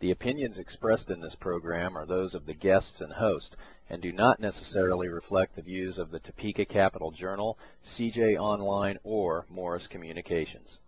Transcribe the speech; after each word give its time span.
The 0.00 0.10
opinions 0.12 0.56
expressed 0.56 1.10
in 1.10 1.20
this 1.20 1.34
program 1.34 1.94
are 1.94 2.06
those 2.06 2.34
of 2.34 2.46
the 2.46 2.54
guests 2.54 3.02
and 3.02 3.12
host 3.12 3.54
and 3.90 4.00
do 4.00 4.12
not 4.12 4.40
necessarily 4.40 5.08
reflect 5.08 5.56
the 5.56 5.62
views 5.62 5.98
of 5.98 6.10
the 6.10 6.18
Topeka 6.18 6.64
Capital 6.64 7.10
Journal, 7.10 7.58
CJ 7.84 8.38
Online, 8.38 8.96
or 9.04 9.44
Morris 9.50 9.86
Communications. 9.86 10.78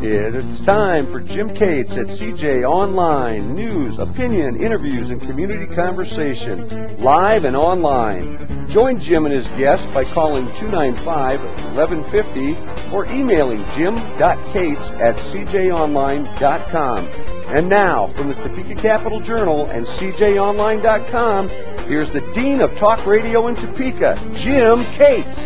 It's 0.00 0.60
time 0.60 1.10
for 1.10 1.18
Jim 1.20 1.52
Cates 1.54 1.92
at 1.92 2.08
CJ 2.08 2.68
Online. 2.68 3.54
News, 3.54 3.98
opinion, 3.98 4.60
interviews, 4.60 5.08
and 5.08 5.22
community 5.22 5.74
conversation. 5.74 6.98
Live 6.98 7.46
and 7.46 7.56
online. 7.56 8.68
Join 8.68 9.00
Jim 9.00 9.24
and 9.24 9.34
his 9.34 9.46
guests 9.58 9.86
by 9.94 10.04
calling 10.04 10.46
295-1150 10.48 12.77
or 12.92 13.06
emailing 13.06 13.64
jim.cates 13.74 14.88
at 15.00 15.16
cjonline.com. 15.16 17.06
And 17.48 17.68
now, 17.68 18.08
from 18.08 18.28
the 18.28 18.34
Topeka 18.34 18.74
Capital 18.74 19.20
Journal 19.20 19.66
and 19.66 19.86
cjonline.com, 19.86 21.48
here's 21.88 22.10
the 22.10 22.20
Dean 22.34 22.60
of 22.60 22.76
Talk 22.76 23.06
Radio 23.06 23.46
in 23.46 23.56
Topeka, 23.56 24.20
Jim 24.34 24.84
Cates. 24.92 25.38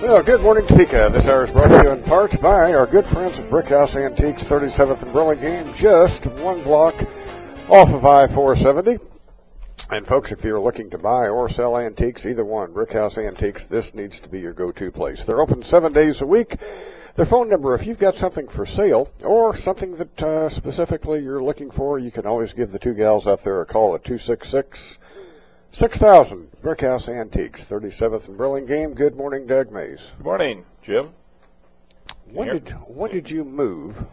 Well, 0.00 0.22
good 0.22 0.40
morning, 0.42 0.64
Topeka. 0.68 1.10
This 1.12 1.26
hour 1.26 1.42
is 1.42 1.50
brought 1.50 1.68
to 1.68 1.82
you 1.82 1.90
in 1.90 2.04
part 2.04 2.40
by 2.40 2.72
our 2.72 2.86
good 2.86 3.04
friends 3.04 3.36
at 3.40 3.50
Brickhouse 3.50 3.96
Antiques, 3.96 4.44
37th 4.44 5.02
and 5.02 5.12
Burlingame, 5.12 5.74
just 5.74 6.24
one 6.26 6.62
block 6.62 6.94
off 7.68 7.92
of 7.92 8.06
I-470. 8.06 9.00
And 9.90 10.06
folks, 10.06 10.32
if 10.32 10.44
you're 10.44 10.60
looking 10.60 10.90
to 10.90 10.98
buy 10.98 11.28
or 11.28 11.48
sell 11.48 11.78
antiques, 11.78 12.26
either 12.26 12.44
one, 12.44 12.72
Brickhouse 12.72 13.16
Antiques, 13.16 13.64
this 13.64 13.94
needs 13.94 14.20
to 14.20 14.28
be 14.28 14.40
your 14.40 14.52
go-to 14.52 14.90
place. 14.90 15.24
They're 15.24 15.40
open 15.40 15.62
seven 15.62 15.92
days 15.92 16.20
a 16.20 16.26
week. 16.26 16.56
Their 17.16 17.24
phone 17.24 17.48
number, 17.48 17.74
if 17.74 17.86
you've 17.86 17.98
got 17.98 18.16
something 18.16 18.48
for 18.48 18.66
sale 18.66 19.10
or 19.22 19.56
something 19.56 19.96
that 19.96 20.22
uh, 20.22 20.48
specifically 20.50 21.22
you're 21.22 21.42
looking 21.42 21.70
for, 21.70 21.98
you 21.98 22.10
can 22.10 22.26
always 22.26 22.52
give 22.52 22.70
the 22.70 22.78
two 22.78 22.94
gals 22.94 23.26
out 23.26 23.42
there 23.42 23.60
a 23.60 23.66
call 23.66 23.94
at 23.94 24.04
266 24.04 24.98
6000 25.70 26.48
Brickhouse 26.62 27.08
Antiques, 27.08 27.62
37th 27.62 28.28
and 28.28 28.36
Burlingame. 28.36 28.94
Good 28.94 29.16
morning, 29.16 29.46
Doug 29.46 29.72
Mays. 29.72 30.00
Good 30.16 30.24
morning, 30.24 30.64
Jim. 30.82 31.10
When 32.30 32.48
did 32.48 32.68
when 32.86 33.10
did 33.10 33.30
you 33.30 33.44
move? 33.44 34.06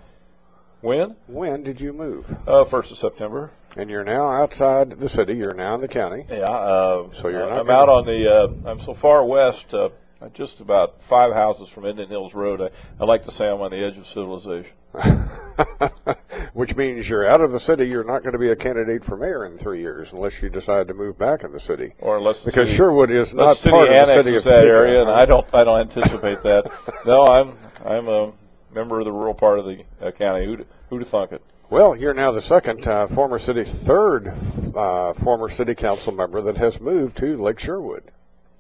When? 0.85 1.15
When 1.25 1.63
did 1.63 1.81
you 1.81 1.93
move? 1.93 2.25
Uh, 2.47 2.63
first 2.65 2.91
of 2.91 2.99
September. 2.99 3.49
And 3.75 3.89
you're 3.89 4.03
now 4.03 4.31
outside 4.31 4.91
the 4.91 5.09
city. 5.09 5.33
You're 5.33 5.55
now 5.55 5.73
in 5.73 5.81
the 5.81 5.87
county. 5.87 6.27
Yeah. 6.29 6.43
Uh, 6.43 7.09
So 7.21 7.27
you're 7.29 7.49
not 7.49 7.61
I'm 7.61 7.69
out 7.71 7.89
on 7.89 8.05
the. 8.05 8.31
Uh, 8.31 8.69
I'm 8.69 8.79
so 8.79 8.93
far 8.93 9.25
west. 9.25 9.73
Uh, 9.73 9.89
just 10.35 10.59
about 10.59 11.01
five 11.09 11.33
houses 11.33 11.69
from 11.69 11.85
Indian 11.85 12.07
Hills 12.09 12.35
Road. 12.35 12.61
I, 12.61 12.69
I 12.99 13.05
like 13.05 13.25
to 13.25 13.31
say 13.31 13.47
I'm 13.47 13.61
on 13.61 13.71
the 13.71 13.83
edge 13.83 13.97
of 13.97 14.05
civilization. 14.07 14.71
Which 16.53 16.75
means 16.75 17.09
you're 17.09 17.27
out 17.27 17.41
of 17.41 17.51
the 17.51 17.59
city. 17.59 17.85
You're 17.87 18.03
not 18.03 18.21
going 18.21 18.33
to 18.33 18.39
be 18.39 18.49
a 18.49 18.55
candidate 18.55 19.03
for 19.03 19.17
mayor 19.17 19.45
in 19.45 19.57
three 19.57 19.81
years 19.81 20.09
unless 20.11 20.39
you 20.39 20.49
decide 20.49 20.87
to 20.89 20.93
move 20.93 21.17
back 21.17 21.43
in 21.43 21.51
the 21.51 21.59
city. 21.59 21.93
Or 21.99 22.17
unless 22.17 22.41
the 22.41 22.45
Because 22.51 22.67
city, 22.67 22.77
Sherwood 22.77 23.09
is 23.09 23.33
not 23.33 23.57
city 23.57 23.71
part 23.71 23.89
of 23.89 24.07
the 24.07 24.23
city 24.23 24.35
of 24.37 24.43
that 24.43 24.65
area, 24.65 25.01
and 25.01 25.09
I 25.09 25.25
don't. 25.25 25.47
I 25.51 25.63
don't 25.63 25.79
anticipate 25.81 26.43
that. 26.43 26.71
No, 27.07 27.25
I'm. 27.25 27.57
I'm 27.83 28.07
a 28.07 28.31
member 28.73 28.99
of 28.99 29.05
the 29.05 29.11
rural 29.11 29.33
part 29.33 29.59
of 29.59 29.65
the 29.65 29.83
uh, 30.01 30.11
county. 30.11 30.57
Who'd, 30.89 31.01
have 31.01 31.09
thunk 31.09 31.31
it? 31.31 31.41
Well, 31.69 31.95
you're 31.95 32.13
now 32.13 32.31
the 32.31 32.41
second 32.41 32.87
uh, 32.87 33.07
former 33.07 33.39
city, 33.39 33.63
third 33.63 34.27
uh, 34.75 35.13
former 35.13 35.49
city 35.49 35.73
council 35.75 36.13
member 36.13 36.41
that 36.41 36.57
has 36.57 36.79
moved 36.79 37.17
to 37.17 37.37
Lake 37.41 37.59
Sherwood. 37.59 38.03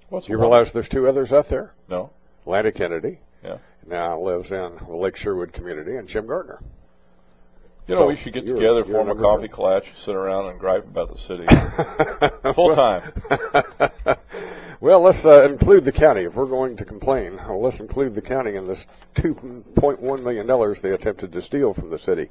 What's 0.09 0.27
You 0.27 0.37
realize 0.37 0.71
there's 0.71 0.89
two 0.89 1.07
others 1.07 1.31
out 1.31 1.49
there? 1.49 1.73
No. 1.87 2.09
Lana 2.45 2.71
Kennedy 2.71 3.19
Yeah. 3.43 3.57
now 3.87 4.19
lives 4.19 4.51
in 4.51 4.77
the 4.87 4.95
Lake 4.95 5.15
Sherwood 5.15 5.53
community, 5.53 5.95
and 5.97 6.07
Jim 6.07 6.25
Gardner. 6.27 6.59
You 7.87 7.93
know, 7.93 8.01
So, 8.01 8.07
we 8.07 8.15
should 8.15 8.33
get 8.33 8.47
together, 8.47 8.83
form 8.83 9.09
a 9.11 9.15
coffee 9.15 9.47
clutch, 9.47 9.85
sit 10.03 10.15
around 10.15 10.49
and 10.49 10.59
gripe 10.59 10.85
about 10.85 11.13
the 11.13 11.19
city. 11.19 11.45
Full 12.55 12.73
time. 12.73 13.11
well, 14.81 15.01
let's 15.01 15.23
uh, 15.23 15.43
include 15.43 15.85
the 15.85 15.91
county. 15.91 16.23
If 16.23 16.33
we're 16.33 16.47
going 16.47 16.77
to 16.77 16.85
complain, 16.85 17.35
well, 17.37 17.61
let's 17.61 17.79
include 17.79 18.15
the 18.15 18.23
county 18.23 18.55
in 18.55 18.65
this 18.65 18.87
$2.1 19.15 20.23
million 20.23 20.75
they 20.81 20.91
attempted 20.93 21.31
to 21.33 21.41
steal 21.43 21.75
from 21.75 21.91
the 21.91 21.99
city. 21.99 22.29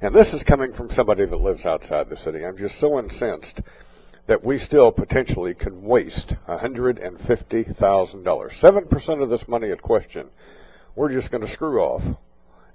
And 0.00 0.14
this 0.14 0.32
is 0.32 0.42
coming 0.42 0.72
from 0.72 0.88
somebody 0.88 1.26
that 1.26 1.36
lives 1.36 1.66
outside 1.66 2.08
the 2.08 2.16
city. 2.16 2.42
I'm 2.42 2.56
just 2.56 2.78
so 2.78 2.98
incensed 2.98 3.60
that 4.26 4.42
we 4.42 4.58
still 4.58 4.90
potentially 4.90 5.52
can 5.52 5.82
waste 5.82 6.32
$150,000. 6.48 7.76
7% 7.76 9.22
of 9.22 9.28
this 9.28 9.46
money 9.46 9.70
at 9.70 9.82
question, 9.82 10.28
we're 10.94 11.12
just 11.12 11.30
going 11.30 11.42
to 11.42 11.50
screw 11.50 11.82
off 11.82 12.02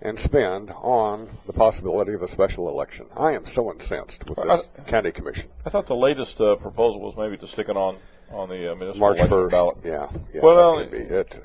and 0.01 0.17
spend 0.17 0.71
on 0.71 1.29
the 1.45 1.53
possibility 1.53 2.13
of 2.13 2.21
a 2.21 2.27
special 2.27 2.69
election. 2.69 3.05
I 3.15 3.33
am 3.33 3.45
so 3.45 3.71
incensed 3.71 4.25
with 4.27 4.37
this 4.37 4.61
county 4.87 5.11
commission. 5.11 5.49
I 5.65 5.69
thought 5.69 5.87
the 5.87 5.95
latest 5.95 6.39
uh, 6.39 6.55
proposal 6.55 7.01
was 7.01 7.15
maybe 7.17 7.37
to 7.37 7.47
stick 7.47 7.69
it 7.69 7.77
on 7.77 7.97
on 8.31 8.47
the 8.47 8.71
uh, 8.71 8.75
municipal 8.75 8.99
March 8.99 9.17
election 9.17 9.37
1st. 9.37 9.49
ballot. 9.49 9.77
Yeah. 9.83 10.09
yeah 10.33 10.41
Well, 10.41 10.85
be 10.85 10.97
it. 10.97 11.43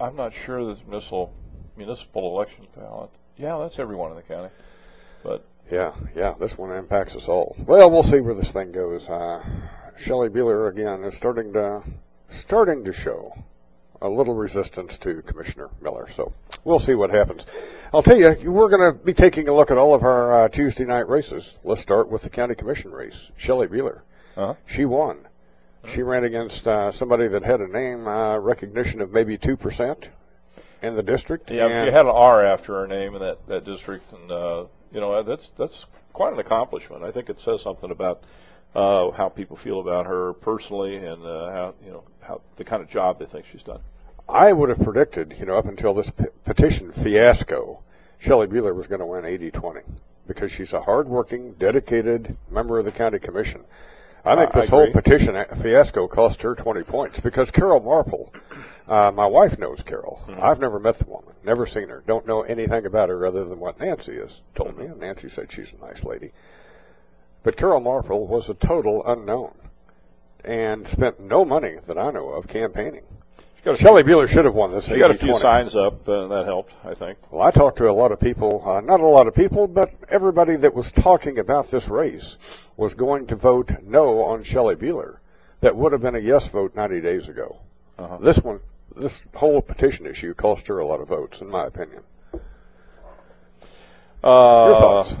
I'm 0.00 0.16
not 0.16 0.32
sure 0.44 0.64
the 0.74 0.80
municipal 0.86 1.32
municipal 1.76 2.36
election 2.36 2.66
ballot. 2.76 3.10
Yeah, 3.36 3.58
that's 3.58 3.78
everyone 3.78 4.10
in 4.10 4.16
the 4.16 4.22
county. 4.22 4.50
But 5.22 5.46
Yeah, 5.70 5.94
yeah, 6.14 6.34
this 6.38 6.58
one 6.58 6.72
impacts 6.72 7.14
us 7.14 7.28
all. 7.28 7.56
Well, 7.58 7.90
we'll 7.90 8.02
see 8.02 8.20
where 8.20 8.34
this 8.34 8.50
thing 8.50 8.72
goes. 8.72 9.04
Uh, 9.08 9.42
Shelley 9.98 10.28
Buhler 10.28 10.68
again 10.68 11.04
is 11.04 11.14
starting 11.14 11.52
to 11.52 11.82
starting 12.30 12.84
to 12.84 12.92
show 12.92 13.34
a 14.02 14.08
little 14.08 14.34
resistance 14.34 14.96
to 14.98 15.22
Commissioner 15.22 15.68
Miller. 15.80 16.08
So 16.16 16.32
we'll 16.64 16.78
see 16.78 16.94
what 16.94 17.10
happens. 17.10 17.44
I'll 17.92 18.02
tell 18.02 18.16
you, 18.16 18.50
we're 18.50 18.68
going 18.68 18.92
to 18.92 18.98
be 19.04 19.12
taking 19.12 19.48
a 19.48 19.54
look 19.54 19.70
at 19.70 19.78
all 19.78 19.94
of 19.94 20.02
our 20.02 20.44
uh, 20.44 20.48
Tuesday 20.48 20.84
night 20.84 21.08
races. 21.08 21.50
Let's 21.64 21.80
start 21.80 22.08
with 22.08 22.22
the 22.22 22.30
county 22.30 22.54
commission 22.54 22.92
race. 22.92 23.30
Shelley 23.36 23.66
Buhler, 23.66 24.00
uh 24.36 24.54
she 24.68 24.84
won. 24.84 25.26
She 25.92 26.02
ran 26.02 26.24
against 26.24 26.66
uh, 26.66 26.90
somebody 26.90 27.28
that 27.28 27.42
had 27.42 27.60
a 27.60 27.66
name 27.66 28.06
uh, 28.06 28.36
recognition 28.38 29.00
of 29.00 29.12
maybe 29.12 29.38
two 29.38 29.56
percent 29.56 30.08
in 30.82 30.94
the 30.94 31.02
district. 31.02 31.50
yeah, 31.50 31.84
she 31.86 31.90
had 31.90 32.06
an 32.06 32.12
R 32.12 32.44
after 32.44 32.74
her 32.80 32.86
name 32.86 33.14
in 33.14 33.20
that 33.22 33.46
that 33.48 33.64
district, 33.64 34.12
and 34.12 34.30
uh, 34.30 34.64
you 34.92 35.00
know 35.00 35.22
that's 35.22 35.50
that's 35.56 35.86
quite 36.12 36.32
an 36.34 36.38
accomplishment. 36.38 37.02
I 37.02 37.10
think 37.12 37.30
it 37.30 37.40
says 37.40 37.62
something 37.62 37.90
about 37.90 38.22
uh, 38.74 39.10
how 39.10 39.28
people 39.28 39.56
feel 39.56 39.80
about 39.80 40.06
her 40.06 40.32
personally, 40.34 40.96
and 40.96 41.24
uh, 41.24 41.50
how 41.50 41.74
you 41.84 41.90
know 41.90 42.04
how 42.20 42.40
the 42.56 42.64
kind 42.64 42.82
of 42.82 42.88
job 42.88 43.18
they 43.18 43.26
think 43.26 43.46
she's 43.50 43.62
done. 43.62 43.80
I 44.28 44.52
would 44.52 44.68
have 44.68 44.80
predicted, 44.80 45.34
you 45.38 45.46
know, 45.46 45.56
up 45.56 45.66
until 45.66 45.92
this 45.92 46.10
p- 46.10 46.26
petition 46.44 46.92
fiasco, 46.92 47.80
Shelley 48.18 48.46
Buhler 48.46 48.74
was 48.74 48.86
going 48.86 49.00
to 49.00 49.06
win 49.06 49.24
80-20 49.24 49.82
because 50.28 50.52
she's 50.52 50.72
a 50.72 50.80
hardworking, 50.80 51.54
dedicated 51.54 52.36
member 52.48 52.78
of 52.78 52.84
the 52.84 52.92
county 52.92 53.18
commission. 53.18 53.62
I 54.24 54.36
think 54.36 54.54
I 54.54 54.60
this 54.60 54.70
whole 54.70 54.92
petition 54.92 55.44
fiasco 55.60 56.06
cost 56.06 56.42
her 56.42 56.54
20 56.54 56.82
points 56.84 57.18
because 57.18 57.50
Carol 57.50 57.80
Marple, 57.80 58.32
uh, 58.86 59.10
my 59.10 59.26
wife 59.26 59.58
knows 59.58 59.80
Carol. 59.84 60.22
Mm-hmm. 60.28 60.42
I've 60.42 60.60
never 60.60 60.78
met 60.78 60.98
the 60.98 61.06
woman, 61.06 61.34
never 61.42 61.66
seen 61.66 61.88
her, 61.88 62.04
don't 62.06 62.26
know 62.26 62.42
anything 62.42 62.86
about 62.86 63.08
her 63.08 63.26
other 63.26 63.44
than 63.44 63.58
what 63.58 63.80
Nancy 63.80 64.16
has 64.18 64.42
told 64.54 64.76
me. 64.76 64.84
Mm-hmm. 64.84 64.92
And 64.92 65.00
Nancy 65.00 65.28
said 65.28 65.50
she's 65.50 65.72
a 65.76 65.84
nice 65.84 66.04
lady. 66.04 66.32
But 67.42 67.56
Carol 67.56 67.80
Marple 67.80 68.26
was 68.26 68.48
a 68.48 68.54
total 68.54 69.02
unknown 69.06 69.52
and 70.44 70.86
spent 70.86 71.20
no 71.20 71.44
money 71.44 71.76
that 71.86 71.98
I 71.98 72.10
know 72.10 72.30
of 72.30 72.48
campaigning. 72.48 73.02
Shelley 73.76 74.02
Buhler 74.02 74.26
should 74.26 74.46
have 74.46 74.54
won 74.54 74.72
this. 74.72 74.86
She 74.86 74.96
got 74.96 75.10
a 75.10 75.14
few 75.14 75.38
signs 75.38 75.76
up, 75.76 76.08
uh, 76.08 76.22
and 76.22 76.32
that 76.32 76.46
helped, 76.46 76.72
I 76.82 76.94
think. 76.94 77.18
Well, 77.30 77.42
I 77.42 77.50
talked 77.50 77.76
to 77.78 77.90
a 77.90 77.92
lot 77.92 78.10
of 78.10 78.18
people, 78.18 78.62
uh, 78.64 78.80
not 78.80 79.00
a 79.00 79.06
lot 79.06 79.26
of 79.26 79.34
people, 79.34 79.66
but 79.66 79.92
everybody 80.08 80.56
that 80.56 80.74
was 80.74 80.90
talking 80.92 81.38
about 81.38 81.70
this 81.70 81.86
race 81.86 82.36
was 82.78 82.94
going 82.94 83.26
to 83.26 83.36
vote 83.36 83.70
no 83.82 84.22
on 84.24 84.42
Shelley 84.42 84.76
Buhler. 84.76 85.18
That 85.60 85.76
would 85.76 85.92
have 85.92 86.00
been 86.00 86.14
a 86.14 86.20
yes 86.20 86.46
vote 86.48 86.74
90 86.74 87.02
days 87.02 87.28
ago. 87.28 87.58
Uh-huh. 87.98 88.16
This 88.22 88.38
one, 88.38 88.60
this 88.96 89.20
whole 89.34 89.60
petition 89.60 90.06
issue 90.06 90.32
cost 90.32 90.66
her 90.68 90.78
a 90.78 90.86
lot 90.86 91.00
of 91.00 91.08
votes, 91.08 91.42
in 91.42 91.50
my 91.50 91.66
opinion. 91.66 92.02
Uh, 94.24 94.66
Your 94.68 94.80
thoughts? 94.80 95.14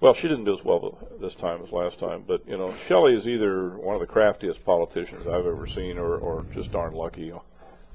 Well, 0.00 0.12
she 0.12 0.28
didn't 0.28 0.44
do 0.44 0.58
as 0.58 0.64
well 0.64 0.98
this 1.20 1.34
time 1.34 1.62
as 1.64 1.72
last 1.72 1.98
time, 1.98 2.24
but 2.26 2.46
you 2.46 2.58
know, 2.58 2.74
Shelley 2.86 3.14
is 3.14 3.26
either 3.26 3.70
one 3.70 3.94
of 3.94 4.00
the 4.00 4.06
craftiest 4.06 4.64
politicians 4.64 5.26
I've 5.26 5.46
ever 5.46 5.66
seen, 5.66 5.96
or, 5.98 6.16
or 6.16 6.44
just 6.54 6.70
darn 6.70 6.92
lucky. 6.92 7.32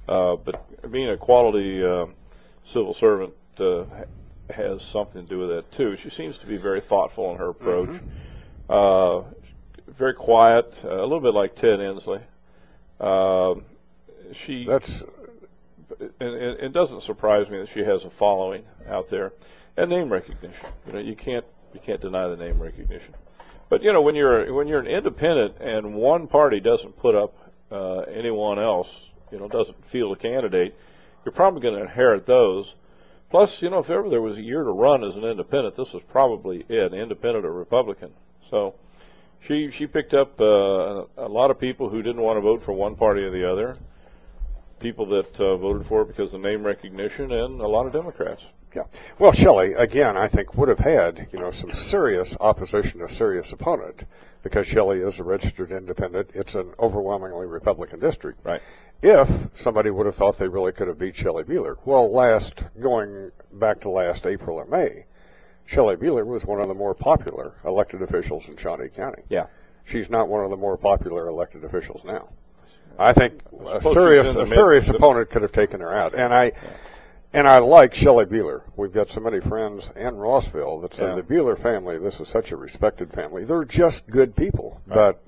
Uh, 0.08 0.36
but 0.36 0.92
being 0.92 1.10
a 1.10 1.18
quality 1.18 1.84
uh, 1.84 2.08
civil 2.66 2.96
servant 2.96 3.34
uh, 3.60 3.84
has 4.50 4.82
something 4.82 5.24
to 5.24 5.30
do 5.30 5.40
with 5.40 5.50
that 5.50 5.72
too. 5.74 5.96
She 6.02 6.10
seems 6.10 6.38
to 6.38 6.48
be 6.48 6.58
very 6.58 6.82
thoughtful 6.82 7.32
in 7.32 7.38
her 7.38 7.50
approach. 7.50 8.02
Uh, 8.68 9.22
very 9.88 10.14
quiet, 10.16 10.74
uh, 10.84 11.02
a 11.02 11.04
little 11.04 11.20
bit 11.20 11.36
like 11.36 11.56
Ted 11.56 11.80
Ensley. 11.80 12.22
Uh, 13.00 13.56
she 14.46 14.66
That's 14.66 14.90
and 16.20 16.34
it 16.34 16.74
doesn't 16.74 17.02
surprise 17.04 17.50
me 17.50 17.60
that 17.60 17.70
she 17.74 17.82
has 17.82 18.04
a 18.04 18.10
following 18.12 18.64
out 18.90 19.10
there 19.10 19.34
and 19.78 19.90
name 19.90 20.12
recognition. 20.12 20.66
You 20.88 20.94
know, 20.94 21.00
you 21.00 21.16
can't 21.16 21.46
you 21.74 21.80
can't 21.86 22.02
deny 22.02 22.28
the 22.28 22.38
name 22.38 22.62
recognition. 22.62 23.16
But 23.70 23.84
you 23.84 23.94
know, 23.94 24.02
when 24.02 24.16
you're 24.16 24.54
when 24.54 24.68
you're 24.68 24.80
an 24.80 24.88
independent 24.88 25.58
and 25.60 25.96
one 25.96 26.28
party 26.28 26.60
doesn't 26.60 26.98
put 26.98 27.16
up 27.16 27.36
uh, 27.72 28.00
anyone 28.00 28.60
else 28.60 28.90
you 29.32 29.40
know 29.40 29.48
doesn't 29.48 29.78
field 29.90 30.18
a 30.18 30.20
candidate, 30.20 30.76
you're 31.24 31.32
probably 31.32 31.62
going 31.62 31.76
to 31.76 31.82
inherit 31.82 32.26
those. 32.26 32.76
Plus, 33.30 33.62
you 33.62 33.70
know, 33.70 33.80
if 33.80 33.90
ever 33.90 34.10
there 34.10 34.22
was 34.22 34.38
a 34.38 34.42
year 34.42 34.64
to 34.64 34.72
run 34.72 35.06
as 35.06 35.16
an 35.16 35.24
independent, 35.24 35.78
this 35.78 35.94
was 35.94 36.04
probably 36.10 36.66
it, 36.68 36.94
independent 36.94 37.46
or 37.46 37.54
Republican. 37.54 38.12
So 38.50 38.76
she 39.48 39.72
she 39.72 39.88
picked 39.88 40.14
up 40.14 40.40
uh, 40.40 41.06
a 41.18 41.30
lot 41.30 41.50
of 41.50 41.60
people 41.60 41.90
who 41.90 42.02
didn't 42.02 42.22
want 42.22 42.38
to 42.38 42.42
vote 42.42 42.64
for 42.64 42.74
one 42.74 42.96
party 42.96 43.22
or 43.22 43.32
the 43.32 43.50
other, 43.50 43.78
people 44.80 45.06
that 45.08 45.40
uh, 45.40 45.56
voted 45.58 45.88
for 45.88 46.02
it 46.02 46.10
because 46.10 46.34
of 46.34 46.42
name 46.42 46.64
recognition, 46.64 47.32
and 47.32 47.62
a 47.62 47.68
lot 47.68 47.86
of 47.86 47.94
Democrats. 47.94 48.44
Yeah. 48.74 48.84
Well, 49.20 49.32
Shelley, 49.32 49.74
again, 49.74 50.16
I 50.18 50.28
think 50.28 50.56
would 50.56 50.70
have 50.70 50.80
had, 50.80 51.28
you 51.32 51.40
know, 51.40 51.52
some 51.52 51.74
serious 51.74 52.36
opposition, 52.40 53.02
a 53.02 53.10
serious 53.10 53.52
opponent, 53.52 54.04
because 54.44 54.66
Shelley 54.68 55.00
is 55.00 55.20
a 55.20 55.24
registered 55.24 55.72
independent. 55.72 56.32
It's 56.34 56.56
an 56.56 56.74
overwhelmingly 56.80 57.48
Republican 57.48 58.00
district. 58.00 58.46
Right. 58.46 58.62
If 59.02 59.30
somebody 59.58 59.90
would 59.90 60.06
have 60.06 60.16
thought 60.16 60.38
they 60.38 60.48
really 60.48 60.72
could 60.72 60.88
have 60.88 61.00
beat 61.00 61.16
Shelley 61.16 61.44
Buhler. 61.44 61.78
Well, 61.86 62.12
last, 62.12 62.62
going 62.80 63.32
back 63.52 63.82
to 63.82 63.90
last 63.90 64.26
April 64.26 64.58
or 64.58 64.66
May, 64.66 65.06
Shelley 65.66 65.96
Buhler 65.96 66.26
was 66.26 66.46
one 66.46 66.62
of 66.62 66.68
the 66.68 66.74
more 66.74 66.94
popular 66.94 67.54
elected 67.66 68.02
officials 68.02 68.48
in 68.48 68.58
Shawnee 68.58 68.90
County. 68.90 69.24
Yeah. 69.30 69.48
She's 69.86 70.10
not 70.10 70.28
one 70.28 70.44
of 70.44 70.50
the 70.50 70.58
more 70.58 70.78
popular 70.78 71.28
elected 71.28 71.64
officials 71.64 72.04
now. 72.06 72.30
I 73.00 73.14
think 73.14 73.42
I 73.68 73.78
a 73.78 73.82
serious, 73.82 74.36
a 74.36 74.46
serious 74.46 74.90
opponent 74.90 75.30
could 75.30 75.42
have 75.42 75.52
taken 75.52 75.80
her 75.82 75.94
out. 75.94 76.14
And 76.14 76.34
I, 76.34 76.52
and 77.34 77.48
I 77.48 77.60
like 77.60 77.94
Shelley 77.94 78.26
Buhler. 78.26 78.62
We've 78.76 78.94
got 78.94 79.10
so 79.10 79.20
many 79.22 79.40
friends 79.40 79.90
in 79.96 80.16
Rossville 80.18 80.82
that 80.82 80.94
say 80.94 81.04
Yeah. 81.04 81.16
the 81.16 81.22
Buhler 81.24 81.58
family, 81.58 81.98
this 81.98 82.20
is 82.20 82.28
such 82.28 82.52
a 82.52 82.58
respected 82.58 83.12
family. 83.14 83.46
They're 83.46 83.66
just 83.66 84.06
good 84.10 84.36
people. 84.36 84.82
But 84.88 85.20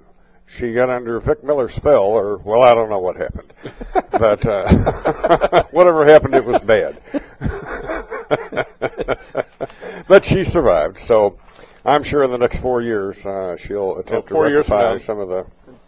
she 0.46 0.74
got 0.74 0.90
under 0.90 1.20
Vic 1.20 1.44
Miller's 1.44 1.74
spell, 1.74 2.04
or, 2.04 2.38
well, 2.38 2.62
I 2.64 2.74
don't 2.76 2.90
know 2.90 3.00
what 3.00 3.16
happened. 3.16 3.54
but, 4.12 4.46
uh, 4.46 5.64
whatever 5.72 6.06
happened, 6.06 6.36
it 6.36 6.46
was 6.46 6.60
bad. 6.62 7.02
but 10.08 10.26
she 10.26 10.44
survived. 10.44 10.98
So 11.00 11.38
I'm 11.86 12.04
sure 12.04 12.24
in 12.24 12.32
the 12.32 12.38
next 12.38 12.58
four 12.58 12.82
years, 12.82 13.26
uh, 13.26 13.56
she'll 13.58 13.98
attempt 14.00 14.30
four 14.30 14.48
to 14.50 14.56
rectify 14.56 14.98
some 14.98 15.20
of 15.20 15.30
the 15.30 15.46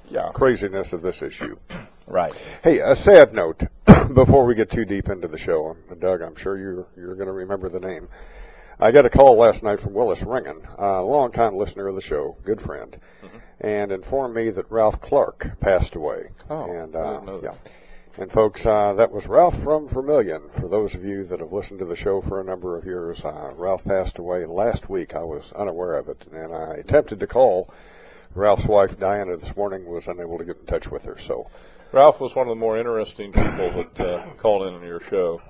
Yeah. 0.09 0.29
craziness 0.33 0.93
of 0.93 1.01
this 1.01 1.21
issue. 1.21 1.57
Right. 2.07 2.33
Hey, 2.63 2.79
a 2.79 2.95
sad 2.95 3.33
note 3.33 3.63
before 4.13 4.45
we 4.45 4.53
get 4.53 4.69
too 4.69 4.85
deep 4.85 5.09
into 5.09 5.27
the 5.27 5.37
show. 5.37 5.75
Doug, 5.99 6.21
I'm 6.21 6.35
sure 6.35 6.57
you're 6.57 6.85
you're 6.95 7.15
going 7.15 7.27
to 7.27 7.33
remember 7.33 7.67
the 7.67 7.79
name. 7.79 8.07
I 8.79 8.91
got 8.91 9.05
a 9.05 9.09
call 9.09 9.37
last 9.37 9.63
night 9.63 9.79
from 9.79 9.93
Willis 9.93 10.19
Ringen, 10.19 10.61
a 10.77 11.01
longtime 11.01 11.55
listener 11.55 11.87
of 11.87 11.95
the 11.95 12.01
show, 12.01 12.35
good 12.43 12.61
friend, 12.61 12.99
and 13.61 13.91
informed 13.91 14.35
me 14.35 14.49
that 14.51 14.69
Ralph 14.69 14.99
Clark 14.99 15.59
passed 15.61 15.95
away. 15.95 16.29
Oh, 16.49 16.69
and 16.69 16.95
I 16.95 16.99
uh, 16.99 17.39
yeah. 17.41 17.53
And 18.17 18.31
folks, 18.31 18.65
uh, 18.65 18.93
that 18.93 19.11
was 19.11 19.27
Ralph 19.27 19.61
from 19.61 19.87
Vermillion. 19.87 20.43
For 20.59 20.67
those 20.67 20.93
of 20.93 21.03
you 21.03 21.25
that 21.25 21.39
have 21.39 21.51
listened 21.51 21.79
to 21.79 21.85
the 21.85 21.95
show 21.95 22.21
for 22.21 22.39
a 22.39 22.45
number 22.45 22.77
of 22.77 22.85
years, 22.85 23.19
uh, 23.25 23.51
Ralph 23.55 23.83
passed 23.83 24.19
away 24.19 24.45
last 24.45 24.89
week. 24.89 25.15
I 25.15 25.23
was 25.23 25.43
unaware 25.55 25.95
of 25.97 26.07
it, 26.09 26.25
and 26.31 26.53
I 26.53 26.75
attempted 26.75 27.19
to 27.19 27.27
call 27.27 27.73
Ralph's 28.33 28.65
wife 28.65 28.99
Diana 28.99 29.37
this 29.37 29.55
morning. 29.55 29.85
Was 29.85 30.07
unable 30.07 30.37
to 30.37 30.45
get 30.45 30.59
in 30.59 30.65
touch 30.65 30.89
with 30.91 31.03
her. 31.05 31.17
So 31.17 31.49
Ralph 31.91 32.19
was 32.19 32.35
one 32.35 32.47
of 32.47 32.51
the 32.51 32.59
more 32.59 32.77
interesting 32.77 33.31
people 33.31 33.85
that 33.95 33.99
uh, 33.99 34.33
called 34.37 34.67
in 34.67 34.73
on 34.73 34.83
your 34.83 35.01
show. 35.01 35.41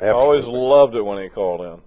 I 0.00 0.08
always 0.08 0.44
loved 0.44 0.94
it 0.94 1.02
when 1.02 1.22
he 1.22 1.28
called 1.28 1.60
in. 1.60 1.80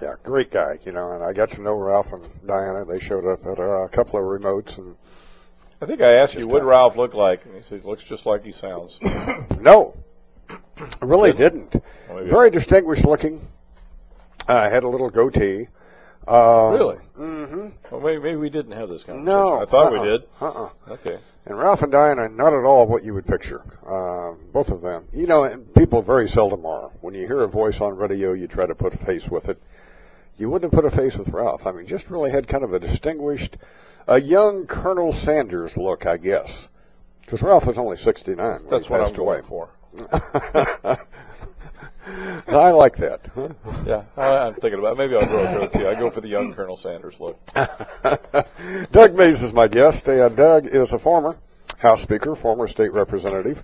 Yeah, 0.00 0.14
great 0.22 0.50
guy, 0.50 0.78
you 0.84 0.92
know, 0.92 1.10
and 1.12 1.22
I 1.22 1.32
got 1.32 1.50
to 1.52 1.60
know 1.60 1.74
Ralph 1.74 2.12
and 2.12 2.24
Diana. 2.46 2.84
They 2.84 2.98
showed 2.98 3.26
up 3.26 3.46
at 3.46 3.58
uh, 3.58 3.84
a 3.84 3.88
couple 3.88 4.18
of 4.18 4.24
remotes, 4.24 4.78
and 4.78 4.96
I 5.80 5.86
think 5.86 6.00
I 6.00 6.14
asked 6.14 6.34
you, 6.34 6.48
what. 6.48 6.64
Ralph 6.64 6.96
look 6.96 7.14
like? 7.14 7.44
And 7.44 7.54
he 7.54 7.62
said, 7.62 7.82
he 7.82 7.86
looks 7.86 8.02
just 8.04 8.24
like 8.24 8.44
he 8.44 8.52
sounds. 8.52 8.98
no, 9.60 9.94
really 11.00 11.32
didn't. 11.32 11.76
Well, 12.08 12.24
Very 12.24 12.50
distinguished 12.50 13.04
looking. 13.04 13.46
Uh, 14.48 14.68
had 14.68 14.82
a 14.82 14.88
little 14.88 15.10
goatee. 15.10 15.68
Uh, 16.26 16.70
Really? 16.72 16.96
Mm-hmm. 17.18 17.68
Well, 17.90 18.00
maybe, 18.00 18.22
maybe 18.22 18.36
we 18.36 18.50
didn't 18.50 18.72
have 18.72 18.88
this 18.88 19.02
conversation. 19.02 19.24
No, 19.24 19.60
I 19.60 19.66
thought 19.66 19.92
uh-uh, 19.92 20.02
we 20.02 20.08
did. 20.08 20.22
Uh-uh. 20.40 20.70
Okay. 20.88 21.18
And 21.44 21.58
Ralph 21.58 21.82
and 21.82 21.90
Diana, 21.90 22.28
not 22.28 22.52
at 22.54 22.64
all 22.64 22.86
what 22.86 23.04
you 23.04 23.14
would 23.14 23.26
picture. 23.26 23.62
Uh, 23.84 24.34
both 24.52 24.68
of 24.68 24.80
them. 24.80 25.04
You 25.12 25.26
know, 25.26 25.44
and 25.44 25.72
people 25.74 26.00
very 26.00 26.28
seldom 26.28 26.64
are. 26.64 26.90
When 27.00 27.14
you 27.14 27.26
hear 27.26 27.40
a 27.42 27.48
voice 27.48 27.80
on 27.80 27.96
radio, 27.96 28.32
you 28.32 28.46
try 28.46 28.64
to 28.66 28.74
put 28.76 28.94
a 28.94 28.98
face 28.98 29.26
with 29.28 29.48
it. 29.48 29.60
You 30.38 30.48
wouldn't 30.48 30.72
have 30.72 30.82
put 30.82 30.90
a 30.92 30.96
face 30.96 31.16
with 31.16 31.28
Ralph. 31.28 31.66
I 31.66 31.72
mean, 31.72 31.86
just 31.86 32.08
really 32.10 32.30
had 32.30 32.46
kind 32.46 32.62
of 32.62 32.72
a 32.72 32.78
distinguished, 32.78 33.56
a 34.06 34.20
young 34.20 34.66
Colonel 34.66 35.12
Sanders 35.12 35.76
look, 35.76 36.06
I 36.06 36.16
guess. 36.16 36.50
Because 37.22 37.42
Ralph 37.42 37.66
was 37.66 37.76
only 37.76 37.96
69 37.96 38.36
when 38.36 38.70
That's 38.70 38.88
what 38.88 39.00
I'm 39.00 39.14
away. 39.16 39.40
going 39.40 39.42
for. 39.42 39.68
I 42.48 42.70
like 42.70 42.96
that. 42.96 43.20
Yeah, 43.86 44.02
I, 44.16 44.26
I'm 44.46 44.54
thinking 44.54 44.78
about. 44.78 44.96
Maybe 44.96 45.14
I'll 45.14 45.26
grow 45.26 45.46
a 45.46 45.68
goatee. 45.68 45.86
I 45.86 45.94
go 45.94 46.10
for 46.10 46.20
the 46.20 46.28
young 46.28 46.52
Colonel 46.52 46.76
Sanders 46.76 47.14
look. 47.20 47.38
Doug 48.92 49.14
Mays 49.14 49.42
is 49.42 49.52
my 49.52 49.68
guest. 49.68 50.08
Uh, 50.08 50.28
Doug 50.28 50.66
is 50.66 50.92
a 50.92 50.98
former 50.98 51.36
House 51.78 52.02
Speaker, 52.02 52.34
former 52.34 52.66
state 52.66 52.92
representative, 52.92 53.62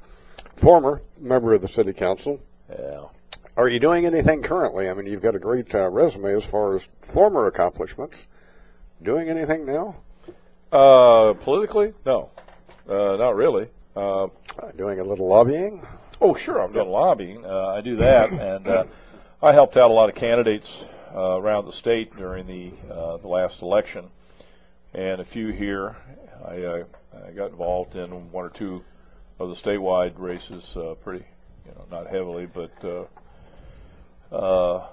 former 0.55 1.02
member 1.19 1.55
of 1.55 1.62
the 1.62 1.69
City 1.69 1.93
Council. 1.93 2.40
Yeah. 2.70 3.06
Are 3.56 3.69
you 3.69 3.81
doing 3.81 4.06
anything 4.06 4.43
currently? 4.43 4.88
I 4.88 4.94
mean, 4.94 5.06
you've 5.06 5.23
got 5.23 5.35
a 5.35 5.40
great 5.40 5.75
uh, 5.75 5.88
resume 5.88 6.32
as 6.32 6.44
far 6.44 6.76
as 6.76 6.87
former 7.02 7.49
accomplishments. 7.49 8.29
Doing 9.02 9.29
anything 9.29 9.67
now? 9.67 9.96
Uh, 10.70 11.32
politically, 11.32 11.93
no, 12.06 12.31
uh, 12.88 13.17
not 13.17 13.35
really. 13.35 13.69
Uh, 13.96 14.29
doing 14.76 15.00
a 15.00 15.05
little 15.05 15.26
lobbying? 15.26 15.85
Oh, 16.20 16.34
sure, 16.34 16.60
I'm 16.60 16.72
doing 16.72 16.88
lobbying. 16.88 17.44
Uh, 17.44 17.68
I 17.68 17.80
do 17.80 17.96
that, 17.96 18.30
and 18.32 18.66
uh, 18.66 18.84
I 19.42 19.52
helped 19.52 19.76
out 19.76 19.90
a 19.90 19.94
lot 19.94 20.08
of 20.08 20.14
candidates 20.14 20.68
uh, 21.14 21.40
around 21.40 21.66
the 21.66 21.72
state 21.72 22.14
during 22.16 22.46
the 22.46 22.72
uh, 22.92 23.16
the 23.18 23.28
last 23.28 23.62
election, 23.62 24.10
and 24.94 25.20
a 25.20 25.24
few 25.24 25.48
here. 25.48 25.96
I, 26.44 26.62
uh, 26.62 26.84
I 27.26 27.32
got 27.32 27.50
involved 27.50 27.96
in 27.96 28.10
one 28.30 28.44
or 28.44 28.50
two 28.50 28.84
of 29.38 29.48
the 29.48 29.56
statewide 29.56 30.18
races, 30.18 30.62
uh, 30.76 30.94
pretty, 31.02 31.24
you 31.66 31.72
know, 31.72 31.84
not 31.90 32.10
heavily, 32.10 32.46
but 32.46 32.72
uh, 32.84 34.34
uh, 34.34 34.86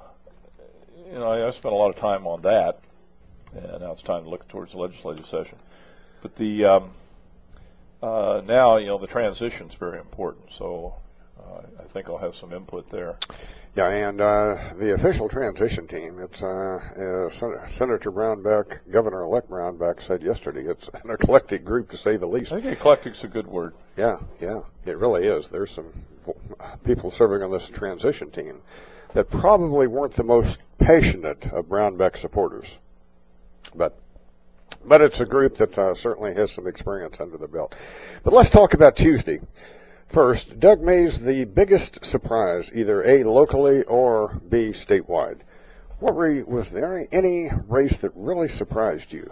you 1.08 1.14
know, 1.14 1.28
I, 1.28 1.48
I 1.48 1.52
spent 1.52 1.74
a 1.74 1.78
lot 1.78 1.90
of 1.90 1.98
time 1.98 2.26
on 2.26 2.42
that, 2.44 2.80
and 3.54 3.82
now 3.82 3.92
it's 3.92 4.02
time 4.02 4.24
to 4.24 4.30
look 4.30 4.48
towards 4.48 4.72
the 4.72 4.78
legislative 4.78 5.26
session. 5.28 5.58
But 6.22 6.36
the 6.36 6.66
um, 6.66 6.92
uh, 8.02 8.42
now, 8.46 8.78
you 8.78 8.88
know, 8.88 8.98
the 8.98 9.08
transition 9.08 9.70
is 9.70 9.76
very 9.80 10.00
important, 10.00 10.46
so 10.58 10.96
I 11.80 11.84
think 11.94 12.10
I'll 12.10 12.18
have 12.18 12.36
some 12.36 12.54
input 12.54 12.90
there. 12.90 13.18
Yeah, 13.76 13.90
and 13.90 14.22
uh, 14.22 14.58
the 14.80 14.94
official 14.94 15.28
transition 15.28 15.86
team, 15.88 16.20
it's 16.20 16.42
uh, 16.42 17.28
as 17.28 17.34
Sen- 17.34 17.58
Senator 17.68 18.12
Brownback, 18.12 18.80
Governor-elect 18.90 19.50
Brownback 19.50 20.06
said 20.06 20.22
yesterday, 20.22 20.62
it's 20.66 20.90
an 21.04 21.10
eclectic 21.10 21.66
group 21.66 21.92
to 21.92 21.98
say 21.98 22.16
the 22.16 22.26
least. 22.26 22.54
I 22.54 22.62
think 22.62 22.78
eclectic's 22.78 23.24
a 23.26 23.28
good 23.28 23.48
word. 23.48 23.74
Yeah, 23.98 24.20
yeah, 24.40 24.62
it 24.86 24.98
really 24.98 25.28
is. 25.28 25.50
There's 25.50 25.72
some 25.72 25.92
people 26.86 27.12
serving 27.12 27.44
on 27.44 27.52
this 27.52 27.68
transition 27.68 28.32
team 28.32 28.62
that 29.14 29.30
probably 29.30 29.88
weren't 29.88 30.16
the 30.16 30.24
most 30.24 30.60
passionate 30.78 31.46
of 31.48 31.66
Brownback 31.66 32.18
supporters, 32.18 32.68
but 33.74 33.98
but 34.86 35.02
it's 35.02 35.20
a 35.20 35.26
group 35.26 35.58
that 35.58 35.78
uh, 35.78 35.94
certainly 35.94 36.34
has 36.36 36.52
some 36.52 36.68
experience 36.68 37.20
under 37.20 37.38
the 37.38 37.48
belt. 37.48 37.76
But 38.24 38.34
let's 38.34 38.50
talk 38.50 38.74
about 38.74 38.96
Tuesday. 38.96 39.40
First, 40.16 40.62
Doug 40.62 40.82
Mays, 40.82 41.20
the 41.20 41.44
biggest 41.44 42.06
surprise, 42.06 42.72
either 42.74 43.04
A, 43.04 43.26
locally 43.26 43.84
or 43.84 44.40
B, 44.48 44.70
statewide. 44.70 45.40
What 46.00 46.16
were 46.16 46.32
you, 46.32 46.46
was 46.46 46.70
there 46.70 47.06
any 47.12 47.50
race 47.68 47.94
that 47.98 48.14
really 48.16 48.48
surprised 48.48 49.12
you? 49.12 49.30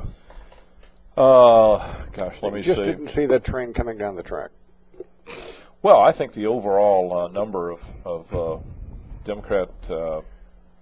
Uh, 1.15 2.03
gosh, 2.11 2.35
let 2.41 2.51
me 2.51 2.59
you 2.59 2.65
just 2.65 2.81
see. 2.81 2.85
didn't 2.85 3.07
see 3.11 3.27
that 3.27 3.45
train 3.45 3.73
coming 3.73 3.97
down 3.97 4.17
the 4.17 4.23
track. 4.23 4.49
Well, 5.81 6.01
I 6.01 6.11
think 6.11 6.33
the 6.33 6.47
overall 6.47 7.17
uh, 7.17 7.27
number 7.29 7.69
of, 7.69 7.79
of 8.03 8.35
uh, 8.35 8.57
Democrat 9.23 9.69
uh, 9.89 10.19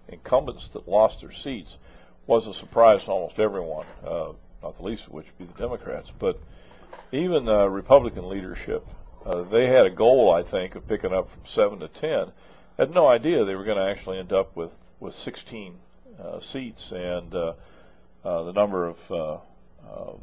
incumbents 0.07 0.67
that 0.69 0.87
lost 0.87 1.21
their 1.21 1.31
seats 1.31 1.77
was 2.25 2.47
a 2.47 2.55
surprise 2.55 3.03
to 3.03 3.11
almost 3.11 3.37
everyone, 3.37 3.85
uh, 4.03 4.31
not 4.63 4.77
the 4.77 4.83
least 4.83 5.05
of 5.05 5.13
which 5.13 5.27
would 5.27 5.47
be 5.47 5.53
the 5.53 5.59
Democrats. 5.59 6.09
But 6.17 6.41
even 7.11 7.47
uh, 7.47 7.67
Republican 7.67 8.27
leadership, 8.29 8.83
uh, 9.25 9.43
they 9.43 9.67
had 9.67 9.85
a 9.85 9.89
goal, 9.89 10.33
I 10.33 10.43
think, 10.49 10.75
of 10.75 10.87
picking 10.87 11.13
up 11.13 11.29
from 11.29 11.41
7 11.45 11.79
to 11.79 11.87
10. 11.87 12.31
Had 12.77 12.91
no 12.91 13.07
idea 13.07 13.45
they 13.45 13.55
were 13.55 13.65
going 13.65 13.77
to 13.77 13.89
actually 13.89 14.19
end 14.19 14.33
up 14.33 14.55
with, 14.55 14.71
with 14.99 15.15
16 15.15 15.75
uh, 16.21 16.39
seats, 16.39 16.91
and 16.91 17.33
uh, 17.33 17.53
uh, 18.23 18.43
the 18.43 18.53
number 18.53 18.87
of 18.87 18.97
uh, 19.09 19.33
uh, 19.87 20.13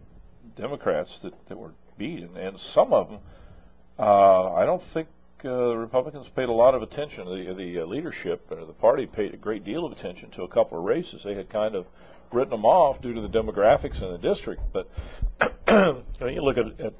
Democrats 0.57 1.19
that, 1.21 1.35
that 1.49 1.59
were 1.59 1.73
beat, 1.97 2.23
and, 2.23 2.59
some 2.59 2.93
of 2.93 3.11
them 3.11 3.19
uh, 3.99 4.53
I 4.53 4.65
don't 4.65 4.83
think 4.83 5.09
uh, 5.41 5.49
the 5.49 5.77
Republicans 5.77 6.29
paid 6.29 6.49
a 6.49 6.53
lot 6.53 6.75
of 6.75 6.83
attention. 6.83 7.25
The, 7.25 7.55
the 7.55 7.81
uh, 7.81 7.87
leadership 7.87 8.47
or 8.51 8.65
the 8.65 8.73
party 8.73 9.07
paid 9.07 9.35
a 9.35 9.37
great 9.37 9.65
deal 9.65 9.85
of 9.85 9.93
attention 9.93 10.31
to 10.33 10.43
a 10.43 10.49
couple 10.49 10.79
of 10.79 10.85
races. 10.85 11.23
They 11.25 11.35
had 11.35 11.51
kind 11.51 11.75
of 11.75 11.87
written 12.31 12.51
them 12.51 12.65
off 12.65 13.03
due 13.03 13.13
to 13.15 13.21
the 13.21 13.29
demographics 13.29 14.01
in 14.01 14.13
the 14.13 14.19
district. 14.19 14.63
But 14.73 14.89
you, 15.69 16.05
know, 16.21 16.27
you 16.27 16.43
look 16.43 16.59
at, 16.59 16.81
at 16.81 16.95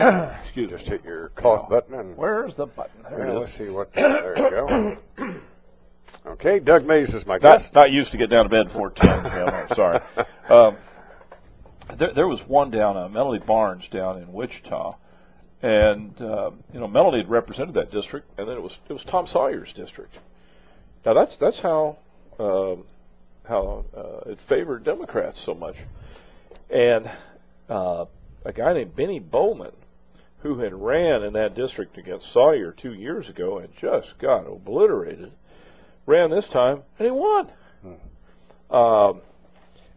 Excuse 0.44 0.70
me. 0.70 0.76
Just 0.76 0.90
me. 0.90 0.96
hit 0.96 1.04
your 1.04 1.28
cough 1.30 1.68
button 1.68 1.94
and 1.94 2.16
Where's 2.16 2.54
the 2.54 2.66
button? 2.66 3.02
There 3.08 3.26
Yeah, 3.26 3.32
it 3.32 3.38
let's 3.38 3.52
see 3.52 3.68
what. 3.68 3.92
There 3.92 4.34
you 4.36 4.50
go. 4.50 4.96
Okay, 6.26 6.58
Doug 6.58 6.84
Mays 6.86 7.14
is 7.14 7.24
my 7.24 7.34
Not, 7.34 7.42
guest. 7.42 7.74
not 7.74 7.90
used 7.92 8.10
to 8.10 8.18
get 8.18 8.30
down 8.30 8.44
to 8.44 8.50
bed 8.50 8.66
before 8.66 8.90
10. 8.90 9.06
yeah, 9.24 9.66
I'm 9.68 9.74
sorry. 9.74 10.00
Um, 10.48 10.76
there, 11.96 12.12
there 12.12 12.28
was 12.28 12.40
one 12.46 12.70
down, 12.70 12.96
uh, 12.96 13.08
Melody 13.08 13.44
Barnes 13.44 13.86
down 13.88 14.18
in 14.18 14.32
Wichita. 14.32 14.96
And, 15.62 16.20
uh, 16.20 16.50
you 16.72 16.80
know, 16.80 16.88
Melody 16.88 17.18
had 17.18 17.30
represented 17.30 17.74
that 17.74 17.90
district, 17.90 18.28
and 18.38 18.48
then 18.48 18.56
it 18.56 18.62
was, 18.62 18.76
it 18.88 18.92
was 18.92 19.04
Tom 19.04 19.26
Sawyer's 19.26 19.72
district. 19.72 20.16
Now 21.06 21.14
that's, 21.14 21.36
that's 21.36 21.60
how, 21.60 21.98
um, 22.38 22.84
how, 23.44 23.84
uh, 23.96 24.30
it 24.30 24.40
favored 24.48 24.84
Democrats 24.84 25.40
so 25.40 25.54
much. 25.54 25.76
And, 26.70 27.10
uh, 27.68 28.06
a 28.44 28.52
guy 28.52 28.72
named 28.72 28.96
Benny 28.96 29.18
Bowman, 29.18 29.72
who 30.42 30.58
had 30.58 30.72
ran 30.74 31.22
in 31.22 31.34
that 31.34 31.54
district 31.54 31.98
against 31.98 32.32
Sawyer 32.32 32.72
two 32.72 32.94
years 32.94 33.28
ago 33.28 33.58
and 33.58 33.68
just 33.80 34.18
got 34.18 34.46
obliterated, 34.46 35.32
ran 36.06 36.30
this 36.30 36.48
time 36.48 36.82
and 36.98 37.06
he 37.06 37.10
won. 37.10 37.50
Um, 38.70 39.20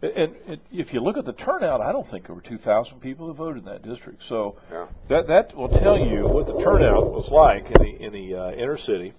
and, 0.01 0.35
and 0.47 0.59
if 0.71 0.93
you 0.93 0.99
look 0.99 1.15
at 1.17 1.23
the 1.23 1.31
turnout, 1.33 1.79
I 1.79 1.91
don't 1.93 2.09
think 2.09 2.25
there 2.25 2.35
were 2.35 2.41
2,000 2.41 2.99
people 2.99 3.27
who 3.27 3.33
voted 3.33 3.59
in 3.59 3.69
that 3.69 3.83
district. 3.83 4.23
So 4.27 4.57
Yeah. 4.71 4.87
that 5.09 5.27
that 5.27 5.55
will 5.55 5.69
tell 5.69 5.97
you 5.97 6.27
what 6.27 6.45
the 6.45 6.59
turnout 6.61 7.11
was 7.11 7.29
like 7.29 7.67
in 7.67 7.81
the 7.81 8.03
in 8.03 8.11
the 8.13 8.35
uh, 8.35 8.51
inner 8.51 8.77
city, 8.77 9.13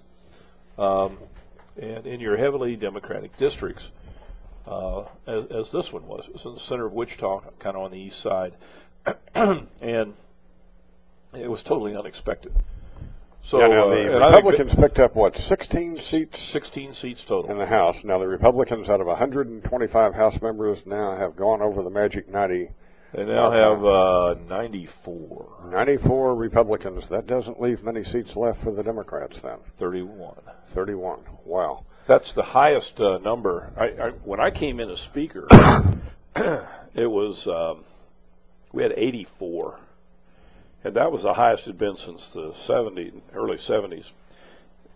um, 0.79 1.19
and 1.81 2.07
in 2.07 2.21
your 2.21 2.37
heavily 2.37 2.77
Democratic 2.77 3.37
districts, 3.39 3.83
uh, 4.67 5.05
as, 5.27 5.45
as 5.51 5.71
this 5.71 5.91
one 5.91 6.07
was. 6.07 6.25
It 6.29 6.35
was 6.35 6.45
in 6.45 6.55
the 6.55 6.61
center 6.61 6.85
of 6.87 6.93
Wichita, 6.93 7.41
kind 7.61 7.77
of 7.77 7.83
on 7.83 7.91
the 7.91 7.99
east 7.99 8.21
side, 8.21 8.55
and 9.35 10.15
it 11.37 11.51
was 11.51 11.63
totally 11.63 11.97
unexpected. 11.97 12.53
So 13.43 13.61
yeah, 13.61 13.69
now 13.69 13.91
uh, 13.91 13.95
the 13.95 14.03
think 14.03 14.13
Republicans 14.13 14.75
picked 14.75 14.99
up 14.99 15.15
what 15.15 15.37
16 15.37 15.99
seats 15.99 16.41
16 16.41 16.95
seats 16.95 17.23
total 17.27 17.51
in 17.51 17.59
the 17.59 17.67
House. 17.67 18.03
Now 18.03 18.19
the 18.19 18.27
Republicans, 18.27 18.89
out 18.89 19.01
of 19.01 19.07
125 19.07 20.15
House 20.15 20.41
members, 20.41 20.79
now 20.87 21.17
have 21.17 21.37
gone 21.37 21.61
over 21.61 21.83
the 21.83 21.91
magic 21.91 22.29
90. 22.29 22.71
They 23.13 23.25
now 23.25 23.51
have 23.53 23.85
uh, 23.85 24.35
94, 24.49 25.69
94 25.71 26.35
Republicans. 26.35 27.07
That 27.11 27.27
doesn't 27.27 27.61
leave 27.61 27.85
many 27.85 28.03
seats 28.03 28.35
left 28.35 28.63
for 28.63 28.73
the 28.73 28.83
Democrats. 28.83 29.41
Then 29.41 29.59
31. 29.79 30.37
31. 30.75 31.21
Wow. 31.45 31.85
That's 32.07 32.33
the 32.33 32.43
highest 32.43 33.01
uh, 33.01 33.19
number. 33.19 33.73
I, 33.77 33.85
I, 33.85 34.09
when 34.25 34.41
I 34.41 34.51
came 34.51 34.81
in 34.81 34.91
as 34.91 34.99
speaker, 34.99 35.47
it 36.95 37.07
was 37.07 37.47
um, 37.47 37.85
we 38.73 38.83
had 38.83 38.93
84, 38.97 39.79
and 40.85 40.95
that 40.95 41.11
was 41.11 41.23
the 41.23 41.33
highest 41.35 41.63
it 41.65 41.71
had 41.71 41.79
been 41.79 41.97
since 41.97 42.21
the 42.33 42.53
70s, 42.67 43.13
early 43.35 43.57
70s. 43.57 44.05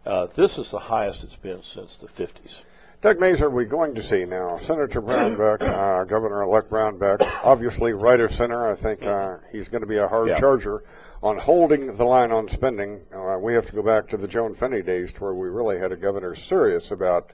Uh, 0.06 0.26
this 0.36 0.56
is 0.58 0.70
the 0.70 0.78
highest 0.78 1.22
it's 1.24 1.36
been 1.36 1.62
since 1.62 1.96
the 1.96 2.08
50s. 2.08 2.56
Doug 3.00 3.20
Mays, 3.20 3.40
are 3.40 3.50
we 3.50 3.64
going 3.64 3.94
to 3.94 4.02
see 4.02 4.24
now 4.24 4.58
Senator 4.58 5.00
Brownback, 5.00 5.62
uh, 5.62 6.04
Governor-elect 6.04 6.68
Brownback, 6.70 7.20
obviously 7.44 7.92
right 7.92 8.18
of 8.20 8.34
center. 8.34 8.68
I 8.70 8.74
think 8.74 9.04
uh, 9.04 9.36
he's 9.52 9.68
going 9.68 9.82
to 9.82 9.86
be 9.86 9.98
a 9.98 10.08
hard 10.08 10.28
Yeah. 10.28 10.40
charger 10.40 10.82
on 11.22 11.38
holding 11.38 11.94
the 11.94 12.04
line 12.04 12.32
on 12.32 12.48
spending. 12.48 13.00
Uh, 13.14 13.38
we 13.40 13.54
have 13.54 13.66
to 13.66 13.72
go 13.72 13.82
back 13.82 14.08
to 14.08 14.16
the 14.16 14.26
Joan 14.26 14.54
Finney 14.54 14.82
days 14.82 15.12
to 15.12 15.20
where 15.20 15.34
we 15.34 15.48
really 15.48 15.78
had 15.78 15.92
a 15.92 15.96
governor 15.96 16.34
serious 16.34 16.90
about 16.90 17.30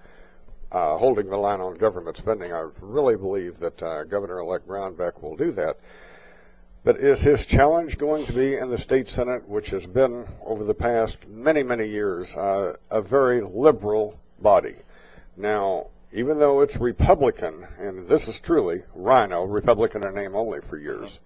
uh, 0.72 0.96
holding 0.98 1.30
the 1.30 1.36
line 1.36 1.60
on 1.60 1.74
government 1.76 2.16
spending. 2.16 2.52
I 2.52 2.68
really 2.80 3.16
believe 3.16 3.58
that 3.60 3.80
uh, 3.82 4.04
Governor-elect 4.04 4.66
Brownback 4.66 5.22
will 5.22 5.36
do 5.36 5.52
that. 5.52 5.76
But 6.84 6.98
is 6.98 7.22
his 7.22 7.46
challenge 7.46 7.96
going 7.96 8.26
to 8.26 8.32
be 8.34 8.56
in 8.58 8.68
the 8.68 8.76
state 8.76 9.08
senate, 9.08 9.48
which 9.48 9.70
has 9.70 9.86
been 9.86 10.26
over 10.44 10.64
the 10.64 10.74
past 10.74 11.16
many, 11.26 11.62
many 11.62 11.88
years 11.88 12.34
uh, 12.34 12.76
a 12.90 13.00
very 13.00 13.40
liberal 13.40 14.20
body? 14.38 14.76
Now, 15.34 15.86
even 16.12 16.38
though 16.38 16.60
it's 16.60 16.76
Republican, 16.76 17.66
and 17.78 18.06
this 18.06 18.28
is 18.28 18.38
truly 18.38 18.82
RINO, 18.94 19.44
Republican 19.44 20.06
in 20.06 20.14
name 20.14 20.36
only 20.36 20.60
for 20.60 20.76
years, 20.76 21.18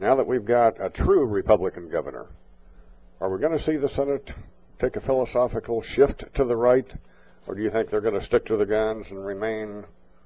now 0.00 0.16
that 0.16 0.26
we've 0.26 0.44
got 0.44 0.84
a 0.84 0.90
true 0.90 1.24
Republican 1.24 1.88
governor, 1.88 2.26
are 3.20 3.30
we 3.30 3.38
going 3.38 3.56
to 3.56 3.62
see 3.62 3.76
the 3.76 3.88
Senate 3.88 4.32
take 4.80 4.96
a 4.96 5.00
philosophical 5.00 5.82
shift 5.82 6.34
to 6.34 6.44
the 6.44 6.56
right, 6.56 6.90
or 7.46 7.54
do 7.54 7.62
you 7.62 7.70
think 7.70 7.90
they're 7.90 8.00
going 8.00 8.18
to 8.18 8.20
stick 8.20 8.46
to 8.46 8.56
the 8.56 8.66
guns 8.66 9.08
and 9.10 9.24
remain 9.24 9.84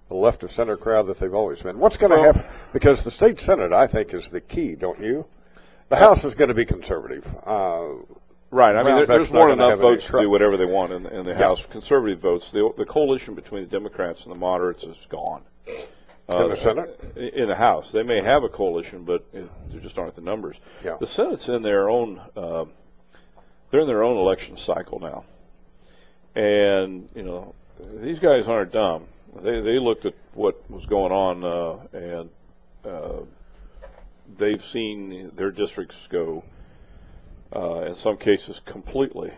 the 0.08 0.14
left 0.14 0.42
of 0.42 0.52
center 0.52 0.76
crowd 0.76 1.06
that 1.06 1.18
they've 1.18 1.34
always 1.34 1.60
been? 1.60 1.78
What's 1.78 1.96
going 1.96 2.10
to 2.12 2.16
Well- 2.16 2.32
happen? 2.32 2.44
Because 2.72 3.02
the 3.02 3.10
state 3.10 3.40
Senate, 3.40 3.72
I 3.72 3.86
think, 3.86 4.12
is 4.14 4.28
the 4.28 4.40
key, 4.40 4.74
don't 4.74 5.00
you? 5.00 5.24
The 5.88 5.96
House 5.96 6.24
is 6.24 6.34
going 6.34 6.48
to 6.48 6.54
be 6.54 6.64
conservative. 6.64 7.26
Uh, 7.46 7.84
Right. 8.50 8.76
I 8.76 8.84
mean, 8.84 8.94
there, 8.94 9.06
there's 9.06 9.32
more 9.32 9.48
than 9.50 9.60
enough 9.60 9.80
votes 9.80 10.04
to 10.06 10.20
do 10.20 10.30
whatever 10.30 10.56
they 10.56 10.64
want 10.64 10.92
in, 10.92 11.02
the- 11.02 11.18
in 11.18 11.24
the 11.24 11.32
Yeah. 11.32 11.38
House. 11.38 11.66
Conservative 11.70 12.20
votes. 12.20 12.50
The, 12.52 12.70
the 12.76 12.84
coalition 12.84 13.34
between 13.34 13.64
the 13.64 13.68
Democrats 13.68 14.22
and 14.24 14.32
the 14.32 14.38
moderates 14.38 14.84
is 14.84 14.96
gone. 15.08 15.42
Uh, 16.30 16.44
In 16.44 16.50
the 16.50 16.56
Senate? 16.56 17.00
In 17.16 17.48
the 17.48 17.56
House. 17.56 17.90
They 17.90 18.04
may 18.04 18.22
have 18.22 18.44
a 18.44 18.48
coalition, 18.48 19.02
but 19.04 19.24
it, 19.32 19.48
there 19.70 19.80
just 19.80 19.98
aren't 19.98 20.14
the 20.14 20.20
numbers. 20.22 20.56
Yeah. 20.84 20.96
The 21.00 21.06
Senate's 21.06 21.48
in 21.48 21.62
their 21.62 21.90
own, 21.90 22.20
um 22.36 22.70
they're 23.70 23.80
in 23.80 23.88
their 23.88 24.04
own 24.04 24.16
election 24.18 24.56
cycle 24.56 25.00
now. 25.00 25.24
And, 26.36 27.08
you 27.14 27.22
know, 27.24 27.54
these 28.00 28.20
guys 28.20 28.46
aren't 28.46 28.70
dumb. 28.72 29.04
They, 29.42 29.60
they 29.60 29.78
looked 29.78 30.06
at 30.06 30.14
what 30.34 30.68
was 30.70 30.84
going 30.86 31.12
on, 31.12 31.44
uh, 31.44 31.98
and, 31.98 32.30
uh, 32.84 33.24
they've 34.38 34.64
seen 34.72 35.32
their 35.36 35.50
districts 35.50 35.96
go, 36.10 36.44
uh, 37.54 37.82
in 37.82 37.94
some 37.96 38.16
cases 38.16 38.60
completely. 38.64 39.32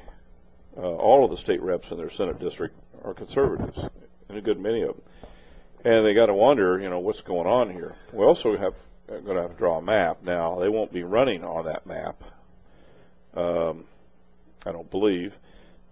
Uh, 0.77 0.81
all 0.81 1.25
of 1.25 1.31
the 1.31 1.37
state 1.39 1.63
reps 1.63 1.91
in 1.91 1.97
their 1.97 2.11
Senate 2.11 2.39
district 2.39 2.77
are 3.05 3.15
conservatives, 3.15 3.79
and 4.29 4.39
a 4.39 4.41
good 4.41 4.61
many 4.61 4.83
of 4.83 4.97
them. 4.97 5.03
And 5.85 6.05
they 6.05 6.15
got 6.15 6.27
to 6.27 6.35
wonder, 6.35 6.79
you 6.79 6.91
know, 6.91 6.99
what's 6.99 7.21
going 7.23 7.47
on 7.47 7.71
here. 7.71 7.95
We 8.13 8.25
also 8.25 8.57
have 8.57 8.75
going 9.09 9.37
to 9.37 9.43
have 9.43 9.53
to 9.53 9.57
draw 9.57 9.79
a 9.79 9.83
map. 9.83 10.23
Now 10.23 10.59
they 10.59 10.69
won't 10.69 10.93
be 10.93 11.05
running 11.05 11.45
on 11.45 11.67
that 11.67 11.87
map. 11.87 12.23
Um, 13.35 13.85
I 14.65 14.73
don't 14.73 14.91
believe. 14.91 15.33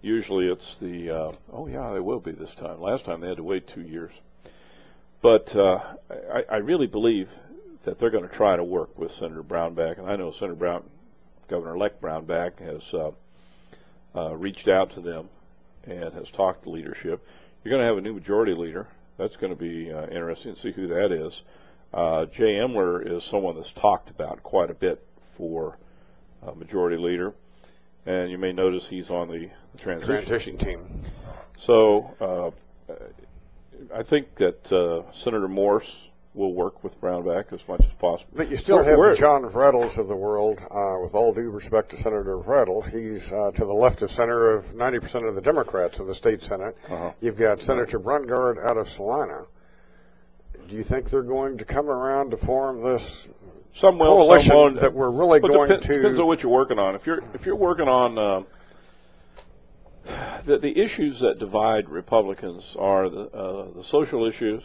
Usually 0.04 0.48
it's 0.48 0.76
the 0.82 1.10
uh, 1.10 1.32
oh 1.50 1.66
yeah 1.66 1.94
they 1.94 2.00
will 2.00 2.20
be 2.20 2.32
this 2.32 2.52
time. 2.60 2.78
Last 2.78 3.06
time 3.06 3.22
they 3.22 3.28
had 3.28 3.38
to 3.38 3.42
wait 3.42 3.66
two 3.66 3.80
years. 3.80 4.12
But 5.22 5.56
uh, 5.56 5.78
I, 6.10 6.42
I 6.52 6.56
really 6.56 6.86
believe 6.86 7.30
that 7.86 7.98
they're 7.98 8.10
going 8.10 8.28
to 8.28 8.36
try 8.36 8.54
to 8.54 8.62
work 8.62 8.98
with 8.98 9.10
Senator 9.12 9.42
Brownback, 9.42 9.98
and 9.98 10.06
I 10.06 10.16
know 10.16 10.30
Senator 10.32 10.56
Brown, 10.56 10.84
Governor-elect 11.48 12.02
Brownback, 12.02 12.58
has 12.60 12.82
uh, 12.92 13.10
uh, 14.14 14.34
reached 14.34 14.68
out 14.68 14.94
to 14.94 15.00
them 15.00 15.30
and 15.84 16.12
has 16.12 16.28
talked 16.36 16.64
to 16.64 16.70
leadership. 16.70 17.24
You're 17.62 17.70
going 17.70 17.80
to 17.80 17.86
have 17.86 17.96
a 17.96 18.02
new 18.02 18.12
majority 18.12 18.52
leader. 18.52 18.86
That's 19.16 19.36
going 19.36 19.56
to 19.56 19.58
be 19.58 19.90
uh, 19.90 20.02
interesting 20.08 20.54
to 20.54 20.60
see 20.60 20.72
who 20.72 20.86
that 20.88 21.12
is. 21.12 21.32
Uh, 21.94 22.26
Jay 22.26 22.56
Emler 22.56 23.10
is 23.10 23.24
someone 23.30 23.56
that's 23.56 23.72
talked 23.80 24.10
about 24.10 24.42
quite 24.42 24.70
a 24.70 24.74
bit 24.74 25.02
for 25.38 25.78
uh, 26.46 26.52
majority 26.52 26.98
leader, 26.98 27.32
and 28.06 28.30
you 28.30 28.38
may 28.38 28.52
notice 28.52 28.86
he's 28.88 29.10
on 29.10 29.28
the, 29.28 29.48
the 29.72 29.78
transition. 29.78 30.06
transition 30.08 30.58
team. 30.58 31.02
So 31.60 32.14
uh, 32.88 32.94
I 33.94 34.02
think 34.02 34.34
that 34.36 34.70
uh, 34.72 35.10
Senator 35.12 35.48
Morris 35.48 35.86
will 36.34 36.52
work 36.52 36.82
with 36.82 37.00
Brownback 37.00 37.52
as 37.52 37.60
much 37.68 37.80
as 37.82 37.92
possible. 38.00 38.28
But 38.34 38.50
you 38.50 38.56
still 38.56 38.82
Where- 38.84 39.08
have 39.08 39.16
the 39.16 39.20
John 39.20 39.42
Vratils 39.44 39.98
of 39.98 40.08
the 40.08 40.16
world. 40.16 40.58
Uh, 40.58 40.96
with 41.02 41.14
all 41.14 41.32
due 41.32 41.48
respect 41.50 41.90
to 41.90 41.96
Senator 41.96 42.36
Vratil, 42.38 42.82
he's 42.90 43.32
uh, 43.32 43.52
to 43.52 43.64
the 43.64 43.72
left 43.72 44.02
of 44.02 44.10
center 44.10 44.50
of 44.50 44.64
90% 44.74 45.28
of 45.28 45.36
the 45.36 45.40
Democrats 45.40 46.00
in 46.00 46.06
the 46.06 46.14
state 46.14 46.42
Senate. 46.42 46.76
Uh-huh. 46.90 47.12
You've 47.20 47.38
got 47.38 47.62
Senator 47.62 48.00
Brungardt 48.00 48.68
out 48.68 48.76
of 48.76 48.88
Salina. 48.88 49.44
Do 50.68 50.74
you 50.74 50.82
think 50.82 51.08
they're 51.10 51.22
going 51.22 51.58
to 51.58 51.64
come 51.64 51.88
around 51.88 52.30
to 52.30 52.36
form 52.36 52.82
this 52.82 53.26
Some 53.76 53.98
will, 53.98 54.16
coalition 54.16 54.48
some 54.50 54.56
won't. 54.56 54.80
that 54.80 54.92
we're 54.94 55.10
really 55.10 55.40
going 55.40 55.68
depend- 55.68 55.82
to? 55.82 55.96
depends 55.96 56.18
on 56.18 56.26
what 56.26 56.42
you're 56.42 56.52
working 56.52 56.78
on. 56.78 56.94
If 56.94 57.06
you're 57.06 57.22
if 57.34 57.44
you're 57.44 57.56
working 57.56 57.88
on 57.88 58.18
um 58.18 58.46
the 60.46 60.58
the 60.58 60.78
issues 60.78 61.20
that 61.20 61.38
divide 61.38 61.88
Republicans 61.88 62.76
are 62.78 63.08
the 63.08 63.22
uh, 63.30 63.66
the 63.74 63.84
social 63.84 64.26
issues, 64.26 64.62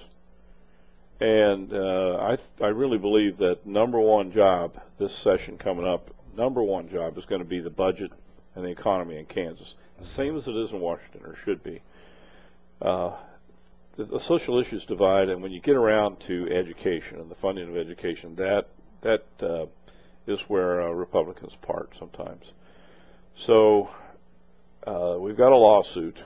and 1.19 1.73
uh, 1.73 2.17
I 2.21 2.35
th- 2.35 2.61
I 2.61 2.67
really 2.67 2.97
believe 2.97 3.37
that 3.37 3.65
number 3.65 3.99
one 3.99 4.31
job 4.31 4.73
this 4.99 5.15
session 5.15 5.57
coming 5.57 5.87
up, 5.87 6.13
number 6.37 6.61
one 6.61 6.89
job 6.89 7.17
is 7.17 7.25
going 7.25 7.41
to 7.41 7.47
be 7.47 7.59
the 7.61 7.69
budget 7.69 8.11
and 8.55 8.65
the 8.65 8.69
economy 8.69 9.17
in 9.17 9.25
Kansas, 9.25 9.75
The 10.01 10.07
same 10.07 10.35
as 10.35 10.47
it 10.47 10.55
is 10.55 10.71
in 10.71 10.79
Washington 10.81 11.21
or 11.25 11.35
should 11.45 11.63
be. 11.63 11.81
Uh, 12.81 13.15
the, 13.95 14.05
the 14.05 14.19
social 14.19 14.59
issues 14.59 14.83
divide, 14.85 15.29
and 15.29 15.41
when 15.41 15.51
you 15.51 15.61
get 15.61 15.75
around 15.75 16.19
to 16.21 16.47
education 16.51 17.19
and 17.19 17.29
the 17.29 17.35
funding 17.35 17.69
of 17.69 17.77
education, 17.77 18.35
that 18.35 18.67
that 19.01 19.25
uh, 19.41 19.65
is 20.27 20.39
where 20.47 20.81
uh, 20.81 20.89
Republicans 20.89 21.53
part 21.61 21.91
sometimes. 21.97 22.53
So 23.35 23.89
uh, 24.85 25.15
we've 25.19 25.37
got 25.37 25.51
a 25.51 25.57
lawsuit. 25.57 26.17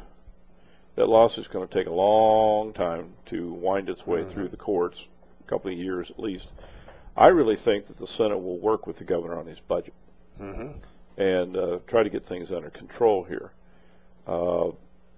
That 0.96 1.08
lawsuit's 1.08 1.48
going 1.48 1.68
to 1.68 1.74
take 1.74 1.88
a 1.88 1.94
long 1.94 2.74
time 2.74 3.14
to 3.28 3.52
wind 3.54 3.90
its 3.90 4.06
way 4.06 4.32
through 4.32 4.50
the 4.50 4.58
courts, 4.58 5.00
a 5.46 5.50
couple 5.50 5.72
of 5.72 5.78
years 5.78 6.10
at 6.10 6.20
least. 6.20 6.48
I 7.16 7.28
really 7.28 7.56
think 7.56 7.88
that 7.88 8.00
the 8.00 8.08
Senate 8.08 8.38
will 8.38 8.60
work 8.60 8.88
with 8.88 8.98
the 8.98 9.04
governor 9.04 9.38
on 9.38 9.46
his 9.48 9.60
budget. 9.60 9.94
Mm-hmm. 10.42 10.80
and 11.22 11.56
uh, 11.56 11.78
try 11.88 12.02
to 12.02 12.10
get 12.10 12.26
things 12.26 12.52
under 12.52 12.72
control 12.72 13.24
here. 13.24 13.52
Uh, 14.26 14.72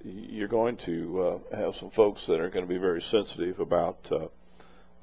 you're 0.04 0.50
going 0.50 0.76
to 0.78 1.42
uh, 1.54 1.56
have 1.56 1.76
some 1.76 1.90
folks 1.92 2.26
that 2.28 2.42
are 2.42 2.50
going 2.50 2.66
to 2.66 2.70
be 2.70 2.78
very 2.78 3.02
sensitive 3.02 3.62
about 3.62 3.98
uh, 4.12 4.26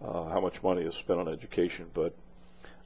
uh, 0.04 0.28
how 0.28 0.38
much 0.38 0.62
money 0.62 0.82
is 0.82 0.94
spent 0.94 1.18
on 1.18 1.28
education, 1.28 1.86
but 1.94 2.14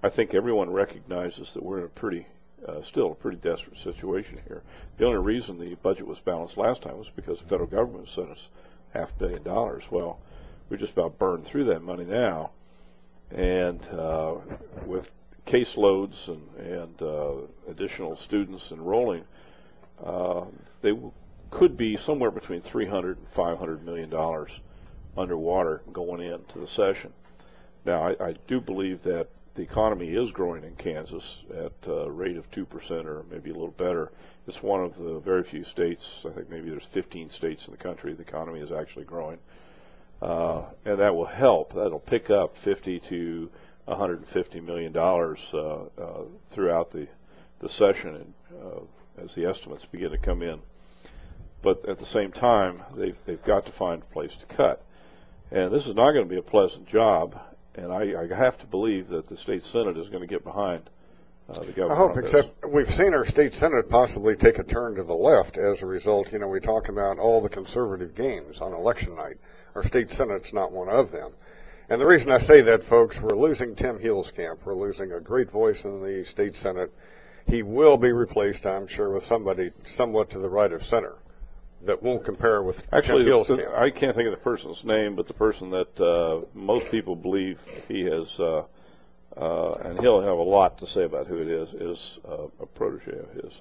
I 0.02 0.10
think 0.10 0.34
everyone 0.34 0.70
recognizes 0.70 1.50
that 1.54 1.62
we're 1.62 1.78
in 1.78 1.84
a 1.84 1.88
pretty, 1.88 2.26
uh, 2.66 2.82
still 2.82 3.12
a 3.12 3.14
pretty 3.14 3.38
desperate 3.38 3.78
situation 3.78 4.40
here. 4.46 4.62
The 4.98 5.06
only 5.06 5.18
reason 5.18 5.58
the 5.58 5.74
budget 5.76 6.06
was 6.06 6.18
balanced 6.20 6.56
last 6.56 6.82
time 6.82 6.98
was 6.98 7.10
because 7.16 7.38
the 7.38 7.44
federal 7.48 7.68
government 7.68 8.08
sent 8.14 8.30
us 8.30 8.48
half 8.92 9.10
a 9.10 9.18
billion 9.18 9.42
dollars. 9.42 9.84
Well, 9.90 10.20
we 10.68 10.76
just 10.76 10.92
about 10.92 11.18
burned 11.18 11.46
through 11.46 11.64
that 11.66 11.82
money 11.82 12.04
now, 12.04 12.50
and 13.30 13.82
uh, 13.88 14.34
with 14.84 15.06
caseloads 15.46 16.28
and, 16.28 16.42
and 16.58 17.02
uh, 17.02 17.34
additional 17.70 18.16
students 18.16 18.70
enrolling, 18.70 19.24
uh, 20.04 20.44
they 20.82 20.90
w- 20.90 21.12
could 21.50 21.76
be 21.76 21.96
somewhere 21.96 22.30
between 22.30 22.60
300 22.60 23.16
and 23.16 23.26
500 23.34 23.84
million 23.84 24.10
dollars 24.10 24.50
underwater 25.16 25.82
going 25.92 26.20
into 26.20 26.58
the 26.58 26.66
session. 26.66 27.12
Now, 27.84 28.08
I, 28.08 28.28
I 28.28 28.34
do 28.48 28.60
believe 28.60 29.02
that 29.04 29.28
the 29.56 29.62
economy 29.62 30.08
is 30.08 30.30
growing 30.30 30.64
in 30.64 30.74
Kansas 30.76 31.24
at 31.50 31.72
a 31.88 32.10
rate 32.10 32.36
of 32.36 32.50
2% 32.50 32.90
or 33.06 33.24
maybe 33.30 33.50
a 33.50 33.54
little 33.54 33.70
better. 33.70 34.12
It's 34.46 34.62
one 34.62 34.84
of 34.84 34.96
the 34.96 35.18
very 35.20 35.42
few 35.42 35.64
states, 35.64 36.02
I 36.24 36.30
think 36.30 36.50
maybe 36.50 36.70
there's 36.70 36.86
15 36.92 37.30
states 37.30 37.64
in 37.66 37.72
the 37.72 37.78
country, 37.78 38.14
the 38.14 38.22
economy 38.22 38.60
is 38.60 38.70
actually 38.70 39.04
growing. 39.04 39.38
Uh, 40.22 40.64
and 40.84 40.98
that 40.98 41.14
will 41.14 41.26
help. 41.26 41.74
That'll 41.74 41.98
pick 41.98 42.30
up 42.30 42.56
50 42.64 43.00
to 43.08 43.50
150 43.86 44.60
million 44.60 44.92
dollars 44.92 45.38
uh, 45.52 45.84
uh, 46.00 46.24
throughout 46.52 46.90
the 46.90 47.06
the 47.60 47.68
session, 47.68 48.14
and, 48.16 48.34
uh, 48.62 49.22
as 49.22 49.34
the 49.34 49.46
estimates 49.46 49.84
begin 49.90 50.10
to 50.10 50.18
come 50.18 50.42
in. 50.42 50.60
But 51.62 51.88
at 51.88 51.98
the 51.98 52.06
same 52.06 52.32
time, 52.32 52.82
they've 52.96 53.16
they've 53.26 53.42
got 53.42 53.66
to 53.66 53.72
find 53.72 54.02
a 54.02 54.12
place 54.12 54.32
to 54.40 54.56
cut, 54.56 54.84
and 55.50 55.72
this 55.72 55.86
is 55.86 55.94
not 55.94 56.12
going 56.12 56.24
to 56.24 56.30
be 56.30 56.38
a 56.38 56.42
pleasant 56.42 56.86
job. 56.86 57.38
And 57.76 57.92
I, 57.92 58.22
I 58.22 58.34
have 58.34 58.58
to 58.58 58.66
believe 58.66 59.08
that 59.08 59.28
the 59.28 59.36
state 59.36 59.62
senate 59.62 59.98
is 59.98 60.08
going 60.08 60.22
to 60.22 60.26
get 60.26 60.44
behind 60.44 60.88
uh, 61.48 61.60
the 61.60 61.72
government. 61.72 61.92
I 61.92 61.96
hope, 61.96 62.14
this. 62.14 62.24
except 62.24 62.66
we've 62.68 62.92
seen 62.92 63.12
our 63.12 63.26
state 63.26 63.54
senate 63.54 63.88
possibly 63.90 64.34
take 64.34 64.58
a 64.58 64.64
turn 64.64 64.94
to 64.96 65.02
the 65.02 65.14
left 65.14 65.58
as 65.58 65.82
a 65.82 65.86
result. 65.86 66.32
You 66.32 66.38
know, 66.38 66.48
we 66.48 66.60
talk 66.60 66.88
about 66.88 67.18
all 67.18 67.40
the 67.40 67.48
conservative 67.48 68.14
gains 68.14 68.60
on 68.60 68.72
election 68.72 69.14
night. 69.14 69.36
Our 69.74 69.84
state 69.84 70.10
senate's 70.10 70.52
not 70.52 70.72
one 70.72 70.88
of 70.88 71.12
them. 71.12 71.32
And 71.88 72.00
the 72.00 72.06
reason 72.06 72.32
I 72.32 72.38
say 72.38 72.62
that, 72.62 72.82
folks, 72.82 73.20
we're 73.20 73.36
losing 73.36 73.76
Tim 73.76 73.98
Camp. 73.98 74.60
We're 74.64 74.74
losing 74.74 75.12
a 75.12 75.20
great 75.20 75.50
voice 75.50 75.84
in 75.84 76.02
the 76.02 76.24
state 76.24 76.56
senate. 76.56 76.92
He 77.46 77.62
will 77.62 77.96
be 77.96 78.10
replaced, 78.10 78.66
I'm 78.66 78.88
sure, 78.88 79.12
with 79.12 79.26
somebody 79.26 79.70
somewhat 79.84 80.30
to 80.30 80.40
the 80.40 80.48
right 80.48 80.72
of 80.72 80.84
center 80.84 81.14
that 81.86 82.02
won't 82.02 82.24
compare 82.24 82.62
with 82.62 82.82
Actually, 82.92 83.24
the, 83.24 83.68
I 83.76 83.90
can't 83.90 84.14
think 84.14 84.26
of 84.26 84.32
the 84.32 84.42
person's 84.42 84.82
name, 84.84 85.16
but 85.16 85.26
the 85.26 85.34
person 85.34 85.70
that 85.70 86.00
uh, 86.00 86.44
most 86.54 86.90
people 86.90 87.16
believe 87.16 87.58
he 87.88 88.02
has, 88.02 88.28
uh, 88.38 88.62
uh, 89.36 89.74
and 89.84 89.98
he'll 90.00 90.20
have 90.20 90.38
a 90.38 90.42
lot 90.42 90.78
to 90.78 90.86
say 90.86 91.04
about 91.04 91.26
who 91.26 91.38
it 91.38 91.48
is, 91.48 91.68
is 91.74 92.18
uh, 92.28 92.46
a 92.60 92.66
protege 92.66 93.18
of 93.18 93.30
his. 93.42 93.52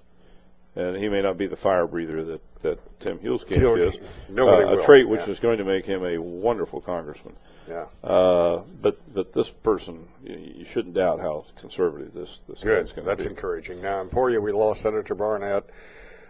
And 0.75 0.98
he 0.98 1.08
may 1.08 1.22
not 1.22 1.38
be 1.38 1.48
the 1.48 1.55
fire 1.55 1.88
breather 1.88 2.25
that, 2.25 2.41
that 2.63 3.00
Tim 3.00 3.20
Huelskamp 3.20 3.55
He'll- 3.55 3.75
is, 3.75 3.96
nobody 4.29 4.63
uh, 4.63 4.72
will, 4.72 4.82
a 4.82 4.86
trait 4.86 5.08
which 5.08 5.22
yeah. 5.22 5.29
is 5.29 5.39
going 5.39 5.58
to 5.60 5.63
make 5.63 5.86
him 5.86 6.03
a 6.03 6.17
wonderful 6.17 6.82
congressman. 6.82 7.34
Yeah. 7.67 7.86
Uh, 8.03 8.62
but 8.82 9.00
but 9.13 9.34
this 9.34 9.50
person, 9.63 10.08
you, 10.24 10.36
you 10.58 10.65
shouldn't 10.72 10.94
doubt 10.94 11.20
how 11.20 11.46
conservative 11.60 12.13
this 12.13 12.29
this 12.48 12.60
Good. 12.60 12.86
guy's 12.86 12.94
going 12.94 13.05
to 13.05 13.10
That's 13.10 13.24
be. 13.24 13.29
encouraging. 13.29 13.82
Now, 13.82 14.01
in 14.01 14.08
Emporia, 14.08 14.39
we 14.39 14.51
lost 14.51 14.82
Senator 14.82 15.15
Barnett. 15.15 15.63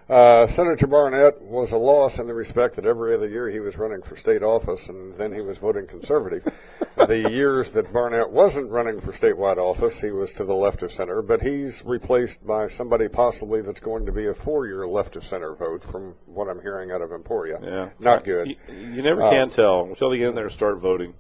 Uh, 0.08 0.46
Senator 0.46 0.86
Barnett 0.86 1.42
was 1.42 1.72
a 1.72 1.78
loss 1.78 2.20
in 2.20 2.28
the 2.28 2.34
respect 2.34 2.76
that 2.76 2.86
every 2.86 3.16
other 3.16 3.28
year 3.28 3.50
he 3.50 3.60
was 3.60 3.76
running 3.76 4.04
for 4.04 4.16
state 4.16 4.44
office 4.44 4.88
and 4.88 5.16
then 5.16 5.34
he 5.34 5.42
was 5.42 5.58
voting 5.58 5.88
conservative. 5.88 6.44
the 6.96 7.28
years 7.32 7.72
that 7.72 7.92
Barnett 7.92 8.30
wasn't 8.30 8.70
running 8.70 9.02
for 9.02 9.12
statewide 9.14 9.58
office, 9.58 10.00
he 10.00 10.12
was 10.12 10.32
to 10.34 10.46
the 10.46 10.54
left 10.54 10.84
of 10.84 10.92
center, 10.92 11.24
but 11.24 11.42
he's 11.42 11.84
replaced 11.84 12.46
by 12.46 12.68
somebody 12.68 13.08
possibly 13.08 13.62
that's 13.62 13.80
going 13.80 14.06
to 14.06 14.12
be 14.12 14.28
a 14.28 14.34
four-year 14.36 14.88
left 14.88 15.16
of 15.16 15.26
center 15.26 15.56
vote 15.56 15.82
from 15.82 16.14
what 16.28 16.50
I'm 16.50 16.62
hearing 16.62 16.92
out 16.92 17.02
of 17.02 17.12
Emporia. 17.12 17.58
Yeah, 17.64 17.90
Not 18.00 18.26
good. 18.26 18.50
You, 18.50 18.56
you 18.76 19.02
never 19.02 19.24
Uh, 19.24 19.32
can 19.32 19.50
tell 19.50 19.86
until 19.86 20.12
they 20.12 20.20
get 20.20 20.30
in 20.30 20.36
there 20.36 20.46
and 20.46 20.54
start 20.54 20.78
voting. 20.82 21.16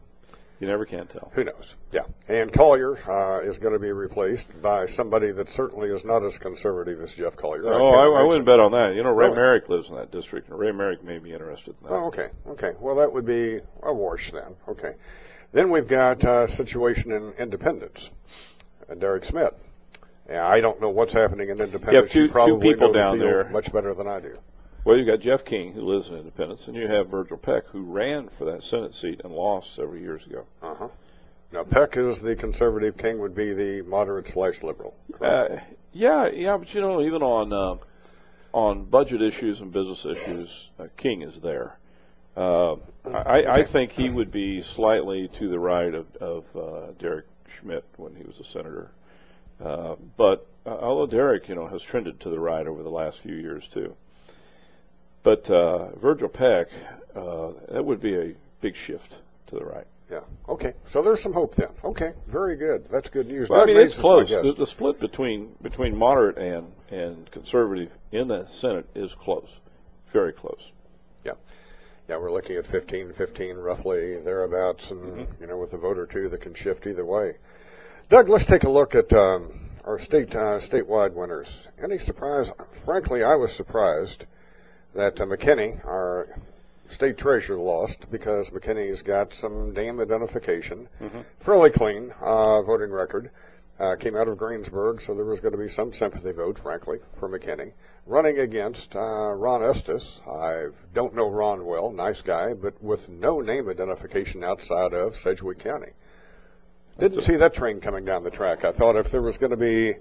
You 0.60 0.68
never 0.68 0.86
can 0.86 1.06
tell. 1.08 1.32
Who 1.36 1.44
knows? 1.44 1.74
Yeah. 1.92 2.04
And 2.30 2.52
Colyer 2.52 2.98
uh, 3.10 3.42
is 3.46 3.60
going 3.60 3.74
to 3.74 3.80
be 3.80 3.92
replaced 3.92 4.48
by 4.62 4.86
somebody 4.86 5.32
that 5.34 5.50
certainly 5.50 5.90
is 5.90 6.06
not 6.06 6.24
as 6.24 6.38
conservative 6.38 7.02
as 7.02 7.14
Jeff 7.14 7.36
Colyer. 7.36 7.66
Oh, 7.74 7.92
can't 7.92 7.96
I, 7.96 8.22
I 8.22 8.24
wouldn't 8.24 8.46
bet 8.46 8.60
on 8.62 8.72
that. 8.72 8.96
You 8.96 9.04
know, 9.04 9.12
Ray 9.12 9.26
Really? 9.26 9.36
Merrick 9.38 9.68
lives 9.70 9.90
in 9.90 9.96
that 9.96 10.12
district, 10.12 10.48
and 10.50 10.58
Ray 10.58 10.72
Merrick 10.72 11.04
may 11.04 11.18
be 11.18 11.34
interested 11.34 11.76
in 11.82 11.88
that. 11.88 11.94
Oh, 11.94 12.06
okay, 12.08 12.30
okay. 12.50 12.72
Well, 12.80 12.96
that 12.96 13.12
would 13.12 13.26
be 13.26 13.60
a 13.84 13.94
wash 13.94 14.32
then. 14.32 14.56
Okay. 14.70 14.94
Then 15.52 15.70
we've 15.72 15.88
got 15.88 16.24
a 16.24 16.48
situation 16.48 17.12
in 17.12 17.34
Independence. 17.34 18.10
Uh, 18.90 18.96
Derek 18.96 19.26
Schmidt. 19.26 19.54
Yeah, 20.30 20.48
I 20.48 20.60
don't 20.62 20.82
know 20.82 20.90
what's 20.90 21.14
happening 21.14 21.50
in 21.50 21.60
Independence. 21.62 22.12
two- 22.12 22.24
you 22.24 22.28
two 22.30 22.60
people 22.60 22.92
down 22.94 23.20
there. 23.20 23.50
much 23.50 23.72
better 23.72 23.94
than 23.94 24.08
I 24.08 24.20
do. 24.22 24.38
Well, 24.86 24.98
you've 24.98 25.08
got 25.08 25.22
Jeff 25.22 25.44
King, 25.44 25.74
who 25.74 25.82
lives 25.82 26.10
in 26.10 26.14
Independence, 26.14 26.68
and 26.68 26.76
you 26.76 26.88
have 26.88 27.10
Virgil 27.10 27.38
Peck, 27.38 27.66
who 27.72 27.82
ran 27.82 28.30
for 28.38 28.46
that 28.46 28.64
Senate 28.64 28.94
seat 28.94 29.20
and 29.24 29.34
lost 29.34 29.74
several 29.76 29.98
years 29.98 30.24
ago. 30.28 30.46
Uh 30.62 30.76
huh. 30.76 30.88
Now 31.52 31.64
Peck 31.64 31.98
is 31.98 32.20
the 32.20 32.36
conservative. 32.36 32.96
King 32.96 33.18
would 33.18 33.34
be 33.34 33.54
the 33.54 33.82
moderate 33.82 34.28
slash 34.28 34.62
liberal. 34.62 34.94
Uh, 35.20 35.58
yeah, 35.92 36.30
yeah, 36.32 36.58
but 36.58 36.72
you 36.72 36.82
know, 36.82 37.02
even 37.02 37.24
on 37.24 37.52
uh, 37.52 37.78
on 38.54 38.86
budget 38.86 39.24
issues 39.24 39.60
and 39.60 39.74
business 39.74 40.06
issues, 40.06 40.50
uh, 40.80 40.86
King 40.98 41.24
is 41.24 41.34
there. 41.42 41.80
Uh, 42.38 42.76
I, 43.12 43.44
I 43.48 43.64
think 43.64 43.94
he 43.94 44.10
would 44.10 44.32
be 44.32 44.62
slightly 44.62 45.30
to 45.40 45.50
the 45.50 45.58
right 45.58 45.96
of, 45.96 46.06
of 46.18 46.44
uh, 46.56 46.92
Derek 47.00 47.26
Schmidt 47.60 47.86
when 47.98 48.14
he 48.14 48.24
was 48.24 48.36
a 48.40 48.44
senator. 48.52 48.92
Uh, 49.64 49.96
but 50.16 50.46
uh, 50.66 50.70
although 50.70 51.08
Derek, 51.08 51.50
you 51.50 51.56
know, 51.56 51.66
has 51.68 51.82
trended 51.82 52.20
to 52.20 52.30
the 52.30 52.40
right 52.40 52.68
over 52.68 52.84
the 52.84 52.90
last 52.90 53.20
few 53.22 53.36
years 53.36 53.64
too. 53.74 53.96
But 55.26 55.50
uh, 55.50 55.88
Virgil 55.96 56.30
Peck, 56.30 56.68
uh, 57.16 57.50
that 57.72 57.84
would 57.84 58.00
be 58.00 58.16
a 58.16 58.34
big 58.62 58.76
shift 58.76 59.16
to 59.48 59.56
the 59.56 59.66
right. 59.66 59.88
Yeah. 60.12 60.20
Okay. 60.48 60.74
So 60.84 61.02
there's 61.02 61.20
some 61.20 61.34
hope 61.34 61.56
then. 61.56 61.70
Okay. 61.84 62.14
Very 62.28 62.56
good. 62.56 62.86
That's 62.92 63.10
good 63.10 63.28
news. 63.28 63.50
Well, 63.50 63.60
I 63.62 63.66
mean, 63.66 63.78
it's 63.78 63.98
close. 63.98 64.30
The, 64.30 64.54
the 64.56 64.68
split 64.68 65.00
between 65.00 65.56
between 65.64 65.98
moderate 65.98 66.38
and 66.38 66.72
and 66.92 67.30
conservative 67.32 67.92
in 68.12 68.28
the 68.28 68.46
Senate 68.46 68.88
is 68.94 69.16
close, 69.16 69.50
very 70.14 70.32
close. 70.32 70.62
Yeah. 71.26 71.32
Yeah, 72.08 72.18
we're 72.18 72.32
looking 72.32 72.56
at 72.58 72.68
15, 72.68 73.14
15 73.14 73.56
roughly 73.56 74.20
thereabouts, 74.20 74.92
and 74.92 75.02
Mm-hmm. 75.02 75.42
you 75.42 75.48
know, 75.48 75.58
with 75.58 75.74
a 75.74 75.78
vote 75.78 75.98
or 75.98 76.06
two 76.06 76.30
that 76.30 76.42
can 76.42 76.54
shift 76.54 76.86
either 76.86 77.04
way. 77.04 77.34
Doug, 78.10 78.30
let's 78.30 78.46
take 78.46 78.64
a 78.64 78.70
look 78.70 78.94
at 78.94 79.12
um, 79.12 79.52
our 79.86 79.98
state 79.98 80.36
uh, 80.36 80.60
statewide 80.60 81.14
winners. 81.14 81.52
Any 81.84 81.98
surprise? 81.98 82.48
Frankly, 82.86 83.24
I 83.24 83.34
was 83.34 83.52
surprised 83.54 84.26
that 84.96 85.20
uh, 85.22 85.26
McKinney, 85.26 85.84
our 85.86 86.28
state 86.90 87.18
treasurer, 87.18 87.58
lost 87.58 88.10
because 88.12 88.50
McKinney's 88.50 89.02
got 89.02 89.34
some 89.34 89.74
name 89.74 90.00
identification, 90.00 90.88
Mm-hmm. 91.02 91.22
fairly 91.40 91.70
clean 91.70 92.14
uh, 92.22 92.62
voting 92.64 92.92
record. 92.92 93.30
Uh, 93.78 93.94
came 93.98 94.16
out 94.16 94.30
of 94.30 94.38
Greensburg, 94.38 95.02
so 95.02 95.14
there 95.14 95.26
was 95.26 95.42
going 95.42 95.52
to 95.52 95.58
be 95.58 95.68
some 95.68 95.92
sympathy 95.92 96.32
vote, 96.32 96.58
frankly, 96.58 96.98
for 97.20 97.28
McKinney. 97.28 97.74
Running 98.06 98.40
against 98.40 98.96
uh, 98.96 99.00
Ron 99.34 99.64
Estes. 99.64 100.22
I 100.26 100.68
don't 100.94 101.14
know 101.14 101.30
Ron 101.30 101.66
well, 101.66 101.92
nice 101.92 102.22
guy, 102.22 102.54
but 102.54 102.82
with 102.82 103.10
no 103.10 103.42
name 103.42 103.68
identification 103.68 104.46
outside 104.46 104.94
of 104.94 105.18
Sedgwick 105.18 105.60
County. 105.60 105.92
Didn't 107.00 107.24
see 107.24 107.36
that 107.36 107.54
train 107.54 107.82
coming 107.82 108.06
down 108.06 108.24
the 108.24 108.30
track. 108.30 108.64
I 108.64 108.72
thought 108.72 108.96
if 108.96 109.12
there 109.12 109.22
was 109.22 109.38
going 109.38 109.50
to 109.52 109.58
be, 109.58 109.96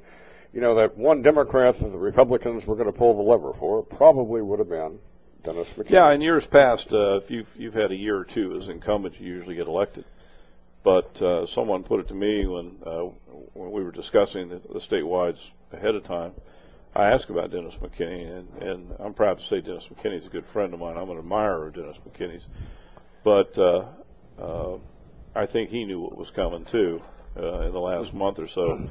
you 0.55 0.61
know, 0.61 0.77
that 0.77 0.97
one 0.97 1.21
Democrat 1.21 1.79
that 1.81 1.91
the 1.91 1.99
Republicans 1.99 2.65
were 2.65 2.77
going 2.77 2.91
to 2.91 2.97
pull 2.97 3.15
the 3.15 3.23
lever 3.23 3.53
for, 3.59 3.83
probably 3.83 4.41
would 4.41 4.61
have 4.61 4.69
been 4.69 5.01
Dennis 5.43 5.67
McKinney. 5.77 5.91
Yeah, 5.91 6.13
in 6.13 6.21
years 6.21 6.47
past, 6.47 6.87
uh, 6.93 7.17
if 7.17 7.31
you've 7.31 7.49
you've 7.57 7.75
had 7.75 7.91
a 7.91 7.97
year 7.97 8.17
or 8.17 8.25
two 8.25 8.59
as 8.61 8.69
incumbent, 8.69 9.21
you 9.21 9.27
usually 9.27 9.57
get 9.57 9.67
elected. 9.67 10.05
But 10.85 11.21
uh, 11.21 11.47
someone 11.47 11.83
put 11.83 12.01
it 12.01 12.09
to 12.09 12.15
me 12.15 12.47
when 12.47 12.77
uh, 12.87 13.07
when 13.55 13.73
we 13.73 13.83
were 13.83 13.91
discussing 13.91 14.49
the, 14.49 14.61
the 14.73 14.81
statewide 14.81 15.39
ahead 15.73 15.97
of 15.97 16.05
time. 16.05 16.33
I 16.95 17.11
asked 17.11 17.29
about 17.29 17.51
Dennis 17.51 17.75
McKinney, 17.83 18.39
and, 18.39 18.63
and 18.63 18.95
I'm 19.01 19.15
proud 19.15 19.39
to 19.39 19.45
say 19.49 19.61
Dennis 19.61 19.83
McKinney's 19.93 20.27
a 20.27 20.29
good 20.29 20.45
friend 20.53 20.73
of 20.73 20.79
mine. 20.79 20.97
I'm 20.97 21.11
an 21.11 21.19
admirer 21.19 21.67
of 21.67 21.75
Dennis 21.75 21.97
McKinney's, 22.09 22.45
but 23.25 23.59
uh, 23.59 23.87
uh, 24.41 24.79
I 25.35 25.47
think 25.47 25.71
he 25.71 25.85
knew 25.85 26.01
what 26.01 26.17
was 26.17 26.31
coming 26.31 26.65
too 26.67 27.03
uh, 27.37 27.63
in 27.63 27.73
the 27.73 27.81
last 27.81 28.15
month 28.15 28.39
or 28.39 28.47
so. 28.47 28.89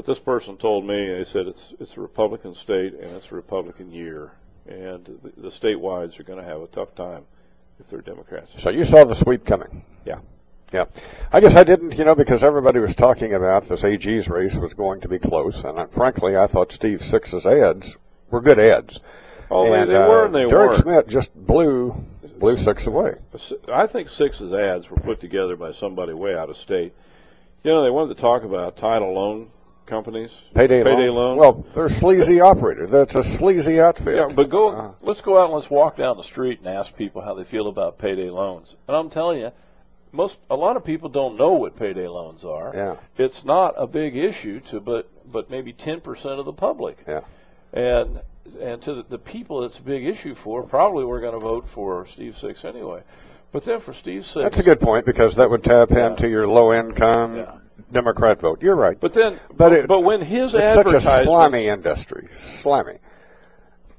But 0.00 0.14
this 0.14 0.18
person 0.18 0.56
told 0.56 0.86
me, 0.86 1.12
they 1.12 1.24
said 1.24 1.46
it's 1.46 1.74
it's 1.78 1.94
a 1.94 2.00
Republican 2.00 2.54
state 2.54 2.94
and 2.94 3.14
it's 3.16 3.30
a 3.30 3.34
Republican 3.34 3.92
year, 3.92 4.32
and 4.66 5.04
the, 5.04 5.42
the 5.42 5.50
statewides 5.50 6.18
are 6.18 6.22
going 6.22 6.38
to 6.38 6.44
have 6.44 6.62
a 6.62 6.68
tough 6.68 6.94
time 6.94 7.24
if 7.78 7.86
they're 7.90 8.00
Democrats. 8.00 8.50
So 8.56 8.70
you 8.70 8.84
saw 8.84 9.04
the 9.04 9.14
sweep 9.14 9.44
coming. 9.44 9.84
Yeah. 10.06 10.20
Yeah. 10.72 10.86
I 11.30 11.40
guess 11.40 11.54
I 11.54 11.64
didn't, 11.64 11.98
you 11.98 12.06
know, 12.06 12.14
because 12.14 12.42
everybody 12.42 12.78
was 12.78 12.94
talking 12.94 13.34
about 13.34 13.68
this 13.68 13.84
AG's 13.84 14.26
race 14.26 14.54
was 14.54 14.72
going 14.72 15.02
to 15.02 15.08
be 15.08 15.18
close, 15.18 15.56
and 15.56 15.78
uh, 15.78 15.86
frankly, 15.88 16.34
I 16.34 16.46
thought 16.46 16.72
Steve 16.72 17.02
Six's 17.02 17.44
ads 17.44 17.94
were 18.30 18.40
good 18.40 18.58
ads. 18.58 19.00
Oh, 19.50 19.70
and, 19.70 19.90
they, 19.90 19.92
they 19.92 19.98
were 19.98 20.24
and 20.24 20.34
they 20.34 20.44
uh, 20.44 20.48
Derek 20.48 20.70
weren't. 20.70 20.82
Schmidt 20.82 21.08
just 21.08 21.34
blew 21.34 22.06
blew 22.38 22.56
Six 22.56 22.86
away. 22.86 23.16
I 23.70 23.86
think 23.86 24.08
Six's 24.08 24.54
ads 24.54 24.88
were 24.88 24.96
put 24.96 25.20
together 25.20 25.56
by 25.56 25.72
somebody 25.72 26.14
way 26.14 26.34
out 26.34 26.48
of 26.48 26.56
state. 26.56 26.94
You 27.62 27.72
know, 27.72 27.84
they 27.84 27.90
wanted 27.90 28.14
to 28.14 28.20
talk 28.22 28.44
about 28.44 28.78
title 28.78 29.12
loan 29.12 29.50
companies, 29.90 30.30
Payday, 30.54 30.82
payday 30.82 31.10
loan. 31.10 31.36
loan. 31.36 31.38
Well, 31.38 31.66
they're 31.74 31.88
sleazy 31.90 32.40
operators. 32.40 32.88
That's 32.90 33.14
a 33.14 33.22
sleazy 33.22 33.80
outfit. 33.80 34.16
Yeah, 34.16 34.28
but 34.34 34.48
go. 34.48 34.68
Uh, 34.70 34.92
let's 35.02 35.20
go 35.20 35.36
out 35.38 35.46
and 35.46 35.54
let's 35.54 35.68
walk 35.68 35.96
down 35.98 36.16
the 36.16 36.22
street 36.22 36.60
and 36.60 36.68
ask 36.68 36.96
people 36.96 37.20
how 37.20 37.34
they 37.34 37.44
feel 37.44 37.66
about 37.68 37.98
payday 37.98 38.30
loans. 38.30 38.74
And 38.88 38.96
I'm 38.96 39.10
telling 39.10 39.40
you, 39.40 39.50
most 40.12 40.36
a 40.48 40.56
lot 40.56 40.76
of 40.76 40.84
people 40.84 41.08
don't 41.10 41.36
know 41.36 41.52
what 41.52 41.76
payday 41.76 42.08
loans 42.08 42.42
are. 42.44 42.72
yeah, 42.74 42.96
It's 43.18 43.44
not 43.44 43.74
a 43.76 43.86
big 43.86 44.16
issue 44.16 44.60
to, 44.70 44.80
but 44.80 45.08
but 45.30 45.50
maybe 45.50 45.72
10% 45.72 46.24
of 46.38 46.44
the 46.46 46.52
public. 46.52 46.96
yeah. 47.06 47.20
And 47.72 48.20
and 48.60 48.80
to 48.82 48.94
the, 48.94 49.02
the 49.10 49.18
people 49.18 49.64
it's 49.64 49.78
a 49.78 49.82
big 49.82 50.06
issue 50.06 50.34
for, 50.34 50.62
probably 50.62 51.04
we're 51.04 51.20
going 51.20 51.34
to 51.34 51.38
vote 51.40 51.66
for 51.74 52.06
Steve 52.12 52.36
Six 52.38 52.64
anyway. 52.64 53.02
But 53.52 53.64
then 53.64 53.80
for 53.80 53.92
Steve 53.94 54.24
Six, 54.24 54.42
That's 54.42 54.58
a 54.58 54.62
good 54.62 54.80
point 54.80 55.04
because 55.06 55.34
that 55.34 55.50
would 55.50 55.62
tap 55.64 55.90
Yeah. 55.90 56.06
into 56.08 56.28
your 56.28 56.46
low 56.48 56.72
income 56.72 57.36
Yeah. 57.36 57.52
Democrat 57.92 58.40
vote. 58.40 58.62
You're 58.62 58.76
right. 58.76 58.98
But 59.00 59.12
then, 59.12 59.40
But 59.56 59.72
it- 59.72 59.86
but 59.88 60.00
when 60.00 60.20
his 60.22 60.54
it's 60.54 60.74
such 60.74 60.92
a 60.94 61.00
slimy 61.00 61.66
industry. 61.68 62.28
Slimy. 62.36 62.98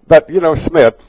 But, 0.08 0.30
you 0.30 0.40
know, 0.42 0.56
Schmidt, 0.56 1.00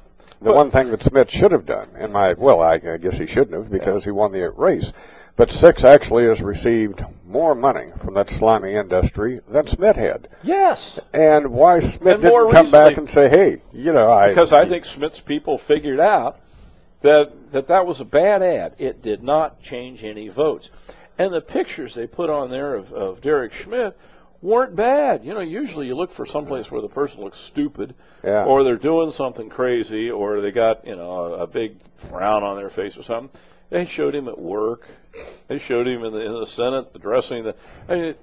the 0.41 0.47
But- 0.47 0.55
one 0.55 0.71
thing 0.71 0.91
that 0.91 1.03
Schmidt 1.03 1.31
should 1.31 1.53
have 1.53 1.67
done, 1.67 1.89
in 1.99 2.13
my, 2.13 2.35
well, 2.35 2.61
I, 2.61 2.75
I 2.75 2.97
guess 3.01 3.19
he 3.19 3.27
shouldn't 3.27 3.53
have 3.53 3.71
because 3.71 4.05
he 4.05 4.11
won 4.11 4.33
the 4.33 4.51
race. 4.51 4.93
But 5.35 5.51
Six 5.51 5.83
actually 5.83 6.27
has 6.27 6.43
received 6.43 7.03
more 7.27 7.55
money 7.55 7.87
from 8.05 8.15
that 8.15 8.29
slimy 8.29 8.75
industry 8.75 9.41
than 9.49 9.65
Schmidt 9.67 9.97
had. 9.97 10.29
yes, 10.43 10.99
And 11.15 11.53
why 11.53 11.81
Schmidt 11.81 12.17
And 12.17 12.25
more 12.25 12.43
didn't 12.45 12.55
come 12.55 12.71
back 12.71 12.97
and 12.99 13.09
say, 13.09 13.29
hey, 13.31 13.63
you 13.73 13.93
know, 13.93 14.13
I. 14.13 14.29
because 14.29 14.53
I 14.53 14.69
think 14.69 14.85
Schmidt's 14.85 15.21
people 15.21 15.57
figured 15.57 16.01
out 16.01 16.39
that 17.01 17.31
that 17.53 17.69
that 17.69 17.87
was 17.87 17.99
a 18.01 18.05
bad 18.05 18.43
ad. 18.43 18.75
It 18.79 19.03
did 19.03 19.23
not 19.23 19.61
change 19.63 20.05
any 20.05 20.29
votes, 20.29 20.69
and 21.19 21.33
the 21.33 21.41
pictures 21.41 21.95
they 21.95 22.07
put 22.07 22.31
on 22.31 22.51
there 22.51 22.75
of, 22.75 22.93
of 22.93 23.21
Derek 23.21 23.53
Schmidt 23.53 23.97
weren't 24.41 24.75
bad. 24.75 25.25
You 25.25 25.35
know, 25.35 25.41
usually 25.41 25.87
you 25.87 25.95
look 25.95 26.13
for 26.13 26.27
someplace 26.27 26.71
where 26.71 26.81
the 26.83 26.89
person 26.89 27.21
looks 27.21 27.39
stupid, 27.39 27.95
Yeah. 28.25 28.45
or 28.45 28.65
they're 28.65 28.77
doing 28.77 29.13
something 29.13 29.49
crazy, 29.49 30.11
or 30.11 30.41
they 30.41 30.51
got 30.51 30.87
you 30.87 30.97
know 30.97 31.11
a, 31.35 31.43
a 31.43 31.47
big 31.47 31.77
frown 32.11 32.43
on 32.43 32.57
their 32.57 32.71
face 32.71 32.97
or 32.97 33.03
something. 33.03 33.31
They 33.71 33.87
showed 33.87 34.15
him 34.15 34.29
at 34.29 34.39
work. 34.39 34.87
They 35.49 35.59
showed 35.59 35.87
him 35.87 36.05
in 36.05 36.13
the 36.13 36.21
in 36.21 36.33
the 36.33 36.47
Senate 36.47 36.89
addressing 36.95 37.45
the. 37.45 37.55
I 37.89 37.95
mean, 37.97 38.15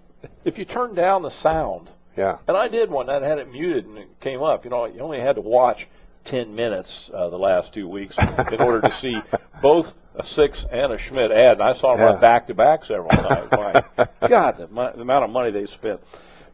if 0.44 0.58
you 0.58 0.66
turn 0.66 0.94
down 0.96 1.22
the 1.22 1.30
sound, 1.32 1.90
Yeah. 2.18 2.38
and 2.48 2.58
I 2.58 2.68
did 2.68 2.90
one 2.92 3.08
that 3.08 3.22
had 3.22 3.38
it 3.40 3.50
muted 3.52 3.86
and 3.86 3.98
it 3.98 4.20
came 4.20 4.44
up. 4.44 4.66
You 4.66 4.72
know, 4.72 4.86
you 4.86 5.00
only 5.00 5.20
had 5.22 5.36
to 5.36 5.42
watch 5.42 5.88
10 6.26 6.54
minutes 6.56 7.10
uh, 7.14 7.30
the 7.30 7.38
last 7.38 7.74
two 7.74 7.88
weeks 7.88 8.16
in 8.52 8.60
order 8.62 8.82
to 8.82 8.92
see 8.96 9.18
both 9.62 9.92
a 10.16 10.26
Six 10.26 10.66
and 10.72 10.92
a 10.92 10.98
Schmidt 10.98 11.32
ad. 11.32 11.54
And 11.54 11.64
I 11.64 11.74
saw 11.74 11.92
them 11.94 12.00
Yeah. 12.00 12.06
run 12.12 12.20
back 12.22 12.48
to 12.48 12.54
back 12.54 12.84
several 12.86 13.10
times. 13.10 13.50
My 13.52 14.08
God, 14.28 14.58
the, 14.58 14.68
mo- 14.68 14.92
the 14.94 15.02
amount 15.02 15.24
of 15.26 15.30
money 15.32 15.52
they 15.52 15.66
spent. 15.66 16.02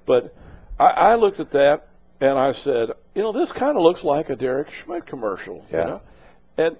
But 0.05 0.35
I, 0.79 0.85
I 0.87 1.15
looked 1.15 1.39
at 1.39 1.51
that 1.51 1.87
and 2.21 2.37
I 2.37 2.51
said, 2.51 2.91
you 3.15 3.21
know, 3.23 3.31
this 3.31 3.51
kind 3.51 3.75
of 3.75 3.83
looks 3.83 4.03
like 4.03 4.29
a 4.29 4.35
Derek 4.35 4.69
Schmidt 4.71 5.05
commercial. 5.07 5.65
Yeah. 5.71 5.79
You 5.79 5.85
know? 5.85 6.01
And 6.57 6.77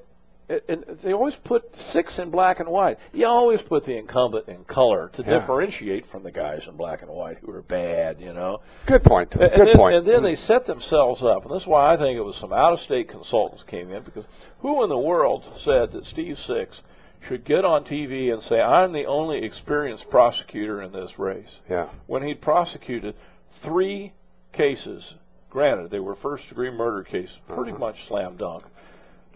and 0.68 0.84
they 1.02 1.14
always 1.14 1.36
put 1.36 1.76
six 1.76 2.20
in 2.20 2.30
black 2.30 2.60
and 2.60 2.70
white. 2.70 3.00
You 3.14 3.26
always 3.28 3.62
put 3.62 3.84
the 3.86 3.98
incumbent 3.98 4.48
in 4.48 4.64
color 4.66 5.10
to 5.14 5.24
Yeah. 5.24 5.40
differentiate 5.40 6.06
from 6.08 6.24
the 6.24 6.32
guys 6.32 6.68
in 6.68 6.76
black 6.76 7.02
and 7.02 7.10
white 7.12 7.38
who 7.40 7.52
are 7.52 7.62
bad, 7.64 8.20
you 8.22 8.32
know. 8.34 8.62
Good 8.86 9.04
point. 9.04 9.32
And, 9.32 9.40
Good 9.42 9.54
and 9.60 9.68
then, 9.70 9.76
point. 9.76 9.96
and 9.96 10.08
then 10.08 10.24
they 10.24 10.36
set 10.36 10.66
themselves 10.66 11.24
up, 11.24 11.46
and 11.46 11.54
this 11.54 11.64
is 11.64 11.68
why 11.68 11.94
I 11.94 11.98
think 11.98 12.18
it 12.18 12.22
was 12.22 12.36
some 12.36 12.54
out-of-state 12.54 13.10
consultants 13.10 13.64
came 13.64 13.92
in 13.92 14.04
because 14.04 14.26
who 14.60 14.84
in 14.84 14.90
the 14.90 14.98
world 14.98 15.46
said 15.58 15.92
that 15.94 16.06
Steve 16.06 16.38
Six 16.38 16.82
should 17.28 17.44
get 17.44 17.66
on 17.66 17.84
TV 17.84 18.32
and 18.32 18.40
say 18.42 18.62
I'm 18.62 18.92
the 18.92 19.06
only 19.06 19.44
experienced 19.44 20.10
prosecutor 20.10 20.82
in 20.84 20.92
this 20.92 21.18
race 21.18 21.60
yeah. 21.68 21.88
when 22.06 22.22
he'd 22.22 22.40
prosecuted 22.40 23.16
three 23.62 24.14
cases. 24.54 25.16
Granted, 25.50 25.90
they 25.90 26.00
were 26.00 26.14
first-degree 26.16 26.70
murder 26.70 27.02
cases, 27.04 27.38
pretty 27.48 27.72
Uh-huh. 27.72 27.80
much 27.80 28.08
slam 28.08 28.36
dunk. 28.38 28.64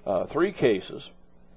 Uh, 0.10 0.26
three 0.26 0.52
cases 0.52 1.08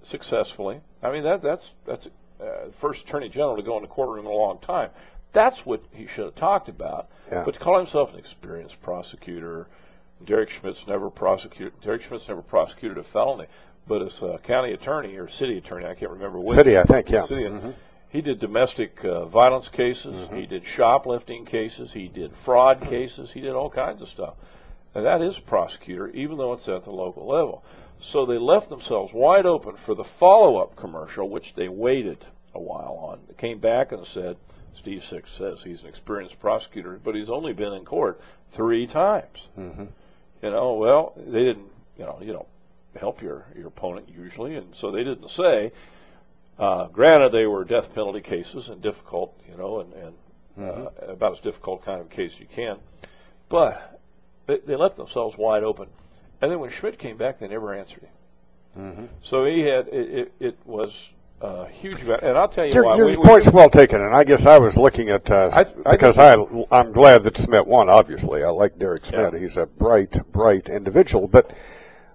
successfully. 0.03 0.81
I 1.03 1.11
mean 1.11 1.23
that 1.25 1.43
that's 1.43 1.71
that's 1.87 2.07
uh, 2.39 2.69
first 2.83 3.05
attorney 3.05 3.31
general 3.31 3.57
to 3.57 3.63
go 3.63 3.77
in 3.77 3.83
the 3.83 3.89
courtroom 3.89 4.27
in 4.27 4.31
a 4.31 4.35
long 4.35 4.59
time. 4.59 4.91
That's 5.33 5.65
what 5.65 5.83
he 5.93 6.07
should 6.07 6.27
have 6.27 6.35
talked 6.35 6.69
about. 6.69 7.09
Yeah. 7.31 7.45
But 7.45 7.55
to 7.55 7.61
call 7.61 7.79
himself 7.79 8.13
an 8.13 8.19
experienced 8.19 8.77
prosecutor, 8.83 9.69
Derek 10.27 10.51
Schmidt's 10.51 10.87
never 10.87 11.09
prosecuted. 11.09 11.73
Derek 11.83 12.03
Schmidt's 12.03 12.29
never 12.29 12.43
prosecuted 12.43 12.99
a 12.99 13.05
felony, 13.05 13.47
but 13.89 14.03
as 14.03 14.21
a 14.21 14.39
county 14.43 14.73
attorney 14.73 15.17
or 15.17 15.29
city 15.29 15.57
attorney, 15.57 15.87
I 15.87 15.95
can't 15.95 16.11
remember 16.11 16.39
which. 16.39 16.57
City, 16.59 16.77
I 16.77 16.85
think, 16.85 17.09
yeah. 17.09 17.25
City, 17.27 17.45
Mhm. 17.45 17.75
He 18.11 18.21
did 18.21 18.39
domestic 18.41 19.03
uh, 19.03 19.25
violence 19.25 19.69
cases. 19.69 20.15
Mm-hmm. 20.15 20.37
He 20.37 20.45
did 20.45 20.65
shoplifting 20.67 21.47
cases. 21.47 21.91
He 21.95 22.09
did 22.09 22.31
fraud 22.45 22.83
cases. 22.83 23.31
He 23.31 23.41
did 23.41 23.55
all 23.55 23.71
kinds 23.71 24.03
of 24.03 24.09
stuff. 24.09 24.35
And 24.95 25.07
that 25.07 25.23
is 25.23 25.39
a 25.39 25.41
prosecutor, 25.41 26.11
even 26.11 26.37
though 26.37 26.53
it's 26.53 26.69
at 26.69 26.85
the 26.85 26.91
local 26.91 27.27
level. 27.27 27.65
So 28.05 28.27
they 28.27 28.39
left 28.39 28.69
themselves 28.69 29.13
wide 29.13 29.47
open 29.47 29.77
for 29.77 29.95
the 29.95 30.05
follow-up 30.05 30.77
commercial, 30.77 31.29
which 31.29 31.55
they 31.55 31.69
waited 31.69 32.25
a 32.55 32.61
while 32.61 32.99
on. 33.01 33.21
They 33.29 33.35
came 33.35 33.59
back 33.59 33.93
and 33.93 34.05
said, 34.05 34.37
Steve 34.75 35.05
Six 35.09 35.31
says 35.39 35.59
he's 35.63 35.83
an 35.83 35.89
experienced 35.89 36.41
prosecutor, 36.41 37.01
but 37.03 37.15
he's 37.15 37.31
only 37.31 37.53
been 37.53 37.73
in 37.73 37.85
court 37.85 38.21
three 38.53 38.87
times. 38.87 39.49
Mm-hmm. 39.59 39.85
You 40.43 40.51
know, 40.51 40.75
well, 40.75 41.15
they 41.17 41.45
didn't, 41.45 41.71
you 41.97 42.05
know, 42.05 42.19
you 42.21 42.33
don't 42.33 42.49
help 42.99 43.23
your, 43.23 43.47
your 43.57 43.69
opponent 43.69 44.09
usually, 44.09 44.57
and 44.57 44.75
so 44.75 44.91
they 44.91 45.05
didn't 45.05 45.31
say, 45.31 45.73
uh, 46.59 46.89
granted, 46.89 47.33
they 47.33 47.47
were 47.47 47.65
death 47.65 47.95
penalty 47.95 48.21
cases 48.21 48.69
and 48.69 48.83
difficult, 48.83 49.39
you 49.49 49.57
know, 49.57 49.81
and, 49.81 49.93
and 49.93 50.15
uh, 50.69 50.91
about 51.09 51.33
as 51.33 51.41
difficult 51.41 51.85
kind 51.85 52.01
of 52.01 52.11
case 52.11 52.33
you 52.39 52.47
can. 52.55 52.79
But 53.49 54.01
they, 54.47 54.59
they 54.67 54.77
left 54.77 54.97
themselves 54.97 55.37
wide 55.39 55.63
open. 55.63 55.89
And 56.43 56.51
then 56.51 56.59
when 56.59 56.71
Schmidt 56.71 56.99
came 56.99 57.17
back, 57.17 57.39
they 57.39 57.47
never 57.47 57.73
answered 57.73 58.03
him. 58.03 58.11
Mm-hmm. 58.79 59.05
So 59.23 59.45
he 59.45 59.61
had 59.61 59.89
it. 59.89 59.95
It, 59.95 60.33
it 60.41 60.59
was 60.65 60.93
a 61.41 61.69
huge 61.69 62.03
amount. 62.03 62.23
And 62.23 62.37
I'll 62.37 62.49
tell 62.49 62.67
you 62.67 62.75
Your, 62.75 62.85
why. 62.85 62.97
your 62.97 63.07
we, 63.07 63.17
we- 63.17 63.25
point's 63.25 63.49
well 63.51 63.71
taken, 63.71 64.01
and 64.01 64.15
I 64.15 64.25
guess 64.25 64.45
I 64.45 64.59
was 64.59 64.77
looking 64.77 65.09
at 65.11 65.31
uh, 65.31 65.51
I- 65.53 65.89
I 65.89 65.93
because 65.93 66.19
I 66.19 66.35
I'm 66.71 66.93
glad 66.93 67.23
that 67.23 67.39
Schmidt 67.39 67.67
won. 67.67 67.89
Obviously, 67.89 68.43
I 68.43 68.51
like 68.51 68.79
Derek 68.79 69.05
Schmidt. 69.05 69.35
Yeah. 69.35 69.39
He's 69.39 69.57
a 69.57 69.67
bright, 69.67 70.33
bright 70.33 70.69
individual. 70.69 71.29
But 71.29 71.53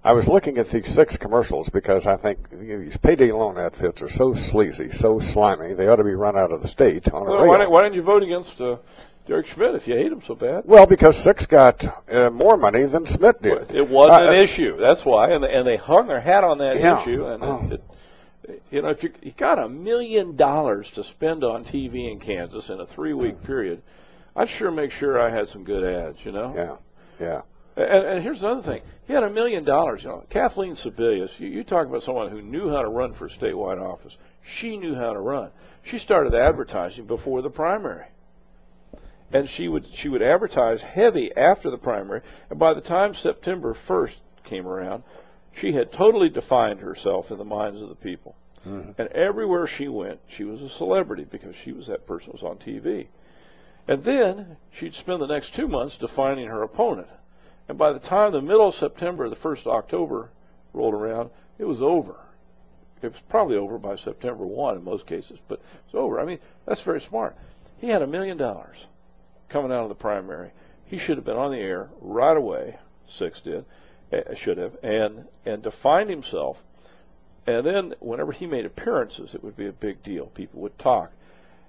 I 0.04 0.12
was 0.12 0.28
looking 0.28 0.58
at 0.58 0.68
these 0.68 0.86
six 0.86 1.16
commercials 1.16 1.68
because 1.70 2.06
I 2.06 2.16
think 2.16 2.38
you 2.52 2.76
know, 2.76 2.84
these 2.84 2.96
payday 2.96 3.32
loan 3.32 3.58
outfits 3.58 4.02
are 4.02 4.10
so 4.10 4.34
sleazy, 4.34 4.90
so 4.90 5.18
slimy. 5.20 5.74
They 5.74 5.88
ought 5.88 5.96
to 5.96 6.04
be 6.04 6.14
run 6.14 6.36
out 6.36 6.52
of 6.52 6.60
the 6.60 6.68
state 6.68 7.08
on 7.08 7.22
a 7.22 7.24
well, 7.24 7.38
rail. 7.38 7.48
why, 7.48 7.58
didn't, 7.58 7.70
why 7.70 7.82
didn't 7.82 7.94
you 7.94 8.02
vote 8.02 8.22
against 8.22 8.60
uh, 8.60 8.76
Derek 9.28 9.46
Schmidt 9.46 9.74
if 9.74 9.86
you 9.86 9.94
hate 9.94 10.10
him 10.10 10.22
so 10.26 10.34
bad? 10.34 10.62
Well, 10.64 10.86
because 10.86 11.16
Six 11.16 11.44
got 11.46 11.84
uh, 12.10 12.30
more 12.30 12.56
money 12.56 12.84
than 12.84 13.04
Schmidt 13.04 13.42
did. 13.42 13.70
It 13.70 13.88
was 13.88 14.10
Uh, 14.10 14.30
an 14.32 14.38
issue. 14.40 14.78
That's 14.78 15.04
why, 15.04 15.30
and 15.30 15.44
they, 15.44 15.52
and 15.52 15.66
they 15.66 15.76
hung 15.76 16.06
their 16.08 16.20
hat 16.20 16.44
on 16.44 16.58
that 16.58 16.80
Yeah. 16.80 17.02
issue. 17.02 17.26
And 17.26 17.42
Oh. 17.44 17.68
it, 17.70 17.82
it, 18.44 18.62
you 18.70 18.80
know, 18.82 18.88
if 18.88 19.02
you, 19.02 19.10
you 19.22 19.32
got 19.36 19.58
a 19.58 19.68
million 19.68 20.34
dollars 20.34 20.90
to 20.92 21.04
spend 21.04 21.44
on 21.44 21.64
TV 21.64 22.10
in 22.10 22.18
Kansas 22.20 22.70
in 22.70 22.80
a 22.80 22.86
three-week 22.86 23.42
period, 23.42 23.82
I'd 24.34 24.48
sure 24.48 24.70
make 24.70 24.92
sure 24.92 25.20
I 25.20 25.28
had 25.30 25.48
some 25.48 25.62
good 25.62 25.84
ads. 25.84 26.24
You 26.24 26.32
know. 26.32 26.54
Yeah, 26.56 26.76
yeah. 27.20 27.40
And, 27.76 28.06
and 28.06 28.22
here's 28.22 28.40
another 28.40 28.62
thing. 28.62 28.80
He 29.06 29.12
had 29.12 29.24
a 29.24 29.30
million 29.30 29.62
dollars. 29.64 30.02
You 30.04 30.08
know, 30.08 30.24
Kathleen 30.30 30.72
Sebelius. 30.74 31.38
You, 31.38 31.48
you 31.48 31.64
talk 31.64 31.86
about 31.86 32.02
someone 32.02 32.30
who 32.30 32.40
knew 32.40 32.70
how 32.70 32.80
to 32.80 32.88
run 32.88 33.12
for 33.12 33.28
statewide 33.28 33.80
office. 33.80 34.16
She 34.42 34.78
knew 34.78 34.94
how 34.94 35.12
to 35.12 35.20
run. 35.20 35.50
She 35.84 35.98
started 35.98 36.34
advertising 36.34 37.04
before 37.06 37.42
the 37.42 37.50
primary, 37.50 38.06
and 39.32 39.48
she 39.48 39.68
would 39.68 39.86
she 39.94 40.08
would 40.08 40.22
advertise 40.22 40.80
heavy 40.80 41.30
after 41.36 41.70
the 41.70 41.78
primary. 41.78 42.22
And 42.50 42.58
by 42.58 42.74
the 42.74 42.80
time 42.80 43.14
September 43.14 43.76
1st 43.88 44.14
came 44.44 44.66
around, 44.66 45.02
she 45.60 45.72
had 45.72 45.92
totally 45.92 46.28
defined 46.28 46.80
herself 46.80 47.30
in 47.30 47.38
the 47.38 47.44
minds 47.44 47.80
of 47.82 47.88
the 47.88 47.94
people. 47.94 48.36
Mm-hmm. 48.66 49.00
And 49.00 49.08
everywhere 49.10 49.66
she 49.66 49.88
went, 49.88 50.20
she 50.28 50.44
was 50.44 50.60
a 50.62 50.70
celebrity 50.70 51.24
because 51.24 51.54
she 51.64 51.72
was 51.72 51.86
that 51.86 52.06
person 52.06 52.32
who 52.32 52.32
was 52.32 52.42
on 52.42 52.56
TV. 52.58 53.08
And 53.86 54.02
then 54.02 54.56
she'd 54.78 54.94
spend 54.94 55.22
the 55.22 55.26
next 55.26 55.54
two 55.54 55.68
months 55.68 55.96
defining 55.96 56.48
her 56.48 56.62
opponent. 56.62 57.08
And 57.68 57.78
by 57.78 57.92
the 57.92 57.98
time 57.98 58.32
the 58.32 58.40
middle 58.40 58.68
of 58.68 58.74
September, 58.74 59.28
the 59.28 59.36
first 59.36 59.66
of 59.66 59.72
October 59.72 60.30
rolled 60.72 60.94
around, 60.94 61.30
it 61.58 61.64
was 61.64 61.80
over. 61.80 62.16
It 63.00 63.12
was 63.12 63.22
probably 63.28 63.56
over 63.56 63.78
by 63.78 63.96
September 63.96 64.44
1 64.44 64.76
in 64.76 64.84
most 64.84 65.06
cases, 65.06 65.38
but 65.48 65.60
it's 65.86 65.94
over. 65.94 66.18
I 66.18 66.24
mean, 66.24 66.38
that's 66.66 66.80
very 66.80 67.00
smart. 67.00 67.36
He 67.78 67.88
had 67.88 68.02
a 68.02 68.06
million 68.06 68.36
dollars 68.36 68.76
coming 69.48 69.72
out 69.72 69.82
of 69.82 69.88
the 69.88 69.94
primary. 69.94 70.50
He 70.84 70.98
should 70.98 71.16
have 71.18 71.24
been 71.24 71.36
on 71.36 71.52
the 71.52 71.58
air 71.58 71.88
right 72.00 72.36
away. 72.36 72.76
Six 73.08 73.40
did, 73.40 73.64
uh, 74.12 74.34
should 74.34 74.58
have, 74.58 74.76
and 74.82 75.24
and 75.46 75.62
defined 75.62 76.10
himself 76.10 76.58
And 77.46 77.64
then 77.64 77.94
whenever 78.00 78.32
he 78.32 78.46
made 78.46 78.66
appearances, 78.66 79.34
it 79.34 79.42
would 79.42 79.56
be 79.56 79.66
a 79.66 79.72
big 79.72 80.02
deal. 80.02 80.26
People 80.26 80.60
would 80.60 80.78
talk, 80.78 81.12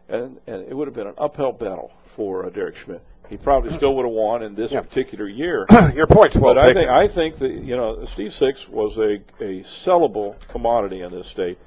and 0.10 0.38
and 0.48 0.68
it 0.68 0.76
would 0.76 0.88
have 0.88 0.96
been 0.96 1.08
an 1.08 1.16
uphill 1.18 1.54
battle 1.54 1.92
for 2.16 2.46
uh, 2.46 2.50
Derek 2.50 2.76
Schmidt. 2.76 3.02
He 3.30 3.38
probably 3.38 3.72
still 3.78 3.96
would 3.96 4.06
have 4.06 4.14
won 4.14 4.44
in 4.44 4.56
this 4.56 4.72
Yeah. 4.72 4.82
particular 4.82 5.28
year. 5.28 5.66
Your 5.96 6.08
point's 6.08 6.36
well 6.36 6.56
but 6.56 6.58
I 6.58 6.74
taken. 6.74 6.76
think 6.82 6.90
I 6.90 7.08
think 7.08 7.38
that 7.40 7.52
you 7.52 7.78
know 7.78 8.04
Steve 8.06 8.34
Six 8.34 8.68
was 8.68 8.98
a 8.98 9.22
a 9.42 9.64
sellable 9.86 10.36
commodity 10.50 11.02
in 11.02 11.12
this 11.12 11.28
state, 11.28 11.58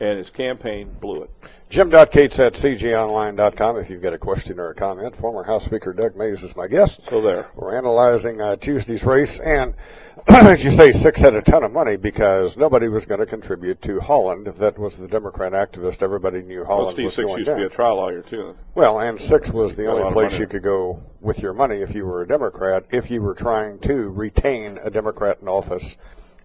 and 0.00 0.18
his 0.18 0.30
campaign 0.30 0.90
blew 1.00 1.22
it. 1.22 1.30
Jim.Cates 1.70 2.38
at 2.38 2.54
cjonline.com 2.54 3.76
if 3.76 3.90
you've 3.90 4.00
got 4.00 4.14
a 4.14 4.18
question 4.18 4.58
or 4.58 4.70
a 4.70 4.74
comment. 4.74 5.14
Former 5.16 5.44
House 5.44 5.64
Speaker 5.64 5.92
Doug 5.92 6.16
Mays 6.16 6.42
is 6.42 6.56
my 6.56 6.66
guest. 6.66 7.00
So 7.10 7.20
there. 7.20 7.48
We're 7.54 7.76
analyzing 7.76 8.40
uh, 8.40 8.56
Tuesday's 8.56 9.04
race, 9.04 9.38
and 9.38 9.74
as 10.28 10.64
you 10.64 10.70
say, 10.70 10.92
Six 10.92 11.20
had 11.20 11.34
a 11.36 11.42
ton 11.42 11.64
of 11.64 11.72
money 11.72 11.96
because 11.96 12.56
nobody 12.56 12.88
was 12.88 13.04
going 13.04 13.20
to 13.20 13.26
contribute 13.26 13.82
to 13.82 14.00
Holland. 14.00 14.46
That 14.58 14.78
was 14.78 14.96
the 14.96 15.08
Democrat 15.08 15.52
activist. 15.52 16.02
Everybody 16.02 16.40
knew 16.40 16.60
Well, 16.60 16.66
Holland 16.66 16.94
Steve 16.94 17.04
was 17.04 17.14
Six 17.14 17.26
going 17.26 17.38
used 17.38 17.50
to 17.50 17.56
be 17.56 17.64
a 17.64 17.68
trial 17.68 17.96
lawyer 17.96 18.22
too. 18.22 18.56
Well, 18.74 19.00
and 19.00 19.18
Six 19.18 19.50
was 19.50 19.74
the 19.74 19.86
only 19.88 20.10
place 20.12 20.38
you 20.38 20.46
could 20.46 20.62
go 20.62 21.02
with 21.20 21.38
your 21.40 21.52
money 21.52 21.82
if 21.82 21.94
you 21.94 22.06
were 22.06 22.22
a 22.22 22.26
Democrat, 22.26 22.84
if 22.90 23.10
you 23.10 23.20
were 23.20 23.34
trying 23.34 23.78
to 23.80 23.94
retain 23.94 24.78
a 24.82 24.88
Democrat 24.88 25.38
in 25.42 25.48
office 25.48 25.96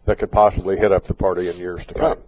that 0.05 0.17
could 0.17 0.33
possibly 0.33 0.75
hit 0.75 0.91
up 0.91 1.07
the 1.07 1.13
party 1.13 1.47
in 1.47 1.55
years 1.55 1.85
to 1.85 1.93
come. 1.93 2.03
Right. 2.03 2.19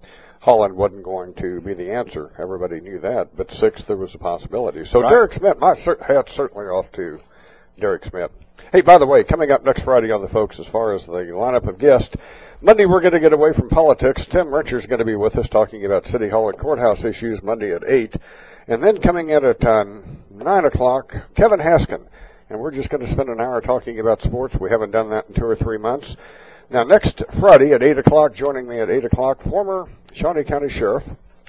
Holland 0.46 0.76
wasn't 0.76 1.02
going 1.02 1.34
to 1.34 1.60
be 1.60 1.74
the 1.74 1.90
answer. 1.90 2.30
Everybody 2.38 2.80
knew 2.80 3.00
that. 3.00 3.36
But 3.36 3.52
six, 3.52 3.84
there 3.86 3.98
was 3.98 4.14
a 4.14 4.20
possibility. 4.20 4.86
So 4.86 5.02
Right. 5.02 5.10
Derek 5.10 5.34
Schmidt, 5.34 5.60
my 5.60 5.74
cer- 5.74 5.98
hat's 6.00 6.34
certainly 6.34 6.68
off 6.68 6.92
to 6.92 7.20
Derek 7.80 8.06
Schmidt. 8.06 8.32
Hey, 8.72 8.82
by 8.82 9.00
the 9.00 9.08
way, 9.08 9.24
coming 9.24 9.50
up 9.50 9.66
next 9.66 9.82
Friday 9.82 10.12
on 10.12 10.22
the 10.22 10.28
folks, 10.28 10.60
as 10.60 10.68
far 10.68 10.94
as 10.94 11.04
the 11.08 11.14
lineup 11.14 11.68
of 11.68 11.80
guests, 11.80 12.16
Monday 12.62 12.86
we're 12.86 13.02
going 13.02 13.14
to 13.14 13.20
get 13.20 13.34
away 13.34 13.54
from 13.54 13.70
politics. 13.70 14.24
Tim 14.28 14.54
Richards 14.54 14.86
going 14.86 15.00
to 15.00 15.06
be 15.06 15.16
with 15.16 15.36
us 15.36 15.50
talking 15.50 15.84
about 15.84 16.06
City 16.06 16.30
Hall 16.30 16.48
and 16.50 16.60
courthouse 16.60 17.04
issues 17.04 17.42
Monday 17.42 17.74
at 17.74 17.84
8. 17.84 18.16
And 18.68 18.84
then 18.84 19.00
coming 19.02 19.32
in 19.32 19.44
at 19.44 19.66
uh, 19.66 19.84
9 20.30 20.66
o'clock, 20.66 21.16
Kevin 21.34 21.60
Haskin. 21.60 22.06
And 22.52 22.60
we're 22.60 22.70
just 22.70 22.92
going 22.92 23.04
to 23.04 23.10
spend 23.10 23.30
an 23.30 23.42
hour 23.42 23.62
talking 23.62 24.00
about 24.00 24.22
sports. 24.22 24.56
We 24.60 24.70
haven't 24.70 24.92
done 24.92 25.10
that 25.10 25.26
in 25.28 25.34
two 25.34 25.46
or 25.46 25.56
three 25.56 25.80
months. 25.80 26.16
Now, 26.70 26.84
next 26.84 27.24
Friday 27.32 27.74
at 27.74 27.84
8 27.84 28.00
o'clock, 28.00 28.34
joining 28.34 28.68
me 28.68 28.80
at 28.80 28.90
8 28.90 29.06
o'clock, 29.06 29.42
former 29.42 29.88
Shawnee 30.14 30.44
County 30.44 30.68
Sheriff 30.70 31.08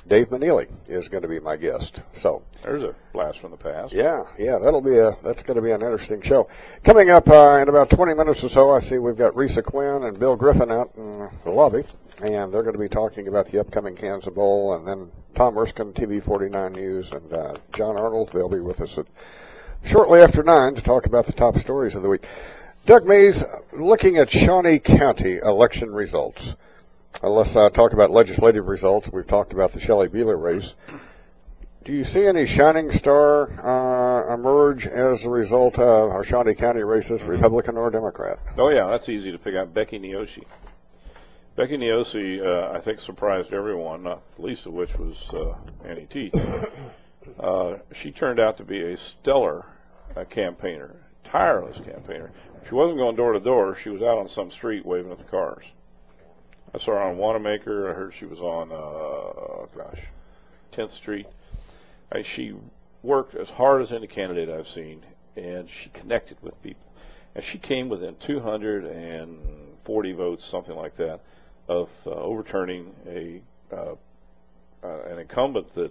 Dave 0.08 0.28
Meneley 0.28 0.68
is 0.86 1.08
going 1.08 1.22
to 1.22 1.28
be 1.28 1.40
my 1.40 1.56
guest. 1.56 2.00
So, 2.16 2.42
There's 2.62 2.82
a 2.82 2.94
blast 3.12 3.40
from 3.40 3.50
the 3.50 3.56
past. 3.56 3.92
yeah, 3.92 4.24
yeah, 4.38 4.58
that'll 4.58 4.80
be 4.80 4.98
a 4.98 5.16
that's 5.24 5.42
going 5.42 5.56
to 5.56 5.62
be 5.62 5.72
an 5.72 5.82
interesting 5.82 6.20
show. 6.22 6.48
Coming 6.84 7.10
up 7.10 7.28
uh, 7.28 7.58
in 7.60 7.68
about 7.68 7.90
20 7.90 8.14
minutes 8.14 8.44
or 8.44 8.48
so, 8.48 8.70
I 8.70 8.78
see 8.78 8.98
we've 8.98 9.16
got 9.16 9.32
Risa 9.34 9.64
Quinn 9.64 10.04
and 10.04 10.18
Bill 10.18 10.36
Griffin 10.36 10.70
out 10.70 10.92
in 10.96 11.28
the 11.44 11.50
lobby, 11.50 11.84
and 12.22 12.52
they're 12.52 12.62
going 12.62 12.74
to 12.74 12.78
be 12.78 12.88
talking 12.88 13.26
about 13.26 13.50
the 13.50 13.58
upcoming 13.58 13.96
Kansas 13.96 14.32
Bowl, 14.32 14.74
and 14.76 14.86
then 14.86 15.10
Tom 15.34 15.58
Erskine, 15.58 15.92
TV 15.92 16.22
49 16.22 16.72
News, 16.72 17.10
and 17.10 17.32
uh, 17.32 17.54
John 17.74 17.96
Arnold. 17.96 18.30
They'll 18.32 18.48
be 18.48 18.60
with 18.60 18.80
us 18.80 18.96
at 18.98 19.06
shortly 19.84 20.20
after 20.20 20.42
nine 20.44 20.74
to 20.74 20.82
talk 20.82 21.06
about 21.06 21.26
the 21.26 21.32
top 21.32 21.58
stories 21.58 21.94
of 21.94 22.02
the 22.02 22.08
week. 22.08 22.24
Doug 22.86 23.04
Mays, 23.04 23.42
looking 23.72 24.16
at 24.18 24.30
Shawnee 24.30 24.78
County 24.78 25.38
election 25.38 25.90
results. 25.90 26.54
Uh, 27.20 27.28
let's 27.28 27.56
uh, 27.56 27.68
talk 27.70 27.92
about 27.92 28.12
legislative 28.12 28.68
results. 28.68 29.08
We've 29.12 29.26
talked 29.26 29.52
about 29.52 29.72
the 29.72 29.80
Shelley 29.80 30.06
Buhler 30.06 30.40
race. 30.40 30.72
Do 31.84 31.92
you 31.92 32.04
see 32.04 32.24
any 32.24 32.46
shining 32.46 32.92
star 32.92 33.50
uh, 33.50 34.32
emerge 34.34 34.86
as 34.86 35.24
a 35.24 35.28
result 35.28 35.80
of 35.80 36.10
our 36.12 36.22
Shawnee 36.22 36.54
County 36.54 36.84
races, 36.84 37.24
Republican 37.24 37.76
or 37.76 37.90
Democrat? 37.90 38.38
Oh 38.56 38.68
yeah, 38.68 38.86
that's 38.88 39.08
easy 39.08 39.32
to 39.32 39.38
pick 39.38 39.56
out. 39.56 39.74
Becky 39.74 39.98
Neoshi. 39.98 40.44
Becky 41.56 41.78
Neosi, 41.78 42.40
uh, 42.40 42.70
I 42.70 42.80
think, 42.82 43.00
surprised 43.00 43.52
everyone, 43.52 44.04
not 44.04 44.22
the 44.36 44.42
least 44.42 44.64
of 44.64 44.74
which 44.74 44.94
was 44.94 45.16
uh, 45.32 45.56
Annie 45.84 46.06
Tietze. 46.06 46.70
Uh, 47.40 47.78
she 47.92 48.12
turned 48.12 48.38
out 48.38 48.56
to 48.56 48.62
be 48.62 48.80
a 48.80 48.96
stellar 48.96 49.66
uh, 50.16 50.22
campaigner, 50.26 50.94
tireless 51.24 51.76
campaigner. 51.78 52.30
She 52.68 52.74
wasn't 52.74 52.98
going 52.98 53.16
door 53.16 53.32
to 53.32 53.40
door. 53.40 53.76
She 53.82 53.90
was 53.90 54.02
out 54.02 54.18
on 54.18 54.28
some 54.28 54.50
street 54.50 54.84
waving 54.84 55.12
at 55.12 55.18
the 55.18 55.24
cars. 55.24 55.64
I 56.74 56.78
saw 56.78 56.92
her 56.92 57.00
on 57.00 57.16
Wanamaker. 57.16 57.90
I 57.90 57.94
heard 57.94 58.12
she 58.18 58.26
was 58.26 58.40
on, 58.40 58.72
uh, 58.72 59.66
gosh, 59.76 60.00
10th 60.72 60.92
Street. 60.96 61.26
I, 62.10 62.22
she 62.22 62.54
worked 63.02 63.34
as 63.34 63.48
hard 63.48 63.82
as 63.82 63.92
any 63.92 64.06
candidate 64.08 64.48
I've 64.48 64.66
seen, 64.68 65.04
and 65.36 65.68
she 65.68 65.90
connected 65.90 66.38
with 66.42 66.60
people. 66.62 66.82
And 67.34 67.44
she 67.44 67.58
came 67.58 67.88
within 67.88 68.16
240 68.26 70.12
votes, 70.12 70.44
something 70.50 70.74
like 70.74 70.96
that, 70.96 71.20
of 71.68 71.88
uh, 72.06 72.10
overturning 72.10 72.92
a 73.06 73.42
uh, 73.72 73.94
uh, 74.82 75.02
an 75.10 75.18
incumbent 75.18 75.74
that 75.74 75.90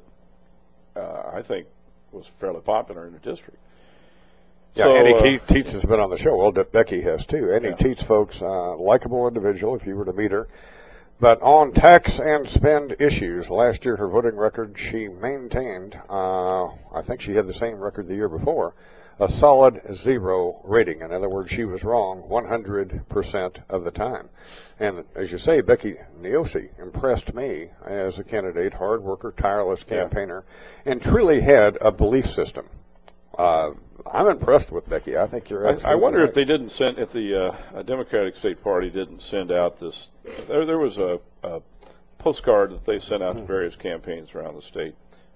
uh, 0.96 1.32
I 1.34 1.42
think 1.42 1.68
was 2.12 2.26
fairly 2.40 2.62
popular 2.62 3.08
in 3.08 3.14
the 3.14 3.20
district. 3.20 3.60
Yeah, 4.76 4.84
So, 4.86 4.96
Annie 4.96 5.14
uh, 5.14 5.40
Ke- 5.40 5.48
Tietze 5.48 5.72
has 5.72 5.86
been 5.86 6.00
on 6.02 6.10
the 6.10 6.18
show. 6.18 6.36
Well, 6.36 6.52
Becky 6.52 7.02
has 7.02 7.26
too. 7.26 7.52
Annie 7.54 7.70
Yeah. 7.70 7.76
Tietze, 7.76 8.06
folks, 8.06 8.42
uh, 8.42 8.76
likable 8.76 9.28
individual 9.28 9.76
if 9.76 9.86
you 9.86 9.96
were 9.96 10.06
to 10.06 10.14
meet 10.14 10.32
her. 10.32 10.48
But 11.18 11.42
on 11.42 11.72
tax 11.72 12.20
and 12.20 12.48
spend 12.50 12.98
issues, 13.00 13.50
last 13.50 13.86
year 13.86 13.96
her 13.96 14.10
voting 14.10 14.36
record 14.36 14.76
she 14.78 15.08
maintained. 15.08 15.98
Uh, 16.10 16.66
I 16.94 17.02
think 17.08 17.22
she 17.22 17.34
had 17.36 17.48
the 17.48 17.54
same 17.54 17.76
record 17.80 18.10
the 18.10 18.16
year 18.16 18.28
before, 18.28 18.74
a 19.18 19.30
solid 19.30 19.82
zero 19.94 20.60
rating. 20.66 21.00
In 21.00 21.14
other 21.14 21.30
words, 21.30 21.50
she 21.50 21.64
was 21.64 21.86
wrong 21.86 22.24
100% 22.30 23.56
of 23.70 23.86
the 23.86 23.92
time. 23.92 24.28
And 24.78 25.06
as 25.16 25.32
you 25.32 25.38
say, 25.38 25.62
Becky 25.62 25.96
Neosi 26.22 26.68
impressed 26.80 27.34
me 27.34 27.70
as 27.88 28.20
a 28.20 28.24
candidate, 28.26 28.74
hard 28.74 29.02
worker, 29.02 29.34
tireless 29.38 29.86
Yeah. 29.90 30.00
campaigner, 30.02 30.44
and 30.86 31.02
truly 31.02 31.40
had 31.40 31.78
a 31.80 31.92
belief 31.94 32.26
system. 32.30 32.66
Uh, 33.38 33.72
I'm 34.12 34.28
impressed 34.28 34.72
with 34.72 34.88
Becky. 34.90 35.18
I 35.18 35.28
think 35.28 35.50
you're. 35.50 35.68
I, 35.68 35.92
I 35.92 35.96
wonder 35.96 36.22
right. 36.22 36.30
if 36.30 36.36
they 36.36 36.46
didn't 36.46 36.70
send, 36.72 37.00
if 37.00 37.12
the 37.12 37.54
uh, 37.76 37.82
Democratic 37.84 38.36
State 38.38 38.64
Party 38.64 38.90
didn't 38.90 39.22
send 39.22 39.52
out 39.52 39.80
this. 39.80 40.08
There, 40.48 40.66
there 40.66 40.78
was 40.78 40.98
a, 40.98 41.20
a 41.44 41.62
postcard 42.20 42.72
that 42.72 42.86
they 42.86 43.00
sent 43.00 43.24
out 43.24 43.36
to 43.36 43.44
various 43.44 43.76
campaigns 43.76 44.34
around 44.34 44.56
the 44.56 44.62
state 44.62 44.96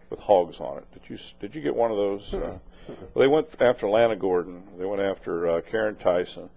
with 0.09 0.19
hogs 0.19 0.59
on 0.59 0.77
it. 0.77 0.85
Did 0.93 1.01
you 1.09 1.17
did 1.39 1.55
you 1.55 1.62
get 1.62 1.75
one 1.75 1.91
of 1.91 1.97
those? 1.97 2.33
Uh, 2.33 2.57
well, 2.88 3.07
they 3.15 3.27
went 3.27 3.47
after 3.59 3.89
Lana 3.89 4.15
Gordon. 4.15 4.63
They 4.77 4.85
went 4.85 5.01
after 5.01 5.47
uh, 5.47 5.62
Caryn 5.62 5.99
Tyson, 5.99 6.49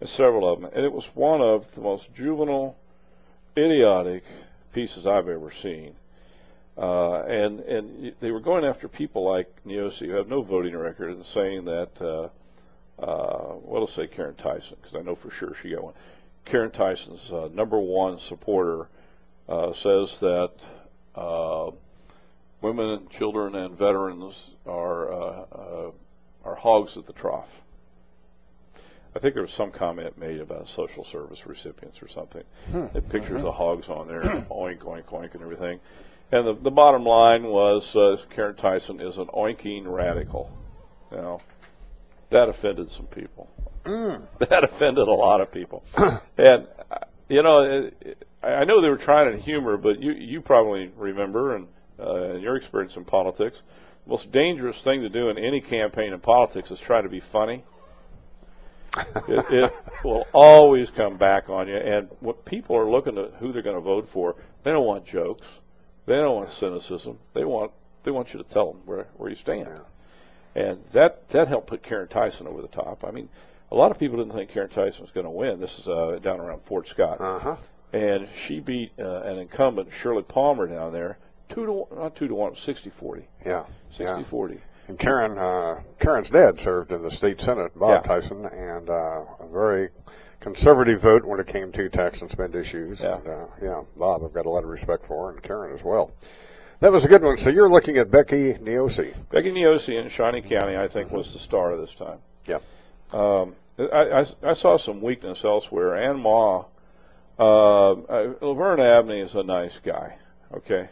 and 0.00 0.08
several 0.08 0.50
of 0.50 0.60
them. 0.60 0.70
And 0.74 0.84
it 0.84 0.92
was 0.92 1.06
one 1.14 1.40
of 1.40 1.66
the 1.74 1.80
most 1.80 2.12
juvenile, 2.14 2.76
idiotic 3.56 4.24
pieces 4.72 5.06
I've 5.06 5.28
ever 5.28 5.52
seen. 5.62 5.94
Uh, 6.78 7.22
and 7.24 7.60
and 7.60 8.12
they 8.20 8.30
were 8.30 8.40
going 8.40 8.64
after 8.64 8.86
people 8.86 9.28
like 9.28 9.48
Neosi 9.66 10.06
who 10.06 10.14
have 10.14 10.28
no 10.28 10.42
voting 10.42 10.76
record 10.76 11.10
and 11.10 11.24
saying 11.26 11.64
that. 11.64 11.90
Uh, 12.00 12.28
uh, 13.00 13.54
well, 13.62 13.82
let's 13.82 13.94
say 13.94 14.08
Caryn 14.08 14.36
Tyson, 14.36 14.76
because 14.80 14.96
I 14.96 15.02
know 15.02 15.14
for 15.14 15.30
sure 15.30 15.54
she 15.62 15.70
got 15.70 15.84
one. 15.84 15.94
Caryn 16.46 16.72
Tyson's 16.72 17.30
uh, 17.30 17.48
number 17.52 17.78
one 17.78 18.18
supporter 18.28 18.88
uh, 19.48 19.72
says 19.74 20.16
that 20.20 20.50
uh, 21.14 21.70
women 22.60 22.90
and 22.90 23.10
children 23.10 23.54
and 23.54 23.78
veterans 23.78 24.34
are 24.66 25.12
uh, 25.12 25.44
uh, 25.52 25.90
are 26.44 26.54
hogs 26.56 26.96
at 26.96 27.06
the 27.06 27.12
trough. 27.12 27.48
I 29.14 29.20
think 29.20 29.34
there 29.34 29.42
was 29.42 29.52
some 29.52 29.72
comment 29.72 30.18
made 30.18 30.40
about 30.40 30.68
social 30.76 31.04
service 31.10 31.40
recipients 31.46 31.98
or 32.02 32.08
something. 32.08 32.42
They 32.92 33.00
had 33.00 33.10
pictures 33.10 33.42
of 33.44 33.54
hogs 33.54 33.88
on 33.88 34.06
there, 34.06 34.22
oink, 34.50 34.80
oink, 34.80 35.06
oink, 35.06 35.34
and 35.34 35.42
everything. 35.42 35.80
And 36.30 36.46
the, 36.46 36.54
the 36.62 36.70
bottom 36.70 37.04
line 37.04 37.44
was 37.44 37.84
uh, 37.96 38.16
Caryn 38.34 38.56
Tyson 38.56 39.00
is 39.00 39.16
an 39.16 39.26
oinking 39.26 39.84
radical. 39.86 40.50
You 41.10 41.16
know, 41.16 41.40
that 42.30 42.48
offended 42.48 42.90
some 42.90 43.06
people. 43.06 43.48
That 44.38 44.64
offended 44.64 45.08
a 45.08 45.12
lot 45.12 45.40
of 45.40 45.50
people. 45.50 45.82
and 45.96 46.66
uh, 46.90 46.98
you 47.28 47.42
know, 47.42 47.62
it, 47.62 47.96
it, 48.00 48.28
I 48.42 48.48
I 48.48 48.64
know 48.64 48.82
they 48.82 48.90
were 48.90 48.98
trying 48.98 49.34
to 49.34 49.42
humor, 49.42 49.78
but 49.78 50.00
you 50.00 50.12
you 50.12 50.42
probably 50.42 50.90
remember, 50.96 51.56
and 51.56 51.68
uh, 51.98 52.34
in 52.34 52.42
your 52.42 52.56
experience 52.56 52.96
in 52.96 53.04
politics, 53.04 53.56
the 54.04 54.10
most 54.10 54.30
dangerous 54.30 54.78
thing 54.82 55.00
to 55.02 55.08
do 55.08 55.30
in 55.30 55.38
any 55.38 55.62
campaign 55.62 56.12
in 56.12 56.20
politics 56.20 56.70
is 56.70 56.78
try 56.80 57.00
to 57.00 57.08
be 57.08 57.20
funny. 57.32 57.64
it, 59.28 59.44
it 59.50 59.72
will 60.04 60.26
always 60.32 60.90
come 60.90 61.16
back 61.16 61.48
on 61.48 61.68
you. 61.68 61.76
And 61.76 62.08
what 62.20 62.44
people 62.44 62.76
are 62.76 62.90
looking 62.90 63.18
at 63.18 63.34
who 63.38 63.52
they're 63.52 63.62
going 63.62 63.76
to 63.76 63.82
vote 63.82 64.08
for, 64.12 64.36
they 64.64 64.70
don't 64.70 64.86
want 64.86 65.06
jokes, 65.06 65.46
they 66.08 66.16
don't 66.16 66.36
want 66.36 66.48
cynicism. 66.50 67.18
They 67.34 67.44
want 67.44 67.70
they 68.04 68.10
want 68.10 68.32
you 68.32 68.42
to 68.42 68.48
tell 68.52 68.72
them 68.72 68.82
where 68.84 69.06
where 69.16 69.30
you 69.30 69.36
stand. 69.36 69.68
And 70.54 70.78
that 70.92 71.28
that 71.30 71.48
helped 71.48 71.68
put 71.68 71.82
Caryn 71.82 72.08
Tyson 72.08 72.46
over 72.46 72.62
the 72.62 72.68
top. 72.68 73.04
I 73.04 73.10
mean, 73.10 73.28
a 73.70 73.76
lot 73.76 73.90
of 73.90 73.98
people 73.98 74.16
didn't 74.18 74.32
think 74.34 74.50
Caryn 74.50 74.72
Tyson 74.72 75.02
was 75.02 75.10
going 75.12 75.24
to 75.26 75.30
win. 75.30 75.60
This 75.60 75.78
is 75.78 75.86
uh, 75.86 76.18
down 76.22 76.40
around 76.40 76.60
Fort 76.66 76.88
Scott, 76.88 77.20
Uh 77.20 77.38
huh. 77.38 77.56
and 77.92 78.28
she 78.46 78.60
beat 78.60 78.92
uh, 78.98 79.22
an 79.22 79.38
incumbent 79.38 79.90
Shirley 80.02 80.22
Palmer 80.22 80.66
down 80.66 80.92
there 80.92 81.18
two 81.50 81.64
to 81.66 81.72
one, 81.72 81.88
not 81.98 82.14
two 82.16 82.28
to 82.28 82.34
one, 82.34 82.52
60-40. 82.54 83.24
Yeah. 83.46 83.64
Yeah. 83.98 84.22
60-40. 84.30 84.58
And 84.88 84.98
Caryn, 84.98 85.38
uh, 85.38 85.80
Caryn's 86.00 86.28
dad 86.30 86.58
served 86.58 86.92
in 86.92 87.02
the 87.02 87.10
state 87.10 87.40
senate, 87.40 87.72
Bob 87.78 88.04
Yeah. 88.04 88.20
Tyson, 88.20 88.44
and 88.46 88.88
uh, 88.90 89.22
a 89.40 89.46
very 89.50 89.88
conservative 90.40 91.00
vote 91.00 91.24
when 91.24 91.40
it 91.40 91.46
came 91.46 91.72
to 91.72 91.88
tax 91.88 92.20
and 92.20 92.30
spend 92.30 92.54
issues. 92.54 93.00
Yeah. 93.00 93.16
And, 93.16 93.28
uh, 93.28 93.46
yeah, 93.62 93.82
Bob, 93.96 94.22
I've 94.24 94.32
got 94.32 94.46
a 94.46 94.50
lot 94.50 94.64
of 94.64 94.70
respect 94.70 95.06
for, 95.06 95.30
and 95.30 95.42
Caryn 95.42 95.74
as 95.74 95.82
well. 95.82 96.12
That 96.80 96.92
was 96.92 97.04
a 97.04 97.08
good 97.08 97.22
one. 97.22 97.36
So 97.36 97.50
you're 97.50 97.70
looking 97.70 97.98
at 97.98 98.10
Becky 98.10 98.54
Niosi. 98.54 99.14
Becky 99.30 99.50
Niosi 99.50 100.00
in 100.00 100.08
Shawnee 100.10 100.42
County, 100.42 100.76
I 100.76 100.86
think, 100.86 101.10
was 101.10 101.32
the 101.32 101.40
star 101.40 101.76
this 101.76 101.92
time. 101.94 102.18
Yeah. 102.46 102.58
Um, 103.12 103.56
I, 103.78 104.22
I, 104.22 104.26
I 104.42 104.52
saw 104.52 104.76
some 104.76 105.00
weakness 105.00 105.42
elsewhere. 105.44 105.96
Ann 105.96 106.20
Mah, 106.20 106.64
uh, 107.38 107.92
uh, 107.92 108.34
Laverne 108.40 108.80
Abney 108.80 109.20
is 109.20 109.34
a 109.34 109.42
nice 109.42 109.74
guy. 109.84 110.18
Okay. 110.54 110.88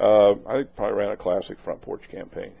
Uh, 0.00 0.32
I 0.46 0.52
think 0.58 0.76
probably 0.76 0.96
ran 0.96 1.10
a 1.10 1.16
classic 1.16 1.58
front 1.60 1.80
porch 1.80 2.08
campaign, 2.08 2.52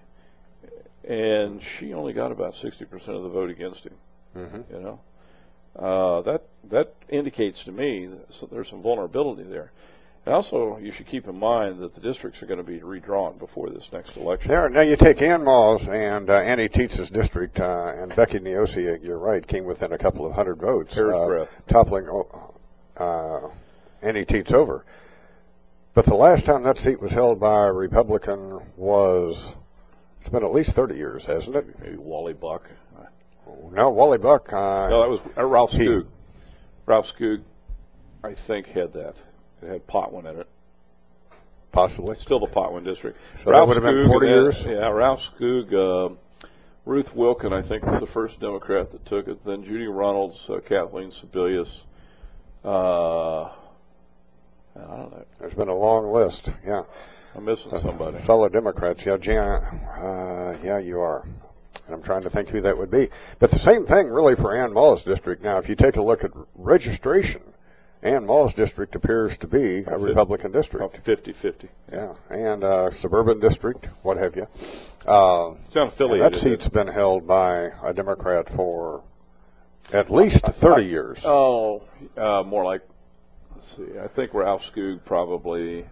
and 1.04 1.62
she 1.62 1.94
only 1.94 2.12
got 2.12 2.32
about 2.32 2.54
sixty 2.54 2.84
percent 2.84 3.16
of 3.16 3.22
the 3.22 3.28
vote 3.28 3.48
against 3.48 3.84
him. 3.84 3.94
Mm-hmm. 4.36 4.74
You 4.74 4.80
know, 4.80 5.00
uh, 5.76 6.22
that 6.22 6.42
that 6.70 6.94
indicates 7.08 7.62
to 7.64 7.72
me 7.72 8.06
that 8.06 8.50
there's 8.50 8.68
some 8.68 8.82
vulnerability 8.82 9.44
there. 9.44 9.72
And 10.26 10.34
also, 10.34 10.76
you 10.76 10.92
should 10.92 11.06
keep 11.06 11.26
in 11.26 11.38
mind 11.38 11.80
that 11.80 11.94
the 11.94 12.02
districts 12.02 12.42
are 12.42 12.46
going 12.46 12.58
to 12.58 12.64
be 12.64 12.82
redrawn 12.82 13.38
before 13.38 13.70
this 13.70 13.88
next 13.92 14.14
election. 14.16 14.50
There, 14.50 14.68
now 14.68 14.82
you 14.82 14.96
take 14.96 15.22
Ann 15.22 15.42
Mah's 15.42 15.88
and 15.88 16.28
uh, 16.28 16.34
Annie 16.34 16.68
Tietze's 16.68 17.08
district, 17.08 17.58
uh, 17.58 17.94
and 17.96 18.14
Becky 18.14 18.38
Niosi, 18.38 19.02
you're 19.02 19.18
right, 19.18 19.46
came 19.46 19.64
within 19.64 19.92
a 19.92 19.98
couple 19.98 20.26
of 20.26 20.32
hundred 20.32 20.56
votes, 20.58 20.92
uh, 20.98 21.46
toppling 21.66 22.08
uh, 22.98 23.40
Annie 24.02 24.26
Tietz 24.26 24.52
over. 24.52 24.84
But 25.94 26.04
the 26.04 26.14
last 26.14 26.44
time 26.44 26.62
that 26.64 26.78
seat 26.78 27.00
was 27.00 27.10
held 27.10 27.40
by 27.40 27.66
a 27.66 27.72
Republican 27.72 28.60
was, 28.76 29.42
it's 30.20 30.28
been 30.28 30.44
at 30.44 30.52
least 30.52 30.72
30 30.72 30.94
years, 30.94 31.24
hasn't 31.24 31.56
it? 31.56 31.80
Maybe 31.80 31.96
Wally 31.96 32.34
Buck. 32.34 32.68
No, 33.72 33.90
Wally 33.90 34.18
Buck. 34.18 34.52
Uh, 34.52 34.88
No, 34.88 35.00
that 35.02 35.08
was 35.10 35.20
uh, 35.36 35.44
Ralph 35.44 35.72
Skoog. 35.72 36.06
Ralph 36.86 37.12
Skoog, 37.18 37.42
I 38.24 38.34
think, 38.34 38.66
had 38.66 38.92
that. 38.94 39.14
It 39.62 39.68
had 39.68 39.86
Potwin 39.86 40.26
in 40.26 40.40
it. 40.40 40.48
possibly. 41.72 42.14
Still 42.16 42.40
the 42.40 42.46
Potwin 42.46 42.84
district. 42.84 43.18
So 43.44 43.50
that 43.52 43.66
would 43.66 43.76
have 43.76 43.84
been 43.84 44.06
40 44.06 44.26
and 44.26 44.36
then- 44.36 44.42
years? 44.42 44.62
Yeah, 44.64 44.88
Ralph 44.88 45.20
Skoog. 45.38 45.72
Uh, 45.72 46.14
Ruth 46.84 47.14
Wilkin, 47.14 47.52
I 47.52 47.60
think, 47.60 47.84
was 47.84 48.00
the 48.00 48.06
first 48.06 48.40
Democrat 48.40 48.90
that 48.92 49.04
took 49.04 49.28
it. 49.28 49.44
Then 49.44 49.62
Judy 49.62 49.86
Reynolds, 49.88 50.48
uh, 50.48 50.60
Kathleen 50.66 51.10
Sebelius. 51.10 51.68
Uh, 52.64 53.42
I 53.44 53.50
don't 54.74 55.10
know. 55.10 55.26
There's 55.38 55.52
been 55.54 55.68
a 55.68 55.74
long 55.74 56.10
list. 56.12 56.48
Yeah. 56.66 56.84
I'm 57.34 57.44
missing 57.44 57.70
somebody. 57.82 58.18
Fellow 58.18 58.48
Democrats. 58.48 59.04
Yeah, 59.04 59.18
Jan, 59.18 59.36
uh, 59.42 60.56
yeah, 60.64 60.78
you 60.78 60.98
are. 61.00 61.26
And 61.88 61.96
I'm 61.96 62.02
trying 62.02 62.22
to 62.22 62.30
think 62.30 62.50
who 62.50 62.60
that 62.60 62.76
would 62.76 62.90
be. 62.90 63.08
But 63.38 63.50
the 63.50 63.58
same 63.58 63.86
thing 63.86 64.08
really 64.08 64.34
for 64.34 64.54
Ann 64.54 64.74
Mull's 64.74 65.02
district. 65.02 65.42
Now, 65.42 65.56
if 65.56 65.70
you 65.70 65.74
take 65.74 65.96
a 65.96 66.02
look 66.02 66.22
at 66.22 66.30
registration, 66.54 67.40
Ann 68.02 68.26
Mull's 68.26 68.52
district 68.52 68.94
appears 68.94 69.38
to 69.38 69.46
be 69.46 69.84
a 69.86 69.96
Republican 69.96 70.52
district. 70.52 71.02
50-50. 71.04 71.68
Yeah, 71.90 72.12
and 72.28 72.62
uh, 72.62 72.90
suburban 72.90 73.40
district, 73.40 73.86
what 74.02 74.18
have 74.18 74.36
you. 74.36 74.46
Uh, 75.06 75.54
It's 75.66 75.76
and 75.76 75.90
unaffiliated. 75.90 76.32
that 76.32 76.40
seat's 76.40 76.68
been 76.68 76.88
held 76.88 77.26
by 77.26 77.70
a 77.82 77.94
Democrat 77.94 78.50
for 78.54 79.02
at 79.90 80.10
least 80.10 80.44
30 80.44 80.84
years. 80.84 81.18
Oh, 81.24 81.82
uh, 82.18 82.42
more 82.42 82.64
like. 82.66 82.82
Let's 83.56 83.76
see. 83.76 83.98
I 83.98 84.08
think 84.08 84.34
Ralph 84.34 84.62
Skoog 84.74 85.04
probably. 85.06 85.86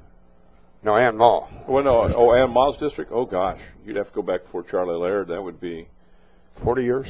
No, 0.83 0.97
Ann 0.97 1.17
Mull. 1.17 1.49
Well, 1.67 1.83
no. 1.83 2.13
Oh, 2.15 2.33
Ann 2.33 2.51
Mah's 2.53 2.77
district. 2.77 3.11
Oh 3.13 3.25
gosh, 3.25 3.61
you'd 3.85 3.97
have 3.97 4.09
to 4.09 4.15
go 4.15 4.23
back 4.23 4.45
before 4.45 4.63
Charlie 4.63 4.97
Laird. 4.97 5.29
That 5.29 5.43
would 5.43 5.61
be 5.61 5.89
40 6.63 6.85
years? 6.85 7.09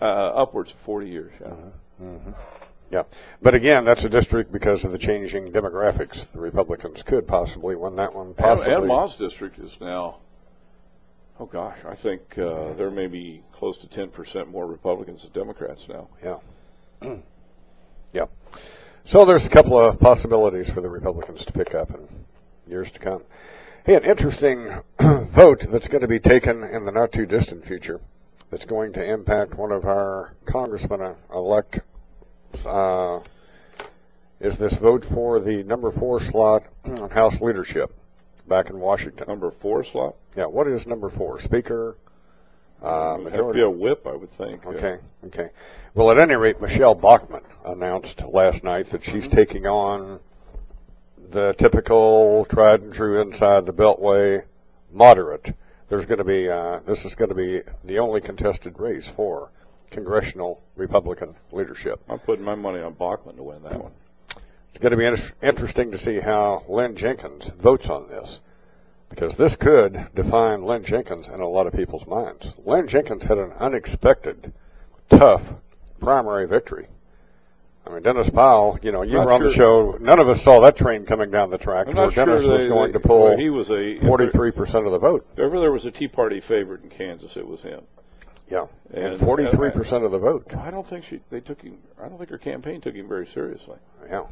uh, 0.00 0.04
upwards 0.04 0.70
of 0.70 0.76
40 0.84 1.08
years. 1.08 1.32
Yeah. 1.40 1.54
Mm-hmm. 2.02 2.30
Yeah. 2.90 3.02
But 3.42 3.54
again, 3.54 3.84
that's 3.84 4.04
a 4.04 4.08
district 4.08 4.52
because 4.52 4.84
of 4.84 4.92
the 4.92 4.98
changing 4.98 5.52
demographics. 5.52 6.24
The 6.32 6.40
Republicans 6.40 7.02
could 7.02 7.26
possibly 7.26 7.74
win 7.74 7.96
that 7.96 8.14
one. 8.14 8.34
Possibly. 8.34 8.74
Ann, 8.74 8.86
Mah's 8.86 9.16
district 9.16 9.58
is 9.58 9.72
now. 9.80 10.18
Oh 11.40 11.46
gosh, 11.46 11.78
I 11.88 11.96
think 11.96 12.38
uh, 12.38 12.74
there 12.74 12.90
may 12.90 13.08
be 13.08 13.42
close 13.52 13.76
to 13.78 13.88
10% 13.88 14.46
more 14.48 14.66
Republicans 14.66 15.22
than 15.22 15.32
Democrats 15.32 15.82
now. 15.88 16.08
Yeah. 16.22 16.38
yeah. 18.12 18.26
So 19.04 19.24
there's 19.24 19.44
a 19.44 19.50
couple 19.50 19.78
of 19.78 19.98
possibilities 20.00 20.68
for 20.70 20.80
the 20.80 20.88
Republicans 20.88 21.44
to 21.44 21.52
pick 21.52 21.74
up 21.74 21.90
in 21.90 22.08
years 22.66 22.90
to 22.92 22.98
come. 22.98 23.22
Hey, 23.84 23.96
an 23.96 24.04
interesting 24.04 24.80
vote 25.00 25.66
that's 25.68 25.88
going 25.88 26.00
to 26.00 26.08
be 26.08 26.18
taken 26.18 26.64
in 26.64 26.84
the 26.84 26.92
not 26.92 27.12
too 27.12 27.26
distant 27.26 27.66
future 27.66 28.00
that's 28.50 28.64
going 28.64 28.92
to 28.94 29.04
impact 29.04 29.54
one 29.54 29.72
of 29.72 29.84
our 29.84 30.32
congressmen 30.46 31.14
elect 31.34 31.80
uh, 32.64 33.20
is 34.40 34.56
this 34.56 34.72
vote 34.74 35.04
for 35.04 35.38
the 35.40 35.62
number 35.64 35.90
four 35.90 36.20
slot 36.20 36.64
on 36.84 37.10
House 37.10 37.40
leadership 37.40 37.92
back 38.48 38.70
in 38.70 38.78
Washington. 38.78 39.26
Number 39.28 39.50
four 39.50 39.84
slot. 39.84 40.14
Yeah, 40.36 40.46
what 40.46 40.66
is 40.66 40.86
number 40.86 41.10
four? 41.10 41.40
Speaker? 41.40 41.96
Uh, 42.82 43.16
It 43.18 43.24
would 43.24 43.32
have 43.32 43.46
to 43.48 43.52
be 43.52 43.60
a 43.62 43.70
whip, 43.70 44.06
I 44.06 44.12
would 44.14 44.32
think. 44.36 44.64
Uh, 44.66 44.70
Okay, 44.70 44.98
okay. 45.26 45.50
Well, 45.96 46.10
at 46.10 46.18
any 46.18 46.34
rate, 46.34 46.60
Michelle 46.60 46.96
Bachmann 46.96 47.44
announced 47.64 48.20
last 48.22 48.64
night 48.64 48.90
that 48.90 49.04
she's 49.04 49.28
taking 49.28 49.64
on 49.64 50.18
the 51.30 51.52
typical 51.52 52.44
tried 52.46 52.82
and 52.82 52.92
true 52.92 53.22
inside 53.22 53.64
the 53.64 53.72
Beltway 53.72 54.42
moderate. 54.92 55.54
There's 55.88 56.04
going 56.04 56.18
to 56.18 56.24
be, 56.24 56.48
uh, 56.48 56.80
this 56.84 57.04
is 57.04 57.14
going 57.14 57.28
to 57.28 57.36
be 57.36 57.62
the 57.84 58.00
only 58.00 58.20
contested 58.20 58.80
race 58.80 59.06
for 59.06 59.52
congressional 59.92 60.60
Republican 60.74 61.36
leadership. 61.52 62.00
I'm 62.08 62.18
putting 62.18 62.44
my 62.44 62.56
money 62.56 62.80
on 62.80 62.94
Bachmann 62.94 63.36
to 63.36 63.44
win 63.44 63.62
that 63.62 63.80
one. 63.80 63.92
It's 64.26 64.80
going 64.82 64.90
to 64.90 64.96
be 64.96 65.06
inter- 65.06 65.32
interesting 65.44 65.92
to 65.92 65.98
see 65.98 66.18
how 66.18 66.64
Lynn 66.68 66.96
Jenkins 66.96 67.44
votes 67.56 67.88
on 67.88 68.08
this. 68.08 68.40
Because 69.10 69.36
this 69.36 69.54
could 69.54 70.08
define 70.12 70.64
Lynn 70.64 70.82
Jenkins 70.82 71.26
in 71.32 71.38
a 71.38 71.48
lot 71.48 71.68
of 71.68 71.72
people's 71.72 72.08
minds. 72.08 72.48
Lynn 72.66 72.88
Jenkins 72.88 73.22
had 73.22 73.38
an 73.38 73.52
unexpected, 73.60 74.52
tough 75.08 75.52
primary 76.00 76.46
victory. 76.46 76.86
I 77.86 77.90
mean, 77.90 78.02
Dennis 78.02 78.30
Pyle, 78.30 78.78
you 78.82 78.92
know, 78.92 79.02
you 79.02 79.18
were 79.18 79.30
on 79.30 79.42
the 79.42 79.52
show. 79.52 79.98
None 80.00 80.18
of 80.18 80.26
us 80.28 80.42
saw 80.42 80.60
that 80.60 80.74
train 80.76 81.04
coming 81.04 81.30
down 81.30 81.50
the 81.50 81.58
track 81.58 81.86
I'm 81.88 81.94
where 81.94 82.06
not 82.06 82.14
sure 82.14 82.24
Dennis 82.26 82.42
was 82.46 82.60
they- 82.60 82.68
going 82.68 82.92
they- 82.92 82.98
to 82.98 83.00
pull 83.06 83.24
well, 83.24 83.36
he 83.36 83.50
was 83.50 83.68
a 83.68 83.98
43% 84.00 84.86
of 84.86 84.92
the 84.92 84.98
vote. 84.98 85.26
If 85.34 85.40
ever 85.40 85.60
there 85.60 85.70
was 85.70 85.84
a 85.84 85.90
Tea 85.90 86.08
Party 86.08 86.40
favorite 86.40 86.82
in 86.82 86.88
Kansas, 86.88 87.36
it 87.36 87.46
was 87.46 87.60
him. 87.60 87.82
Yeah. 88.50 88.66
And, 88.92 89.04
And- 89.14 89.20
43% 89.20 90.02
of 90.04 90.12
the 90.12 90.18
vote. 90.18 90.46
I 90.56 90.70
don't 90.70 90.86
think 90.88 91.04
she. 91.04 91.20
They 91.30 91.40
took 91.40 91.60
him. 91.60 91.76
I 92.02 92.08
don't 92.08 92.16
think 92.16 92.30
her 92.30 92.38
campaign 92.38 92.80
took 92.80 92.94
him 92.94 93.06
very 93.08 93.26
seriously. 93.26 93.76
Yeah. 94.08 94.24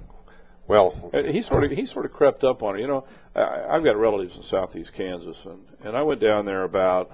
Well, 0.68 1.10
Uh, 1.12 1.22
He 1.24 1.42
sort 1.42 1.64
of 1.64 1.72
he 1.72 1.84
sort 1.86 2.06
of 2.06 2.12
crept 2.12 2.44
up 2.44 2.62
on 2.62 2.74
her. 2.74 2.80
You 2.80 2.86
know, 2.86 3.04
I, 3.34 3.64
I've 3.70 3.84
got 3.84 3.96
relatives 3.98 4.36
in 4.36 4.42
southeast 4.42 4.92
Kansas, 4.94 5.36
and 5.44 5.60
and 5.84 5.94
I 5.96 6.02
went 6.02 6.20
down 6.20 6.46
there 6.46 6.62
about 6.62 7.10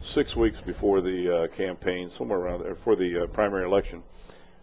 six 0.00 0.34
weeks 0.34 0.60
before 0.60 1.00
the 1.00 1.48
uh, 1.52 1.56
campaign, 1.56 2.08
somewhere 2.10 2.38
around 2.38 2.62
there, 2.62 2.76
for 2.76 2.96
the 2.96 3.24
uh, 3.24 3.26
primary 3.28 3.64
election, 3.64 4.02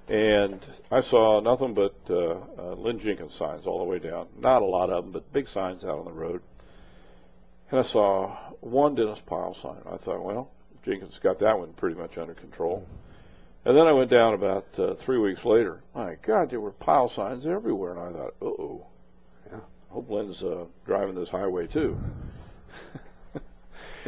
and 0.08 0.66
I 0.90 1.02
saw 1.02 1.42
nothing 1.42 1.74
but 1.74 1.96
uh, 2.10 2.40
uh, 2.58 2.76
Lynn 2.76 3.00
Jenkins 3.00 3.36
signs 3.36 3.68
all 3.68 3.80
the 3.80 3.86
way 3.86 4.00
down. 4.00 4.28
Not 4.40 4.62
a 4.62 4.66
lot 4.66 4.90
of 4.90 5.04
them, 5.04 5.12
but 5.12 5.32
big 5.34 5.48
signs 5.48 5.84
out 5.84 6.00
on 6.00 6.06
the 6.06 6.14
road. 6.14 6.42
And 7.70 7.82
I 7.82 7.84
saw 7.84 8.54
one 8.62 8.96
Dennis 8.96 9.20
Pyle 9.26 9.54
sign. 9.62 9.82
I 9.86 9.98
thought, 9.98 10.24
well, 10.24 10.50
Jenkins 10.86 11.20
got 11.22 11.40
that 11.40 11.60
one 11.60 11.74
pretty 11.74 11.98
much 11.98 12.18
under 12.18 12.34
control. 12.34 12.88
And 13.66 13.78
then 13.78 13.86
I 13.86 13.92
went 13.92 14.10
down 14.10 14.34
about 14.34 14.68
uh, 14.80 14.96
three 15.04 15.18
weeks 15.18 15.44
later. 15.44 15.82
My 15.94 16.16
God, 16.26 16.50
there 16.50 16.62
were 16.62 16.72
Pyle 16.72 17.10
signs 17.14 17.46
everywhere, 17.46 17.92
and 17.92 18.00
I 18.00 18.18
thought, 18.18 18.34
uh 18.42 18.46
oh. 18.46 18.86
Yeah. 19.52 19.60
Hope 19.90 20.10
Lynn's 20.10 20.42
uh, 20.42 20.66
driving 20.86 21.16
this 21.16 21.28
highway 21.28 21.68
too. 21.68 21.98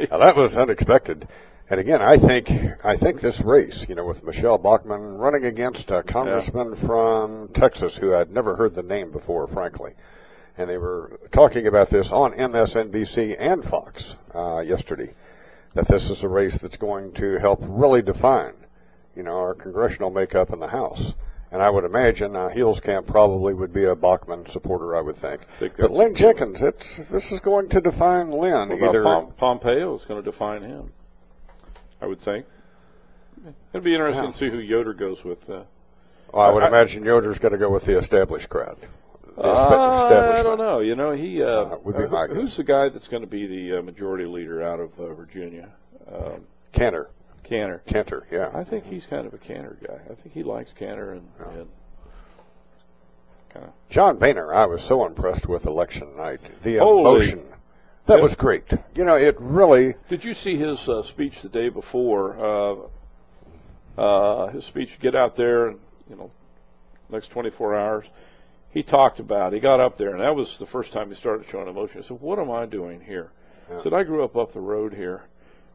Now, 0.08 0.18
that 0.18 0.36
was 0.36 0.56
unexpected. 0.56 1.28
And 1.68 1.78
again, 1.78 2.02
I 2.02 2.16
think 2.16 2.50
I 2.82 2.96
think 2.96 3.20
this 3.20 3.40
race, 3.40 3.84
you 3.88 3.94
know, 3.94 4.04
with 4.04 4.24
Michelle 4.24 4.58
Bachmann 4.58 5.18
running 5.18 5.44
against 5.44 5.90
a 5.90 6.02
congressman 6.02 6.74
from 6.74 7.48
Texas 7.48 7.94
who 7.96 8.14
I'd 8.14 8.32
never 8.32 8.56
heard 8.56 8.74
the 8.74 8.82
name 8.82 9.12
before, 9.12 9.46
frankly, 9.46 9.92
and 10.58 10.68
they 10.68 10.78
were 10.78 11.20
talking 11.30 11.66
about 11.68 11.90
this 11.90 12.10
on 12.10 12.32
MSNBC 12.32 13.36
and 13.38 13.64
Fox 13.64 14.16
uh, 14.34 14.58
yesterday, 14.60 15.14
that 15.74 15.86
this 15.86 16.10
is 16.10 16.22
a 16.24 16.28
race 16.28 16.56
that's 16.56 16.76
going 16.76 17.12
to 17.12 17.38
help 17.38 17.60
really 17.62 18.02
define, 18.02 18.54
you 19.14 19.22
know, 19.22 19.36
our 19.36 19.54
congressional 19.54 20.10
makeup 20.10 20.52
in 20.52 20.58
the 20.58 20.66
House. 20.66 21.12
And 21.52 21.60
I 21.60 21.68
would 21.68 21.84
imagine 21.84 22.36
uh, 22.36 22.48
Huelskamp 22.48 23.06
probably 23.06 23.54
would 23.54 23.72
be 23.72 23.84
a 23.84 23.96
Bachmann 23.96 24.46
supporter, 24.50 24.96
I 24.96 25.00
would 25.00 25.16
think. 25.16 25.40
Think 25.58 25.74
But 25.78 25.90
Lynn 25.90 26.14
Jenkins, 26.14 26.62
it's 26.62 26.98
this 27.10 27.32
is 27.32 27.40
going 27.40 27.68
to 27.70 27.80
define 27.80 28.30
Lynn 28.30 28.68
What 28.68 28.88
either. 28.90 29.02
Pom- 29.02 29.32
Pompeo 29.32 29.96
is 29.96 30.02
going 30.02 30.22
to 30.22 30.30
define 30.30 30.62
him, 30.62 30.92
I 32.00 32.06
would 32.06 32.20
think. 32.20 32.46
It'd 33.72 33.82
be 33.82 33.94
interesting 33.94 34.24
Yeah. 34.26 34.30
to 34.30 34.38
see 34.38 34.48
who 34.50 34.58
Yoder 34.58 34.92
goes 34.94 35.24
with. 35.24 35.48
Uh, 35.50 35.62
Well, 36.32 36.42
I 36.48 36.50
would 36.52 36.62
I- 36.62 36.68
imagine 36.68 37.04
Yoder's 37.04 37.38
going 37.40 37.52
to 37.52 37.58
go 37.58 37.70
with 37.70 37.84
the 37.84 37.98
established 37.98 38.48
crowd. 38.48 38.76
The 39.36 39.42
Uh, 39.42 40.32
I 40.38 40.42
don't 40.44 40.58
know. 40.58 40.78
You 40.80 40.94
know, 40.94 41.10
he 41.12 41.42
uh, 41.42 41.46
Uh, 41.46 41.78
would 41.82 41.96
be 41.96 42.06
my 42.06 42.26
who's 42.28 42.50
guess. 42.50 42.56
the 42.58 42.64
guy 42.64 42.88
that's 42.90 43.08
going 43.08 43.22
to 43.22 43.28
be 43.28 43.46
the 43.46 43.78
uh, 43.78 43.82
majority 43.82 44.24
leader 44.26 44.62
out 44.62 44.78
of 44.78 44.90
uh, 45.00 45.14
Virginia? 45.14 45.68
Um, 46.12 46.44
Cantor. 46.72 47.08
Cantor. 47.50 47.82
Cantor, 47.86 48.26
yeah. 48.30 48.48
I 48.54 48.62
think 48.62 48.84
he's 48.84 49.04
kind 49.06 49.26
of 49.26 49.34
a 49.34 49.38
Cantor 49.38 49.76
guy. 49.86 49.98
I 50.08 50.14
think 50.14 50.32
he 50.32 50.44
likes 50.44 50.72
Cantor 50.78 51.12
and, 51.14 51.28
Yeah. 51.40 51.48
and 51.60 51.68
kind 53.52 53.64
of. 53.66 53.72
John 53.90 54.18
Boehner, 54.18 54.54
I 54.54 54.66
was 54.66 54.80
so 54.82 55.04
impressed 55.04 55.48
with 55.48 55.66
election 55.66 56.16
night. 56.16 56.40
The 56.62 56.76
Holy- 56.78 57.30
emotion. 57.30 57.42
That 58.06 58.16
Yeah. 58.18 58.22
was 58.22 58.34
great. 58.36 58.64
You 58.94 59.04
know, 59.04 59.16
it 59.16 59.36
really, 59.40 59.94
Did 60.08 60.24
you 60.24 60.32
see 60.32 60.56
his 60.56 60.88
uh, 60.88 61.02
speech 61.02 61.42
the 61.42 61.48
day 61.48 61.68
before? 61.68 62.88
Uh, 63.98 64.00
uh, 64.00 64.46
his 64.48 64.64
speech, 64.64 64.90
get 65.00 65.14
out 65.16 65.34
there, 65.36 65.68
and 65.68 65.80
you 66.08 66.16
know, 66.16 66.30
next 67.10 67.28
24 67.30 67.76
hours. 67.76 68.06
He 68.70 68.84
talked 68.84 69.18
about. 69.18 69.52
He 69.52 69.58
got 69.58 69.80
up 69.80 69.98
there, 69.98 70.10
and 70.10 70.20
that 70.20 70.34
was 70.36 70.56
the 70.58 70.66
first 70.66 70.92
time 70.92 71.08
he 71.08 71.16
started 71.16 71.46
showing 71.50 71.66
emotion. 71.68 72.00
He 72.02 72.06
said, 72.06 72.20
"What 72.20 72.38
am 72.38 72.50
I 72.52 72.66
doing 72.66 73.00
here?" 73.00 73.30
Yeah. 73.68 73.76
He 73.78 73.82
said, 73.82 73.92
"I 73.92 74.04
grew 74.04 74.22
up 74.24 74.36
up 74.36 74.52
the 74.52 74.60
road 74.60 74.94
here, 74.94 75.22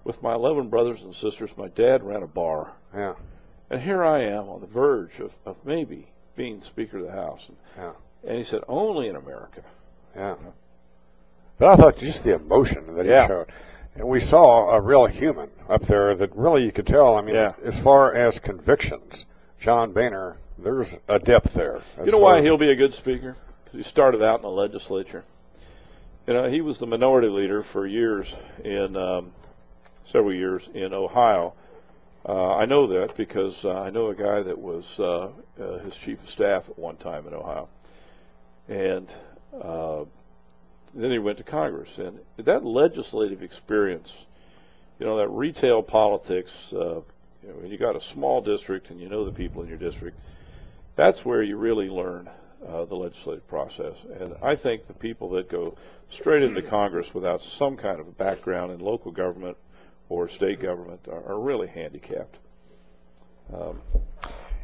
with 0.05 0.21
my 0.23 0.33
11 0.33 0.69
brothers 0.69 1.01
and 1.01 1.13
sisters. 1.13 1.49
My 1.57 1.67
dad 1.67 2.03
ran 2.03 2.23
a 2.23 2.27
bar, 2.27 2.71
yeah, 2.95 3.15
and 3.69 3.81
here 3.81 4.03
I 4.05 4.21
am 4.23 4.47
on 4.47 4.61
the 4.61 4.67
verge 4.67 5.19
of, 5.19 5.31
of 5.45 5.57
maybe 5.65 6.07
being 6.37 6.61
Speaker 6.61 6.99
of 6.99 7.05
the 7.07 7.11
House." 7.11 7.45
And, 7.49 7.57
Yeah. 7.77 7.91
and 8.29 8.37
he 8.37 8.43
said, 8.45 8.61
"Only 8.69 9.09
in 9.09 9.17
America." 9.17 9.61
yeah. 10.15 10.35
But 11.57 11.69
I 11.69 11.75
thought 11.75 11.97
just 11.97 12.23
the 12.23 12.35
emotion 12.35 12.95
that 12.95 13.05
Yeah. 13.05 13.23
he 13.23 13.27
showed. 13.27 13.47
And 13.95 14.07
we 14.09 14.19
saw 14.19 14.71
a 14.71 14.81
real 14.81 15.05
human 15.05 15.49
up 15.69 15.83
there 15.83 16.13
that 16.15 16.35
really 16.35 16.63
you 16.63 16.71
could 16.73 16.85
tell. 16.85 17.15
I 17.15 17.21
mean, 17.21 17.35
Yeah. 17.35 17.53
as 17.63 17.77
far 17.79 18.13
as 18.13 18.39
convictions, 18.39 19.25
John 19.57 19.93
Boehner, 19.93 20.35
there's 20.57 20.93
a 21.07 21.17
depth 21.17 21.53
there. 21.53 21.79
You 22.03 22.11
know 22.11 22.17
why 22.17 22.41
he'll 22.41 22.57
be 22.57 22.71
a 22.71 22.75
good 22.75 22.93
speaker? 22.93 23.37
'Cause 23.65 23.73
he 23.73 23.83
started 23.83 24.21
out 24.21 24.35
in 24.37 24.41
the 24.41 24.49
legislature. 24.51 25.23
You 26.27 26.33
know, 26.33 26.49
he 26.49 26.59
was 26.59 26.77
the 26.77 26.85
minority 26.87 27.29
leader 27.29 27.61
for 27.61 27.87
years 27.87 28.35
in 28.63 28.97
um, 28.97 29.31
several 30.11 30.33
years 30.33 30.67
in 30.73 30.93
Ohio. 30.93 31.53
Uh, 32.27 32.55
I 32.55 32.65
know 32.65 32.87
that 32.87 33.15
because 33.15 33.55
uh, 33.63 33.69
I 33.69 33.91
know 33.91 34.07
a 34.07 34.15
guy 34.15 34.41
that 34.41 34.57
was 34.57 34.83
uh, 34.97 35.29
uh, 35.61 35.79
his 35.83 35.93
chief 36.03 36.19
of 36.21 36.29
staff 36.29 36.63
at 36.67 36.77
one 36.77 36.97
time 36.97 37.27
in 37.27 37.33
Ohio, 37.33 37.69
and 38.67 39.07
uh, 39.61 40.05
then 40.95 41.11
he 41.11 41.19
went 41.19 41.37
to 41.37 41.43
Congress. 41.43 41.89
And 41.97 42.19
that 42.45 42.65
legislative 42.65 43.43
experience, 43.43 44.11
you 44.99 45.05
know, 45.05 45.17
that 45.17 45.29
retail 45.29 45.83
politics. 45.83 46.49
Uh, 46.71 47.01
you 47.43 47.51
know, 47.51 47.59
when 47.59 47.69
you 47.69 47.77
got 47.77 47.95
a 47.95 48.01
small 48.13 48.41
district 48.41 48.89
and 48.89 48.99
you 48.99 49.07
know 49.07 49.23
the 49.23 49.31
people 49.31 49.61
in 49.61 49.69
your 49.69 49.77
district, 49.77 50.17
that's 50.95 51.23
where 51.23 51.43
you 51.43 51.57
really 51.57 51.89
learn 51.89 52.27
uh, 52.67 52.85
the 52.85 52.95
legislative 52.95 53.47
process. 53.47 53.93
And 54.19 54.33
I 54.41 54.55
think 54.55 54.87
the 54.87 54.93
people 54.93 55.29
that 55.31 55.49
go 55.49 55.77
straight 56.19 56.41
into 56.41 56.63
Congress 56.63 57.05
without 57.13 57.41
some 57.59 57.77
kind 57.77 57.99
of 57.99 58.07
a 58.07 58.11
background 58.11 58.71
in 58.71 58.79
local 58.79 59.11
government 59.11 59.57
or 60.09 60.29
state 60.29 60.61
government 60.61 61.01
are, 61.07 61.23
are 61.33 61.39
really 61.39 61.67
handicapped. 61.67 62.37
Um, 63.53 63.81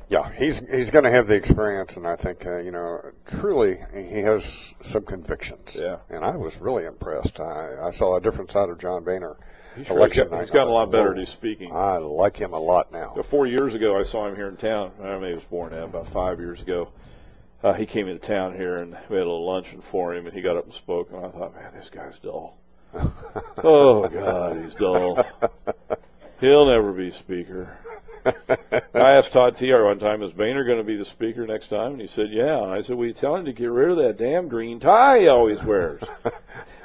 Yeah, 0.10 0.30
he's 0.34 0.60
he's 0.70 0.92
going 0.92 1.06
to 1.06 1.10
have 1.12 1.28
the 1.28 1.36
experience, 1.36 1.96
and 1.96 2.06
I 2.06 2.16
think 2.18 2.46
uh, 2.46 2.58
you 2.58 2.72
know 2.72 3.00
truly 3.40 3.78
he 3.96 4.20
has 4.20 4.44
some 4.86 5.04
convictions. 5.04 5.74
Yeah. 5.76 5.98
and 6.10 6.26
I 6.26 6.36
was 6.36 6.58
really 6.58 6.84
impressed. 6.86 7.40
I, 7.40 7.78
I 7.88 7.92
saw 7.92 8.18
a 8.18 8.22
different 8.22 8.52
side 8.52 8.70
of 8.70 8.78
John 8.78 9.04
Boehner. 9.06 9.38
he's, 9.76 9.88
sure 9.88 9.98
Election 9.98 10.24
he's, 10.26 10.30
got- 10.32 10.40
he's 10.42 10.50
gotten 10.50 10.68
a 10.68 10.74
lot 10.74 10.92
better 10.92 11.06
Whoa. 11.06 11.12
at 11.12 11.18
his 11.20 11.30
speaking. 11.30 11.72
I 11.72 11.98
like 11.98 12.36
him 12.36 12.52
a 12.54 12.60
lot 12.60 12.92
now. 12.92 13.14
So 13.16 13.24
four 13.24 13.48
years 13.48 13.74
ago, 13.74 13.98
I 13.98 14.04
saw 14.04 14.28
him 14.28 14.36
here 14.36 14.50
in 14.50 14.58
town. 14.58 14.92
I 15.00 15.04
know, 15.04 15.22
he 15.28 15.34
was 15.34 15.44
born 15.50 15.72
now, 15.72 15.86
about 15.86 16.12
five 16.12 16.40
years 16.40 16.60
ago. 16.60 16.90
Uh, 17.64 17.74
he 17.74 17.86
came 17.86 18.08
into 18.10 18.26
town 18.28 18.54
here, 18.56 18.78
and 18.80 18.92
we 19.08 19.16
had 19.16 19.22
a 19.24 19.30
little 19.32 19.46
luncheon 19.46 19.82
for 19.92 20.14
him, 20.16 20.26
and 20.26 20.36
he 20.36 20.42
got 20.42 20.58
up 20.58 20.66
and 20.66 20.74
spoke, 20.74 21.10
and 21.12 21.24
I 21.26 21.30
thought, 21.30 21.54
man, 21.56 21.72
this 21.76 21.90
guy's 21.90 22.18
dull. 22.24 22.58
Oh, 23.64 24.08
God, 24.14 24.64
he's 24.64 24.74
dull. 24.74 25.24
He'll 26.40 26.66
never 26.66 26.92
be 26.94 27.12
speaker. 27.12 27.78
I 28.26 29.12
asked 29.14 29.32
Todd 29.32 29.56
Tiahrt 29.56 29.86
one 29.86 30.00
time, 30.00 30.22
is 30.24 30.32
Boehner 30.32 30.64
going 30.66 30.78
to 30.80 30.84
be 30.84 30.96
the 30.98 31.06
speaker 31.06 31.46
next 31.48 31.70
time? 31.70 31.94
And 31.94 32.02
he 32.02 32.08
said, 32.08 32.28
yeah. 32.32 32.62
And 32.64 32.72
I 32.72 32.82
said, 32.82 32.96
well, 32.96 33.08
you 33.08 33.14
tell 33.14 33.36
him 33.36 33.46
to 33.46 33.54
get 33.54 33.66
rid 33.72 33.90
of 33.92 33.98
that 33.98 34.18
damn 34.18 34.48
green 34.48 34.80
tie 34.80 35.20
he 35.22 35.28
always 35.28 35.62
wears. 35.64 36.02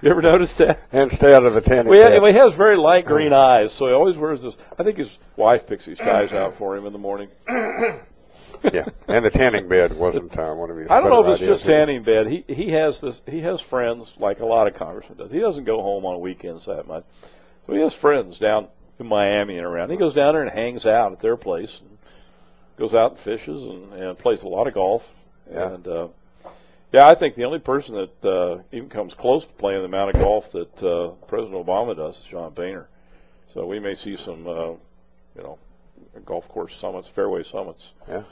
you 0.02 0.10
ever 0.10 0.22
noticed 0.22 0.58
that? 0.58 0.80
and 0.92 1.10
stay 1.10 1.34
out 1.34 1.44
of 1.44 1.54
the 1.54 1.60
tanning 1.60 1.88
Well, 1.88 2.10
bed. 2.10 2.22
yeah, 2.22 2.30
he 2.32 2.38
has 2.38 2.52
very 2.54 2.76
light 2.76 3.06
green 3.06 3.32
eyes, 3.32 3.72
so 3.72 3.86
he 3.86 3.92
always 3.92 4.16
wears 4.16 4.42
this. 4.42 4.56
I 4.78 4.82
think 4.82 4.98
his 4.98 5.10
wife 5.36 5.66
picks 5.66 5.84
these 5.86 5.98
ties 5.98 6.32
out 6.32 6.56
for 6.58 6.76
him 6.76 6.86
in 6.86 6.92
the 6.92 6.98
morning. 6.98 7.28
yeah, 8.72 8.86
and 9.08 9.24
the 9.24 9.30
tanning 9.30 9.68
bed 9.68 9.96
wasn't 9.96 10.36
uh, 10.38 10.52
one 10.54 10.70
of 10.70 10.76
his. 10.76 10.90
I 10.90 11.00
don't 11.00 11.10
know 11.10 11.24
if 11.30 11.40
it's 11.40 11.46
just 11.46 11.64
tanning 11.64 12.02
bed. 12.02 12.26
He 12.26 12.44
he 12.46 12.70
has 12.70 13.00
this. 13.00 13.20
He 13.26 13.40
has 13.40 13.60
friends 13.60 14.12
like 14.18 14.40
a 14.40 14.46
lot 14.46 14.66
of 14.66 14.74
congressmen 14.74 15.18
does. 15.18 15.30
He 15.30 15.40
doesn't 15.40 15.64
go 15.64 15.82
home 15.82 16.04
on 16.04 16.20
weekends 16.20 16.66
that 16.66 16.86
much, 16.86 17.04
so 17.66 17.74
he 17.74 17.80
has 17.80 17.94
friends 17.94 18.38
down 18.38 18.68
in 18.98 19.06
Miami 19.06 19.56
and 19.58 19.66
around. 19.66 19.90
He 19.90 19.96
goes 19.96 20.14
down 20.14 20.34
there 20.34 20.42
and 20.42 20.50
hangs 20.50 20.86
out 20.86 21.12
at 21.12 21.20
their 21.20 21.36
place, 21.36 21.76
and 21.80 21.98
goes 22.78 22.94
out 22.94 23.12
and 23.12 23.20
fishes 23.20 23.62
and, 23.62 23.92
and 23.92 24.18
plays 24.18 24.42
a 24.42 24.48
lot 24.48 24.66
of 24.66 24.74
golf. 24.74 25.02
Yeah. 25.50 25.74
And 25.74 25.88
uh, 25.88 26.08
yeah, 26.92 27.08
I 27.08 27.14
think 27.14 27.34
the 27.34 27.44
only 27.44 27.58
person 27.58 27.94
that 27.94 28.28
uh, 28.28 28.62
even 28.72 28.88
comes 28.88 29.14
close 29.14 29.44
to 29.44 29.52
playing 29.54 29.80
the 29.80 29.86
amount 29.86 30.14
of 30.14 30.20
golf 30.20 30.44
that 30.52 30.82
uh, 30.82 31.08
President 31.26 31.66
Obama 31.66 31.96
does 31.96 32.16
is 32.16 32.22
John 32.30 32.54
Boehner. 32.54 32.88
So 33.54 33.66
we 33.66 33.80
may 33.80 33.94
see 33.94 34.16
some, 34.16 34.46
uh, 34.46 34.70
you 34.70 35.42
know, 35.42 35.58
golf 36.24 36.46
course 36.48 36.76
summits, 36.80 37.08
fairway 37.14 37.42
summits. 37.42 37.88
Yeah. 38.08 38.22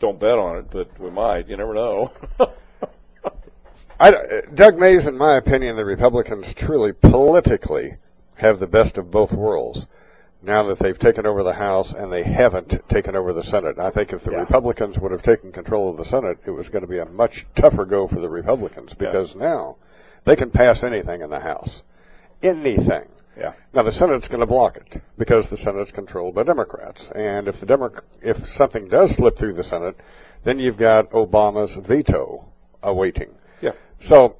Don't 0.00 0.18
bet 0.18 0.38
on 0.38 0.56
it, 0.56 0.70
but 0.70 0.98
we 0.98 1.10
might. 1.10 1.48
You 1.48 1.56
never 1.58 1.74
know. 1.74 2.10
I, 4.00 4.12
uh, 4.12 4.40
Doug 4.54 4.78
Mays, 4.78 5.06
in 5.06 5.16
my 5.18 5.36
opinion, 5.36 5.76
the 5.76 5.84
Republicans 5.84 6.54
truly 6.54 6.92
politically 6.92 7.96
have 8.36 8.58
the 8.58 8.66
best 8.66 8.96
of 8.96 9.10
both 9.10 9.32
worlds. 9.32 9.84
Now 10.42 10.62
that 10.68 10.78
they've 10.78 10.98
taken 10.98 11.26
over 11.26 11.42
the 11.42 11.52
House 11.52 11.92
and 11.92 12.10
they 12.10 12.22
haven't 12.22 12.88
taken 12.88 13.14
over 13.14 13.34
the 13.34 13.42
Senate, 13.44 13.78
I 13.78 13.90
think 13.90 14.14
if 14.14 14.24
the 14.24 14.30
Yeah. 14.30 14.38
Republicans 14.38 14.98
would 14.98 15.12
have 15.12 15.22
taken 15.22 15.52
control 15.52 15.90
of 15.90 15.98
the 15.98 16.04
Senate, 16.06 16.38
it 16.46 16.50
was 16.50 16.70
going 16.70 16.80
to 16.80 16.88
be 16.88 16.98
a 16.98 17.04
much 17.04 17.46
tougher 17.54 17.84
go 17.84 18.06
for 18.06 18.20
the 18.20 18.28
Republicans 18.30 18.94
because 18.94 19.34
now 19.34 19.76
they 20.24 20.34
can 20.34 20.50
pass 20.50 20.82
anything 20.82 21.20
in 21.20 21.28
the 21.28 21.40
House, 21.40 21.82
anything. 22.42 23.06
Yeah. 23.40 23.52
Now 23.72 23.82
the 23.82 23.92
Senate's 23.92 24.28
going 24.28 24.40
to 24.40 24.46
block 24.46 24.76
it 24.76 25.02
because 25.18 25.48
the 25.48 25.56
Senate's 25.56 25.90
controlled 25.92 26.34
by 26.34 26.42
Democrats, 26.42 27.08
and 27.14 27.48
if 27.48 27.58
the 27.60 27.66
Demo- 27.66 28.00
if 28.22 28.46
something 28.46 28.88
does 28.88 29.12
slip 29.12 29.36
through 29.36 29.54
the 29.54 29.64
Senate, 29.64 29.96
then 30.44 30.58
you've 30.58 30.76
got 30.76 31.10
Obama's 31.10 31.74
veto 31.74 32.44
awaiting. 32.82 33.30
Yeah. 33.60 33.72
So 34.00 34.36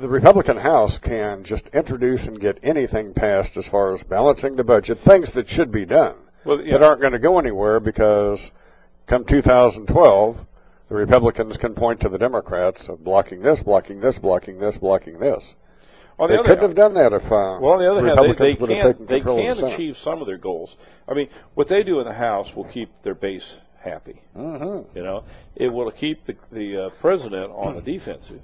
the 0.00 0.08
Republican 0.08 0.56
House 0.56 0.98
can 0.98 1.44
just 1.44 1.66
introduce 1.68 2.26
and 2.26 2.40
get 2.40 2.58
anything 2.62 3.14
passed 3.14 3.56
as 3.56 3.66
far 3.66 3.92
as 3.92 4.02
balancing 4.02 4.56
the 4.56 4.64
budget, 4.64 4.98
things 4.98 5.32
that 5.32 5.48
should 5.48 5.70
be 5.70 5.84
done, 5.84 6.16
Well, 6.44 6.60
yeah. 6.60 6.78
that 6.78 6.84
aren't 6.84 7.00
going 7.00 7.12
to 7.12 7.18
go 7.18 7.38
anywhere 7.38 7.80
because 7.80 8.50
come 9.06 9.24
2012, 9.24 10.38
the 10.88 10.94
Republicans 10.94 11.56
can 11.56 11.74
point 11.74 12.00
to 12.00 12.08
the 12.08 12.18
Democrats 12.18 12.88
of 12.88 13.02
blocking 13.04 13.40
this, 13.42 13.62
blocking 13.62 14.00
this, 14.00 14.18
blocking 14.18 14.58
this, 14.58 14.76
blocking 14.78 15.18
this. 15.18 15.54
On 16.18 16.28
they 16.28 16.36
the 16.36 16.40
other 16.40 16.48
couldn't 16.48 16.60
hand, 16.60 16.62
have 16.62 16.76
done 16.76 16.94
that 16.94 17.12
if 17.12 17.24
uh, 17.24 17.58
well, 17.60 17.72
on 17.74 17.78
the 17.80 17.90
other 17.90 18.06
hand, 18.06 18.18
they, 18.38 18.52
they 18.52 18.54
can 18.54 19.06
they 19.06 19.20
can 19.20 19.36
the 19.36 19.66
achieve 19.66 19.96
some 19.98 20.20
of 20.20 20.26
their 20.26 20.38
goals. 20.38 20.74
I 21.08 21.14
mean, 21.14 21.28
what 21.54 21.68
they 21.68 21.82
do 21.82 22.00
in 22.00 22.06
the 22.06 22.14
House 22.14 22.54
will 22.54 22.64
keep 22.64 22.90
their 23.02 23.14
base 23.14 23.56
happy. 23.80 24.22
Mm-hmm. 24.36 24.96
You 24.96 25.04
know, 25.04 25.24
it 25.56 25.68
will 25.68 25.90
keep 25.90 26.26
the 26.26 26.36
the 26.52 26.86
uh, 26.86 26.90
president 27.00 27.50
on 27.52 27.74
the 27.74 27.82
defensive. 27.82 28.40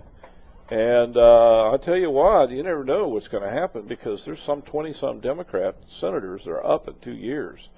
And 0.70 1.16
uh, 1.16 1.70
I'll 1.70 1.80
tell 1.80 1.96
you 1.96 2.10
what, 2.10 2.50
you 2.50 2.62
never 2.62 2.84
know 2.84 3.08
what's 3.08 3.26
going 3.26 3.42
to 3.42 3.50
happen 3.50 3.82
because 3.88 4.24
there's 4.24 4.40
some 4.40 4.62
20 4.62 4.92
some 4.92 5.18
Democrat 5.18 5.74
senators 5.98 6.44
that 6.44 6.50
are 6.52 6.64
up 6.64 6.86
in 6.86 6.94
two 7.02 7.14
years. 7.14 7.68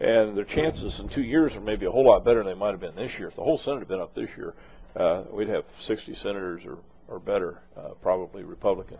And 0.00 0.36
their 0.36 0.44
chances 0.44 0.98
in 0.98 1.08
two 1.08 1.22
years 1.22 1.54
are 1.54 1.60
maybe 1.60 1.86
a 1.86 1.92
whole 1.92 2.04
lot 2.04 2.24
better 2.24 2.42
than 2.42 2.52
they 2.52 2.58
might 2.58 2.72
have 2.72 2.80
been 2.80 2.96
this 2.96 3.16
year. 3.18 3.28
If 3.28 3.36
the 3.36 3.44
whole 3.44 3.58
Senate 3.58 3.78
had 3.78 3.88
been 3.88 4.00
up 4.00 4.14
this 4.16 4.28
year, 4.36 4.54
uh, 4.96 5.22
we'd 5.30 5.48
have 5.48 5.64
60 5.80 6.14
senators 6.16 6.62
or, 6.66 6.78
or 7.08 7.18
better, 7.18 7.60
uh, 7.76 7.90
probably 8.02 8.42
Republican. 8.42 8.98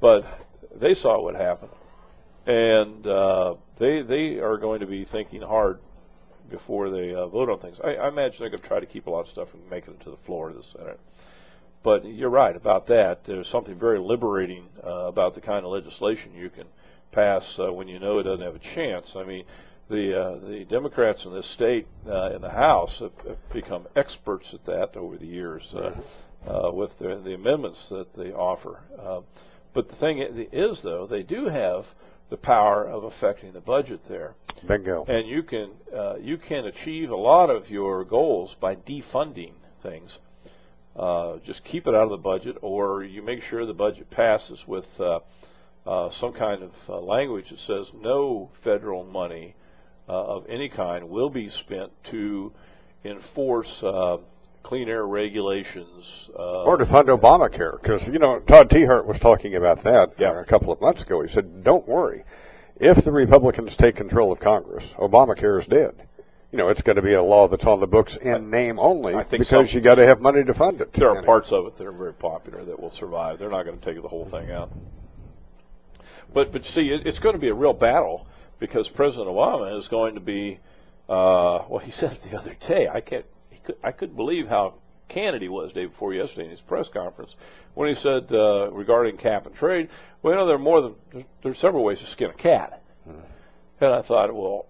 But 0.00 0.24
they 0.74 0.94
saw 0.94 1.22
what 1.22 1.34
happened. 1.34 1.72
And 2.46 3.06
uh, 3.06 3.54
they, 3.78 4.02
they 4.02 4.38
are 4.38 4.56
going 4.56 4.80
to 4.80 4.86
be 4.86 5.04
thinking 5.04 5.42
hard 5.42 5.80
before 6.50 6.90
they 6.90 7.12
uh, 7.12 7.26
vote 7.26 7.50
on 7.50 7.58
things. 7.58 7.78
I, 7.82 7.94
I 7.94 8.08
imagine 8.08 8.36
they're 8.38 8.50
going 8.50 8.62
to 8.62 8.68
try 8.68 8.80
to 8.80 8.86
keep 8.86 9.06
a 9.06 9.10
lot 9.10 9.20
of 9.20 9.28
stuff 9.28 9.50
from 9.50 9.68
making 9.68 9.94
it 9.94 10.00
to 10.04 10.10
the 10.10 10.16
floor 10.18 10.50
of 10.50 10.56
the 10.56 10.62
Senate. 10.62 11.00
But 11.82 12.04
you're 12.04 12.30
right 12.30 12.54
about 12.54 12.88
that. 12.88 13.24
There's 13.24 13.48
something 13.48 13.78
very 13.78 13.98
liberating 13.98 14.66
uh, 14.84 15.06
about 15.06 15.34
the 15.34 15.40
kind 15.40 15.64
of 15.64 15.72
legislation 15.72 16.34
you 16.34 16.50
can 16.50 16.66
pass 17.12 17.58
uh, 17.58 17.72
when 17.72 17.88
you 17.88 17.98
know 17.98 18.18
it 18.18 18.24
doesn't 18.24 18.44
have 18.44 18.56
a 18.56 18.74
chance. 18.74 19.14
I 19.16 19.24
mean, 19.24 19.44
the 19.88 20.20
uh, 20.20 20.38
the 20.38 20.64
Democrats 20.64 21.24
in 21.24 21.32
this 21.32 21.46
state 21.46 21.86
uh, 22.08 22.30
in 22.34 22.42
the 22.42 22.50
House 22.50 22.98
have, 22.98 23.12
have 23.26 23.52
become 23.52 23.86
experts 23.94 24.52
at 24.52 24.66
that 24.66 24.96
over 24.96 25.16
the 25.16 25.26
years 25.26 25.72
uh, 25.74 25.92
uh, 26.46 26.70
with 26.72 26.90
the, 26.98 27.20
the 27.24 27.34
amendments 27.34 27.88
that 27.90 28.14
they 28.14 28.32
offer. 28.32 28.80
Uh, 28.98 29.20
but 29.74 29.88
the 29.88 29.96
thing 29.96 30.18
is, 30.52 30.80
though, 30.82 31.06
they 31.06 31.22
do 31.22 31.46
have 31.46 31.84
the 32.30 32.36
power 32.36 32.84
of 32.84 33.04
affecting 33.04 33.52
the 33.52 33.60
budget 33.60 34.00
there 34.08 34.34
Bingo. 34.66 35.04
and 35.06 35.28
you 35.28 35.42
can 35.42 35.70
uh, 35.94 36.16
you 36.16 36.38
can 36.38 36.66
achieve 36.66 37.10
a 37.10 37.16
lot 37.16 37.50
of 37.50 37.70
your 37.70 38.04
goals 38.04 38.56
by 38.60 38.74
defunding 38.74 39.52
things. 39.82 40.18
Uh, 40.96 41.36
just 41.44 41.62
keep 41.64 41.86
it 41.86 41.94
out 41.94 42.04
of 42.04 42.10
the 42.10 42.16
budget, 42.16 42.56
or 42.62 43.04
you 43.04 43.22
make 43.22 43.42
sure 43.42 43.66
the 43.66 43.74
budget 43.74 44.10
passes 44.10 44.66
with 44.66 44.86
uh, 44.98 45.20
uh, 45.86 46.10
some 46.10 46.32
kind 46.32 46.62
of 46.62 46.72
uh, 46.88 46.98
language 46.98 47.50
that 47.50 47.58
says 47.60 47.86
no 47.94 48.50
federal 48.64 49.04
money 49.04 49.54
uh, 50.08 50.12
of 50.12 50.46
any 50.48 50.68
kind 50.68 51.08
will 51.08 51.30
be 51.30 51.48
spent 51.48 51.92
to 52.04 52.52
enforce 53.04 53.82
uh, 53.82 54.16
clean 54.66 54.88
air 54.88 55.06
regulations. 55.06 56.28
Uh, 56.36 56.64
or 56.64 56.76
to 56.76 56.84
fund 56.84 57.06
Obamacare, 57.08 57.80
because 57.80 58.06
you 58.08 58.18
know 58.18 58.40
Todd 58.40 58.68
Tiahrt 58.68 59.06
was 59.06 59.20
talking 59.20 59.54
about 59.54 59.84
that 59.84 60.14
Yeah. 60.18 60.40
a 60.40 60.44
couple 60.44 60.72
of 60.72 60.80
months 60.80 61.02
ago. 61.02 61.22
He 61.22 61.28
said, 61.28 61.62
"Don't 61.62 61.86
worry, 61.86 62.24
if 62.80 63.04
the 63.04 63.12
Republicans 63.12 63.76
take 63.76 63.94
control 63.94 64.32
of 64.32 64.40
Congress, 64.40 64.84
Obamacare 64.98 65.60
is 65.60 65.66
dead. 65.66 65.94
You 66.50 66.58
know, 66.58 66.68
it's 66.68 66.82
going 66.82 66.96
to 66.96 67.02
be 67.02 67.14
a 67.14 67.22
law 67.22 67.46
that's 67.46 67.64
on 67.64 67.78
the 67.78 67.86
books 67.86 68.16
in 68.16 68.50
name 68.50 68.78
only 68.80 69.14
I 69.14 69.22
think 69.22 69.40
because 69.42 69.72
you 69.72 69.80
got 69.80 69.96
to 69.96 70.06
have 70.06 70.20
money 70.20 70.42
to 70.42 70.52
fund 70.52 70.80
it." 70.80 70.92
there 70.94 71.10
are 71.10 71.22
parts 71.22 71.52
of 71.52 71.66
it 71.66 71.76
that 71.76 71.86
are 71.86 71.92
very 71.92 72.14
popular 72.14 72.64
that 72.64 72.80
will 72.80 72.90
survive. 72.90 73.38
They're 73.38 73.50
not 73.50 73.64
going 73.64 73.78
to 73.78 73.84
take 73.84 74.02
the 74.02 74.08
whole 74.08 74.26
thing 74.26 74.50
out. 74.50 74.72
But 76.34 76.50
but 76.50 76.64
see, 76.64 76.90
it, 76.90 77.06
it's 77.06 77.20
going 77.20 77.34
to 77.34 77.40
be 77.40 77.48
a 77.48 77.54
real 77.54 77.72
battle 77.72 78.26
because 78.58 78.88
President 78.88 79.28
Obama 79.28 79.78
is 79.78 79.86
going 79.86 80.14
to 80.14 80.20
be. 80.20 80.58
Uh, 81.08 81.62
well, 81.68 81.78
he 81.78 81.92
said 81.92 82.10
it 82.10 82.22
the 82.28 82.36
other 82.36 82.56
day. 82.66 82.88
I 82.88 83.00
can't. 83.00 83.24
Could, 83.66 83.76
I 83.82 83.92
couldn't 83.92 84.16
believe 84.16 84.48
how 84.48 84.74
candid 85.08 85.42
he 85.42 85.48
was 85.48 85.72
day 85.72 85.86
before 85.86 86.14
yesterday 86.14 86.44
in 86.44 86.50
his 86.50 86.60
press 86.60 86.88
conference 86.88 87.34
when 87.74 87.88
he 87.88 87.94
said 87.94 88.32
uh, 88.32 88.70
regarding 88.72 89.16
cap 89.18 89.46
and 89.46 89.54
trade. 89.54 89.88
Well, 90.22 90.32
you 90.32 90.38
know, 90.40 90.46
there 90.46 90.56
are 90.56 90.58
more 90.58 90.80
than 90.80 90.94
there's, 91.12 91.24
there's 91.42 91.58
several 91.58 91.84
ways 91.84 91.98
to 92.00 92.06
skin 92.06 92.30
a 92.30 92.34
cat. 92.34 92.82
And 93.80 93.92
I 93.92 94.02
thought, 94.02 94.34
well, 94.34 94.66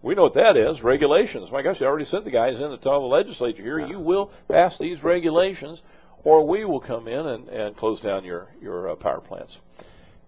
we 0.00 0.14
know 0.14 0.22
what 0.22 0.34
that 0.34 0.56
is. 0.56 0.82
Regulations. 0.82 1.50
My 1.52 1.62
gosh, 1.62 1.80
you 1.80 1.86
already 1.86 2.06
sent 2.06 2.24
the 2.24 2.30
guys 2.30 2.56
in 2.56 2.70
to 2.70 2.78
tell 2.78 3.00
the 3.00 3.06
legislature 3.06 3.62
here, 3.62 3.78
you 3.78 4.00
will 4.00 4.32
pass 4.48 4.78
these 4.78 5.02
regulations, 5.04 5.80
or 6.24 6.46
we 6.46 6.64
will 6.64 6.80
come 6.80 7.06
in 7.08 7.26
and, 7.26 7.48
and 7.48 7.76
close 7.76 8.00
down 8.00 8.24
your 8.24 8.48
your 8.60 8.90
uh, 8.90 8.94
power 8.96 9.20
plants. 9.20 9.56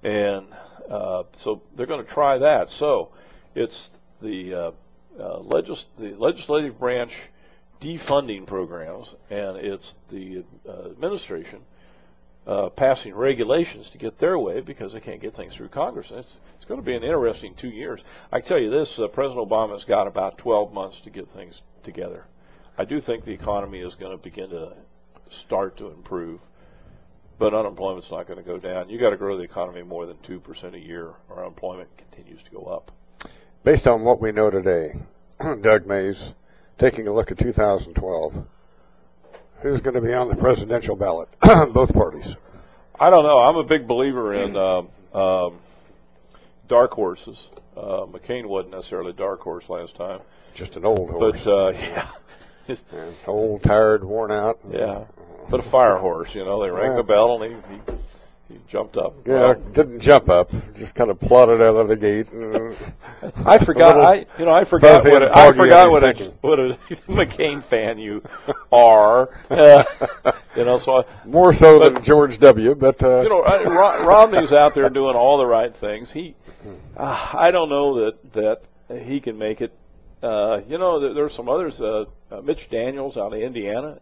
And 0.02 0.46
uh, 0.90 1.24
so 1.36 1.62
they're 1.74 1.86
going 1.86 2.04
to 2.04 2.12
try 2.12 2.38
that. 2.38 2.70
So 2.70 3.10
it's 3.54 3.90
the 4.20 4.54
uh, 4.54 4.70
uh, 5.18 5.38
legis- 5.40 5.86
the 5.98 6.14
legislative 6.18 6.78
branch 6.78 7.12
defunding 7.84 8.46
programs, 8.46 9.14
and 9.28 9.58
it's 9.58 9.92
the 10.10 10.42
uh, 10.66 10.90
administration 10.90 11.60
uh, 12.46 12.68
passing 12.70 13.14
regulations 13.14 13.88
to 13.90 13.98
get 13.98 14.18
their 14.18 14.38
way 14.38 14.60
because 14.60 14.92
they 14.92 15.00
can't 15.00 15.20
get 15.20 15.34
things 15.34 15.54
through 15.54 15.68
Congress. 15.68 16.10
And 16.10 16.20
it's 16.20 16.36
it's 16.56 16.64
going 16.64 16.80
to 16.80 16.84
be 16.86 16.94
an 16.94 17.02
interesting 17.02 17.54
two 17.54 17.68
years. 17.68 18.00
I 18.32 18.40
tell 18.40 18.58
you 18.58 18.70
this: 18.70 18.98
uh, 18.98 19.08
President 19.08 19.48
Obama's 19.48 19.84
got 19.84 20.06
about 20.06 20.38
12 20.38 20.72
months 20.72 21.00
to 21.00 21.10
get 21.10 21.28
things 21.34 21.60
together. 21.82 22.24
I 22.78 22.84
do 22.84 23.00
think 23.00 23.24
the 23.24 23.32
economy 23.32 23.80
is 23.80 23.94
going 23.94 24.16
to 24.16 24.22
begin 24.22 24.50
to 24.50 24.72
start 25.44 25.76
to 25.76 25.88
improve, 25.88 26.40
but 27.38 27.54
unemployment's 27.54 28.10
not 28.10 28.26
going 28.26 28.38
to 28.38 28.44
go 28.44 28.58
down. 28.58 28.88
You 28.88 28.98
got 28.98 29.10
to 29.10 29.16
grow 29.16 29.36
the 29.36 29.44
economy 29.44 29.82
more 29.82 30.06
than 30.06 30.16
two 30.22 30.40
percent 30.40 30.74
a 30.74 30.80
year, 30.80 31.12
or 31.28 31.40
unemployment 31.40 31.90
continues 31.98 32.42
to 32.44 32.50
go 32.50 32.64
up. 32.64 32.90
Based 33.62 33.86
on 33.86 34.04
what 34.04 34.20
we 34.20 34.32
know 34.32 34.50
today, 34.50 34.94
Doug 35.60 35.86
Mays, 35.86 36.32
taking 36.78 37.06
a 37.08 37.12
look 37.12 37.30
at 37.30 37.38
2012, 37.38 38.34
who's 39.60 39.80
going 39.80 39.94
to 39.94 40.00
be 40.00 40.12
on 40.12 40.28
the 40.28 40.36
presidential 40.36 40.96
ballot? 40.96 41.28
Both 41.72 41.92
parties. 41.92 42.26
I 42.98 43.10
don't 43.10 43.24
know. 43.24 43.38
I'm 43.38 43.56
a 43.56 43.64
big 43.64 43.86
believer 43.88 44.34
in 44.34 44.56
um, 44.56 44.88
um, 45.12 45.58
dark 46.68 46.92
horses. 46.92 47.36
Uh, 47.76 48.06
McCain 48.06 48.46
wasn't 48.46 48.74
necessarily 48.74 49.10
a 49.10 49.14
dark 49.14 49.40
horse 49.40 49.68
last 49.68 49.96
time, 49.96 50.20
Just 50.54 50.76
an 50.76 50.84
old 50.84 51.10
horse. 51.10 51.40
but 51.42 51.50
uh, 51.50 51.68
yeah, 52.68 52.76
old, 53.26 53.62
tired, 53.64 54.04
worn 54.04 54.30
out. 54.30 54.60
yeah. 54.70 55.04
But 55.50 55.60
a 55.60 55.64
fire 55.64 55.96
horse, 55.96 56.34
you 56.34 56.44
know, 56.44 56.62
they 56.62 56.70
rang 56.70 56.96
the 56.96 57.02
bell 57.02 57.42
and 57.42 57.52
he 57.68 57.74
he, 57.74 57.80
he 58.54 58.60
jumped 58.70 58.96
up. 58.96 59.14
Yeah, 59.26 59.34
Well, 59.40 59.54
didn't 59.72 60.00
jump 60.00 60.28
up. 60.28 60.50
Just 60.76 60.94
kind 60.94 61.10
of 61.10 61.18
plodded 61.20 61.60
out 61.60 61.76
of 61.76 61.88
the 61.88 61.96
gate. 61.96 62.30
and- 62.32 62.76
I 63.46 63.58
forgot. 63.64 63.98
I 64.00 64.26
you 64.38 64.44
know 64.44 64.52
I 64.52 64.64
forgot 64.64 65.04
what 65.04 65.22
a, 65.22 65.36
I 65.36 65.52
forgot 65.52 65.90
what 65.90 66.04
a, 66.04 66.32
what 66.40 66.58
a 66.60 66.78
McCain 67.08 67.62
fan 67.62 67.98
you 67.98 68.22
are. 68.70 69.30
Uh, 69.50 69.84
you 70.56 70.64
know, 70.64 70.78
so 70.78 70.98
I, 71.02 71.04
More 71.26 71.52
so 71.52 71.78
But- 71.78 71.94
than 71.94 72.04
George 72.04 72.38
W. 72.38 72.74
But 72.74 73.02
uh, 73.02 73.20
you 73.22 73.28
know, 73.28 73.42
Romney's 73.42 74.52
out 74.52 74.74
there 74.74 74.88
doing 74.90 75.16
all 75.16 75.38
the 75.38 75.46
right 75.46 75.74
things. 75.76 76.10
He, 76.10 76.34
uh, 76.96 77.30
I 77.34 77.50
don't 77.50 77.68
know 77.68 78.04
that 78.04 78.32
that 78.88 79.02
he 79.04 79.20
can 79.20 79.38
make 79.38 79.60
it. 79.60 79.72
Uh, 80.22 80.60
you 80.68 80.78
know, 80.78 81.00
there, 81.00 81.14
there's 81.14 81.34
some 81.34 81.48
others. 81.48 81.80
Uh, 81.80 82.06
uh, 82.30 82.40
Mitch 82.40 82.68
Daniels 82.70 83.16
out 83.16 83.32
of 83.34 83.40
Indiana, 83.40 83.98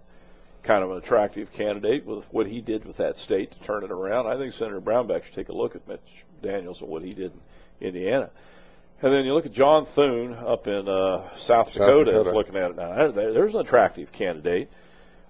kind 0.62 0.84
of 0.84 0.90
an 0.90 0.98
attractive 0.98 1.52
candidate 1.52 2.06
with 2.06 2.24
what 2.30 2.46
he 2.46 2.60
did 2.60 2.84
with 2.84 2.96
that 2.98 3.16
state 3.16 3.50
to 3.52 3.58
turn 3.66 3.84
it 3.84 3.90
around. 3.90 4.26
I 4.26 4.36
think 4.36 4.52
Senator 4.54 4.80
Brownback 4.80 5.24
should 5.24 5.34
take 5.34 5.48
a 5.48 5.52
look 5.52 5.74
at 5.74 5.86
Mitch 5.88 6.00
Daniels 6.42 6.80
and 6.80 6.88
what 6.88 7.02
he 7.02 7.14
did 7.14 7.32
in 7.80 7.88
Indiana. 7.88 8.30
And 9.02 9.12
then 9.12 9.24
you 9.24 9.34
look 9.34 9.46
at 9.46 9.52
John 9.52 9.86
Thune 9.86 10.34
up 10.34 10.68
in 10.68 10.88
uh, 10.88 11.28
South, 11.36 11.68
South 11.68 11.72
Dakota, 11.72 12.12
Dakota. 12.12 12.30
is 12.30 12.34
looking 12.34 12.56
at 12.56 12.70
it 12.70 12.76
now. 12.76 13.10
There's 13.10 13.54
an 13.54 13.60
attractive 13.60 14.12
candidate. 14.12 14.70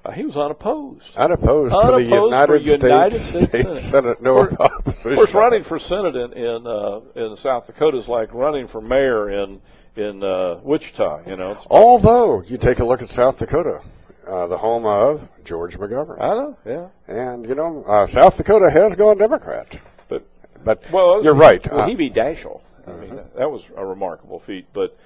Uh, 0.04 0.10
he 0.10 0.24
was 0.24 0.36
unopposed. 0.36 1.16
unopposed, 1.16 1.72
to 1.72 1.80
the 1.80 2.16
Unopposed 2.16 2.48
for 2.48 2.56
United, 2.56 2.82
United 2.82 3.20
States, 3.20 3.48
States 3.48 3.62
Senate. 3.62 3.82
Senate, 3.82 4.22
no 4.22 4.38
opposition. 4.40 5.12
Of 5.12 5.16
course, 5.16 5.32
running 5.32 5.62
for 5.62 5.78
Senate 5.78 6.16
in 6.16 6.32
in, 6.32 6.66
uh, 6.66 7.00
in 7.14 7.36
South 7.36 7.66
Dakota 7.66 7.98
is 7.98 8.08
like 8.08 8.34
running 8.34 8.66
for 8.66 8.80
mayor 8.80 9.30
in 9.30 9.60
in 9.94 10.22
uh, 10.24 10.58
Wichita. 10.62 11.22
You 11.28 11.36
know, 11.36 11.52
it's, 11.52 11.64
Although 11.70 12.42
you 12.42 12.58
take 12.58 12.80
a 12.80 12.84
look 12.84 13.00
at 13.00 13.10
South 13.10 13.38
Dakota, 13.38 13.80
uh, 14.26 14.46
the 14.46 14.58
home 14.58 14.86
of 14.86 15.26
George 15.44 15.78
McGovern, 15.78 16.20
I 16.20 16.34
know, 16.34 16.56
yeah. 16.64 16.88
and 17.14 17.46
you 17.48 17.54
know 17.54 17.84
uh, 17.86 18.06
South 18.06 18.36
Dakota 18.36 18.70
has 18.70 18.94
gone 18.94 19.18
Democrat. 19.18 19.78
But 20.08 20.26
But 20.64 20.82
well, 20.90 21.22
you're 21.22 21.34
right. 21.34 21.64
Well, 21.70 21.82
Uh, 21.82 21.88
he 21.88 21.94
beat 21.94 22.14
Daschle. 22.14 22.60
I 22.86 22.92
mean, 22.92 23.16
that, 23.16 23.36
that 23.36 23.50
was 23.50 23.62
a 23.76 23.84
remarkable 23.86 24.40
feat. 24.40 24.66
But 24.72 24.96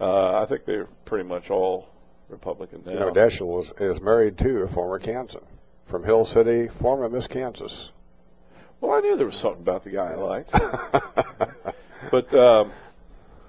uh, 0.00 0.42
I 0.42 0.46
think 0.46 0.64
they're 0.64 0.88
pretty 1.04 1.28
much 1.28 1.50
all 1.50 1.88
Republican 2.28 2.82
now. 2.86 2.92
you 2.92 2.98
know, 3.00 3.10
Daschle 3.12 3.46
was, 3.46 3.72
is 3.80 4.00
married 4.00 4.38
to 4.38 4.62
a 4.62 4.68
former 4.68 4.98
Kansan 4.98 5.42
from 5.86 6.04
Hill 6.04 6.24
City, 6.24 6.68
former 6.80 7.08
Miss 7.08 7.26
Kansas. 7.26 7.90
well, 8.80 8.92
I 8.92 9.00
knew 9.00 9.16
there 9.16 9.26
was 9.26 9.36
something 9.36 9.62
about 9.62 9.84
the 9.84 9.90
guy 9.90 10.12
I 10.12 10.16
liked. 10.16 10.54
But 12.10 12.34
um, 12.34 12.72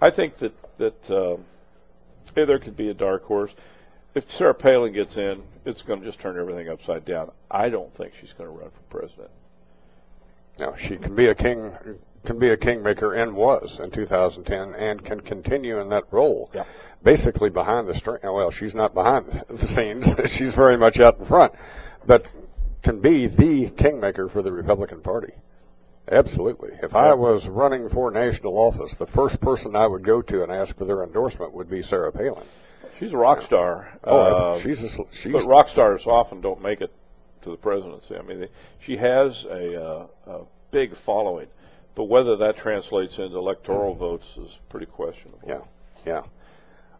I 0.01 0.09
think 0.09 0.37
that 0.39 0.53
that 0.77 1.11
um, 1.11 1.45
hey, 2.33 2.45
there 2.45 2.59
could 2.59 2.77
be 2.77 2.89
a 2.89 2.93
dark 2.93 3.23
horse. 3.23 3.51
If 4.15 4.31
Sarah 4.31 4.53
Palin 4.53 4.93
gets 4.93 5.17
in, 5.17 5.43
it's 5.65 5.81
going 5.81 5.99
to 5.99 6.05
just 6.05 6.19
turn 6.19 6.39
everything 6.39 6.69
upside 6.69 7.03
down. 7.03 7.31
I 7.51 7.67
don't 7.67 7.93
think 7.97 8.13
she's 8.19 8.31
going 8.31 8.49
to 8.49 8.55
run 8.55 8.69
for 8.69 8.99
president. 8.99 9.29
Now 10.57 10.73
she 10.75 10.95
can 10.95 11.15
be 11.15 11.27
a 11.27 11.35
king, 11.35 11.73
can 12.23 12.39
be 12.39 12.49
a 12.49 12.55
kingmaker, 12.55 13.13
and 13.13 13.35
was 13.35 13.77
in 13.77 13.91
2010, 13.91 14.73
and 14.73 15.03
can 15.03 15.19
continue 15.19 15.81
in 15.81 15.89
that 15.89 16.05
role. 16.11 16.49
Yeah. 16.53 16.63
Basically 17.03 17.49
behind 17.49 17.89
the 17.89 17.93
string. 17.93 18.19
Well, 18.23 18.51
she's 18.51 18.73
not 18.73 18.93
behind 18.93 19.43
the 19.49 19.67
scenes; 19.67 20.07
she's 20.31 20.53
very 20.53 20.77
much 20.77 20.97
out 21.01 21.19
in 21.19 21.25
front, 21.25 21.51
but 22.05 22.25
can 22.83 23.01
be 23.01 23.27
the 23.27 23.69
kingmaker 23.71 24.29
for 24.29 24.41
the 24.41 24.51
Republican 24.51 25.01
Party. 25.01 25.33
Absolutely. 26.09 26.69
If 26.81 26.95
I 26.95 27.15
was 27.15 27.49
running 27.49 27.89
for 27.89 28.11
national 28.11 28.57
office, 28.57 28.93
the 28.93 29.07
first 29.07 29.41
person 29.41 29.75
I 29.75 29.87
would 29.87 30.05
go 30.05 30.21
to 30.21 30.43
and 30.43 30.51
ask 30.51 30.77
for 30.77 30.85
their 30.85 31.03
endorsement 31.03 31.51
would 31.53 31.69
be 31.69 31.83
Sarah 31.83 32.13
Palin. 32.13 32.45
She's 32.99 33.11
a 33.13 33.17
rock 33.17 33.41
star. 33.41 33.97
Oh, 34.03 34.19
Uh, 34.19 34.59
she's 34.61 34.81
a, 34.83 35.03
she's 35.11 35.31
but 35.33 35.45
rock 35.45 35.67
stars 35.69 36.03
often 36.05 36.41
don't 36.41 36.61
make 36.61 36.81
it 36.81 36.91
to 37.43 37.51
the 37.51 37.57
presidency. 37.57 38.15
I 38.15 38.21
mean, 38.21 38.41
they, 38.41 38.49
she 38.79 38.97
has 38.97 39.43
a, 39.45 39.81
uh, 39.83 40.07
a 40.27 40.39
big 40.71 40.95
following, 40.95 41.47
but 41.95 42.05
whether 42.05 42.35
that 42.37 42.57
translates 42.57 43.17
into 43.17 43.37
electoral 43.37 43.93
votes 43.95 44.25
is 44.37 44.57
pretty 44.69 44.85
questionable. 44.85 45.39
Yeah, 45.47 45.61
yeah. 46.05 46.21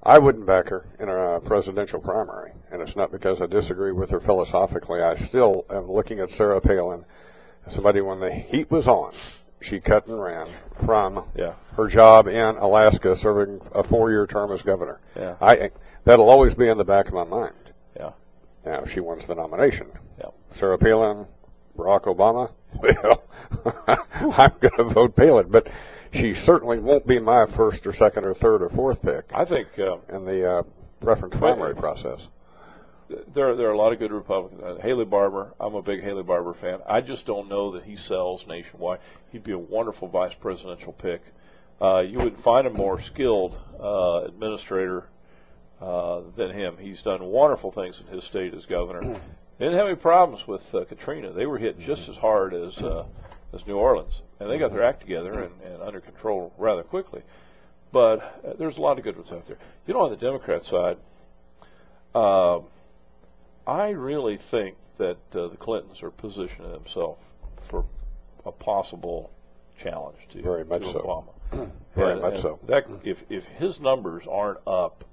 I 0.04 0.20
wouldn't 0.20 0.46
back 0.46 0.70
her 0.70 0.86
in 1.00 1.10
a 1.10 1.40
presidential 1.40 2.00
primary, 2.00 2.52
and 2.72 2.80
it's 2.82 2.96
not 2.96 3.12
because 3.12 3.42
I 3.42 3.48
disagree 3.48 3.92
with 3.92 4.12
her 4.12 4.20
philosophically. 4.20 5.02
I 5.02 5.16
still 5.16 5.66
am 5.72 5.92
looking 5.92 6.20
at 6.20 6.30
Sarah 6.30 6.62
Palin 6.62 7.06
as 7.66 7.74
somebody 7.74 8.02
when 8.02 8.20
the 8.20 8.32
heat 8.32 8.70
was 8.70 8.88
on, 8.88 9.14
she 9.62 9.80
cut 9.80 10.06
and 10.06 10.22
ran 10.22 10.48
from 10.86 11.24
Yeah. 11.36 11.54
her 11.76 11.88
job 11.88 12.28
in 12.28 12.56
Alaska, 12.58 13.16
serving 13.16 13.62
a 13.74 13.82
four-year 13.82 14.28
term 14.28 14.52
as 14.52 14.62
governor. 14.62 15.00
Yeah. 15.16 15.36
I 15.42 15.72
that'll 16.06 16.30
always 16.30 16.54
be 16.54 16.68
in 16.68 16.78
the 16.78 16.84
back 16.86 17.08
of 17.08 17.14
my 17.14 17.24
mind. 17.24 17.54
Yeah. 17.98 18.12
Now, 18.66 18.82
if 18.82 18.92
she 18.92 19.00
wins 19.00 19.26
the 19.26 19.36
nomination, 19.36 19.88
Yeah. 20.20 20.30
Sarah 20.52 20.78
Palin, 20.78 21.26
Barack 21.78 22.04
Obama, 22.04 22.52
well, 22.82 23.24
I'm 24.38 24.52
going 24.60 24.78
to 24.78 24.84
vote 24.86 25.16
Palin, 25.16 25.48
but 25.50 25.68
she 26.14 26.34
certainly 26.34 26.80
won't 26.80 27.06
be 27.06 27.20
my 27.20 27.46
first 27.46 27.86
or 27.86 27.94
second 27.94 28.26
or 28.26 28.34
third 28.34 28.62
or 28.62 28.70
fourth 28.70 29.02
pick 29.02 29.26
I 29.34 29.44
think 29.46 29.68
uh, 29.78 29.98
in 30.14 30.26
the 30.26 30.50
uh, 30.60 30.64
preference 31.02 31.36
primary 31.36 31.76
process. 31.76 32.22
there 33.34 33.56
there 33.56 33.68
are 33.68 33.74
a 33.74 33.78
lot 33.78 33.92
of 33.94 34.00
good 34.00 34.12
Republicans. 34.14 34.62
Uh, 34.64 34.82
Haley 34.82 35.06
Barbour, 35.06 35.54
I'm 35.60 35.76
a 35.76 35.82
big 35.82 36.02
Haley 36.02 36.24
Barbour 36.24 36.54
fan. 36.54 36.80
I 36.88 37.02
just 37.02 37.26
don't 37.26 37.50
know 37.50 37.72
that 37.74 37.84
he 37.84 37.98
sells 37.98 38.46
nationwide. 38.48 39.00
He'd 39.32 39.44
be 39.44 39.52
a 39.52 39.58
wonderful 39.60 40.08
vice 40.08 40.34
presidential 40.34 40.94
pick. 40.94 41.22
Uh, 41.82 42.00
you 42.00 42.20
would 42.20 42.38
find 42.38 42.66
a 42.66 42.70
more 42.70 43.02
skilled 43.02 43.58
uh, 43.80 44.24
administrator 44.26 45.10
uh, 45.82 46.22
than 46.36 46.52
him. 46.52 46.78
He's 46.80 47.02
done 47.02 47.24
wonderful 47.24 47.72
things 47.72 48.00
in 48.00 48.14
his 48.14 48.24
state 48.24 48.54
as 48.54 48.66
governor. 48.66 49.20
Didn't 49.60 49.78
have 49.78 49.88
any 49.88 49.96
problems 49.96 50.48
with 50.48 50.62
uh, 50.74 50.84
Katrina. 50.86 51.32
They 51.32 51.46
were 51.46 51.58
hit 51.58 51.80
just 51.80 52.08
as 52.10 52.16
hard 52.18 52.54
as 52.54 52.78
uh, 52.80 53.06
as 53.54 53.66
New 53.68 53.78
Orleans, 53.78 54.22
and 54.40 54.50
they 54.50 54.58
got 54.58 54.72
their 54.72 54.84
act 54.84 55.02
together 55.02 55.34
and, 55.44 55.54
and 55.64 55.82
under 55.82 56.02
control 56.02 56.52
rather 56.58 56.84
quickly. 56.84 57.22
but 57.94 58.20
uh, 58.46 58.54
there's 58.60 58.78
a 58.78 58.82
lot 58.82 58.98
of 58.98 59.04
good 59.04 59.16
ones 59.16 59.32
out 59.32 59.48
there. 59.48 59.58
You 59.88 59.94
know, 59.94 60.02
on 60.02 60.10
the 60.12 60.18
Democrat 60.18 60.66
side, 60.66 60.98
uh, 62.14 62.60
I 63.68 63.90
really 63.90 64.38
think 64.52 64.76
that 64.98 65.18
uh, 65.34 65.48
the 65.48 65.58
Clintons 65.58 66.02
are 66.04 66.12
positioning 66.12 66.72
themselves 66.72 67.20
for 67.70 67.86
a 68.46 68.52
possible 68.52 69.32
challenge 69.82 70.18
to, 70.34 70.42
Very 70.42 70.64
much 70.66 70.82
to 70.84 70.92
so. 70.94 71.00
Obama. 71.00 71.70
Very 71.96 72.14
And- 72.14 72.22
much 72.22 72.34
and 72.34 72.42
so. 72.42 72.60
That 72.68 72.86
if 73.04 73.18
if 73.30 73.44
his 73.58 73.80
numbers 73.80 74.24
aren't 74.30 74.60
up, 74.68 75.04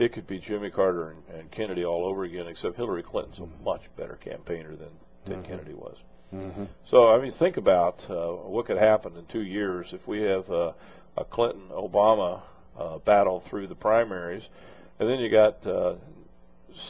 it 0.00 0.12
could 0.12 0.26
be 0.26 0.38
Jimmy 0.38 0.70
Carter 0.70 1.10
and, 1.10 1.40
and 1.40 1.50
Kennedy 1.50 1.84
all 1.84 2.04
over 2.04 2.24
again. 2.24 2.46
Except 2.46 2.76
Hillary 2.76 3.02
Clinton's 3.02 3.38
a 3.38 3.64
much 3.64 3.82
better 3.96 4.16
campaigner 4.16 4.74
than 4.76 4.90
Ted 5.26 5.44
Kennedy 5.44 5.74
was. 5.74 5.96
Mm-hmm. 6.34 6.64
So 6.90 7.08
I 7.08 7.20
mean, 7.20 7.32
think 7.32 7.56
about 7.56 7.98
uh, 8.08 8.28
what 8.28 8.66
could 8.66 8.78
happen 8.78 9.16
in 9.16 9.26
two 9.26 9.42
years 9.42 9.88
if 9.92 10.06
we 10.06 10.22
have 10.22 10.50
uh, 10.50 10.72
a 11.16 11.24
Clinton 11.24 11.68
Obama 11.70 12.42
uh, 12.78 12.98
battle 12.98 13.42
through 13.48 13.66
the 13.66 13.74
primaries, 13.74 14.44
and 14.98 15.08
then 15.08 15.18
you 15.18 15.28
got 15.28 15.66
uh, 15.66 15.94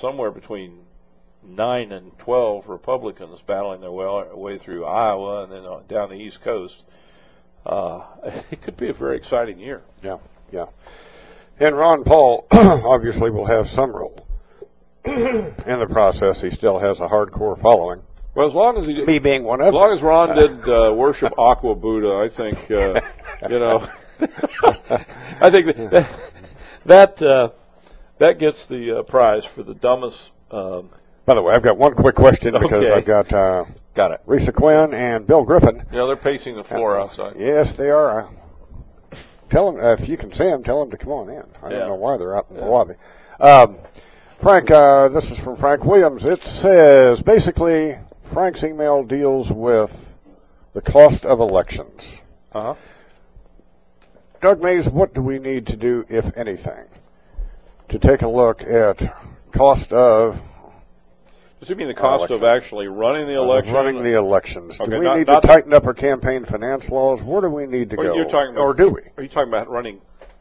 somewhere 0.01 0.31
between 0.31 0.81
nine 1.43 1.91
and 1.91 2.17
twelve 2.19 2.69
Republicans 2.69 3.41
battling 3.47 3.81
their 3.81 3.91
way, 3.91 4.25
way 4.35 4.59
through 4.59 4.85
Iowa 4.85 5.45
and 5.45 5.53
then 5.53 5.65
uh, 5.65 5.81
down 5.89 6.11
the 6.11 6.17
East 6.17 6.43
Coast. 6.43 6.77
Uh, 7.65 8.03
it 8.51 8.63
could 8.63 8.77
be 8.77 8.89
a 8.89 8.95
very 8.95 9.17
exciting 9.17 9.59
year. 9.59 9.83
Yeah, 10.03 10.19
yeah. 10.53 10.67
And 11.61 11.77
Ron 11.77 12.05
Paul 12.05 12.47
obviously 12.51 13.31
will 13.31 13.45
have 13.47 13.69
some 13.69 13.91
role 13.93 14.27
in 15.05 15.55
the 15.67 15.87
process. 15.91 16.41
He 16.41 16.49
still 16.51 16.79
has 16.79 16.99
a 17.01 17.07
hardcore 17.07 17.61
following. 17.61 18.01
Well, 18.35 18.49
as 18.49 18.55
long 18.55 18.79
as 18.79 18.87
he 18.87 19.05
Me 19.05 19.19
being 19.19 19.45
one 19.45 19.61
of 19.61 19.67
them. 19.67 19.75
As 19.75 19.79
long 19.79 19.93
as 19.93 20.03
Ron 20.03 20.37
did 20.37 20.69
uh, 20.69 20.93
worship 20.95 21.35
Aqua 21.39 21.75
Buddha, 21.75 22.15
I 22.15 22.35
think 22.35 22.59
uh, 22.71 23.01
you 23.49 23.59
know. 23.59 23.89
I 25.41 25.51
think 25.51 25.77
that 25.91 26.09
that 26.87 27.23
uh, 27.23 27.51
that 28.19 28.39
gets 28.39 28.67
the 28.67 28.99
uh, 28.99 29.03
prize 29.03 29.45
for 29.45 29.63
the 29.63 29.75
dumbest. 29.75 30.31
Um, 30.51 30.91
By 31.27 31.35
the 31.35 31.43
way, 31.43 31.55
I've 31.55 31.63
got 31.63 31.77
one 31.79 31.95
quick 31.95 32.15
question 32.17 32.53
because 32.53 32.85
Okay. 32.85 32.93
I've 32.93 33.05
got 33.05 33.33
uh, 33.33 33.65
got 33.95 34.13
it. 34.13 34.21
Risa 34.27 34.55
Quinn 34.55 34.95
and 34.95 35.27
Bill 35.27 35.43
Griffin. 35.43 35.85
Yeah, 35.93 36.07
they're 36.07 36.17
pacing 36.17 36.57
the 36.57 36.65
floor 36.65 37.01
outside. 37.01 37.37
Yes, 37.39 37.73
they 37.73 37.91
are. 37.91 38.29
Tell 39.51 39.71
them 39.73 39.83
uh, 39.85 39.93
if 39.95 40.09
you 40.09 40.17
can 40.17 40.33
see 40.33 40.45
them. 40.45 40.63
Tell 40.63 40.81
them 40.81 40.91
to 40.93 40.97
come 40.97 41.13
on 41.13 41.29
in. 41.29 41.43
I 41.63 41.71
Yeah. 41.71 41.79
don't 41.81 41.89
know 41.89 41.95
why 41.97 42.17
they're 42.17 42.37
out 42.37 42.47
in 42.51 42.57
Yeah. 42.57 42.65
the 42.65 42.71
lobby. 42.71 42.95
Um, 43.41 43.79
Frank, 44.41 44.71
uh, 44.71 45.09
this 45.09 45.31
is 45.31 45.39
from 45.39 45.57
Frank 45.57 45.85
Williams. 45.85 46.25
It 46.25 46.45
says 46.45 47.21
basically 47.21 47.99
Frank's 48.33 48.63
email 48.65 49.03
deals 49.03 49.51
with 49.51 49.95
the 50.73 50.81
cost 50.81 51.27
of 51.27 51.41
elections. 51.41 52.23
Uh 52.53 52.63
huh. 52.63 52.75
Doug 54.41 54.63
Mays, 54.63 54.89
what 54.89 55.13
do 55.13 55.21
we 55.21 55.39
need 55.39 55.67
to 55.67 55.77
do, 55.77 56.07
if 56.09 56.35
anything, 56.37 56.85
to 57.91 57.99
take 57.99 58.23
a 58.23 58.29
look 58.29 58.63
at 58.63 59.15
cost 59.53 59.93
of 59.93 60.41
Does 61.61 61.71
it 61.71 61.77
mean 61.77 61.89
the 61.89 61.95
cost 61.95 62.31
of 62.31 62.43
actually 62.43 62.89
running 62.89 63.27
the 63.27 63.35
election? 63.37 63.75
running 63.75 64.03
the 64.03 64.17
elections? 64.17 64.79
Do 64.79 64.85
Okay, 64.85 64.99
we 64.99 65.05
not- 65.05 65.19
need 65.19 65.27
not 65.27 65.43
to 65.43 65.49
tighten 65.49 65.75
up 65.75 65.87
our 65.87 65.93
campaign 65.93 66.45
finance 66.47 66.89
laws? 66.89 67.23
Where 67.23 67.43
do 67.43 67.51
we 67.51 67.67
need 67.67 67.91
to 67.91 67.97
go? 67.97 68.15
you're 68.15 68.25
talking 68.25 68.53
about, 68.53 68.63
or 68.63 68.73
do 68.75 68.89
we? 68.89 69.03
Are 69.19 69.23
you 69.23 69.29
talking 69.29 69.49
about 69.53 69.69
running 69.69 70.01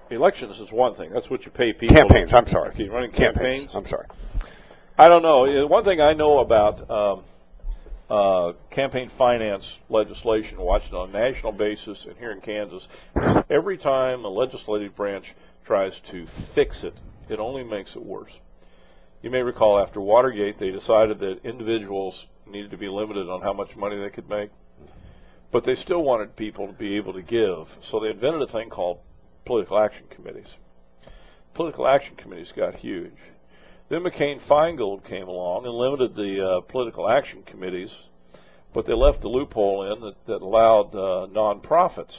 elections? 0.09 0.59
Is 0.61 0.72
one 0.72 0.95
thing. 0.95 1.11
That's 1.11 1.30
what 1.30 1.43
you 1.45 1.51
pay 1.51 1.74
people. 1.74 1.95
Campaigns. 1.95 2.34
I'm 2.34 2.47
sorry. 2.47 2.70
Okay, 2.70 2.88
running 2.88 3.11
campaigns. 3.11 3.65
campaigns. 3.72 3.76
I'm 3.76 3.86
sorry. 3.86 4.05
I 4.97 5.09
don't 5.09 5.22
know. 5.22 5.45
Uh, 5.45 5.67
One 5.67 5.84
thing 5.84 5.99
I 6.01 6.13
know 6.13 6.39
about 6.39 6.89
um, 6.89 7.24
uh, 8.09 8.53
campaign 8.70 9.09
finance 9.17 9.78
legislation, 9.89 10.57
watching 10.57 10.93
on 10.95 11.09
a 11.09 11.11
national 11.11 11.51
basis 11.51 12.05
and 12.05 12.17
here 12.17 12.32
in 12.32 12.39
Kansas, 12.39 12.88
is 13.15 13.43
every 13.49 13.78
time 13.78 14.24
a 14.24 14.30
legislative 14.30 14.95
branch 14.95 15.34
tries 15.65 15.99
to 16.11 16.26
fix 16.55 16.84
it, 16.84 16.93
it 17.30 17.39
only 17.39 17.63
makes 17.63 17.95
it 17.95 18.03
worse. 18.03 18.32
You 19.22 19.30
may 19.30 19.43
recall 19.43 19.80
after 19.80 19.99
Watergate, 19.99 20.59
they 20.59 20.72
decided 20.72 21.20
that 21.20 21.45
individuals 21.45 22.26
needed 22.47 22.72
to 22.72 22.78
be 22.78 22.88
limited 22.88 23.30
on 23.30 23.41
how 23.41 23.51
much 23.51 23.76
money 23.76 23.97
they 23.97 24.09
could 24.09 24.30
make, 24.30 24.49
but 25.51 25.65
they 25.65 25.76
still 25.76 26.03
wanted 26.03 26.38
people 26.38 26.67
to 26.67 26.74
be 26.74 26.95
able 26.95 27.13
to 27.13 27.22
give. 27.22 27.67
So 27.80 27.99
they 27.99 28.11
invented 28.11 28.43
a 28.43 28.47
thing 28.47 28.70
called 28.70 28.99
political 29.43 29.78
action 29.78 30.05
committees. 30.09 30.47
Political 31.53 31.88
action 31.88 32.15
committees 32.15 32.53
got 32.55 32.76
huge. 32.76 33.17
Then 33.89 34.03
McCain 34.03 34.39
Feingold 34.39 35.03
came 35.03 35.28
along 35.28 35.65
and 35.65 35.74
limited 35.74 36.15
the 36.15 36.45
uh, 36.45 36.61
political 36.61 37.09
action 37.09 37.43
committees, 37.43 37.93
but 38.74 38.86
they 38.86 38.93
left 38.93 39.22
the 39.22 39.28
loophole 39.28 39.91
in 39.91 39.99
that, 40.01 40.26
that 40.28 40.41
allowed 40.41 40.95
uh, 40.95 41.28
nonprofits 41.28 42.15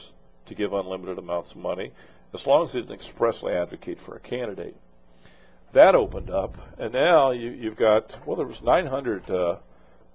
to 0.47 0.55
give 0.55 0.75
unlimited 0.75 1.17
amounts 1.17 1.53
of 1.53 1.59
money 1.59 1.93
as 2.35 2.45
long 2.45 2.65
as 2.65 2.73
they 2.73 2.81
didn't 2.81 2.95
expressly 2.95 3.55
advocate 3.55 3.99
for 4.05 4.17
a 4.17 4.21
candidate. 4.21 4.77
That 5.73 5.95
opened 5.95 6.31
up, 6.31 6.57
and 6.79 6.93
now 6.93 7.31
you, 7.31 7.51
you've 7.51 7.77
got 7.77 8.15
well, 8.27 8.37
there 8.37 8.47
was 8.47 8.61
nine 8.63 8.87
hundred 8.87 9.29
uh, 9.31 9.57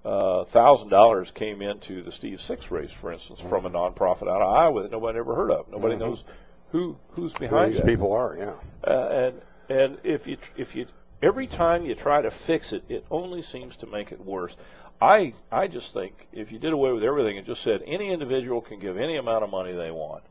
uh, 0.04 0.44
thousand 0.46 0.90
dollars 0.90 1.30
came 1.34 1.62
into 1.62 2.02
the 2.02 2.12
Steve 2.12 2.40
Six 2.42 2.70
race, 2.70 2.90
for 3.00 3.12
instance, 3.12 3.40
from 3.48 3.64
a 3.64 3.70
nonprofit 3.70 4.28
out 4.28 4.42
of 4.42 4.54
Iowa 4.54 4.82
that 4.82 4.92
nobody 4.92 5.18
ever 5.18 5.34
heard 5.34 5.50
of. 5.50 5.68
Nobody 5.70 5.94
Mhm. 5.96 6.00
knows 6.00 6.24
who 6.72 6.96
who's 7.12 7.32
Who 7.32 7.38
behind 7.38 7.70
these 7.72 7.78
that. 7.78 7.86
people 7.86 8.12
are, 8.12 8.36
yeah. 8.36 8.52
Uh, 8.86 9.08
and 9.08 9.40
and 9.80 9.98
if 10.04 10.26
you 10.26 10.36
if 10.58 10.74
you 10.76 10.86
every 11.22 11.46
time 11.46 11.86
you 11.86 11.94
try 11.94 12.20
to 12.20 12.30
fix 12.30 12.72
it, 12.74 12.84
it 12.90 13.06
only 13.10 13.40
seems 13.42 13.74
to 13.76 13.86
make 13.86 14.12
it 14.12 14.20
worse. 14.22 14.54
I 15.00 15.32
I 15.50 15.68
just 15.68 15.92
think 15.94 16.26
if 16.32 16.52
you 16.52 16.58
did 16.58 16.74
away 16.74 16.92
with 16.92 17.02
everything 17.02 17.38
and 17.38 17.46
just 17.46 17.62
said 17.62 17.82
any 17.86 18.10
individual 18.12 18.60
can 18.60 18.78
give 18.78 18.98
any 18.98 19.16
amount 19.16 19.42
of 19.42 19.48
money 19.50 19.72
they 19.72 19.90
want, 19.90 20.22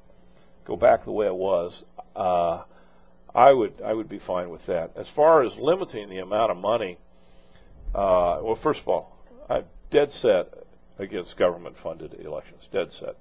go 0.66 0.76
back 0.76 1.04
the 1.04 1.12
way 1.12 1.26
it 1.26 1.36
was, 1.36 1.84
uh, 2.16 2.62
I 3.36 3.52
would 3.52 3.82
I 3.84 3.94
would 3.94 4.08
be 4.08 4.20
fine 4.20 4.50
with 4.50 4.66
that. 4.68 4.92
As 4.96 5.08
far 5.10 5.44
as 5.44 5.56
limiting 5.58 6.10
the 6.10 6.20
amount 6.20 6.52
of 6.52 6.58
money, 6.58 6.98
uh, 7.94 8.40
well, 8.42 8.56
first 8.56 8.80
of 8.80 8.88
all, 8.88 9.18
I'm 9.50 9.66
dead 9.92 10.12
set 10.12 10.54
against 10.98 11.36
government-funded 11.36 12.14
elections. 12.26 12.62
Dead 12.72 12.92
set, 12.94 13.16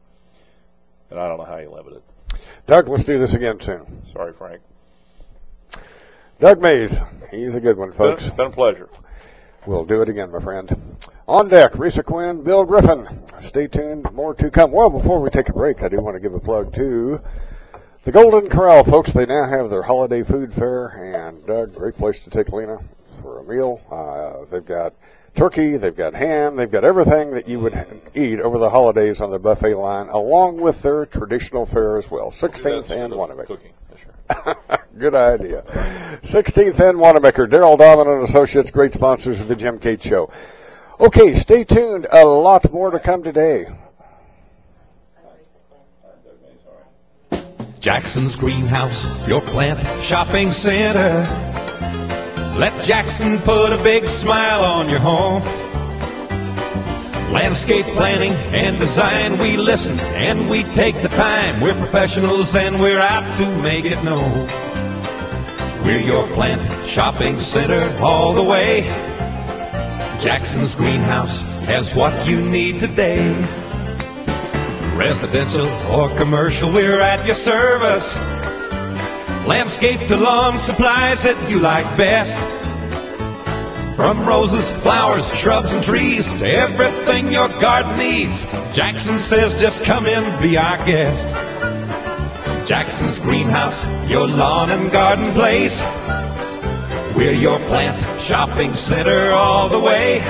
and 1.11 1.19
I 1.19 1.29
don't 1.29 1.39
know 1.39 1.45
how 1.45 1.59
you 1.59 1.71
limit 1.71 1.95
it. 1.95 2.39
Doug, 2.67 2.89
let's 2.89 3.05
do 3.05 3.19
this 3.19 3.35
again 3.35 3.61
soon. 3.61 4.03
Sorry, 4.12 4.33
Frank. 4.33 4.61
Doug 6.39 6.61
Mays, 6.61 6.99
he's 7.31 7.55
a 7.55 7.61
good 7.61 7.77
one, 7.77 7.93
folks. 7.93 8.25
Been, 8.25 8.37
been 8.37 8.47
a 8.47 8.51
pleasure. 8.51 8.89
We'll 9.67 9.85
do 9.85 10.03
it 10.03 10.09
again, 10.09 10.31
my 10.31 10.41
friend. 10.41 10.97
On 11.27 11.49
deck, 11.49 11.73
Risa 11.73 12.05
Quinn, 12.05 12.43
Bill 12.43 12.65
Griffin. 12.65 13.23
Stay 13.41 13.67
tuned, 13.67 14.12
more 14.12 14.35
to 14.35 14.51
come. 14.51 14.71
Well, 14.71 14.91
before 14.91 15.21
we 15.21 15.31
take 15.31 15.49
a 15.49 15.53
break, 15.53 15.83
I 15.83 15.89
do 15.89 16.01
want 16.01 16.17
to 16.17 16.21
give 16.21 16.35
a 16.35 16.41
plug 16.41 16.75
to 16.75 17.21
the 18.05 18.13
Golden 18.13 18.51
Corral, 18.51 18.85
folks. 18.85 19.13
They 19.13 19.25
now 19.25 19.49
have 19.49 19.71
their 19.71 19.83
holiday 19.83 20.23
food 20.23 20.53
fair, 20.53 20.89
and 20.89 21.45
Doug, 21.47 21.75
great 21.75 21.97
place 21.97 22.19
to 22.21 22.31
take 22.31 22.51
Lena 22.51 22.79
for 23.23 23.41
a 23.41 23.45
meal. 23.45 23.81
Uh, 23.91 24.45
they've 24.51 24.65
got 24.65 24.93
turkey, 25.35 25.77
they've 25.79 25.97
got 25.97 26.15
ham, 26.15 26.57
they've 26.57 26.71
got 26.71 26.85
everything 26.85 27.33
that 27.33 27.49
you 27.49 27.61
would 27.61 28.03
eat 28.15 28.41
over 28.41 28.59
the 28.59 28.69
holidays 28.69 29.21
on 29.21 29.31
their 29.31 29.39
buffet 29.39 29.75
line, 29.75 30.09
along 30.09 30.61
with 30.61 30.83
their 30.83 31.07
traditional 31.07 31.65
fare 31.65 31.97
as 31.97 32.11
well. 32.11 32.31
16th 32.31 32.91
and 32.91 33.15
Wanamaker. 33.15 33.57
Cooking. 33.57 33.73
Yes. 33.91 34.57
Good 34.99 35.15
idea. 35.15 36.21
16th 36.25 36.79
and 36.81 36.99
Wanamaker. 36.99 37.47
Daryl 37.47 37.79
Donovan 37.79 38.13
and 38.13 38.29
Associates, 38.29 38.71
great 38.71 38.93
sponsors 38.93 39.41
of 39.41 39.49
the 39.49 39.57
Jim 39.57 39.79
Cates 39.79 40.07
Show. 40.07 40.31
Okay, 41.01 41.39
stay 41.39 41.65
tuned. 41.65 42.07
A 42.13 42.25
lot 42.25 42.71
more 42.71 42.91
to 42.91 43.01
come 43.01 43.23
today. 43.23 43.67
Jackson's 47.85 48.35
Greenhouse, 48.35 49.07
your 49.28 49.43
plant 49.43 49.78
shopping 50.03 50.53
center. 50.53 51.20
Let 52.57 52.82
Jackson 52.82 53.39
put 53.41 53.74
a 53.74 53.76
big 53.76 54.09
smile 54.09 54.64
on 54.64 54.89
your 54.89 55.01
home. 55.01 55.43
Landscape 57.30 57.85
planning 57.85 58.32
and 58.32 58.78
design, 58.78 59.37
we 59.37 59.59
listen 59.59 60.01
and 60.01 60.49
we 60.49 60.62
take 60.62 61.03
the 61.03 61.11
time. 61.11 61.61
We're 61.61 61.74
professionals 61.74 62.55
and 62.57 62.80
we're 62.80 63.01
out 63.01 63.37
to 63.37 63.55
make 63.59 63.85
it 63.85 64.03
known. 64.03 64.47
We're 65.85 66.01
your 66.01 66.26
plant 66.32 66.64
shopping 66.89 67.39
center 67.39 67.95
all 68.03 68.32
the 68.32 68.43
way. 68.43 68.80
Jackson's 70.22 70.74
Greenhouse 70.74 71.43
has 71.66 71.95
what 71.95 72.26
you 72.26 72.41
need 72.41 72.80
today. 72.80 73.35
Residential 74.93 75.68
or 75.91 76.14
commercial, 76.16 76.70
we're 76.72 77.01
at 77.01 77.26
your 77.26 77.35
service. 77.37 78.14
Landscape 79.47 80.07
to 80.09 80.16
lawn 80.16 80.59
supplies 80.59 81.22
that 81.22 81.51
you 81.51 81.59
like 81.59 81.85
best. 81.97 82.39
From 83.97 84.26
roses, 84.26 84.70
flowers, 84.82 85.26
shrubs, 85.35 85.70
and 85.70 85.82
trees 85.82 86.26
to 86.26 86.47
everything 86.49 87.30
your 87.30 87.49
garden 87.49 87.97
needs, 87.99 88.45
Jackson 88.74 89.18
says 89.18 89.61
just 89.61 89.82
come 89.85 90.07
in, 90.07 90.43
be 90.43 90.57
our 90.57 90.78
guest. 90.87 91.28
Jackson's 92.66 93.18
Greenhouse, 93.18 93.85
your 94.09 94.26
lawn 94.26 94.70
and 94.70 94.91
garden 94.91 95.32
place. 95.32 95.78
We're 97.14 97.32
your 97.32 97.59
plant 97.68 98.20
shopping 98.20 98.74
center 98.74 99.32
all 99.32 99.68
the 99.68 99.78
way. 99.78 100.20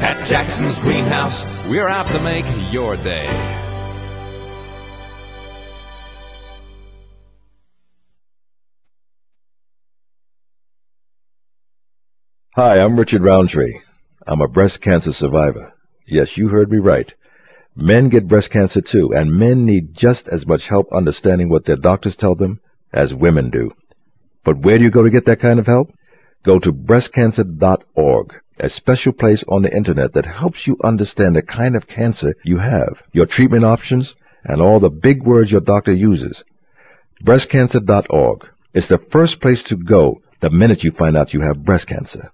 At 0.00 0.26
Jackson's 0.26 0.76
Greenhouse, 0.80 1.44
we're 1.68 1.88
out 1.88 2.10
to 2.10 2.20
make 2.20 2.44
your 2.72 2.96
day. 2.96 3.26
Hi, 12.56 12.80
I'm 12.80 12.98
Richard 12.98 13.22
Roundtree. 13.22 13.80
I'm 14.26 14.40
a 14.40 14.48
breast 14.48 14.80
cancer 14.80 15.12
survivor. 15.12 15.72
Yes, 16.06 16.36
you 16.36 16.48
heard 16.48 16.70
me 16.70 16.78
right. 16.78 17.12
Men 17.76 18.08
get 18.08 18.28
breast 18.28 18.50
cancer 18.50 18.80
too, 18.80 19.14
and 19.14 19.32
men 19.32 19.64
need 19.64 19.94
just 19.94 20.28
as 20.28 20.46
much 20.46 20.68
help 20.68 20.92
understanding 20.92 21.48
what 21.48 21.64
their 21.64 21.76
doctors 21.76 22.16
tell 22.16 22.34
them 22.34 22.60
as 22.92 23.14
women 23.14 23.50
do. 23.50 23.72
But 24.42 24.58
where 24.58 24.78
do 24.78 24.84
you 24.84 24.90
go 24.90 25.02
to 25.02 25.10
get 25.10 25.24
that 25.26 25.40
kind 25.40 25.58
of 25.58 25.66
help? 25.66 25.92
Go 26.42 26.58
to 26.58 26.72
breastcancer.org 26.72 28.40
a 28.58 28.68
special 28.68 29.12
place 29.12 29.44
on 29.48 29.62
the 29.62 29.74
internet 29.74 30.12
that 30.12 30.24
helps 30.24 30.66
you 30.66 30.76
understand 30.82 31.34
the 31.34 31.42
kind 31.42 31.76
of 31.76 31.86
cancer 31.86 32.36
you 32.44 32.58
have, 32.58 33.02
your 33.12 33.26
treatment 33.26 33.64
options, 33.64 34.14
and 34.44 34.60
all 34.60 34.78
the 34.78 34.90
big 34.90 35.22
words 35.22 35.50
your 35.50 35.60
doctor 35.60 35.92
uses. 35.92 36.44
Breastcancer.org 37.22 38.48
is 38.72 38.88
the 38.88 38.98
first 38.98 39.40
place 39.40 39.62
to 39.64 39.76
go 39.76 40.22
the 40.40 40.50
minute 40.50 40.84
you 40.84 40.90
find 40.90 41.16
out 41.16 41.32
you 41.32 41.40
have 41.40 41.64
breast 41.64 41.86
cancer. 41.86 42.30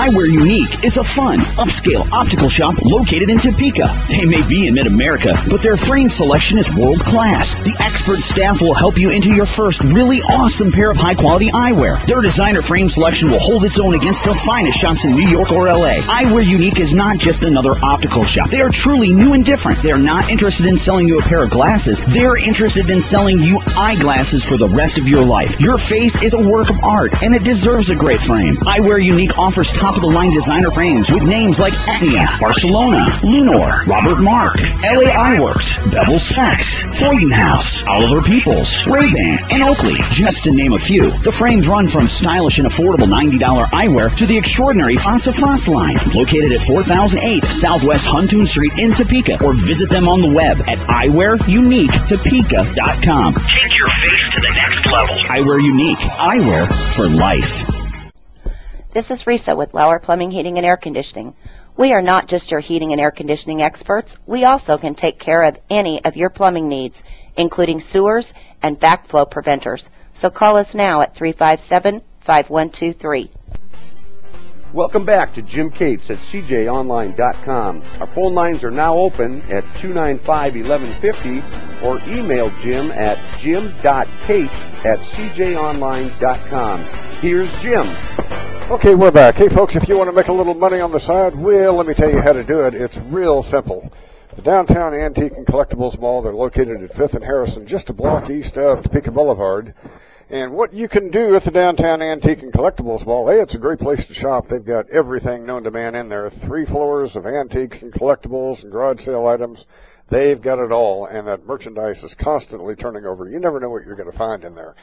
Eyewear 0.00 0.30
Unique 0.30 0.84
is 0.84 0.96
a 0.96 1.04
fun, 1.04 1.40
upscale 1.56 2.10
optical 2.12 2.48
shop 2.48 2.76
located 2.82 3.30
in 3.30 3.38
Topeka. 3.38 3.88
They 4.08 4.24
may 4.24 4.46
be 4.46 4.66
in 4.66 4.74
mid-America, 4.74 5.36
but 5.48 5.62
their 5.62 5.76
frame 5.76 6.10
selection 6.10 6.58
is 6.58 6.72
world 6.74 7.00
class. 7.00 7.54
The 7.54 7.76
expert 7.80 8.20
staff 8.20 8.60
will 8.60 8.74
help 8.74 8.96
you 8.98 9.10
into 9.10 9.34
your 9.34 9.46
first 9.46 9.82
really 9.82 10.20
awesome 10.20 10.72
pair 10.72 10.90
of 10.90 10.96
high-quality 10.96 11.50
eyewear. 11.50 12.04
Their 12.06 12.22
designer 12.22 12.62
frame 12.62 12.88
selection 12.88 13.30
will 13.30 13.38
hold 13.38 13.64
its 13.64 13.78
own 13.78 13.94
against 13.94 14.24
the 14.24 14.34
finest 14.34 14.78
shops 14.78 15.04
in 15.04 15.12
New 15.12 15.28
York 15.28 15.50
or 15.52 15.66
LA. 15.66 15.96
Eyewear 16.00 16.46
Unique 16.46 16.78
is 16.78 16.94
not 16.94 17.18
just 17.18 17.42
another 17.42 17.74
optical 17.82 18.24
shop. 18.24 18.50
They 18.50 18.62
are 18.62 18.70
truly 18.70 19.12
new 19.12 19.32
and 19.32 19.44
different. 19.44 19.82
They 19.82 19.92
are 19.92 19.98
not 19.98 20.30
interested 20.30 20.66
in 20.66 20.76
selling 20.76 21.08
you 21.08 21.18
a 21.18 21.22
pair 21.22 21.42
of 21.42 21.50
glasses. 21.50 22.00
They're 22.06 22.36
interested 22.36 22.88
in 22.90 23.02
selling 23.02 23.40
you 23.40 23.60
eyeglasses 23.76 24.44
for 24.44 24.56
the 24.56 24.68
rest 24.68 24.98
of 24.98 25.08
your 25.08 25.24
life. 25.24 25.60
Your 25.60 25.78
face 25.78 26.22
is 26.22 26.32
a 26.32 26.40
work 26.40 26.70
of 26.70 26.82
art, 26.84 27.22
and 27.22 27.34
it 27.34 27.42
deserves 27.42 27.90
a 27.90 27.96
great 27.96 28.20
frame. 28.20 28.56
Eyewear 28.56 29.02
Unique 29.02 29.38
offers 29.38 29.70
top 29.72 29.96
of 29.96 30.02
the 30.02 30.08
line 30.08 30.32
designer 30.32 30.70
frames 30.70 31.10
with 31.10 31.24
names 31.24 31.39
like 31.40 31.72
Etnia, 31.72 32.38
Barcelona, 32.38 33.06
Lunor, 33.22 33.86
Robert 33.86 34.20
Mark, 34.20 34.60
LA 34.60 35.08
Eyeworks, 35.10 35.70
Bevel 35.90 36.18
Specs, 36.18 36.74
Freudenhaus, 36.98 37.82
Oliver 37.86 38.20
Peoples, 38.20 38.76
Ray-Ban, 38.86 39.38
and 39.50 39.62
Oakley, 39.62 39.96
just 40.10 40.44
to 40.44 40.52
name 40.52 40.74
a 40.74 40.78
few. 40.78 41.10
The 41.10 41.32
frames 41.32 41.66
run 41.66 41.88
from 41.88 42.08
stylish 42.08 42.58
and 42.58 42.68
affordable 42.68 43.08
$90 43.08 43.38
eyewear 43.40 44.14
to 44.18 44.26
the 44.26 44.36
extraordinary 44.36 44.96
Fassa 44.96 45.34
Frost 45.34 45.66
line, 45.68 45.96
located 46.14 46.52
at 46.52 46.60
4008 46.60 47.42
Southwest 47.44 48.06
Huntoon 48.06 48.46
Street 48.46 48.78
in 48.78 48.92
Topeka, 48.92 49.42
or 49.42 49.54
visit 49.54 49.88
them 49.88 50.08
on 50.08 50.20
the 50.20 50.28
web 50.28 50.60
at 50.68 50.76
eyewearuniquetopeka.com. 50.78 53.34
Take 53.34 53.78
your 53.78 53.88
face 53.88 54.30
to 54.34 54.40
the 54.42 54.50
next 54.54 54.84
level. 54.92 55.14
Eyewear 55.16 55.62
Unique, 55.62 55.98
eyewear 55.98 56.68
for 56.94 57.08
life. 57.08 57.79
This 58.92 59.12
is 59.12 59.22
Risa 59.22 59.56
with 59.56 59.72
Lauer 59.72 60.00
Plumbing, 60.00 60.32
Heating, 60.32 60.56
and 60.56 60.66
Air 60.66 60.76
Conditioning. 60.76 61.34
We 61.76 61.92
are 61.92 62.02
not 62.02 62.26
just 62.26 62.50
your 62.50 62.58
heating 62.58 62.90
and 62.90 63.00
air 63.00 63.12
conditioning 63.12 63.62
experts. 63.62 64.16
We 64.26 64.44
also 64.44 64.78
can 64.78 64.96
take 64.96 65.20
care 65.20 65.44
of 65.44 65.56
any 65.70 66.04
of 66.04 66.16
your 66.16 66.28
plumbing 66.28 66.68
needs, 66.68 67.00
including 67.36 67.78
sewers 67.78 68.34
and 68.60 68.80
backflow 68.80 69.30
preventers. 69.30 69.88
So 70.14 70.28
call 70.28 70.56
us 70.56 70.74
now 70.74 71.02
at 71.02 71.14
357-5123. 71.14 73.28
Welcome 74.72 75.04
back 75.04 75.34
to 75.34 75.42
Jim 75.42 75.70
Cates 75.70 76.10
at 76.10 76.18
cjonline.com. 76.18 77.84
Our 78.00 78.06
phone 78.08 78.34
lines 78.34 78.64
are 78.64 78.72
now 78.72 78.96
open 78.96 79.42
at 79.42 79.62
295-1150 79.74 81.82
or 81.84 82.00
email 82.08 82.50
Jim 82.60 82.90
at 82.90 83.20
jim.cates 83.38 84.52
at 84.84 84.98
cjonline.com. 84.98 86.84
Here's 87.20 87.52
Jim. 87.60 87.96
Okay, 88.70 88.94
we're 88.94 89.10
back. 89.10 89.34
Hey, 89.34 89.48
folks, 89.48 89.74
if 89.74 89.88
you 89.88 89.98
want 89.98 90.10
to 90.10 90.12
make 90.12 90.28
a 90.28 90.32
little 90.32 90.54
money 90.54 90.78
on 90.78 90.92
the 90.92 91.00
side, 91.00 91.34
well, 91.34 91.74
let 91.74 91.88
me 91.88 91.92
tell 91.92 92.08
you 92.08 92.20
how 92.20 92.32
to 92.32 92.44
do 92.44 92.60
it. 92.66 92.72
It's 92.72 92.96
real 92.98 93.42
simple. 93.42 93.92
The 94.36 94.42
Downtown 94.42 94.94
Antique 94.94 95.32
and 95.32 95.44
Collectibles 95.44 95.98
Mall, 95.98 96.22
they're 96.22 96.32
located 96.32 96.80
at 96.84 96.94
5th 96.94 97.14
and 97.14 97.24
Harrison, 97.24 97.66
just 97.66 97.90
a 97.90 97.92
block 97.92 98.30
east 98.30 98.56
of 98.56 98.84
Topeka 98.84 99.10
Boulevard. 99.10 99.74
And 100.28 100.52
what 100.52 100.72
you 100.72 100.86
can 100.86 101.10
do 101.10 101.34
at 101.34 101.42
the 101.42 101.50
Downtown 101.50 102.00
Antique 102.00 102.44
and 102.44 102.52
Collectibles 102.52 103.04
Mall, 103.04 103.28
hey, 103.28 103.40
it's 103.40 103.54
a 103.54 103.58
great 103.58 103.80
place 103.80 104.06
to 104.06 104.14
shop. 104.14 104.46
They've 104.46 104.64
got 104.64 104.88
everything 104.90 105.44
known 105.44 105.64
to 105.64 105.72
man 105.72 105.96
in 105.96 106.08
there. 106.08 106.30
Three 106.30 106.64
floors 106.64 107.16
of 107.16 107.26
antiques 107.26 107.82
and 107.82 107.92
collectibles 107.92 108.62
and 108.62 108.70
garage 108.70 109.04
sale 109.04 109.26
items. 109.26 109.66
They've 110.10 110.40
got 110.40 110.60
it 110.60 110.70
all, 110.70 111.06
and 111.06 111.26
that 111.26 111.44
merchandise 111.44 112.04
is 112.04 112.14
constantly 112.14 112.76
turning 112.76 113.04
over. 113.04 113.28
You 113.28 113.40
never 113.40 113.58
know 113.58 113.70
what 113.70 113.84
you're 113.84 113.96
going 113.96 114.12
to 114.12 114.16
find 114.16 114.44
in 114.44 114.54
there. 114.54 114.76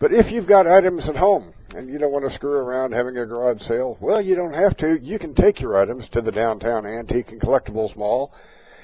But 0.00 0.12
if 0.12 0.30
you've 0.30 0.46
got 0.46 0.66
items 0.66 1.08
at 1.08 1.16
home 1.16 1.52
and 1.74 1.88
you 1.90 1.98
don't 1.98 2.12
want 2.12 2.28
to 2.28 2.34
screw 2.34 2.52
around 2.52 2.92
having 2.92 3.16
a 3.16 3.26
garage 3.26 3.62
sale, 3.62 3.96
well, 4.00 4.20
you 4.20 4.34
don't 4.34 4.54
have 4.54 4.76
to. 4.78 4.98
You 5.00 5.18
can 5.18 5.34
take 5.34 5.60
your 5.60 5.76
items 5.76 6.08
to 6.10 6.20
the 6.20 6.32
Downtown 6.32 6.86
Antique 6.86 7.32
and 7.32 7.40
Collectibles 7.40 7.96
Mall 7.96 8.32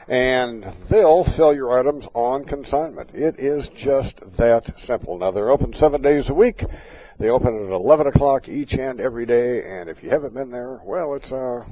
and 0.08 0.66
they'll 0.88 1.24
sell 1.24 1.54
your 1.54 1.78
items 1.78 2.06
on 2.14 2.44
consignment. 2.44 3.10
It 3.14 3.38
is 3.38 3.68
just 3.70 4.20
that 4.36 4.78
simple. 4.78 5.18
Now 5.18 5.30
they're 5.30 5.50
open 5.50 5.72
seven 5.72 6.02
days 6.02 6.28
a 6.28 6.34
week. 6.34 6.64
They 7.18 7.30
open 7.30 7.66
at 7.66 7.70
11 7.70 8.08
o'clock 8.08 8.48
each 8.48 8.74
and 8.74 9.00
every 9.00 9.24
day. 9.24 9.62
And 9.62 9.88
if 9.88 10.02
you 10.02 10.10
haven't 10.10 10.34
been 10.34 10.50
there, 10.50 10.80
well, 10.84 11.14
it's 11.14 11.32
uh, 11.32 11.64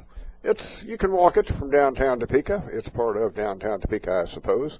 it's 0.42 0.82
you 0.82 0.96
can 0.96 1.12
walk 1.12 1.36
it 1.36 1.48
from 1.48 1.70
downtown 1.70 2.20
Topeka. 2.20 2.70
It's 2.72 2.88
part 2.88 3.16
of 3.16 3.34
downtown 3.34 3.80
Topeka, 3.80 4.24
I 4.26 4.30
suppose. 4.30 4.78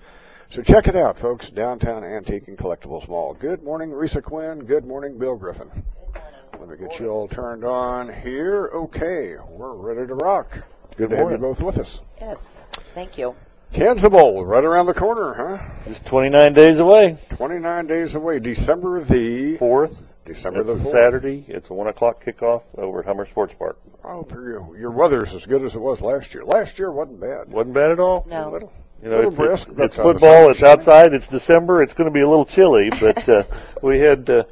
So 0.53 0.61
check 0.61 0.87
it 0.87 0.95
out, 0.95 1.19
folks. 1.19 1.49
Downtown 1.49 2.05
Antique 2.05 2.47
and 2.47 2.59
Collectibles 2.59 3.09
Mall. 3.09 3.33
Good 3.33 3.63
morning, 3.63 3.89
Risa 3.89 4.23
Quinn. 4.23 4.67
Good 4.67 4.85
morning, 4.85 5.17
Bill 5.17 5.35
Griffin. 5.35 5.71
Let 6.61 6.69
me 6.69 6.77
get 6.77 7.01
you 7.01 7.09
all 7.09 7.27
turned 7.27 7.65
on 7.65 8.13
here. 8.13 8.69
Okay, 8.75 9.37
we're 9.49 9.73
ready 9.73 10.07
to 10.07 10.15
rock. 10.15 10.51
Good 10.51 11.09
Good 11.09 11.11
to 11.13 11.17
have 11.17 11.31
you 11.31 11.39
both 11.39 11.63
with 11.63 11.79
us. 11.79 12.01
Yes, 12.21 12.37
thank 12.95 13.17
you. 13.17 13.35
Kansas 13.73 14.07
Bowl, 14.11 14.45
right 14.45 14.63
around 14.63 14.85
the 14.85 14.93
corner, 14.93 15.33
huh? 15.33 15.91
Just 15.91 16.05
29 16.05 16.53
days 16.53 16.79
away. 16.81 17.17
29 17.31 17.87
days 17.87 18.15
away. 18.15 18.39
December 18.39 19.03
the 19.03 19.57
4th. 19.57 19.97
December 20.27 20.61
it's 20.61 20.83
the 20.83 20.91
4th. 20.91 20.93
Saturday. 20.93 21.47
It's 21.49 21.71
a 21.71 21.73
1 21.73 21.87
o'clock 21.87 22.23
kickoff 22.23 22.65
over 22.77 23.01
at 23.01 23.07
Hummer 23.07 23.25
Sports 23.25 23.55
Park. 23.59 23.79
Oh, 24.05 24.27
your, 24.31 24.77
your 24.77 24.91
weather's 24.91 25.33
as 25.33 25.47
good 25.47 25.65
as 25.65 25.75
it 25.75 25.81
was 25.81 26.03
last 26.03 26.35
year. 26.35 26.45
Last 26.45 26.79
year 26.79 26.93
wasn't 26.93 27.21
bad. 27.21 27.51
Wasn't 27.51 27.73
bad 27.73 27.91
at 27.91 28.01
all. 28.01 28.27
No. 28.29 28.71
You 29.03 29.11
know, 29.11 29.29
it's, 29.29 29.37
brisk. 29.37 29.69
it's, 29.71 29.81
it's 29.81 29.95
football. 29.97 30.51
It's 30.51 30.63
outside. 30.63 31.13
It's 31.13 31.27
December. 31.27 31.83
It's 31.83 31.93
going 31.93 32.09
to 32.09 32.15
be 32.15 32.21
a 32.21 32.29
little 32.29 32.45
chilly, 32.45 32.89
but 33.01 33.29
uh, 33.29 33.43
we 33.83 33.99
had 33.99 34.31
uh, 34.31 34.45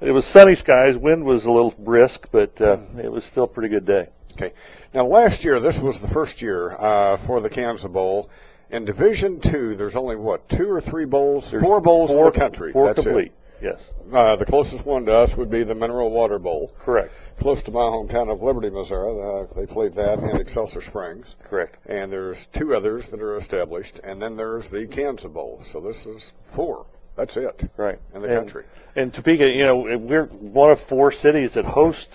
it 0.00 0.12
was 0.12 0.24
sunny 0.24 0.54
skies. 0.54 0.96
Wind 0.96 1.24
was 1.24 1.44
a 1.44 1.50
little 1.50 1.74
brisk, 1.76 2.28
but 2.30 2.60
uh, 2.60 2.78
it 3.02 3.10
was 3.10 3.24
still 3.24 3.44
a 3.44 3.48
pretty 3.48 3.68
good 3.68 3.84
day. 3.84 4.08
Okay. 4.32 4.52
Now, 4.94 5.06
last 5.06 5.42
year, 5.44 5.58
this 5.58 5.78
was 5.80 5.98
the 5.98 6.06
first 6.06 6.40
year 6.40 6.70
uh, 6.72 7.16
for 7.16 7.40
the 7.40 7.50
Kansas 7.50 7.90
Bowl. 7.90 8.30
In 8.70 8.84
Division 8.84 9.40
Two, 9.40 9.74
there's 9.76 9.96
only 9.96 10.14
what 10.14 10.48
two 10.48 10.70
or 10.70 10.80
three 10.80 11.04
bowls, 11.04 11.50
There's 11.50 11.62
four 11.62 11.80
bowls 11.80 12.10
four, 12.10 12.26
in 12.26 12.32
the 12.32 12.38
country. 12.38 12.72
Four 12.72 12.86
That's 12.88 13.02
complete. 13.02 13.32
Yes, 13.60 13.80
Uh, 14.12 14.36
the 14.36 14.44
closest 14.44 14.86
one 14.86 15.04
to 15.06 15.12
us 15.12 15.36
would 15.36 15.50
be 15.50 15.64
the 15.64 15.74
Mineral 15.74 16.10
Water 16.10 16.38
Bowl, 16.38 16.72
correct. 16.78 17.12
Close 17.38 17.62
to 17.64 17.70
my 17.70 17.80
hometown 17.80 18.30
of 18.32 18.42
Liberty, 18.42 18.70
Missouri. 18.70 19.20
Uh, 19.20 19.46
they 19.54 19.66
played 19.66 19.94
that 19.94 20.18
in 20.18 20.36
Excelsior 20.36 20.80
Springs. 20.80 21.26
Correct. 21.48 21.76
And 21.86 22.10
there's 22.12 22.46
two 22.52 22.74
others 22.74 23.06
that 23.08 23.20
are 23.20 23.36
established, 23.36 24.00
and 24.04 24.20
then 24.20 24.36
there's 24.36 24.66
the 24.68 24.86
Kansas 24.86 25.30
Bowl. 25.30 25.62
So 25.64 25.80
this 25.80 26.06
is 26.06 26.32
four. 26.52 26.86
That's 27.16 27.36
it 27.36 27.68
Right. 27.76 27.98
in 28.14 28.22
the 28.22 28.28
and, 28.28 28.38
country. 28.38 28.64
And 28.94 29.12
Topeka, 29.12 29.48
you 29.48 29.66
know, 29.66 29.76
we're 29.98 30.26
one 30.26 30.70
of 30.70 30.80
four 30.82 31.10
cities 31.10 31.54
that 31.54 31.64
host 31.64 32.08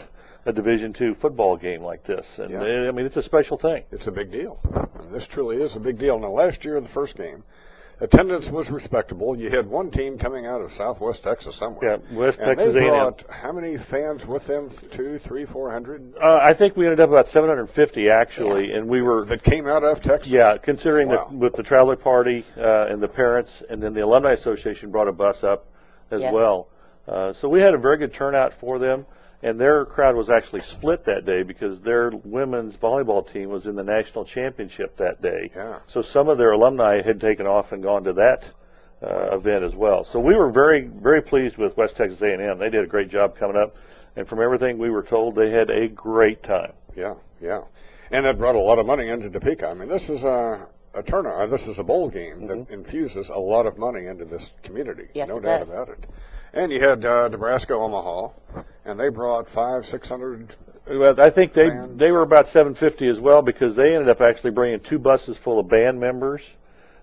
a 0.46 0.54
Division 0.54 0.94
two 0.94 1.14
football 1.16 1.56
game 1.58 1.84
like 1.84 2.04
this, 2.04 2.26
and 2.38 2.50
Yeah. 2.52 2.88
I 2.88 2.92
mean 2.92 3.06
it's 3.06 3.16
a 3.18 3.22
special 3.22 3.58
thing. 3.58 3.84
It's 3.92 4.08
a 4.08 4.12
big 4.12 4.32
deal. 4.32 4.60
And 5.00 5.12
this 5.12 5.26
truly 5.26 5.62
is 5.62 5.76
a 5.76 5.80
big 5.80 5.98
deal. 5.98 6.20
Now, 6.20 6.30
last 6.32 6.66
year, 6.66 6.80
the 6.82 6.88
first 6.88 7.16
game, 7.16 7.44
attendance 8.00 8.50
was 8.50 8.70
respectable. 8.72 9.38
You 9.38 9.50
had 9.50 9.68
one 9.68 9.90
team 9.92 10.18
coming 10.18 10.46
out 10.46 10.62
of 10.62 10.72
Southwest 10.72 11.24
Texas 11.24 11.56
somewhere. 11.56 12.00
Yeah, 12.12 12.18
West 12.18 12.40
and 12.40 12.48
Texas 12.58 12.74
they 12.74 12.82
A&M. 12.88 12.90
brought 12.90 13.24
how 13.30 13.52
many 13.52 13.78
fans 13.78 14.26
with 14.26 14.46
them? 14.46 14.70
Two, 14.92 15.18
three, 15.18 15.46
four 15.46 15.72
hundred 15.72 16.14
Uh, 16.22 16.40
I 16.42 16.54
think 16.54 16.76
we 16.76 16.86
ended 16.86 17.00
up 17.00 17.10
about 17.10 17.28
750 17.30 18.10
actually, 18.10 18.72
and 18.74 18.88
we 18.88 19.02
were 19.02 19.26
that 19.26 19.44
came 19.44 19.68
out 19.68 19.84
of 19.84 20.02
Texas. 20.02 20.32
Yeah, 20.32 20.58
considering 20.58 21.10
Wow. 21.10 21.28
that 21.30 21.34
with 21.34 21.54
the 21.54 21.64
traveler 21.64 21.96
party 21.96 22.46
uh, 22.58 22.88
and 22.88 23.02
the 23.02 23.08
parents, 23.08 23.64
and 23.70 23.82
then 23.82 23.94
the 23.94 24.02
alumni 24.04 24.32
association 24.32 24.92
brought 24.92 25.08
a 25.08 25.14
bus 25.14 25.44
up 25.44 25.66
as 26.12 26.22
Yes. 26.22 26.34
well. 26.34 26.68
Uh, 27.08 27.34
so 27.34 27.50
we 27.50 27.62
had 27.62 27.74
a 27.74 27.78
very 27.78 27.98
good 27.98 28.14
turnout 28.14 28.54
for 28.54 28.80
them, 28.80 29.06
and 29.44 29.60
their 29.60 29.86
crowd 29.86 30.16
was 30.16 30.30
actually 30.30 30.62
split 30.62 31.06
that 31.06 31.26
day 31.26 31.44
because 31.44 31.80
their 31.82 32.10
women's 32.24 32.76
volleyball 32.78 33.30
team 33.32 33.50
was 33.50 33.68
in 33.68 33.76
the 33.76 33.84
national 33.84 34.26
championship 34.26 34.98
that 34.98 35.22
day. 35.22 35.52
Yeah. 35.56 35.80
So 35.88 36.02
some 36.02 36.30
of 36.30 36.38
their 36.38 36.52
alumni 36.52 37.02
had 37.02 37.20
taken 37.22 37.46
off 37.46 37.72
and 37.72 37.84
gone 37.84 38.06
to 38.06 38.14
that 38.14 38.46
uh, 39.04 39.36
event 39.36 39.64
as 39.64 39.76
well. 39.76 40.06
So 40.06 40.20
we 40.20 40.34
were 40.34 40.50
very 40.50 40.82
very 40.88 41.22
pleased 41.22 41.58
with 41.58 41.78
West 41.78 41.98
Texas 41.98 42.22
A&M. 42.22 42.58
They 42.58 42.70
did 42.70 42.84
a 42.84 42.88
great 42.88 43.10
job 43.10 43.38
coming 43.38 43.58
up, 43.58 43.76
and 44.16 44.28
from 44.28 44.42
everything 44.42 44.78
we 44.78 44.90
were 44.90 45.04
told, 45.04 45.36
they 45.36 45.52
had 45.52 45.70
a 45.70 45.88
great 45.88 46.42
time. 46.42 46.74
yeah, 46.96 47.16
yeah. 47.42 47.62
And 48.12 48.26
it 48.26 48.38
brought 48.38 48.56
a 48.56 48.60
lot 48.60 48.80
of 48.80 48.86
money 48.86 49.10
into 49.10 49.30
Topeka. 49.30 49.68
I 49.68 49.74
mean, 49.74 49.90
this 49.90 50.10
is 50.10 50.24
a 50.24 50.68
a 50.94 51.04
turnout. 51.04 51.50
This 51.50 51.68
is 51.68 51.80
a 51.80 51.84
bowl 51.84 52.10
game 52.10 52.48
that 52.48 52.70
infuses 52.70 53.30
a 53.30 53.38
lot 53.38 53.66
of 53.66 53.78
money 53.78 54.06
into 54.06 54.26
this 54.26 54.50
community. 54.62 55.08
Yes, 55.14 55.28
no 55.28 55.38
it 55.38 55.42
doubt 55.44 55.60
does. 55.62 55.70
about 55.70 55.90
it. 55.90 56.06
And 56.54 56.72
you 56.72 56.80
had 56.80 57.04
uh, 57.04 57.28
Nebraska 57.30 57.74
Omaha, 57.74 58.30
and 58.86 59.00
they 59.00 59.10
brought 59.10 59.50
five, 59.50 59.86
six 59.88 60.08
hundred. 60.08 60.56
Well, 60.88 61.20
I 61.20 61.30
think 61.30 61.54
they 61.54 61.70
Band. 61.70 61.98
they 61.98 62.12
were 62.12 62.22
about 62.22 62.48
750 62.48 63.08
as 63.08 63.20
well 63.20 63.42
because 63.42 63.76
they 63.76 63.96
ended 63.96 64.10
up 64.10 64.22
actually 64.22 64.52
bringing 64.52 64.80
two 64.82 65.00
buses 65.00 65.38
full 65.38 65.60
of 65.60 65.68
band 65.70 66.00
members 66.00 66.42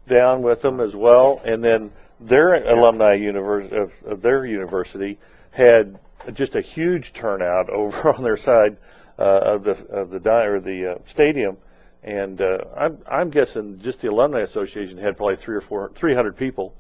down 0.09 0.43
with 0.43 0.63
them 0.63 0.81
as 0.81 0.95
well, 0.95 1.41
and 1.45 1.65
then 1.65 1.91
their 2.21 2.55
alumni 2.55 3.15
univers- 3.15 3.73
of, 3.73 3.93
of 4.07 4.23
their 4.23 4.45
university 4.45 5.19
had 5.51 5.99
just 6.35 6.55
a 6.55 6.61
huge 6.61 7.13
turnout 7.13 7.71
over 7.71 8.13
on 8.15 8.23
their 8.23 8.37
side 8.37 8.77
uh, 9.19 9.23
of 9.23 9.65
the 9.65 9.73
of 9.89 10.11
the 10.11 10.21
di- 10.21 10.45
or 10.45 10.61
the 10.61 10.93
uh, 10.93 10.99
stadium, 11.11 11.57
and 12.05 12.41
uh, 12.41 12.59
I'm 12.77 12.99
I'm 13.11 13.31
guessing 13.31 13.81
just 13.81 14.01
the 14.01 14.11
alumni 14.11 14.41
association 14.43 14.97
had 14.99 15.17
probably 15.17 15.37
three 15.37 15.57
or 15.57 15.61
four 15.61 15.91
300 15.97 16.37
people 16.37 16.75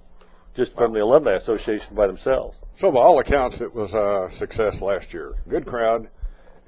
just 0.55 0.74
from 0.74 0.92
the 0.92 1.01
alumni 1.01 1.34
association 1.34 1.94
by 1.94 2.07
themselves. 2.07 2.57
So, 2.76 2.90
by 2.90 3.01
all 3.01 3.18
accounts, 3.18 3.61
it 3.61 3.74
was 3.74 3.94
a 3.94 4.28
success 4.30 4.80
last 4.80 5.12
year. 5.12 5.34
Good 5.48 5.66
crowd, 5.66 6.09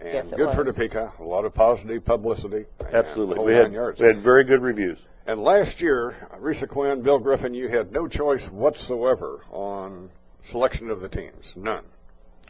and 0.00 0.12
Yes, 0.14 0.26
it 0.26 0.36
good 0.36 0.50
for 0.50 0.64
was. 0.64 0.74
Topeka. 0.74 1.12
A 1.20 1.22
lot 1.22 1.44
of 1.44 1.54
positive 1.54 2.04
publicity. 2.04 2.66
Absolutely, 2.92 3.44
we 3.44 3.54
had 3.54 3.72
yards. 3.72 4.00
we 4.00 4.06
had 4.06 4.20
very 4.20 4.44
good 4.44 4.62
reviews. 4.62 4.98
And 5.26 5.40
last 5.42 5.80
year, 5.80 6.14
Risa 6.40 6.68
Quinn, 6.68 7.02
Bill 7.02 7.18
Griffin, 7.20 7.54
you 7.54 7.68
had 7.68 7.92
no 7.92 8.08
choice 8.08 8.44
whatsoever 8.50 9.40
on 9.52 10.10
selection 10.40 10.90
of 10.90 11.00
the 11.00 11.08
teams. 11.08 11.52
None. 11.56 11.84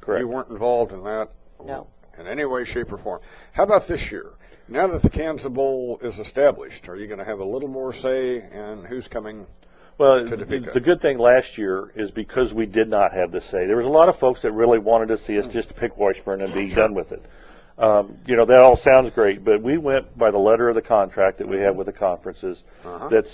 Correct. 0.01 0.21
You 0.21 0.29
weren't 0.29 0.49
involved 0.49 0.93
in 0.93 1.05
that 1.05 1.29
No. 1.65 1.87
in 2.19 2.27
any 2.27 2.45
way, 2.47 2.65
shape, 2.65 2.91
or 2.93 2.97
form. 2.97 3.21
How 3.53 3.65
about 3.65 3.87
this 3.87 4.11
year? 4.11 4.31
Now 4.69 4.87
that 4.87 5.03
the 5.03 5.11
Kansas 5.11 5.47
Bowl 5.53 5.99
is 6.03 6.19
established, 6.19 6.89
are 6.89 6.97
you 6.97 7.07
going 7.07 7.19
to 7.19 7.25
have 7.27 7.41
a 7.41 7.45
little 7.45 7.69
more 7.69 7.93
say 7.93 8.37
in 8.37 8.85
who's 8.89 9.07
coming? 9.07 9.47
Well, 9.99 10.25
the, 10.25 10.71
the 10.75 10.81
good 10.81 11.01
thing 11.01 11.19
last 11.19 11.59
year 11.59 11.93
is 11.95 12.11
because 12.11 12.53
we 12.53 12.67
did 12.67 12.89
not 12.89 13.13
have 13.13 13.31
the 13.31 13.41
say. 13.41 13.67
There 13.67 13.77
was 13.77 13.87
a 13.87 13.91
lot 13.91 14.09
of 14.09 14.19
folks 14.19 14.43
that 14.43 14.53
really 14.53 14.79
wanted 14.79 15.09
to 15.09 15.19
see 15.19 15.39
us 15.39 15.53
just 15.53 15.69
to 15.69 15.75
pick 15.75 15.97
Washburn 15.97 16.41
and 16.41 16.53
be 16.53 16.67
done 16.67 16.95
with 16.95 17.13
it. 17.13 17.25
Um, 17.79 18.17
you 18.27 18.37
know, 18.37 18.45
that 18.47 18.61
all 18.63 18.77
sounds 18.77 19.11
great, 19.11 19.45
but 19.45 19.63
we 19.63 19.79
went 19.79 20.17
by 20.19 20.31
the 20.31 20.39
letter 20.39 20.69
of 20.69 20.75
the 20.75 20.83
contract 20.83 21.39
that 21.39 21.49
we 21.49 21.59
have 21.59 21.77
with 21.77 21.87
the 21.87 21.93
conferences 21.93 22.59
Uh-huh. 22.85 23.09
that 23.09 23.27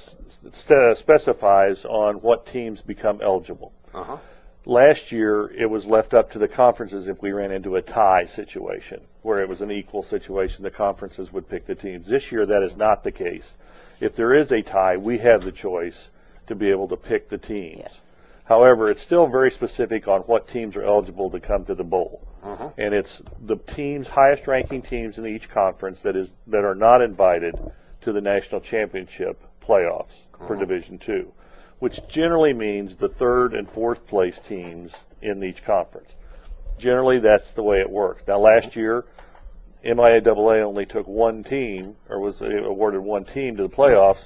st- 0.53 0.97
specifies 0.99 1.85
on 1.85 2.17
what 2.17 2.47
teams 2.47 2.81
become 2.81 3.21
eligible. 3.23 3.73
Uh-huh. 3.95 4.17
Last 4.65 5.11
year, 5.13 5.51
it 5.57 5.67
was 5.67 5.87
left 5.87 6.13
up 6.13 6.31
to 6.33 6.39
the 6.39 6.49
conferences 6.49 7.09
if 7.09 7.23
we 7.23 7.33
ran 7.33 7.51
into 7.51 7.77
a 7.77 7.83
tie 7.83 8.27
situation, 8.27 9.01
where 9.23 9.41
it 9.41 9.49
was 9.49 9.61
an 9.61 9.71
equal 9.71 10.03
situation, 10.03 10.63
the 10.63 10.71
conferences 10.71 11.33
would 11.33 11.49
pick 11.49 11.67
the 11.67 11.75
teams. 11.75 12.07
This 12.07 12.31
year, 12.31 12.45
that 12.47 12.63
is 12.63 12.77
not 12.77 13.03
the 13.03 13.13
case. 13.13 13.47
If 14.01 14.15
there 14.15 14.35
is 14.35 14.53
a 14.53 14.63
tie, 14.63 14.97
we 14.99 15.19
have 15.19 15.43
the 15.43 15.53
choice 15.53 16.09
to 16.49 16.55
be 16.55 16.71
able 16.71 16.89
to 16.89 16.97
pick 16.97 17.29
the 17.29 17.39
teams. 17.39 17.79
Yes. 17.79 17.95
However, 18.45 18.91
it's 18.91 19.03
still 19.03 19.27
very 19.27 19.51
specific 19.51 20.09
on 20.09 20.23
what 20.23 20.49
teams 20.49 20.75
are 20.75 20.83
eligible 20.83 21.31
to 21.31 21.39
come 21.39 21.67
to 21.67 21.75
the 21.75 21.85
bowl. 21.85 22.27
Uh-huh. 22.43 22.71
And 22.79 22.95
it's 22.95 23.21
the 23.45 23.57
teams, 23.57 24.07
highest 24.07 24.47
ranking 24.47 24.81
teams 24.81 25.19
in 25.19 25.27
each 25.27 25.51
conference 25.51 25.99
that 26.01 26.17
is 26.17 26.31
that 26.47 26.65
are 26.65 26.75
not 26.75 27.03
invited 27.03 27.55
to 28.01 28.13
the 28.13 28.21
national 28.21 28.61
championship 28.61 29.43
playoffs 29.63 30.15
for 30.47 30.57
Division 30.57 30.99
Two, 30.99 31.33
which 31.81 32.01
generally 32.09 32.55
means 32.55 32.97
the 32.97 33.09
third 33.09 33.55
and 33.55 33.69
fourth 33.71 34.07
place 34.07 34.39
teams 34.49 34.93
in 35.21 35.43
each 35.43 35.63
conference. 35.65 36.11
Generally, 36.79 37.19
that's 37.19 37.51
the 37.51 37.63
way 37.63 37.81
it 37.81 37.91
works. 37.91 38.23
Now, 38.27 38.39
last 38.39 38.77
year, 38.77 39.05
MIAA 39.89 40.63
only 40.63 40.87
took 40.87 41.07
one 41.07 41.45
team, 41.45 41.97
or 42.09 42.21
was 42.21 42.41
awarded 42.41 43.01
one 43.01 43.25
team 43.25 43.57
to 43.57 43.63
the 43.63 43.69
playoffs. 43.69 44.19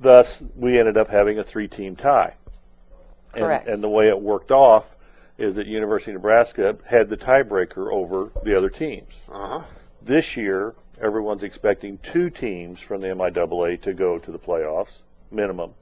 Thus, 0.00 0.40
we 0.56 0.78
ended 0.78 0.96
up 0.96 1.08
having 1.08 1.38
a 1.38 1.44
three-team 1.44 1.96
tie. 1.96 2.34
And, 3.34 3.42
Correct. 3.42 3.68
and 3.68 3.82
the 3.82 3.88
way 3.88 4.08
it 4.08 4.20
worked 4.20 4.50
off 4.50 4.84
is 5.38 5.56
that 5.56 5.66
University 5.66 6.12
of 6.12 6.16
Nebraska 6.16 6.76
had 6.84 7.08
the 7.08 7.16
tiebreaker 7.16 7.92
over 7.92 8.30
the 8.44 8.56
other 8.56 8.70
teams. 8.70 9.12
Uh-huh. 9.28 9.64
This 10.02 10.36
year, 10.36 10.74
everyone's 11.00 11.42
expecting 11.42 11.98
two 11.98 12.30
teams 12.30 12.78
from 12.80 13.00
the 13.00 13.08
MIAA 13.08 13.82
to 13.82 13.92
go 13.94 14.18
to 14.18 14.30
the 14.30 14.38
playoffs, 14.38 14.92
minimum. 15.30 15.74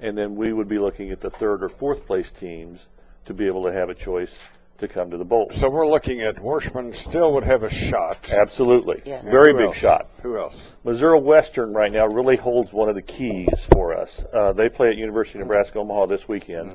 And 0.00 0.16
then 0.16 0.36
we 0.36 0.52
would 0.52 0.68
be 0.68 0.78
looking 0.78 1.10
at 1.10 1.20
the 1.20 1.30
third 1.30 1.64
or 1.64 1.68
fourth 1.68 2.06
place 2.06 2.30
teams 2.38 2.80
to 3.24 3.34
be 3.34 3.46
able 3.46 3.64
to 3.64 3.72
have 3.72 3.88
a 3.88 3.94
choice 3.94 4.30
to 4.78 4.88
come 4.88 5.10
to 5.10 5.16
the 5.16 5.24
bowl. 5.24 5.48
So 5.52 5.68
we're 5.68 5.86
looking 5.88 6.20
at 6.22 6.40
Washburn 6.40 6.92
still 6.92 7.32
would 7.34 7.44
have 7.44 7.62
a 7.62 7.70
shot. 7.70 8.30
Absolutely. 8.30 9.02
Yes. 9.04 9.24
Very 9.24 9.52
Who 9.52 9.58
big 9.58 9.66
else? 9.68 9.76
shot. 9.76 10.08
Who 10.22 10.38
else? 10.38 10.54
Missouri 10.84 11.18
Western 11.20 11.72
right 11.72 11.90
now 11.92 12.06
really 12.06 12.36
holds 12.36 12.72
one 12.72 12.88
of 12.88 12.94
the 12.94 13.02
keys 13.02 13.48
for 13.72 13.94
us. 13.96 14.10
Uh, 14.32 14.52
they 14.52 14.68
play 14.68 14.88
at 14.88 14.96
University 14.96 15.38
of 15.38 15.46
Nebraska 15.46 15.78
Omaha 15.78 16.06
this 16.06 16.28
weekend. 16.28 16.72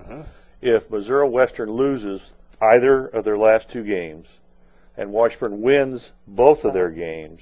If 0.62 0.90
Missouri 0.90 1.28
Western 1.30 1.72
loses 1.72 2.22
either 2.62 3.08
of 3.08 3.24
their 3.24 3.38
last 3.38 3.70
two 3.70 3.84
games, 3.84 4.28
and 4.98 5.12
Washburn 5.12 5.62
wins 5.62 6.12
both 6.28 6.64
of 6.66 6.74
their 6.74 6.90
games, 6.92 7.42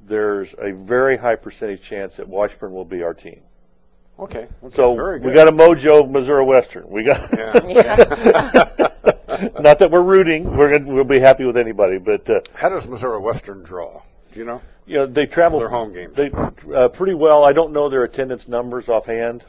there's 0.00 0.54
a 0.58 0.72
very 0.72 1.16
high 1.16 1.36
percentage 1.36 1.82
chance 1.82 2.14
that 2.16 2.28
Washburn 2.28 2.72
will 2.72 2.84
be 2.84 3.02
our 3.02 3.14
team. 3.14 3.40
Okay. 4.18 4.46
okay, 4.62 4.76
So 4.76 4.94
very 4.94 5.18
good. 5.18 5.28
we 5.28 5.32
got 5.34 5.48
a 5.48 5.52
mojo 5.52 6.08
Missouri 6.08 6.44
Western. 6.44 6.88
We 6.88 7.02
got 7.02 7.28
Yeah. 7.36 8.68
not 9.60 9.78
that 9.78 9.90
we're 9.90 10.02
rooting. 10.02 10.56
We're 10.56 10.78
gonna, 10.78 10.92
we'll 10.92 11.04
be 11.04 11.18
happy 11.20 11.44
with 11.44 11.56
anybody, 11.56 11.98
but 11.98 12.28
uh, 12.28 12.40
How 12.54 12.68
does 12.68 12.86
Missouri 12.86 13.18
Western 13.20 13.62
draw? 13.62 14.02
Do 14.32 14.38
you 14.38 14.46
know? 14.46 14.60
you 14.86 14.96
know 14.96 15.06
they 15.06 15.26
travel 15.26 15.58
Their 15.60 15.68
home 15.68 15.92
games. 15.92 16.14
They 16.16 16.30
uh, 16.74 16.88
pretty 16.88 17.14
well. 17.14 17.44
I 17.44 17.52
don't 17.52 17.72
know 17.72 17.88
their 17.88 18.04
attendance 18.04 18.48
numbers 18.48 18.88
offhand, 18.88 19.44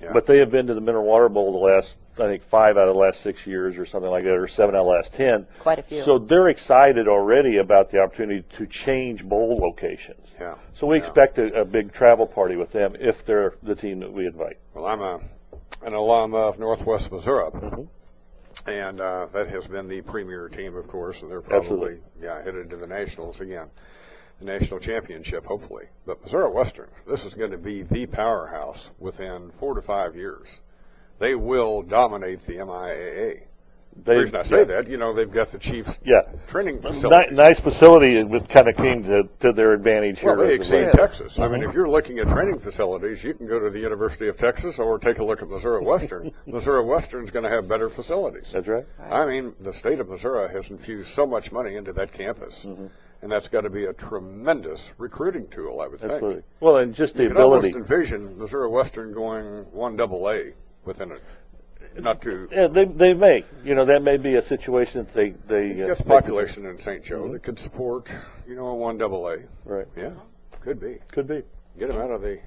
Yeah. 0.00 0.12
but 0.12 0.26
they 0.26 0.38
have 0.38 0.50
been 0.50 0.66
to 0.68 0.74
the 0.74 0.80
Mineral 0.80 1.04
Water 1.04 1.28
Bowl 1.28 1.52
the 1.52 1.58
last 1.58 1.94
I 2.18 2.26
think 2.26 2.42
five 2.50 2.76
out 2.76 2.86
of 2.86 2.94
the 2.94 3.00
last 3.00 3.22
six 3.22 3.46
years 3.46 3.78
or 3.78 3.86
something 3.86 4.10
like 4.10 4.24
that, 4.24 4.32
or 4.34 4.46
seven 4.46 4.74
out 4.74 4.80
of 4.80 4.86
the 4.86 4.90
last 4.92 5.14
ten. 5.14 5.46
Quite 5.58 5.78
a 5.78 5.82
few. 5.82 6.02
So 6.02 6.18
they're 6.18 6.48
excited 6.50 7.08
already 7.08 7.56
about 7.58 7.90
the 7.90 8.00
opportunity 8.00 8.42
to 8.56 8.66
change 8.66 9.24
bowl 9.24 9.56
locations. 9.58 10.26
Yeah. 10.38 10.56
So 10.72 10.86
we 10.86 10.98
Yeah. 10.98 11.04
expect 11.04 11.38
a, 11.38 11.62
a 11.62 11.64
big 11.64 11.92
travel 11.92 12.26
party 12.26 12.56
with 12.56 12.72
them 12.72 12.94
if 13.00 13.24
they're 13.24 13.54
the 13.62 13.74
team 13.74 14.00
that 14.00 14.12
we 14.12 14.26
invite. 14.26 14.58
Well, 14.74 14.86
I'm 14.86 15.00
a 15.00 15.20
an 15.82 15.94
alum 15.94 16.34
of 16.34 16.58
Northwest 16.58 17.10
Missouri, 17.10 17.50
Mhm. 17.52 17.88
And 18.66 19.00
uh, 19.00 19.26
that 19.32 19.48
has 19.48 19.66
been 19.66 19.88
the 19.88 20.00
premier 20.02 20.48
team, 20.48 20.76
of 20.76 20.88
course, 20.88 21.22
and 21.22 21.30
they're 21.30 21.40
probably 21.40 21.94
Absolutely. 21.94 21.98
yeah 22.22 22.42
headed 22.42 22.70
to 22.70 22.76
the 22.76 22.86
nationals 22.86 23.40
again, 23.40 23.68
the 24.38 24.44
national 24.44 24.80
championship, 24.80 25.44
hopefully. 25.44 25.86
But 26.06 26.22
Missouri 26.22 26.50
Western, 26.50 26.88
this 27.06 27.24
is 27.24 27.34
going 27.34 27.50
to 27.52 27.58
be 27.58 27.82
the 27.82 28.06
powerhouse 28.06 28.90
within 28.98 29.50
four 29.58 29.74
to 29.74 29.82
five 29.82 30.16
years. 30.16 30.60
They 31.18 31.34
will 31.34 31.82
dominate 31.82 32.46
the 32.46 32.56
MIAA. 32.56 33.42
They, 33.96 34.14
the 34.14 34.18
reason 34.20 34.36
I 34.36 34.42
say 34.44 34.58
yeah. 34.58 34.64
that, 34.64 34.88
you 34.88 34.96
know, 34.96 35.12
they've 35.12 35.30
got 35.30 35.50
the 35.52 35.58
Chiefs 35.58 35.98
Yeah. 36.04 36.22
training 36.46 36.76
Ni- 36.76 36.80
facilities. 36.82 37.36
nice 37.36 37.60
facility. 37.60 38.16
It 38.16 38.48
kind 38.48 38.68
of 38.68 38.76
came 38.76 39.02
to, 39.04 39.24
to 39.40 39.52
their 39.52 39.72
advantage 39.72 40.20
here. 40.20 40.34
Well, 40.36 40.46
they 40.46 40.54
exceed 40.54 40.84
well. 40.84 40.92
Texas. 40.92 41.38
I 41.38 41.48
mean, 41.48 41.60
Mhm. 41.62 41.68
if 41.68 41.74
you're 41.74 41.88
looking 41.88 42.18
at 42.18 42.28
training 42.28 42.60
facilities, 42.60 43.22
you 43.22 43.34
can 43.34 43.46
go 43.46 43.58
to 43.58 43.68
the 43.68 43.80
University 43.80 44.28
of 44.28 44.36
Texas 44.36 44.78
or 44.78 44.98
take 44.98 45.18
a 45.18 45.24
look 45.24 45.42
at 45.42 45.48
Missouri 45.50 45.84
Western. 45.84 46.32
Missouri 46.46 46.84
Western's 46.84 47.30
going 47.30 47.42
to 47.42 47.50
have 47.50 47.68
better 47.68 47.88
facilities. 47.90 48.50
That's 48.52 48.68
right. 48.68 48.86
I 49.10 49.26
mean, 49.26 49.52
the 49.60 49.72
state 49.72 50.00
of 50.00 50.08
Missouri 50.08 50.48
has 50.50 50.70
infused 50.70 51.10
so 51.10 51.26
much 51.26 51.52
money 51.52 51.74
into 51.76 51.92
that 51.94 52.12
campus, 52.12 52.62
Mm-hmm. 52.64 52.86
and 53.22 53.30
that's 53.32 53.48
got 53.48 53.62
to 53.62 53.70
be 53.70 53.84
a 53.84 53.92
tremendous 53.92 54.88
recruiting 54.98 55.46
tool, 55.48 55.80
I 55.80 55.88
would 55.88 56.00
think. 56.00 56.12
Absolutely. 56.12 56.42
Well, 56.60 56.76
and 56.78 56.94
just 56.94 57.16
the 57.16 57.24
you 57.24 57.28
can 57.30 57.38
almost 57.38 57.66
ability. 57.66 57.78
envision 57.92 58.38
Missouri 58.38 58.68
Western 58.68 59.12
going 59.12 59.66
one 59.72 59.96
double 59.96 60.30
A 60.30 60.52
within 60.86 61.10
it. 61.12 61.20
Not 61.98 62.22
too. 62.22 62.48
Yeah, 62.52 62.68
they 62.68 62.84
they 62.84 63.14
may. 63.14 63.44
You 63.64 63.74
know, 63.74 63.84
that 63.86 64.02
may 64.02 64.16
be 64.16 64.36
a 64.36 64.42
situation 64.42 65.04
that 65.04 65.12
they 65.12 65.30
they. 65.30 65.82
Uh, 65.82 65.94
the 65.94 66.04
population 66.04 66.66
in 66.66 66.78
St. 66.78 67.04
Joe 67.04 67.32
that 67.32 67.42
could 67.42 67.58
support, 67.58 68.08
you 68.46 68.54
know, 68.54 68.68
a 68.68 68.74
one 68.74 68.96
double 68.98 69.26
A. 69.28 69.38
Right. 69.64 69.86
Yeah, 69.96 70.12
could 70.62 70.80
be. 70.80 70.98
Could 71.12 71.26
be. 71.26 71.42
Get 71.78 71.88
them 71.88 71.98
out 71.98 72.10
of 72.10 72.22
the 72.22 72.38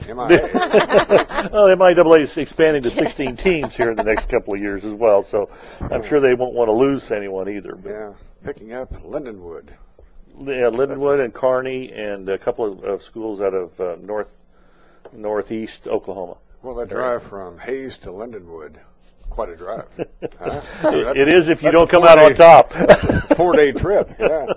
MIA. 0.00 0.14
well, 1.52 1.68
the 1.68 1.76
MIAA 1.78 2.20
is 2.20 2.36
expanding 2.36 2.82
to 2.82 2.90
16 2.90 3.36
teams 3.36 3.74
here 3.74 3.90
in 3.90 3.96
the 3.96 4.02
next 4.02 4.28
couple 4.28 4.54
of 4.54 4.60
years 4.60 4.84
as 4.84 4.92
well, 4.92 5.22
so 5.22 5.50
I'm 5.80 6.06
sure 6.06 6.20
they 6.20 6.34
won't 6.34 6.54
want 6.54 6.68
to 6.68 6.72
lose 6.72 7.10
anyone 7.10 7.48
either. 7.48 7.74
But 7.74 7.90
yeah, 7.90 8.12
picking 8.44 8.72
up 8.72 8.92
Lindenwood. 9.02 9.68
yeah, 10.38 10.70
Lindenwood 10.70 11.24
and 11.24 11.32
Kearney 11.32 11.92
and 11.92 12.28
a 12.28 12.38
couple 12.38 12.72
of, 12.72 12.84
of 12.84 13.02
schools 13.02 13.40
out 13.40 13.54
of 13.54 13.80
uh, 13.80 13.96
north 14.00 14.28
northeast 15.12 15.86
Oklahoma. 15.86 16.36
Well, 16.62 16.76
that 16.76 16.88
drive 16.88 17.24
from 17.24 17.58
Hays 17.58 17.98
to 17.98 18.10
Lindenwood, 18.10 18.76
quite 19.32 19.48
a 19.48 19.56
drive. 19.56 19.86
Huh? 20.38 20.60
It- 20.84 21.16
it 21.16 21.28
is 21.28 21.48
if 21.48 21.62
you 21.62 21.70
don't 21.70 21.88
come 21.88 22.04
out 22.04 22.18
on 22.18 22.34
top. 22.34 22.72
that's 22.86 23.04
a 23.04 23.20
four-day 23.36 23.72
trip. 23.72 24.10
Yeah. 24.18 24.46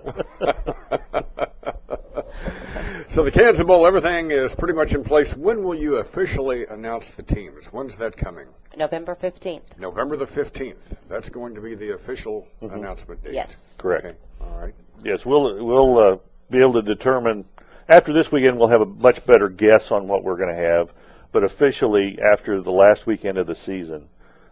so 3.07 3.23
the 3.23 3.31
Kansas 3.31 3.63
Bowl, 3.63 3.85
everything 3.85 4.31
is 4.31 4.53
pretty 4.55 4.73
much 4.73 4.93
in 4.93 5.03
place. 5.03 5.35
When 5.35 5.63
will 5.63 5.75
you 5.75 5.97
officially 5.97 6.65
announce 6.65 7.09
the 7.09 7.23
teams? 7.23 7.65
When's 7.67 7.95
that 7.97 8.17
coming? 8.17 8.47
November 8.75 9.15
15th. 9.15 9.77
November 9.77 10.17
the 10.17 10.25
15th. 10.25 10.95
That's 11.07 11.29
going 11.29 11.55
to 11.55 11.61
be 11.61 11.75
the 11.75 11.93
official 11.93 12.47
announcement 12.61 13.23
date. 13.23 13.33
Yes. 13.33 13.75
Correct. 13.77 14.05
Okay. 14.05 14.17
All 14.41 14.59
right. 14.59 14.73
Yes, 15.03 15.25
we'll 15.25 15.63
we'll 15.63 15.99
uh, 15.99 16.17
be 16.49 16.59
able 16.59 16.73
to 16.73 16.81
determine 16.81 17.45
after 17.87 18.13
this 18.13 18.31
weekend. 18.31 18.57
We'll 18.57 18.69
have 18.69 18.81
a 18.81 18.85
much 18.85 19.25
better 19.25 19.49
guess 19.49 19.91
on 19.91 20.07
what 20.07 20.23
we're 20.23 20.37
going 20.37 20.55
to 20.55 20.61
have, 20.61 20.91
but 21.31 21.43
officially 21.43 22.19
after 22.21 22.61
the 22.61 22.71
last 22.71 23.05
weekend 23.05 23.37
of 23.37 23.47
the 23.47 23.55
season, 23.55 24.07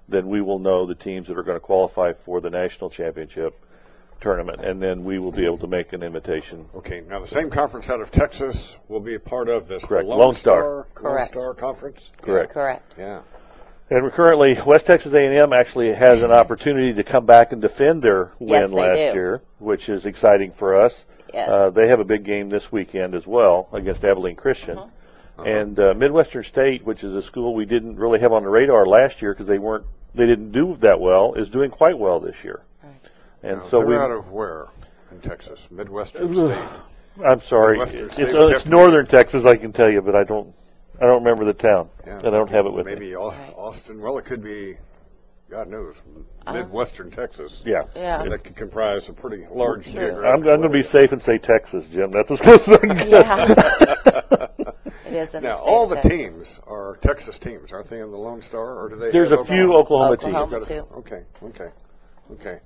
then 0.07 0.27
we 0.27 0.41
will 0.41 0.59
know 0.59 0.85
the 0.85 0.95
teams 0.95 1.27
that 1.27 1.37
are 1.37 1.43
going 1.43 1.57
to 1.57 1.65
qualify 1.65 2.13
for 2.25 2.41
the 2.41 2.49
national 2.49 2.89
championship 2.89 3.59
tournament, 4.21 4.63
and 4.63 4.81
then 4.81 5.03
we 5.03 5.19
will 5.19 5.31
be 5.31 5.45
able 5.45 5.57
to 5.57 5.67
make 5.67 5.93
an 5.93 6.01
invitation. 6.01 6.65
Okay, 6.75 7.01
now 7.07 7.19
the 7.19 7.27
same 7.27 7.49
conference 7.49 7.89
out 7.89 8.01
of 8.01 8.09
Texas 8.11 8.75
will 8.87 8.99
be 8.99 9.15
a 9.15 9.19
part 9.19 9.49
of 9.49 9.67
this. 9.67 9.81
the 9.81 9.87
Correct. 9.87 10.07
Lone, 10.07 10.19
Lone 10.19 10.33
Star. 10.33 10.63
Lone 10.63 10.85
Correct. 10.95 11.27
Star 11.27 11.53
Conference. 11.53 12.11
Correct. 12.21 12.53
Correct. 12.53 12.93
Yeah. 12.97 13.21
And 13.89 14.01
we're 14.01 14.11
currently, 14.11 14.57
West 14.65 14.85
Texas 14.85 15.13
A&M 15.13 15.53
actually 15.53 15.93
has 15.93 16.21
an 16.21 16.31
opportunity 16.31 16.93
to 16.93 17.03
come 17.03 17.25
back 17.25 17.51
and 17.51 17.61
defend 17.61 18.01
their 18.01 18.31
win 18.39 18.71
they 18.71 18.77
last 18.77 18.95
do. 18.95 19.19
year, 19.19 19.41
which 19.59 19.89
is 19.89 20.05
exciting 20.05 20.53
for 20.57 20.79
us. 20.79 20.93
Yes. 21.33 21.49
Uh, 21.49 21.69
they 21.69 21.87
have 21.89 21.99
a 21.99 22.05
big 22.05 22.23
game 22.23 22.49
this 22.49 22.71
weekend 22.71 23.13
as 23.13 23.27
well 23.27 23.67
against 23.73 24.03
Abilene 24.03 24.35
Christian. 24.35 24.77
Uh-huh. 24.77 24.89
And 25.37 25.79
uh, 25.79 25.93
Midwestern 25.95 26.43
State, 26.43 26.85
which 26.85 27.03
is 27.03 27.15
a 27.15 27.21
school 27.21 27.53
we 27.55 27.65
didn't 27.65 27.95
really 27.97 28.19
have 28.19 28.31
on 28.33 28.43
the 28.43 28.49
radar 28.49 28.85
last 28.85 29.21
year 29.21 29.33
because 29.33 29.47
they 29.47 29.57
weren't, 29.59 29.85
they 30.13 30.25
didn't 30.27 30.51
do 30.51 30.77
that 30.81 30.99
well, 30.99 31.33
is 31.33 31.49
doing 31.49 31.71
quite 31.71 31.97
well 31.97 32.19
this 32.19 32.35
year. 32.43 32.61
And 33.41 33.57
Now, 33.57 33.63
so 33.67 33.77
they're 33.79 33.87
we, 33.87 33.95
out 33.95 34.11
of 34.11 34.29
where 34.31 34.67
in 35.11 35.19
Texas? 35.21 35.59
Midwestern 35.71 36.33
State. 36.33 36.57
I'm 37.25 37.41
sorry, 37.41 37.77
Midwestern 37.79 38.05
it's, 38.05 38.13
State 38.13 38.23
it's, 38.23 38.33
it's 38.33 38.51
have 38.53 38.59
to 38.61 38.65
be- 38.65 38.69
northern 38.71 39.05
Texas, 39.07 39.43
I 39.45 39.55
can 39.57 39.71
tell 39.73 39.89
you, 39.91 40.01
but 40.01 40.15
I 40.15 40.23
don't, 40.23 40.53
I 41.01 41.05
don't 41.07 41.23
remember 41.23 41.45
the 41.45 41.53
town, 41.53 41.89
Yeah, 42.05 42.19
and 42.19 42.27
I 42.27 42.31
don't 42.31 42.51
have 42.51 42.65
it 42.67 42.71
with 42.73 42.85
me. 42.85 42.93
Maybe 42.93 43.15
Austin. 43.15 43.99
Well, 44.01 44.17
it 44.19 44.25
could 44.25 44.43
be, 44.43 44.77
God 45.49 45.67
knows, 45.67 46.01
Um, 46.47 46.55
Midwestern 46.55 47.09
Texas. 47.11 47.61
Yeah. 47.65 47.83
Yeah. 47.95 48.23
That 48.29 48.43
could 48.43 48.55
comprise 48.55 49.09
a 49.09 49.13
pretty 49.13 49.45
large 49.51 49.85
Sure. 49.85 49.93
geographic. 49.93 50.25
I'm, 50.29 50.35
I'm 50.35 50.43
going 50.43 50.61
to 50.61 50.69
be 50.69 50.83
safe 50.83 51.11
and 51.11 51.21
say 51.21 51.37
Texas, 51.39 51.85
Jim. 51.91 52.11
That's 52.11 52.31
as 52.31 52.39
close 52.39 52.67
as 52.67 52.73
I 52.75 52.77
can 52.77 52.95
get. 52.95 54.49
It 55.13 55.17
is 55.17 55.33
in 55.35 55.43
Now, 55.43 55.57
the 55.57 55.61
state 55.61 55.69
all 55.69 55.87
the 55.87 55.95
Texas. 55.95 56.11
teams 56.11 56.59
are 56.67 56.97
Texas 57.01 57.37
teams, 57.39 57.71
aren't 57.71 57.87
they? 57.89 57.99
In 57.99 58.09
the 58.11 58.17
Lone 58.17 58.41
Star, 58.41 58.79
or 58.83 58.89
do 58.89 58.95
they? 58.95 59.11
There's 59.11 59.29
have 59.29 59.41
a 59.41 59.45
few 59.45 59.73
Oklahoma, 59.73 60.13
Oklahoma. 60.13 60.57
teams. 60.57 60.67
too. 60.67 60.87
Okay, 60.97 61.23
okay, 61.43 61.69
okay. 62.31 62.59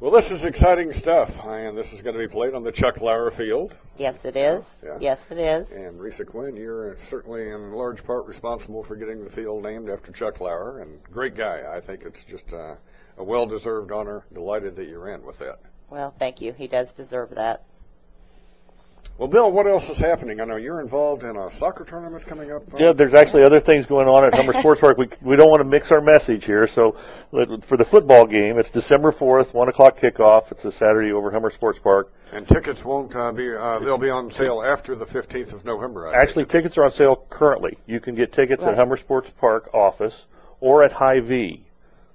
Well, 0.00 0.10
this 0.10 0.30
is 0.30 0.44
exciting 0.44 0.90
stuff, 0.92 1.44
and 1.44 1.76
this 1.78 1.92
is 1.92 2.02
going 2.02 2.14
to 2.16 2.20
be 2.20 2.28
played 2.28 2.54
on 2.54 2.62
the 2.62 2.72
Chuck 2.72 3.00
Lauer 3.00 3.30
Field. 3.30 3.74
Yes, 3.96 4.16
it 4.24 4.36
is. 4.36 4.64
Yeah. 4.84 4.98
Yes, 5.00 5.20
it 5.30 5.38
is. 5.38 5.70
And 5.70 6.00
Risa 6.00 6.26
Quinn, 6.26 6.56
you're 6.56 6.96
certainly 6.96 7.48
in 7.50 7.72
large 7.72 8.02
part 8.04 8.26
responsible 8.26 8.82
for 8.82 8.96
getting 8.96 9.22
the 9.22 9.30
field 9.30 9.62
named 9.62 9.88
after 9.88 10.10
Chuck 10.12 10.40
Lauer, 10.40 10.80
and 10.80 11.02
great 11.04 11.36
guy. 11.36 11.62
I 11.70 11.80
think 11.80 12.02
it's 12.02 12.24
just 12.24 12.52
uh, 12.52 12.74
a 13.18 13.24
well-deserved 13.24 13.92
honor. 13.92 14.24
Delighted 14.32 14.76
that 14.76 14.88
you're 14.88 15.08
in 15.10 15.22
with 15.24 15.38
that. 15.38 15.60
Well, 15.90 16.12
thank 16.18 16.40
you. 16.40 16.52
He 16.52 16.66
does 16.66 16.92
deserve 16.92 17.30
that. 17.36 17.62
Well, 19.16 19.28
Bill, 19.28 19.52
what 19.52 19.68
else 19.68 19.88
is 19.88 19.98
happening? 19.98 20.40
I 20.40 20.44
know 20.44 20.56
you're 20.56 20.80
involved 20.80 21.22
in 21.22 21.36
a 21.36 21.48
soccer 21.48 21.84
tournament 21.84 22.26
coming 22.26 22.50
up. 22.50 22.62
uh, 22.74 22.78
Yeah, 22.78 22.92
there's 22.92 23.14
actually 23.14 23.44
other 23.44 23.60
things 23.60 23.86
going 23.86 24.08
on 24.08 24.24
at 24.24 24.34
Hummer 24.34 24.52
Sports 24.58 24.80
Park. 24.80 24.98
We 24.98 25.08
we 25.22 25.36
don't 25.36 25.48
want 25.48 25.60
to 25.60 25.64
mix 25.68 25.92
our 25.92 26.00
message 26.00 26.44
here. 26.44 26.66
So 26.66 26.96
for 27.30 27.76
the 27.76 27.84
football 27.84 28.26
game, 28.26 28.58
it's 28.58 28.70
December 28.70 29.12
4th, 29.12 29.54
one 29.54 29.68
o'clock 29.68 30.00
kickoff. 30.00 30.50
It's 30.50 30.64
a 30.64 30.72
Saturday 30.72 31.12
over 31.12 31.30
Hummer 31.30 31.50
Sports 31.50 31.78
Park. 31.80 32.12
And 32.32 32.46
tickets 32.48 32.84
won't 32.84 33.14
uh, 33.14 33.30
be, 33.30 33.54
uh, 33.54 33.78
they'll 33.78 33.98
be 33.98 34.10
on 34.10 34.32
sale 34.32 34.60
after 34.66 34.96
the 34.96 35.06
15th 35.06 35.52
of 35.52 35.64
November. 35.64 36.08
I 36.08 36.20
Actually, 36.20 36.46
tickets 36.46 36.76
are 36.76 36.84
on 36.84 36.90
sale 36.90 37.24
currently. 37.30 37.78
You 37.86 38.00
can 38.00 38.16
get 38.16 38.32
tickets 38.32 38.64
Right. 38.64 38.72
at 38.72 38.78
Hummer 38.78 38.96
Sports 38.96 39.30
Park 39.38 39.70
office 39.72 40.24
or 40.60 40.82
at 40.82 40.90
Hy-Vee. 40.90 41.64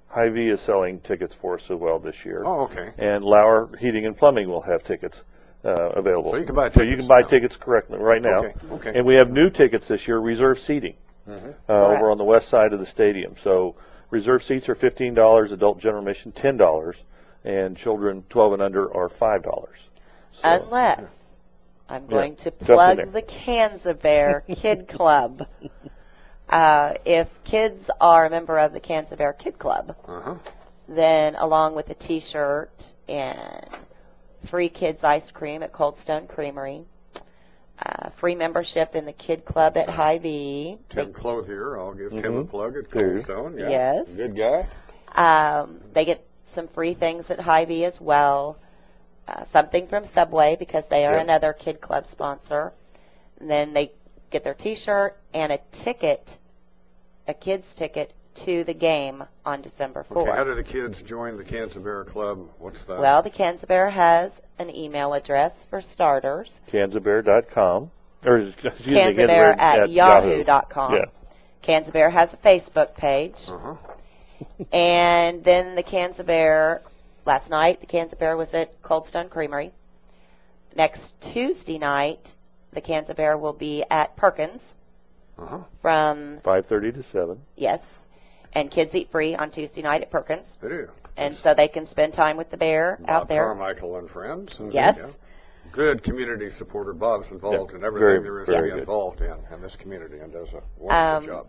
High 0.08 0.28
V 0.28 0.48
is 0.48 0.60
selling 0.62 0.98
tickets 1.00 1.32
for 1.40 1.54
us 1.54 1.62
as 1.70 1.78
well 1.78 1.98
this 2.00 2.16
year. 2.24 2.42
Oh, 2.44 2.62
okay. 2.64 2.90
And 2.98 3.24
Lauer 3.24 3.70
Heating 3.78 4.04
and 4.06 4.16
Plumbing 4.18 4.48
will 4.50 4.60
have 4.62 4.82
tickets 4.84 5.16
uh, 5.64 5.70
available. 5.90 6.30
So 6.30 6.36
you 6.36 6.46
can 6.46 6.54
buy 6.54 6.70
So 6.70 6.82
you 6.82 6.90
tickets 6.90 7.00
can 7.02 7.08
buy 7.08 7.20
now. 7.22 7.26
tickets 7.28 7.56
correctly 7.56 7.98
right 7.98 8.22
now. 8.22 8.44
Okay, 8.44 8.54
okay. 8.72 8.92
And 8.98 9.06
we 9.06 9.14
have 9.16 9.30
new 9.30 9.50
tickets 9.50 9.86
this 9.88 10.06
year, 10.08 10.18
reserve 10.18 10.60
seating, 10.60 10.94
Mhm. 11.28 11.54
uh, 11.68 11.72
over 11.72 12.10
on 12.10 12.18
the 12.18 12.24
west 12.24 12.48
side 12.48 12.72
of 12.72 12.80
the 12.80 12.86
stadium. 12.86 13.34
So 13.42 13.74
reserve 14.10 14.42
seats 14.44 14.68
are 14.68 14.74
fifteen 14.74 15.14
dollars, 15.14 15.52
adult 15.52 15.78
general 15.78 16.00
admission 16.00 16.32
ten 16.32 16.56
dollars, 16.56 16.96
and 17.44 17.76
children 17.76 18.24
twelve 18.30 18.52
and 18.54 18.62
under 18.62 18.94
are 18.96 19.08
five 19.08 19.42
dollars. 19.42 19.78
Unless 20.42 21.16
I'm 21.88 22.04
Yeah, 22.04 22.08
going 22.08 22.36
to 22.36 22.50
jump 22.50 22.60
in 22.62 22.66
there. 22.66 22.76
plug 22.76 23.12
the 23.12 23.22
Kansas 23.22 23.96
Bear 23.98 24.44
Kid 24.48 24.88
Club. 24.88 25.46
Uh, 26.48 26.94
if 27.04 27.28
kids 27.44 27.88
are 28.00 28.26
a 28.26 28.30
member 28.30 28.58
of 28.58 28.72
the 28.72 28.80
Kansas 28.80 29.16
Bear 29.16 29.32
Kid 29.32 29.56
Club, 29.56 29.94
Uh-huh. 30.08 30.34
then 30.88 31.36
along 31.36 31.76
with 31.76 31.88
a 31.90 31.94
T-shirt 31.94 32.92
and 33.08 33.68
free 34.46 34.68
kids 34.68 35.04
ice 35.04 35.30
cream 35.30 35.62
at 35.62 35.72
Cold 35.72 35.98
Stone 35.98 36.26
Creamery, 36.26 36.84
uh, 37.84 38.10
free 38.10 38.34
membership 38.34 38.94
in 38.94 39.04
the 39.04 39.12
Kid 39.12 39.44
Club 39.44 39.76
at 39.76 39.88
Hy-Vee. 39.88 40.78
Tim 40.90 41.12
Clothier, 41.12 41.78
I'll 41.78 41.94
give 41.94 42.10
Tim 42.10 42.38
a 42.38 42.44
Mhm. 42.44 42.50
plug 42.50 42.76
at 42.76 42.90
There. 42.90 43.14
Coldstone. 43.14 43.58
Yeah. 43.58 43.68
Yes. 43.70 44.08
Good 44.08 44.36
guy. 44.36 44.66
Um, 45.14 45.80
they 45.92 46.04
get 46.04 46.24
some 46.52 46.68
free 46.68 46.94
things 46.94 47.30
at 47.30 47.40
Hy-Vee 47.40 47.84
as 47.84 48.00
well. 48.00 48.56
Uh, 49.28 49.44
something 49.44 49.86
from 49.86 50.04
Subway 50.04 50.56
because 50.56 50.84
they 50.86 51.06
are 51.06 51.14
Yeah. 51.16 51.22
another 51.22 51.52
Kid 51.52 51.80
Club 51.80 52.06
sponsor. 52.06 52.72
And 53.38 53.48
then 53.48 53.72
they 53.72 53.92
get 54.30 54.44
their 54.44 54.54
T-shirt 54.54 55.16
and 55.32 55.52
a 55.52 55.58
ticket, 55.72 56.38
a 57.28 57.34
kid's 57.34 57.72
ticket 57.74 58.12
to 58.44 58.64
the 58.64 58.74
game 58.74 59.22
on 59.44 59.60
December 59.62 60.04
4th. 60.10 60.16
Okay, 60.28 60.30
how 60.36 60.44
do 60.44 60.54
the 60.54 60.62
kids 60.62 61.02
join 61.02 61.36
the 61.36 61.44
Kansas 61.44 61.82
Bear 61.82 62.04
Club? 62.04 62.48
What's 62.58 62.82
that? 62.84 62.98
well, 63.00 63.22
the 63.22 63.30
Kansas 63.30 63.64
Bear 63.64 63.90
has 63.90 64.40
an 64.58 64.74
email 64.74 65.12
address 65.14 65.66
for 65.70 65.80
starters. 65.80 66.50
KansasBear.com 66.72 67.90
or 68.24 68.36
excuse 68.38 68.86
me, 68.86 68.92
Kansas 68.94 69.26
Bear 69.26 69.54
Kansasbear 69.54 69.58
at, 69.58 69.90
yahoo.com. 69.90 70.94
Yeah. 70.94 71.04
Kansas 71.62 71.90
Bear 71.92 72.10
has 72.10 72.32
a 72.32 72.36
Facebook 72.36 72.94
page. 72.96 73.36
Uh-huh. 73.48 73.74
And 74.72 75.44
then 75.44 75.74
the 75.74 75.82
Kansas 75.82 76.24
Bear, 76.24 76.82
last 77.26 77.50
night, 77.50 77.80
the 77.80 77.86
Kansas 77.86 78.18
Bear 78.18 78.36
was 78.36 78.52
at 78.54 78.80
Cold 78.82 79.06
Stone 79.08 79.28
Creamery. 79.28 79.72
Next 80.76 81.18
Tuesday 81.20 81.78
night, 81.78 82.34
the 82.72 82.80
Kansas 82.80 83.14
Bear 83.16 83.36
will 83.36 83.52
be 83.52 83.84
at 83.90 84.16
Perkins 84.16 84.62
Uh-huh. 85.38 85.58
from, 85.82 86.38
Five 86.44 86.66
thirty 86.66 86.92
to 86.92 87.02
seven. 87.04 87.40
yes, 87.56 87.82
and 88.52 88.70
kids 88.70 88.94
eat 88.94 89.10
free 89.10 89.34
on 89.34 89.50
Tuesday 89.50 89.82
night 89.82 90.02
at 90.02 90.10
Perkins. 90.10 90.46
They 90.60 90.68
do. 90.68 90.88
And 91.16 91.34
so 91.34 91.54
they 91.54 91.68
can 91.68 91.86
spend 91.86 92.12
time 92.14 92.36
with 92.36 92.50
the 92.50 92.56
bear 92.56 92.98
Bob 93.00 93.10
out 93.10 93.28
there. 93.28 93.44
Carmichael 93.44 93.96
and 93.96 94.10
friends. 94.10 94.58
Yes. 94.70 94.96
Yeah. 94.98 95.10
Good 95.72 96.02
community 96.02 96.48
supporter. 96.48 96.92
Bob's 96.92 97.30
involved 97.30 97.72
Yeah, 97.72 97.78
in 97.78 97.84
everything 97.84 98.22
very, 98.22 98.22
there 98.22 98.40
is 98.40 98.48
to 98.48 98.62
be 98.62 98.80
involved 98.80 99.20
in 99.20 99.36
in 99.52 99.62
this 99.62 99.76
community 99.76 100.18
and 100.18 100.32
does 100.32 100.48
a 100.48 100.62
wonderful 100.78 100.88
Um, 100.90 101.26
job. 101.26 101.46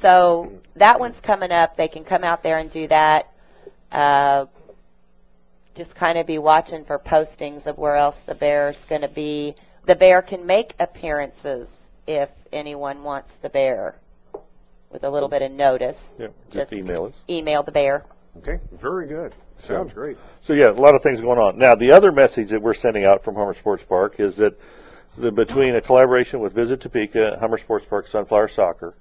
So 0.00 0.52
that 0.76 1.00
one's 1.00 1.18
coming 1.20 1.50
up. 1.50 1.76
They 1.76 1.88
can 1.88 2.04
come 2.04 2.24
out 2.24 2.42
there 2.42 2.58
and 2.58 2.70
do 2.70 2.86
that. 2.88 3.32
Uh, 3.90 4.46
just 5.74 5.94
kind 5.94 6.18
of 6.18 6.26
be 6.26 6.38
watching 6.38 6.84
for 6.84 6.98
postings 6.98 7.66
of 7.66 7.78
where 7.78 7.96
else 7.96 8.16
the 8.26 8.34
bear's 8.34 8.76
going 8.88 9.00
to 9.02 9.08
be. 9.08 9.54
The 9.86 9.94
bear 9.94 10.20
can 10.20 10.44
make 10.44 10.74
appearances 10.78 11.68
if 12.06 12.28
anyone 12.52 13.02
wants 13.02 13.32
the 13.36 13.48
bear 13.48 13.94
with 14.90 15.04
a 15.04 15.10
little 15.10 15.28
bit 15.28 15.42
of 15.42 15.52
notice. 15.52 15.96
Yeah, 16.18 16.28
just 16.50 16.70
Just- 16.70 16.72
email 16.72 17.06
us. 17.06 17.14
Email 17.28 17.62
the 17.62 17.72
bear. 17.72 18.04
Okay, 18.38 18.60
very 18.72 19.06
good. 19.06 19.34
Sounds 19.56 19.92
great. 19.92 20.16
So 20.40 20.52
yeah, 20.52 20.70
a 20.70 20.72
lot 20.72 20.94
of 20.94 21.02
things 21.02 21.20
going 21.20 21.38
on. 21.38 21.58
Now, 21.58 21.74
the 21.74 21.90
other 21.90 22.12
message 22.12 22.50
that 22.50 22.62
we're 22.62 22.74
sending 22.74 23.04
out 23.04 23.24
from 23.24 23.34
Hummer 23.34 23.54
Sports 23.54 23.82
Park 23.88 24.20
is 24.20 24.36
that 24.36 24.58
the, 25.16 25.32
between 25.32 25.74
a 25.74 25.80
collaboration 25.80 26.38
with 26.38 26.52
Visit 26.52 26.80
Topeka, 26.80 27.38
Hummer 27.40 27.58
Sports 27.58 27.86
Park, 27.88 28.06
Sunflower 28.06 28.48
Soccer, 28.48 28.94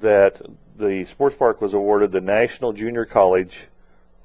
that 0.00 0.40
the 0.76 1.06
sports 1.10 1.36
park 1.36 1.60
was 1.60 1.74
awarded 1.74 2.10
the 2.10 2.20
National 2.20 2.72
Junior 2.72 3.04
College 3.04 3.56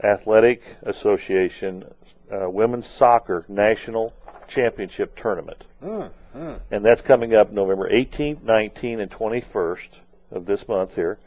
Athletic 0.04 0.64
Association 0.84 1.86
uh, 2.32 2.50
Women's 2.50 2.88
Soccer 2.88 3.46
National 3.48 4.14
Championship 4.48 5.16
Tournament. 5.16 5.64
Mm, 5.84 6.10
mm. 6.36 6.60
and 6.72 6.84
that's 6.84 7.02
coming 7.02 7.36
up 7.36 7.52
November 7.52 7.90
18th, 7.90 8.40
19th, 8.40 9.02
and 9.02 9.12
21st 9.12 9.88
of 10.32 10.46
this 10.46 10.68
month 10.68 10.96
here. 10.96 11.18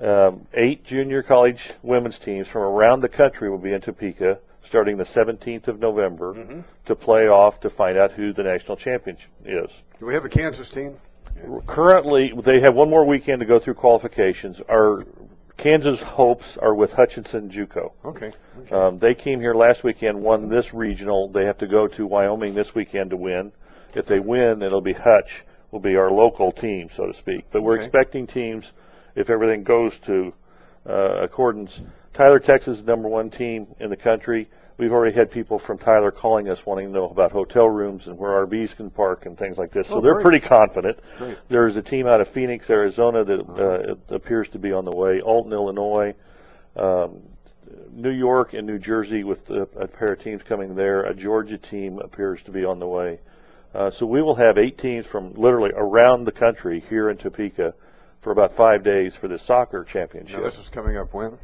Um, 0.00 0.46
eight 0.54 0.84
junior 0.84 1.22
college 1.22 1.70
women's 1.82 2.18
teams 2.18 2.46
from 2.46 2.62
around 2.62 3.00
the 3.00 3.08
country 3.08 3.50
will 3.50 3.58
be 3.58 3.72
in 3.72 3.80
Topeka 3.80 4.38
starting 4.64 4.96
the 4.96 5.04
17th 5.04 5.66
of 5.68 5.80
November 5.80 6.32
Mhm. 6.32 6.62
to 6.86 6.94
play 6.94 7.26
off 7.28 7.58
to 7.60 7.68
find 7.68 7.98
out 7.98 8.12
who 8.12 8.32
the 8.32 8.42
national 8.44 8.76
champion 8.76 9.16
is. 9.44 9.68
Do 9.98 10.06
we 10.06 10.14
have 10.14 10.24
a 10.24 10.28
Kansas 10.28 10.68
team? 10.70 10.96
Currently, 11.66 12.32
they 12.44 12.60
have 12.60 12.74
one 12.74 12.88
more 12.88 13.04
weekend 13.04 13.40
to 13.40 13.46
go 13.46 13.58
through 13.58 13.74
qualifications. 13.74 14.60
Our 14.68 15.04
Kansas 15.56 16.00
hopes 16.00 16.56
are 16.56 16.74
with 16.74 16.92
Hutchinson 16.92 17.50
JUCO. 17.50 17.92
Okay. 18.04 18.32
okay. 18.60 18.74
Um, 18.74 18.98
they 18.98 19.14
came 19.14 19.40
here 19.40 19.54
last 19.54 19.84
weekend, 19.84 20.22
won 20.22 20.48
this 20.48 20.72
regional. 20.72 21.28
They 21.28 21.44
have 21.44 21.58
to 21.58 21.66
go 21.66 21.86
to 21.88 22.06
Wyoming 22.06 22.54
this 22.54 22.74
weekend 22.74 23.10
to 23.10 23.16
win. 23.16 23.52
If 23.94 24.06
they 24.06 24.20
win, 24.20 24.62
it'll 24.62 24.80
be 24.80 24.92
Hutch 24.92 25.44
will 25.70 25.80
be 25.80 25.96
our 25.96 26.10
local 26.10 26.52
team, 26.52 26.88
so 26.96 27.06
to 27.06 27.14
speak. 27.14 27.44
But 27.52 27.62
we're 27.62 27.74
Okay. 27.74 27.84
expecting 27.84 28.26
teams, 28.26 28.72
if 29.14 29.30
everything 29.30 29.62
goes 29.62 29.92
to 30.06 30.32
uh, 30.88 31.22
accordance. 31.22 31.80
Tyler, 32.14 32.38
Texas, 32.40 32.78
is 32.78 32.84
the 32.84 32.90
number 32.90 33.08
one 33.08 33.30
team 33.30 33.66
in 33.80 33.90
the 33.90 33.96
country. 33.96 34.48
we've 34.78 34.92
already 34.92 35.14
had 35.14 35.30
people 35.30 35.58
from 35.58 35.76
Tyler 35.76 36.10
calling 36.10 36.48
us 36.48 36.64
wanting 36.64 36.86
to 36.86 36.92
know 36.92 37.06
about 37.10 37.30
hotel 37.30 37.68
rooms 37.68 38.06
and 38.06 38.16
where 38.18 38.30
RVs 38.46 38.74
can 38.76 38.88
park 38.88 39.26
and 39.26 39.36
things 39.38 39.58
like 39.58 39.70
this. 39.72 39.86
So 39.88 39.96
Oh, 39.96 40.00
they're 40.00 40.14
great. 40.14 40.22
pretty 40.24 40.40
confident. 40.40 40.98
Great. 41.18 41.36
There's 41.50 41.76
a 41.76 41.82
team 41.82 42.06
out 42.06 42.22
of 42.22 42.28
Phoenix, 42.28 42.70
Arizona 42.70 43.22
that 43.22 43.40
uh, 43.40 43.92
it 43.92 43.98
appears 44.08 44.48
to 44.48 44.58
be 44.58 44.72
on 44.72 44.86
the 44.86 44.96
way. 44.96 45.20
Alton, 45.20 45.52
Illinois, 45.52 46.14
um, 46.76 47.18
New 47.92 48.10
York, 48.10 48.54
and 48.54 48.66
New 48.66 48.78
Jersey 48.78 49.22
with 49.22 49.50
a, 49.50 49.62
a 49.78 49.86
pair 49.86 50.14
of 50.14 50.22
teams 50.22 50.40
coming 50.48 50.74
there. 50.74 51.02
A 51.04 51.14
Georgia 51.14 51.58
team 51.58 51.98
appears 51.98 52.40
to 52.44 52.50
be 52.50 52.64
on 52.64 52.78
the 52.78 52.86
way. 52.86 53.20
Uh, 53.74 53.90
so 53.90 54.04
we 54.04 54.20
will 54.20 54.34
have 54.34 54.58
eight 54.58 54.78
teams 54.78 55.06
from 55.06 55.32
literally 55.34 55.70
around 55.74 56.24
the 56.24 56.32
country 56.32 56.82
here 56.88 57.08
in 57.08 57.16
Topeka 57.16 57.74
for 58.20 58.32
about 58.32 58.56
five 58.56 58.82
days 58.82 59.14
for 59.14 59.28
the 59.28 59.38
soccer 59.38 59.84
championship. 59.84 60.38
Now, 60.38 60.44
this 60.44 60.58
is 60.58 60.68
coming 60.68 60.96
up 60.96 61.14
when? 61.14 61.38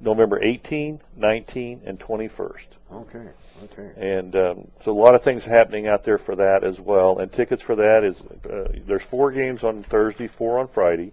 November 0.00 0.42
18, 0.42 1.00
19, 1.16 1.82
and 1.84 1.98
21st. 1.98 2.66
Okay, 2.92 3.28
okay. 3.64 3.90
And 3.96 4.36
um, 4.36 4.68
so 4.84 4.92
a 4.92 4.98
lot 4.98 5.14
of 5.14 5.22
things 5.22 5.42
happening 5.44 5.86
out 5.86 6.04
there 6.04 6.18
for 6.18 6.36
that 6.36 6.64
as 6.64 6.78
well. 6.78 7.18
And 7.18 7.32
tickets 7.32 7.62
for 7.62 7.76
that 7.76 8.04
is 8.04 8.16
uh, 8.50 8.72
there's 8.86 9.02
four 9.02 9.30
games 9.30 9.62
on 9.62 9.82
Thursday, 9.82 10.28
four 10.28 10.58
on 10.58 10.68
Friday, 10.68 11.12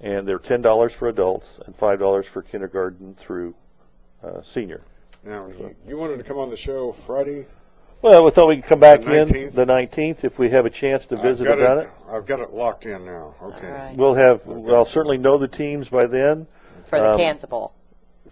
and 0.00 0.26
they're 0.26 0.38
ten 0.38 0.62
dollars 0.62 0.92
for 0.92 1.08
adults 1.08 1.46
and 1.66 1.74
five 1.76 1.98
dollars 1.98 2.26
for 2.32 2.42
kindergarten 2.42 3.14
through 3.14 3.54
uh, 4.22 4.40
senior. 4.42 4.82
Now, 5.24 5.48
you, 5.48 5.74
you 5.86 5.98
wanted 5.98 6.16
to 6.18 6.24
come 6.24 6.38
on 6.38 6.48
the 6.48 6.56
show 6.56 6.92
Friday? 6.92 7.46
Well, 8.02 8.24
we 8.24 8.30
thought 8.30 8.48
we 8.48 8.56
could 8.56 8.64
come 8.66 8.80
back 8.80 9.02
The 9.02 9.12
in 9.22 9.28
19th? 9.28 9.52
the 9.54 9.66
19th 9.66 10.24
if 10.24 10.38
we 10.38 10.48
have 10.50 10.64
a 10.64 10.70
chance 10.70 11.04
to 11.06 11.16
visit 11.16 11.46
I've 11.46 11.58
got 11.58 11.64
about 11.64 11.78
it. 11.78 11.90
I've 12.10 12.26
got 12.26 12.40
it 12.40 12.52
locked 12.52 12.86
in 12.86 13.04
now. 13.04 13.34
Okay. 13.42 13.92
We'll 13.94 14.14
have. 14.14 14.40
I'll 14.48 14.86
certainly 14.86 15.18
know 15.18 15.36
the 15.38 15.48
teams 15.48 15.88
by 15.88 16.06
then. 16.06 16.46
For 16.88 16.98
the 16.98 17.10
Um, 17.12 17.18
Kansas 17.18 17.48
Bowl. 17.48 17.72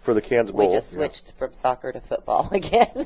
For 0.01 0.13
the 0.13 0.21
Kansas 0.21 0.53
We 0.55 0.65
Bowl. 0.65 0.73
just 0.75 0.91
switched 0.91 1.33
from 1.37 1.51
soccer 1.53 1.91
to 1.91 2.01
football 2.01 2.49
again. 2.53 3.05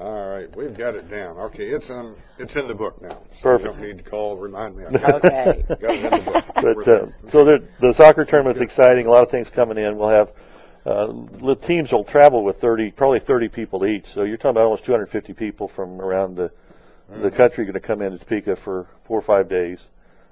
All 0.00 0.28
right, 0.30 0.54
we've 0.56 0.76
got 0.76 0.94
it 0.94 1.10
down. 1.10 1.36
Okay, 1.38 1.70
it's 1.70 1.90
um, 1.90 2.14
it's 2.38 2.54
in 2.54 2.68
the 2.68 2.74
book 2.74 3.02
now. 3.02 3.18
So 3.32 3.40
Perfect. 3.42 3.74
You 3.74 3.80
don't 3.80 3.88
need 3.96 4.04
to 4.04 4.08
call, 4.08 4.36
remind 4.36 4.76
me. 4.76 4.84
I 4.86 4.90
got 4.92 5.24
it. 5.24 5.66
Okay. 5.70 5.74
got 5.80 5.90
it 5.90 6.04
in 6.04 6.24
the 6.24 6.30
book. 6.30 6.44
but 6.54 6.64
We're 6.64 6.82
uh, 6.82 6.84
there. 6.84 7.14
so 7.30 7.44
the 7.44 7.64
the 7.80 7.92
soccer 7.92 8.24
tournament's 8.24 8.60
exciting. 8.60 9.06
A 9.06 9.10
lot 9.10 9.24
of 9.24 9.30
things 9.30 9.48
coming 9.48 9.76
in. 9.76 9.98
We'll 9.98 10.08
have 10.10 10.30
uh, 10.90 11.12
the 11.44 11.54
teams 11.54 11.92
will 11.92 12.04
travel 12.04 12.42
with 12.44 12.60
30, 12.60 12.90
probably 12.92 13.20
30 13.20 13.48
people 13.48 13.84
each. 13.86 14.06
So 14.14 14.22
you're 14.22 14.36
talking 14.36 14.52
about 14.52 14.64
almost 14.64 14.84
250 14.84 15.32
people 15.34 15.68
from 15.68 16.00
around 16.00 16.36
the 16.36 16.50
Mm-hmm. 17.10 17.22
the 17.22 17.30
country 17.30 17.64
going 17.64 17.72
to 17.72 17.80
come 17.80 18.02
into 18.02 18.18
Topeka 18.18 18.54
for 18.56 18.86
four 19.06 19.18
or 19.18 19.22
five 19.22 19.48
days 19.48 19.78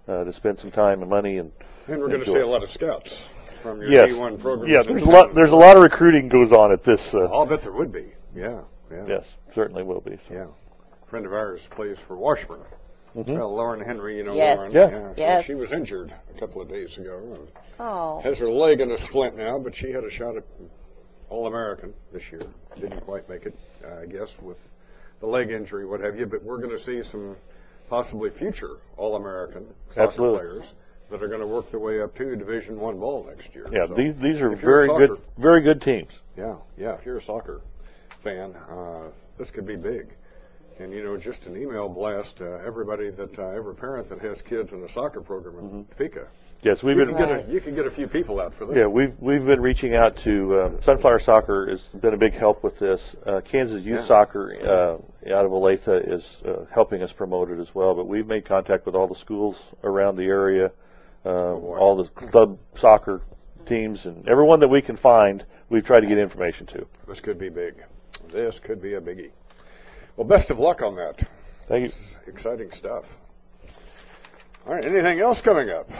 uh, 0.09 0.25
to 0.25 0.33
spend 0.35 0.59
some 0.59 0.71
time 0.71 1.01
and 1.01 1.09
money 1.09 1.39
and. 1.39 1.51
and 1.89 1.99
we're 1.99 2.09
going 2.09 2.23
to 2.23 2.31
see 2.31 2.39
a 2.39 2.47
lot 2.47 2.63
of 2.63 2.71
scouts 2.71 3.19
from 3.63 3.81
your 3.81 3.91
Yes. 3.91 4.11
D1 4.11 4.39
program. 4.39 4.71
Yeah, 4.71 4.83
there's 4.83 5.01
a 5.03 5.07
lot. 5.09 5.35
There's 5.35 5.53
a 5.53 5.57
lot 5.57 5.79
of 5.79 5.83
recruiting 5.83 6.29
goes 6.29 6.53
on 6.53 6.73
at 6.73 6.85
this. 6.85 7.15
Uh, 7.15 7.21
I'll 7.33 7.47
bet 7.47 7.63
there 7.63 7.73
would 7.73 7.91
be. 7.93 8.13
Yeah, 8.35 8.61
yeah. 8.93 9.07
yes, 9.09 9.25
certainly 9.55 9.85
will 9.85 10.03
be. 10.03 10.19
So. 10.29 10.35
Yeah. 10.35 10.47
A 11.03 11.07
friend 11.09 11.25
of 11.25 11.33
ours 11.33 11.63
plays 11.71 11.99
for 11.99 12.15
Washburn. 12.15 12.61
Mhm. 13.17 13.39
Well, 13.39 13.55
Lauren 13.55 13.81
Henry, 13.81 14.19
you 14.19 14.25
know 14.25 14.35
Yes. 14.35 14.57
Lauren. 14.59 14.73
Yeah. 14.73 15.12
Yes. 15.17 15.45
She 15.47 15.55
was 15.55 15.73
injured 15.73 16.12
a 16.35 16.39
couple 16.39 16.61
of 16.61 16.69
days 16.69 16.99
ago 16.99 17.19
and 17.35 17.49
oh. 17.81 18.21
has 18.21 18.39
her 18.39 18.51
leg 18.51 18.81
in 18.81 18.91
a 18.91 18.99
splint 18.99 19.37
now, 19.37 19.59
but 19.59 19.75
she 19.75 19.91
had 19.91 20.05
a 20.05 20.11
shot 20.11 20.37
at 20.37 20.45
All 21.31 21.47
American 21.47 21.95
this 22.12 22.31
year. 22.31 22.43
Didn't 22.79 23.01
quite 23.01 23.29
make 23.29 23.47
it, 23.47 23.59
uh, 23.85 24.03
I 24.03 24.07
guess, 24.07 24.31
with 24.41 24.69
the 25.21 25.27
leg 25.27 25.51
injury, 25.51 25.87
what 25.87 26.01
have 26.01 26.19
you. 26.19 26.27
But 26.27 26.43
we're 26.43 26.59
going 26.59 26.77
to 26.77 26.83
see 26.83 27.03
some 27.03 27.37
possibly 27.89 28.29
future 28.31 28.77
All 28.99 29.17
American 29.17 29.67
soccer 29.89 30.09
Absolutely. 30.09 30.39
players 30.39 30.73
that 31.11 31.23
are 31.23 31.29
going 31.29 31.41
to 31.41 31.47
work 31.47 31.71
their 31.71 31.81
way 31.81 32.03
up 32.03 32.14
to 32.17 32.37
Division 32.37 32.79
One 32.79 32.99
ball 32.99 33.25
next 33.25 33.55
year. 33.55 33.67
Yeah, 33.73 33.87
So 33.87 33.95
these 33.95 34.14
these 34.17 34.41
are 34.41 34.53
if 34.53 34.61
you're 34.61 34.87
very 34.87 35.07
good, 35.07 35.21
very 35.39 35.62
good 35.62 35.81
teams. 35.81 36.12
Yeah, 36.37 36.57
yeah. 36.77 36.95
If 36.95 37.07
you're 37.07 37.17
a 37.17 37.23
soccer 37.23 37.62
fan, 38.23 38.55
uh, 38.69 39.09
this 39.39 39.51
could 39.51 39.67
be 39.67 39.77
big. 39.77 40.14
And 40.79 40.93
you 40.93 41.03
know, 41.03 41.16
just 41.16 41.47
an 41.47 41.57
email 41.57 41.89
blast 41.89 42.37
to 42.37 42.61
everybody 42.64 43.11
that 43.11 43.39
uh, 43.39 43.49
every 43.49 43.74
parent 43.74 44.11
that 44.11 44.20
has 44.20 44.43
kids 44.43 44.72
in 44.72 44.83
a 44.83 44.89
soccer 44.89 45.22
program 45.22 45.59
in 45.59 45.85
Topeka. 45.87 46.27
Yes, 46.62 46.83
we've 46.83 46.97
you 46.99 47.07
been. 47.07 47.14
can 47.14 47.29
get 47.29 47.49
a, 47.49 47.53
you 47.53 47.61
can 47.61 47.74
get 47.74 47.87
a 47.87 47.91
few 47.91 48.07
people 48.07 48.41
out 48.41 48.53
for 48.55 48.66
this. 48.66 48.77
Yeah, 48.77 48.87
we've 48.87 49.14
we've 49.18 49.45
been 49.45 49.61
reaching 49.61 49.95
out 49.95 50.16
to 50.18 50.55
uh, 50.55 50.81
Sunflower 50.83 51.20
Soccer 51.20 51.68
has 51.70 51.81
been 52.01 52.12
a 52.12 52.18
big 52.18 52.35
help 52.35 52.62
with 52.62 52.79
this. 52.79 53.01
Uh, 53.24 53.41
Kansas 53.41 53.83
Youth 53.85 54.01
Yeah. 54.01 54.07
Soccer 54.07 54.55
uh, 54.62 55.33
out 55.33 55.45
of 55.47 55.51
Olathe 55.51 56.12
is 56.12 56.24
uh, 56.45 56.66
helping 56.70 57.03
us 57.03 57.12
promote 57.12 57.51
it 57.51 57.59
as 57.59 57.74
well. 57.74 57.95
But 57.95 58.07
we've 58.07 58.27
made 58.27 58.45
contact 58.45 58.85
with 58.85 58.95
all 58.95 59.07
the 59.07 59.14
schools 59.18 59.57
around 59.83 60.16
the 60.16 60.24
area, 60.24 60.66
uh, 61.24 61.29
Oh, 61.29 61.77
all 61.79 61.97
the 61.97 62.09
club 62.11 62.59
soccer 62.79 63.22
teams, 63.64 64.05
and 64.05 64.29
everyone 64.29 64.61
that 64.61 64.68
we 64.68 64.83
can 64.83 64.97
find. 64.97 65.45
We've 65.70 65.85
tried 65.85 66.01
to 66.01 66.07
get 66.07 66.18
information 66.18 66.66
to. 66.66 66.87
This 67.09 67.20
could 67.20 67.39
be 67.39 67.49
big. 67.49 67.83
This 68.29 68.59
could 68.59 68.81
be 68.83 68.95
a 68.95 69.01
biggie. 69.01 69.31
Well, 70.17 70.27
best 70.27 70.51
of 70.51 70.59
luck 70.59 70.83
on 70.83 70.97
that. 70.97 71.29
Thank 71.69 71.83
you. 71.83 71.89
This 71.89 72.17
exciting 72.27 72.71
stuff. 72.71 73.05
All 74.67 74.75
right. 74.75 74.85
Anything 74.85 75.21
else 75.21 75.41
coming 75.41 75.71
up? 75.71 75.91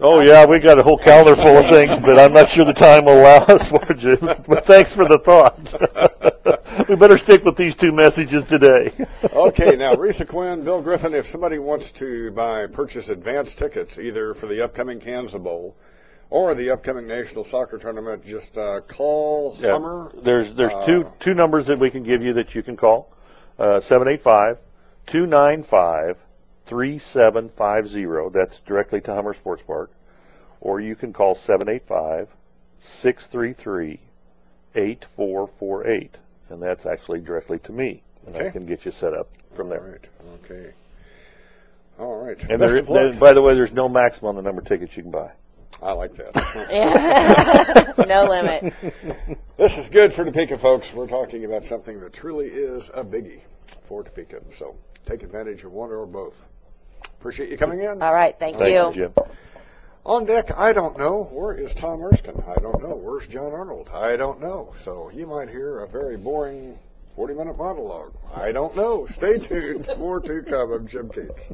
Oh 0.00 0.20
yeah, 0.20 0.44
we 0.44 0.58
got 0.58 0.78
a 0.78 0.82
whole 0.82 0.98
calendar 0.98 1.36
full 1.36 1.56
of 1.58 1.68
things, 1.68 1.96
but 2.04 2.18
I'm 2.18 2.32
not 2.32 2.48
sure 2.48 2.64
the 2.64 2.72
time 2.72 3.04
will 3.04 3.20
allow 3.20 3.38
us 3.44 3.68
for 3.68 3.94
Jim. 3.94 4.18
But 4.46 4.66
thanks 4.66 4.90
for 4.90 5.06
the 5.06 5.18
thought. 5.18 5.56
we 6.88 6.96
better 6.96 7.16
stick 7.16 7.44
with 7.44 7.56
these 7.56 7.76
two 7.76 7.92
messages 7.92 8.44
today. 8.46 8.92
okay, 9.32 9.76
now 9.76 9.94
Risa 9.94 10.26
Quinn, 10.26 10.64
Bill 10.64 10.82
Griffin, 10.82 11.14
if 11.14 11.28
somebody 11.28 11.58
wants 11.58 11.92
to 11.92 12.32
buy 12.32 12.66
purchase 12.66 13.08
advance 13.08 13.54
tickets 13.54 13.98
either 13.98 14.34
for 14.34 14.48
the 14.48 14.64
upcoming 14.64 14.98
Kansas 14.98 15.40
Bowl 15.40 15.76
or 16.30 16.54
the 16.54 16.70
upcoming 16.70 17.06
National 17.06 17.44
Soccer 17.44 17.78
Tournament, 17.78 18.24
just 18.26 18.56
uh, 18.56 18.80
call 18.80 19.56
Yeah. 19.60 19.72
Hummer. 19.72 20.12
There's 20.22 20.54
there's 20.54 20.72
Uh, 20.72 20.86
two 20.86 21.12
two 21.20 21.34
numbers 21.34 21.66
that 21.66 21.78
we 21.78 21.90
can 21.90 22.02
give 22.02 22.22
you 22.22 22.32
that 22.34 22.54
you 22.54 22.62
can 22.62 22.76
call. 22.76 23.10
Uh, 23.58 23.80
785 23.80 24.58
295 25.06 26.16
3750. 26.66 28.30
That's 28.38 28.58
directly 28.66 29.00
to 29.02 29.14
Hummer 29.14 29.34
Sports 29.34 29.62
Park. 29.66 29.90
Or 30.60 30.80
you 30.80 30.96
can 30.96 31.12
call 31.12 31.34
seven 31.34 31.68
eight 31.68 31.86
five 31.86 32.28
six 32.80 33.24
three 33.26 33.52
three 33.52 34.00
eight 34.74 35.04
four 35.16 35.48
four 35.58 35.86
eight, 35.86 36.16
And 36.50 36.60
that's 36.62 36.86
actually 36.86 37.20
directly 37.20 37.58
to 37.60 37.72
me. 37.72 38.02
And 38.26 38.36
I 38.36 38.50
can 38.50 38.64
get 38.66 38.84
you 38.86 38.90
set 38.90 39.12
up 39.14 39.28
from 39.54 39.68
there. 39.68 39.80
right. 39.80 40.08
Okay. 40.50 40.72
All 41.98 42.16
right. 42.24 42.40
And 42.50 42.58
Best 42.58 42.86
there, 42.88 43.10
there- 43.10 43.12
by 43.20 43.32
the 43.34 43.42
way, 43.42 43.54
there's 43.54 43.72
no 43.72 43.88
maximum 43.88 44.30
on 44.30 44.36
the 44.36 44.42
number 44.42 44.62
of 44.62 44.66
tickets 44.66 44.96
you 44.96 45.02
can 45.02 45.12
buy. 45.12 45.30
I 45.84 45.92
like 45.92 46.14
that. 46.16 47.94
No 48.08 48.24
limit. 48.24 48.74
this 49.56 49.78
is 49.78 49.88
good 49.88 50.12
for 50.12 50.24
Topeka, 50.24 50.58
folks. 50.58 50.92
We're 50.92 51.06
talking 51.06 51.44
about 51.44 51.64
something 51.64 52.00
that 52.00 52.12
truly 52.12 52.46
is 52.48 52.90
a 52.92 53.02
biggie 53.04 53.40
for 53.86 54.02
Topeka. 54.02 54.42
So 54.52 54.76
take 55.06 55.22
advantage 55.22 55.64
of 55.64 55.72
one 55.72 55.90
or 55.90 56.06
both. 56.06 56.38
Appreciate 57.04 57.50
you 57.50 57.56
coming 57.56 57.80
in. 57.80 58.02
All 58.02 58.12
right. 58.12 58.36
Thank, 58.38 58.58
Thank 58.58 58.96
you. 58.96 59.02
you. 59.02 59.14
On 60.04 60.24
deck, 60.24 60.56
I 60.58 60.72
don't 60.72 60.98
know. 60.98 61.28
Where 61.30 61.54
is 61.54 61.72
Tom 61.72 62.02
Erskine? 62.02 62.42
I 62.46 62.60
don't 62.60 62.82
know. 62.82 62.94
Where's 62.94 63.26
John 63.26 63.52
Arnold? 63.52 63.88
I 63.92 64.16
don't 64.16 64.40
know. 64.40 64.72
So 64.76 65.10
you 65.14 65.26
might 65.26 65.48
hear 65.48 65.80
a 65.80 65.88
very 65.88 66.16
boring 66.16 66.78
40 67.16 67.34
minute 67.34 67.56
monologue. 67.56 68.12
I 68.34 68.52
don't 68.52 68.74
know. 68.76 69.06
Stay 69.06 69.38
tuned. 69.38 69.88
More 69.98 70.20
to 70.20 70.42
come. 70.42 70.72
I'm 70.72 70.86
Jim 70.86 71.08
Cates. 71.08 71.48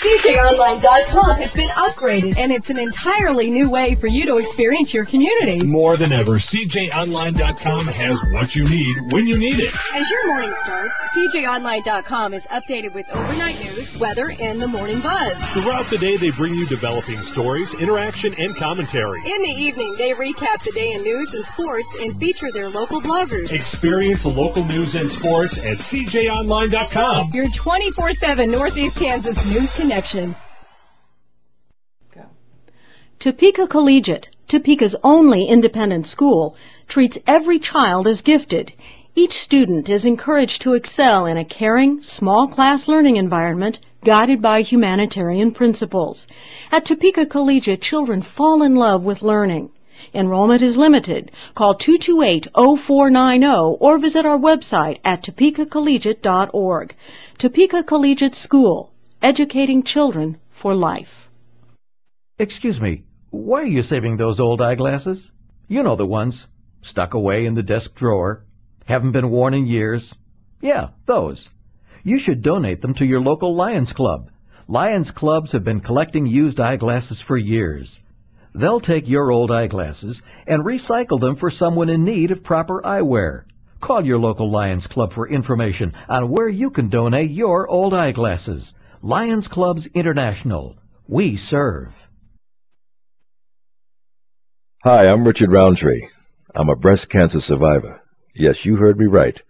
CJOnline.com 0.00 1.36
has 1.40 1.52
been 1.52 1.68
upgraded 1.68 2.38
and 2.38 2.50
it's 2.50 2.70
an 2.70 2.78
entirely 2.78 3.50
new 3.50 3.68
way 3.68 3.94
for 3.96 4.06
you 4.06 4.26
to 4.26 4.36
experience 4.38 4.94
your 4.94 5.04
community. 5.04 5.62
More 5.62 5.96
than 5.96 6.12
ever, 6.12 6.38
CJOnline.com 6.38 7.86
has 7.86 8.18
what 8.32 8.54
you 8.54 8.64
need 8.64 9.12
when 9.12 9.26
you 9.26 9.36
need 9.36 9.60
it. 9.60 9.74
As 9.94 10.08
your 10.08 10.28
morning 10.28 10.54
starts, 10.62 10.94
CJOnline.com 11.16 12.34
is 12.34 12.44
updated 12.44 12.94
with 12.94 13.08
overnight 13.10 13.62
news, 13.62 13.94
weather, 13.98 14.34
and 14.40 14.60
the 14.60 14.66
morning 14.66 15.00
buzz. 15.00 15.36
Throughout 15.52 15.88
the 15.90 15.98
day, 15.98 16.16
they 16.16 16.30
bring 16.30 16.54
you 16.54 16.66
developing 16.66 17.22
stories, 17.22 17.72
interaction, 17.74 18.34
and 18.38 18.56
commentary. 18.56 19.20
In 19.20 19.42
the 19.42 19.48
evening, 19.48 19.94
they 19.98 20.12
recap 20.12 20.62
the 20.64 20.72
day 20.72 20.92
in 20.92 21.02
news 21.02 21.34
and 21.34 21.44
sports 21.46 21.88
and 22.00 22.18
feature 22.18 22.50
their 22.52 22.70
local 22.70 23.00
bloggers. 23.00 23.52
Experience 23.52 24.22
the 24.22 24.28
local 24.28 24.64
news 24.64 24.94
and 24.94 25.10
sports 25.10 25.58
at 25.58 25.78
CJOnline.com. 25.78 27.30
Your 27.32 27.48
24-7 27.48 28.50
Northeast 28.50 28.96
Kansas 28.96 29.44
news 29.46 29.69
connection. 29.74 30.36
Topeka 33.20 33.66
Collegiate, 33.66 34.30
Topeka's 34.48 34.96
only 35.04 35.44
independent 35.44 36.06
school, 36.06 36.56
treats 36.88 37.18
every 37.26 37.58
child 37.58 38.06
as 38.06 38.22
gifted. 38.22 38.72
Each 39.14 39.32
student 39.32 39.90
is 39.90 40.06
encouraged 40.06 40.62
to 40.62 40.72
excel 40.72 41.26
in 41.26 41.36
a 41.36 41.44
caring, 41.44 42.00
small 42.00 42.48
class 42.48 42.88
learning 42.88 43.16
environment 43.16 43.78
guided 44.02 44.40
by 44.40 44.62
humanitarian 44.62 45.50
principles. 45.50 46.26
At 46.72 46.86
Topeka 46.86 47.26
Collegiate, 47.26 47.82
children 47.82 48.22
fall 48.22 48.62
in 48.62 48.74
love 48.74 49.02
with 49.02 49.20
learning. 49.20 49.68
Enrollment 50.14 50.62
is 50.62 50.78
limited. 50.78 51.30
Call 51.54 51.74
228-0490 51.74 53.76
or 53.78 53.98
visit 53.98 54.24
our 54.24 54.38
website 54.38 54.98
at 55.04 55.24
topekacollegiate.org. 55.24 56.94
Topeka 57.36 57.82
Collegiate 57.82 58.34
School, 58.34 58.90
educating 59.22 59.82
children 59.82 60.38
for 60.50 60.74
life. 60.74 61.28
Excuse 62.38 62.80
me, 62.80 63.04
why 63.30 63.60
are 63.60 63.66
you 63.66 63.82
saving 63.82 64.16
those 64.16 64.40
old 64.40 64.62
eyeglasses? 64.62 65.30
You 65.68 65.82
know 65.82 65.94
the 65.94 66.06
ones. 66.06 66.46
Stuck 66.80 67.12
away 67.12 67.44
in 67.44 67.54
the 67.54 67.62
desk 67.62 67.94
drawer? 67.94 68.44
Haven't 68.86 69.12
been 69.12 69.30
worn 69.30 69.52
in 69.52 69.66
years? 69.66 70.14
Yeah, 70.62 70.88
those. 71.04 71.50
You 72.02 72.18
should 72.18 72.40
donate 72.40 72.80
them 72.80 72.94
to 72.94 73.04
your 73.04 73.20
local 73.20 73.54
Lions 73.54 73.92
Club. 73.92 74.30
Lions 74.66 75.10
Clubs 75.10 75.52
have 75.52 75.64
been 75.64 75.80
collecting 75.80 76.24
used 76.24 76.58
eyeglasses 76.58 77.20
for 77.20 77.36
years. 77.36 78.00
They'll 78.54 78.80
take 78.80 79.06
your 79.06 79.30
old 79.30 79.50
eyeglasses 79.50 80.22
and 80.46 80.64
recycle 80.64 81.20
them 81.20 81.36
for 81.36 81.50
someone 81.50 81.90
in 81.90 82.04
need 82.04 82.30
of 82.30 82.42
proper 82.42 82.80
eyewear. 82.82 83.44
Call 83.80 84.04
your 84.04 84.18
local 84.18 84.50
Lions 84.50 84.86
Club 84.86 85.12
for 85.12 85.28
information 85.28 85.92
on 86.08 86.30
where 86.30 86.48
you 86.48 86.70
can 86.70 86.88
donate 86.88 87.30
your 87.30 87.68
old 87.68 87.92
eyeglasses. 87.92 88.74
Lions 89.02 89.48
Clubs 89.48 89.86
International. 89.94 90.76
We 91.08 91.36
serve. 91.36 91.88
Hi, 94.84 95.08
I'm 95.08 95.24
Richard 95.24 95.50
Roundtree. 95.50 96.08
I'm 96.54 96.68
a 96.68 96.76
breast 96.76 97.08
cancer 97.08 97.40
survivor. 97.40 98.02
Yes, 98.34 98.66
you 98.66 98.76
heard 98.76 98.98
me 98.98 99.06
right. 99.06 99.40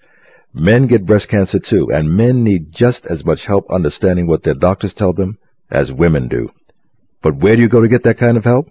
Men 0.55 0.87
get 0.87 1.05
breast 1.05 1.29
cancer 1.29 1.59
too, 1.59 1.91
and 1.93 2.17
men 2.17 2.45
need 2.45 2.71
just 2.71 3.07
as 3.07 3.25
much 3.25 3.45
help 3.45 3.69
understanding 3.73 4.29
what 4.29 4.45
their 4.45 4.55
doctors 4.55 4.95
tell 4.95 5.13
them 5.13 5.37
as 5.69 5.91
women 5.91 6.29
do. 6.29 6.53
But 7.21 7.35
where 7.35 7.57
do 7.57 7.63
you 7.63 7.69
go 7.69 7.81
to 7.81 7.89
get 7.89 8.05
that 8.05 8.19
kind 8.19 8.37
of 8.37 8.45
help? 8.45 8.71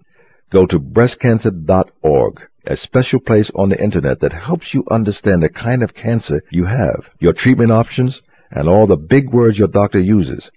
Go 0.49 0.65
to 0.65 0.79
breastcancer.org, 0.79 2.41
a 2.65 2.77
special 2.77 3.19
place 3.19 3.51
on 3.53 3.67
the 3.67 3.83
internet 3.83 4.21
that 4.21 4.31
helps 4.31 4.73
you 4.73 4.85
understand 4.89 5.43
the 5.43 5.49
kind 5.49 5.83
of 5.83 5.93
cancer 5.93 6.41
you 6.49 6.63
have, 6.63 7.09
your 7.19 7.33
treatment 7.33 7.73
options, 7.73 8.21
and 8.49 8.69
all 8.69 8.87
the 8.87 8.95
big 8.95 9.33
words 9.33 9.59
your 9.59 9.67
doctor 9.67 9.99
uses. 9.99 10.49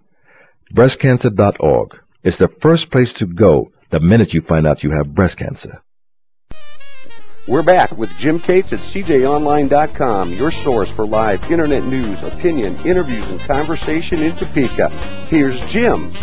Breastcancer.org 0.73 1.99
is 2.23 2.39
the 2.39 2.49
first 2.49 2.91
place 2.91 3.13
to 3.15 3.27
go 3.27 3.73
the 3.91 4.01
minute 4.01 4.33
you 4.33 4.41
find 4.41 4.67
out 4.67 4.83
you 4.83 4.91
have 4.93 5.15
breast 5.15 5.37
cancer. 5.37 5.83
We're 7.47 7.63
back 7.63 7.93
with 7.99 8.09
Jim 8.17 8.41
Cates 8.41 8.73
at 8.73 8.79
CJOnline.com, 8.79 10.33
your 10.33 10.51
source 10.51 10.89
for 10.89 11.05
live 11.05 11.45
internet 11.51 11.85
news, 11.85 12.23
opinion, 12.23 12.87
interviews, 12.87 13.27
and 13.27 13.41
conversation 13.41 14.23
in 14.23 14.35
Topeka. 14.37 14.89
Here's 15.29 15.61
Jim. 15.67 16.15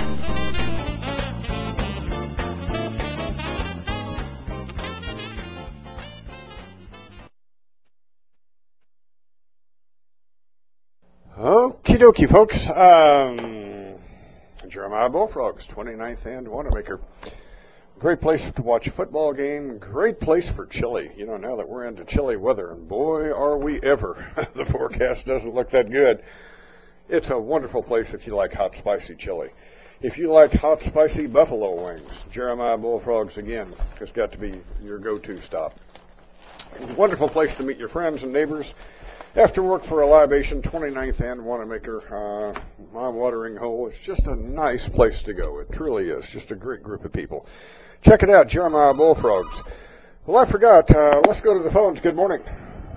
Okie 11.37 11.99
dokie, 11.99 12.27
folks. 12.27 12.67
Um, 12.67 13.58
Jeremiah 14.69 15.09
Bullfrogs, 15.09 15.65
29th 15.65 16.25
and 16.25 16.47
Wanamaker. 16.47 16.99
Great 17.97 18.21
place 18.21 18.49
to 18.51 18.61
watch 18.61 18.87
a 18.87 18.91
football 18.91 19.33
game. 19.33 19.79
Great 19.79 20.19
place 20.19 20.47
for 20.47 20.65
chili. 20.65 21.11
You 21.17 21.25
know, 21.25 21.37
now 21.37 21.55
that 21.55 21.67
we're 21.67 21.85
into 21.85 22.05
chilly 22.05 22.37
weather, 22.37 22.71
and 22.71 22.87
boy, 22.87 23.31
are 23.31 23.57
we 23.57 23.81
ever. 23.81 24.25
the 24.53 24.63
forecast 24.63 25.25
doesn't 25.25 25.53
look 25.53 25.71
that 25.71 25.89
good. 25.89 26.23
It's 27.09 27.31
a 27.31 27.37
wonderful 27.37 27.81
place 27.81 28.13
if 28.13 28.27
you 28.27 28.35
like 28.35 28.53
hot, 28.53 28.75
spicy 28.75 29.15
chili. 29.15 29.49
If 30.01 30.17
you 30.17 30.31
like 30.31 30.53
hot, 30.53 30.81
spicy 30.81 31.25
buffalo 31.25 31.83
wings, 31.83 32.23
Jeremiah 32.31 32.77
Bullfrogs, 32.77 33.37
again, 33.37 33.73
has 33.99 34.11
got 34.11 34.31
to 34.33 34.37
be 34.37 34.61
your 34.81 34.99
go-to 34.99 35.41
stop. 35.41 35.77
Wonderful 36.95 37.27
place 37.27 37.55
to 37.55 37.63
meet 37.63 37.77
your 37.77 37.89
friends 37.89 38.23
and 38.23 38.31
neighbors. 38.31 38.73
After 39.35 39.61
work 39.61 39.83
for 39.83 40.01
a 40.01 40.07
libation, 40.07 40.59
29th 40.59 41.19
and 41.19 41.45
Wanamaker, 41.45 42.01
uh, 42.55 42.59
my 42.91 43.07
watering 43.07 43.55
hole. 43.55 43.85
It's 43.85 43.99
just 43.99 44.25
a 44.25 44.35
nice 44.35 44.87
place 44.87 45.21
to 45.21 45.33
go. 45.33 45.59
It 45.59 45.71
truly 45.71 46.09
is. 46.09 46.27
Just 46.27 46.49
a 46.49 46.55
great 46.55 46.81
group 46.81 47.05
of 47.05 47.13
people. 47.13 47.45
Check 48.01 48.23
it 48.23 48.31
out, 48.31 48.47
Jeremiah 48.47 48.93
Bullfrogs. 48.93 49.61
Well, 50.25 50.37
I 50.37 50.45
forgot. 50.45 50.89
Uh, 50.89 51.21
let's 51.27 51.41
go 51.41 51.55
to 51.55 51.63
the 51.63 51.69
phones. 51.69 51.99
Good 51.99 52.15
morning. 52.15 52.41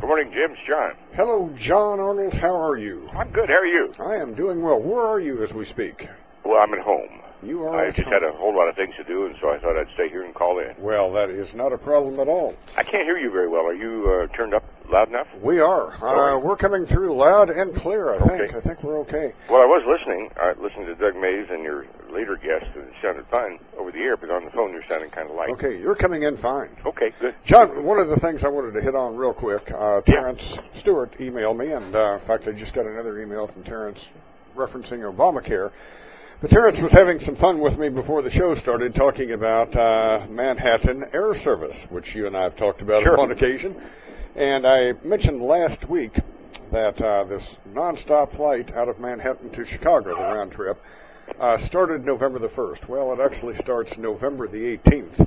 Good 0.01 0.07
morning, 0.07 0.33
Jim. 0.33 0.53
It's 0.53 0.61
John. 0.67 0.93
Hello, 1.15 1.51
John 1.55 2.01
Arnold. 2.01 2.33
How 2.33 2.59
are 2.59 2.79
you? 2.79 3.11
I'm 3.15 3.31
good. 3.31 3.51
How 3.51 3.57
are 3.57 3.67
you? 3.67 3.91
I 4.01 4.17
am 4.17 4.33
doing 4.35 4.63
well. 4.63 4.81
Where 4.81 5.05
are 5.05 5.21
you 5.21 5.43
as 5.43 5.53
we 5.53 5.65
speak? 5.65 6.09
Well, 6.45 6.63
I'm 6.63 6.73
at 6.73 6.81
home. 6.81 7.22
You 7.43 7.65
are. 7.65 7.77
I 7.77 7.91
just 7.91 8.05
home. 8.05 8.13
had 8.13 8.23
a 8.23 8.33
whole 8.33 8.55
lot 8.55 8.69
of 8.69 8.77
things 8.77 8.95
to 8.97 9.05
do, 9.05 9.27
and 9.27 9.35
so 9.41 9.51
I 9.51 9.59
thought 9.59 9.77
I'd 9.77 9.93
stay 9.95 10.09
here 10.09 10.25
and 10.25 10.35
call 10.35 10.59
in. 10.59 10.75
Well, 10.79 11.13
that 11.13 11.29
is 11.31 11.55
not 11.55 11.73
a 11.73 11.79
problem 11.79 12.21
at 12.21 12.29
all. 12.29 12.55
I 12.77 12.85
can't 12.85 13.05
hear 13.05 13.19
you 13.19 13.31
very 13.31 13.49
well. 13.49 13.67
Are 13.67 13.75
you 13.75 14.29
uh, 14.31 14.37
turned 14.37 14.55
up 14.55 14.65
loud 14.89 15.09
enough? 15.09 15.27
We 15.41 15.59
are. 15.59 15.93
Uh, 16.05 16.39
we're 16.39 16.57
coming 16.57 16.87
through 16.87 17.17
loud 17.17 17.51
and 17.51 17.75
clear. 17.75 18.15
I 18.15 18.19
think. 18.19 18.43
Okay. 18.43 18.57
I 18.57 18.61
think 18.61 18.83
we're 18.83 19.01
okay. 19.01 19.33
Well, 19.49 19.63
I 19.63 19.67
was 19.67 19.83
listening. 19.87 20.31
I 20.41 20.53
listened 20.53 20.87
to 20.87 20.95
Doug 20.95 21.21
Mays 21.21 21.49
and 21.51 21.65
your 21.65 21.87
later 22.11 22.37
guest, 22.37 22.67
and 22.75 22.85
it 22.85 22.95
sounded 23.03 23.27
fine 23.27 23.59
over 23.77 23.91
the 23.91 24.01
air, 24.01 24.17
but 24.17 24.31
on 24.31 24.45
the 24.45 24.51
phone 24.51 24.73
you're 24.73 24.85
sounding 24.89 25.11
kind 25.11 25.29
of 25.29 25.35
light. 25.35 25.51
Okay, 25.51 25.81
you're 25.81 25.95
coming 25.95 26.23
in 26.23 26.37
fine. 26.37 26.69
Okay, 26.85 27.13
good. 27.19 27.35
John, 27.43 27.85
one 27.85 27.99
of 27.99 28.09
the 28.09 28.21
things 28.21 28.45
I 28.45 28.49
wanted 28.49 28.75
to 28.75 28.81
hit 28.81 28.95
on 28.95 29.17
real 29.17 29.33
quick, 29.33 29.73
uh, 29.73 30.03
Terrence 30.03 30.59
Stewart 30.73 31.19
emailed 31.19 31.57
me, 31.57 31.73
and 31.73 31.95
uh, 31.97 32.19
in 32.21 32.27
fact, 32.27 32.47
I 32.47 32.53
just 32.53 32.75
got 32.75 32.87
another 32.87 33.21
email 33.21 33.47
from 33.47 33.65
Terrence 33.65 34.05
referencing 34.55 35.01
Obamacare. 35.11 35.71
But 36.43 36.51
Terrence 36.51 36.81
was 36.81 36.91
having 36.91 37.21
some 37.21 37.37
fun 37.37 37.61
with 37.61 37.79
me 37.79 37.89
before 37.89 38.21
the 38.21 38.29
show 38.29 38.53
started, 38.57 38.97
talking 38.97 39.31
about 39.31 39.77
uh, 39.77 40.27
Manhattan 40.29 41.05
Air 41.13 41.37
Service, 41.37 41.85
which 41.85 42.17
you 42.17 42.27
and 42.27 42.37
I 42.37 42.43
have 42.43 42.57
talked 42.57 42.83
about 42.83 43.05
Sure. 43.05 43.21
on 43.21 43.31
occasion. 43.31 43.77
And 44.35 44.67
I 44.67 44.95
mentioned 45.05 45.41
last 45.41 45.89
week 45.89 46.19
that 46.73 47.01
uh, 47.01 47.23
this 47.23 47.61
nonstop 47.73 48.33
flight 48.33 48.75
out 48.75 48.89
of 48.89 48.99
Manhattan 48.99 49.51
to 49.51 49.63
Chicago, 49.63 50.17
the 50.17 50.35
round 50.35 50.51
trip, 50.51 50.83
uh, 51.39 51.59
started 51.59 52.05
November 52.05 52.41
the 52.41 52.49
1st. 52.49 52.89
Well, 52.89 53.13
it 53.13 53.21
actually 53.21 53.55
starts 53.55 53.97
November 53.97 54.49
the 54.49 54.77
18th. 54.79 55.25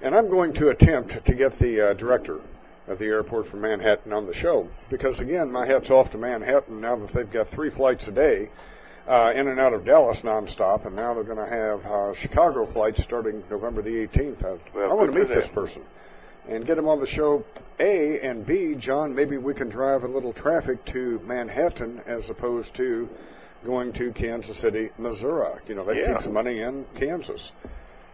And 0.00 0.14
I'm 0.14 0.30
going 0.30 0.54
to 0.54 0.70
attempt 0.70 1.26
to 1.26 1.34
get 1.34 1.58
the 1.58 1.90
uh, 1.90 1.92
director 1.92 2.40
of 2.88 2.98
the 2.98 3.04
airport 3.04 3.48
from 3.48 3.60
Manhattan 3.60 4.14
on 4.14 4.24
the 4.26 4.32
show 4.32 4.70
because, 4.88 5.20
again, 5.20 5.52
my 5.52 5.66
hat's 5.66 5.90
off 5.90 6.10
to 6.12 6.16
Manhattan 6.16 6.80
now 6.80 6.96
that 6.96 7.10
they've 7.10 7.30
got 7.30 7.48
three 7.48 7.68
flights 7.68 8.08
a 8.08 8.12
day 8.12 8.48
uh, 9.06 9.32
in 9.34 9.48
and 9.48 9.60
out 9.60 9.72
of 9.74 9.84
Dallas 9.84 10.20
nonstop, 10.20 10.86
and 10.86 10.96
now 10.96 11.14
they're 11.14 11.24
going 11.24 11.38
to 11.38 11.46
have 11.46 11.84
uh, 11.86 12.14
Chicago 12.14 12.66
flights 12.66 13.02
starting 13.02 13.42
November 13.50 13.82
the 13.82 14.06
18th. 14.06 14.44
I, 14.44 14.58
Well, 14.74 14.90
I 14.90 14.94
want 14.94 15.12
to 15.12 15.18
meet 15.18 15.28
this 15.28 15.46
person 15.46 15.82
and 16.48 16.66
get 16.66 16.78
him 16.78 16.88
on 16.88 17.00
the 17.00 17.06
show. 17.06 17.44
A 17.80 18.20
and 18.20 18.46
B, 18.46 18.74
John, 18.74 19.14
maybe 19.14 19.36
we 19.36 19.54
can 19.54 19.68
drive 19.68 20.04
a 20.04 20.08
little 20.08 20.32
traffic 20.32 20.84
to 20.86 21.20
Manhattan 21.26 22.00
as 22.06 22.30
opposed 22.30 22.74
to 22.76 23.08
going 23.64 23.92
to 23.94 24.12
Kansas 24.12 24.56
City, 24.58 24.90
Missouri. 24.98 25.58
You 25.66 25.74
know, 25.74 25.84
that 25.84 25.96
Yeah. 25.96 26.08
keeps 26.14 26.26
money 26.26 26.60
in 26.60 26.84
Kansas. 26.94 27.50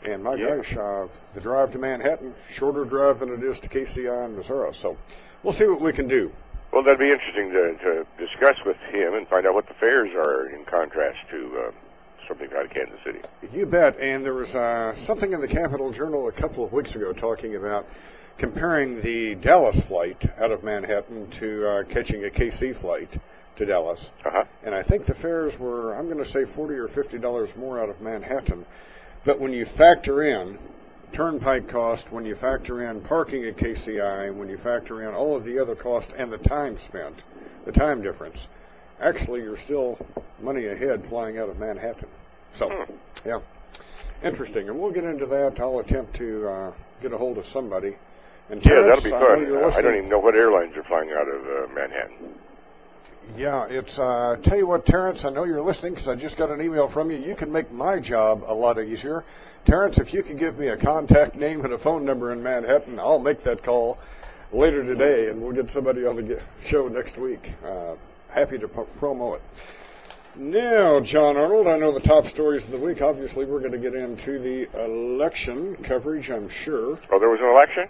And 0.04 0.22
my 0.22 0.34
Yeah. 0.34 0.56
gosh, 0.56 0.76
uh, 0.76 1.06
the 1.34 1.40
drive 1.40 1.72
to 1.72 1.78
Manhattan, 1.78 2.34
shorter 2.48 2.84
drive 2.84 3.18
than 3.18 3.32
it 3.34 3.42
is 3.42 3.60
to 3.60 3.68
KCI 3.68 4.24
in 4.24 4.36
Missouri. 4.36 4.72
So 4.74 4.96
we'll 5.42 5.52
see 5.52 5.66
what 5.66 5.80
we 5.80 5.92
can 5.92 6.06
do. 6.08 6.30
Well, 6.72 6.84
that'd 6.84 7.00
be 7.00 7.10
interesting 7.10 7.50
to, 7.50 7.74
to 7.78 8.06
discuss 8.16 8.56
with 8.64 8.76
him 8.92 9.14
and 9.14 9.26
find 9.26 9.46
out 9.46 9.54
what 9.54 9.66
the 9.66 9.74
fares 9.74 10.12
are 10.14 10.48
in 10.48 10.64
contrast 10.64 11.18
to 11.30 11.64
uh, 11.66 11.70
something 12.28 12.48
out 12.56 12.64
of 12.64 12.70
Kansas 12.70 12.98
City. 13.04 13.20
You 13.52 13.66
bet. 13.66 13.98
And 13.98 14.24
there 14.24 14.34
was 14.34 14.54
uh, 14.54 14.92
something 14.92 15.32
in 15.32 15.40
the 15.40 15.48
Capital 15.48 15.90
Journal 15.90 16.28
a 16.28 16.32
couple 16.32 16.64
of 16.64 16.72
weeks 16.72 16.94
ago 16.94 17.12
talking 17.12 17.56
about 17.56 17.88
comparing 18.38 19.00
the 19.00 19.34
Dallas 19.34 19.78
flight 19.80 20.22
out 20.38 20.52
of 20.52 20.62
Manhattan 20.62 21.28
to 21.30 21.66
uh, 21.66 21.82
catching 21.84 22.24
a 22.24 22.28
KC 22.28 22.76
flight 22.76 23.10
to 23.56 23.66
Dallas. 23.66 24.08
Uh-huh. 24.24 24.44
And 24.62 24.74
I 24.74 24.82
think 24.82 25.04
the 25.04 25.14
fares 25.14 25.58
were, 25.58 25.94
I'm 25.94 26.06
going 26.06 26.22
to 26.22 26.28
say, 26.28 26.44
40 26.44 26.74
or 26.74 26.88
50 26.88 27.18
dollars 27.18 27.50
more 27.56 27.80
out 27.80 27.88
of 27.88 28.00
Manhattan. 28.00 28.64
But 29.24 29.40
when 29.40 29.52
you 29.52 29.66
factor 29.66 30.22
in 30.22 30.58
turnpike 31.12 31.68
cost, 31.68 32.10
when 32.12 32.24
you 32.24 32.34
factor 32.34 32.84
in 32.84 33.00
parking 33.00 33.44
at 33.44 33.56
KCI, 33.56 34.34
when 34.34 34.48
you 34.48 34.56
factor 34.56 35.08
in 35.08 35.14
all 35.14 35.36
of 35.36 35.44
the 35.44 35.58
other 35.58 35.74
costs 35.74 36.12
and 36.16 36.32
the 36.32 36.38
time 36.38 36.78
spent, 36.78 37.22
the 37.64 37.72
time 37.72 38.02
difference, 38.02 38.46
actually 39.00 39.42
you're 39.42 39.56
still 39.56 39.98
money 40.40 40.66
ahead 40.66 41.04
flying 41.04 41.38
out 41.38 41.48
of 41.48 41.58
Manhattan. 41.58 42.08
So, 42.50 42.68
Hmm. 42.68 42.92
yeah, 43.26 43.40
interesting. 44.22 44.68
And 44.68 44.78
we'll 44.80 44.92
get 44.92 45.04
into 45.04 45.26
that. 45.26 45.60
I'll 45.60 45.78
attempt 45.80 46.14
to 46.16 46.48
uh, 46.48 46.72
get 47.02 47.12
a 47.12 47.18
hold 47.18 47.38
of 47.38 47.46
somebody. 47.46 47.96
And 48.48 48.64
Yeah, 48.64 48.72
Terrence, 48.72 49.02
that'll 49.02 49.20
be 49.20 49.24
I 49.24 49.46
fun. 49.46 49.64
Uh, 49.64 49.68
I 49.76 49.80
don't 49.80 49.96
even 49.96 50.08
know 50.08 50.18
what 50.18 50.34
airlines 50.34 50.76
are 50.76 50.82
flying 50.82 51.10
out 51.12 51.28
of 51.28 51.44
uh, 51.46 51.72
Manhattan. 51.72 52.34
Yeah, 53.36 53.66
it's. 53.66 53.96
Uh, 53.98 54.36
tell 54.42 54.56
you 54.58 54.66
what, 54.66 54.84
Terrence, 54.84 55.24
I 55.24 55.30
know 55.30 55.44
you're 55.44 55.62
listening 55.62 55.92
because 55.94 56.08
I 56.08 56.16
just 56.16 56.36
got 56.36 56.50
an 56.50 56.60
email 56.60 56.88
from 56.88 57.12
you. 57.12 57.18
You 57.18 57.36
can 57.36 57.52
make 57.52 57.70
my 57.70 58.00
job 58.00 58.42
a 58.44 58.54
lot 58.54 58.82
easier. 58.82 59.24
Terrence, 59.66 59.98
if 59.98 60.12
you 60.14 60.22
could 60.22 60.38
give 60.38 60.58
me 60.58 60.68
a 60.68 60.76
contact 60.76 61.36
name 61.36 61.64
and 61.64 61.72
a 61.74 61.78
phone 61.78 62.04
number 62.04 62.32
in 62.32 62.42
Manhattan, 62.42 62.98
I'll 62.98 63.18
make 63.18 63.42
that 63.42 63.62
call 63.62 63.98
later 64.52 64.82
today, 64.82 65.28
and 65.28 65.40
we'll 65.40 65.52
get 65.52 65.70
somebody 65.70 66.06
on 66.06 66.16
the 66.16 66.40
show 66.64 66.88
next 66.88 67.18
week. 67.18 67.52
Uh, 67.64 67.94
happy 68.30 68.58
to 68.58 68.66
pro- 68.68 68.86
promo 69.00 69.36
it. 69.36 69.42
Now, 70.36 71.00
John 71.00 71.36
Arnold, 71.36 71.66
I 71.66 71.76
know 71.76 71.92
the 71.92 72.00
top 72.00 72.26
stories 72.26 72.62
of 72.64 72.70
the 72.70 72.78
week. 72.78 73.02
Obviously, 73.02 73.44
we're 73.44 73.58
going 73.58 73.72
to 73.72 73.78
get 73.78 73.94
into 73.94 74.38
the 74.38 74.68
election 74.84 75.76
coverage, 75.82 76.30
I'm 76.30 76.48
sure. 76.48 76.98
Oh, 77.10 77.18
there 77.18 77.28
was 77.28 77.40
an 77.40 77.46
election? 77.46 77.88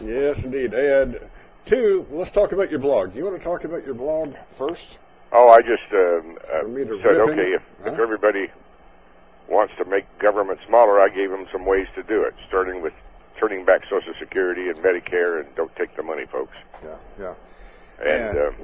yes, 0.04 0.44
indeed. 0.44 0.74
And 0.74 1.18
two, 1.66 2.06
let's 2.10 2.30
talk 2.30 2.52
about 2.52 2.70
your 2.70 2.80
blog. 2.80 3.16
You 3.16 3.24
want 3.24 3.38
to 3.38 3.42
talk 3.42 3.64
about 3.64 3.84
your 3.84 3.94
blog 3.94 4.34
first? 4.52 4.86
Oh, 5.32 5.48
I 5.50 5.60
just 5.62 5.82
um, 5.92 6.38
uh, 6.52 6.62
me 6.68 6.84
to 6.84 7.00
said, 7.02 7.16
okay, 7.16 7.52
if, 7.54 7.62
Huh? 7.82 7.92
if 7.92 7.98
everybody 7.98 8.48
wants 9.48 9.74
to 9.78 9.84
make 9.84 10.06
government 10.18 10.60
smaller, 10.66 11.00
I 11.00 11.08
gave 11.08 11.30
him 11.32 11.46
some 11.50 11.64
ways 11.64 11.86
to 11.94 12.02
do 12.02 12.22
it, 12.22 12.34
starting 12.46 12.82
with 12.82 12.92
turning 13.38 13.64
back 13.64 13.82
Social 13.88 14.12
Security 14.18 14.68
and 14.68 14.78
Medicare, 14.78 15.40
and 15.40 15.54
don't 15.54 15.74
take 15.76 15.96
the 15.96 16.02
money, 16.02 16.26
folks. 16.26 16.56
Yeah, 16.84 16.90
yeah. 17.20 17.34
And 18.04 18.36
Yeah. 18.36 18.46
um, 18.48 18.54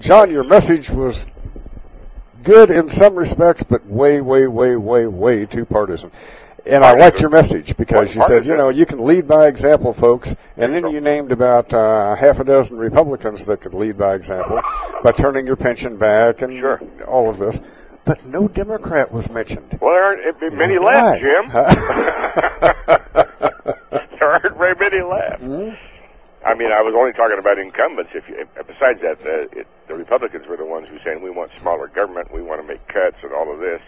John, 0.00 0.30
your 0.30 0.44
message 0.44 0.90
was 0.90 1.26
good 2.42 2.70
in 2.70 2.88
some 2.88 3.14
respects, 3.16 3.62
but 3.62 3.84
way, 3.86 4.20
way, 4.20 4.46
way, 4.46 4.76
way, 4.76 5.06
way 5.06 5.46
too 5.46 5.64
partisan. 5.64 6.10
And 6.66 6.84
I 6.84 6.94
liked 6.94 7.20
your 7.20 7.30
message 7.30 7.74
because 7.76 8.14
you 8.14 8.22
said, 8.26 8.44
you 8.44 8.54
know, 8.56 8.68
you 8.68 8.84
can 8.84 9.04
lead 9.04 9.26
by 9.26 9.46
example, 9.46 9.94
folks. 9.94 10.34
And 10.58 10.74
then 10.74 10.88
you 10.90 11.00
named 11.00 11.32
about 11.32 11.72
uh, 11.72 12.14
half 12.16 12.38
a 12.38 12.44
dozen 12.44 12.76
Republicans 12.76 13.44
that 13.46 13.62
could 13.62 13.72
lead 13.72 13.96
by 13.96 14.14
example 14.14 14.60
by 15.02 15.12
turning 15.12 15.46
your 15.46 15.56
pension 15.56 15.96
back 15.96 16.42
and 16.42 16.62
all 17.06 17.30
of 17.30 17.38
this. 17.38 17.58
But 18.10 18.26
no 18.26 18.48
Democrat 18.48 19.12
was 19.12 19.30
mentioned. 19.30 19.78
well, 19.80 19.94
there 19.94 20.02
aren't 20.02 20.54
many 20.54 20.80
Why? 20.80 21.12
left, 21.12 21.22
Jim. 21.22 21.48
there 24.18 24.32
aren't 24.32 24.56
very 24.56 24.74
many 24.74 25.00
left. 25.00 25.40
Hmm? 25.40 25.68
I 26.44 26.54
mean, 26.54 26.72
I 26.72 26.82
was 26.82 26.92
only 26.96 27.12
talking 27.12 27.38
about 27.38 27.60
incumbents. 27.60 28.10
If 28.12 28.28
you, 28.28 28.48
besides 28.66 29.00
that, 29.02 29.22
the, 29.22 29.42
it, 29.56 29.68
the 29.86 29.94
Republicans 29.94 30.48
were 30.48 30.56
the 30.56 30.64
ones 30.64 30.88
who 30.88 30.98
saying 31.04 31.22
we 31.22 31.30
want 31.30 31.52
smaller 31.60 31.86
government, 31.86 32.34
we 32.34 32.42
want 32.42 32.60
to 32.60 32.66
make 32.66 32.84
cuts, 32.88 33.18
and 33.22 33.32
all 33.32 33.48
of 33.48 33.60
this. 33.60 33.80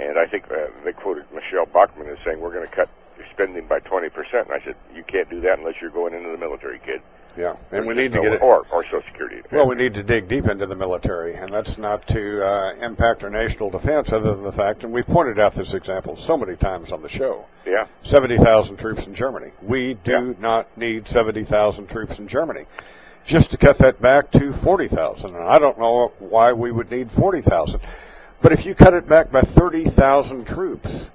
And 0.00 0.18
I 0.18 0.26
think 0.26 0.50
uh, 0.50 0.66
they 0.84 0.92
quoted 0.92 1.26
Michele 1.32 1.66
Bachmann 1.66 2.08
as 2.08 2.18
saying 2.24 2.40
we're 2.40 2.52
going 2.52 2.68
to 2.68 2.74
cut 2.74 2.88
spending 3.30 3.68
by 3.68 3.78
20 3.78 4.08
percent. 4.08 4.48
And 4.48 4.60
I 4.60 4.64
said 4.64 4.74
you 4.92 5.04
can't 5.04 5.30
do 5.30 5.40
that 5.42 5.60
unless 5.60 5.76
you're 5.80 5.90
going 5.90 6.14
into 6.14 6.30
the 6.30 6.38
military, 6.38 6.80
kid. 6.80 7.00
Yeah, 7.36 7.56
and 7.70 7.86
we 7.86 7.94
need 7.94 8.12
to 8.12 8.20
get 8.20 8.32
it. 8.34 8.42
or 8.42 8.66
or 8.70 8.84
Social 8.84 9.02
Security. 9.06 9.42
Well, 9.50 9.66
we 9.66 9.74
need 9.74 9.94
to 9.94 10.02
dig 10.02 10.28
deep 10.28 10.46
into 10.46 10.66
the 10.66 10.74
military, 10.74 11.34
and 11.34 11.52
that's 11.52 11.78
not 11.78 12.06
to 12.08 12.44
uh, 12.44 12.74
impact 12.80 13.24
our 13.24 13.30
national 13.30 13.70
defense, 13.70 14.12
other 14.12 14.34
than 14.34 14.44
the 14.44 14.52
fact, 14.52 14.84
and 14.84 14.92
we've 14.92 15.06
pointed 15.06 15.38
out 15.40 15.54
this 15.54 15.72
example 15.74 16.14
so 16.16 16.36
many 16.36 16.56
times 16.56 16.92
on 16.92 17.00
the 17.02 17.08
show. 17.08 17.46
Yeah. 17.66 17.86
70,000 18.02 18.76
troops 18.76 19.06
in 19.06 19.14
Germany. 19.14 19.52
We 19.62 19.94
do 19.94 20.36
not 20.40 20.76
need 20.76 21.06
70,000 21.06 21.86
troops 21.86 22.18
in 22.18 22.28
Germany. 22.28 22.66
Just 23.24 23.50
to 23.52 23.56
cut 23.56 23.78
that 23.78 24.02
back 24.02 24.30
to 24.32 24.52
40,000, 24.52 25.26
and 25.34 25.44
I 25.44 25.58
don't 25.58 25.78
know 25.78 26.12
why 26.18 26.52
we 26.52 26.72
would 26.72 26.90
need 26.90 27.10
40,000. 27.10 27.80
But 28.42 28.52
if 28.52 28.66
you 28.66 28.74
cut 28.74 28.94
it 28.94 29.08
back 29.08 29.30
by 29.30 29.42
30,000 29.42 30.44
troops, 30.44 31.06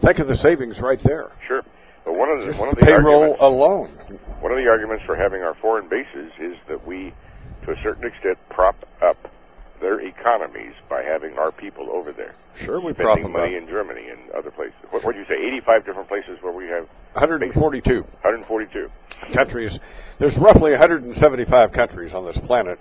think 0.00 0.18
of 0.18 0.28
the 0.28 0.36
savings 0.36 0.78
right 0.78 1.00
there. 1.00 1.30
Sure. 1.46 1.62
But 2.06 2.14
one 2.14 2.30
of 2.30 2.40
the 2.40 2.46
Just 2.46 2.60
one 2.60 2.68
of 2.68 2.76
the 2.76 2.86
payroll 2.86 3.36
arguments, 3.36 3.42
alone. 3.42 3.88
one 4.40 4.52
of 4.52 4.58
the 4.58 4.68
arguments 4.70 5.04
for 5.04 5.16
having 5.16 5.42
our 5.42 5.54
foreign 5.54 5.88
bases 5.88 6.30
is 6.38 6.56
that 6.68 6.86
we, 6.86 7.12
to 7.64 7.72
a 7.72 7.82
certain 7.82 8.06
extent, 8.06 8.38
prop 8.48 8.76
up 9.02 9.28
their 9.80 10.00
economies 10.00 10.72
by 10.88 11.02
having 11.02 11.36
our 11.36 11.50
people 11.50 11.90
over 11.90 12.12
there. 12.12 12.34
Sure, 12.54 12.80
we 12.80 12.92
prop 12.92 13.18
spending 13.18 13.24
them 13.24 13.32
money 13.42 13.56
up. 13.56 13.62
in 13.64 13.68
Germany 13.68 14.08
and 14.08 14.30
other 14.30 14.52
places. 14.52 14.74
What 14.90 15.02
did 15.04 15.16
you 15.16 15.24
say? 15.26 15.34
85 15.48 15.84
different 15.84 16.08
places 16.08 16.38
where 16.42 16.52
we 16.52 16.66
have 16.68 16.86
142. 17.14 18.02
142. 18.02 18.88
countries. 19.32 19.78
There's 20.18 20.38
roughly 20.38 20.70
175 20.70 21.72
countries 21.72 22.14
on 22.14 22.24
this 22.24 22.38
planet. 22.38 22.78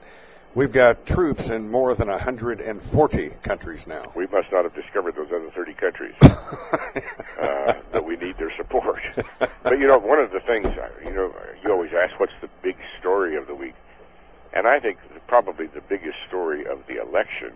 We've 0.56 0.72
got 0.72 1.06
troops 1.06 1.50
in 1.50 1.70
more 1.70 1.94
than 1.96 2.08
140 2.08 3.30
countries 3.44 3.86
now. 3.86 4.10
We 4.16 4.26
must 4.28 4.50
not 4.54 4.64
have 4.64 4.74
discovered 4.74 5.16
those 5.18 5.28
other 5.28 5.52
30 5.52 5.74
countries 5.74 6.16
uh, 6.22 7.74
that 7.92 8.06
we 8.06 8.16
need 8.16 8.38
their 8.38 8.56
support. 8.56 9.02
but 9.40 9.80
you 9.80 9.86
know, 9.86 9.98
one 9.98 10.18
of 10.18 10.32
the 10.32 10.40
things 10.40 10.68
uh, 10.68 10.90
you 11.04 11.12
know, 11.12 11.36
you 11.62 11.70
always 11.70 11.92
ask, 11.92 12.18
what's 12.22 12.32
the 12.40 12.48
big 12.62 12.78
story 13.02 13.36
of 13.36 13.48
the 13.48 13.54
week? 13.54 13.76
And 14.54 14.66
I 14.66 14.80
think 14.80 14.98
probably 15.28 15.68
the 15.68 15.82
biggest 15.82 16.20
story 16.26 16.66
of 16.66 16.88
the 16.88 17.02
election. 17.02 17.52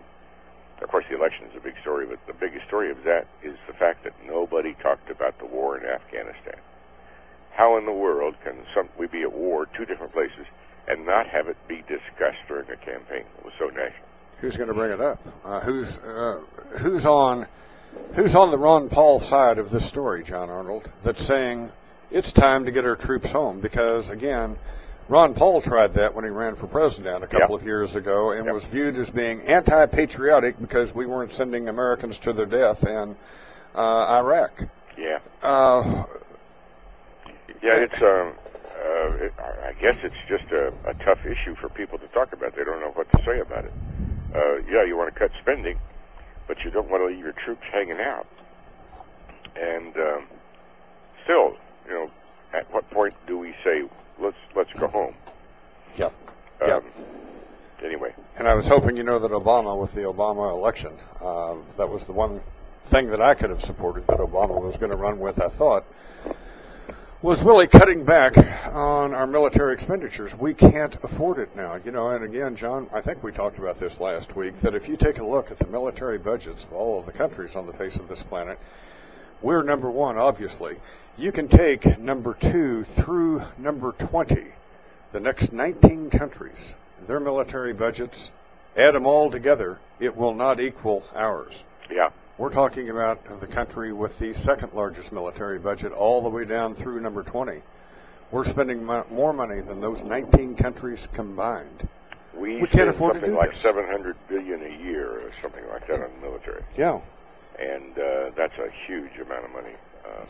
Of 0.82 0.90
course, 0.90 1.06
the 1.08 1.16
election 1.16 1.46
is 1.46 1.56
a 1.56 1.60
big 1.60 1.80
story, 1.80 2.04
but 2.04 2.18
the 2.26 2.34
biggest 2.34 2.66
story 2.66 2.90
of 2.90 3.02
that 3.04 3.26
is 3.42 3.56
the 3.66 3.72
fact 3.72 4.04
that 4.04 4.12
nobody 4.26 4.74
talked 4.74 5.08
about 5.08 5.38
the 5.38 5.46
war 5.46 5.78
in 5.78 5.86
Afghanistan. 5.86 6.60
How 7.52 7.78
in 7.78 7.86
the 7.86 7.92
world 7.92 8.34
can 8.44 8.56
some 8.74 8.90
we 8.98 9.06
be 9.06 9.22
at 9.22 9.32
war 9.32 9.64
two 9.74 9.86
different 9.86 10.12
places 10.12 10.44
and 10.88 11.06
not 11.06 11.26
have 11.28 11.48
it 11.48 11.56
be 11.68 11.82
discussed 11.88 12.38
during 12.48 12.70
a 12.70 12.76
campaign? 12.76 13.24
It 13.38 13.44
was 13.44 13.54
so 13.58 13.66
national. 13.66 14.06
Who's 14.40 14.56
going 14.56 14.68
to 14.68 14.74
bring 14.74 14.92
it 14.92 15.00
up? 15.00 15.20
Uh, 15.44 15.60
who's 15.60 15.96
uh, 15.98 16.40
who's 16.78 17.04
on 17.04 17.46
who's 18.14 18.34
on 18.34 18.50
the 18.50 18.58
Ron 18.58 18.88
Paul 18.88 19.20
side 19.20 19.58
of 19.58 19.70
this 19.70 19.84
story, 19.84 20.24
John 20.24 20.48
Arnold? 20.48 20.88
That's 21.02 21.22
saying 21.24 21.70
it's 22.10 22.32
time 22.32 22.64
to 22.64 22.70
get 22.70 22.84
our 22.84 22.96
troops 22.96 23.30
home 23.30 23.60
because 23.60 24.08
again, 24.08 24.56
Ron 25.08 25.34
Paul 25.34 25.60
tried 25.60 25.94
that 25.94 26.14
when 26.14 26.24
he 26.24 26.30
ran 26.30 26.56
for 26.56 26.66
president 26.66 27.22
a 27.22 27.26
couple 27.26 27.54
of 27.54 27.64
years 27.64 27.94
ago 27.96 28.30
and 28.30 28.50
was 28.50 28.64
viewed 28.64 28.96
as 28.96 29.10
being 29.10 29.42
anti-patriotic 29.42 30.58
because 30.60 30.94
we 30.94 31.04
weren't 31.04 31.32
sending 31.32 31.68
Americans 31.68 32.18
to 32.20 32.32
their 32.32 32.46
death 32.46 32.82
in 32.84 33.16
uh, 33.74 34.06
Iraq. 34.06 34.62
Yeah. 34.96 35.18
Uh, 35.42 36.04
Yeah, 37.62 37.74
it's 37.74 38.00
um, 38.02 38.32
uh, 38.80 39.24
it, 39.24 39.34
I 39.38 39.72
guess 39.80 39.96
it's 40.02 40.14
just 40.28 40.50
a, 40.52 40.72
a 40.88 40.94
tough 41.04 41.24
issue 41.26 41.54
for 41.54 41.68
people 41.68 41.98
to 41.98 42.06
talk 42.08 42.32
about. 42.32 42.56
They 42.56 42.64
don't 42.64 42.80
know 42.80 42.90
what 42.92 43.10
to 43.12 43.22
say 43.24 43.40
about 43.40 43.64
it. 43.66 43.72
Uh, 44.34 44.56
yeah, 44.70 44.84
you 44.84 44.96
want 44.96 45.12
to 45.12 45.18
cut 45.18 45.30
spending, 45.40 45.78
but 46.46 46.64
you 46.64 46.70
don't 46.70 46.88
want 46.90 47.02
to 47.02 47.06
leave 47.06 47.18
your 47.18 47.32
troops 47.32 47.64
hanging 47.72 48.00
out. 48.00 48.26
And 49.60 49.96
um, 49.96 50.26
still, 51.24 51.56
you 51.86 51.92
know, 51.92 52.10
at 52.54 52.72
what 52.72 52.88
point 52.90 53.14
do 53.26 53.38
we 53.38 53.54
say 53.62 53.84
let's 54.18 54.36
let's 54.54 54.72
go 54.74 54.86
home? 54.88 55.14
Yep. 55.96 56.12
Um, 56.62 56.68
Yep. 56.68 56.84
Anyway, 57.82 58.12
And 58.36 58.46
I 58.46 58.52
was 58.54 58.68
hoping, 58.68 58.96
you 58.96 59.02
know, 59.02 59.18
that 59.18 59.30
Obama, 59.30 59.74
with 59.80 59.94
the 59.94 60.02
Obama 60.02 60.50
election, 60.50 60.92
uh, 61.22 61.54
that 61.78 61.88
was 61.88 62.04
the 62.04 62.12
one 62.12 62.42
thing 62.86 63.08
that 63.08 63.22
I 63.22 63.32
could 63.34 63.48
have 63.48 63.64
supported 63.64 64.06
that 64.08 64.18
Obama 64.18 64.60
was 64.60 64.76
going 64.76 64.90
to 64.90 64.96
run 64.98 65.18
with, 65.18 65.40
I 65.40 65.48
thought, 65.48 65.86
was 67.22 67.42
really 67.42 67.66
cutting 67.66 68.02
back 68.02 68.38
on 68.68 69.12
our 69.12 69.26
military 69.26 69.74
expenditures. 69.74 70.34
We 70.38 70.54
can't 70.54 70.96
afford 71.02 71.38
it 71.38 71.54
now. 71.54 71.74
You 71.84 71.90
know, 71.90 72.08
and 72.08 72.24
again, 72.24 72.56
John, 72.56 72.88
I 72.94 73.02
think 73.02 73.22
we 73.22 73.30
talked 73.30 73.58
about 73.58 73.78
this 73.78 74.00
last 74.00 74.34
week, 74.34 74.58
that 74.60 74.74
if 74.74 74.88
you 74.88 74.96
take 74.96 75.18
a 75.18 75.24
look 75.24 75.50
at 75.50 75.58
the 75.58 75.66
military 75.66 76.16
budgets 76.16 76.64
of 76.64 76.72
all 76.72 76.98
of 76.98 77.04
the 77.04 77.12
countries 77.12 77.56
on 77.56 77.66
the 77.66 77.74
face 77.74 77.96
of 77.96 78.08
this 78.08 78.22
planet, 78.22 78.58
we're 79.42 79.62
number 79.62 79.90
one, 79.90 80.16
obviously. 80.16 80.76
You 81.18 81.30
can 81.30 81.48
take 81.48 81.98
number 81.98 82.32
two 82.32 82.84
through 82.84 83.42
number 83.58 83.92
20, 83.92 84.46
the 85.12 85.20
next 85.20 85.52
19 85.52 86.08
countries, 86.08 86.72
their 87.06 87.20
military 87.20 87.74
budgets, 87.74 88.30
add 88.78 88.94
them 88.94 89.04
all 89.04 89.30
together, 89.30 89.78
it 89.98 90.16
will 90.16 90.34
not 90.34 90.58
equal 90.58 91.04
ours. 91.14 91.62
Yeah. 91.90 92.08
We're 92.40 92.48
talking 92.48 92.88
about 92.88 93.38
the 93.38 93.46
country 93.46 93.92
with 93.92 94.18
the 94.18 94.32
second 94.32 94.72
largest 94.72 95.12
military 95.12 95.58
budget 95.58 95.92
all 95.92 96.22
the 96.22 96.30
way 96.30 96.46
down 96.46 96.74
through 96.74 97.02
number 97.02 97.22
20. 97.22 97.60
We're 98.30 98.46
spending 98.46 98.82
more 98.82 99.34
money 99.34 99.60
than 99.60 99.82
those 99.82 100.02
19 100.02 100.56
countries 100.56 101.06
combined. 101.12 101.86
we, 102.34 102.62
We 102.62 102.66
can't 102.66 102.88
afford 102.88 103.12
to 103.12 103.20
something 103.20 103.32
do 103.32 103.36
like 103.36 103.52
this. 103.52 103.60
700 103.60 104.16
billion 104.26 104.62
a 104.64 104.82
year 104.82 105.20
or 105.20 105.30
something 105.42 105.62
like 105.70 105.86
that 105.88 106.00
on 106.00 106.08
the 106.18 106.26
military. 106.26 106.62
Yeah. 106.78 107.00
and 107.58 107.98
uh, 107.98 108.30
that's 108.34 108.56
a 108.56 108.70
huge 108.86 109.12
amount 109.20 109.44
of 109.44 109.50
money. 109.50 109.74
Um, 110.06 110.26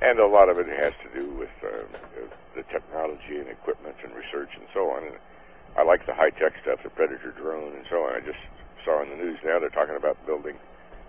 and 0.00 0.20
a 0.20 0.26
lot 0.28 0.48
of 0.48 0.60
it 0.60 0.68
has 0.68 0.92
to 1.02 1.20
do 1.20 1.28
with 1.30 1.50
uh, 1.64 1.82
the 2.54 2.62
technology 2.70 3.38
and 3.38 3.48
equipment 3.48 3.96
and 4.04 4.14
research 4.14 4.50
and 4.54 4.68
so 4.72 4.88
on. 4.92 5.02
And 5.02 5.16
I 5.76 5.82
like 5.82 6.06
the 6.06 6.14
high 6.14 6.30
tech 6.30 6.52
stuff, 6.62 6.78
the 6.84 6.90
Predator 6.90 7.32
drone 7.32 7.74
and 7.74 7.84
so 7.90 8.04
on. 8.04 8.14
I 8.14 8.20
just 8.20 8.38
saw 8.84 9.02
in 9.02 9.10
the 9.10 9.16
news 9.16 9.40
now 9.44 9.58
they're 9.58 9.68
talking 9.68 9.96
about 9.96 10.24
building, 10.24 10.54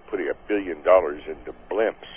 putting 0.09 0.29
a 0.29 0.35
billion 0.47 0.81
dollars 0.83 1.21
into 1.27 1.53
blimps, 1.69 2.09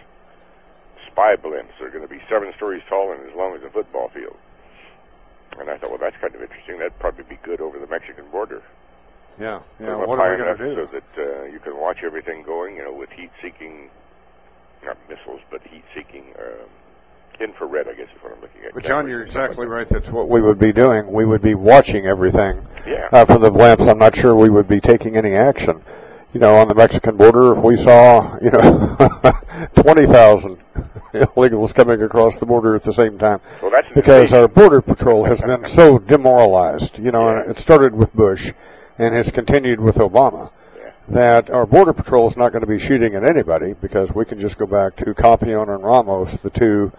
spy 1.06 1.36
blimps. 1.36 1.72
They're 1.78 1.90
going 1.90 2.06
to 2.06 2.08
be 2.08 2.20
seven 2.28 2.52
stories 2.56 2.82
tall 2.88 3.12
and 3.12 3.28
as 3.28 3.36
long 3.36 3.54
as 3.54 3.62
a 3.62 3.70
football 3.70 4.08
field. 4.08 4.36
And 5.58 5.68
I 5.68 5.76
thought, 5.76 5.90
well, 5.90 5.98
that's 5.98 6.16
kind 6.16 6.34
of 6.34 6.40
interesting. 6.40 6.78
That'd 6.78 6.98
probably 6.98 7.24
be 7.24 7.38
good 7.42 7.60
over 7.60 7.78
the 7.78 7.86
Mexican 7.86 8.24
border. 8.30 8.62
Yeah. 9.38 9.60
Yeah. 9.80 9.96
What 9.96 10.18
are 10.18 10.30
we 10.30 10.42
going 10.42 10.56
to 10.56 10.64
do? 10.64 10.74
So 10.74 10.86
that 10.92 11.18
uh, 11.18 11.44
you 11.44 11.58
can 11.58 11.78
watch 11.78 11.98
everything 12.02 12.42
going, 12.42 12.76
you 12.76 12.84
know, 12.84 12.92
with 12.92 13.10
heat-seeking, 13.10 13.90
not 14.84 14.96
missiles, 15.08 15.40
but 15.50 15.60
heat-seeking 15.62 16.24
um, 16.38 16.68
infrared. 17.40 17.88
I 17.88 17.94
guess 17.94 18.08
is 18.08 18.22
what 18.22 18.32
I'm 18.32 18.40
looking 18.40 18.64
at. 18.64 18.74
But 18.74 18.84
John, 18.84 19.08
you're 19.08 19.22
and 19.22 19.30
stuff 19.30 19.40
like 19.40 19.50
exactly 19.50 19.66
right. 19.66 19.88
That's 19.88 20.08
what 20.08 20.28
we 20.28 20.40
would 20.40 20.58
be 20.58 20.72
doing. 20.72 21.10
We 21.10 21.24
would 21.26 21.42
be 21.42 21.54
watching 21.54 22.06
everything. 22.06 22.66
Yeah. 22.86 23.08
Uh, 23.12 23.24
from 23.24 23.42
the 23.42 23.50
blimps, 23.50 23.88
I'm 23.88 23.98
not 23.98 24.16
sure 24.16 24.34
we 24.34 24.48
would 24.48 24.68
be 24.68 24.80
taking 24.80 25.16
any 25.16 25.34
action. 25.34 25.82
You 26.32 26.40
know, 26.40 26.54
on 26.54 26.68
the 26.68 26.74
Mexican 26.74 27.16
border, 27.16 27.52
if 27.52 27.62
we 27.62 27.76
saw, 27.76 28.38
you 28.40 28.50
know, 28.50 28.96
20,000 29.74 30.56
illegals 31.12 31.74
coming 31.74 32.02
across 32.02 32.36
the 32.38 32.46
border 32.46 32.74
at 32.74 32.82
the 32.84 32.92
same 32.92 33.18
time, 33.18 33.40
Well, 33.60 33.70
that's 33.70 33.92
because 33.94 34.32
our 34.32 34.48
border 34.48 34.80
patrol 34.80 35.24
has 35.24 35.40
been 35.42 35.66
so 35.66 35.98
demoralized. 35.98 36.98
You 36.98 37.12
know, 37.12 37.28
and 37.28 37.50
it 37.50 37.58
started 37.58 37.94
with 37.94 38.14
Bush, 38.14 38.50
and 38.98 39.14
has 39.14 39.30
continued 39.30 39.80
with 39.80 39.96
Obama. 39.96 40.50
That 41.08 41.50
our 41.50 41.66
border 41.66 41.92
patrol 41.92 42.28
is 42.28 42.36
not 42.36 42.52
going 42.52 42.62
to 42.62 42.66
be 42.66 42.78
shooting 42.78 43.14
at 43.14 43.24
anybody 43.24 43.74
because 43.74 44.08
we 44.14 44.24
can 44.24 44.40
just 44.40 44.56
go 44.56 44.66
back 44.66 44.96
to 44.96 45.12
Compean 45.14 45.68
and 45.68 45.84
Ramos, 45.84 46.30
the 46.42 46.48
two 46.50 46.92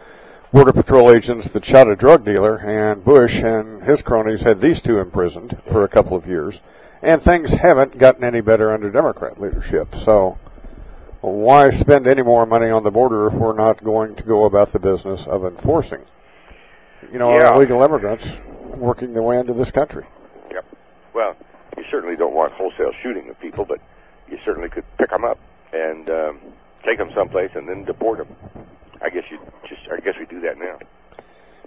border 0.51 0.73
patrol 0.73 1.09
agents 1.09 1.47
that 1.47 1.65
shot 1.65 1.89
a 1.89 1.95
drug 1.95 2.23
dealer, 2.23 2.57
and 2.57 3.03
Bush 3.03 3.37
and 3.37 3.81
his 3.81 4.03
cronies 4.03 4.41
had 4.41 4.61
these 4.61 4.81
two 4.81 4.99
imprisoned 4.99 5.57
for 5.71 5.83
a 5.83 5.87
couple 5.87 6.15
of 6.15 6.27
years, 6.27 6.59
and 7.03 7.21
things 7.21 7.51
haven't 7.51 7.97
gotten 7.97 8.23
any 8.23 8.41
better 8.41 8.73
under 8.73 8.89
Democrat 8.89 9.39
leadership. 9.39 9.93
So 10.05 10.37
why 11.21 11.69
spend 11.69 12.07
any 12.07 12.21
more 12.21 12.45
money 12.45 12.69
on 12.69 12.83
the 12.83 12.91
border 12.91 13.27
if 13.27 13.33
we're 13.33 13.55
not 13.55 13.83
going 13.83 14.15
to 14.15 14.23
go 14.23 14.45
about 14.45 14.71
the 14.71 14.79
business 14.79 15.25
of 15.27 15.45
enforcing? 15.45 16.01
You 17.11 17.19
know, 17.19 17.37
Yeah. 17.37 17.53
illegal 17.55 17.81
immigrants 17.83 18.25
working 18.75 19.13
their 19.13 19.21
way 19.23 19.37
into 19.39 19.53
this 19.53 19.69
country. 19.71 20.05
Yep. 20.51 20.65
Well, 21.13 21.35
you 21.77 21.83
certainly 21.91 22.15
don't 22.15 22.33
want 22.33 22.53
wholesale 22.53 22.91
shooting 23.01 23.29
of 23.29 23.39
people, 23.39 23.65
but 23.65 23.79
you 24.29 24.39
certainly 24.45 24.69
could 24.69 24.85
pick 24.97 25.09
them 25.09 25.23
up 25.25 25.37
and 25.73 26.09
um, 26.09 26.39
take 26.83 26.97
them 26.97 27.11
someplace 27.13 27.51
and 27.55 27.67
then 27.67 27.83
deport 27.83 28.19
them. 28.19 28.27
I 29.01 29.09
guess 29.09 29.25
you 29.29 29.37
just. 29.67 29.81
I 29.91 29.99
guess 29.99 30.15
we 30.17 30.25
do 30.25 30.39
that 30.41 30.57
now. 30.57 30.77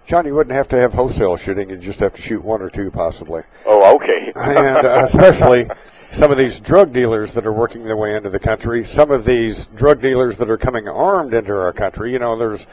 John, 0.06 0.24
you 0.24 0.34
wouldn't 0.34 0.54
have 0.54 0.68
to 0.68 0.76
have 0.76 0.92
wholesale 0.92 1.36
shooting; 1.36 1.68
you'd 1.68 1.80
just 1.80 1.98
have 1.98 2.14
to 2.14 2.22
shoot 2.22 2.42
one 2.44 2.62
or 2.62 2.70
two, 2.70 2.90
possibly. 2.90 3.42
Oh, 3.64 3.96
okay. 3.96 4.32
and 4.36 4.86
uh, 4.86 5.02
especially 5.04 5.68
some 6.12 6.30
of 6.30 6.38
these 6.38 6.60
drug 6.60 6.92
dealers 6.92 7.34
that 7.34 7.44
are 7.44 7.52
working 7.52 7.82
their 7.82 7.96
way 7.96 8.14
into 8.16 8.30
the 8.30 8.38
country, 8.38 8.84
some 8.84 9.10
of 9.10 9.24
these 9.24 9.66
drug 9.66 10.00
dealers 10.00 10.36
that 10.38 10.48
are 10.48 10.56
coming 10.56 10.86
armed 10.88 11.34
into 11.34 11.52
our 11.52 11.72
country. 11.72 12.12
You 12.12 12.20
know, 12.20 12.36
there's 12.38 12.66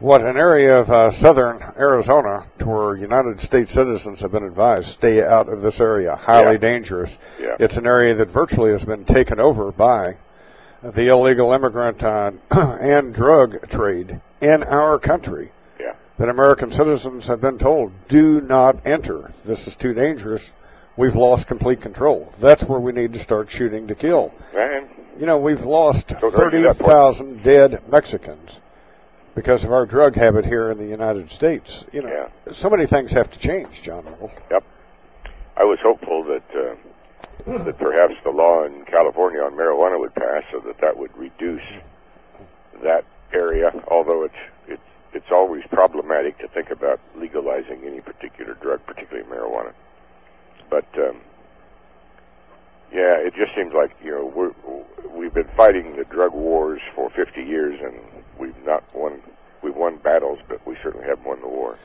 what 0.00 0.22
an 0.22 0.36
area 0.36 0.80
of 0.80 0.90
uh, 0.90 1.10
southern 1.12 1.62
Arizona 1.78 2.44
to 2.58 2.66
where 2.66 2.96
United 2.96 3.40
States 3.40 3.70
citizens 3.70 4.18
have 4.20 4.32
been 4.32 4.42
advised 4.42 4.88
stay 4.88 5.22
out 5.22 5.48
of 5.48 5.62
this 5.62 5.78
area, 5.78 6.16
highly 6.16 6.52
Yeah. 6.54 6.58
dangerous. 6.58 7.16
Yeah. 7.38 7.56
It's 7.60 7.76
an 7.76 7.86
area 7.86 8.16
that 8.16 8.28
virtually 8.30 8.72
has 8.72 8.84
been 8.84 9.04
taken 9.04 9.38
over 9.38 9.70
by 9.70 10.16
the 10.82 11.06
illegal 11.06 11.52
immigrant 11.52 12.02
uh, 12.02 12.32
and 12.50 13.14
drug 13.14 13.68
trade 13.68 14.20
in 14.40 14.64
our 14.64 14.98
country. 14.98 15.52
Yeah. 16.18 16.26
That 16.26 16.30
American 16.30 16.72
citizens 16.72 17.26
have 17.26 17.40
been 17.40 17.58
told, 17.58 17.92
do 18.08 18.40
not 18.40 18.86
enter. 18.86 19.32
This 19.44 19.66
is 19.66 19.74
too 19.74 19.94
dangerous. 19.94 20.48
We've 20.96 21.16
lost 21.16 21.46
complete 21.46 21.80
control. 21.80 22.32
That's 22.40 22.62
where 22.62 22.78
we 22.78 22.92
need 22.92 23.12
to 23.14 23.18
start 23.18 23.50
shooting 23.50 23.88
to 23.88 23.94
kill. 23.94 24.32
And 24.56 24.88
You 25.18 25.26
know, 25.26 25.38
we've 25.38 25.64
lost 25.64 26.08
Don't 26.08 26.34
argue 26.36 26.62
that 26.62 26.78
point. 26.78 26.90
30,000 26.90 27.42
dead 27.42 27.82
Mexicans 27.90 28.58
because 29.34 29.64
of 29.64 29.72
our 29.72 29.86
drug 29.86 30.14
habit 30.14 30.44
here 30.44 30.70
in 30.70 30.78
the 30.78 30.86
United 30.86 31.30
States. 31.30 31.84
You 31.92 32.02
know, 32.02 32.30
so 32.52 32.70
many 32.70 32.86
things 32.86 33.10
have 33.10 33.30
to 33.32 33.38
change, 33.38 33.82
John. 33.82 34.04
Yep. 34.50 34.64
I 35.56 35.64
was 35.64 35.78
hopeful 35.80 36.22
that 36.24 36.42
uh, 36.56 37.58
that 37.64 37.78
perhaps 37.78 38.14
the 38.22 38.30
law 38.30 38.64
in 38.64 38.84
California 38.84 39.40
on 39.40 39.52
marijuana 39.52 39.98
would 39.98 40.14
pass, 40.14 40.44
so 40.52 40.60
that 40.60 40.78
that 40.78 40.96
would 40.96 41.16
reduce 41.16 41.62
that 42.82 43.04
area. 43.32 43.72
Although 43.88 44.24
it's 44.24 44.34
it's 45.14 45.30
always 45.30 45.64
problematic 45.70 46.38
to 46.38 46.48
think 46.48 46.70
about 46.70 47.00
legalizing 47.16 47.84
any 47.84 48.00
particular 48.00 48.54
drug, 48.54 48.84
particularly 48.86 49.28
marijuana. 49.28 49.72
But 50.68 50.86
um, 50.98 51.20
yeah, 52.92 53.16
it 53.18 53.34
just 53.34 53.54
seems 53.54 53.72
like 53.72 53.92
you 54.02 54.10
know 54.10 54.26
we're 54.26 54.52
we've 55.10 55.34
been 55.34 55.48
fighting 55.56 55.96
the 55.96 56.04
drug 56.04 56.32
wars 56.32 56.80
for 56.94 57.10
50 57.10 57.42
years, 57.42 57.80
and 57.82 57.98
we've 58.38 58.64
not 58.64 58.84
won. 58.94 59.20
We've 59.62 59.74
won 59.74 59.96
battles, 59.96 60.38
but 60.46 60.64
we 60.66 60.76
certainly 60.82 61.06
haven't 61.06 61.24
won 61.24 61.40
the 61.40 61.48
war. 61.48 61.78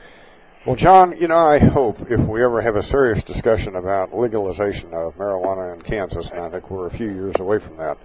Well, 0.66 0.76
John, 0.76 1.16
you 1.16 1.26
know, 1.26 1.38
I 1.38 1.58
hope 1.58 2.10
if 2.10 2.20
we 2.20 2.44
ever 2.44 2.60
have 2.60 2.76
a 2.76 2.82
serious 2.82 3.24
discussion 3.24 3.76
about 3.76 4.14
legalization 4.14 4.92
of 4.92 5.16
marijuana 5.16 5.72
in 5.72 5.80
Kansas, 5.80 6.28
and 6.28 6.40
I 6.40 6.50
think 6.50 6.70
we're 6.70 6.86
a 6.86 6.90
few 6.90 7.08
years 7.08 7.34
away 7.38 7.58
from 7.58 7.78
that, 7.78 7.96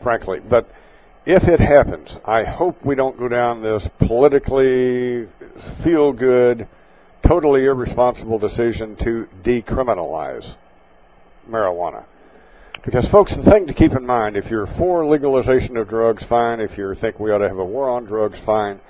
frankly, 0.00 0.38
but 0.38 0.70
if 1.26 1.48
it 1.48 1.60
happens, 1.60 2.16
I 2.24 2.44
hope 2.44 2.84
we 2.84 2.94
don't 2.94 3.18
go 3.18 3.28
down 3.28 3.62
this 3.62 3.88
politically 3.98 5.28
feel 5.82 6.12
good, 6.12 6.66
totally 7.22 7.64
irresponsible 7.64 8.38
decision 8.38 8.96
to 8.96 9.28
decriminalize 9.42 10.54
marijuana. 11.48 12.04
Because, 12.84 13.06
folks, 13.06 13.34
the 13.34 13.42
thing 13.42 13.66
to 13.66 13.74
keep 13.74 13.92
in 13.92 14.06
mind, 14.06 14.36
if 14.36 14.50
you're 14.50 14.66
for 14.66 15.04
legalization 15.04 15.76
of 15.76 15.88
drugs, 15.88 16.22
fine. 16.22 16.60
If 16.60 16.78
you 16.78 16.94
think 16.94 17.18
we 17.20 17.30
ought 17.30 17.38
to 17.38 17.48
have 17.48 17.58
a 17.58 17.64
war 17.64 17.90
on 17.90 18.04
drugs, 18.04 18.38
fine. 18.38 18.80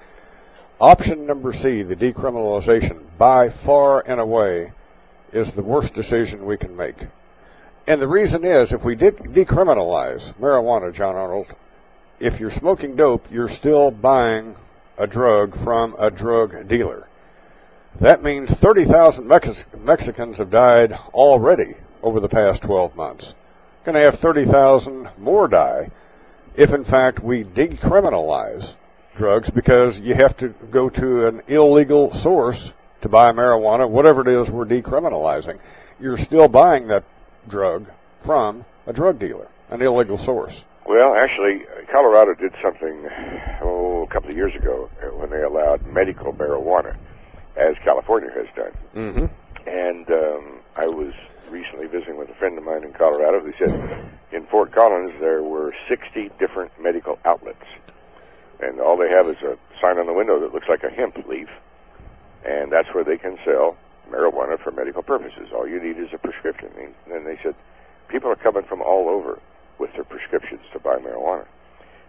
Option 0.80 1.26
number 1.26 1.52
C, 1.52 1.82
the 1.82 1.96
decriminalization, 1.96 3.00
by 3.16 3.48
far 3.48 4.00
and 4.06 4.20
away, 4.20 4.72
is 5.32 5.50
the 5.50 5.62
worst 5.62 5.94
decision 5.94 6.44
we 6.44 6.56
can 6.56 6.76
make. 6.76 6.96
And 7.88 8.00
the 8.00 8.06
reason 8.06 8.44
is, 8.44 8.72
if 8.72 8.84
we 8.84 8.94
did 8.94 9.16
decriminalize 9.16 10.32
marijuana, 10.34 10.94
John 10.94 11.16
Arnold, 11.16 11.46
if 12.20 12.40
you're 12.40 12.50
smoking 12.50 12.96
dope, 12.96 13.30
you're 13.30 13.48
still 13.48 13.90
buying 13.90 14.56
a 14.96 15.06
drug 15.06 15.56
from 15.56 15.94
a 15.98 16.10
drug 16.10 16.68
dealer. 16.68 17.06
That 18.00 18.22
means 18.22 18.50
30,000 18.50 19.26
Mex- 19.26 19.64
Mexicans 19.78 20.38
have 20.38 20.50
died 20.50 20.92
already 21.14 21.74
over 22.02 22.20
the 22.20 22.28
past 22.28 22.62
12 22.62 22.96
months. 22.96 23.34
Going 23.84 23.94
to 23.94 24.04
have 24.04 24.18
30,000 24.18 25.08
more 25.18 25.48
die 25.48 25.90
if, 26.56 26.72
in 26.72 26.84
fact, 26.84 27.22
we 27.22 27.44
decriminalize 27.44 28.74
drugs 29.16 29.50
because 29.50 29.98
you 29.98 30.14
have 30.14 30.36
to 30.36 30.48
go 30.70 30.88
to 30.90 31.26
an 31.26 31.42
illegal 31.48 32.12
source 32.14 32.72
to 33.00 33.08
buy 33.08 33.32
marijuana, 33.32 33.88
whatever 33.88 34.20
it 34.20 34.28
is 34.28 34.50
we're 34.50 34.64
decriminalizing. 34.64 35.58
You're 36.00 36.18
still 36.18 36.48
buying 36.48 36.88
that 36.88 37.04
drug 37.48 37.86
from 38.24 38.64
a 38.86 38.92
drug 38.92 39.18
dealer, 39.18 39.48
an 39.70 39.82
illegal 39.82 40.18
source. 40.18 40.62
Well, 40.88 41.14
actually, 41.14 41.66
Colorado 41.92 42.32
did 42.32 42.54
something 42.62 43.06
oh, 43.60 44.06
a 44.08 44.12
couple 44.12 44.30
of 44.30 44.36
years 44.36 44.54
ago 44.54 44.88
uh, 45.02 45.08
when 45.08 45.28
they 45.28 45.42
allowed 45.42 45.86
medical 45.86 46.32
marijuana, 46.32 46.96
as 47.56 47.74
California 47.84 48.30
has 48.30 48.46
done. 48.56 48.72
Mm-hmm. 48.96 49.68
And 49.68 50.10
um, 50.10 50.60
I 50.76 50.86
was 50.86 51.12
recently 51.50 51.88
visiting 51.88 52.16
with 52.16 52.30
a 52.30 52.34
friend 52.36 52.56
of 52.56 52.64
mine 52.64 52.84
in 52.84 52.94
Colorado 52.94 53.38
who 53.38 53.52
said 53.58 54.10
in 54.32 54.46
Fort 54.46 54.72
Collins 54.72 55.12
there 55.20 55.42
were 55.42 55.74
60 55.90 56.30
different 56.38 56.72
medical 56.80 57.18
outlets. 57.26 57.66
And 58.60 58.80
all 58.80 58.96
they 58.96 59.10
have 59.10 59.28
is 59.28 59.36
a 59.42 59.58
sign 59.82 59.98
on 59.98 60.06
the 60.06 60.14
window 60.14 60.40
that 60.40 60.54
looks 60.54 60.68
like 60.70 60.84
a 60.84 60.90
hemp 60.90 61.18
leaf. 61.28 61.50
And 62.46 62.72
that's 62.72 62.88
where 62.94 63.04
they 63.04 63.18
can 63.18 63.38
sell 63.44 63.76
marijuana 64.10 64.58
for 64.58 64.70
medical 64.70 65.02
purposes. 65.02 65.50
All 65.54 65.68
you 65.68 65.82
need 65.82 65.98
is 65.98 66.08
a 66.14 66.18
prescription. 66.18 66.70
And 67.12 67.26
they 67.26 67.38
said 67.42 67.54
people 68.08 68.30
are 68.30 68.36
coming 68.36 68.62
from 68.62 68.80
all 68.80 69.10
over 69.10 69.38
with 69.78 69.92
their 69.94 70.04
prescriptions 70.04 70.60
to 70.72 70.78
buy 70.78 70.96
marijuana. 70.96 71.46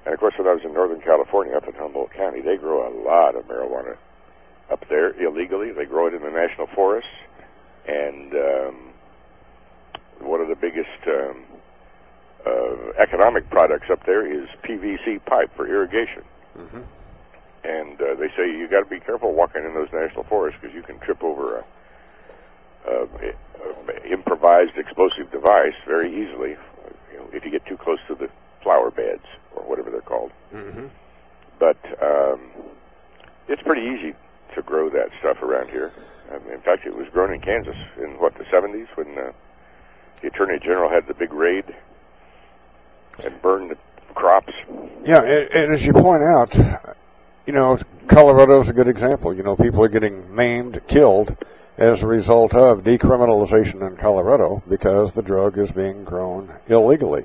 And 0.05 0.13
of 0.13 0.19
course, 0.19 0.33
when 0.37 0.47
I 0.47 0.53
was 0.53 0.63
in 0.63 0.73
Northern 0.73 1.01
California, 1.01 1.55
up 1.55 1.67
in 1.67 1.75
Humboldt 1.75 2.13
County, 2.13 2.41
they 2.41 2.57
grow 2.57 2.87
a 2.87 2.91
lot 3.05 3.35
of 3.35 3.45
marijuana 3.47 3.97
up 4.71 4.87
there 4.89 5.11
illegally. 5.21 5.71
They 5.71 5.85
grow 5.85 6.07
it 6.07 6.13
in 6.13 6.21
the 6.21 6.31
national 6.31 6.67
forests, 6.67 7.09
and 7.87 8.33
um, 8.33 8.75
one 10.19 10.41
of 10.41 10.47
the 10.47 10.55
biggest 10.55 10.89
um, 11.07 11.43
uh, 12.45 12.91
economic 12.97 13.49
products 13.49 13.89
up 13.89 14.05
there 14.05 14.25
is 14.25 14.47
PVC 14.63 15.23
pipe 15.25 15.51
for 15.55 15.67
irrigation. 15.67 16.23
Mm-hmm. 16.57 16.81
And 17.63 18.01
uh, 18.01 18.15
they 18.15 18.29
say 18.37 18.49
you 18.49 18.67
got 18.69 18.81
to 18.81 18.89
be 18.89 18.99
careful 18.99 19.33
walking 19.33 19.65
in 19.65 19.73
those 19.73 19.89
national 19.91 20.23
forests 20.23 20.59
because 20.61 20.73
you 20.73 20.81
can 20.81 20.97
trip 20.99 21.23
over 21.23 21.57
a, 21.57 21.65
a, 22.89 23.03
a 23.03 24.11
improvised 24.11 24.77
explosive 24.77 25.29
device 25.31 25.73
very 25.85 26.09
easily 26.09 26.55
know, 27.19 27.29
if 27.33 27.45
you 27.45 27.51
get 27.51 27.65
too 27.65 27.77
close 27.77 27.99
to 28.07 28.15
the 28.15 28.29
flower 28.61 28.91
beds 28.91 29.25
or 29.55 29.63
whatever 29.63 29.89
they're 29.89 30.01
called. 30.01 30.31
Mm-hmm. 30.53 30.87
But 31.59 31.77
um, 32.01 32.41
it's 33.47 33.61
pretty 33.61 33.81
easy 33.81 34.15
to 34.55 34.61
grow 34.61 34.89
that 34.89 35.09
stuff 35.19 35.41
around 35.41 35.69
here. 35.69 35.91
Um, 36.31 36.41
in 36.51 36.61
fact, 36.61 36.85
it 36.85 36.95
was 36.95 37.07
grown 37.09 37.33
in 37.33 37.41
Kansas 37.41 37.75
in 37.97 38.19
what 38.19 38.35
the 38.35 38.43
70s 38.45 38.87
when 38.95 39.17
uh, 39.17 39.31
the 40.21 40.27
Attorney 40.27 40.59
General 40.59 40.89
had 40.89 41.07
the 41.07 41.13
big 41.13 41.33
raid 41.33 41.65
and 43.23 43.41
burned 43.41 43.71
the 43.71 43.77
crops. 44.13 44.53
Yeah, 45.05 45.23
and, 45.23 45.51
and 45.51 45.73
as 45.73 45.85
you 45.85 45.93
point 45.93 46.23
out, 46.23 46.55
you 47.45 47.53
know, 47.53 47.77
Colorado's 48.07 48.69
a 48.69 48.73
good 48.73 48.87
example. 48.87 49.33
You 49.33 49.43
know, 49.43 49.55
people 49.55 49.83
are 49.83 49.87
getting 49.89 50.33
maimed, 50.33 50.81
killed 50.87 51.35
as 51.79 52.03
a 52.03 52.07
result 52.07 52.53
of 52.53 52.83
decriminalization 52.83 53.87
in 53.87 53.95
Colorado 53.95 54.61
because 54.69 55.13
the 55.13 55.21
drug 55.21 55.57
is 55.57 55.71
being 55.71 56.03
grown 56.03 56.51
illegally. 56.67 57.23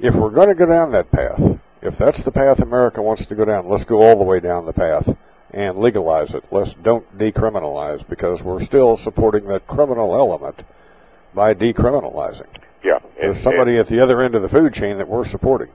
If 0.00 0.16
we're 0.16 0.30
going 0.30 0.48
to 0.48 0.56
go 0.56 0.66
down 0.66 0.90
that 0.90 1.10
path, 1.12 1.60
if 1.80 1.96
that's 1.96 2.20
the 2.22 2.32
path 2.32 2.58
America 2.58 3.00
wants 3.00 3.26
to 3.26 3.36
go 3.36 3.44
down, 3.44 3.68
let's 3.68 3.84
go 3.84 4.02
all 4.02 4.16
the 4.16 4.24
way 4.24 4.40
down 4.40 4.66
the 4.66 4.72
path 4.72 5.08
and 5.52 5.78
legalize 5.78 6.34
it. 6.34 6.44
Let's 6.50 6.72
don't 6.82 7.16
decriminalize 7.16 8.06
because 8.08 8.42
we're 8.42 8.64
still 8.64 8.96
supporting 8.96 9.46
that 9.46 9.68
criminal 9.68 10.16
element 10.16 10.62
by 11.32 11.54
decriminalizing. 11.54 12.48
Yeah, 12.82 12.98
There's 13.20 13.38
somebody 13.40 13.78
at 13.78 13.86
the 13.86 14.00
other 14.00 14.20
end 14.22 14.34
of 14.34 14.42
the 14.42 14.48
food 14.48 14.74
chain 14.74 14.98
that 14.98 15.06
we're 15.06 15.24
supporting. 15.24 15.68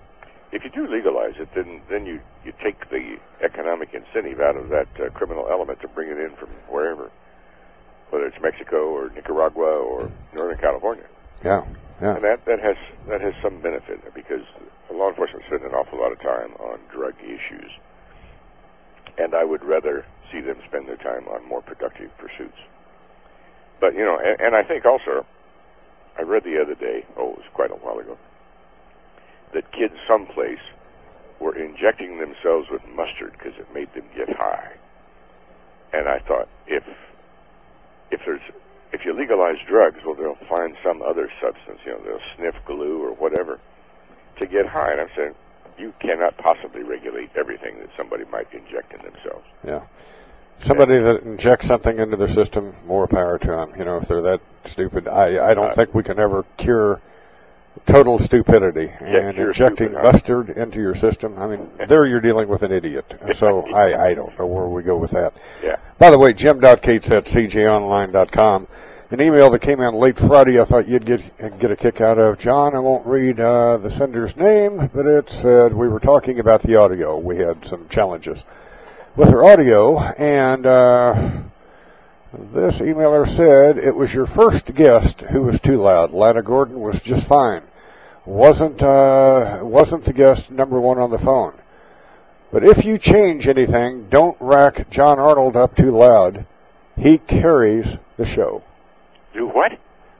if 0.51 0.65
you 0.65 0.69
do 0.69 0.85
legalize 0.87 1.35
it, 1.39 1.47
then 1.55 1.79
then 1.89 2.05
you 2.05 2.19
you 2.43 2.51
take 2.61 2.89
the 2.89 3.17
economic 3.41 3.93
incentive 3.93 4.41
out 4.41 4.57
of 4.57 4.67
that 4.67 4.87
uh, 4.99 5.09
criminal 5.11 5.47
element 5.49 5.79
to 5.81 5.87
bring 5.87 6.09
it 6.09 6.17
in 6.17 6.31
from 6.35 6.49
wherever, 6.67 7.09
whether 8.09 8.25
it's 8.25 8.41
Mexico 8.41 8.87
or 8.87 9.09
Nicaragua 9.09 9.65
or 9.65 10.09
Northern 10.33 10.57
California. 10.57 11.05
Yeah, 11.43 11.65
yeah. 12.01 12.15
And 12.15 12.23
that 12.23 12.45
that 12.45 12.59
has 12.59 12.77
that 13.07 13.21
has 13.21 13.33
some 13.41 13.59
benefit 13.61 14.13
because 14.13 14.43
law 14.91 15.09
enforcement 15.09 15.45
spend 15.45 15.63
an 15.63 15.73
awful 15.73 15.99
lot 15.99 16.11
of 16.11 16.19
time 16.21 16.53
on 16.59 16.79
drug 16.91 17.13
issues, 17.23 17.71
and 19.17 19.33
I 19.35 19.43
would 19.43 19.63
rather 19.63 20.05
see 20.31 20.41
them 20.41 20.57
spend 20.67 20.87
their 20.87 20.97
time 20.97 21.27
on 21.27 21.47
more 21.47 21.61
productive 21.61 22.15
pursuits. 22.17 22.57
But 23.79 23.93
you 23.93 24.03
know, 24.05 24.19
and, 24.19 24.39
and 24.39 24.55
I 24.55 24.63
think 24.63 24.85
also, 24.85 25.25
I 26.17 26.23
read 26.23 26.43
the 26.43 26.61
other 26.61 26.75
day, 26.75 27.05
oh, 27.15 27.31
it 27.31 27.37
was 27.37 27.45
quite 27.53 27.71
a 27.71 27.75
while 27.75 27.99
ago, 27.99 28.17
that 29.53 29.71
kids 29.71 29.93
someplace 30.07 30.59
were 31.39 31.55
injecting 31.55 32.19
themselves 32.19 32.69
with 32.69 32.81
mustard 32.95 33.33
because 33.33 33.53
it 33.59 33.71
made 33.73 33.93
them 33.93 34.05
get 34.15 34.35
high. 34.35 34.73
And 35.93 36.09
I 36.09 36.19
thought, 36.19 36.49
if 36.65 36.83
if 38.11 38.21
there's 38.25 38.41
if 38.93 39.03
you 39.05 39.13
legalize 39.13 39.57
drugs, 39.67 39.97
well, 40.05 40.15
they'll 40.15 40.47
find 40.47 40.75
some 40.83 41.01
other 41.01 41.29
substance. 41.41 41.79
You 41.85 41.91
know, 41.93 41.99
they'll 42.05 42.21
sniff 42.37 42.55
glue 42.65 43.03
or 43.03 43.11
whatever 43.13 43.59
to 44.39 44.47
get 44.47 44.65
high. 44.65 44.93
And 44.93 45.01
I'm 45.01 45.09
saying, 45.15 45.35
you 45.77 45.93
cannot 45.99 46.37
possibly 46.37 46.83
regulate 46.83 47.29
everything 47.35 47.77
that 47.79 47.89
somebody 47.97 48.23
might 48.31 48.51
inject 48.53 48.93
in 48.93 49.01
themselves. 49.01 49.45
Yeah. 49.65 49.81
Somebody 50.59 50.97
that 50.99 51.23
injects 51.23 51.67
something 51.67 51.99
into 51.99 52.17
their 52.17 52.29
system, 52.29 52.75
more 52.87 53.07
power 53.07 53.37
to 53.37 53.47
them. 53.47 53.73
You 53.77 53.85
know, 53.85 53.97
if 53.97 54.07
they're 54.07 54.21
that 54.21 54.41
stupid, 54.65 55.07
I 55.07 55.49
I 55.49 55.53
don't 55.53 55.71
Uh, 55.71 55.75
think 55.75 55.93
we 55.93 56.01
can 56.03 56.17
ever 56.17 56.45
cure 56.57 56.99
total 57.85 58.19
stupidity 58.19 58.91
and 58.99 59.35
cure 59.35 59.49
injecting 59.49 59.89
stupid, 59.89 59.95
huh? 59.95 60.11
mustard 60.11 60.49
into 60.49 60.79
your 60.79 60.95
system. 60.95 61.37
I 61.37 61.47
mean, 61.47 61.69
there 61.87 62.05
you're 62.05 62.21
dealing 62.21 62.47
with 62.47 62.63
an 62.63 62.71
idiot. 62.71 63.05
So 63.35 63.65
I 63.73 64.07
I 64.07 64.13
don't 64.13 64.37
know 64.37 64.45
where 64.45 64.67
we 64.67 64.83
go 64.83 64.97
with 64.97 65.11
that. 65.11 65.33
Yeah. 65.63 65.77
By 65.99 66.11
the 66.11 66.17
way, 66.17 66.33
Jim.Cates 66.33 67.09
at 67.11 67.25
cjonline.com. 67.25 68.67
An 69.09 69.21
email 69.21 69.49
that 69.51 69.59
came 69.59 69.79
in 69.79 69.95
late 69.95 70.17
Friday 70.17 70.59
I 70.59 70.65
thought 70.65 70.87
you'd 70.87 71.05
get 71.05 71.21
get 71.59 71.71
a 71.71 71.75
kick 71.75 72.01
out 72.01 72.17
of. 72.17 72.37
John, 72.39 72.75
I 72.75 72.79
won't 72.79 73.05
read 73.05 73.39
uh, 73.39 73.77
the 73.77 73.89
sender's 73.89 74.35
name, 74.35 74.89
but 74.93 75.05
it 75.05 75.29
said 75.29 75.73
we 75.73 75.87
were 75.87 76.01
talking 76.01 76.39
about 76.39 76.61
the 76.61 76.75
audio. 76.75 77.17
We 77.17 77.37
had 77.37 77.65
some 77.65 77.87
challenges 77.87 78.43
with 79.15 79.29
her 79.29 79.45
audio, 79.45 79.99
and 79.99 80.65
uh, 80.65 81.29
this 82.33 82.75
emailer 82.75 83.27
said 83.27 83.77
it 83.77 83.95
was 83.95 84.13
your 84.13 84.25
first 84.25 84.73
guest 84.73 85.21
who 85.21 85.43
was 85.43 85.59
too 85.59 85.81
loud. 85.81 86.11
Lana 86.11 86.41
Gordon 86.41 86.79
was 86.79 86.99
just 87.01 87.25
fine. 87.25 87.63
Wasn't 88.25 88.83
uh, 88.83 89.59
wasn't 89.61 90.03
the 90.03 90.13
guest 90.13 90.51
number 90.51 90.79
one 90.79 90.99
on 90.99 91.11
the 91.11 91.19
phone. 91.19 91.53
But 92.51 92.63
if 92.63 92.85
you 92.85 92.97
change 92.97 93.47
anything, 93.47 94.07
don't 94.09 94.37
rack 94.39 94.89
John 94.89 95.19
Arnold 95.19 95.55
up 95.55 95.75
too 95.75 95.91
loud. 95.91 96.45
He 96.97 97.17
carries 97.17 97.97
the 98.17 98.25
show. 98.25 98.63
Do 99.33 99.47
what? 99.47 99.77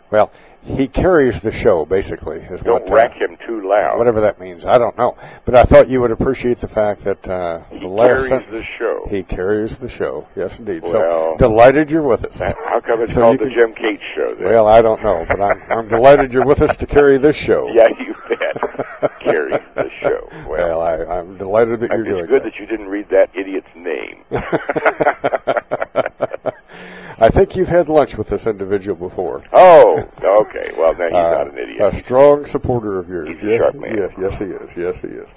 Well, 0.09 0.31
he 0.63 0.87
carries 0.87 1.41
the 1.41 1.51
show, 1.51 1.85
basically. 1.85 2.37
Is 2.39 2.59
Don't 2.61 2.87
what, 2.89 3.11
uh, 3.11 3.13
him 3.13 3.37
too 3.45 3.67
loud. 3.67 3.97
Whatever 3.97 4.21
that 4.21 4.39
means, 4.39 4.65
I 4.65 4.77
don't 4.77 4.97
know. 4.97 5.15
But 5.45 5.55
I 5.55 5.63
thought 5.63 5.87
you 5.89 6.01
would 6.01 6.11
appreciate 6.11 6.59
the 6.59 6.67
fact 6.67 7.03
that 7.05 7.25
uh, 7.27 7.61
the 7.71 7.87
last 7.87 8.27
carries 8.27 8.51
the 8.51 8.63
show. 8.77 9.07
He 9.09 9.23
carries 9.23 9.77
the 9.77 9.87
show. 9.89 10.27
Yes, 10.35 10.59
indeed. 10.59 10.83
Well- 10.83 10.91
so 10.91 11.35
delighted 11.37 11.89
you're 11.89 12.01
with 12.03 12.25
us. 12.25 12.37
How 12.37 12.81
come 12.81 13.01
it's 13.01 13.13
So 13.13 13.21
called 13.21 13.39
the 13.39 13.45
can- 13.45 13.53
Jim 13.53 13.73
Cates 13.75 14.03
Show? 14.15 14.35
Then? 14.35 14.43
Well, 14.45 14.67
I 14.67 14.81
don't 14.81 15.01
know, 15.03 15.25
but 15.27 15.41
I'm 15.41 15.61
I'm 15.71 15.87
delighted 15.87 16.33
you're 16.33 16.45
with 16.45 16.61
us 16.61 16.75
to 16.77 16.85
carry 16.85 17.17
this 17.17 17.35
show. 17.35 17.67
yeah, 17.73 17.87
you 17.99 18.13
bet. 18.29 19.19
Carries 19.21 19.61
the 19.75 19.89
show. 20.01 20.29
Well, 20.47 20.79
Well, 20.79 20.81
I, 20.81 21.17
I'm 21.19 21.37
delighted 21.37 21.81
that 21.81 21.91
you're 21.91 22.01
it's 22.01 22.09
doing 22.09 22.25
good 22.25 22.43
that. 22.43 22.53
that 22.53 22.59
you 22.59 22.65
didn't 22.65 22.87
read 22.87 23.09
that 23.09 23.29
idiot's 23.35 23.67
name. 23.75 24.23
I 27.19 27.29
think 27.29 27.55
you've 27.55 27.67
had 27.67 27.89
lunch 27.89 28.15
with 28.15 28.27
this 28.27 28.45
individual 28.45 28.95
before. 28.95 29.43
oh, 29.53 30.07
okay. 30.23 30.71
Well, 30.77 30.93
now 30.93 31.05
he's 31.05 31.13
Uh, 31.15 31.31
not 31.31 31.47
an 31.51 31.57
idiot. 31.57 31.93
A 31.93 31.97
strong 31.97 32.45
supporter 32.45 32.99
of 32.99 33.09
yours. 33.09 33.29
He's 33.29 33.41
a 33.43 33.45
yes, 33.47 33.61
sharp 33.61 33.75
man. 33.75 33.97
yes, 33.97 34.11
yes, 34.19 34.39
he 34.39 34.45
is. 34.45 34.69
Yes, 34.77 35.01
he 35.01 35.07
is. 35.07 35.29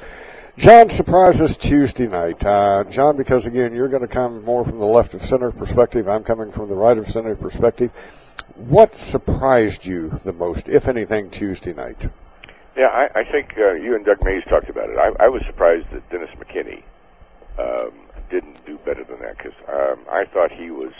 John 0.58 0.90
surprises 0.90 1.56
Tuesday 1.56 2.06
night. 2.06 2.44
Uh, 2.44 2.84
John, 2.90 3.16
because 3.16 3.46
again, 3.46 3.72
you're 3.72 3.88
going 3.88 4.02
to 4.02 4.08
come 4.08 4.44
more 4.44 4.62
from 4.64 4.78
the 4.78 4.84
left 4.86 5.14
of 5.14 5.24
center 5.24 5.50
perspective. 5.52 6.06
I'm 6.06 6.22
coming 6.24 6.52
from 6.52 6.68
the 6.68 6.74
right 6.74 6.98
of 6.98 7.08
center 7.08 7.34
perspective. 7.34 7.90
What 8.56 8.94
surprised 8.96 9.86
you 9.86 10.20
the 10.24 10.34
most, 10.34 10.68
if 10.68 10.86
anything, 10.86 11.30
Tuesday 11.30 11.72
night? 11.72 11.96
Yeah, 12.76 12.88
I, 12.88 13.20
I 13.20 13.24
think 13.24 13.54
uh, 13.56 13.72
you 13.72 13.94
and 13.94 14.04
Doug 14.04 14.22
Mays 14.22 14.44
talked 14.44 14.68
about 14.68 14.90
it. 14.90 14.98
I, 14.98 15.12
I 15.24 15.28
was 15.28 15.42
surprised 15.46 15.86
that 15.92 16.08
Dennis 16.10 16.30
McKinney 16.38 16.82
um, 17.58 17.92
didn't 18.28 18.64
do 18.66 18.76
better 18.78 19.02
than 19.04 19.18
that 19.20 19.38
because 19.38 19.54
um, 19.68 20.00
I 20.10 20.24
thought 20.26 20.52
he 20.52 20.70
was 20.70 20.92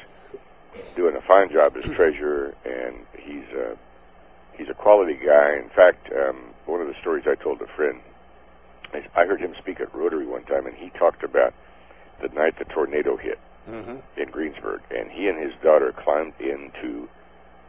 doing 0.97 1.17
a 1.17 1.21
fine 1.21 1.51
job 1.53 1.77
as 1.77 1.85
treasurer, 1.95 2.55
and 2.65 2.97
he's 3.19 3.45
a 3.57 3.77
he's 4.57 4.69
a 4.69 4.75
quality 4.75 5.15
guy. 5.15 5.55
In 5.57 5.69
fact, 5.71 6.11
um, 6.13 6.37
one 6.67 6.81
of 6.81 6.87
the 6.89 6.95
stories 7.01 7.25
I 7.27 7.35
told 7.35 7.61
a 7.63 7.67
friend, 7.77 8.01
is 8.95 9.05
I 9.15 9.25
heard 9.25 9.41
him 9.41 9.55
speak 9.59 9.81
at 9.81 9.95
Rotary 9.95 10.27
one 10.27 10.45
time, 10.45 10.67
and 10.67 10.75
he 10.77 10.91
talked 10.91 11.23
about 11.23 11.55
the 12.23 12.29
night 12.29 12.59
the 12.59 12.65
tornado 12.67 13.17
hit 13.17 13.39
Mm-hmm. 13.69 13.99
in 14.21 14.31
Greensburg, 14.31 14.81
and 14.91 15.11
he 15.11 15.29
and 15.29 15.39
his 15.39 15.53
daughter 15.63 15.93
climbed 15.93 16.33
into 16.41 17.09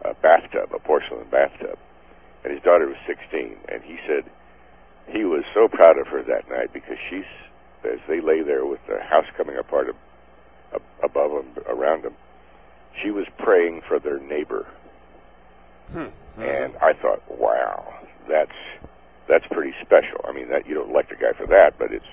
a 0.03 0.13
bathtub, 0.15 0.69
a 0.73 0.79
porcelain 0.79 1.27
bathtub, 1.29 1.77
and 2.43 2.53
his 2.53 2.63
daughter 2.63 2.87
was 2.87 2.95
16, 3.05 3.55
and 3.69 3.83
he 3.83 3.97
said 4.07 4.23
he 5.09 5.25
was 5.25 5.43
so 5.53 5.67
proud 5.67 5.99
of 5.99 6.07
her 6.07 6.23
that 6.23 6.49
night 6.49 6.71
because 6.73 6.97
she's, 7.09 7.25
as 7.83 7.99
they 8.07 8.21
lay 8.21 8.41
there 8.41 8.65
with 8.65 8.79
the 8.87 8.99
house 9.03 9.25
coming 9.35 9.57
apart 9.57 9.89
ab- 9.89 9.95
ab- 10.75 10.81
above 11.03 11.31
them, 11.31 11.63
around 11.67 12.03
them, 12.03 12.13
she 13.01 13.11
was 13.11 13.25
praying 13.37 13.81
for 13.87 13.99
their 13.99 14.19
neighbor, 14.19 14.65
and 16.37 16.75
I 16.81 16.93
thought, 16.93 17.21
wow, 17.29 17.93
that's 18.27 18.51
that's 19.27 19.45
pretty 19.47 19.73
special. 19.81 20.23
I 20.27 20.31
mean, 20.31 20.49
that 20.49 20.65
you 20.67 20.73
don't 20.75 20.89
elect 20.89 21.11
a 21.11 21.15
guy 21.15 21.33
for 21.33 21.45
that, 21.47 21.77
but 21.77 21.91
it's 21.91 22.05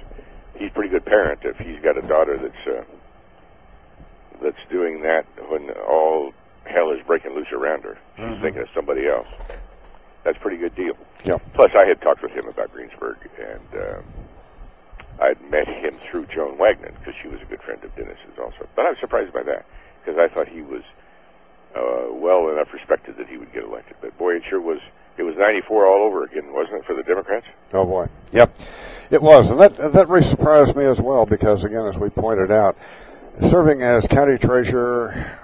he's 0.57 0.69
a 0.71 0.73
pretty 0.73 0.89
good 0.91 1.05
parent 1.05 1.41
if 1.45 1.57
he's 1.59 1.81
got 1.81 1.97
a 1.97 2.03
daughter 2.03 2.37
that's 2.39 2.67
uh, 2.67 2.85
that's 4.43 4.59
doing 4.71 5.03
that 5.03 5.27
when 5.51 5.71
all 5.89 6.33
hell 6.65 6.91
is 6.91 7.01
breaking 7.07 7.35
loose 7.35 7.51
around 7.53 7.83
her. 7.85 7.97
She's 8.17 8.25
Mhm. 8.25 8.41
thinking 8.43 8.63
of 8.63 8.69
somebody 8.75 9.09
else. 9.09 9.29
That's 10.25 10.37
a 10.37 10.41
pretty 10.41 10.59
good 10.59 10.75
deal. 10.75 10.97
Yeah. 11.25 11.39
Plus, 11.55 11.75
I 11.75 11.85
had 11.87 12.01
talked 12.03 12.23
with 12.23 12.33
him 12.33 12.47
about 12.49 12.73
Greensburg, 12.73 13.17
and 13.39 13.81
uh, 13.83 14.01
I'd 15.25 15.41
met 15.51 15.67
him 15.67 15.97
through 16.11 16.27
Joan 16.27 16.59
Wagner 16.59 16.91
because 16.99 17.15
she 17.23 17.29
was 17.29 17.41
a 17.41 17.45
good 17.47 17.63
friend 17.63 17.83
of 17.83 17.95
Dennis's 17.97 18.39
also. 18.39 18.69
But 18.77 18.87
I 18.87 18.91
was 18.91 18.99
surprised 18.99 19.33
by 19.33 19.43
that 19.45 19.65
because 20.09 20.30
I 20.30 20.32
thought 20.32 20.48
he 20.48 20.62
was 20.62 20.82
uh, 21.76 22.12
well 22.12 22.48
enough 22.48 22.72
respected 22.72 23.16
that 23.18 23.28
he 23.28 23.36
would 23.36 23.52
get 23.52 23.64
elected. 23.64 23.97
But 24.01 24.16
boy, 24.18 24.36
it 24.36 24.43
sure 24.48 24.60
was. 24.60 24.80
It 25.16 25.24
was 25.24 25.35
94 25.36 25.85
all 25.85 26.06
over 26.06 26.22
again, 26.22 26.52
wasn't 26.52 26.76
it, 26.76 26.85
for 26.85 26.94
the 26.94 27.02
Democrats? 27.02 27.44
Oh 27.72 27.85
boy. 27.85 28.09
Yep. 28.30 28.56
It 29.10 29.20
was. 29.20 29.51
And 29.51 29.60
that 29.60 29.93
that 29.93 30.09
really 30.09 30.28
surprised 30.28 30.76
me 30.76 30.85
as 30.85 31.01
well 31.01 31.26
because 31.26 31.64
again 31.64 31.86
as 31.86 31.97
we 31.97 32.09
pointed 32.09 32.52
out, 32.52 32.76
serving 33.51 33.82
as 33.82 34.06
county 34.06 34.39
treasurer 34.39 35.40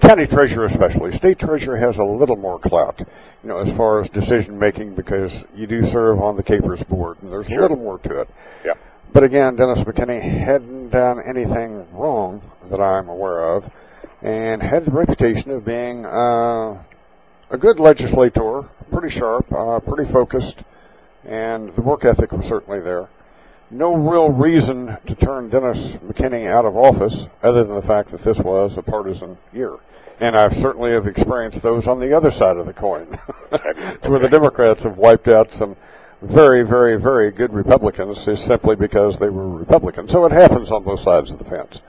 county 0.00 0.26
treasurer 0.26 0.64
especially, 0.66 1.12
state 1.12 1.38
treasurer 1.38 1.76
has 1.76 1.98
a 1.98 2.04
little 2.04 2.36
more 2.36 2.60
clout, 2.60 3.00
you 3.00 3.48
know, 3.48 3.58
as 3.58 3.70
far 3.72 3.98
as 4.00 4.08
decision 4.08 4.56
making 4.56 4.94
because 4.94 5.44
you 5.54 5.66
do 5.66 5.84
serve 5.84 6.20
on 6.20 6.36
the 6.36 6.42
KPERS 6.42 6.86
board 6.88 7.18
and 7.20 7.32
there's 7.32 7.48
a 7.48 7.54
little 7.54 7.76
more 7.76 7.98
to 7.98 8.20
it. 8.20 8.28
Yeah. 8.64 8.74
But 9.12 9.24
again, 9.24 9.56
Dennis 9.56 9.78
McKinney 9.78 10.22
hadn't 10.22 10.90
done 10.90 11.20
anything 11.20 11.86
wrong 11.92 12.40
that 12.70 12.80
I'm 12.80 13.08
aware 13.08 13.56
of 13.56 13.70
and 14.22 14.62
had 14.62 14.84
the 14.84 14.90
reputation 14.90 15.50
of 15.50 15.64
being 15.64 16.04
uh, 16.04 16.82
a 17.50 17.56
good 17.58 17.78
legislator, 17.78 18.62
pretty 18.90 19.08
sharp, 19.08 19.52
uh, 19.52 19.78
pretty 19.80 20.10
focused, 20.10 20.58
and 21.24 21.74
the 21.74 21.82
work 21.82 22.04
ethic 22.04 22.32
was 22.32 22.44
certainly 22.46 22.80
there. 22.80 23.08
No 23.70 23.94
real 23.94 24.30
reason 24.30 24.96
to 25.06 25.14
turn 25.14 25.50
Dennis 25.50 25.78
McKinney 25.98 26.46
out 26.46 26.64
of 26.64 26.76
office 26.76 27.26
other 27.42 27.64
than 27.64 27.74
the 27.74 27.82
fact 27.82 28.10
that 28.12 28.22
this 28.22 28.38
was 28.38 28.76
a 28.76 28.82
partisan 28.82 29.36
year. 29.52 29.76
And 30.20 30.36
I 30.36 30.48
certainly 30.48 30.92
have 30.92 31.06
experienced 31.06 31.62
those 31.62 31.86
on 31.86 32.00
the 32.00 32.12
other 32.12 32.30
side 32.30 32.56
of 32.56 32.66
the 32.66 32.72
coin, 32.72 33.06
where 34.02 34.18
the 34.18 34.28
Democrats 34.28 34.82
have 34.82 34.96
wiped 34.96 35.28
out 35.28 35.52
some 35.52 35.76
very, 36.22 36.64
very, 36.64 36.98
very 36.98 37.30
good 37.30 37.52
Republicans 37.52 38.26
is 38.26 38.40
simply 38.40 38.74
because 38.74 39.18
they 39.18 39.28
were 39.28 39.48
Republicans. 39.48 40.10
So 40.10 40.24
it 40.24 40.32
happens 40.32 40.70
on 40.70 40.82
both 40.82 41.00
sides 41.00 41.30
of 41.30 41.38
the 41.38 41.44
fence. 41.44 41.80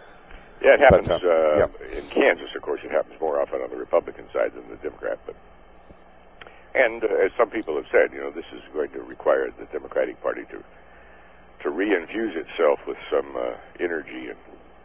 Yeah, 0.61 0.73
it 0.73 0.80
happens 0.81 1.07
uh, 1.10 1.14
uh, 1.14 1.68
yeah. 1.68 1.98
in 1.98 2.06
Kansas. 2.07 2.49
Of 2.56 2.61
course, 2.61 2.81
it 2.84 2.91
happens 2.91 3.19
more 3.22 3.41
often 3.41 3.61
on 3.61 3.69
the 3.69 3.77
Republican 3.77 4.26
side 4.34 4.53
than 4.53 4.69
the 4.69 4.76
Democrat. 4.77 5.19
But 5.26 5.36
and 6.76 7.03
uh, 7.03 7.07
as 7.07 7.31
some 7.38 7.49
people 7.49 7.76
have 7.76 7.86
said, 7.91 8.11
you 8.14 8.19
know, 8.19 8.31
this 8.31 8.45
is 8.53 8.61
going 8.73 8.91
to 8.91 9.02
require 9.02 9.49
the 9.57 9.65
Democratic 9.65 10.22
Party 10.22 10.44
to 10.52 10.64
to 11.64 11.69
reinfuse 11.69 12.36
itself 12.36 12.80
with 12.88 12.98
some 13.10 13.36
uh, 13.36 13.52
energy 13.80 14.27
and 14.30 14.38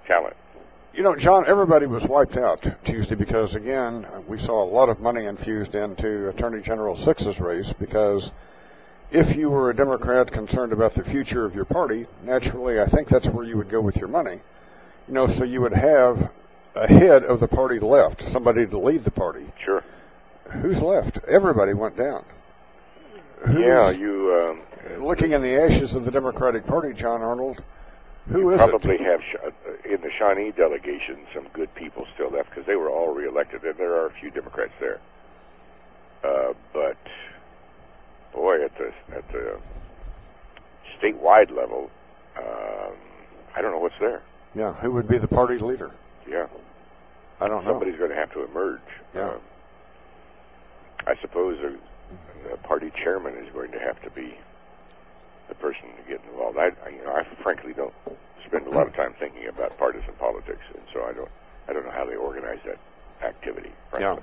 talent. 0.06 0.36
You 0.92 1.02
know, 1.02 1.16
John, 1.16 1.44
everybody 1.48 1.86
was 1.86 2.04
wiped 2.04 2.36
out 2.36 2.64
Tuesday 2.84 3.16
because, 3.16 3.56
again, 3.56 4.06
we 4.28 4.38
saw 4.38 4.62
a 4.62 4.68
lot 4.68 4.88
of 4.88 5.00
money 5.00 5.26
infused 5.26 5.74
into 5.74 6.28
Attorney 6.28 6.62
General 6.62 6.96
Six's 6.96 7.40
race 7.40 7.72
because 7.80 8.30
if 9.10 9.34
you 9.34 9.50
were 9.50 9.70
a 9.70 9.76
Democrat 9.76 10.30
concerned 10.30 10.72
about 10.72 10.94
the 10.94 11.02
future 11.02 11.44
of 11.44 11.54
your 11.54 11.64
party, 11.64 12.06
naturally, 12.22 12.80
I 12.80 12.86
think 12.86 13.08
that's 13.08 13.26
where 13.26 13.44
you 13.44 13.56
would 13.56 13.70
go 13.70 13.80
with 13.80 13.96
your 13.96 14.08
money. 14.08 14.40
You 15.08 15.14
know, 15.14 15.26
so 15.26 15.44
you 15.44 15.60
would 15.60 15.74
have 15.74 16.30
a 16.74 16.86
head 16.88 17.24
of 17.24 17.40
the 17.40 17.48
party 17.48 17.78
left, 17.78 18.22
somebody 18.22 18.66
to 18.66 18.78
lead 18.78 19.04
the 19.04 19.10
party. 19.10 19.46
Sure. 19.62 19.84
Who's 20.50 20.80
left? 20.80 21.18
Everybody 21.28 21.74
went 21.74 21.96
down. 21.96 22.24
Who's 23.40 23.58
yeah, 23.58 23.90
you 23.90 24.56
um, 24.96 25.04
looking 25.04 25.32
in 25.32 25.42
the 25.42 25.56
ashes 25.56 25.94
of 25.94 26.04
the 26.04 26.10
Democratic 26.10 26.66
Party, 26.66 26.94
John 26.94 27.22
Arnold. 27.22 27.62
Who 28.28 28.50
is 28.50 28.58
probably 28.58 28.94
it? 28.94 29.00
have 29.02 29.20
uh, 29.44 29.50
in 29.84 30.00
the 30.00 30.10
Shawnee 30.18 30.50
delegation 30.52 31.18
some 31.34 31.46
good 31.52 31.74
people 31.74 32.06
still 32.14 32.30
left 32.30 32.48
because 32.50 32.64
they 32.64 32.76
were 32.76 32.88
all 32.88 33.12
reelected, 33.12 33.62
and 33.64 33.76
there 33.76 33.94
are 33.94 34.06
a 34.06 34.12
few 34.12 34.30
Democrats 34.30 34.72
there. 34.80 34.98
Uh, 36.22 36.54
but 36.72 36.96
boy, 38.32 38.64
at 38.64 38.76
the 38.78 38.92
at 39.14 39.28
the 39.30 39.58
statewide 40.98 41.50
level, 41.54 41.90
Um, 42.36 42.94
I 43.54 43.60
don't 43.60 43.70
know 43.72 43.78
what's 43.78 43.98
there. 44.00 44.22
Yeah, 44.54 44.72
who 44.74 44.92
would 44.92 45.08
be 45.08 45.18
the 45.18 45.28
party 45.28 45.58
leader? 45.58 45.90
Yeah. 46.28 46.46
I 47.40 47.48
don't 47.48 47.64
know. 47.64 47.72
Somebody's 47.72 47.98
going 47.98 48.10
to 48.10 48.16
have 48.16 48.32
to 48.32 48.44
emerge. 48.44 48.80
Yeah. 49.14 49.30
Um, 49.30 49.40
I 51.06 51.14
suppose 51.20 51.58
a, 51.60 52.52
a 52.54 52.56
party 52.58 52.90
chairman 53.02 53.34
is 53.34 53.52
going 53.52 53.72
to 53.72 53.78
have 53.80 54.00
to 54.02 54.10
be 54.10 54.38
the 55.48 55.54
person 55.56 55.82
to 55.96 56.08
get 56.08 56.24
involved. 56.30 56.56
I, 56.58 56.70
I, 56.84 56.88
you 56.90 57.04
know, 57.04 57.12
I 57.14 57.24
frankly 57.42 57.72
don't 57.74 57.92
spend 58.46 58.66
a 58.66 58.70
lot 58.70 58.86
of 58.86 58.94
time 58.94 59.14
thinking 59.18 59.48
about 59.48 59.76
partisan 59.76 60.14
politics, 60.18 60.62
and 60.72 60.82
so 60.92 61.04
I 61.04 61.12
don't, 61.12 61.28
I 61.68 61.72
don't 61.72 61.84
know 61.84 61.90
how 61.90 62.06
they 62.06 62.14
organize 62.14 62.60
that 62.64 62.78
activity. 63.26 63.72
Frankly. 63.90 64.22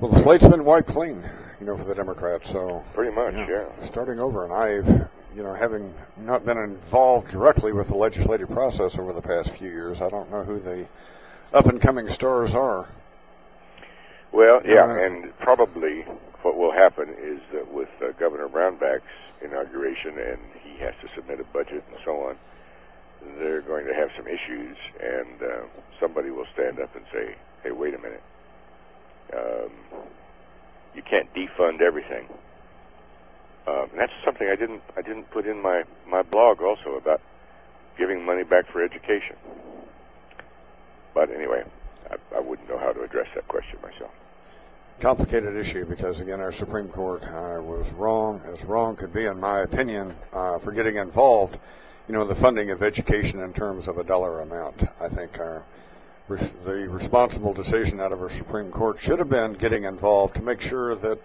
Well, 0.00 0.10
the 0.10 0.22
slate's 0.22 0.46
been 0.46 0.64
wiped 0.64 0.88
clean, 0.88 1.22
you 1.60 1.66
know, 1.66 1.76
for 1.76 1.84
the 1.84 1.94
Democrats. 1.94 2.50
So 2.50 2.82
Pretty 2.94 3.14
much, 3.14 3.34
yeah. 3.34 3.66
starting 3.84 4.18
over, 4.18 4.44
and 4.44 4.52
I've, 4.52 5.08
you 5.34 5.42
know, 5.42 5.54
having 5.54 5.94
not 6.16 6.44
been 6.44 6.58
involved 6.58 7.30
directly 7.30 7.72
with 7.72 7.88
the 7.88 7.96
legislative 7.96 8.50
process 8.50 8.98
over 8.98 9.12
the 9.12 9.22
past 9.22 9.50
few 9.50 9.70
years, 9.70 10.00
I 10.00 10.08
don't 10.08 10.30
know 10.30 10.44
who 10.44 10.60
the 10.60 10.86
up 11.52 11.66
and 11.66 11.80
coming 11.80 12.08
stars 12.08 12.54
are. 12.54 12.88
Well, 14.32 14.62
yeah, 14.64 14.84
Uh, 14.84 14.94
and 14.96 15.38
probably 15.38 16.02
what 16.42 16.56
will 16.56 16.72
happen 16.72 17.08
is 17.18 17.40
that 17.52 17.72
with 17.72 17.90
uh, 18.02 18.12
Governor 18.12 18.48
Brownback's 18.48 19.02
inauguration, 19.42 20.18
and 20.18 20.38
he 20.62 20.78
has 20.78 20.94
to 21.02 21.08
submit 21.14 21.40
a 21.40 21.44
budget 21.44 21.84
and 21.90 21.98
so 22.04 22.22
on, 22.28 22.36
they're 23.38 23.60
going 23.62 23.86
to 23.86 23.94
have 23.94 24.10
some 24.16 24.26
issues, 24.26 24.76
and 25.00 25.42
uh, 25.42 25.62
somebody 26.00 26.30
will 26.30 26.46
stand 26.54 26.80
up 26.80 26.94
and 26.96 27.04
say, 27.12 27.36
"Hey, 27.62 27.70
wait 27.70 27.94
a 27.94 27.98
minute, 27.98 28.22
um, 29.34 29.70
you 30.94 31.02
can't 31.02 31.32
defund 31.34 31.80
everything." 31.80 32.26
Um, 33.66 33.88
and 33.92 34.00
that's 34.00 34.12
something 34.24 34.48
I 34.48 34.56
didn't 34.56 34.82
I 34.96 35.02
didn't 35.02 35.30
put 35.30 35.46
in 35.46 35.60
my 35.62 35.84
my 36.06 36.22
blog 36.22 36.60
also 36.62 36.96
about 36.96 37.20
giving 37.96 38.24
money 38.24 38.42
back 38.44 38.66
for 38.72 38.82
education. 38.82 39.36
But 41.14 41.30
anyway, 41.30 41.62
I, 42.10 42.16
I 42.36 42.40
wouldn't 42.40 42.68
know 42.68 42.78
how 42.78 42.92
to 42.92 43.02
address 43.02 43.28
that 43.34 43.46
question 43.48 43.78
myself. 43.82 44.10
complicated 45.00 45.56
issue 45.56 45.84
because 45.84 46.20
again 46.20 46.40
our 46.40 46.52
Supreme 46.52 46.88
Court 46.88 47.22
uh, 47.24 47.60
was 47.62 47.90
wrong 47.92 48.40
as 48.52 48.64
wrong 48.64 48.96
could 48.96 49.12
be 49.12 49.26
in 49.26 49.38
my 49.38 49.60
opinion 49.62 50.14
uh, 50.32 50.58
for 50.58 50.72
getting 50.72 50.96
involved 50.96 51.58
you 52.08 52.14
know 52.14 52.26
the 52.26 52.34
funding 52.34 52.70
of 52.70 52.82
education 52.82 53.40
in 53.40 53.52
terms 53.52 53.88
of 53.88 53.98
a 53.98 54.04
dollar 54.04 54.40
amount 54.40 54.84
I 55.00 55.08
think 55.08 55.38
our 55.38 55.64
the 56.64 56.88
responsible 56.88 57.52
decision 57.52 58.00
out 58.00 58.12
of 58.12 58.22
our 58.22 58.30
Supreme 58.30 58.70
Court 58.70 58.98
should 58.98 59.18
have 59.18 59.28
been 59.28 59.52
getting 59.54 59.84
involved 59.84 60.36
to 60.36 60.42
make 60.42 60.60
sure 60.60 60.94
that 60.96 61.18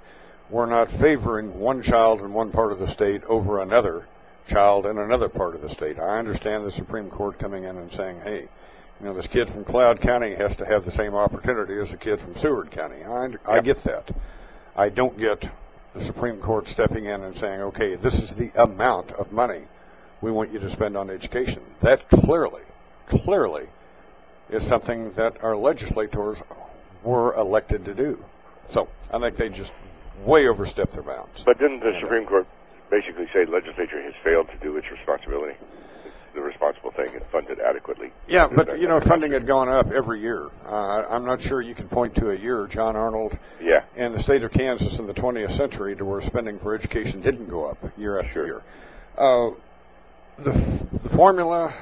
we're 0.50 0.66
not 0.66 0.90
favoring 0.92 1.60
one 1.60 1.82
child 1.82 2.22
in 2.22 2.34
one 2.34 2.52
part 2.52 2.72
of 2.72 2.80
the 2.80 2.92
state 2.92 3.24
over 3.26 3.62
another 3.62 4.08
child 4.48 4.86
in 4.86 4.98
another 4.98 5.30
part 5.30 5.56
of 5.56 5.62
the 5.62 5.70
state 5.70 6.00
I 6.00 6.20
understand 6.20 6.66
the 6.66 6.72
Supreme 6.72 7.10
Court 7.10 7.38
coming 7.40 7.64
in 7.64 7.78
and 7.78 7.92
saying 7.92 8.22
hey 8.24 8.48
you 9.00 9.06
know, 9.06 9.14
this 9.14 9.28
kid 9.28 9.48
from 9.48 9.64
Cloud 9.64 10.02
County 10.02 10.34
has 10.36 10.56
to 10.56 10.66
have 10.66 10.84
the 10.84 10.92
same 10.92 11.14
opportunity 11.14 11.80
as 11.80 11.92
the 11.92 11.98
kid 11.98 12.20
from 12.20 12.36
Seward 12.38 12.72
County. 12.72 13.04
I, 13.04 13.30
I 13.46 13.60
get 13.62 13.84
that. 13.84 14.10
I 14.76 14.90
don't 14.90 15.18
get 15.20 15.48
the 15.94 16.02
Supreme 16.02 16.38
Court 16.38 16.66
stepping 16.66 17.06
in 17.06 17.24
and 17.24 17.36
saying, 17.38 17.62
okay, 17.62 17.96
this 17.96 18.16
is 18.16 18.32
the 18.32 18.52
amount 18.56 19.12
of 19.12 19.32
money 19.32 19.62
we 20.22 20.32
want 20.32 20.52
you 20.52 20.60
to 20.60 20.70
spend 20.72 20.98
on 20.98 21.12
education. 21.12 21.62
That 21.82 22.10
clearly, 22.10 22.64
clearly 23.08 23.68
is 24.50 24.66
something 24.66 25.12
that 25.14 25.44
our 25.44 25.56
legislators 25.56 26.42
were 27.04 27.36
elected 27.36 27.86
to 27.86 27.94
do. 27.94 28.24
So 28.70 28.88
I 29.12 29.20
think 29.20 29.36
they 29.36 29.50
just 29.50 29.74
way 30.26 30.48
overstepped 30.48 30.94
their 30.94 31.04
bounds. 31.04 31.42
But 31.46 31.60
didn't 31.60 31.80
the 31.82 31.98
Supreme 32.00 32.26
Court 32.26 32.48
basically 32.90 33.28
say 33.34 33.46
the 33.46 33.52
legislature 33.52 34.02
has 34.02 34.14
failed 34.24 34.50
to 34.50 34.58
do 34.58 34.78
its 34.78 34.90
responsibility? 34.92 35.56
It's 36.06 36.16
the 36.36 36.42
responsible 36.42 36.92
thing 36.92 37.14
and 37.16 37.24
funded 37.32 37.60
adequately. 37.60 38.12
Yeah, 38.28 38.48
but 38.48 38.80
you 38.80 38.88
know, 38.88 39.00
funding 39.00 39.32
had 39.32 39.46
gone 39.48 39.70
up 39.70 39.92
every 39.92 40.20
year. 40.22 40.48
Uh, 40.66 41.06
I'm 41.10 41.26
not 41.26 41.42
sure 41.42 41.62
you 41.62 41.76
can 41.76 41.88
point 41.88 42.16
to 42.16 42.32
a 42.32 42.36
year, 42.36 42.68
John 42.68 42.96
Arnold, 42.96 43.38
Yeah. 43.62 43.84
and 43.96 44.14
the 44.14 44.20
state 44.22 44.44
of 44.44 44.52
Kansas 44.52 45.00
in 45.00 45.08
the 45.08 45.14
20th 45.14 45.52
century 45.56 45.96
to 45.96 46.06
where 46.06 46.22
spending 46.22 46.60
for 46.60 46.74
education 46.76 47.22
didn't 47.22 47.50
go 47.50 47.66
up 47.70 47.78
year 47.98 48.20
after 48.20 48.46
year. 48.46 48.62
Uh, 49.18 49.52
the 50.40 50.52
the 51.04 51.10
formula, 51.10 51.74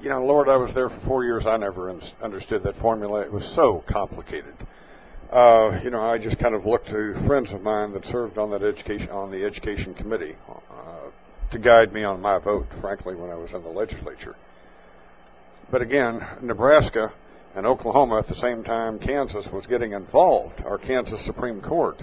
you 0.00 0.08
know, 0.08 0.24
Lord, 0.24 0.48
I 0.48 0.56
was 0.56 0.72
there 0.72 0.88
for 0.88 0.98
four 1.00 1.24
years. 1.24 1.46
I 1.46 1.56
never 1.56 1.90
un- 1.90 2.02
understood 2.20 2.64
that 2.64 2.76
formula. 2.76 3.20
It 3.20 3.32
was 3.32 3.44
so 3.46 3.84
complicated. 3.86 4.54
Uh, 5.30 5.80
you 5.82 5.90
know, 5.90 6.00
I 6.00 6.18
just 6.18 6.38
kind 6.38 6.54
of 6.54 6.66
looked 6.66 6.88
to 6.88 7.14
friends 7.26 7.52
of 7.52 7.62
mine 7.62 7.92
that 7.92 8.06
served 8.06 8.38
on 8.38 8.50
that 8.50 8.62
education 8.62 9.10
on 9.10 9.32
the 9.32 9.44
education 9.44 9.92
committee 9.92 10.36
uh, 10.48 11.10
to 11.50 11.58
guide 11.58 11.92
me 11.92 12.04
on 12.04 12.20
my 12.20 12.38
vote. 12.38 12.66
Frankly, 12.80 13.16
when 13.16 13.30
I 13.30 13.34
was 13.34 13.52
in 13.52 13.62
the 13.62 13.68
legislature. 13.68 14.36
But 15.70 15.82
again, 15.82 16.24
Nebraska 16.42 17.12
and 17.56 17.66
Oklahoma 17.66 18.18
at 18.18 18.28
the 18.28 18.36
same 18.36 18.62
time, 18.62 19.00
Kansas 19.00 19.50
was 19.50 19.66
getting 19.66 19.92
involved. 19.92 20.62
Our 20.64 20.78
Kansas 20.78 21.20
Supreme 21.22 21.60
Court 21.60 22.00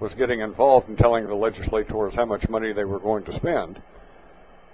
was 0.00 0.14
getting 0.14 0.40
involved 0.40 0.88
in 0.88 0.96
telling 0.96 1.26
the 1.28 1.34
legislators 1.34 2.16
how 2.16 2.24
much 2.24 2.48
money 2.48 2.72
they 2.72 2.84
were 2.84 2.98
going 2.98 3.22
to 3.24 3.34
spend. 3.34 3.80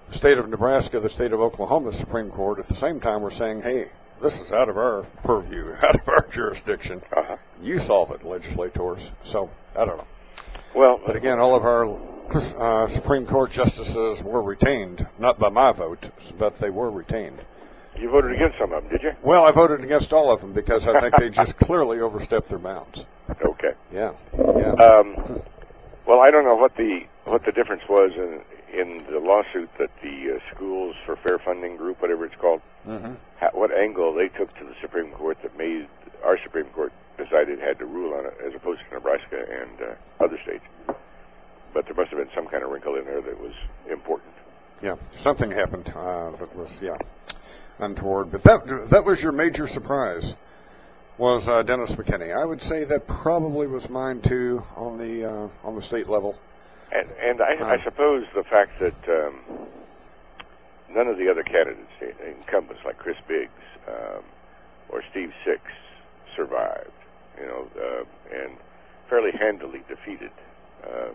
The 0.09 0.15
state 0.15 0.39
of 0.39 0.49
Nebraska, 0.49 1.01
the 1.01 1.11
state 1.11 1.33
of 1.33 1.41
Oklahoma 1.41 1.93
Supreme 1.93 2.31
Court 2.31 2.59
at 2.59 2.69
the 2.69 2.77
same 2.77 2.99
time 3.01 3.21
were 3.21 3.31
saying, 3.31 3.61
hey, 3.61 3.91
this 4.23 4.41
is 4.41 4.53
out 4.53 4.69
of 4.69 4.77
our 4.77 5.03
purview, 5.25 5.75
out 5.83 5.95
of 5.97 6.09
our 6.09 6.27
jurisdiction. 6.33 7.03
Uh-huh. 7.17 7.37
You 7.63 7.79
solve 7.79 8.11
it, 8.13 8.25
legislators. 8.25 9.03
So, 9.25 9.51
I 9.77 9.85
don't 9.85 9.99
know. 9.99 10.07
Well, 10.75 11.01
But 11.05 11.17
again, 11.17 11.39
all 11.39 11.55
of 11.55 11.65
our 11.65 11.87
uh, 12.35 12.87
Supreme 12.87 13.27
Court 13.27 13.51
justices 13.51 14.23
were 14.23 14.43
retained, 14.43 15.07
not 15.19 15.39
by 15.39 15.49
my 15.49 15.73
vote, 15.73 16.05
but 16.39 16.59
they 16.59 16.71
were 16.71 16.91
retained. 16.91 17.41
you 17.99 18.09
voted 18.09 18.33
against 18.33 18.57
some 18.59 18.73
of 18.73 18.83
them, 18.85 18.93
did 18.93 19.03
you? 19.03 19.13
Well, 19.23 19.45
I 19.45 19.51
voted 19.51 19.83
against 19.83 20.13
all 20.13 20.31
of 20.33 20.41
them 20.41 20.53
because 20.53 20.87
I 20.87 21.01
think 21.01 21.17
they 21.17 21.29
just 21.43 21.57
clearly 21.57 22.01
overstepped 22.01 22.49
their 22.49 22.59
bounds. 22.59 23.05
Okay. 23.45 23.73
Yeah. 23.93 24.13
Yeah. 24.39 24.73
Um, 24.75 25.43
well, 26.07 26.21
I 26.21 26.31
don't 26.31 26.45
know 26.45 26.57
what 26.57 26.77
the 26.77 27.01
what 27.25 27.45
the 27.45 27.53
difference 27.53 27.83
was 27.89 28.13
in 28.17 28.41
in 28.73 29.05
the 29.11 29.19
lawsuit 29.19 29.69
that 29.79 29.91
the 30.03 30.37
uh, 30.37 30.55
Schools 30.55 30.95
for 31.05 31.17
Fair 31.17 31.39
Funding 31.39 31.77
Group, 31.77 32.01
whatever 32.01 32.25
it's 32.25 32.35
called, 32.37 32.63
Mhm. 32.87 33.17
ha- 33.39 33.51
what 33.53 33.73
angle 33.73 34.15
they 34.15 34.29
took 34.29 34.53
to 34.59 34.65
the 34.65 34.75
Supreme 34.81 35.11
Court 35.13 35.39
that 35.43 35.57
made 35.57 35.87
our 36.25 36.39
Supreme 36.43 36.67
Court 36.67 36.93
decided 37.19 37.59
had 37.59 37.79
to 37.79 37.87
rule 37.87 38.15
on 38.15 38.27
it, 38.27 38.35
as 38.47 38.55
opposed 38.55 38.81
to 38.89 38.95
Nebraska 38.95 39.37
and 39.37 39.91
uh, 39.91 40.25
other 40.25 40.39
states. 40.43 40.65
But 41.73 41.85
there 41.87 41.95
must 41.95 42.11
have 42.11 42.19
been 42.19 42.35
some 42.35 42.47
kind 42.47 42.63
of 42.65 42.71
wrinkle 42.71 42.97
in 42.97 43.05
there 43.05 43.21
that 43.21 43.41
was 43.41 43.53
important. 43.91 44.33
Yeah. 44.83 44.97
Something 45.19 45.51
happened 45.51 45.93
uh, 45.95 46.31
that 46.31 46.57
was 46.57 46.81
yeah 46.83 46.97
untoward. 47.79 48.33
But 48.33 48.43
that 48.43 48.91
that 48.91 49.05
was 49.05 49.23
your 49.23 49.33
major 49.33 49.67
surprise 49.67 50.35
was 51.19 51.49
uh, 51.49 51.63
Dennis 51.63 51.91
McKinney. 51.93 52.35
I 52.37 52.45
would 52.45 52.63
say 52.63 52.85
that 52.85 53.07
probably 53.07 53.67
was 53.67 53.89
mine 53.91 54.21
too 54.21 54.65
on 54.77 54.97
the 54.99 55.25
uh, 55.31 55.49
on 55.65 55.77
the 55.77 55.83
state 55.83 56.09
level. 56.09 56.37
And, 56.93 57.09
and 57.23 57.41
I, 57.41 57.75
I 57.75 57.85
suppose 57.85 58.25
the 58.35 58.43
fact 58.43 58.81
that 58.81 59.09
um, 59.09 59.35
none 60.95 61.07
of 61.09 61.19
the 61.19 61.31
other 61.31 61.43
candidates, 61.43 61.91
incumbents 62.27 62.83
like 62.85 62.99
Chris 62.99 63.17
Biggs 63.29 63.51
um, 63.89 64.23
or 64.89 65.03
Steve 65.11 65.33
Six, 65.45 65.63
survived, 66.35 66.91
you 67.41 67.47
know, 67.47 67.67
uh, 67.79 68.37
and 68.37 68.57
fairly 69.09 69.33
handily 69.33 69.83
defeated 69.89 70.31
um, 70.87 71.15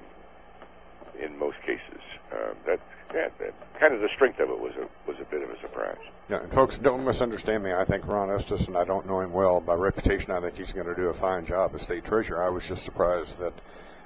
in 1.22 1.38
most 1.38 1.58
cases. 1.62 2.02
Um, 2.32 2.56
that, 2.66 2.80
that, 3.14 3.38
that 3.40 3.54
kind 3.80 3.94
of 3.94 4.02
the 4.02 4.10
strength 4.14 4.40
of 4.40 4.50
it 4.50 4.60
was 4.60 4.74
a 4.76 4.88
was 5.10 5.18
a 5.22 5.26
bit 5.26 5.42
of 5.42 5.50
a 5.50 5.60
surprise. 5.62 5.98
Yeah, 6.30 6.42
and 6.42 6.52
folks, 6.52 6.78
don't 6.78 7.06
misunderstand 7.06 7.64
me. 7.64 7.72
I 7.72 7.86
think 7.86 8.08
Ron 8.08 8.32
Estes, 8.32 8.68
and 8.68 8.76
I 8.76 8.84
don't 8.84 9.06
know 9.06 9.22
him 9.22 9.32
well 9.32 9.62
by 9.62 9.76
reputation. 9.76 10.32
I 10.32 10.42
think 10.42 10.58
he's 10.58 10.74
going 10.74 10.88
to 10.88 10.96
do 10.96 11.10
a 11.10 11.14
fine 11.14 11.46
job 11.46 11.76
as 11.76 11.84
state 11.84 12.04
treasurer. 12.04 12.44
I 12.44 12.50
was 12.50 12.66
just 12.66 12.84
surprised 12.84 13.38
that 13.40 13.54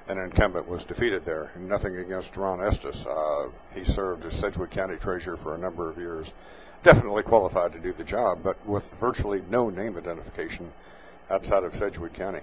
an 0.08 0.18
incumbent 0.18 0.68
was 0.68 0.82
defeated 0.84 1.24
there. 1.24 1.50
Nothing 1.58 1.96
against 1.96 2.36
Ron 2.36 2.60
Estes. 2.62 3.04
Uh, 3.06 3.48
he 3.74 3.84
served 3.84 4.24
as 4.26 4.34
Sedgwick 4.34 4.70
County 4.70 4.96
treasurer 4.96 5.36
for 5.36 5.54
a 5.54 5.58
number 5.58 5.88
of 5.88 5.98
years. 5.98 6.26
Definitely 6.82 7.22
qualified 7.22 7.72
to 7.74 7.78
do 7.78 7.92
the 7.92 8.04
job, 8.04 8.40
but 8.42 8.64
with 8.66 8.90
virtually 9.00 9.42
no 9.50 9.68
name 9.70 9.96
identification 9.96 10.72
outside 11.30 11.62
of 11.62 11.74
Sedgwick 11.74 12.14
County. 12.14 12.40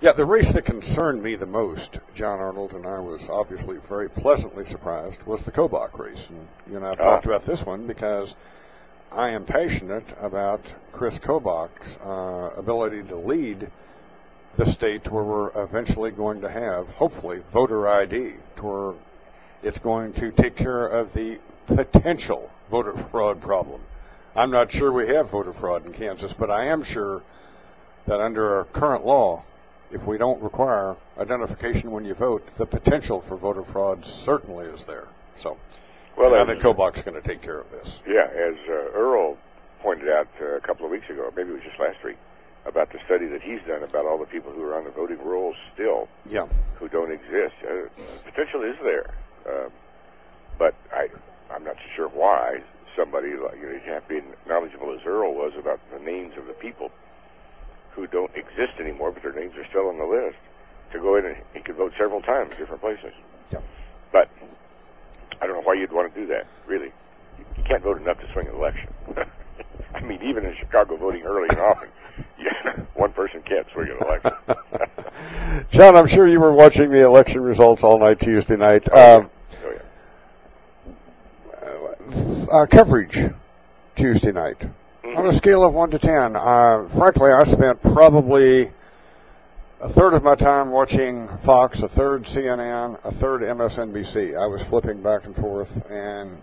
Yeah, 0.00 0.12
the 0.12 0.24
race 0.24 0.50
that 0.52 0.64
concerned 0.64 1.22
me 1.22 1.34
the 1.34 1.44
most, 1.44 1.98
John 2.14 2.38
Arnold 2.38 2.72
and 2.72 2.86
I 2.86 3.00
was 3.00 3.28
obviously 3.28 3.76
very 3.88 4.08
pleasantly 4.08 4.64
surprised, 4.64 5.22
was 5.24 5.42
the 5.42 5.50
Kobach 5.50 5.98
race. 5.98 6.26
And 6.30 6.48
you 6.70 6.76
and 6.76 6.86
I 6.86 6.90
have 6.90 7.00
Ah. 7.00 7.04
talked 7.04 7.26
about 7.26 7.44
this 7.44 7.66
one 7.66 7.86
because 7.86 8.34
I 9.12 9.30
am 9.30 9.44
passionate 9.44 10.06
about 10.22 10.60
Chris 10.92 11.18
Kobach's 11.18 11.98
uh, 11.98 12.58
ability 12.58 13.02
to 13.04 13.16
lead 13.16 13.70
the 14.56 14.66
state 14.66 15.04
to 15.04 15.10
where 15.10 15.24
we're 15.24 15.62
eventually 15.62 16.10
going 16.10 16.40
to 16.40 16.50
have, 16.50 16.88
hopefully, 16.88 17.42
voter 17.52 17.88
ID, 17.88 18.34
to 18.56 18.62
where 18.62 18.94
it's 19.62 19.78
going 19.78 20.12
to 20.14 20.30
take 20.32 20.56
care 20.56 20.86
of 20.86 21.12
the 21.12 21.38
potential 21.66 22.50
voter 22.70 22.94
fraud 23.10 23.40
problem. 23.40 23.80
I'm 24.34 24.50
not 24.50 24.70
sure 24.70 24.92
we 24.92 25.08
have 25.08 25.30
voter 25.30 25.52
fraud 25.52 25.86
in 25.86 25.92
Kansas, 25.92 26.32
but 26.32 26.50
I 26.50 26.66
am 26.66 26.82
sure 26.82 27.22
that 28.06 28.20
under 28.20 28.58
our 28.58 28.64
current 28.64 29.04
law, 29.04 29.42
if 29.90 30.04
we 30.04 30.18
don't 30.18 30.40
require 30.42 30.96
identification 31.18 31.90
when 31.90 32.04
you 32.04 32.14
vote, 32.14 32.46
the 32.56 32.66
potential 32.66 33.20
for 33.20 33.36
voter 33.36 33.62
fraud 33.62 34.04
certainly 34.04 34.66
is 34.66 34.84
there. 34.84 35.08
So, 35.36 35.56
Well, 36.16 36.34
I 36.34 36.44
think 36.44 36.62
Kobach's 36.62 37.02
going 37.02 37.20
to 37.20 37.26
take 37.26 37.42
care 37.42 37.58
of 37.58 37.70
this. 37.70 37.98
Yeah, 38.06 38.28
as 38.32 38.54
uh, 38.68 38.72
Earl 38.94 39.36
pointed 39.80 40.08
out 40.08 40.28
uh, 40.40 40.56
a 40.56 40.60
couple 40.60 40.84
of 40.84 40.92
weeks 40.92 41.08
ago, 41.10 41.32
maybe 41.36 41.50
it 41.50 41.54
was 41.54 41.62
just 41.62 41.80
last 41.80 42.02
week, 42.04 42.16
about 42.66 42.92
the 42.92 42.98
study 43.06 43.26
that 43.26 43.42
he's 43.42 43.60
done 43.66 43.82
about 43.82 44.04
all 44.06 44.18
the 44.18 44.26
people 44.26 44.52
who 44.52 44.62
are 44.64 44.76
on 44.76 44.84
the 44.84 44.90
voting 44.90 45.18
rolls 45.24 45.56
still, 45.74 46.08
Yeah. 46.28 46.46
who 46.78 46.88
don't 46.88 47.12
exist. 47.12 47.54
Uh, 47.64 47.88
potential 48.24 48.62
is 48.62 48.76
there, 48.82 49.06
um, 49.48 49.70
but 50.58 50.74
I, 50.92 51.08
I'm 51.50 51.64
not 51.64 51.76
sure 51.96 52.08
why 52.08 52.62
somebody 52.96 53.34
like 53.36 53.56
you 53.56 53.66
know 53.66 53.72
you 53.72 53.80
to 53.80 54.02
be 54.08 54.20
knowledgeable 54.46 54.92
as 54.92 55.00
Earl 55.06 55.32
was 55.34 55.52
about 55.58 55.80
the 55.92 55.98
names 56.00 56.34
of 56.36 56.46
the 56.46 56.52
people 56.52 56.90
who 57.92 58.06
don't 58.06 58.34
exist 58.36 58.78
anymore, 58.78 59.10
but 59.12 59.22
their 59.22 59.32
names 59.32 59.54
are 59.56 59.66
still 59.68 59.88
on 59.88 59.98
the 59.98 60.04
list. 60.04 60.36
To 60.92 60.98
go 60.98 61.14
in 61.16 61.24
and 61.24 61.36
he 61.54 61.60
could 61.60 61.76
vote 61.76 61.92
several 61.96 62.20
times, 62.20 62.50
different 62.58 62.80
places. 62.80 63.12
Yeah. 63.52 63.60
But 64.12 64.28
I 65.40 65.46
don't 65.46 65.54
know 65.56 65.62
why 65.62 65.74
you'd 65.74 65.92
want 65.92 66.12
to 66.12 66.20
do 66.20 66.26
that. 66.26 66.46
Really, 66.66 66.90
you, 67.38 67.44
you 67.56 67.62
can't 67.62 67.82
vote 67.82 68.00
enough 68.00 68.18
to 68.18 68.26
swing 68.32 68.48
an 68.48 68.54
election. 68.56 68.90
I 69.94 70.00
mean, 70.02 70.20
even 70.22 70.44
in 70.44 70.54
Chicago, 70.58 70.96
voting 70.96 71.22
early 71.22 71.48
and 71.50 71.60
often, 71.60 71.88
yeah, 72.40 72.72
one 72.94 73.12
person 73.12 73.42
can't 73.42 73.66
swing 73.72 73.88
an 73.90 73.98
election. 74.06 74.32
John, 75.70 75.96
I'm 75.96 76.06
sure 76.06 76.26
you 76.26 76.40
were 76.40 76.52
watching 76.52 76.90
the 76.90 77.04
election 77.04 77.42
results 77.42 77.82
all 77.82 77.98
night 77.98 78.20
Tuesday 78.20 78.56
night. 78.56 78.88
Oh, 78.92 79.20
Um, 79.20 79.30
uh, 82.50 82.66
coverage 82.66 83.32
Tuesday 83.96 84.32
night. 84.32 84.56
On 85.04 85.26
a 85.26 85.32
scale 85.32 85.64
of 85.64 85.74
1 85.74 85.90
to 85.90 85.98
10, 85.98 86.36
uh, 86.36 86.88
frankly, 86.96 87.30
I 87.30 87.44
spent 87.44 87.80
probably 87.82 88.70
a 89.80 89.88
third 89.88 90.14
of 90.14 90.22
my 90.22 90.34
time 90.34 90.70
watching 90.70 91.28
Fox, 91.44 91.80
a 91.80 91.88
third 91.88 92.24
CNN, 92.24 92.98
a 93.04 93.12
third 93.12 93.42
MSNBC. 93.42 94.36
I 94.40 94.46
was 94.46 94.62
flipping 94.62 95.02
back 95.02 95.24
and 95.24 95.34
forth 95.34 95.70
and 95.90 96.42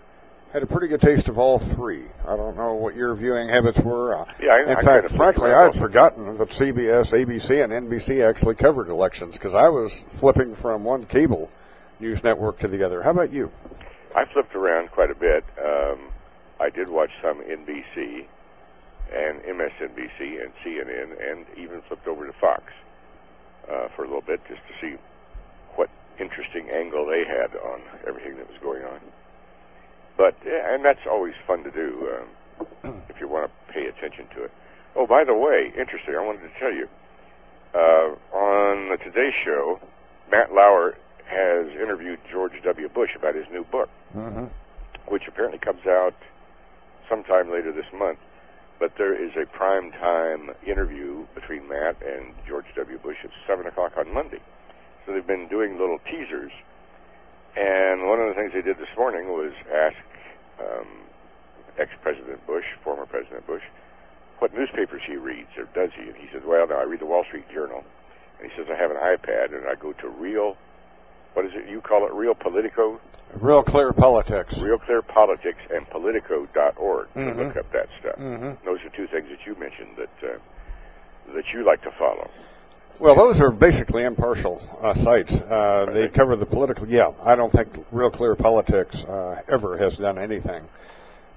had 0.53 0.63
a 0.63 0.65
pretty 0.67 0.87
good 0.87 1.01
taste 1.01 1.27
of 1.27 1.37
all 1.37 1.59
three. 1.59 2.05
I 2.27 2.35
don't 2.35 2.55
know 2.55 2.73
what 2.73 2.95
your 2.95 3.13
viewing 3.15 3.49
habits 3.49 3.79
were. 3.79 4.15
Uh, 4.15 4.25
Yeah, 4.41 4.53
I- 4.53 4.61
in 4.63 4.69
I 4.77 4.81
fact, 4.81 5.11
frankly, 5.11 5.51
I 5.51 5.63
had 5.63 5.75
forgotten 5.75 6.37
that 6.37 6.53
CBS, 6.53 7.11
ABC, 7.13 7.61
and 7.63 7.73
NBC 7.73 8.23
actually 8.23 8.55
covered 8.55 8.89
elections 8.89 9.33
because 9.35 9.53
I 9.53 9.67
was 9.69 9.99
flipping 10.19 10.55
from 10.55 10.83
one 10.83 11.05
cable 11.05 11.49
news 11.99 12.23
network 12.23 12.59
to 12.59 12.67
the 12.67 12.83
other. 12.83 13.01
How 13.01 13.11
about 13.11 13.31
you? 13.33 13.51
I 14.15 14.25
flipped 14.25 14.55
around 14.55 14.91
quite 14.91 15.11
a 15.11 15.15
bit. 15.15 15.43
Um, 15.63 15.99
I 16.59 16.69
did 16.69 16.89
watch 16.89 17.11
some 17.21 17.41
NBC 17.41 18.25
and 19.13 19.41
MSNBC 19.45 20.41
and 20.41 20.51
CNN, 20.63 21.31
and 21.31 21.45
even 21.55 21.81
flipped 21.81 22.07
over 22.07 22.25
to 22.25 22.33
Fox 22.33 22.63
uh, 23.69 23.87
for 23.95 24.03
a 24.03 24.07
little 24.07 24.21
bit 24.21 24.41
just 24.47 24.61
to 24.67 24.73
see 24.81 24.97
what 25.75 25.89
interesting 26.19 26.69
angle 26.69 27.05
they 27.05 27.23
had 27.25 27.55
on 27.57 27.81
everything 28.07 28.37
that 28.37 28.47
was 28.49 28.57
going 28.61 28.83
on. 28.83 28.99
But 30.17 30.35
and 30.45 30.83
that's 30.83 31.05
always 31.09 31.35
fun 31.45 31.63
to 31.63 31.71
do 31.71 32.19
um, 32.83 33.01
if 33.09 33.19
you 33.19 33.27
want 33.27 33.49
to 33.51 33.73
pay 33.73 33.85
attention 33.87 34.25
to 34.35 34.43
it. 34.43 34.51
Oh, 34.95 35.05
by 35.05 35.23
the 35.23 35.35
way, 35.35 35.71
interesting. 35.77 36.15
I 36.15 36.21
wanted 36.25 36.41
to 36.41 36.59
tell 36.59 36.73
you 36.73 36.87
uh, 37.75 38.15
on 38.35 38.89
the 38.89 38.97
Today 38.97 39.31
Show, 39.45 39.79
Matt 40.31 40.53
Lauer 40.53 40.97
has 41.25 41.67
interviewed 41.67 42.19
George 42.31 42.53
W. 42.63 42.89
Bush 42.89 43.11
about 43.15 43.35
his 43.35 43.45
new 43.51 43.63
book 43.65 43.89
Mm-hmm. 44.15 44.45
which 45.07 45.27
apparently 45.27 45.59
comes 45.59 45.85
out 45.85 46.15
sometime 47.09 47.51
later 47.51 47.71
this 47.73 47.85
month. 47.93 48.17
But 48.79 48.93
there 48.97 49.13
is 49.13 49.31
a 49.35 49.45
prime 49.45 49.91
time 49.91 50.51
interview 50.65 51.25
between 51.35 51.67
Matt 51.67 51.97
and 52.01 52.33
George 52.47 52.65
W. 52.75 52.97
Bush 52.97 53.17
at 53.23 53.31
7 53.45 53.65
o'clock 53.67 53.97
on 53.97 54.13
Monday. 54.13 54.39
So 55.05 55.13
they've 55.13 55.25
been 55.27 55.47
doing 55.47 55.77
little 55.77 55.99
teasers. 56.09 56.51
And 57.57 58.07
one 58.07 58.19
of 58.21 58.27
the 58.29 58.33
things 58.35 58.53
they 58.53 58.61
did 58.61 58.77
this 58.77 58.95
morning 58.97 59.27
was 59.29 59.51
ask 59.73 59.97
um, 60.59 60.87
ex-President 61.77 62.45
Bush, 62.47 62.65
former 62.83 63.05
President 63.05 63.45
Bush, 63.47 63.63
what 64.39 64.53
newspapers 64.53 65.01
he 65.07 65.15
reads, 65.15 65.49
or 65.57 65.65
does 65.73 65.91
he? 65.95 66.03
And 66.07 66.15
he 66.15 66.27
said, 66.31 66.45
well, 66.45 66.67
no, 66.67 66.75
I 66.75 66.83
read 66.83 66.99
the 66.99 67.05
Wall 67.05 67.23
Street 67.25 67.49
Journal. 67.51 67.83
And 68.39 68.49
he 68.51 68.55
says, 68.57 68.67
I 68.71 68.75
have 68.75 68.91
an 68.91 68.97
iPad, 68.97 69.55
and 69.55 69.67
I 69.67 69.75
go 69.75 69.93
to 69.93 70.09
Real, 70.09 70.55
what 71.33 71.45
is 71.45 71.51
it, 71.55 71.67
you 71.69 71.81
call 71.81 72.05
it, 72.05 72.13
Real 72.13 72.35
Politico? 72.35 72.99
Real 73.41 73.61
clear 73.63 73.91
politics. 73.91 74.57
Real 74.57 74.77
Clear 74.77 75.01
Politics 75.01 75.59
and 75.73 75.85
Politico.org 75.89 77.13
to 77.13 77.19
Mhm. 77.19 77.35
look 77.47 77.57
up 77.57 77.69
that 77.73 77.89
stuff. 77.99 78.15
Mhm. 78.15 78.55
Those 78.63 78.79
are 78.85 78.89
two 78.89 79.05
things 79.07 79.27
that 79.29 79.45
you 79.45 79.53
mentioned 79.55 79.97
that 79.97 80.23
uh, 80.23 80.37
that 81.33 81.51
you 81.51 81.63
like 81.63 81.81
to 81.81 81.91
follow. 81.91 82.29
Well, 82.99 83.13
those 83.13 83.39
are 83.41 83.51
basically 83.51 84.05
impartial 84.05 84.59
uh, 84.81 84.95
sites. 84.95 85.31
Uh, 85.31 85.85
they 85.93 86.07
cover 86.07 86.35
the 86.35 86.47
political. 86.47 86.89
Yeah, 86.89 87.11
I 87.21 87.35
don't 87.35 87.51
think 87.51 87.69
Real 87.91 88.09
Clear 88.09 88.33
Politics 88.33 89.03
uh, 89.03 89.39
ever 89.47 89.77
has 89.77 89.97
done 89.97 90.17
anything 90.17 90.67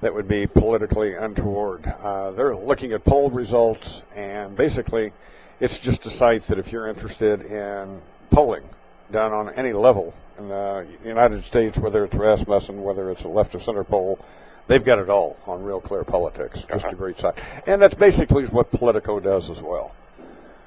that 0.01 0.15
would 0.15 0.27
be 0.27 0.47
politically 0.47 1.13
untoward. 1.15 1.87
Uh, 1.87 2.31
they're 2.31 2.57
looking 2.57 2.95
at 2.95 3.05
poll 3.05 3.29
results, 3.29 4.01
and 4.17 4.57
basically, 4.57 5.13
it's 5.61 5.79
just 5.79 6.07
a 6.07 6.11
site 6.11 6.47
that 6.47 6.59
if 6.59 6.73
you're 6.73 6.89
interested 6.89 7.43
in 7.43 8.01
polling 8.31 8.65
done 9.13 9.35
on 9.35 9.51
any 9.51 9.75
level 9.75 10.15
in 10.39 10.49
the 10.49 10.87
United 11.05 11.45
States, 11.45 11.77
whether 11.77 12.07
it's 12.07 12.15
Rasmussen, 12.15 12.83
whether 12.83 13.11
it's 13.11 13.25
a 13.25 13.29
left 13.29 13.55
of 13.55 13.63
center 13.63 13.85
poll, 13.85 14.19
they've 14.67 14.85
got 14.85 14.99
it 14.99 15.11
all 15.11 15.37
on 15.47 15.63
Real 15.63 15.83
Clear 15.83 16.05
Politics. 16.05 16.61
Just 16.71 16.87
a 16.87 16.95
great 16.95 17.19
site, 17.19 17.35
and 17.67 17.83
that's 17.83 17.93
basically 17.93 18.47
what 18.47 18.71
Politico 18.71 19.21
does 19.21 19.51
as 19.51 19.61
well 19.61 19.95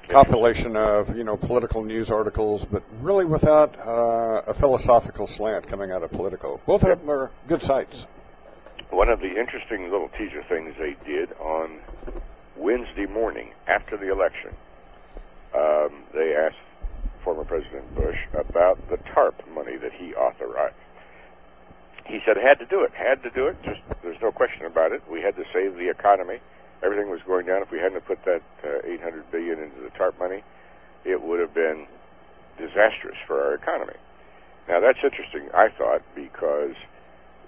compilation 0.08 0.76
of 0.76 1.16
you 1.16 1.24
know 1.24 1.36
political 1.36 1.82
news 1.82 2.10
articles, 2.10 2.64
but 2.70 2.82
really 3.00 3.24
without 3.24 3.78
uh, 3.78 4.42
a 4.46 4.54
philosophical 4.54 5.26
slant 5.26 5.68
coming 5.68 5.90
out 5.90 6.02
of 6.02 6.10
Politico. 6.10 6.60
Both 6.66 6.82
of 6.82 6.98
them 6.98 7.10
are 7.10 7.30
good 7.48 7.62
sites. 7.62 8.06
One 8.90 9.08
of 9.08 9.20
the 9.20 9.28
interesting 9.28 9.90
little 9.90 10.08
teaser 10.16 10.44
things 10.48 10.74
they 10.78 10.96
did 11.04 11.32
on 11.40 11.80
Wednesday 12.56 13.06
morning 13.06 13.52
after 13.66 13.96
the 13.96 14.12
election, 14.12 14.54
um, 15.54 16.04
they 16.14 16.34
asked 16.34 16.56
former 17.24 17.44
President 17.44 17.94
Bush 17.94 18.18
about 18.34 18.78
the 18.90 18.98
TARP 18.98 19.34
money 19.54 19.76
that 19.78 19.92
he 19.92 20.14
authorized. 20.14 20.74
He 22.06 22.20
said 22.26 22.36
had 22.36 22.58
to 22.58 22.66
do 22.66 22.84
it, 22.84 22.92
had 22.92 23.22
to 23.22 23.30
do 23.30 23.46
it. 23.46 23.56
Just 23.64 23.80
there's 24.02 24.20
no 24.20 24.30
question 24.30 24.66
about 24.66 24.92
it. 24.92 25.02
We 25.10 25.22
had 25.22 25.34
to 25.36 25.44
save 25.52 25.74
the 25.74 25.88
economy. 25.88 26.38
Everything 26.82 27.10
was 27.10 27.20
going 27.26 27.46
down. 27.46 27.62
If 27.62 27.70
we 27.70 27.78
hadn't 27.78 28.04
put 28.06 28.24
that 28.24 28.42
uh, 28.64 28.80
800 28.84 29.30
billion 29.30 29.58
into 29.58 29.80
the 29.80 29.90
TARP 29.90 30.18
money, 30.18 30.42
it 31.04 31.22
would 31.22 31.40
have 31.40 31.54
been 31.54 31.86
disastrous 32.58 33.16
for 33.26 33.42
our 33.42 33.54
economy. 33.54 33.94
Now 34.68 34.80
that's 34.80 34.98
interesting, 35.02 35.48
I 35.54 35.68
thought, 35.68 36.02
because 36.14 36.74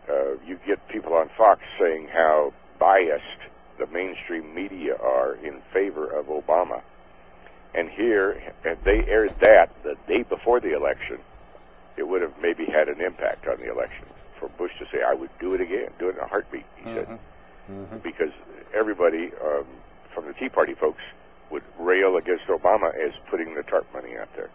uh, 0.09 0.32
you 0.47 0.59
get 0.66 0.86
people 0.89 1.15
on 1.15 1.31
Fox 1.36 1.62
saying 1.78 2.09
how 2.09 2.53
biased 2.78 3.24
the 3.78 3.86
mainstream 3.86 4.55
media 4.55 4.97
are 4.97 5.35
in 5.35 5.61
favor 5.73 6.07
of 6.07 6.27
Obama. 6.27 6.82
And 7.74 7.90
here, 7.90 8.43
if 8.65 8.82
they 8.85 9.05
aired 9.07 9.35
that 9.40 9.70
the 9.82 9.97
day 10.07 10.23
before 10.23 10.61
the 10.61 10.74
election, 10.74 11.19
it 11.97 12.09
would 12.09 12.23
have 12.23 12.32
maybe 12.40 12.65
had 12.66 12.89
an 12.89 13.01
impact 13.01 13.47
on 13.47 13.59
the 13.59 13.70
election. 13.70 14.07
For 14.39 14.48
Bush 14.51 14.73
to 14.78 14.86
say, 14.93 15.03
I 15.03 15.15
would 15.15 15.31
do 15.40 15.55
it 15.55 15.61
again, 15.61 15.90
do 15.98 16.09
it 16.09 16.16
in 16.16 16.20
a 16.20 16.27
heartbeat, 16.27 16.65
he 16.77 16.85
said. 16.85 17.19
Because 18.03 18.31
everybody 18.77 19.31
um, 19.43 19.66
from 20.15 20.27
the 20.27 20.32
Tea 20.35 20.48
Party 20.48 20.74
folks 20.74 21.03
would 21.51 21.62
rail 21.78 22.16
against 22.16 22.44
Obama 22.47 22.94
as 22.94 23.12
putting 23.31 23.55
the 23.55 23.62
TARP 23.62 23.86
money 23.93 24.16
out 24.16 24.28
there. 24.36 24.51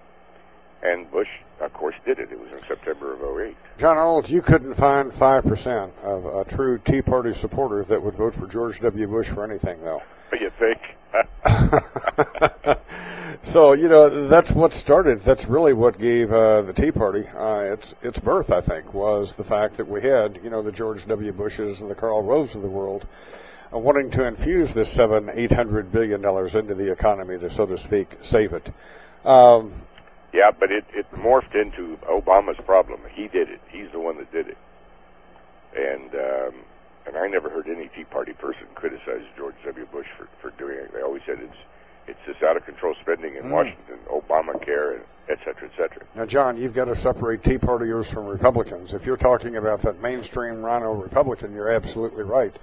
And 0.84 1.10
Bush, 1.12 1.28
of 1.60 1.74
course, 1.74 1.96
did 2.06 2.20
it. 2.20 2.32
It 2.32 2.40
was 2.40 2.52
in 2.52 2.60
September 2.68 3.14
of 3.14 3.22
08. 3.40 3.56
John 3.78 3.98
Arnold, 3.98 4.30
you 4.30 4.42
couldn't 4.42 4.74
find 4.74 5.14
five 5.14 5.44
percent 5.44 5.94
of 6.04 6.26
a 6.26 6.44
true 6.44 6.80
Tea 6.80 7.04
Party 7.04 7.34
supporter 7.34 7.84
that 7.84 8.02
would 8.02 8.16
vote 8.16 8.34
for 8.34 8.48
George 8.48 8.80
W. 8.80 9.08
Bush 9.08 9.28
for 9.28 9.44
anything, 9.44 9.80
though. 9.84 10.02
You 10.34 10.52
think? 10.58 10.80
So 13.44 13.74
you 13.74 13.88
know 13.88 14.28
that's 14.28 14.52
what 14.52 14.72
started. 14.72 15.24
That's 15.24 15.46
really 15.46 15.74
what 15.74 15.98
gave 15.98 16.32
uh, 16.32 16.62
the 16.62 16.74
Tea 16.74 16.92
Party 16.92 17.28
uh, 17.28 17.74
its 17.74 17.94
its 18.04 18.20
birth. 18.20 18.52
I 18.52 18.62
think 18.62 18.94
was 18.94 19.34
the 19.34 19.44
fact 19.44 19.78
that 19.78 19.88
we 19.88 20.02
had 20.02 20.40
you 20.44 20.50
know 20.50 20.62
the 20.62 20.72
George 20.72 21.08
W. 21.08 21.32
Bushes 21.32 21.80
and 21.80 21.90
the 21.90 21.96
Karl 21.96 22.22
Roves 22.22 22.56
of 22.56 22.62
the 22.62 22.70
world 22.70 23.06
wanting 23.72 24.12
to 24.12 24.26
infuse 24.26 24.74
this 24.74 24.92
seven 24.92 25.30
eight 25.34 25.52
hundred 25.52 25.92
billion 25.92 26.22
dollars 26.22 26.56
into 26.56 26.76
the 26.76 26.92
economy 26.92 27.38
to 27.40 27.50
so 27.50 27.66
to 27.66 27.78
speak 27.78 28.18
save 28.20 28.54
it. 28.54 28.68
Um, 29.26 29.74
Yeah, 30.34 30.52
but 30.52 30.72
it, 30.72 30.86
it 30.94 31.12
morphed 31.14 31.56
into 31.56 31.98
Obama's 32.08 32.60
problem. 32.66 33.02
He 33.14 33.28
did 33.28 33.50
it. 33.50 33.62
He's 33.70 33.92
the 33.92 34.00
one 34.00 34.18
that 34.18 34.32
did 34.32 34.48
it. 34.48 34.58
And 35.76 36.14
um, 36.16 36.54
and 37.08 37.18
I 37.18 37.28
never 37.28 37.50
heard 37.50 37.68
any 37.68 37.90
Tea 37.96 38.04
Party 38.04 38.34
person 38.34 38.68
criticize 38.76 39.24
George 39.38 39.56
W. 39.66 39.86
Bush 39.92 40.08
for, 40.18 40.28
for 40.42 40.56
doing 40.58 40.78
it. 40.78 40.94
They 40.94 41.02
always 41.02 41.22
said 41.26 41.40
it's 41.42 41.58
it's 42.08 42.20
this 42.28 42.36
out 42.48 42.58
of 42.58 42.66
control 42.66 42.96
spending 43.02 43.36
in 43.36 43.44
Mm. 43.44 43.52
Washington, 43.52 44.00
Obamacare, 44.10 44.96
and 44.96 45.04
et 45.30 45.38
cetera, 45.46 45.70
et 45.70 45.72
cetera. 45.78 46.04
Now, 46.16 46.26
John, 46.26 46.58
you've 46.58 46.74
got 46.74 46.86
to 46.86 46.96
separate 46.96 47.44
Tea 47.44 47.58
Partiers 47.60 48.06
from 48.06 48.26
Republicans. 48.26 48.94
If 48.94 49.06
you're 49.06 49.18
talking 49.18 49.56
about 49.56 49.82
that 49.84 50.02
mainstream 50.02 50.66
RINO 50.66 50.94
Republican, 50.94 51.54
you're 51.54 51.70
absolutely 51.70 52.24
right. 52.24 52.54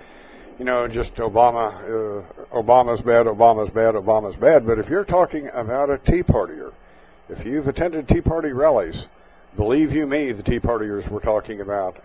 You 0.59 0.64
know, 0.64 0.89
just 0.89 1.14
Obama, 1.16 1.72
uh, 1.72 2.22
Obama's 2.52 3.01
bad, 3.01 3.26
Obama's 3.26 3.70
bad, 3.70 3.94
Obama's 3.94 4.35
bad. 4.35 4.66
But 4.66 4.80
if 4.80 4.89
you're 4.89 5.05
talking 5.05 5.48
about 5.55 5.89
a 5.89 5.98
Tea 5.98 6.24
Partier, 6.24 6.72
if 7.28 7.47
you've 7.47 7.68
attended 7.68 8.09
Tea 8.09 8.20
Party 8.20 8.52
rallies, 8.52 9.06
believe 9.55 9.94
you 9.94 10.05
me, 10.05 10.32
the 10.32 10.43
Tea 10.43 10.59
Partiers 10.59 11.09
we're 11.09 11.20
talking 11.20 11.60
about 11.60 11.98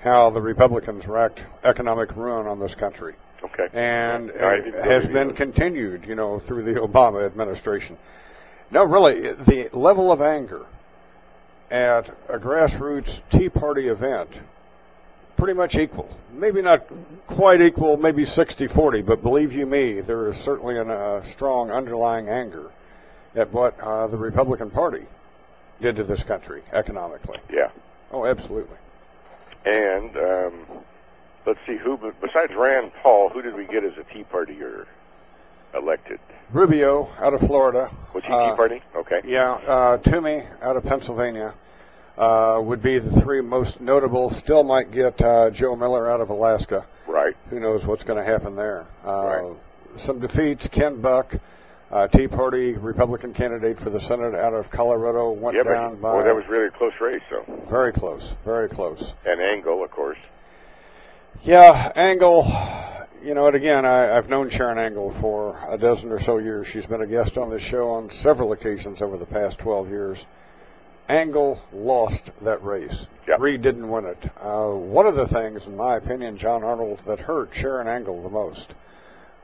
how 0.00 0.30
the 0.30 0.40
Republicans 0.40 1.06
wreaked 1.06 1.40
economic 1.62 2.16
ruin 2.16 2.48
on 2.48 2.58
this 2.58 2.74
country. 2.74 3.14
Okay. 3.44 3.68
And 3.72 4.30
it 4.30 4.84
has 4.84 5.06
been 5.06 5.32
continued, 5.34 6.04
you 6.04 6.16
know, 6.16 6.40
through 6.40 6.64
the 6.64 6.80
Obama 6.80 7.24
administration. 7.24 7.96
No, 8.72 8.84
really, 8.84 9.32
the 9.34 9.68
level 9.72 10.10
of 10.10 10.20
anger 10.20 10.66
at 11.70 12.08
a 12.28 12.38
grassroots 12.38 13.20
Tea 13.30 13.48
Party 13.48 13.86
event 13.86 14.30
pretty 15.40 15.54
much 15.54 15.74
equal. 15.74 16.06
Maybe 16.34 16.60
not 16.60 16.84
quite 17.26 17.62
equal, 17.62 17.96
maybe 17.96 18.24
60-40, 18.24 19.04
but 19.06 19.22
believe 19.22 19.54
you 19.54 19.64
me, 19.64 20.02
there 20.02 20.28
is 20.28 20.36
certainly 20.36 20.76
a 20.76 20.84
uh, 20.84 21.24
strong 21.24 21.70
underlying 21.70 22.28
anger 22.28 22.70
at 23.34 23.50
what 23.50 23.80
uh, 23.80 24.06
the 24.08 24.18
Republican 24.18 24.70
Party 24.70 25.06
did 25.80 25.96
to 25.96 26.04
this 26.04 26.22
country 26.22 26.62
economically. 26.74 27.38
Yeah. 27.50 27.70
Oh, 28.12 28.26
absolutely. 28.26 28.76
And 29.64 30.14
um, 30.18 30.52
let's 31.46 31.58
see 31.66 31.76
who, 31.78 31.96
besides 32.20 32.52
Rand 32.54 32.92
Paul, 33.02 33.30
who 33.30 33.40
did 33.40 33.54
we 33.54 33.64
get 33.64 33.82
as 33.82 33.92
a 33.96 34.04
Tea 34.12 34.24
Partier 34.30 34.84
elected? 35.74 36.20
Rubio 36.52 37.08
out 37.18 37.32
of 37.32 37.40
Florida. 37.40 37.90
Was 38.12 38.24
he 38.24 38.30
Uh, 38.32 38.50
Tea 38.50 38.56
Party? 38.56 38.82
Okay. 38.94 39.20
Yeah, 39.24 39.52
uh, 39.52 39.96
Toomey 39.98 40.42
out 40.60 40.76
of 40.76 40.84
Pennsylvania 40.84 41.54
uh, 42.20 42.60
would 42.60 42.82
be 42.82 42.98
the 42.98 43.20
three 43.22 43.40
most 43.40 43.80
notable. 43.80 44.30
Still 44.30 44.62
might 44.62 44.92
get 44.92 45.20
uh, 45.22 45.48
Joe 45.50 45.74
Miller 45.74 46.10
out 46.10 46.20
of 46.20 46.28
Alaska. 46.28 46.84
Right. 47.08 47.34
Who 47.48 47.58
knows 47.58 47.84
what's 47.86 48.04
going 48.04 48.22
to 48.22 48.30
happen 48.30 48.54
there? 48.54 48.86
Uh, 49.04 49.26
Right. 49.26 49.56
Some 49.96 50.20
defeats. 50.20 50.68
Ken 50.68 51.00
Buck, 51.00 51.34
uh, 51.90 52.06
Tea 52.08 52.28
Party 52.28 52.74
Republican 52.74 53.34
candidate 53.34 53.80
for 53.80 53.90
the 53.90 53.98
Senate 53.98 54.36
out 54.36 54.54
of 54.54 54.70
Colorado, 54.70 55.32
went 55.32 55.56
yeah, 55.56 55.64
but 55.64 55.72
down 55.72 56.00
by 56.00 56.14
well, 56.14 56.24
that 56.24 56.34
was 56.34 56.46
really 56.46 56.66
a 56.66 56.70
close 56.70 56.92
race, 57.00 57.22
though. 57.28 57.44
very 57.68 57.92
close, 57.92 58.28
very 58.44 58.68
close. 58.68 59.12
And 59.26 59.40
Angle, 59.40 59.82
of 59.82 59.90
course. 59.90 60.18
Yeah, 61.42 61.90
Angle. 61.96 62.46
You 63.24 63.34
know, 63.34 63.48
and 63.48 63.56
again, 63.56 63.84
I, 63.84 64.16
I've 64.16 64.28
known 64.28 64.48
Sharron 64.48 64.78
Angle 64.78 65.10
for 65.20 65.58
a 65.68 65.76
dozen 65.76 66.12
or 66.12 66.20
so 66.20 66.38
years. 66.38 66.68
She's 66.68 66.86
been 66.86 67.02
a 67.02 67.06
guest 67.06 67.36
on 67.36 67.50
this 67.50 67.62
show 67.62 67.90
on 67.90 68.10
several 68.10 68.52
occasions 68.52 69.02
over 69.02 69.16
the 69.16 69.26
past 69.26 69.58
12 69.58 69.88
years. 69.88 70.24
Angle 71.10 71.60
lost 71.72 72.30
that 72.42 72.62
race. 72.62 73.06
Reid 73.36 73.62
didn't 73.62 73.90
win 73.90 74.04
it. 74.04 74.30
Uh, 74.40 74.68
one 74.68 75.08
of 75.08 75.16
the 75.16 75.26
things, 75.26 75.66
in 75.66 75.76
my 75.76 75.96
opinion, 75.96 76.38
John 76.38 76.62
Arnold, 76.62 77.00
that 77.04 77.18
hurt 77.18 77.50
Sharron 77.50 77.86
Angle 77.86 78.22
the 78.22 78.28
most 78.28 78.68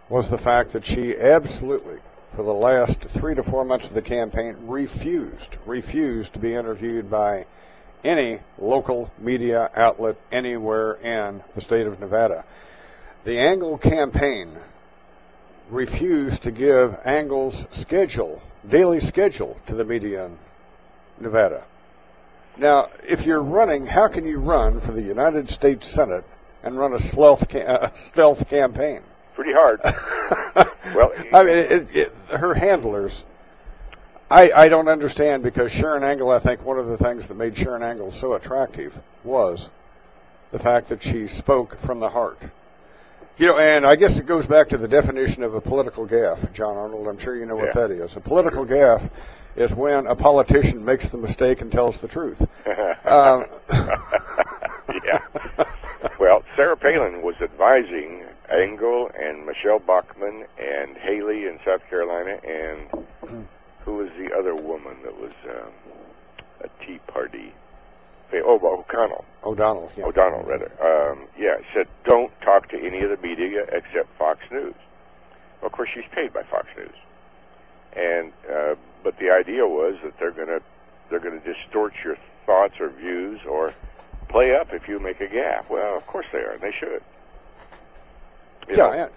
was 0.09 0.31
the 0.31 0.39
fact 0.39 0.73
that 0.75 0.87
she 0.87 1.17
absolutely, 1.17 1.99
for 2.37 2.45
the 2.45 2.55
last 2.55 3.01
three 3.01 3.35
to 3.35 3.43
four 3.43 3.65
months 3.65 3.89
of 3.89 3.95
the 3.95 4.03
campaign, 4.03 4.55
refused, 4.69 5.57
refused 5.67 6.35
to 6.35 6.39
be 6.39 6.55
interviewed 6.55 7.11
by 7.11 7.47
any 8.05 8.39
local 8.59 9.11
media 9.19 9.69
outlet 9.75 10.15
anywhere 10.31 10.93
in 10.95 11.43
the 11.57 11.61
state 11.61 11.89
of 11.89 11.99
Nevada. 11.99 12.45
The 13.25 13.41
Angle 13.41 13.79
campaign 13.79 14.53
refused 15.69 16.45
to 16.45 16.53
give 16.53 16.97
Angle's 17.05 17.67
schedule, 17.71 18.41
daily 18.69 19.01
schedule, 19.01 19.59
to 19.67 19.75
the 19.75 19.85
media 19.85 20.31
Nevada. 21.21 21.65
Now, 22.59 22.89
if 23.07 23.27
you're 23.27 23.43
running, 23.43 23.87
how 23.87 24.09
can 24.09 24.27
you 24.27 24.39
run 24.39 24.81
for 24.81 24.93
the 24.93 25.03
United 25.03 25.49
States 25.51 25.91
Senate 25.91 26.25
and 26.63 26.79
run 26.79 26.95
a 26.95 26.99
stealth, 26.99 27.55
uh, 27.55 27.91
stealth 27.95 28.49
campaign? 28.49 29.03
Pretty 29.35 29.53
hard. 29.53 29.81
well, 30.95 31.13
I 31.33 31.43
mean, 31.45 31.59
it, 31.59 31.97
it, 31.97 32.15
her 32.31 32.55
handlers. 32.55 33.25
I, 34.31 34.51
I 34.51 34.69
don't 34.69 34.89
understand 34.89 35.43
because 35.43 35.71
Sharron 35.71 36.03
Angle, 36.03 36.31
I 36.31 36.39
think 36.39 36.65
one 36.65 36.79
of 36.79 36.87
the 36.87 36.97
things 36.97 37.27
that 37.27 37.37
made 37.37 37.55
Sharron 37.55 37.83
Angle 37.83 38.13
so 38.13 38.33
attractive 38.33 38.95
was 39.23 39.69
the 40.51 40.59
fact 40.59 40.89
that 40.89 41.03
she 41.03 41.27
spoke 41.27 41.77
from 41.79 42.01
the 42.01 42.09
heart. 42.09 42.41
You 43.39 43.49
know, 43.49 43.59
and 43.59 43.85
I 43.87 43.97
guess 43.97 44.17
it 44.17 44.25
goes 44.25 44.47
back 44.47 44.71
to 44.71 44.79
the 44.79 44.89
definition 44.89 45.43
of 45.43 45.55
a 45.55 45.61
political 45.61 46.07
gaffe, 46.07 46.53
John 46.55 46.77
Arnold. 46.79 47.07
I'm 47.07 47.19
sure 47.19 47.37
you 47.37 47.45
know 47.45 47.57
what 47.57 47.67
Yeah. 47.77 47.87
that 47.87 47.91
is. 47.91 48.17
A 48.17 48.21
political 48.21 48.65
gaffe 48.65 49.11
is 49.57 49.75
when 49.75 50.07
a 50.07 50.15
politician 50.15 50.85
makes 50.85 51.09
the 51.09 51.17
mistake 51.17 51.61
and 51.61 51.73
tells 51.73 51.99
the 51.99 52.09
truth. 52.09 52.47
Um, 53.07 53.47
yeah. 53.71 55.21
Well, 56.19 56.43
Sarah 56.57 56.77
Palin 56.77 57.23
was 57.23 57.37
advising 57.41 58.25
Angle 58.51 59.13
and 59.17 59.47
Michele 59.47 59.79
Bachmann 59.79 60.45
and 60.59 60.97
Haley 60.97 61.47
in 61.47 61.61
South 61.65 61.83
Carolina, 61.89 62.41
and 62.45 63.07
who 63.85 63.95
was 63.95 64.11
the 64.19 64.37
other 64.37 64.57
woman 64.57 64.97
that 65.05 65.17
was 65.21 65.31
um, 65.49 65.73
a 66.63 66.85
Tea 66.85 66.99
Party? 67.07 67.53
Oh, 68.33 68.59
well, 68.61 68.81
O'Connell. 68.81 69.25
O'Donnell. 69.45 69.91
Yeah. 69.97 70.07
O'Donnell, 70.07 70.43
rather. 70.43 70.73
Um, 70.83 71.29
yeah, 71.39 71.59
said 71.73 71.87
don't 72.05 72.33
talk 72.41 72.69
to 72.71 72.77
any 72.77 73.03
of 73.03 73.11
the 73.11 73.17
media 73.25 73.67
except 73.71 74.09
Fox 74.19 74.41
News. 74.51 74.75
Of 75.63 75.73
course, 75.73 75.91
she's 75.95 76.05
paid 76.13 76.33
by 76.33 76.43
Fox 76.43 76.67
News, 76.77 76.91
and 77.95 78.33
uh, 78.53 78.75
but 79.07 79.17
the 79.21 79.31
idea 79.31 79.65
was 79.65 79.95
that 80.03 80.19
they're 80.19 80.33
gonna 80.33 80.59
they're 81.09 81.21
gonna 81.21 81.39
distort 81.39 81.95
your 82.05 82.17
thoughts 82.45 82.75
or 82.81 82.91
views 82.91 83.39
or 83.49 83.73
play 84.29 84.53
up 84.53 84.73
if 84.73 84.89
you 84.89 84.99
make 84.99 85.21
a 85.21 85.29
gaffe. 85.29 85.71
Well, 85.71 85.97
of 85.97 86.05
course 86.09 86.27
they 86.33 86.41
are, 86.41 86.55
and 86.55 86.61
they 86.61 86.73
should. 86.73 87.01
You 88.69 88.77
yeah, 88.77 88.77
know? 88.77 89.09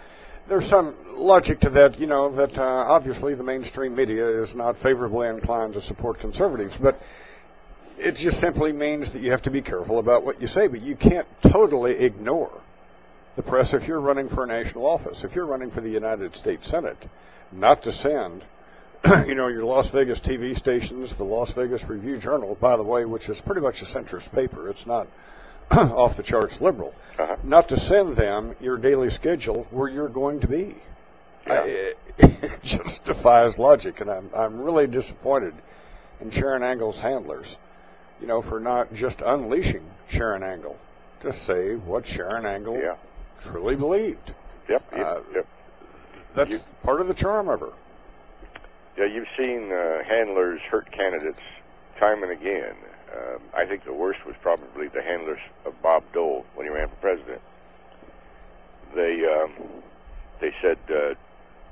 There's 0.47 0.67
some 0.67 0.93
logic 1.15 1.61
to 1.61 1.71
that, 1.71 1.99
you 1.99 2.05
know, 2.05 2.29
that 2.33 2.59
uh, 2.59 2.63
obviously 2.63 3.33
the 3.33 3.41
mainstream 3.41 3.95
media 3.95 4.27
is 4.39 4.53
not 4.53 4.77
favorably 4.77 5.27
inclined 5.27 5.73
to 5.73 5.81
support 5.81 6.19
conservatives, 6.19 6.75
but 6.79 7.01
it 7.97 8.15
just 8.15 8.39
simply 8.39 8.71
means 8.71 9.09
that 9.13 9.23
you 9.23 9.31
have 9.31 9.41
to 9.41 9.51
be 9.51 9.63
careful 9.63 9.97
about 9.97 10.23
what 10.23 10.39
you 10.39 10.45
say, 10.45 10.67
but 10.67 10.83
you 10.83 10.95
can't 10.95 11.27
totally 11.41 11.93
ignore 11.93 12.61
the 13.35 13.41
press 13.41 13.73
if 13.73 13.87
you're 13.87 13.99
running 13.99 14.29
for 14.29 14.43
a 14.43 14.47
national 14.47 14.85
office. 14.85 15.23
If 15.23 15.33
you're 15.33 15.47
running 15.47 15.71
for 15.71 15.81
the 15.81 15.89
United 15.89 16.35
States 16.35 16.67
Senate, 16.67 17.09
not 17.51 17.81
to 17.83 17.91
send, 17.91 18.43
you 19.27 19.35
know, 19.35 19.47
your 19.47 19.63
Las 19.63 19.89
Vegas 19.89 20.19
TV 20.19 20.57
stations, 20.57 21.15
the 21.15 21.23
Las 21.23 21.51
Vegas 21.51 21.84
Review 21.85 22.17
Journal, 22.17 22.55
by 22.59 22.76
the 22.76 22.84
way, 22.84 23.05
which 23.05 23.30
is 23.30 23.39
pretty 23.39 23.61
much 23.61 23.81
a 23.81 23.85
centrist 23.85 24.30
paper. 24.31 24.69
It's 24.69 24.85
not 24.85 25.07
off 25.71 26.17
the 26.17 26.23
charts 26.23 26.59
liberal. 26.59 26.93
Uh-huh. 27.17 27.38
Not 27.43 27.69
to 27.69 27.80
send 27.80 28.17
them 28.17 28.55
your 28.59 28.77
daily 28.77 29.09
schedule 29.09 29.67
where 29.71 29.88
you're 29.88 30.09
going 30.09 30.41
to 30.41 30.47
be. 30.47 30.76
I, 31.47 31.93
it 32.17 32.61
just 32.61 33.05
defies 33.05 33.57
logic, 33.57 34.01
and 34.01 34.09
I'm 34.09 34.30
I'm 34.35 34.59
really 34.59 34.88
disappointed 34.88 35.53
in 36.19 36.30
Sharron 36.30 36.63
Angle's 36.63 36.97
handlers, 36.97 37.55
you 38.19 38.27
know, 38.27 38.41
for 38.41 38.59
not 38.59 38.93
just 38.93 39.21
unleashing 39.21 39.85
Sharron 40.09 40.43
Angle 40.43 40.77
to 41.21 41.31
say 41.31 41.76
what 41.76 42.03
Sharron 42.03 42.45
Angle 42.45 42.97
truly 43.41 43.76
believed. 43.76 44.34
Yep. 44.67 44.84
Yep. 44.91 45.05
Uh, 45.05 45.19
yep. 45.34 45.47
That's 46.35 46.63
part 46.84 47.01
of 47.01 47.07
the 47.07 47.13
charm 47.13 47.47
of 47.47 47.61
her. 47.61 47.73
Yeah, 48.99 49.05
you've 49.05 49.30
seen 49.38 49.71
uh, 49.71 50.03
handlers 50.03 50.59
hurt 50.69 50.91
candidates 50.91 51.39
time 51.97 52.21
and 52.21 52.34
again. 52.34 52.76
Um, 53.15 53.39
I 53.53 53.63
think 53.63 53.85
the 53.85 53.93
worst 53.93 54.26
was 54.26 54.35
probably 54.41 54.89
the 54.89 55.01
handlers 55.01 55.39
of 55.63 55.81
Bob 55.81 56.03
Dole 56.11 56.45
when 56.53 56.67
he 56.67 56.73
ran 56.73 56.89
for 56.89 56.95
president. 56.95 57.39
They 58.93 59.23
um, 59.26 59.53
they 60.41 60.53
said, 60.61 60.77
uh, 60.93 61.13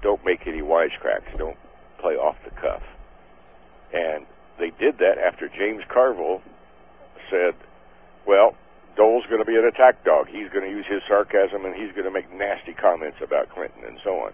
"Don't 0.01 0.23
make 0.23 0.47
any 0.47 0.61
wisecracks. 0.61 1.37
Don't 1.37 1.57
play 1.97 2.15
off 2.15 2.37
the 2.45 2.51
cuff." 2.51 2.83
And 3.93 4.25
they 4.57 4.69
did 4.69 4.99
that 4.99 5.17
after 5.17 5.49
James 5.49 5.83
Carville 5.89 6.41
said, 7.29 7.55
"Well, 8.25 8.55
Dole's 8.95 9.25
going 9.25 9.39
to 9.39 9.45
be 9.45 9.57
an 9.57 9.65
attack 9.65 10.05
dog. 10.05 10.29
He's 10.29 10.47
going 10.47 10.63
to 10.63 10.71
use 10.71 10.85
his 10.85 11.01
sarcasm 11.09 11.65
and 11.65 11.75
he's 11.75 11.91
going 11.91 12.05
to 12.05 12.11
make 12.11 12.31
nasty 12.31 12.71
comments 12.71 13.17
about 13.19 13.49
Clinton 13.49 13.83
and 13.85 13.99
so 14.01 14.17
on." 14.17 14.33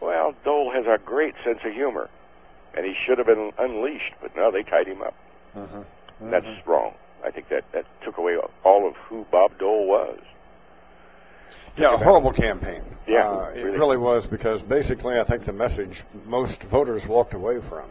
Well, 0.00 0.34
Dole 0.44 0.72
has 0.72 0.84
a 0.86 0.98
great 0.98 1.34
sense 1.44 1.60
of 1.64 1.72
humor, 1.72 2.10
and 2.76 2.84
he 2.84 2.94
should 3.06 3.18
have 3.18 3.26
been 3.26 3.52
unleashed, 3.58 4.14
but 4.20 4.34
no, 4.36 4.50
they 4.50 4.62
tied 4.62 4.86
him 4.86 5.02
up. 5.02 5.14
Mm-hmm. 5.56 6.30
That's 6.30 6.46
wrong. 6.66 6.94
I 7.24 7.30
think 7.30 7.48
that 7.48 7.64
that 7.72 7.86
took 8.04 8.18
away 8.18 8.36
all 8.64 8.86
of 8.86 8.94
who 8.96 9.26
Bob 9.30 9.58
Dole 9.58 9.86
was. 9.86 10.20
Yeah, 11.76 11.94
a 11.94 11.96
horrible 11.96 12.32
campaign. 12.32 12.82
Yeah, 13.06 13.28
uh, 13.28 13.50
it 13.54 13.62
really. 13.62 13.78
really. 13.78 13.96
was 13.96 14.26
because 14.26 14.62
basically, 14.62 15.18
I 15.18 15.24
think 15.24 15.44
the 15.44 15.52
message 15.52 16.02
most 16.24 16.62
voters 16.62 17.04
walked 17.06 17.34
away 17.34 17.60
from, 17.60 17.88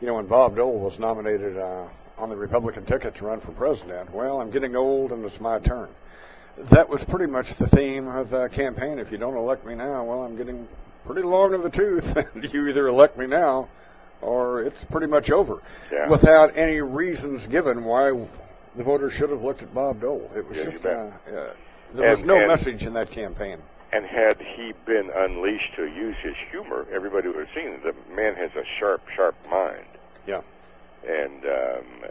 you 0.00 0.06
know, 0.06 0.14
when 0.14 0.26
Bob 0.26 0.56
Dole 0.56 0.78
was 0.78 0.98
nominated 0.98 1.56
uh, 1.56 1.84
on 2.18 2.28
the 2.28 2.36
Republican 2.36 2.84
ticket 2.84 3.14
to 3.16 3.24
run 3.24 3.40
for 3.40 3.52
president. 3.52 4.12
Well, 4.12 4.40
I'm 4.40 4.50
getting 4.50 4.76
old 4.76 5.12
and 5.12 5.24
it's 5.24 5.40
my 5.40 5.58
turn. 5.58 5.88
That 6.70 6.88
was 6.88 7.04
pretty 7.04 7.30
much 7.30 7.54
the 7.54 7.66
theme 7.66 8.08
of 8.08 8.30
the 8.30 8.48
campaign. 8.48 8.98
If 8.98 9.12
you 9.12 9.18
don't 9.18 9.36
elect 9.36 9.66
me 9.66 9.74
now, 9.74 10.04
well, 10.04 10.22
I'm 10.22 10.36
getting 10.36 10.66
pretty 11.04 11.22
long 11.22 11.54
in 11.54 11.60
the 11.60 11.70
tooth. 11.70 12.16
you 12.52 12.66
either 12.66 12.88
elect 12.88 13.18
me 13.18 13.26
now, 13.26 13.68
or 14.22 14.62
it's 14.62 14.84
pretty 14.84 15.06
much 15.06 15.30
over. 15.30 15.62
Yeah. 15.92 16.08
Without 16.08 16.56
any 16.56 16.80
reasons 16.80 17.46
given 17.46 17.84
why 17.84 18.10
the 18.74 18.82
voters 18.82 19.12
should 19.14 19.30
have 19.30 19.42
looked 19.42 19.62
at 19.62 19.72
Bob 19.74 20.00
Dole. 20.00 20.30
It 20.34 20.46
was 20.48 20.56
just 20.58 20.84
uh, 20.86 20.90
uh, 20.90 21.10
there 21.94 22.10
was 22.10 22.22
no 22.24 22.36
and- 22.38 22.48
message 22.48 22.82
in 22.84 22.92
that 22.94 23.10
campaign. 23.10 23.58
And 23.92 24.04
had 24.04 24.38
he 24.40 24.72
been 24.84 25.10
unleashed 25.14 25.74
to 25.76 25.86
use 25.86 26.16
his 26.22 26.34
humor, 26.50 26.86
everybody 26.92 27.28
would 27.28 27.36
have 27.46 27.48
seen 27.54 27.78
the 27.82 27.94
man 28.14 28.34
has 28.34 28.50
a 28.56 28.64
sharp, 28.78 29.00
sharp 29.14 29.36
mind. 29.50 29.86
Yeah. 30.26 30.40
And 31.08 31.44
um, 31.44 32.10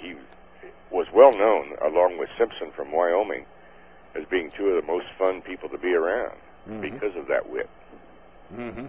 he 0.00 0.16
was 0.90 1.06
well 1.14 1.32
known, 1.32 1.76
along 1.80 2.18
with 2.18 2.28
Simpson 2.36 2.72
from 2.72 2.90
Wyoming, 2.92 3.46
as 4.16 4.24
being 4.26 4.50
two 4.56 4.68
of 4.70 4.84
the 4.84 4.92
most 4.92 5.06
fun 5.16 5.40
people 5.40 5.68
to 5.68 5.78
be 5.78 5.94
around 5.94 6.34
Mhm. 6.68 6.80
because 6.80 7.14
of 7.16 7.28
that 7.28 7.48
wit. 7.48 7.70
Mm-hmm. 8.52 8.86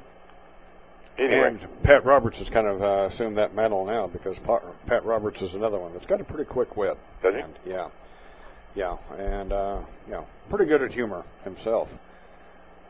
Anyway. 1.18 1.48
And 1.48 1.84
Pat 1.84 2.04
Roberts 2.04 2.40
has 2.40 2.50
kind 2.50 2.68
of 2.68 2.82
uh, 2.82 3.06
assumed 3.08 3.38
that 3.38 3.56
mantle 3.56 3.86
now 3.86 4.08
because 4.08 4.38
Pa- 4.40 4.62
Pat 4.86 5.06
Roberts 5.06 5.42
is 5.42 5.54
another 5.54 5.78
one 5.78 5.94
that's 5.94 6.06
got 6.06 6.20
a 6.20 6.24
pretty 6.26 6.46
quick 6.46 6.76
wit. 6.76 6.98
Does 7.24 7.36
he? 7.36 7.40
And, 7.40 7.54
yeah. 7.66 7.88
Yeah, 8.76 8.98
and 9.18 9.54
uh, 9.54 9.80
you 10.06 10.14
know, 10.14 10.28
pretty 10.50 10.66
good 10.66 10.82
at 10.82 10.92
humor 10.92 11.24
himself. 11.46 11.90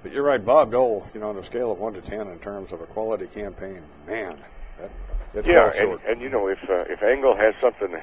But 0.01 0.11
you're 0.11 0.23
right, 0.23 0.43
Bob 0.43 0.71
Dole. 0.71 1.07
You 1.13 1.19
know, 1.19 1.29
on 1.29 1.37
a 1.37 1.43
scale 1.43 1.71
of 1.71 1.77
one 1.77 1.93
to 1.93 2.01
ten 2.01 2.27
in 2.27 2.39
terms 2.39 2.71
of 2.71 2.81
a 2.81 2.85
quality 2.87 3.27
campaign, 3.27 3.81
man, 4.07 4.37
that, 4.79 4.91
it 5.35 5.45
yeah, 5.45 5.71
and, 5.75 5.99
and 6.07 6.21
you 6.21 6.29
know, 6.29 6.47
if 6.47 6.57
uh, 6.67 6.85
if 6.89 7.03
Angle 7.03 7.35
has 7.35 7.53
something 7.61 7.95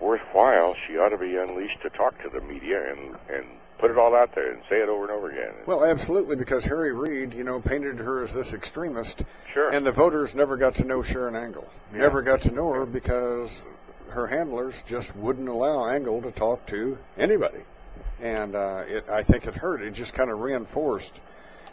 worthwhile, 0.00 0.74
she 0.86 0.96
ought 0.96 1.10
to 1.10 1.18
be 1.18 1.36
unleashed 1.36 1.82
to 1.82 1.90
talk 1.90 2.20
to 2.22 2.30
the 2.30 2.40
media 2.40 2.90
and 2.90 3.16
and 3.28 3.46
put 3.78 3.90
it 3.90 3.98
all 3.98 4.14
out 4.14 4.34
there 4.34 4.52
and 4.52 4.62
say 4.68 4.76
it 4.76 4.88
over 4.88 5.02
and 5.04 5.10
over 5.12 5.30
again. 5.30 5.52
Well, 5.66 5.84
absolutely, 5.84 6.36
because 6.36 6.64
Harry 6.64 6.92
Reid, 6.92 7.34
you 7.34 7.44
know, 7.44 7.60
painted 7.60 7.98
her 7.98 8.22
as 8.22 8.32
this 8.32 8.52
extremist, 8.54 9.22
Sure. 9.52 9.70
and 9.70 9.84
the 9.84 9.92
voters 9.92 10.34
never 10.34 10.56
got 10.56 10.76
to 10.76 10.84
know 10.84 10.98
Sharron 11.00 11.40
Angle. 11.40 11.66
Yeah. 11.92 11.98
Never 12.00 12.22
got 12.22 12.42
to 12.42 12.50
know 12.52 12.72
her 12.72 12.86
because 12.86 13.62
her 14.10 14.26
handlers 14.26 14.80
just 14.88 15.14
wouldn't 15.16 15.48
allow 15.48 15.88
Angle 15.88 16.22
to 16.22 16.30
talk 16.30 16.66
to 16.68 16.96
anybody, 17.18 17.60
and 18.20 18.54
uh, 18.54 18.82
it, 18.86 19.08
I 19.10 19.22
think 19.22 19.46
it 19.46 19.54
hurt. 19.54 19.82
It 19.82 19.92
just 19.92 20.14
kind 20.14 20.30
of 20.30 20.40
reinforced 20.40 21.12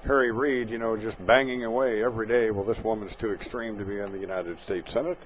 Harry 0.06 0.32
Reid, 0.32 0.70
you 0.70 0.78
know, 0.80 0.98
just 0.98 1.24
banging 1.26 1.64
away 1.64 2.04
every 2.04 2.28
day. 2.28 2.52
Well, 2.52 2.66
this 2.66 2.84
woman's 2.84 3.16
too 3.16 3.32
extreme 3.32 3.78
to 3.78 3.86
be 3.86 4.00
in 4.00 4.12
the 4.12 4.20
United 4.20 4.62
States 4.64 4.92
Senate. 4.92 5.18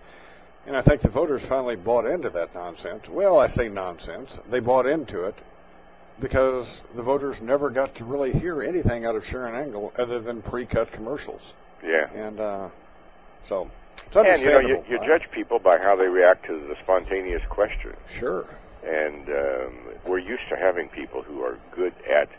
And 0.67 0.75
I 0.75 0.81
think 0.81 1.01
the 1.01 1.09
voters 1.09 1.41
finally 1.41 1.77
bought 1.77 2.05
into 2.05 2.29
that 2.31 2.53
nonsense. 2.53 3.07
Well, 3.07 3.39
I 3.39 3.47
say 3.47 3.69
nonsense. 3.69 4.37
They 4.51 4.59
bought 4.59 4.85
into 4.85 5.23
it 5.23 5.35
because 6.19 6.81
the 6.95 7.03
voters 7.03 7.41
never 7.41 7.69
got 7.69 7.95
to 7.95 8.05
really 8.05 8.31
hear 8.31 8.61
anything 8.63 9.05
out 9.05 9.15
of 9.15 9.25
Sharron 9.25 9.53
Angle 9.53 9.93
other 9.97 10.19
than 10.19 10.41
pre-cut 10.41 10.91
commercials. 10.91 11.53
Yeah. 11.83 12.09
And 12.13 12.39
uh, 12.39 12.69
so 13.47 13.69
it's 14.05 14.15
And 14.15 14.25
you 14.41 14.49
know, 14.49 14.57
understandable. 14.57 14.85
you, 14.89 14.99
you 14.99 15.07
judge 15.07 15.29
people 15.31 15.59
by 15.59 15.77
how 15.77 15.95
they 15.95 16.07
react 16.07 16.45
to 16.47 16.53
the 16.59 16.75
spontaneous 16.83 17.43
question. 17.49 17.93
Sure. 18.17 18.45
And 18.83 19.29
um, 19.29 19.73
we're 20.05 20.19
used 20.19 20.47
to 20.49 20.55
having 20.55 20.87
people 20.89 21.21
who 21.21 21.41
are 21.43 21.57
good 21.71 21.93
at 22.09 22.29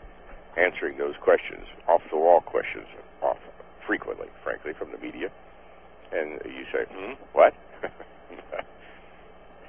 answering 0.57 0.97
those 0.97 1.15
questions, 1.21 1.65
off 1.87 2.01
the 2.09 2.17
wall 2.17 2.41
questions, 2.41 2.87
off 3.21 3.37
frequently, 3.85 4.27
frankly, 4.43 4.73
from 4.73 4.91
the 4.91 4.97
media. 4.97 5.29
And 6.11 6.41
you 6.45 6.65
say, 6.71 6.85
hmm, 6.91 7.13
what? 7.33 7.53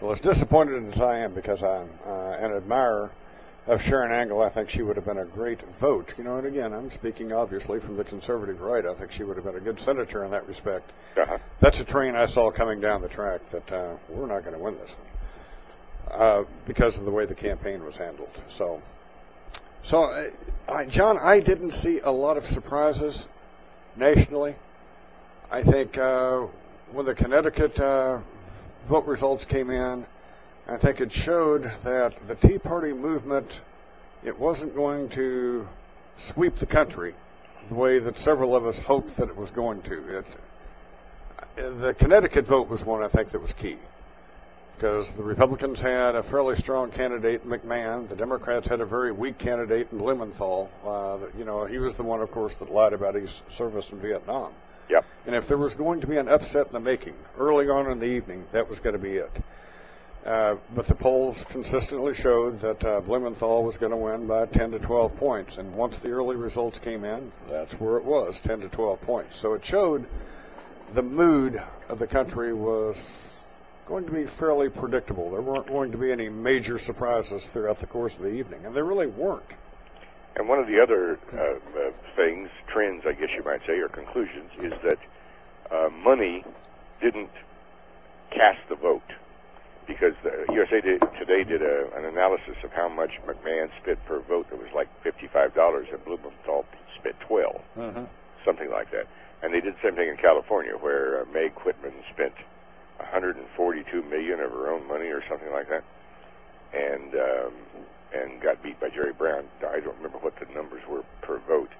Well, 0.00 0.12
as 0.12 0.20
disappointed 0.20 0.94
as 0.94 0.98
I 0.98 1.18
am 1.18 1.34
because 1.34 1.62
I'm 1.62 1.90
uh, 2.06 2.30
an 2.40 2.52
admirer 2.52 3.10
of 3.70 3.80
Sharron 3.80 4.10
Angle, 4.10 4.42
I 4.42 4.48
think 4.48 4.68
she 4.68 4.82
would 4.82 4.96
have 4.96 5.04
been 5.04 5.18
a 5.18 5.24
great 5.24 5.60
vote. 5.78 6.12
You 6.18 6.24
know, 6.24 6.38
and 6.38 6.46
again, 6.46 6.72
I'm 6.72 6.90
speaking 6.90 7.32
obviously 7.32 7.78
from 7.78 7.96
the 7.96 8.02
conservative 8.02 8.60
right. 8.60 8.84
I 8.84 8.94
think 8.94 9.12
she 9.12 9.22
would 9.22 9.36
have 9.36 9.46
been 9.46 9.54
a 9.54 9.60
good 9.60 9.78
senator 9.78 10.24
in 10.24 10.32
that 10.32 10.48
respect. 10.48 10.90
Uh-huh. 11.16 11.38
That's 11.60 11.78
a 11.78 11.84
train 11.84 12.16
I 12.16 12.26
saw 12.26 12.50
coming 12.50 12.80
down 12.80 13.00
the 13.00 13.08
track 13.08 13.48
that 13.50 13.72
uh, 13.72 13.94
we're 14.08 14.26
not 14.26 14.40
going 14.40 14.56
to 14.56 14.58
win 14.58 14.76
this 14.76 14.90
one 14.90 16.20
uh, 16.20 16.44
because 16.66 16.98
of 16.98 17.04
the 17.04 17.12
way 17.12 17.26
the 17.26 17.34
campaign 17.34 17.84
was 17.84 17.94
handled. 17.94 18.30
So, 18.48 18.82
so 19.82 20.02
uh, 20.02 20.30
I, 20.68 20.86
John, 20.86 21.16
I 21.16 21.38
didn't 21.38 21.70
see 21.70 22.00
a 22.00 22.10
lot 22.10 22.36
of 22.36 22.46
surprises 22.46 23.24
nationally. 23.94 24.56
I 25.48 25.62
think 25.62 25.96
uh, 25.96 26.40
when 26.90 27.06
the 27.06 27.14
Connecticut 27.14 27.78
uh, 27.78 28.18
vote 28.88 29.06
results 29.06 29.44
came 29.44 29.70
in, 29.70 30.06
I 30.70 30.76
think 30.76 31.00
it 31.00 31.10
showed 31.10 31.64
that 31.82 32.14
the 32.28 32.36
Tea 32.36 32.58
Party 32.58 32.92
movement 32.92 33.60
it 34.22 34.38
wasn't 34.38 34.76
going 34.76 35.08
to 35.10 35.66
sweep 36.14 36.56
the 36.56 36.66
country 36.66 37.12
the 37.68 37.74
way 37.74 37.98
that 37.98 38.16
several 38.16 38.54
of 38.54 38.64
us 38.64 38.78
hoped 38.78 39.16
that 39.16 39.28
it 39.28 39.36
was 39.36 39.50
going 39.50 39.82
to. 39.82 40.18
It, 40.18 40.26
the 41.56 41.92
Connecticut 41.98 42.46
vote 42.46 42.68
was 42.68 42.84
one 42.84 43.02
I 43.02 43.08
think 43.08 43.32
that 43.32 43.40
was 43.40 43.52
key 43.52 43.78
because 44.76 45.10
the 45.10 45.24
Republicans 45.24 45.80
had 45.80 46.14
a 46.14 46.22
fairly 46.22 46.54
strong 46.54 46.92
candidate, 46.92 47.44
McMahon. 47.44 48.08
The 48.08 48.14
Democrats 48.14 48.68
had 48.68 48.80
a 48.80 48.86
very 48.86 49.10
weak 49.10 49.38
candidate 49.38 49.88
in 49.90 49.98
Blumenthal. 49.98 50.70
Uh, 50.86 51.18
you 51.36 51.44
know, 51.44 51.64
he 51.64 51.78
was 51.78 51.96
the 51.96 52.04
one, 52.04 52.20
of 52.20 52.30
course, 52.30 52.54
that 52.54 52.72
lied 52.72 52.92
about 52.92 53.16
his 53.16 53.42
service 53.56 53.88
in 53.90 53.98
Vietnam. 53.98 54.52
Yep. 54.88 55.04
And 55.26 55.34
if 55.34 55.48
there 55.48 55.58
was 55.58 55.74
going 55.74 56.00
to 56.02 56.06
be 56.06 56.16
an 56.16 56.28
upset 56.28 56.68
in 56.68 56.72
the 56.72 56.80
making 56.80 57.14
early 57.38 57.68
on 57.68 57.90
in 57.90 57.98
the 57.98 58.06
evening, 58.06 58.46
that 58.52 58.68
was 58.68 58.78
going 58.78 58.94
to 58.94 59.02
be 59.02 59.16
it. 59.16 59.30
Uh, 60.24 60.56
but 60.74 60.86
the 60.86 60.94
polls 60.94 61.44
consistently 61.48 62.12
showed 62.12 62.60
that 62.60 62.84
uh, 62.84 63.00
Blumenthal 63.00 63.64
was 63.64 63.78
going 63.78 63.90
to 63.90 63.96
win 63.96 64.26
by 64.26 64.44
10 64.46 64.72
to 64.72 64.78
12 64.78 65.16
points. 65.16 65.56
And 65.56 65.74
once 65.74 65.96
the 65.98 66.10
early 66.10 66.36
results 66.36 66.78
came 66.78 67.04
in, 67.04 67.32
that's 67.48 67.72
where 67.74 67.96
it 67.96 68.04
was 68.04 68.38
10 68.40 68.60
to 68.60 68.68
12 68.68 69.00
points. 69.00 69.40
So 69.40 69.54
it 69.54 69.64
showed 69.64 70.06
the 70.94 71.02
mood 71.02 71.62
of 71.88 71.98
the 71.98 72.06
country 72.06 72.52
was 72.52 73.00
going 73.86 74.04
to 74.04 74.12
be 74.12 74.26
fairly 74.26 74.68
predictable. 74.68 75.30
There 75.30 75.40
weren't 75.40 75.66
going 75.66 75.90
to 75.92 75.98
be 75.98 76.12
any 76.12 76.28
major 76.28 76.78
surprises 76.78 77.42
throughout 77.52 77.78
the 77.78 77.86
course 77.86 78.14
of 78.14 78.22
the 78.22 78.32
evening, 78.32 78.66
and 78.66 78.74
there 78.74 78.84
really 78.84 79.06
weren't. 79.06 79.42
And 80.36 80.48
one 80.48 80.58
of 80.58 80.66
the 80.66 80.80
other 80.80 81.18
uh, 81.32 81.38
uh, 81.38 81.90
things, 82.14 82.50
trends, 82.68 83.04
I 83.06 83.12
guess 83.12 83.30
you 83.34 83.42
might 83.42 83.60
say, 83.66 83.78
or 83.78 83.88
conclusions, 83.88 84.50
is 84.62 84.72
that 84.84 84.98
uh, 85.72 85.88
money 85.88 86.44
didn't 87.00 87.30
cast 88.30 88.60
the 88.68 88.76
vote. 88.76 89.02
Because 89.90 90.14
the 90.22 90.46
USA 90.54 90.80
did, 90.80 91.02
Today 91.18 91.42
did 91.42 91.62
a, 91.62 91.90
an 91.96 92.04
analysis 92.04 92.54
of 92.62 92.70
how 92.72 92.88
much 92.88 93.10
McMahon 93.26 93.68
spent 93.82 93.98
per 94.06 94.20
vote. 94.20 94.46
It 94.52 94.58
was 94.58 94.70
like 94.72 94.88
$55, 95.02 95.92
and 95.92 96.04
Blumenthal 96.04 96.64
spent 96.98 97.18
12 97.20 97.60
Mm-hmm. 97.76 98.04
something 98.44 98.70
like 98.70 98.90
that. 98.92 99.06
And 99.42 99.52
they 99.52 99.60
did 99.60 99.74
the 99.74 99.78
same 99.82 99.96
thing 99.96 100.08
in 100.08 100.16
California, 100.16 100.72
where 100.78 101.22
uh, 101.22 101.24
Meg 101.32 101.52
Whitman 101.64 101.92
spent 102.14 102.34
142 102.98 104.02
million 104.04 104.38
of 104.40 104.50
her 104.52 104.70
own 104.70 104.86
money 104.86 105.06
or 105.08 105.22
something 105.28 105.50
like 105.50 105.68
that, 105.70 105.82
and 106.72 107.14
um, 107.14 107.52
and 108.14 108.40
got 108.40 108.62
beat 108.62 108.78
by 108.80 108.90
Jerry 108.90 109.12
Brown. 109.12 109.44
I 109.66 109.80
don't 109.80 109.96
remember 109.96 110.18
what 110.18 110.34
the 110.38 110.46
numbers 110.54 110.82
were 110.88 111.02
per 111.22 111.38
vote. 111.48 111.70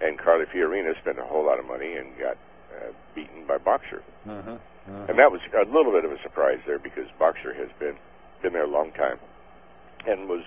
And 0.00 0.18
Carly 0.18 0.46
Fiorina 0.46 0.96
spent 1.00 1.18
a 1.18 1.22
whole 1.24 1.44
lot 1.44 1.58
of 1.58 1.66
money 1.66 1.94
and 1.96 2.16
got 2.18 2.36
uh, 2.76 2.92
beaten 3.14 3.46
by 3.46 3.58
Boxer. 3.58 4.02
Mm-hmm. 4.90 5.10
And 5.10 5.18
that 5.18 5.30
was 5.30 5.40
a 5.54 5.64
little 5.64 5.92
bit 5.92 6.04
of 6.04 6.12
a 6.12 6.20
surprise 6.22 6.58
there 6.66 6.78
because 6.78 7.06
Boxer 7.18 7.54
has 7.54 7.68
been 7.78 7.96
been 8.42 8.52
there 8.52 8.64
a 8.64 8.70
long 8.70 8.90
time 8.92 9.18
and 10.06 10.28
was 10.28 10.42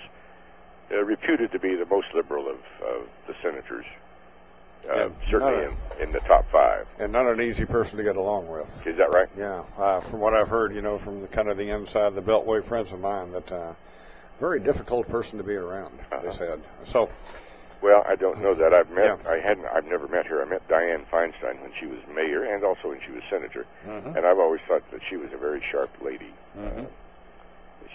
uh, 0.91 0.97
reputed 0.97 1.51
to 1.51 1.59
be 1.59 1.75
the 1.75 1.85
most 1.85 2.07
liberal 2.13 2.47
of, 2.49 2.57
of 2.85 3.07
the 3.27 3.33
senators, 3.41 3.85
uh, 4.89 5.09
certainly 5.31 5.65
not 5.65 5.73
in, 5.99 6.07
in 6.07 6.11
the 6.11 6.19
top 6.19 6.45
five. 6.51 6.85
And 6.99 7.13
not 7.13 7.25
an 7.25 7.41
easy 7.41 7.65
person 7.65 7.97
to 7.97 8.03
get 8.03 8.17
along 8.17 8.49
with. 8.49 8.67
Is 8.85 8.97
that 8.97 9.13
right? 9.13 9.29
Yeah, 9.37 9.63
uh, 9.77 10.01
from 10.01 10.19
what 10.19 10.33
I've 10.33 10.49
heard, 10.49 10.75
you 10.75 10.81
know, 10.81 10.97
from 10.99 11.21
the 11.21 11.27
kind 11.27 11.47
of 11.47 11.57
the 11.57 11.69
inside 11.69 12.13
the 12.15 12.21
Beltway 12.21 12.63
friends 12.63 12.91
of 12.91 12.99
mine, 12.99 13.31
that 13.31 13.51
uh, 13.51 13.73
very 14.39 14.59
difficult 14.59 15.07
person 15.07 15.37
to 15.37 15.43
be 15.43 15.55
around. 15.55 15.97
They 16.21 16.31
said 16.31 16.61
so. 16.83 17.09
Well, 17.85 18.03
I 18.09 18.15
don't 18.15 18.41
know 18.41 18.55
that. 18.55 18.73
I've 18.73 18.89
met. 18.89 19.19
I 19.27 19.37
hadn't. 19.37 19.67
I've 19.67 19.85
never 19.85 20.07
met 20.07 20.25
her. 20.25 20.41
I 20.41 20.45
met 20.45 20.67
Dianne 20.67 21.05
Feinstein 21.11 21.61
when 21.61 21.71
she 21.79 21.85
was 21.85 21.99
mayor, 22.15 22.43
and 22.43 22.63
also 22.63 22.89
when 22.89 22.99
she 23.05 23.11
was 23.11 23.21
senator. 23.29 23.63
Mhm. 23.87 24.15
And 24.17 24.25
I've 24.25 24.39
always 24.39 24.61
thought 24.67 24.81
that 24.89 25.01
she 25.07 25.17
was 25.17 25.31
a 25.33 25.37
very 25.37 25.61
sharp 25.71 25.91
lady. 26.01 26.33
Mhm. 26.57 26.87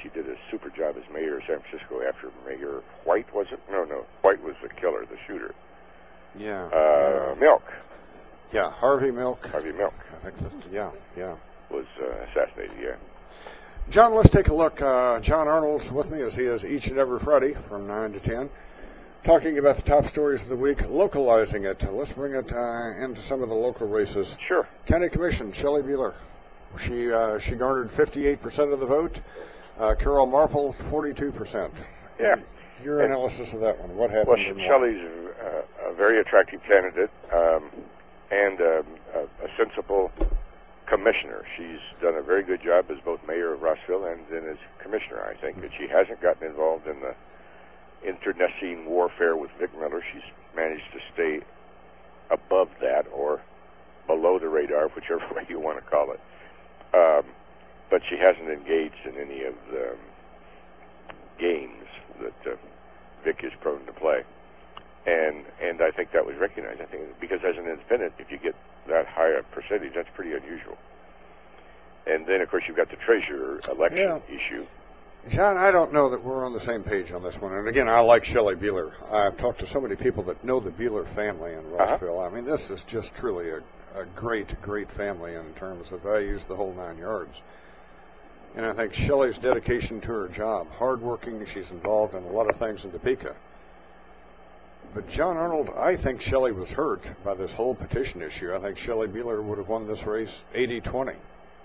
She 0.01 0.09
did 0.11 0.29
a 0.29 0.37
super 0.49 0.69
job 0.71 0.95
as 0.97 1.03
mayor 1.13 1.39
of 1.39 1.43
San 1.45 1.59
Francisco 1.59 2.03
after 2.07 2.29
Mayor 2.47 2.83
White 3.03 3.35
was 3.35 3.49
it? 3.51 3.59
No, 3.69 3.83
no. 3.83 4.07
White 4.23 4.41
was 4.45 4.55
the 4.63 4.69
killer, 4.69 5.05
the 5.07 5.19
shooter. 5.27 5.53
Yeah. 6.37 6.67
Uh, 6.67 7.35
Milk. 7.41 7.65
Yeah, 8.53 8.71
Harvey 8.71 9.11
Milk. 9.11 9.45
Harvey 9.49 9.73
Milk. 9.73 9.95
I 10.25 10.31
think 10.31 10.39
that, 10.39 10.73
yeah, 10.73 10.91
yeah. 11.17 11.35
Was 11.69 11.87
uh, 12.01 12.05
assassinated. 12.31 12.77
Yeah. 12.81 12.95
John, 13.91 14.15
let's 14.15 14.31
take 14.31 14.47
a 14.49 14.55
look. 14.55 14.81
Uh, 14.81 15.19
John 15.19 15.49
Arnold's 15.49 15.91
with 15.91 16.11
me 16.13 16.23
as 16.23 16.33
he 16.35 16.45
is 16.45 16.65
each 16.65 16.87
and 16.87 16.97
every 16.99 17.19
Friday 17.19 17.55
from 17.69 17.89
9 17.89 18.13
to 18.13 18.21
10, 18.21 18.49
talking 19.25 19.59
about 19.59 19.77
the 19.77 19.83
top 19.83 20.07
stories 20.07 20.41
of 20.43 20.49
the 20.49 20.57
week, 20.57 20.89
localizing 20.89 21.65
it. 21.65 21.83
Let's 21.93 22.13
bring 22.13 22.35
it 22.35 22.53
uh, 22.53 23.05
into 23.05 23.21
some 23.21 23.43
of 23.43 23.49
the 23.49 23.55
local 23.55 23.87
races. 23.89 24.37
Sure. 24.47 24.67
County 24.87 25.09
Commission, 25.09 25.53
Shelley 25.53 25.83
Buhler. 25.83 26.15
She, 26.85 27.13
uh, 27.13 27.39
she 27.39 27.53
garnered 27.53 27.91
58% 27.91 28.73
of 28.73 28.81
the 28.81 28.87
vote. 28.87 29.17
Uh, 29.79 29.95
Carol 29.95 30.27
Marple, 30.27 30.75
42%. 30.91 31.71
Yeah. 32.19 32.37
Your 32.83 33.01
And- 33.01 33.13
analysis 33.13 33.53
of 33.55 33.61
that 33.61 33.79
one. 33.81 33.97
What 33.97 34.11
happened? 34.11 34.57
Well. 34.57 34.67
Shelley's 34.67 35.01
uh, 35.43 35.91
a 35.91 35.95
very 35.95 36.21
attractive 36.21 36.63
candidate 36.63 37.11
um, 37.33 37.71
and 38.31 38.61
um, 38.61 38.85
a, 39.15 39.21
a 39.45 39.49
sensible 39.57 40.11
commissioner. 40.87 41.45
She's 41.57 41.79
done 42.03 42.15
a 42.15 42.23
very 42.23 42.43
good 42.43 42.63
job 42.63 42.87
as 42.91 42.99
both 43.05 43.21
mayor 43.27 43.53
of 43.55 43.61
Rossville 43.61 44.05
and 44.07 44.21
then 44.31 44.49
as 44.49 44.57
commissioner, 44.83 45.23
I 45.25 45.35
think. 45.41 45.59
And 45.59 45.71
she 45.79 45.87
hasn't 45.89 46.21
gotten 46.21 46.47
involved 46.49 46.87
in 46.87 47.01
the 47.01 47.15
internecine 48.07 48.87
warfare 48.87 49.37
with 49.37 49.51
Vic 49.59 49.71
Miller. 49.79 50.03
She's 50.13 50.23
managed 50.57 50.91
to 50.93 51.01
stay 51.15 51.41
above 52.31 52.69
that 52.81 53.07
or 53.13 53.41
below 54.07 54.39
the 54.39 54.49
radar, 54.49 54.89
whichever 54.97 55.23
way 55.35 55.47
you 55.49 55.61
want 55.61 55.83
to 55.83 55.91
call 55.91 56.13
it. 56.13 56.21
Um, 56.95 57.25
but 57.91 58.03
she 58.09 58.17
hasn't 58.17 58.49
engaged 58.49 59.05
in 59.05 59.17
any 59.17 59.45
of 59.45 59.55
the 59.71 59.95
games 61.39 61.87
that 62.21 62.53
uh, 62.53 62.57
Vic 63.25 63.41
is 63.43 63.53
prone 63.61 63.85
to 63.87 63.93
play, 63.93 64.23
and 65.07 65.45
and 65.63 65.81
I 65.83 65.91
think 65.91 66.13
that 66.13 66.25
was 66.27 66.37
recognized. 66.37 66.81
I 66.81 66.87
think 66.87 67.19
because 67.21 67.41
as 67.45 67.57
an 67.57 67.67
independent, 67.67 68.15
if 68.19 68.31
you 68.31 68.39
get 68.39 68.55
that 68.89 69.07
high 69.07 69.31
a 69.31 69.43
percentage, 69.43 69.95
that's 69.95 70.09
pretty 70.15 70.33
unusual. 70.33 70.77
And 72.07 72.27
then 72.27 72.41
of 72.41 72.51
course 72.51 72.65
you've 72.67 72.77
got 72.77 72.91
the 72.91 72.97
treasurer 72.97 73.61
election 73.71 73.99
Yeah. 73.99 74.19
issue. 74.29 74.67
John, 75.29 75.59
I 75.59 75.71
don't 75.71 75.93
know 75.93 76.09
that 76.11 76.25
we're 76.25 76.47
on 76.47 76.55
the 76.55 76.61
same 76.61 76.83
page 76.83 77.13
on 77.13 77.23
this 77.23 77.39
one. 77.39 77.53
And 77.53 77.69
again, 77.69 77.89
I 77.89 78.01
like 78.01 78.25
Shelley 78.25 78.55
Buhler. 78.55 78.93
I've 79.13 79.37
talked 79.37 79.59
to 79.59 79.67
so 79.67 79.79
many 79.79 79.95
people 79.95 80.23
that 80.25 80.43
know 80.43 80.61
the 80.61 80.71
Buhler 80.71 81.07
family 81.07 81.53
in 81.53 81.59
uh-huh. 81.59 81.99
Rossville. 81.99 82.21
I 82.21 82.31
mean, 82.31 82.47
this 82.47 82.71
is 82.71 82.83
just 82.85 83.15
truly 83.15 83.51
a, 83.51 83.59
a 84.01 84.07
great, 84.17 84.61
great 84.63 84.91
family 84.91 85.35
in 85.35 85.53
terms 85.55 85.93
of 85.93 86.01
values, 86.01 86.45
the 86.45 86.57
whole 86.57 86.73
nine 86.73 86.97
yards. 86.97 87.37
And 88.57 88.65
I 88.65 88.73
think 88.73 88.95
Shelley's 88.95 89.37
dedication 89.37 90.01
to 90.01 90.09
her 90.09 90.29
job, 90.29 90.69
hardworking, 90.73 91.45
she's 91.45 91.71
involved 91.71 92.15
in 92.15 92.25
a 92.25 92.31
lot 92.33 92.49
of 92.49 92.57
things 92.57 92.85
in 92.85 92.91
Topeka. 92.91 93.37
But 94.95 95.09
John 95.09 95.37
Arnold, 95.37 95.71
I 95.77 95.97
think 95.97 96.21
Shelley 96.21 96.51
was 96.51 96.71
hurt 96.71 97.05
by 97.23 97.35
this 97.35 97.53
whole 97.53 97.75
petition 97.75 98.23
issue. 98.23 98.55
I 98.55 98.59
think 98.59 98.79
Shelley 98.79 99.07
Buhler 99.07 99.43
would 99.43 99.59
have 99.59 99.69
won 99.69 99.87
this 99.87 100.05
race 100.05 100.33
80-20. 100.55 101.15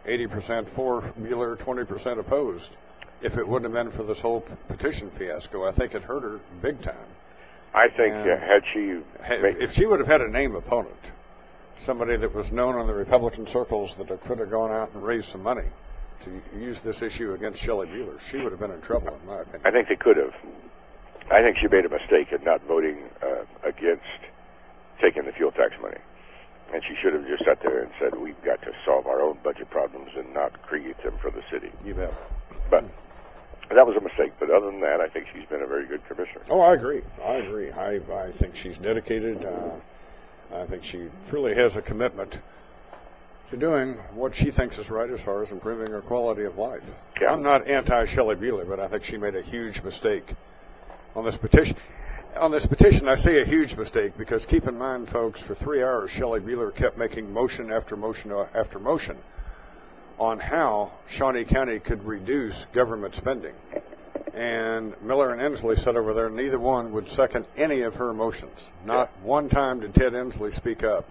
80% 0.06 0.68
for 0.68 1.02
Buhler, 1.20 1.58
20% 1.58 2.20
opposed. 2.20 2.70
If 3.22 3.38
it 3.38 3.48
wouldn't 3.48 3.74
have 3.74 3.86
been 3.86 3.92
for 3.96 4.04
this 4.04 4.20
whole 4.20 4.42
petition 4.68 5.10
fiasco, 5.12 5.68
I 5.68 5.72
think 5.72 5.96
it 5.96 6.04
hurt 6.04 6.24
her 6.24 6.40
big 6.62 6.82
time. 6.82 6.96
I 7.74 7.88
think 7.90 8.14
And 8.14 8.30
uh, 8.30 8.38
had 8.38 8.64
she 8.74 9.00
if 9.20 9.74
she 9.74 9.86
would 9.86 10.00
have 10.00 10.08
had 10.08 10.22
a 10.22 10.30
name 10.30 10.56
opponent, 10.56 10.96
somebody 11.78 12.16
that 12.18 12.34
was 12.34 12.52
known 12.52 12.80
in 12.80 12.88
the 12.88 12.94
Republican 12.94 13.48
circles 13.48 13.94
that 13.98 14.08
could 14.24 14.40
have 14.40 14.50
gone 14.50 14.72
out 14.72 14.92
and 14.94 15.04
raised 15.04 15.30
some 15.30 15.44
money 15.44 15.68
to 16.24 16.42
use 16.58 16.80
this 16.80 17.02
issue 17.02 17.34
against 17.34 17.62
Shelley 17.62 17.88
Buhler, 17.88 18.20
she 18.20 18.38
would 18.38 18.52
have 18.52 18.60
been 18.60 18.72
in 18.72 18.82
trouble, 18.82 19.18
in 19.22 19.28
my 19.28 19.42
opinion. 19.42 19.62
I 19.66 19.72
think 19.72 19.88
they 19.90 19.96
could 19.96 20.18
have. 20.18 20.34
I 21.32 21.42
think 21.42 21.58
she 21.58 21.68
made 21.68 21.86
a 21.86 21.90
mistake 21.90 22.32
in 22.32 22.44
not 22.44 22.62
voting 22.64 22.98
uh, 23.22 23.46
against 23.64 24.04
taking 25.02 25.26
the 25.26 25.32
fuel 25.32 25.52
tax 25.52 25.74
money. 25.82 25.98
And 26.74 26.84
she 26.84 26.96
should 27.02 27.14
have 27.14 27.28
just 27.28 27.46
sat 27.46 27.62
there 27.62 27.82
and 27.82 27.92
said, 28.00 28.16
we've 28.16 28.42
got 28.44 28.62
to 28.64 28.72
solve 28.86 29.06
our 29.06 29.22
own 29.22 29.38
budget 29.44 29.70
problems 29.70 30.12
and 30.16 30.34
not 30.34 30.62
create 30.64 31.02
them 31.04 31.16
for 31.22 31.30
the 31.30 31.44
city. 31.52 31.72
You 31.86 31.94
bet. 31.94 32.14
But 32.70 32.86
that 33.70 33.88
was 33.88 33.96
a 33.96 34.02
mistake. 34.02 34.34
But 34.40 34.52
other 34.52 34.68
than 34.68 34.82
that, 34.82 35.02
I 35.02 35.08
think 35.08 35.28
she's 35.34 35.46
been 35.48 35.62
a 35.62 35.68
very 35.68 35.86
good 35.86 36.06
commissioner. 36.08 36.42
Oh, 36.50 36.62
I 36.62 36.74
agree. 36.74 37.02
I 37.24 37.36
agree. 37.36 37.72
I 37.72 37.96
I 37.96 38.32
think 38.32 38.56
she's 38.56 38.78
dedicated. 38.78 39.44
Uh, 39.44 39.72
I 40.56 40.66
think 40.66 40.84
she 40.84 41.10
truly 41.30 41.56
has 41.56 41.76
a 41.76 41.82
commitment 41.82 42.38
to 43.50 43.58
doing 43.58 43.94
what 44.14 44.36
she 44.36 44.52
thinks 44.52 44.78
is 44.78 44.90
right 44.90 45.10
as 45.10 45.20
far 45.20 45.42
as 45.42 45.52
improving 45.52 45.92
her 45.92 46.02
quality 46.02 46.44
of 46.44 46.58
life. 46.58 46.84
Yeah. 47.20 47.32
I'm 47.32 47.44
not 47.44 47.68
anti 47.68 48.06
Shelley 48.06 48.36
Buhler, 48.36 48.68
but 48.68 48.80
I 48.80 48.88
think 48.88 49.04
she 49.04 49.18
made 49.18 49.36
a 49.36 49.42
huge 49.42 49.82
mistake 49.82 50.34
on 51.16 51.26
this 51.26 51.38
petition. 51.38 51.76
On 52.38 52.52
this 52.52 52.66
petition, 52.66 53.08
I 53.08 53.16
say 53.16 53.42
a 53.42 53.46
huge 53.46 53.78
mistake 53.78 54.18
because 54.18 54.46
keep 54.46 54.68
in 54.68 54.78
mind, 54.78 55.08
folks, 55.08 55.40
for 55.40 55.56
three 55.56 55.82
hours, 55.82 56.12
Shelley 56.12 56.42
Buhler 56.42 56.74
kept 56.76 56.98
making 56.98 57.32
motion 57.32 57.72
after 57.72 57.96
motion 57.96 58.34
after 58.54 58.78
motion 58.78 59.18
on 60.20 60.40
how 60.40 60.92
Shawnee 61.10 61.46
County 61.46 61.80
could 61.80 62.06
reduce 62.06 62.66
government 62.74 63.16
spending. 63.16 63.54
And 64.34 64.94
Miller 65.02 65.32
and 65.32 65.42
Ensley 65.42 65.76
sat 65.76 65.96
over 65.96 66.14
there, 66.14 66.30
neither 66.30 66.60
one 66.60 66.92
would 66.92 67.08
second 67.10 67.46
any 67.56 67.82
of 67.82 67.96
her 67.96 68.14
motions. 68.14 68.60
Not 68.86 69.10
one 69.22 69.50
time 69.50 69.80
did 69.80 69.96
Ted 69.96 70.14
Ensley 70.14 70.52
speak 70.52 70.84
up. 70.84 71.10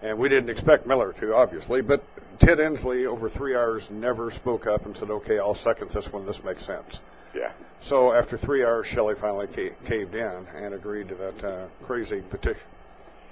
And 0.00 0.18
we 0.18 0.28
didn't 0.28 0.48
expect 0.48 0.86
Miller 0.86 1.12
to, 1.14 1.34
obviously, 1.34 1.82
but 1.82 2.02
Ted 2.38 2.60
Ensley, 2.60 3.06
over 3.06 3.28
three 3.28 3.54
hours, 3.56 3.82
never 3.90 4.30
spoke 4.30 4.66
up 4.66 4.86
and 4.86 4.96
said, 4.96 5.10
okay, 5.10 5.38
I'll 5.38 5.54
second 5.54 5.90
this 5.90 6.10
one. 6.12 6.24
This 6.24 6.42
makes 6.44 6.64
sense. 6.64 7.00
Yeah. 7.34 7.50
So 7.82 8.12
after 8.12 8.36
three 8.36 8.64
hours, 8.64 8.86
Shelley 8.86 9.14
finally 9.16 9.48
ca- 9.48 9.74
caved 9.86 10.14
in 10.14 10.46
and 10.54 10.72
agreed 10.72 11.08
to 11.08 11.14
that 11.16 11.44
uh, 11.44 11.66
crazy 11.82 12.20
petition, 12.20 12.62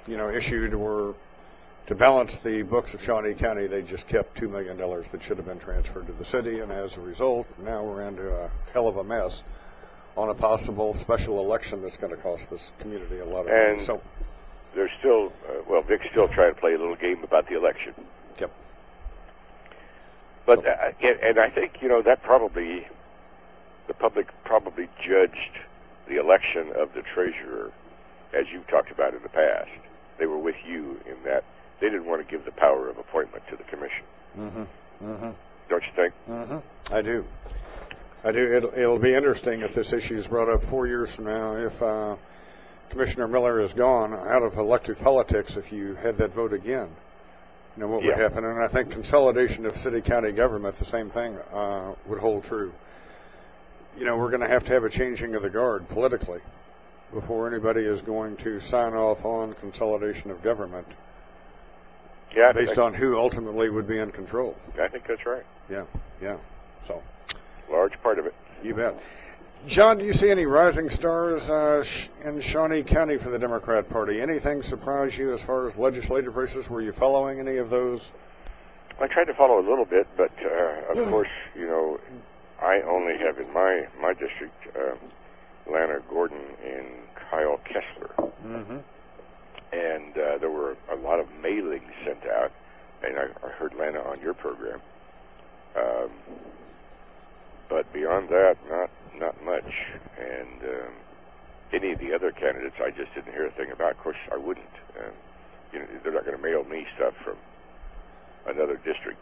you 0.07 0.17
know, 0.17 0.29
issued 0.29 0.75
where 0.75 1.15
to 1.87 1.95
balance 1.95 2.37
the 2.39 2.63
books 2.63 2.95
of 2.95 3.03
Shawnee 3.03 3.35
County, 3.35 3.69
they 3.69 3.83
just 3.83 4.09
kept 4.09 4.41
$2 4.41 4.51
million 4.51 4.77
that 4.77 5.23
should 5.23 5.37
have 5.37 5.47
been 5.47 5.61
transferred 5.61 6.07
to 6.07 6.13
the 6.13 6.25
city. 6.25 6.61
And 6.61 6.73
as 6.73 6.97
a 6.97 7.01
result, 7.01 7.47
now 7.63 7.85
we're 7.85 8.03
into 8.03 8.29
a 8.29 8.51
hell 8.73 8.89
of 8.89 8.97
a 8.97 9.05
mess 9.05 9.43
on 10.17 10.29
a 10.29 10.35
possible 10.35 10.95
special 10.95 11.39
election 11.41 11.83
that's 11.83 11.97
going 11.97 12.15
to 12.15 12.21
cost 12.21 12.49
this 12.51 12.73
community 12.81 13.19
a 13.19 13.25
lot 13.25 13.41
of 13.41 13.47
money. 13.47 13.59
And 13.59 13.81
So, 13.81 14.01
there's 14.75 14.91
still, 14.99 15.33
uh, 15.49 15.63
well, 15.69 15.83
Vic's 15.83 16.07
still 16.11 16.29
trying 16.29 16.55
to 16.55 16.61
play 16.61 16.75
a 16.75 16.79
little 16.79 16.97
game 16.97 17.23
about 17.23 17.49
the 17.49 17.57
election. 17.57 17.95
Yep. 18.41 18.51
But, 20.45 20.67
uh, 20.67 20.93
and 21.23 21.39
I 21.39 21.51
think, 21.51 21.83
you 21.83 21.89
know, 21.89 22.03
that 22.03 22.23
probably, 22.23 22.87
the 23.87 23.95
public 23.95 24.29
probably 24.45 24.89
judged 25.07 25.61
the 26.09 26.19
election 26.19 26.73
of 26.77 26.95
the 26.95 27.03
treasurer 27.03 27.71
as 28.33 28.47
you've 28.53 28.67
talked 28.67 28.91
about 28.91 29.15
in 29.15 29.23
the 29.23 29.29
past. 29.29 29.71
They 30.19 30.27
were 30.27 30.39
with 30.39 30.57
you 30.67 31.01
in 31.07 31.17
that 31.25 31.45
they 31.81 31.89
didn't 31.89 32.07
want 32.07 32.27
to 32.27 32.31
give 32.31 32.45
the 32.45 32.53
power 32.53 32.89
of 32.89 32.99
appointment 32.99 33.45
to 33.51 33.57
the 33.57 33.65
commission. 33.65 34.05
mm-hmm, 34.39 34.63
mm-hmm. 35.05 35.31
Don't 35.69 35.83
you 35.83 35.93
think? 35.95 36.15
Mm-hmm. 36.29 36.95
I 36.95 37.03
do. 37.03 37.25
I 38.25 38.33
do. 38.33 38.57
It'll, 38.57 38.73
it'll 38.75 38.99
be 38.99 39.15
interesting 39.15 39.61
if 39.61 39.75
this 39.75 39.93
issue 39.93 40.17
is 40.17 40.27
brought 40.27 40.49
up 40.49 40.63
four 40.63 40.87
years 40.87 41.11
from 41.11 41.25
now. 41.25 41.57
If 41.57 41.83
uh, 41.83 42.17
Commissioner 42.91 43.29
Miller 43.29 43.61
is 43.61 43.73
gone 43.73 44.15
out 44.15 44.43
of 44.43 44.57
elected 44.59 44.99
politics, 44.99 45.57
if 45.57 45.73
you 45.73 45.95
had 45.97 46.19
that 46.19 46.33
vote 46.35 46.53
again, 46.53 46.89
you 47.77 47.83
know 47.83 47.89
what 47.89 48.03
would 48.05 48.17
happen? 48.17 48.45
And 48.45 48.63
I 48.63 48.69
think 48.69 48.91
consolidation 48.91 49.67
of 49.67 49.77
city 49.77 50.01
county 50.01 50.33
government, 50.33 50.77
the 50.77 50.85
same 50.85 51.11
thing 51.11 51.37
uh, 51.53 51.95
would 52.07 52.19
hold 52.19 52.45
true. 52.45 52.73
You 53.99 54.05
know, 54.05 54.17
we're 54.17 54.31
going 54.31 54.43
to 54.43 54.49
have 54.49 54.65
to 54.67 54.73
have 54.73 54.85
a 54.85 54.91
changing 54.91 55.35
of 55.35 55.43
the 55.43 55.51
guard 55.51 55.89
politically 55.89 56.41
before 57.13 57.49
anybody 57.49 57.83
is 57.83 58.01
going 58.01 58.37
to 58.39 58.61
sign 58.61 58.95
off 58.95 59.25
on 59.25 59.55
consolidation 59.55 60.31
of 60.31 60.43
government 60.43 60.87
Yeah, 62.37 62.53
based 62.53 62.79
on 62.79 62.93
who 62.95 63.17
ultimately 63.19 63.71
would 63.71 63.89
be 63.89 63.99
in 63.99 64.11
control. 64.11 64.55
I 64.81 64.89
think 64.89 65.07
that's 65.07 65.25
right. 65.25 65.45
Yeah, 65.71 65.85
yeah. 66.21 66.37
So. 66.87 67.03
Large 67.71 68.01
part 68.03 68.19
of 68.19 68.27
it. 68.27 68.35
You 68.63 68.75
bet. 68.75 68.95
John, 69.67 69.99
do 69.99 70.05
you 70.05 70.13
see 70.13 70.31
any 70.31 70.45
rising 70.47 70.89
stars 70.89 71.49
uh, 71.51 71.83
sh- 71.83 72.09
in 72.25 72.41
Shawnee 72.41 72.83
County 72.83 73.17
for 73.17 73.31
the 73.31 73.39
Democrat 73.39 73.89
Party? 73.89 74.21
Anything 74.21 74.63
surprise 74.63 75.17
you 75.17 75.33
as 75.33 75.41
far 75.41 75.67
as 75.67 75.75
legislative 75.77 76.37
races? 76.37 76.69
Were 76.71 76.83
you 76.83 76.93
following 76.93 77.41
any 77.41 77.57
of 77.57 77.71
those? 77.71 78.03
I 79.01 79.09
tried 79.09 79.25
to 79.25 79.35
follow 79.35 79.59
a 79.59 79.67
little 79.69 79.85
bit, 79.85 80.07
but 80.17 80.31
uh, 80.45 80.93
of 80.93 81.09
course, 81.09 81.29
you 81.57 81.67
know, 81.67 81.99
I 82.63 82.81
only 82.83 83.19
have 83.19 83.39
in 83.39 83.53
my 83.53 83.87
my 84.01 84.13
district 84.13 84.55
um, 84.77 84.99
Lana 85.73 85.99
Gordon 86.09 86.41
and 86.65 86.87
Kyle 87.31 87.59
Kessler, 87.65 88.11
Mm-hmm. 88.47 88.77
And 89.73 90.15
uh, 90.17 90.39
there 90.41 90.51
were 90.51 90.77
a 90.93 90.97
lot 90.97 91.21
of 91.21 91.29
mailings 91.29 91.93
sent 92.07 92.25
out, 92.27 92.53
and 93.03 93.19
I, 93.19 93.27
I 93.47 93.51
heard 93.59 93.75
Lana 93.79 94.01
on 94.01 94.21
your 94.21 94.35
program. 94.35 94.81
Um, 95.77 96.13
but 97.69 97.93
beyond 97.93 98.29
that, 98.31 98.57
not 98.69 98.91
not 99.15 99.37
much, 99.45 99.71
and 100.19 100.63
um, 100.63 100.95
any 101.75 101.93
of 101.93 102.01
the 102.01 102.15
other 102.15 102.33
candidates, 102.33 102.77
I 102.81 102.91
just 102.91 103.15
didn't 103.15 103.33
hear 103.35 103.49
a 103.49 103.53
thing 103.53 103.73
about. 103.73 103.93
Of 103.93 103.99
course, 103.99 104.21
I 104.33 104.39
wouldn't. 104.39 104.75
Um, 105.01 105.15
you 105.73 105.81
know, 105.81 105.87
they're 106.05 106.15
not 106.15 106.27
going 106.27 106.37
to 106.39 106.43
mail 106.43 106.65
me 106.65 106.87
stuff 106.97 107.15
from 107.25 107.39
another 108.47 108.77
district 108.77 109.21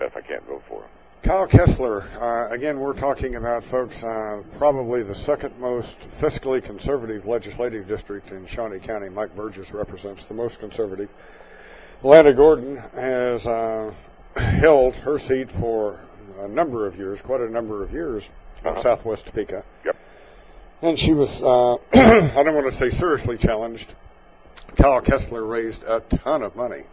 if 0.00 0.14
I 0.16 0.22
can't 0.22 0.46
vote 0.46 0.64
for 0.68 0.82
them. 0.82 0.94
Kyle 1.22 1.46
Kessler, 1.46 2.02
uh, 2.20 2.48
again, 2.54 2.78
we're 2.78 2.94
talking 2.94 3.34
about 3.34 3.64
folks, 3.64 4.02
uh, 4.02 4.42
probably 4.56 5.02
the 5.02 5.14
second 5.14 5.58
most 5.58 5.94
fiscally 6.20 6.62
conservative 6.62 7.26
legislative 7.26 7.86
district 7.88 8.30
in 8.30 8.46
Shawnee 8.46 8.78
County. 8.78 9.08
Mike 9.08 9.34
Burgess 9.34 9.72
represents 9.72 10.24
the 10.26 10.34
most 10.34 10.58
conservative. 10.60 11.08
Lana 12.02 12.32
Gordon 12.32 12.76
has 12.94 13.46
uh, 13.46 13.92
held 14.36 14.94
her 14.96 15.18
seat 15.18 15.50
for 15.50 16.00
a 16.40 16.48
number 16.48 16.86
of 16.86 16.96
years, 16.96 17.20
quite 17.20 17.40
a 17.40 17.50
number 17.50 17.82
of 17.82 17.92
years, 17.92 18.28
in 18.62 18.70
Uh-huh. 18.70 18.80
southwest 18.80 19.26
Topeka. 19.26 19.64
Yep. 19.84 19.96
And 20.82 20.96
she 20.98 21.12
was, 21.12 21.42
uh, 21.42 21.74
I 21.92 22.42
don't 22.42 22.54
want 22.54 22.70
to 22.70 22.76
say 22.76 22.88
seriously 22.90 23.36
challenged. 23.36 23.92
Kyle 24.76 25.00
Kessler 25.00 25.44
raised 25.44 25.82
a 25.82 26.00
ton 26.00 26.42
of 26.42 26.54
money. 26.56 26.84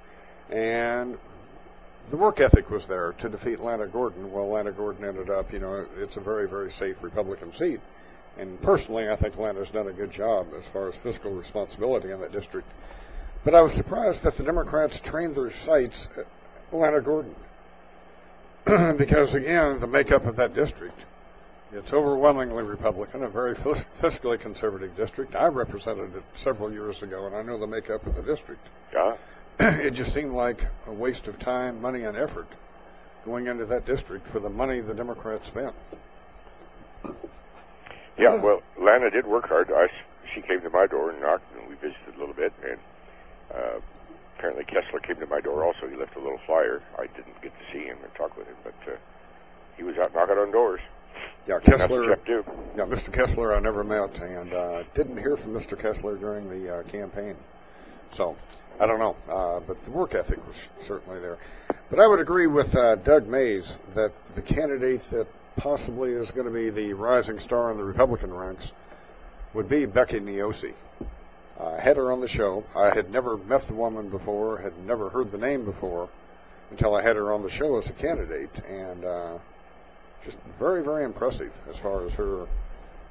And 0.50 1.18
the 2.10 2.18
work 2.18 2.40
ethic 2.40 2.70
was 2.70 2.86
there 2.86 3.14
to 3.14 3.30
defeat 3.30 3.60
Lana 3.60 3.88
Gordon. 3.88 4.32
Well, 4.32 4.50
Lana 4.50 4.72
Gordon 4.72 5.06
ended 5.06 5.30
up, 5.30 5.52
you 5.52 5.60
know, 5.60 5.86
it's 5.98 6.18
a 6.18 6.20
very, 6.20 6.48
very 6.48 6.70
safe 6.70 7.02
Republican 7.02 7.52
seat. 7.54 7.80
And 8.38 8.62
personally, 8.62 9.10
I 9.10 9.16
think 9.16 9.38
Lana's 9.38 9.70
done 9.70 9.88
a 9.88 9.94
good 9.94 10.12
job 10.12 10.48
as 10.58 10.66
far 10.66 10.90
as 10.90 10.96
fiscal 10.96 11.32
responsibility 11.32 12.12
in 12.12 12.20
that 12.20 12.32
district. 12.32 12.68
But 13.44 13.56
I 13.56 13.62
was 13.62 13.74
surprised 13.74 14.24
that 14.24 14.36
the 14.36 14.44
Democrats 14.44 15.00
trained 15.00 15.36
their 15.36 15.52
sights 15.52 16.10
at 16.18 16.28
Lana 16.72 17.02
Gordon. 17.02 17.36
because, 18.98 19.36
again, 19.36 19.80
the 19.80 19.88
makeup 19.88 20.26
of 20.26 20.38
that 20.38 20.56
district, 20.56 21.00
it's 21.72 21.94
overwhelmingly 21.94 22.64
Republican, 22.64 23.24
a 23.24 23.30
very 23.30 23.54
fiscally 23.56 24.40
conservative 24.40 24.96
district. 24.98 25.36
I 25.36 25.48
represented 25.48 26.16
it 26.16 26.24
several 26.34 26.72
years 26.72 27.04
ago, 27.04 27.28
and 27.28 27.36
I 27.36 27.44
know 27.44 27.60
the 27.60 27.68
makeup 27.68 28.06
of 28.08 28.16
the 28.16 28.24
district 28.24 28.66
Yeah. 28.94 29.16
It 29.60 29.92
just 29.92 30.14
seemed 30.14 30.34
like 30.34 30.66
a 30.88 30.92
waste 30.92 31.28
of 31.28 31.40
time, 31.40 31.82
money, 31.82 32.04
and 32.04 32.18
effort 32.18 32.48
going 33.26 33.48
into 33.48 33.66
that 33.66 33.86
district 33.86 34.28
for 34.28 34.40
the 34.40 34.50
money 34.50 34.82
the 34.82 34.94
Democrats 34.94 35.48
spent. 35.48 35.74
Yeah, 38.18 38.36
well, 38.36 38.62
Lana 38.80 39.10
did 39.10 39.26
work 39.26 39.48
hard. 39.48 39.72
I, 39.72 39.88
she 40.34 40.42
came 40.42 40.62
to 40.62 40.70
my 40.70 40.88
door 40.88 41.12
and 41.12 41.20
knocked, 41.22 41.44
and 41.58 41.68
we 41.68 41.76
visited 41.76 42.16
a 42.16 42.20
little 42.20 42.36
bit. 42.36 42.54
And 42.64 42.80
uh, 43.54 43.80
apparently 44.38 44.64
Kessler 44.66 45.00
came 45.00 45.18
to 45.18 45.28
my 45.28 45.42
door 45.42 45.66
also. 45.66 45.88
He 45.90 45.96
left 45.96 46.16
a 46.16 46.20
little 46.20 46.40
flyer. 46.46 46.82
I 46.98 47.08
didn't 47.08 47.42
get 47.42 47.52
to 47.52 47.74
see 47.74 47.86
him 47.86 47.98
and 48.04 48.14
talk 48.16 48.38
with 48.38 48.48
him, 48.48 48.56
but 48.64 48.94
uh, 48.94 48.96
he 49.76 49.84
was 49.84 49.98
out 49.98 50.14
knocking 50.14 50.38
on 50.38 50.52
doors. 50.52 50.82
Yeah, 51.48 51.60
Kessler. 51.60 52.18
Yeah, 52.28 52.86
Mr. 52.86 53.12
Kessler 53.12 53.56
I 53.56 53.60
never 53.60 53.84
met, 53.84 54.18
and 54.20 54.54
uh, 54.54 54.84
didn't 54.94 55.18
hear 55.18 55.36
from 55.38 55.54
Mr. 55.54 55.80
Kessler 55.80 56.16
during 56.16 56.50
the 56.50 56.80
uh, 56.80 56.84
campaign. 56.84 57.36
So 58.16 58.36
I 58.80 58.86
don't 58.86 59.00
know, 59.00 59.16
uh, 59.30 59.60
but 59.62 59.82
the 59.82 59.92
work 59.92 60.16
ethic 60.16 60.46
was 60.46 60.56
certainly 60.80 61.20
there. 61.20 61.38
But 61.90 62.00
I 62.00 62.08
would 62.08 62.20
agree 62.20 62.48
with 62.48 62.76
uh, 62.76 62.96
Doug 62.96 63.28
Mays 63.28 63.78
that 63.94 64.12
the 64.36 64.42
candidate 64.42 65.02
that 65.12 65.28
possibly 65.56 66.12
is 66.12 66.32
going 66.32 66.48
to 66.48 66.54
be 66.54 66.70
the 66.70 66.94
rising 66.94 67.40
star 67.40 67.72
in 67.72 67.78
the 67.78 67.84
Republican 67.84 68.34
ranks 68.34 68.72
would 69.54 69.70
be 69.70 69.86
Becky 69.86 70.20
Niosi. 70.20 70.74
I 71.60 71.80
had 71.80 71.96
her 71.96 72.12
on 72.12 72.20
the 72.20 72.28
show. 72.28 72.66
I 72.76 72.94
had 72.94 73.10
never 73.12 73.38
met 73.38 73.62
the 73.62 73.74
woman 73.74 74.10
before, 74.10 74.58
had 74.58 74.78
never 74.86 75.10
heard 75.10 75.32
the 75.32 75.38
name 75.38 75.64
before, 75.64 76.10
until 76.72 76.96
I 76.96 77.02
had 77.02 77.16
her 77.16 77.32
on 77.32 77.44
the 77.44 77.50
show 77.50 77.78
as 77.78 77.90
a 77.90 77.94
candidate, 77.94 78.52
and 78.68 79.06
uh, 79.06 79.38
just 80.26 80.38
very, 80.60 80.84
very 80.84 81.06
impressive 81.06 81.54
as 81.70 81.78
far 81.78 82.06
as 82.06 82.12
her 82.14 82.48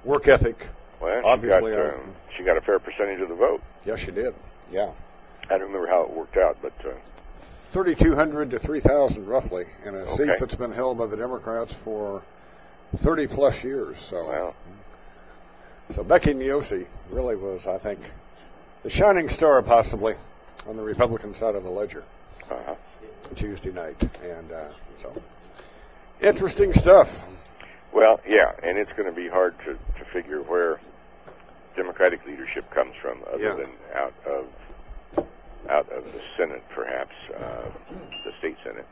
work 0.04 0.28
ethic. 0.28 0.66
Well, 1.00 1.22
she 1.22 1.26
Obviously, 1.26 1.72
got, 1.72 1.80
uh, 1.80 1.94
um, 1.94 2.14
she 2.36 2.44
got 2.44 2.58
a 2.58 2.60
fair 2.60 2.78
percentage 2.78 3.20
of 3.20 3.30
the 3.30 3.34
vote. 3.34 3.62
Yes, 3.86 4.00
she 4.00 4.10
did. 4.10 4.34
Yeah. 4.70 4.90
I 5.50 5.58
don't 5.58 5.62
remember 5.72 5.86
how 5.86 6.02
it 6.04 6.10
worked 6.10 6.36
out, 6.36 6.58
but 6.62 6.72
uh, 6.84 6.92
3,200 7.72 8.50
to 8.52 8.58
3,000 8.58 9.26
roughly 9.26 9.66
in 9.84 9.94
a 9.94 9.98
Okay. 9.98 10.16
seat 10.16 10.36
that's 10.40 10.54
been 10.54 10.72
held 10.72 10.98
by 10.98 11.06
the 11.06 11.16
Democrats 11.16 11.72
for 11.84 12.22
30 12.98 13.26
plus 13.26 13.62
years. 13.64 13.96
So, 14.08 14.54
so 15.94 16.02
Becky 16.04 16.32
Niosi 16.34 16.86
really 17.10 17.36
was, 17.36 17.66
I 17.66 17.78
think, 17.78 17.98
the 18.82 18.90
shining 18.90 19.28
star 19.28 19.60
possibly 19.62 20.14
on 20.68 20.76
the 20.76 20.82
Republican 20.82 21.34
side 21.34 21.54
of 21.56 21.64
the 21.64 21.70
ledger 21.70 22.04
uh-huh. 22.50 22.74
Tuesday 23.34 23.72
night, 23.72 24.00
and 24.22 24.52
uh, 24.52 24.64
so 25.02 25.12
interesting 26.20 26.72
stuff. 26.72 27.20
well, 27.92 28.20
yeah, 28.26 28.52
and 28.62 28.78
it's 28.78 28.92
going 28.92 29.06
to 29.08 29.12
be 29.14 29.28
hard 29.28 29.58
to, 29.60 29.74
to 29.98 30.04
figure 30.12 30.42
where 30.42 30.78
Democratic 31.76 32.24
leadership 32.26 32.70
comes 32.70 32.94
from, 33.00 33.18
other 33.32 33.42
Yeah. 33.42 33.54
than 33.54 33.70
out 33.94 34.14
of 34.26 34.44
out 35.70 35.90
of 35.92 36.04
the 36.12 36.20
Senate, 36.36 36.62
perhaps 36.74 37.14
uh, 37.36 37.68
the 38.24 38.32
state 38.38 38.56
Senate, 38.64 38.86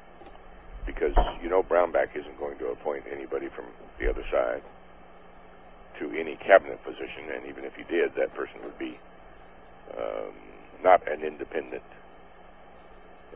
because 0.86 1.14
you 1.42 1.48
know 1.48 1.62
Brownback 1.62 2.16
isn't 2.16 2.38
going 2.38 2.58
to 2.58 2.68
appoint 2.68 3.04
anybody 3.10 3.48
from 3.48 3.66
the 3.98 4.08
other 4.08 4.24
side 4.30 4.62
to 5.98 6.10
any 6.18 6.36
cabinet 6.36 6.82
position, 6.84 7.30
and 7.34 7.46
even 7.46 7.64
if 7.64 7.74
he 7.74 7.84
did, 7.84 8.14
that 8.16 8.34
person 8.34 8.56
would 8.64 8.78
be 8.78 8.98
um, 9.96 10.32
not 10.82 11.06
an 11.10 11.22
independent 11.22 11.82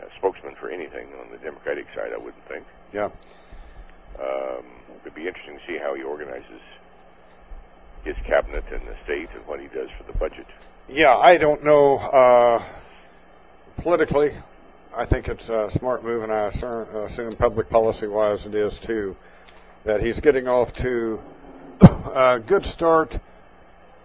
uh, 0.00 0.06
spokesman 0.18 0.54
for 0.58 0.70
anything 0.70 1.08
on 1.20 1.30
the 1.30 1.38
Democratic 1.38 1.86
side. 1.94 2.12
I 2.14 2.18
wouldn't 2.18 2.46
think. 2.48 2.64
Yeah. 2.92 3.10
Um, 4.18 4.64
it'd 5.02 5.14
be 5.14 5.28
interesting 5.28 5.58
to 5.58 5.66
see 5.66 5.78
how 5.78 5.94
he 5.94 6.02
organizes 6.02 6.62
his 8.04 8.16
cabinet 8.26 8.64
in 8.72 8.80
the 8.86 8.94
state 9.04 9.28
and 9.34 9.46
what 9.46 9.60
he 9.60 9.66
does 9.66 9.88
for 9.98 10.04
the 10.10 10.16
budget. 10.18 10.46
Yeah, 10.88 11.16
I 11.16 11.36
don't 11.36 11.64
know. 11.64 11.98
Uh, 11.98 12.62
politically, 13.78 14.32
I 14.97 15.05
think 15.05 15.28
it's 15.28 15.48
a 15.48 15.69
smart 15.70 16.05
move, 16.05 16.23
and 16.23 16.32
I 16.32 16.47
assume, 16.47 17.36
public 17.36 17.69
policy 17.69 18.07
wise 18.07 18.47
it 18.47 18.55
is 18.55 18.78
too, 18.78 19.16
that 19.85 20.01
he's 20.01 20.20
getting 20.20 20.48
off 20.48 20.73
to 20.74 21.20
a 21.81 22.40
good 22.44 22.65
start 22.65 23.19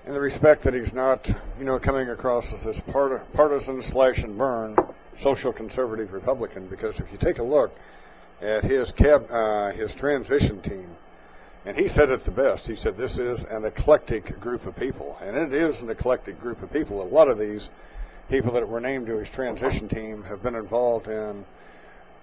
in 0.05 0.13
the 0.13 0.19
respect 0.19 0.63
that 0.63 0.73
he's 0.73 0.93
not, 0.93 1.31
you 1.59 1.65
know, 1.65 1.79
coming 1.79 2.09
across 2.09 2.51
as 2.53 2.59
this 2.61 2.79
part- 2.79 3.31
partisan 3.33 3.81
slash 3.81 4.19
and 4.19 4.37
burn 4.37 4.75
social 5.17 5.53
conservative 5.53 6.11
Republican. 6.11 6.67
Because 6.67 6.99
if 6.99 7.11
you 7.11 7.17
take 7.17 7.39
a 7.39 7.43
look 7.43 7.75
at 8.41 8.63
his 8.63 8.91
cab, 8.91 9.31
uh, 9.31 9.71
his 9.71 9.93
transition 9.93 10.61
team, 10.61 10.87
and 11.65 11.77
he 11.77 11.87
said 11.87 12.09
it 12.09 12.23
the 12.23 12.31
best. 12.31 12.65
He 12.65 12.75
said 12.75 12.97
this 12.97 13.19
is 13.19 13.43
an 13.43 13.65
eclectic 13.65 14.39
group 14.39 14.65
of 14.65 14.75
people, 14.75 15.17
and 15.21 15.37
it 15.37 15.53
is 15.53 15.81
an 15.81 15.89
eclectic 15.89 16.41
group 16.41 16.63
of 16.63 16.73
people. 16.73 17.01
A 17.01 17.03
lot 17.03 17.27
of 17.27 17.37
these 17.37 17.69
people 18.31 18.53
that 18.53 18.65
were 18.65 18.79
named 18.79 19.07
to 19.07 19.17
his 19.17 19.29
transition 19.29 19.89
team 19.89 20.23
have 20.23 20.41
been 20.41 20.55
involved 20.55 21.09
in 21.09 21.43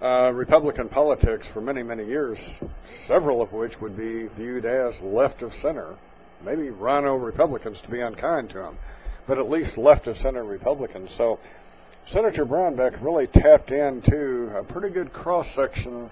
uh, 0.01 0.31
Republican 0.33 0.89
politics 0.89 1.45
for 1.45 1.61
many, 1.61 1.83
many 1.83 2.03
years, 2.03 2.59
several 2.83 3.43
of 3.43 3.53
which 3.53 3.79
would 3.79 3.95
be 3.95 4.25
viewed 4.25 4.65
as 4.65 4.99
left 5.01 5.43
of 5.43 5.53
center. 5.53 5.95
Maybe 6.43 6.71
RINO 6.71 7.15
Republicans 7.15 7.79
to 7.81 7.89
be 7.89 7.99
unkind 8.01 8.49
to 8.49 8.63
him, 8.63 8.77
but 9.27 9.37
at 9.37 9.51
least 9.51 9.77
left 9.77 10.07
of 10.07 10.17
center 10.17 10.43
Republicans. 10.43 11.11
So 11.11 11.37
Senator 12.07 12.43
Brownback 12.43 13.03
really 13.03 13.27
tapped 13.27 13.69
into 13.69 14.49
a 14.55 14.63
pretty 14.63 14.89
good 14.89 15.13
cross 15.13 15.51
section 15.51 16.09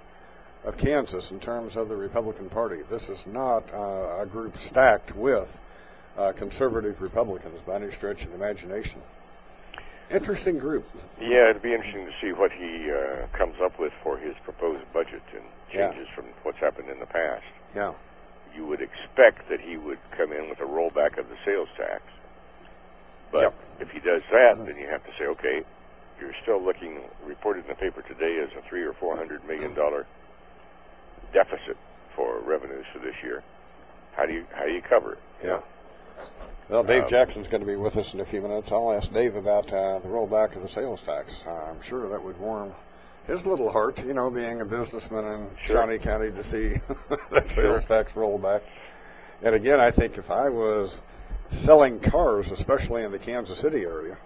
of 0.64 0.78
Kansas 0.78 1.32
in 1.32 1.40
terms 1.40 1.76
of 1.76 1.90
the 1.90 1.96
Republican 1.96 2.50
Party. 2.50 2.84
This 2.88 3.10
is 3.10 3.26
not 3.26 3.64
uh, 3.74 4.20
a 4.22 4.28
group 4.28 4.60
stacked 4.60 5.16
with 5.16 5.50
uh, 6.20 6.34
conservative 6.34 7.02
Republicans 7.02 7.60
by 7.66 7.78
any 7.78 7.92
stretch 7.92 8.22
of 8.22 8.30
the 8.30 8.36
imagination. 8.36 9.02
Interesting 10.12 10.58
group. 10.58 10.88
Yeah, 11.20 11.50
it'd 11.50 11.62
be 11.62 11.74
interesting 11.74 12.06
to 12.06 12.14
see 12.22 12.32
what 12.32 12.52
he 12.52 12.90
uh, 12.92 13.28
comes 13.38 13.56
up 13.62 13.78
with 13.80 13.92
for 14.04 14.18
his 14.18 14.36
proposed 14.44 14.84
budget 14.94 15.22
and 15.34 15.44
Yeah. 15.74 15.92
changes 15.92 16.08
from 16.16 16.26
what's 16.44 16.60
happened 16.60 16.90
in 16.90 17.00
the 17.00 17.06
past. 17.06 17.44
Yeah. 17.76 17.94
You 18.56 18.66
would 18.68 18.82
expect 18.82 19.50
that 19.50 19.60
he 19.60 19.76
would 19.78 20.00
come 20.18 20.32
in 20.32 20.50
with 20.50 20.60
a 20.60 20.66
rollback 20.66 21.18
of 21.18 21.28
the 21.30 21.36
sales 21.44 21.68
tax. 21.76 22.04
But 23.32 23.54
if 23.82 23.90
he 23.92 24.00
does 24.00 24.22
that, 24.32 24.58
then 24.66 24.78
you 24.78 24.88
have 24.88 25.04
to 25.04 25.12
say, 25.20 25.26
okay, 25.26 25.64
you're 26.22 26.34
still 26.42 26.64
looking 26.64 27.02
reported 27.26 27.66
in 27.66 27.70
the 27.70 27.76
paper 27.76 28.02
today 28.02 28.40
as 28.42 28.50
a 28.58 28.62
three 28.70 28.84
or 28.84 28.94
four 28.94 29.18
hundred 29.18 29.46
million 29.46 29.74
dollar 29.76 30.06
deficit 31.34 31.76
for 32.16 32.40
revenues 32.40 32.86
for 32.94 33.00
this 33.00 33.16
year. 33.22 33.44
How 34.16 34.26
do 34.26 34.34
you 34.34 34.46
how 34.54 34.64
do 34.66 34.72
you 34.72 34.82
cover 34.82 35.14
it? 35.14 35.20
Yeah. 35.44 35.60
Well, 36.70 36.84
Dave 36.84 37.04
Uh, 37.04 37.08
Jackson's 37.08 37.48
going 37.48 37.62
to 37.62 37.68
be 37.68 37.76
with 37.78 37.96
us 37.98 38.14
in 38.14 38.20
a 38.20 38.26
few 38.26 38.42
minutes. 38.42 38.72
I'll 38.72 38.92
ask 38.92 39.12
Dave 39.14 39.36
about 39.36 39.72
uh, 39.72 40.00
the 40.00 40.08
rollback 40.10 40.56
of 40.56 40.62
the 40.64 40.68
sales 40.70 41.02
tax. 41.02 41.34
Uh, 41.46 41.52
I'm 41.52 41.82
sure 41.82 42.10
that 42.10 42.24
would 42.24 42.38
warm 42.40 42.74
his 43.26 43.46
little 43.46 43.72
heart, 43.72 43.98
you 44.06 44.14
know, 44.14 44.30
being 44.30 44.62
a 44.62 44.66
businessman 44.66 45.26
in 45.26 45.48
Sure. 45.64 45.76
Shawnee 45.78 45.98
County 46.00 46.32
to 46.32 46.44
see 46.44 46.80
that 47.32 47.50
sales 47.50 47.86
tax 47.86 48.12
rollback. 48.14 48.62
And 49.44 49.56
again, 49.56 49.80
I 49.80 49.92
think 49.92 50.18
if 50.18 50.30
I 50.32 50.50
was 50.50 51.02
selling 51.50 52.00
cars, 52.00 52.52
especially 52.52 53.04
in 53.04 53.12
the 53.12 53.20
Kansas 53.20 53.58
City 53.60 53.84
area, 53.84 54.18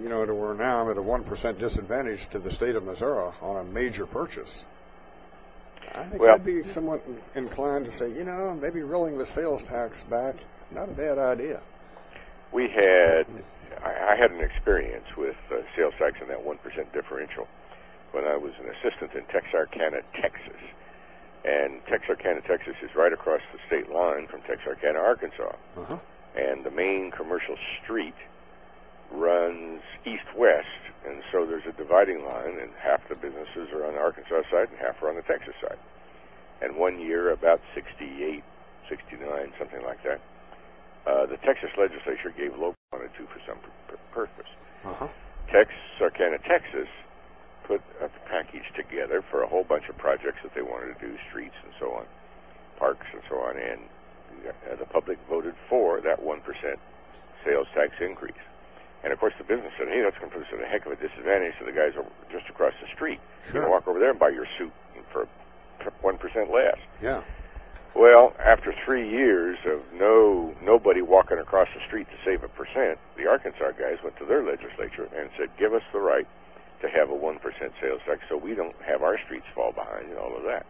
you 0.00 0.08
know, 0.08 0.24
to 0.24 0.34
where 0.34 0.54
now 0.54 0.80
I'm 0.82 0.90
at 0.90 0.96
a 0.96 1.02
1% 1.02 1.58
disadvantage 1.58 2.28
to 2.30 2.38
the 2.38 2.50
state 2.50 2.76
of 2.76 2.84
Missouri 2.84 3.30
on 3.42 3.56
a 3.58 3.64
major 3.64 4.06
purchase. 4.06 4.64
I 5.94 6.04
think 6.04 6.22
Well- 6.22 6.34
I'd 6.34 6.44
be 6.44 6.62
somewhat 6.62 7.02
inclined 7.34 7.84
to 7.84 7.90
say, 7.90 8.08
you 8.10 8.24
know, 8.24 8.54
maybe 8.54 8.80
rolling 8.82 9.18
the 9.18 9.26
sales 9.26 9.62
tax 9.64 10.02
back, 10.04 10.36
not 10.74 10.88
a 10.88 10.92
bad 10.92 11.18
idea. 11.18 11.60
We 12.52 12.68
had, 12.68 13.26
I, 13.82 14.16
had 14.16 14.30
an 14.30 14.40
experience 14.40 15.06
with 15.16 15.36
uh, 15.50 15.62
sales 15.76 15.94
tax 15.98 16.16
and 16.20 16.30
that 16.30 16.44
one 16.44 16.58
percent 16.58 16.92
differential 16.92 17.48
when 18.12 18.24
I 18.24 18.36
was 18.36 18.52
an 18.60 18.68
assistant 18.68 19.12
in 19.14 19.24
Texarkana, 19.32 20.02
Texas. 20.20 20.60
And 21.44 21.84
Texarkana, 21.86 22.40
Texas 22.42 22.74
is 22.82 22.94
right 22.94 23.12
across 23.12 23.40
the 23.52 23.58
state 23.66 23.90
line 23.90 24.28
from 24.28 24.42
Texarkana, 24.42 24.98
Arkansas. 24.98 25.56
Uh-huh. 25.76 25.98
And 26.36 26.64
the 26.64 26.70
main 26.70 27.10
commercial 27.10 27.56
street 27.82 28.14
runs 29.10 29.82
east-west, 30.06 30.66
and 31.06 31.22
so 31.32 31.44
there's 31.44 31.66
a 31.66 31.72
dividing 31.72 32.24
line, 32.24 32.58
and 32.60 32.70
half 32.80 33.06
the 33.08 33.14
businesses 33.14 33.68
are 33.72 33.84
on 33.84 33.94
the 33.94 34.00
Arkansas 34.00 34.42
side 34.50 34.68
and 34.70 34.78
half 34.78 35.02
are 35.02 35.08
on 35.08 35.16
the 35.16 35.22
Texas 35.22 35.54
side. 35.60 35.78
And 36.62 36.76
one 36.76 37.00
year, 37.00 37.30
about 37.30 37.60
68, 37.74 38.42
69, 38.88 39.52
something 39.58 39.82
like 39.82 40.02
that, 40.04 40.20
uh, 41.06 41.26
the 41.26 41.36
Texas 41.38 41.70
legislature 41.78 42.30
gave 42.36 42.52
local 42.52 42.76
wanted 42.92 43.10
to 43.16 43.26
for 43.26 43.40
some 43.46 43.58
pur- 43.88 43.98
purpose. 44.12 44.50
Uh-huh. 44.84 45.08
Texarkana, 45.50 46.38
Texas, 46.38 46.88
put 47.64 47.80
a 48.00 48.08
package 48.28 48.64
together 48.76 49.22
for 49.30 49.42
a 49.42 49.46
whole 49.46 49.64
bunch 49.64 49.88
of 49.88 49.96
projects 49.98 50.38
that 50.42 50.54
they 50.54 50.62
wanted 50.62 50.98
to 50.98 51.06
do, 51.06 51.16
streets 51.30 51.54
and 51.64 51.72
so 51.78 51.92
on, 51.92 52.04
parks 52.78 53.06
and 53.12 53.22
so 53.28 53.36
on, 53.36 53.56
and 53.56 53.80
uh, 54.70 54.76
the 54.76 54.86
public 54.86 55.18
voted 55.28 55.54
for 55.68 56.00
that 56.00 56.22
one 56.22 56.40
percent 56.40 56.78
sales 57.44 57.66
tax 57.74 57.92
increase. 58.00 58.34
And 59.04 59.12
of 59.12 59.18
course, 59.18 59.34
the 59.38 59.44
business 59.44 59.72
said, 59.78 59.88
"Hey, 59.88 60.00
that's 60.02 60.16
going 60.18 60.30
to 60.30 60.36
put 60.38 60.46
us 60.46 60.52
at 60.54 60.62
a 60.62 60.66
heck 60.66 60.86
of 60.86 60.92
a 60.92 60.96
disadvantage 60.96 61.54
to 61.58 61.64
the 61.64 61.72
guys 61.72 61.92
over 61.98 62.08
just 62.30 62.48
across 62.48 62.72
the 62.80 62.86
street. 62.94 63.18
You 63.46 63.52
Sure. 63.52 63.62
can 63.62 63.70
walk 63.70 63.88
over 63.88 63.98
there 63.98 64.10
and 64.10 64.18
buy 64.18 64.28
your 64.30 64.46
suit 64.58 64.72
for 65.12 65.26
one 66.00 66.18
percent 66.18 66.50
less." 66.50 66.78
Yeah. 67.02 67.22
Well, 67.94 68.32
after 68.42 68.74
three 68.84 69.08
years 69.08 69.58
of 69.66 69.80
no 69.94 70.54
nobody 70.62 71.02
walking 71.02 71.38
across 71.38 71.68
the 71.74 71.80
street 71.86 72.06
to 72.08 72.16
save 72.24 72.42
a 72.42 72.48
percent, 72.48 72.98
the 73.16 73.28
Arkansas 73.28 73.72
guys 73.72 73.98
went 74.02 74.16
to 74.18 74.24
their 74.24 74.42
legislature 74.42 75.08
and 75.16 75.28
said, 75.36 75.50
"Give 75.58 75.74
us 75.74 75.82
the 75.92 76.00
right 76.00 76.26
to 76.80 76.88
have 76.88 77.10
a 77.10 77.14
one 77.14 77.38
percent 77.38 77.72
sales 77.80 78.00
tax, 78.06 78.22
so 78.28 78.36
we 78.36 78.54
don't 78.54 78.74
have 78.82 79.02
our 79.02 79.18
streets 79.18 79.46
fall 79.54 79.72
behind 79.72 80.08
and 80.08 80.18
all 80.18 80.34
of 80.36 80.42
that." 80.44 80.64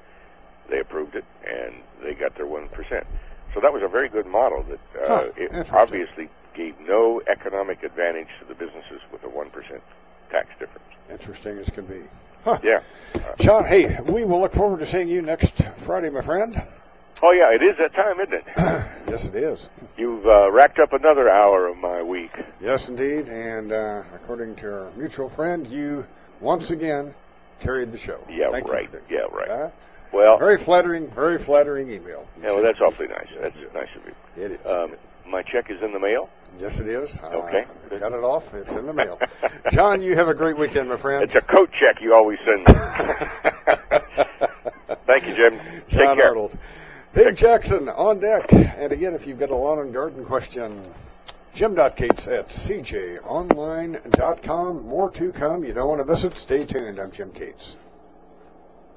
They 0.68 0.80
approved 0.80 1.14
it, 1.14 1.24
and 1.46 1.74
they 2.02 2.14
got 2.14 2.34
their 2.34 2.46
one 2.46 2.68
percent. 2.68 3.06
So 3.54 3.60
that 3.60 3.72
was 3.72 3.82
a 3.82 3.88
very 3.88 4.08
good 4.08 4.26
model 4.26 4.64
that 4.64 4.80
uh, 5.10 5.24
it 5.36 5.72
obviously 5.72 6.28
gave 6.54 6.78
no 6.80 7.22
economic 7.28 7.82
advantage 7.82 8.28
to 8.40 8.46
the 8.46 8.54
businesses 8.54 9.00
with 9.10 9.22
a 9.24 9.26
1% 9.26 9.50
tax 10.30 10.48
difference. 10.58 10.86
Interesting 11.10 11.58
as 11.58 11.68
can 11.70 11.84
be. 11.86 12.02
Huh. 12.44 12.58
Yeah. 12.62 12.80
John, 13.38 13.64
hey, 13.64 14.00
we 14.00 14.24
will 14.24 14.40
look 14.40 14.52
forward 14.52 14.80
to 14.80 14.86
seeing 14.86 15.08
you 15.08 15.22
next 15.22 15.62
Friday, 15.78 16.10
my 16.10 16.22
friend. 16.22 16.62
Oh, 17.20 17.32
yeah, 17.32 17.52
it 17.52 17.62
is 17.62 17.76
that 17.78 17.94
time, 17.94 18.18
isn't 18.20 18.34
it? 18.34 18.44
yes, 19.08 19.24
it 19.26 19.34
is. 19.34 19.68
You've 19.96 20.26
uh, 20.26 20.50
racked 20.50 20.78
up 20.78 20.92
another 20.92 21.28
hour 21.28 21.66
of 21.68 21.76
my 21.76 22.02
week. 22.02 22.30
Yes, 22.60 22.88
indeed. 22.88 23.28
And 23.28 23.72
uh, 23.72 24.02
according 24.14 24.56
to 24.56 24.66
our 24.72 24.90
mutual 24.96 25.28
friend, 25.28 25.66
you 25.66 26.06
once 26.40 26.70
again 26.70 27.14
carried 27.60 27.92
the 27.92 27.98
show. 27.98 28.18
Yeah, 28.28 28.50
Thank 28.50 28.68
right. 28.68 28.90
Yeah, 29.08 29.20
right. 29.30 29.48
Uh, 29.50 29.70
Well, 30.12 30.38
very 30.38 30.58
flattering, 30.58 31.08
very 31.10 31.38
flattering 31.38 31.90
email. 31.90 32.26
yeah, 32.40 32.52
well, 32.52 32.62
that's 32.62 32.80
awfully 32.80 33.08
nice. 33.08 33.28
That's 33.40 33.54
nice 33.72 33.88
of 33.96 34.04
you. 34.06 34.14
It 34.44 34.52
is. 34.52 34.66
Um, 34.66 34.96
my 35.26 35.42
check 35.42 35.70
is 35.70 35.80
in 35.82 35.92
the 35.92 36.00
mail. 36.00 36.28
Yes, 36.60 36.80
it 36.80 36.88
is. 36.88 37.16
Uh, 37.22 37.26
Okay. 37.28 37.64
I 37.92 37.98
got 37.98 38.12
it 38.12 38.24
off. 38.24 38.52
It's 38.52 38.72
in 38.72 38.86
the 38.86 38.92
mail. 38.92 39.18
John, 39.70 40.02
you 40.02 40.16
have 40.16 40.28
a 40.28 40.34
great 40.34 40.58
weekend, 40.58 40.88
my 40.88 40.96
friend. 40.96 41.22
It's 41.22 41.34
a 41.36 41.40
coat 41.40 41.70
check 41.78 42.00
you 42.02 42.14
always 42.14 42.38
send. 42.44 42.66
Thank 45.06 45.26
you, 45.26 45.34
Jim. 45.36 45.58
Take 45.88 46.00
John 46.00 46.16
care. 46.16 46.28
Arnold. 46.28 46.56
Dave 47.14 47.36
Jackson 47.36 47.90
on 47.90 48.20
deck. 48.20 48.50
And 48.52 48.90
again, 48.90 49.14
if 49.14 49.26
you've 49.26 49.38
got 49.38 49.50
a 49.50 49.54
lawn 49.54 49.80
and 49.80 49.92
garden 49.92 50.24
question, 50.24 50.82
Jim.Cates 51.54 52.26
at 52.26 52.48
cjonline.com. 52.48 53.22
More 54.86 55.10
to 55.10 55.30
come. 55.32 55.62
You 55.62 55.74
don't 55.74 55.88
want 55.88 56.00
to 56.00 56.06
miss 56.06 56.24
it. 56.24 56.38
Stay 56.38 56.64
tuned. 56.64 56.98
I'm 56.98 57.10
Jim 57.10 57.30
Cates. 57.32 57.76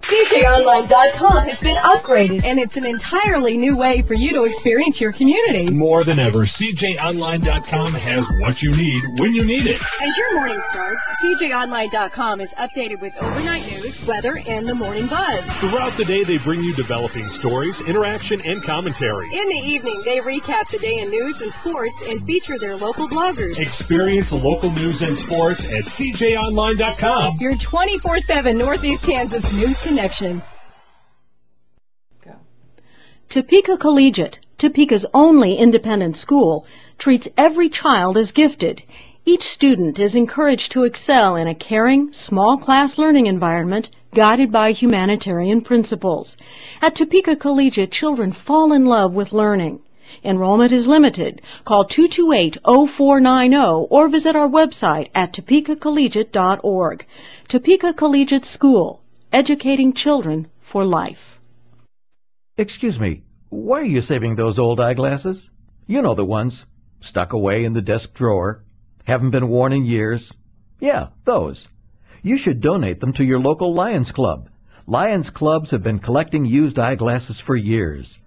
CJOnline.com 0.06 1.48
has 1.48 1.60
been 1.60 1.77
upgraded, 1.77 2.45
and 2.45 2.60
it's 2.60 2.77
an 2.77 2.86
entirely 2.86 3.57
new 3.57 3.76
way 3.76 4.03
for 4.03 4.14
you 4.14 4.34
to 4.34 4.44
experience 4.44 5.02
your 5.02 5.11
community. 5.11 5.72
More 5.72 6.03
than 6.03 6.19
ever, 6.19 6.45
CJOnline.com 6.45 7.94
has 7.94 8.27
what 8.40 8.61
you 8.61 8.69
need 8.72 9.03
when 9.18 9.34
you 9.34 9.44
need 9.44 9.65
it. 9.65 9.82
As 9.82 10.15
your 10.15 10.36
morning 10.36 10.61
starts, 10.69 11.02
CJOnline.com 11.23 12.40
is 12.40 12.52
updated 12.52 13.02
with 13.02 13.14
overnight 13.19 13.65
news, 13.65 13.99
weather, 14.06 14.38
and 14.45 14.68
the 14.68 14.76
morning 14.76 15.07
buzz. 15.07 15.44
Throughout 15.60 15.98
the 15.98 16.06
day, 16.06 16.23
they 16.23 16.38
bring 16.38 16.61
you 16.61 16.76
developing 16.76 17.27
stories, 17.32 17.82
interaction, 17.82 18.41
and 18.45 18.61
commentary. 18.61 19.26
In 19.34 19.49
the 19.49 19.56
evening, 19.56 20.03
they 20.06 20.19
recap 20.19 20.69
the 20.69 20.77
day 20.77 20.99
in 20.99 21.10
news 21.10 21.41
and 21.41 21.52
sports 21.53 21.99
and 22.07 22.23
feature 22.27 22.60
their 22.60 22.76
local 22.76 23.07
bloggers. 23.07 23.57
Experience 23.57 24.30
the 24.30 24.36
local 24.36 24.69
news 24.69 25.02
and 25.02 25.18
sports 25.18 25.65
at 25.65 25.86
CJOnline.com. 25.86 27.38
Your 27.40 27.56
24-7 27.56 28.56
Northeast 28.56 29.02
Kansas 29.02 29.52
news 29.52 29.76
connection. 29.82 29.94
Topeka 33.27 33.77
Collegiate, 33.77 34.39
Topeka's 34.57 35.05
only 35.13 35.55
independent 35.55 36.15
school, 36.15 36.65
treats 36.97 37.27
every 37.35 37.69
child 37.69 38.17
as 38.17 38.31
gifted. 38.31 38.84
Each 39.26 39.43
student 39.43 39.99
is 39.99 40.15
encouraged 40.15 40.72
to 40.73 40.84
excel 40.84 41.35
in 41.35 41.47
a 41.47 41.55
caring, 41.55 42.11
small 42.11 42.57
class 42.57 42.97
learning 42.97 43.26
environment 43.26 43.89
guided 44.13 44.51
by 44.51 44.72
humanitarian 44.72 45.61
principles. 45.61 46.38
At 46.81 46.95
Topeka 46.95 47.35
Collegiate, 47.35 47.91
children 47.91 48.31
fall 48.31 48.72
in 48.72 48.85
love 48.85 49.13
with 49.13 49.34
learning. 49.34 49.80
Enrollment 50.23 50.72
is 50.72 50.88
limited. 50.88 51.41
Call 51.65 51.85
228-0490 51.85 53.88
or 53.89 54.07
visit 54.07 54.35
our 54.35 54.47
website 54.47 55.09
at 55.13 55.34
topekacollegiate.org. 55.34 57.05
Topeka 57.47 57.93
Collegiate 57.93 58.45
School, 58.45 59.01
educating 59.36 59.91
children 59.91 60.48
for 60.62 60.86
life. 60.86 61.41
Excuse 62.56 62.98
me, 62.98 63.24
why 63.49 63.82
are 63.82 63.84
you 63.84 63.99
saving 63.99 64.36
those 64.36 64.57
old 64.57 64.80
eyeglasses? 64.80 65.52
You 65.88 66.02
know 66.02 66.14
the 66.14 66.24
ones. 66.24 66.66
Stuck 67.02 67.34
away 67.34 67.66
in 67.66 67.74
the 67.74 67.82
desk 67.82 68.14
drawer. 68.14 68.64
Haven't 69.03 69.32
been 69.32 69.49
worn 69.49 69.74
in 69.74 69.84
years. 69.84 70.32
Yeah, 70.80 71.07
those. 71.26 71.68
You 72.22 72.38
should 72.38 72.62
donate 72.62 73.02
them 73.02 73.12
to 73.12 73.26
your 73.26 73.40
local 73.40 73.74
Lions 73.74 74.14
Club. 74.14 74.48
Lions 74.88 75.32
Clubs 75.32 75.72
have 75.72 75.84
been 75.84 75.99
collecting 75.99 76.45
used 76.45 76.80
eyeglasses 76.80 77.38
for 77.38 77.57
years. 77.57 78.18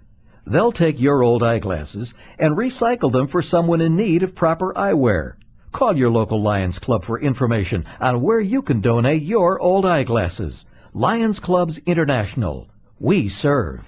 They'll 0.46 0.72
take 0.72 1.00
your 1.00 1.22
old 1.22 1.42
eyeglasses 1.42 2.12
and 2.38 2.54
recycle 2.54 3.10
them 3.10 3.28
for 3.28 3.40
someone 3.40 3.80
in 3.80 3.96
need 3.96 4.24
of 4.24 4.34
proper 4.34 4.74
eyewear. 4.74 5.36
Call 5.72 5.96
your 5.96 6.10
local 6.10 6.42
Lions 6.42 6.78
Club 6.78 7.04
for 7.04 7.18
information 7.18 7.86
on 7.98 8.20
where 8.20 8.40
you 8.40 8.60
can 8.60 8.82
donate 8.82 9.22
your 9.22 9.58
old 9.58 9.86
eyeglasses. 9.86 10.66
Lions 10.94 11.38
Clubs 11.38 11.78
International. 11.84 12.66
We 12.98 13.28
serve. 13.28 13.84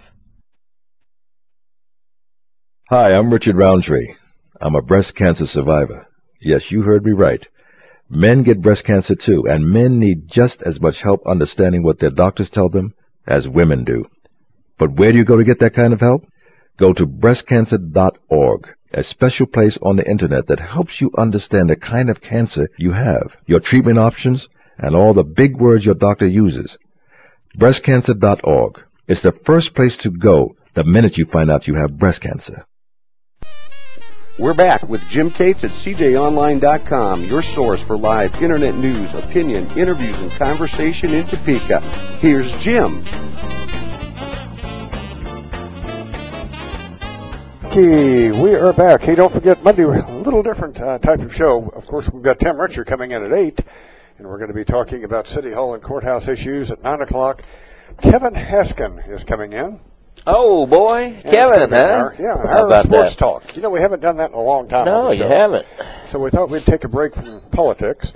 Hi, 2.91 3.15
I'm 3.15 3.33
Richard 3.33 3.57
Roundtree. 3.57 4.15
I'm 4.61 4.75
a 4.75 4.83
breast 4.83 5.15
cancer 5.15 5.47
survivor. 5.47 6.07
Yes, 6.43 6.71
you 6.71 6.83
heard 6.83 7.07
me 7.07 7.13
right. 7.13 7.47
Men 8.11 8.43
get 8.43 8.61
breast 8.61 8.85
cancer 8.85 9.15
too, 9.15 9.49
and 9.49 9.71
men 9.71 9.99
need 9.99 10.29
just 10.29 10.61
as 10.61 10.79
much 10.79 11.01
help 11.01 11.27
understanding 11.27 11.83
what 11.83 12.01
their 12.01 12.11
doctors 12.11 12.51
tell 12.51 12.69
them 12.69 12.93
as 13.27 13.49
women 13.49 13.85
do. 13.85 14.05
But 14.77 14.93
where 14.93 15.11
do 15.11 15.17
you 15.17 15.25
go 15.25 15.39
to 15.39 15.45
get 15.45 15.61
that 15.61 15.75
kind 15.75 15.95
of 15.95 16.01
help? 16.01 16.27
Go 16.77 16.93
to 16.93 17.07
breastcancer.org, 17.07 18.75
a 18.93 19.03
special 19.03 19.47
place 19.47 19.79
on 19.81 19.97
the 19.97 20.09
internet 20.09 20.49
that 20.49 20.61
helps 20.61 21.01
you 21.01 21.11
understand 21.17 21.71
the 21.71 21.77
kind 21.77 22.11
of 22.11 22.21
cancer 22.21 22.69
you 22.77 22.93
have, 22.93 23.35
your 23.47 23.61
treatment 23.61 23.99
options, 23.99 24.49
and 24.77 24.95
all 24.95 25.15
the 25.15 25.25
big 25.25 25.57
words 25.57 25.87
your 25.87 25.95
doctor 25.95 26.27
uses. 26.27 26.77
Breastcancer.org 27.57 28.81
is 29.09 29.23
the 29.23 29.33
first 29.33 29.75
place 29.75 29.97
to 29.99 30.11
go 30.11 30.55
the 30.75 30.85
minute 30.85 31.19
you 31.19 31.25
find 31.25 31.51
out 31.51 31.67
you 31.67 31.75
have 31.75 31.99
breast 31.99 32.21
cancer. 32.21 32.65
We're 34.39 34.55
back 34.55 34.89
with 34.89 35.03
Jim 35.09 35.31
Cates 35.31 35.65
at 35.65 35.73
CJOnline.com, 35.73 37.25
your 37.25 37.43
source 37.43 37.81
for 37.81 37.99
live 37.99 38.41
internet 38.41 38.77
news, 38.77 39.13
opinion, 39.15 39.77
interviews, 39.77 40.19
and 40.21 40.31
conversation 40.33 41.13
in 41.13 41.27
Topeka. 41.27 41.81
Here's 42.21 42.53
Jim. 42.63 43.05
Okay, 47.65 48.31
we 48.31 48.55
are 48.55 48.73
back. 48.73 49.03
Hey, 49.03 49.17
don't 49.17 49.33
forget 49.33 49.63
Monday, 49.63 49.83
a 49.83 50.19
little 50.19 50.43
different 50.43 50.81
uh, 50.81 50.99
type 50.99 51.21
of 51.21 51.35
show. 51.35 51.69
Of 51.69 51.87
course, 51.87 52.09
we've 52.11 52.23
got 52.23 52.39
Tim 52.39 52.59
Richer 52.61 52.85
coming 52.85 53.11
in 53.11 53.25
at 53.25 53.33
8, 53.33 53.61
and 54.21 54.29
we're 54.29 54.37
going 54.37 54.49
to 54.49 54.55
be 54.55 54.67
talking 54.67 55.05
about 55.05 55.27
City 55.27 55.51
Hall 55.51 55.73
and 55.73 55.83
courthouse 55.83 56.29
issues 56.29 56.71
at 56.71 56.83
9 56.83 57.01
o'clock. 57.01 57.43
Kevin 58.03 58.35
Haskin 58.35 59.11
is 59.11 59.25
coming 59.25 59.55
in. 59.55 59.81
Oh 60.27 60.67
boy, 60.67 61.05
And 61.05 61.23
Kevin, 61.25 61.59
gonna 61.61 61.69
be 61.69 61.75
an 61.77 61.81
huh? 61.81 61.87
hour- 61.87 62.17
yeah, 62.19 62.33
an 62.39 62.47
How 62.47 62.53
hour 62.53 62.59
of 62.61 62.67
about 62.67 62.85
sports 62.85 63.11
that? 63.13 63.19
talk. 63.19 63.57
You 63.57 63.63
know, 63.63 63.71
we 63.71 63.81
haven't 63.81 64.01
done 64.01 64.19
that 64.19 64.29
in 64.31 64.37
a 64.37 64.41
long 64.43 64.69
time. 64.69 64.85
No, 64.85 65.11
you 65.11 65.25
haven't. 65.25 65.65
So 66.09 66.19
we 66.19 66.29
thought 66.31 66.51
we'd 66.51 66.67
take 66.67 66.85
a 66.85 66.89
break 66.89 67.15
from 67.15 67.41
politics 67.51 68.13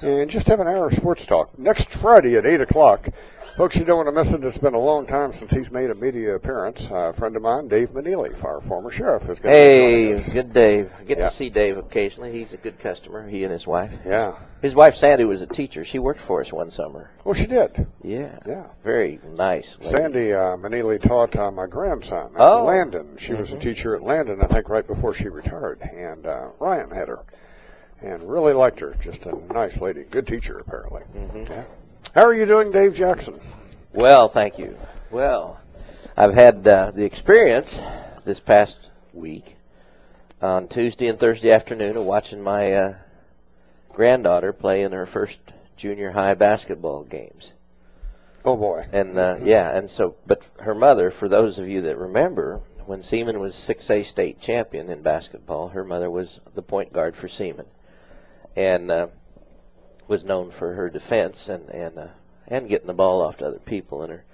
and 0.00 0.28
just 0.28 0.48
have 0.48 0.58
an 0.58 0.66
hour 0.66 0.88
of 0.88 0.94
sports 0.94 1.24
talk. 1.24 1.56
Next 1.56 1.88
Friday 1.90 2.34
at 2.36 2.44
8 2.44 2.62
o'clock. 2.62 3.08
Folks, 3.56 3.74
you 3.76 3.86
don't 3.86 4.04
want 4.04 4.08
to 4.08 4.12
miss 4.12 4.34
it. 4.34 4.44
It's 4.44 4.58
been 4.58 4.74
a 4.74 4.78
long 4.78 5.06
time 5.06 5.32
since 5.32 5.50
he's 5.50 5.70
made 5.70 5.88
a 5.88 5.94
media 5.94 6.34
appearance. 6.34 6.86
Uh, 6.90 6.94
a 7.08 7.12
friend 7.14 7.36
of 7.36 7.42
mine, 7.42 7.68
Dave 7.68 7.88
Meneley, 7.94 8.44
our 8.44 8.60
former 8.60 8.90
sheriff, 8.90 9.22
is 9.30 9.38
going 9.38 9.38
to 9.38 9.48
be 9.48 9.48
Hey, 9.50 10.12
us. 10.12 10.28
good 10.28 10.52
Dave. 10.52 10.92
I 11.00 11.04
get 11.04 11.16
Yeah. 11.16 11.30
to 11.30 11.34
see 11.34 11.48
Dave 11.48 11.78
occasionally. 11.78 12.32
He's 12.32 12.52
a 12.52 12.58
good 12.58 12.78
customer. 12.78 13.26
He 13.26 13.44
and 13.44 13.52
his 13.52 13.66
wife. 13.66 13.90
Yeah. 14.04 14.34
His 14.60 14.74
wife 14.74 14.96
Sandy 14.96 15.24
was 15.24 15.40
a 15.40 15.46
teacher. 15.46 15.86
She 15.86 15.98
worked 15.98 16.20
for 16.20 16.42
us 16.42 16.52
one 16.52 16.70
summer. 16.70 17.08
Oh, 17.24 17.32
she 17.32 17.46
did. 17.46 17.86
Yeah. 18.02 18.38
Yeah. 18.46 18.64
Very 18.84 19.20
nice. 19.34 19.74
lady. 19.80 19.96
Sandy 19.96 20.32
uh, 20.34 20.58
Meneley 20.58 21.00
taught 21.00 21.34
uh, 21.34 21.50
my 21.50 21.66
grandson 21.66 22.32
at 22.34 22.40
Oh. 22.42 22.64
Landon. 22.66 23.16
She 23.16 23.32
was 23.32 23.52
a 23.52 23.56
Mhm. 23.56 23.60
teacher 23.62 23.96
at 23.96 24.02
Landon, 24.02 24.42
I 24.42 24.48
think, 24.48 24.68
right 24.68 24.86
before 24.86 25.14
she 25.14 25.28
retired. 25.28 25.80
And 25.80 26.26
uh, 26.26 26.48
Ryan 26.60 26.90
had 26.90 27.08
her, 27.08 27.20
and 28.02 28.22
really 28.28 28.52
liked 28.52 28.80
her. 28.80 28.94
Just 29.02 29.24
a 29.24 29.34
nice 29.50 29.80
lady, 29.80 30.02
good 30.02 30.26
teacher 30.26 30.58
apparently. 30.58 31.00
Mm-hmm. 31.16 31.50
Yeah. 31.52 31.62
How 32.14 32.24
are 32.24 32.34
you 32.34 32.46
doing, 32.46 32.70
Dave 32.70 32.94
Jackson? 32.94 33.40
Well, 33.92 34.28
thank 34.28 34.58
you. 34.58 34.76
Well, 35.10 35.60
I've 36.16 36.34
had 36.34 36.66
uh, 36.66 36.92
the 36.94 37.04
experience 37.04 37.78
this 38.24 38.40
past 38.40 38.78
week 39.12 39.56
on 40.40 40.68
Tuesday 40.68 41.08
and 41.08 41.18
Thursday 41.18 41.50
afternoon 41.50 41.96
of 41.96 42.04
watching 42.04 42.42
my 42.42 42.72
uh, 42.72 42.94
granddaughter 43.92 44.52
play 44.52 44.82
in 44.82 44.92
her 44.92 45.06
first 45.06 45.38
junior 45.76 46.10
high 46.10 46.34
basketball 46.34 47.04
games. 47.04 47.50
Oh 48.44 48.56
boy. 48.56 48.86
And 48.92 49.18
uh, 49.18 49.36
yeah, 49.42 49.76
and 49.76 49.90
so, 49.90 50.14
but 50.26 50.42
her 50.60 50.74
mother, 50.74 51.10
for 51.10 51.28
those 51.28 51.58
of 51.58 51.68
you 51.68 51.82
that 51.82 51.98
remember, 51.98 52.60
when 52.86 53.02
Seaman 53.02 53.40
was 53.40 53.54
6A 53.54 54.06
state 54.06 54.40
champion 54.40 54.88
in 54.90 55.02
basketball, 55.02 55.68
her 55.68 55.84
mother 55.84 56.10
was 56.10 56.40
the 56.54 56.62
point 56.62 56.92
guard 56.92 57.16
for 57.16 57.28
Seaman, 57.28 57.66
and 58.54 58.90
uh, 58.90 59.06
was 60.08 60.24
known 60.24 60.50
for 60.50 60.74
her 60.74 60.90
defense 60.90 61.48
and 61.48 61.68
and 61.70 61.98
uh, 61.98 62.06
and 62.48 62.68
getting 62.68 62.86
the 62.86 62.92
ball 62.92 63.22
off 63.22 63.38
to 63.38 63.46
other 63.46 63.58
people. 63.58 64.02
And 64.02 64.12
her 64.12 64.24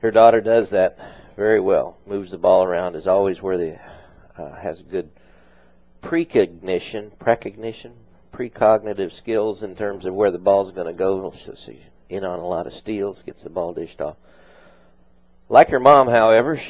her 0.00 0.10
daughter 0.10 0.40
does 0.40 0.70
that 0.70 0.98
very 1.36 1.60
well. 1.60 1.96
Moves 2.06 2.30
the 2.30 2.38
ball 2.38 2.64
around. 2.64 2.96
Is 2.96 3.06
always 3.06 3.40
where 3.40 3.58
the 3.58 3.78
uh, 4.36 4.54
has 4.56 4.80
good 4.82 5.10
precognition, 6.02 7.12
precognition, 7.18 7.92
precognitive 8.32 9.12
skills 9.12 9.62
in 9.62 9.76
terms 9.76 10.04
of 10.04 10.14
where 10.14 10.30
the 10.30 10.38
ball's 10.38 10.72
going 10.72 10.86
to 10.86 10.92
go. 10.92 11.32
So 11.44 11.54
she's 11.54 11.76
in 12.08 12.24
on 12.24 12.40
a 12.40 12.46
lot 12.46 12.66
of 12.66 12.74
steals, 12.74 13.22
gets 13.22 13.42
the 13.42 13.50
ball 13.50 13.72
dished 13.72 14.00
off. 14.00 14.16
Like 15.48 15.68
her 15.68 15.80
mom, 15.80 16.08
however, 16.08 16.60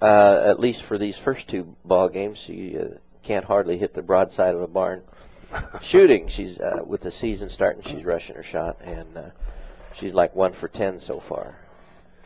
uh, 0.00 0.42
at 0.46 0.58
least 0.58 0.82
for 0.82 0.96
these 0.96 1.16
first 1.16 1.48
two 1.48 1.76
ball 1.84 2.08
games, 2.08 2.38
she 2.38 2.78
uh, 2.78 2.96
can't 3.22 3.44
hardly 3.44 3.78
hit 3.78 3.94
the 3.94 4.02
broadside 4.02 4.54
of 4.54 4.62
a 4.62 4.66
barn 4.66 5.02
shooting. 5.82 6.28
She's 6.28 6.58
uh, 6.58 6.82
with 6.84 7.02
the 7.02 7.10
season 7.10 7.48
starting, 7.48 7.82
she's 7.82 8.04
rushing 8.04 8.36
her 8.36 8.42
shot, 8.42 8.80
and 8.82 9.16
uh, 9.16 9.30
she's 9.94 10.14
like 10.14 10.34
one 10.34 10.52
for 10.52 10.68
ten 10.68 10.98
so 10.98 11.20
far. 11.20 11.56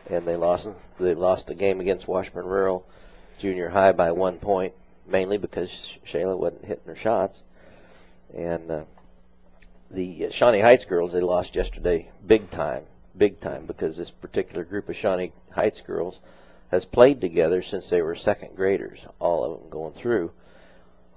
And 0.09 0.27
they 0.27 0.35
lost 0.35 0.69
they 0.99 1.13
lost 1.13 1.47
the 1.47 1.55
game 1.55 1.79
against 1.79 2.07
Washburn 2.07 2.45
Rural 2.45 2.85
Junior 3.39 3.69
High 3.69 3.91
by 3.91 4.11
one 4.11 4.37
point, 4.39 4.73
mainly 5.07 5.37
because 5.37 5.69
Shayla 6.05 6.37
wasn't 6.37 6.65
hitting 6.65 6.85
her 6.85 6.95
shots. 6.95 7.39
And 8.35 8.71
uh, 8.71 8.83
the 9.91 10.25
uh, 10.25 10.31
Shawnee 10.31 10.61
Heights 10.61 10.85
girls 10.85 11.11
they 11.11 11.21
lost 11.21 11.55
yesterday 11.55 12.09
big 12.25 12.49
time, 12.51 12.83
big 13.17 13.39
time 13.41 13.65
because 13.65 13.95
this 13.95 14.11
particular 14.11 14.63
group 14.63 14.89
of 14.89 14.95
Shawnee 14.95 15.31
Heights 15.51 15.81
girls 15.81 16.19
has 16.71 16.83
played 16.83 17.21
together 17.21 17.61
since 17.61 17.87
they 17.87 18.01
were 18.01 18.15
second 18.15 18.55
graders, 18.55 18.99
all 19.19 19.45
of 19.45 19.59
them 19.59 19.69
going 19.69 19.93
through 19.93 20.31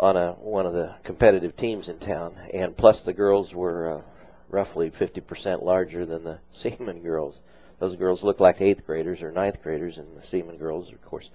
on 0.01 0.17
a 0.17 0.33
one 0.33 0.65
of 0.65 0.73
the 0.73 0.95
competitive 1.05 1.55
teams 1.57 1.89
in 1.89 1.99
town, 1.99 2.35
and 2.53 2.77
plus 2.77 3.03
the 3.03 3.13
girls 3.13 3.53
were 3.55 3.99
uh, 3.99 4.01
roughly 4.49 4.91
50% 4.91 5.63
larger 5.63 6.07
than 6.07 6.25
the 6.25 6.39
Seaman 6.51 7.03
girls. 7.03 7.39
Those 7.79 7.97
girls 7.97 8.23
look 8.23 8.41
like 8.41 8.61
eighth 8.61 8.85
graders 8.87 9.23
or 9.23 9.31
ninth 9.31 9.63
graders, 9.63 9.99
and 9.99 10.17
the 10.17 10.27
Seaman 10.27 10.57
girls, 10.57 10.91
are, 10.91 10.97
of 10.97 11.05
course, 11.05 11.31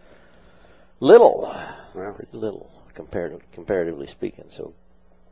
little, 1.00 1.52
pretty 1.94 2.28
little 2.34 2.72
comparative, 2.94 3.42
comparatively 3.52 4.08
speaking. 4.08 4.46
So 4.56 4.74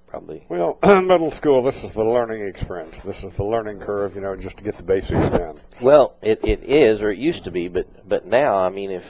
probably 0.08 0.46
Well, 0.50 0.78
middle 0.84 1.32
school, 1.32 1.64
this 1.64 1.84
is 1.84 1.92
the 1.92 2.04
learning 2.04 2.48
experience. 2.48 2.98
This 3.04 3.24
is 3.24 3.34
the 3.34 3.44
learning 3.44 3.80
curve, 3.80 4.16
you 4.16 4.22
know, 4.22 4.36
just 4.36 4.58
to 4.58 4.64
get 4.64 4.78
the 4.78 4.84
basics 4.84 5.30
down. 5.36 5.60
Well, 5.82 6.16
it 6.22 6.40
it 6.44 6.64
is, 6.64 7.02
or 7.02 7.10
it 7.10 7.18
used 7.18 7.46
to 7.46 7.52
be, 7.52 7.68
but 7.68 8.08
but 8.08 8.26
now, 8.26 8.58
I 8.58 8.70
mean, 8.70 8.92
if 8.92 9.06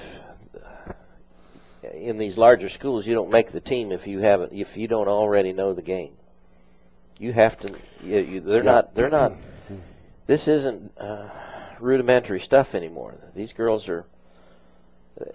in 1.93 2.17
these 2.17 2.37
larger 2.37 2.69
schools, 2.69 3.05
you 3.05 3.13
don't 3.13 3.29
make 3.31 3.51
the 3.51 3.59
team 3.61 3.91
if 3.91 4.07
you 4.07 4.19
haven't 4.19 4.53
if 4.53 4.77
you 4.77 4.87
don't 4.87 5.07
already 5.07 5.53
know 5.53 5.73
the 5.73 5.81
game. 5.81 6.13
You 7.19 7.33
have 7.33 7.57
to. 7.59 7.75
You, 8.03 8.17
you, 8.19 8.39
they're 8.41 8.57
Yeah. 8.63 8.71
not. 8.71 8.95
They're 8.95 9.09
not. 9.09 9.33
This 10.25 10.47
isn't 10.47 10.97
uh, 10.97 11.29
rudimentary 11.79 12.39
stuff 12.39 12.73
anymore. 12.75 13.15
These 13.35 13.53
girls 13.53 13.87
are. 13.89 14.05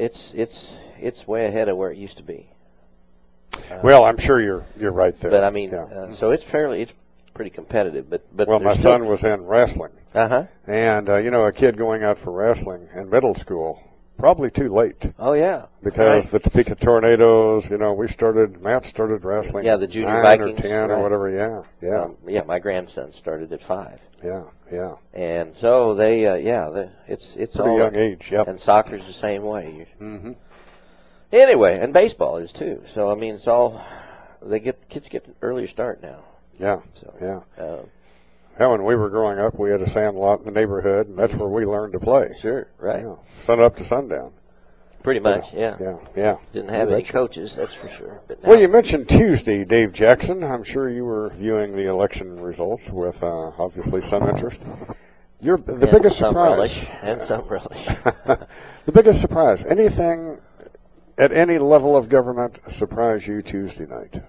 It's 0.01 0.33
it's 0.35 0.73
it's 0.99 1.27
way 1.27 1.47
ahead 1.47 1.69
of 1.69 1.77
where 1.77 1.91
it 1.93 1.99
used 1.99 2.17
to 2.17 2.23
be. 2.25 2.47
Uh, 3.71 3.79
Well, 3.83 4.05
I'm 4.05 4.19
sure 4.19 4.41
you're 4.41 4.65
you're 4.79 4.91
right 4.93 5.17
there. 5.19 5.31
but 5.31 5.45
I 5.45 5.51
mean, 5.51 5.71
Yeah. 5.71 5.85
uh, 5.85 6.11
so 6.15 6.31
it's 6.31 6.43
fairly 6.43 6.83
it's 6.83 6.93
pretty 7.35 7.51
competitive. 7.51 8.11
But 8.11 8.23
but 8.37 8.49
well, 8.49 8.59
my 8.59 8.75
son 8.75 9.07
was 9.07 9.23
in 9.23 9.47
wrestling. 9.47 9.93
Uh-huh. 10.15 10.45
And 10.67 11.09
uh, 11.09 11.17
you 11.19 11.31
know, 11.31 11.45
a 11.45 11.53
kid 11.53 11.77
going 11.77 12.03
out 12.03 12.19
for 12.19 12.33
wrestling 12.33 12.89
in 12.97 13.09
middle 13.09 13.35
school, 13.37 13.81
probably 14.19 14.51
too 14.51 14.69
late. 14.75 15.13
Oh 15.19 15.33
yeah. 15.33 15.67
Because 15.83 16.25
Right. 16.25 16.33
the 16.33 16.39
Topeka 16.41 16.75
Tornadoes, 16.75 17.69
you 17.71 17.79
know, 17.79 17.93
we 17.95 18.09
started. 18.09 18.61
Matt 18.63 18.85
started 18.85 19.25
wrestling. 19.25 19.65
Yeah, 19.65 19.77
the 19.77 19.87
junior 19.87 20.13
nine 20.13 20.23
Vikings, 20.23 20.59
or 20.59 20.63
ten 20.63 20.89
right. 20.91 20.91
or 20.99 21.03
whatever. 21.03 21.31
Yeah, 21.31 21.63
yeah, 21.89 22.03
Um, 22.05 22.17
yeah, 22.27 22.43
my 22.43 22.59
grandson 22.59 23.11
started 23.13 23.53
at 23.53 23.63
five. 23.63 24.01
yeah, 24.23 24.43
yeah. 24.73 24.97
And 25.15 25.55
so 25.55 25.95
they, 25.95 26.27
uh, 26.27 26.35
yeah, 26.35 26.69
they, 26.71 26.91
it's 27.07 27.33
it's 27.37 27.57
Pretty 27.57 27.71
all 27.71 27.79
young 27.79 27.95
age, 27.97 28.29
Yeah. 28.31 28.45
And 28.47 28.59
soccer's 28.61 29.07
the 29.07 29.13
same 29.13 29.43
way. 29.45 29.87
Mm-hmm. 30.01 30.33
Anyway, 31.33 31.79
and 31.79 31.93
baseball 31.93 32.39
is 32.39 32.53
too. 32.53 32.83
So 32.87 33.11
I 33.11 33.15
mean, 33.15 33.35
it's 33.35 33.47
all 33.47 33.83
they 34.43 34.61
get 34.61 34.89
kids 34.89 35.09
get 35.09 35.27
an 35.27 35.35
earlier 35.43 35.67
start 35.69 36.03
now. 36.03 36.21
Yeah, 36.59 36.81
So 37.01 37.15
yeah. 37.21 37.63
uh, 37.65 37.83
Yeah, 38.59 38.67
when 38.69 38.85
we 38.85 38.97
were 38.97 39.09
growing 39.09 39.39
up, 39.39 39.59
we 39.59 39.71
had 39.71 39.81
a 39.83 39.91
sand 39.91 40.17
lot 40.17 40.41
in 40.41 40.45
the 40.45 40.51
neighborhood, 40.51 41.07
and 41.09 41.17
that's 41.19 41.35
where 41.35 41.49
we 41.49 41.65
learned 41.65 41.93
to 41.93 42.01
play. 42.01 42.33
Sure, 42.41 42.67
right. 42.79 43.03
Yeah, 43.05 43.15
sun 43.45 43.61
up 43.61 43.77
to 43.77 43.85
sundown. 43.85 44.33
pretty 45.05 45.21
much, 45.21 45.45
yeah. 45.55 45.77
Yeah, 45.81 45.97
yeah. 46.17 46.37
Didn't 46.53 46.71
have 46.71 46.91
any 46.91 47.05
coaches, 47.05 47.55
that's 47.55 47.73
for 47.75 47.89
sure. 47.89 48.21
But 48.27 48.43
now, 48.43 48.49
Well, 48.51 48.61
you 48.61 48.67
mentioned 48.69 49.09
Tuesday, 49.09 49.65
Dave 49.65 49.93
Jackson. 49.93 50.43
I'm 50.43 50.65
sure 50.65 50.89
you 50.91 51.05
were 51.05 51.31
viewing 51.37 51.77
the 51.77 51.89
election 51.89 52.41
results 52.41 52.89
with 52.91 53.23
uh, 53.23 53.53
obviously 53.59 54.01
some 54.01 54.29
interest. 54.29 54.61
Your 55.41 55.57
the 55.59 55.75
and 55.75 55.81
biggest 55.93 56.17
some 56.19 56.31
surprise. 56.35 56.51
relish 56.51 56.87
and 57.03 57.23
some 57.23 57.47
relish. 57.47 57.85
the 58.87 58.93
biggest 58.93 59.21
surprise. 59.21 59.65
Anything 59.65 60.39
at 61.17 61.33
any 61.33 61.59
level 61.59 61.97
of 61.97 62.09
government 62.09 62.59
surprise 62.73 63.25
you 63.25 63.41
Tuesday 63.43 63.87
night? 63.87 64.21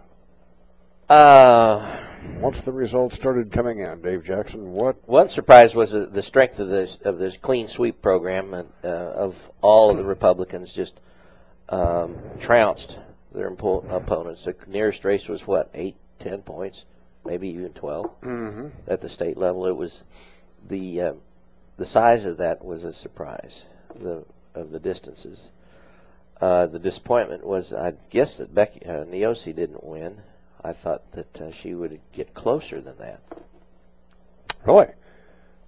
Uh, 1.10 2.06
Once 2.40 2.62
the 2.62 2.72
results 2.72 3.16
started 3.16 3.52
coming 3.52 3.80
in, 3.80 4.02
Dave 4.02 4.24
Jackson, 4.24 4.72
what? 4.74 4.96
One 5.08 5.28
surprise 5.28 5.74
was 5.74 5.92
the, 5.92 6.06
the 6.06 6.22
strength 6.22 6.60
of 6.60 6.68
this 6.70 6.98
of 7.04 7.18
this 7.18 7.36
clean 7.38 7.68
sweep 7.68 8.02
program, 8.02 8.54
and 8.54 8.70
uh, 8.84 8.88
of 8.88 9.36
all 9.62 9.90
of 9.90 9.98
the 9.98 10.04
Republicans 10.04 10.72
just 10.72 10.94
um, 11.70 12.16
trounced 12.40 12.98
their 13.34 13.50
impo- 13.50 13.90
opponents. 13.92 14.44
The 14.44 14.56
nearest 14.68 15.04
race 15.04 15.28
was 15.28 15.46
what 15.48 15.72
eight, 15.74 15.96
ten 16.20 16.42
points, 16.44 16.84
maybe 17.26 17.50
even 17.50 17.74
12 17.74 18.22
Mm-hmm. 18.22 18.68
at 18.88 19.02
the 19.02 19.10
state 19.10 19.38
level. 19.38 19.66
It 19.66 19.76
was 19.76 20.02
the 20.68 21.02
uh, 21.02 21.14
the 21.78 21.86
size 21.88 22.26
of 22.26 22.38
that 22.38 22.64
was 22.64 22.84
a 22.84 22.94
surprise. 22.94 23.64
The 24.00 24.24
of 24.54 24.70
the 24.72 24.80
distances. 24.80 25.50
Uh, 26.40 26.68
the 26.68 26.80
disappointment 26.80 27.46
was, 27.46 27.74
I 27.74 27.94
guess, 28.12 28.38
that 28.38 28.54
Becky 28.56 28.86
uh, 28.86 29.04
Nioce 29.04 29.44
didn't 29.54 29.84
win. 29.84 30.22
I 30.64 30.74
thought 30.74 31.04
that 31.14 31.42
uh, 31.42 31.52
she 31.52 31.74
would 31.74 32.00
get 32.14 32.34
closer 32.34 32.82
than 32.82 32.98
that. 32.98 33.22
Really? 34.66 34.88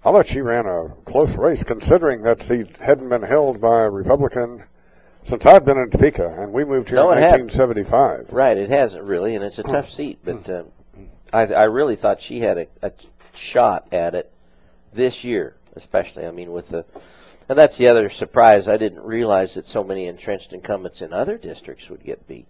I 0.04 0.12
thought 0.12 0.26
she 0.26 0.40
ran 0.40 0.66
a 0.66 0.90
close 1.06 1.34
race, 1.34 1.62
considering 1.64 2.22
that 2.22 2.42
seat 2.42 2.76
hadn't 2.78 3.08
been 3.08 3.22
held 3.22 3.60
by 3.60 3.82
a 3.82 3.90
Republican 3.90 4.64
since 5.22 5.46
I've 5.46 5.64
been 5.64 5.78
in 5.78 5.90
Topeka, 5.90 6.36
and 6.40 6.52
we 6.52 6.64
moved 6.64 6.88
here 6.88 6.96
No, 6.96 7.12
in 7.12 7.18
it 7.18 7.22
hadn't. 7.22 7.54
1975. 7.54 8.32
Right, 8.32 8.56
it 8.58 8.68
hasn't 8.70 9.04
really, 9.04 9.36
and 9.36 9.44
it's 9.44 9.58
a 9.58 9.62
tough 9.62 9.90
seat. 9.90 10.18
But 10.24 10.50
uh, 10.50 10.64
I, 11.32 11.46
I 11.46 11.64
really 11.64 11.94
thought 11.96 12.20
she 12.20 12.40
had 12.40 12.58
a, 12.58 12.66
a 12.82 12.92
shot 13.34 13.86
at 13.92 14.14
it 14.16 14.32
this 14.92 15.22
year, 15.22 15.54
especially. 15.76 16.26
I 16.26 16.32
mean, 16.32 16.50
with 16.52 16.68
the 16.68 16.84
and 17.48 17.58
that's 17.58 17.76
the 17.76 17.88
other 17.88 18.08
surprise. 18.08 18.66
I 18.68 18.76
didn't 18.76 19.02
realize 19.02 19.54
that 19.54 19.66
so 19.66 19.84
many 19.84 20.06
entrenched 20.06 20.52
incumbents 20.52 21.00
in 21.02 21.12
other 21.12 21.36
districts 21.38 21.88
would 21.88 22.02
get 22.02 22.26
beat. 22.26 22.46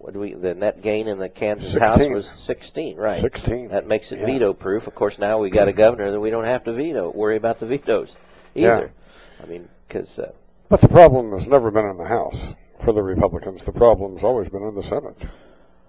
What 0.00 0.14
do 0.14 0.20
we? 0.20 0.32
The 0.32 0.54
net 0.54 0.80
gain 0.80 1.08
in 1.08 1.18
the 1.18 1.28
Kansas 1.28 1.74
House 1.74 2.00
was 2.08 2.26
16, 2.38 2.96
right? 2.96 3.20
16. 3.20 3.68
That 3.68 3.86
makes 3.86 4.10
it 4.12 4.20
Yeah. 4.20 4.24
veto 4.24 4.54
proof. 4.54 4.86
Of 4.86 4.94
course, 4.94 5.18
now 5.18 5.38
we 5.38 5.50
got 5.50 5.68
a 5.68 5.74
governor 5.74 6.10
that 6.10 6.18
we 6.18 6.30
don't 6.30 6.46
have 6.46 6.64
to 6.64 6.72
veto, 6.72 7.10
worry 7.10 7.36
about 7.36 7.60
the 7.60 7.66
vetoes 7.66 8.08
either. 8.54 8.90
Yeah. 9.38 9.44
I 9.44 9.46
mean, 9.46 9.68
because 9.86 10.18
uh, 10.18 10.32
But 10.70 10.80
the 10.80 10.88
problem 10.88 11.32
has 11.32 11.46
never 11.46 11.70
been 11.70 11.84
in 11.84 11.98
the 11.98 12.06
House 12.06 12.38
for 12.82 12.92
the 12.94 13.02
Republicans. 13.02 13.62
The 13.62 13.72
problem's 13.72 14.24
always 14.24 14.48
been 14.48 14.62
in 14.62 14.74
the 14.74 14.82
Senate. 14.82 15.18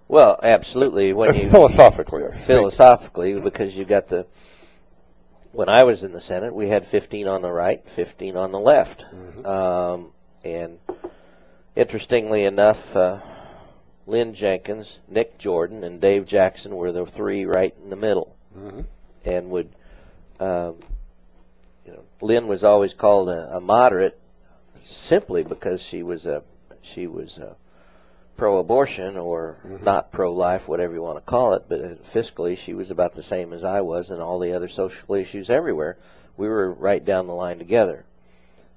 well, 0.09 0.37
absolutely. 0.43 1.13
When 1.13 1.33
you 1.33 1.49
Philosophically, 1.49 2.23
philosophically 2.45 3.39
because 3.39 3.73
you 3.73 3.85
got 3.85 4.09
the 4.09 4.25
when 5.53 5.69
I 5.69 5.85
was 5.85 6.03
in 6.03 6.11
the 6.11 6.19
Senate, 6.19 6.53
we 6.53 6.67
had 6.67 6.85
15 6.85 7.27
on 7.27 7.41
the 7.41 7.51
right, 7.51 7.81
15 7.95 8.35
on 8.35 8.51
the 8.51 8.59
left, 8.59 9.05
um, 9.45 10.11
and 10.43 10.79
interestingly 11.77 12.43
enough, 12.43 12.93
uh, 12.95 13.19
Lynn 14.07 14.33
Jenkins, 14.33 14.97
Nick 15.07 15.37
Jordan, 15.37 15.83
and 15.83 16.01
Dave 16.01 16.25
Jackson 16.25 16.75
were 16.75 16.91
the 16.91 17.05
three 17.05 17.45
right 17.45 17.73
in 17.83 17.89
the 17.89 17.95
middle, 17.95 18.35
Mhm. 18.57 18.85
and 19.25 19.49
would, 19.51 19.69
um, 20.39 20.77
you 21.85 21.93
know, 21.93 22.01
Lynn 22.21 22.47
was 22.47 22.63
always 22.63 22.93
called 22.93 23.29
a, 23.29 23.57
a 23.57 23.61
moderate 23.61 24.17
simply 24.83 25.43
because 25.43 25.81
she 25.81 26.03
was 26.03 26.25
a 26.25 26.43
she 26.81 27.05
was 27.05 27.37
a 27.37 27.55
pro-abortion 28.37 29.17
or 29.17 29.57
not 29.83 30.11
pro-life, 30.11 30.67
whatever 30.67 30.95
you 30.95 31.01
want 31.03 31.17
to 31.17 31.21
call 31.21 31.53
it, 31.53 31.65
but 31.69 32.03
fiscally 32.11 32.57
she 32.57 32.73
was 32.73 32.89
about 32.89 33.13
the 33.13 33.21
same 33.21 33.53
as 33.53 33.63
I 33.63 33.81
was, 33.81 34.09
and 34.09 34.19
all 34.19 34.39
the 34.39 34.53
other 34.53 34.67
social 34.67 35.13
issues 35.13 35.47
everywhere, 35.51 35.97
we 36.37 36.47
were 36.47 36.71
right 36.71 37.05
down 37.05 37.27
the 37.27 37.35
line 37.35 37.59
together. 37.59 38.03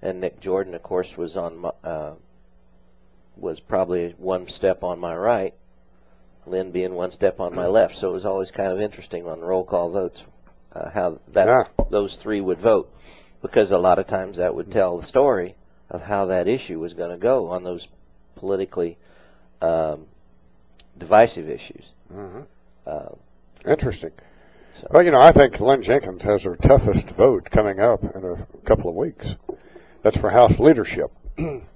And 0.03 0.21
Nick 0.21 0.41
Jordan, 0.41 0.75
of 0.75 0.83
course, 0.83 1.17
was 1.17 1.35
on 1.39 1.65
uh, 1.83 2.13
was 3.37 3.61
probably 3.61 4.15
one 4.19 4.49
step 4.49 4.83
on 4.83 4.99
my 4.99 5.15
right, 5.17 5.55
Lynn 6.47 6.71
being 6.71 6.95
one 6.95 7.11
step 7.11 7.41
on 7.41 7.55
my 7.55 7.67
left. 7.67 7.99
So 7.99 8.11
it 8.11 8.13
was 8.13 8.27
always 8.27 8.51
kind 8.51 8.71
of 8.73 8.81
interesting 8.81 9.27
on 9.27 9.41
roll 9.41 9.65
call 9.65 9.91
votes 9.91 10.21
uh, 10.73 10.91
how 10.91 11.19
that 11.33 11.47
Yeah. 11.47 11.65
those 11.91 12.17
three 12.17 12.41
would 12.41 12.61
vote, 12.61 12.93
because 13.43 13.71
a 13.71 13.79
lot 13.79 13.99
of 13.99 14.07
times 14.07 14.37
that 14.37 14.55
would 14.55 14.71
tell 14.71 14.99
the 14.99 15.07
story 15.07 15.55
of 15.91 16.03
how 16.03 16.27
that 16.27 16.49
issue 16.49 16.79
was 16.81 16.93
going 16.95 17.11
to 17.11 17.17
go 17.17 17.49
on 17.49 17.65
those 17.65 17.87
politically 18.37 18.97
um, 19.63 20.07
divisive 20.99 21.49
issues. 21.49 21.85
Mhm. 22.13 22.45
Uh, 22.87 23.09
Interesting. 23.67 24.11
So- 24.81 24.89
Well, 24.91 25.03
you 25.03 25.11
know, 25.11 25.21
I 25.21 25.33
think 25.33 25.59
Lynn 25.61 25.81
Jenkins 25.83 26.23
has 26.23 26.43
her 26.43 26.57
toughest 26.57 27.09
vote 27.11 27.49
coming 27.51 27.81
up 27.81 28.03
in 28.03 28.25
a 28.25 28.47
couple 28.67 28.91
of 28.91 28.97
weeks. 28.97 29.35
That's 30.03 30.17
for 30.19 30.29
House 30.31 30.59
leadership. 30.59 31.11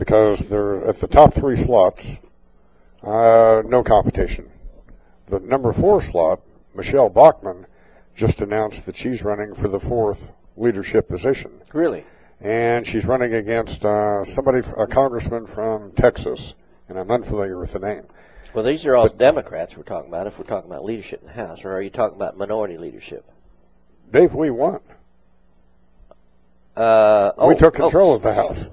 because 0.00 0.40
they're 0.40 0.88
at 0.88 0.98
the 0.98 1.06
top 1.06 1.34
three 1.34 1.56
slots, 1.56 2.04
uh, 3.04 3.62
no 3.66 3.84
competition. 3.84 4.50
The 5.26 5.38
number 5.38 5.72
four 5.72 6.02
slot, 6.02 6.40
Michele 6.74 7.10
Bachmann, 7.10 7.66
just 8.16 8.40
announced 8.40 8.86
that 8.86 8.96
she's 8.96 9.22
running 9.22 9.54
for 9.54 9.68
the 9.68 9.78
fourth 9.78 10.18
leadership 10.56 11.08
position. 11.08 11.52
really? 11.72 12.04
and 12.40 12.86
she's 12.86 13.04
running 13.04 13.34
against 13.34 13.84
uh, 13.84 14.24
somebody, 14.24 14.60
a 14.78 14.86
congressman 14.86 15.46
from 15.46 15.92
Texas, 15.92 16.54
and 16.88 16.98
I'm 16.98 17.10
unfamiliar 17.10 17.58
with 17.58 17.72
the 17.72 17.78
name. 17.78 18.04
Well, 18.54 18.64
these 18.64 18.86
are 18.86 18.96
all 18.96 19.08
Democrats 19.08 19.76
we're 19.76 19.82
talking 19.82 20.08
about. 20.08 20.26
If 20.26 20.38
we're 20.38 20.44
talking 20.44 20.70
about 20.70 20.84
leadership 20.84 21.20
in 21.20 21.26
the 21.26 21.34
House, 21.34 21.64
or 21.64 21.72
are 21.72 21.82
you 21.82 21.90
talking 21.90 22.16
about 22.16 22.36
minority 22.36 22.78
leadership? 22.78 23.24
Dave, 24.10 24.34
we 24.34 24.50
won. 24.50 24.80
Uh, 26.74 27.32
we 27.36 27.44
oh, 27.44 27.54
took 27.54 27.74
control 27.74 28.12
oh. 28.12 28.14
of 28.14 28.22
the 28.22 28.32
House. 28.32 28.70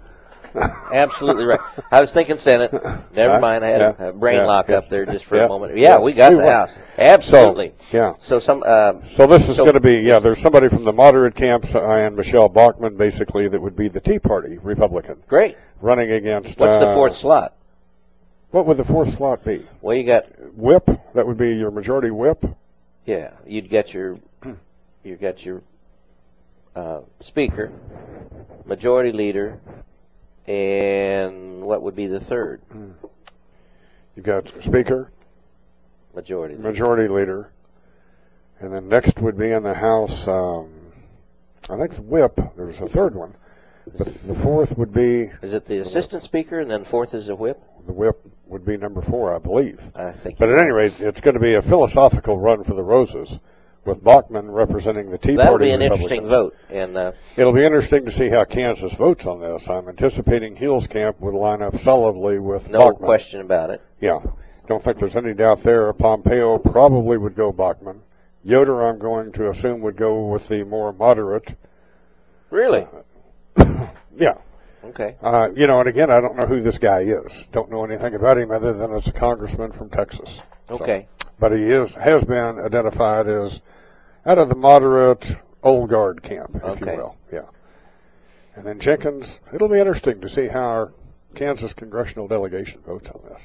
Absolutely 0.93 1.45
right. 1.45 1.59
I 1.91 2.01
was 2.01 2.11
thinking 2.11 2.37
Senate. 2.37 2.71
Never 3.13 3.33
Huh? 3.35 3.39
mind. 3.39 3.63
I 3.65 3.67
had 3.69 3.81
Yeah. 3.99 4.05
a, 4.07 4.13
brain 4.13 4.37
Yeah. 4.39 4.45
lock 4.45 4.69
up 4.69 4.89
there 4.89 5.05
just 5.05 5.25
for 5.25 5.35
Yeah. 5.37 5.45
a 5.45 5.47
moment. 5.49 5.77
Yeah, 5.77 5.99
we 5.99 6.13
got 6.13 6.31
We 6.33 6.39
the. 6.39 6.51
House. 6.51 6.71
Absolutely. 6.97 7.73
So, 7.91 7.97
yeah. 7.97 8.13
So 8.19 8.39
some. 8.39 8.63
Uh, 8.65 8.93
So 9.05 9.27
this 9.27 9.47
is 9.49 9.57
so- 9.57 9.63
going 9.63 9.75
to 9.75 9.79
be, 9.79 9.95
yeah, 9.97 10.19
there's 10.19 10.39
somebody 10.39 10.67
from 10.69 10.83
the 10.83 10.93
moderate 10.93 11.35
camps 11.35 11.73
uh, 11.75 11.81
and 11.81 12.15
Michele 12.15 12.49
Bachmann, 12.49 12.95
basically, 12.97 13.47
that 13.47 13.61
would 13.61 13.75
be 13.75 13.87
the 13.87 13.99
Tea 13.99 14.19
Party 14.19 14.57
Republican. 14.57 15.17
Great. 15.27 15.57
Running 15.81 16.11
against. 16.11 16.59
What's 16.59 16.77
the 16.79 16.87
uh, 16.89 16.93
fourth 16.95 17.15
slot? 17.15 17.53
What 18.51 18.65
would 18.65 18.77
the 18.77 18.85
fourth 18.85 19.15
slot 19.17 19.43
be? 19.43 19.67
Well, 19.81 19.95
you 19.95 20.05
got 20.05 20.25
Whip. 20.55 20.89
That 21.13 21.27
would 21.27 21.37
be 21.37 21.53
your 21.55 21.69
majority 21.71 22.11
whip. 22.11 22.43
yeah. 23.05 23.31
You'd 23.45 23.69
get 23.69 23.93
your 23.93 24.17
you 25.03 25.15
got 25.17 25.45
your 25.45 25.61
uh, 26.75 26.99
speaker, 27.21 27.71
majority 28.65 29.11
leader, 29.11 29.59
and 30.47 31.61
what 31.61 31.81
would 31.81 31.95
be 31.95 32.07
the 32.07 32.19
third? 32.19 32.61
You've 34.15 34.25
got 34.25 34.51
speaker, 34.63 35.11
Majority. 36.15 36.55
leader. 36.55 36.67
majority 36.69 37.07
leader, 37.07 37.51
and 38.59 38.73
then 38.73 38.87
next 38.89 39.19
would 39.19 39.37
be 39.37 39.51
in 39.51 39.63
the 39.63 39.73
House. 39.73 40.27
Um, 40.27 40.69
I 41.69 41.77
think 41.77 41.91
it's 41.91 41.99
whip. 41.99 42.39
There's 42.55 42.79
a 42.79 42.87
third 42.87 43.13
one, 43.13 43.35
but 43.97 44.07
the 44.25 44.33
fourth 44.35 44.75
would 44.77 44.93
be 44.93 45.29
Is 45.41 45.53
it 45.53 45.65
the 45.65 45.79
assistant 45.79 46.23
speaker, 46.23 46.59
and 46.59 46.71
then 46.71 46.83
fourth 46.85 47.13
is 47.13 47.27
the 47.27 47.35
whip? 47.35 47.61
the 47.85 47.93
whip 47.93 48.19
would 48.47 48.65
be 48.65 48.75
number 48.75 49.01
four, 49.01 49.33
I 49.35 49.39
believe. 49.39 49.81
I 49.95 50.11
think. 50.11 50.37
But 50.39 50.49
at 50.49 50.57
any 50.59 50.71
rate, 50.71 50.99
it's 50.99 51.21
going 51.21 51.35
to 51.35 51.39
be 51.39 51.53
a 51.53 51.61
philosophical 51.61 52.37
run 52.37 52.63
for 52.63 52.73
the 52.73 52.83
Roses, 52.83 53.39
with 53.87 54.03
Bachmann 54.03 54.51
representing 54.51 55.09
the 55.09 55.17
Tea 55.17 55.35
That'll 55.35 55.53
Party. 55.53 55.65
be 55.65 55.71
an 55.71 55.81
interesting 55.81 56.27
vote, 56.27 56.55
and 56.69 56.95
uh, 56.95 57.11
It'll 57.37 57.53
be 57.53 57.63
interesting 57.65 58.05
to 58.05 58.11
see 58.11 58.29
how 58.29 58.43
Kansas 58.43 58.93
votes 58.93 59.25
on 59.25 59.39
this. 59.39 59.67
I'm 59.69 59.87
anticipating 59.89 60.55
Huelskamp 60.55 61.19
would 61.21 61.33
line 61.33 61.61
up 61.61 61.77
solidly 61.79 62.37
with 62.37 62.69
no 62.69 62.79
Bachmann. 62.91 62.95
question 63.05 63.41
about 63.41 63.69
it. 63.71 63.81
Yeah, 64.01 64.19
don't 64.67 64.83
think 64.83 64.97
there's 64.99 65.15
any 65.15 65.33
doubt 65.33 65.63
there. 65.63 65.91
Pompeo 65.93 66.57
probably 66.59 67.17
would 67.17 67.35
go 67.35 67.51
Bachmann. 67.51 68.01
Yoder, 68.43 68.87
I'm 68.87 68.99
going 68.99 69.31
to 69.33 69.49
assume, 69.49 69.81
would 69.81 69.97
go 69.97 70.27
with 70.27 70.47
the 70.47 70.63
more 70.63 70.93
moderate. 70.93 71.55
Really? 72.51 72.85
Yeah. 74.19 74.33
Okay. 74.83 75.15
Uh, 75.21 75.49
you 75.55 75.67
know, 75.67 75.79
and 75.79 75.87
again, 75.87 76.09
I 76.09 76.19
don't 76.21 76.35
know 76.37 76.47
who 76.47 76.59
this 76.59 76.79
guy 76.79 77.01
is. 77.01 77.45
Don't 77.51 77.69
know 77.69 77.83
anything 77.85 78.15
about 78.15 78.39
him 78.39 78.49
other 78.49 78.73
than 78.73 78.91
it's 78.93 79.05
a 79.07 79.11
congressman 79.11 79.71
from 79.73 79.91
Texas. 79.91 80.39
So- 80.67 80.73
Okay. 80.75 81.07
but 81.39 81.51
he 81.51 81.63
is 81.65 81.91
has 81.91 82.23
been 82.23 82.57
identified 82.59 83.27
as 83.27 83.59
out 84.27 84.37
of 84.37 84.49
the 84.49 84.55
moderate 84.55 85.35
old 85.63 85.89
guard 85.89 86.21
camp, 86.21 86.51
if 86.55 86.63
Okay. 86.63 86.91
you 86.91 86.97
will. 86.97 87.15
Yeah. 87.31 87.41
And 88.55 88.65
then 88.65 88.79
Jenkins, 88.79 89.39
it'll 89.53 89.69
be 89.69 89.79
interesting 89.79 90.21
to 90.21 90.29
see 90.29 90.47
how 90.47 90.59
our 90.59 90.93
Kansas 91.33 91.73
congressional 91.73 92.27
delegation 92.27 92.81
votes 92.85 93.07
on 93.07 93.21
this. 93.29 93.41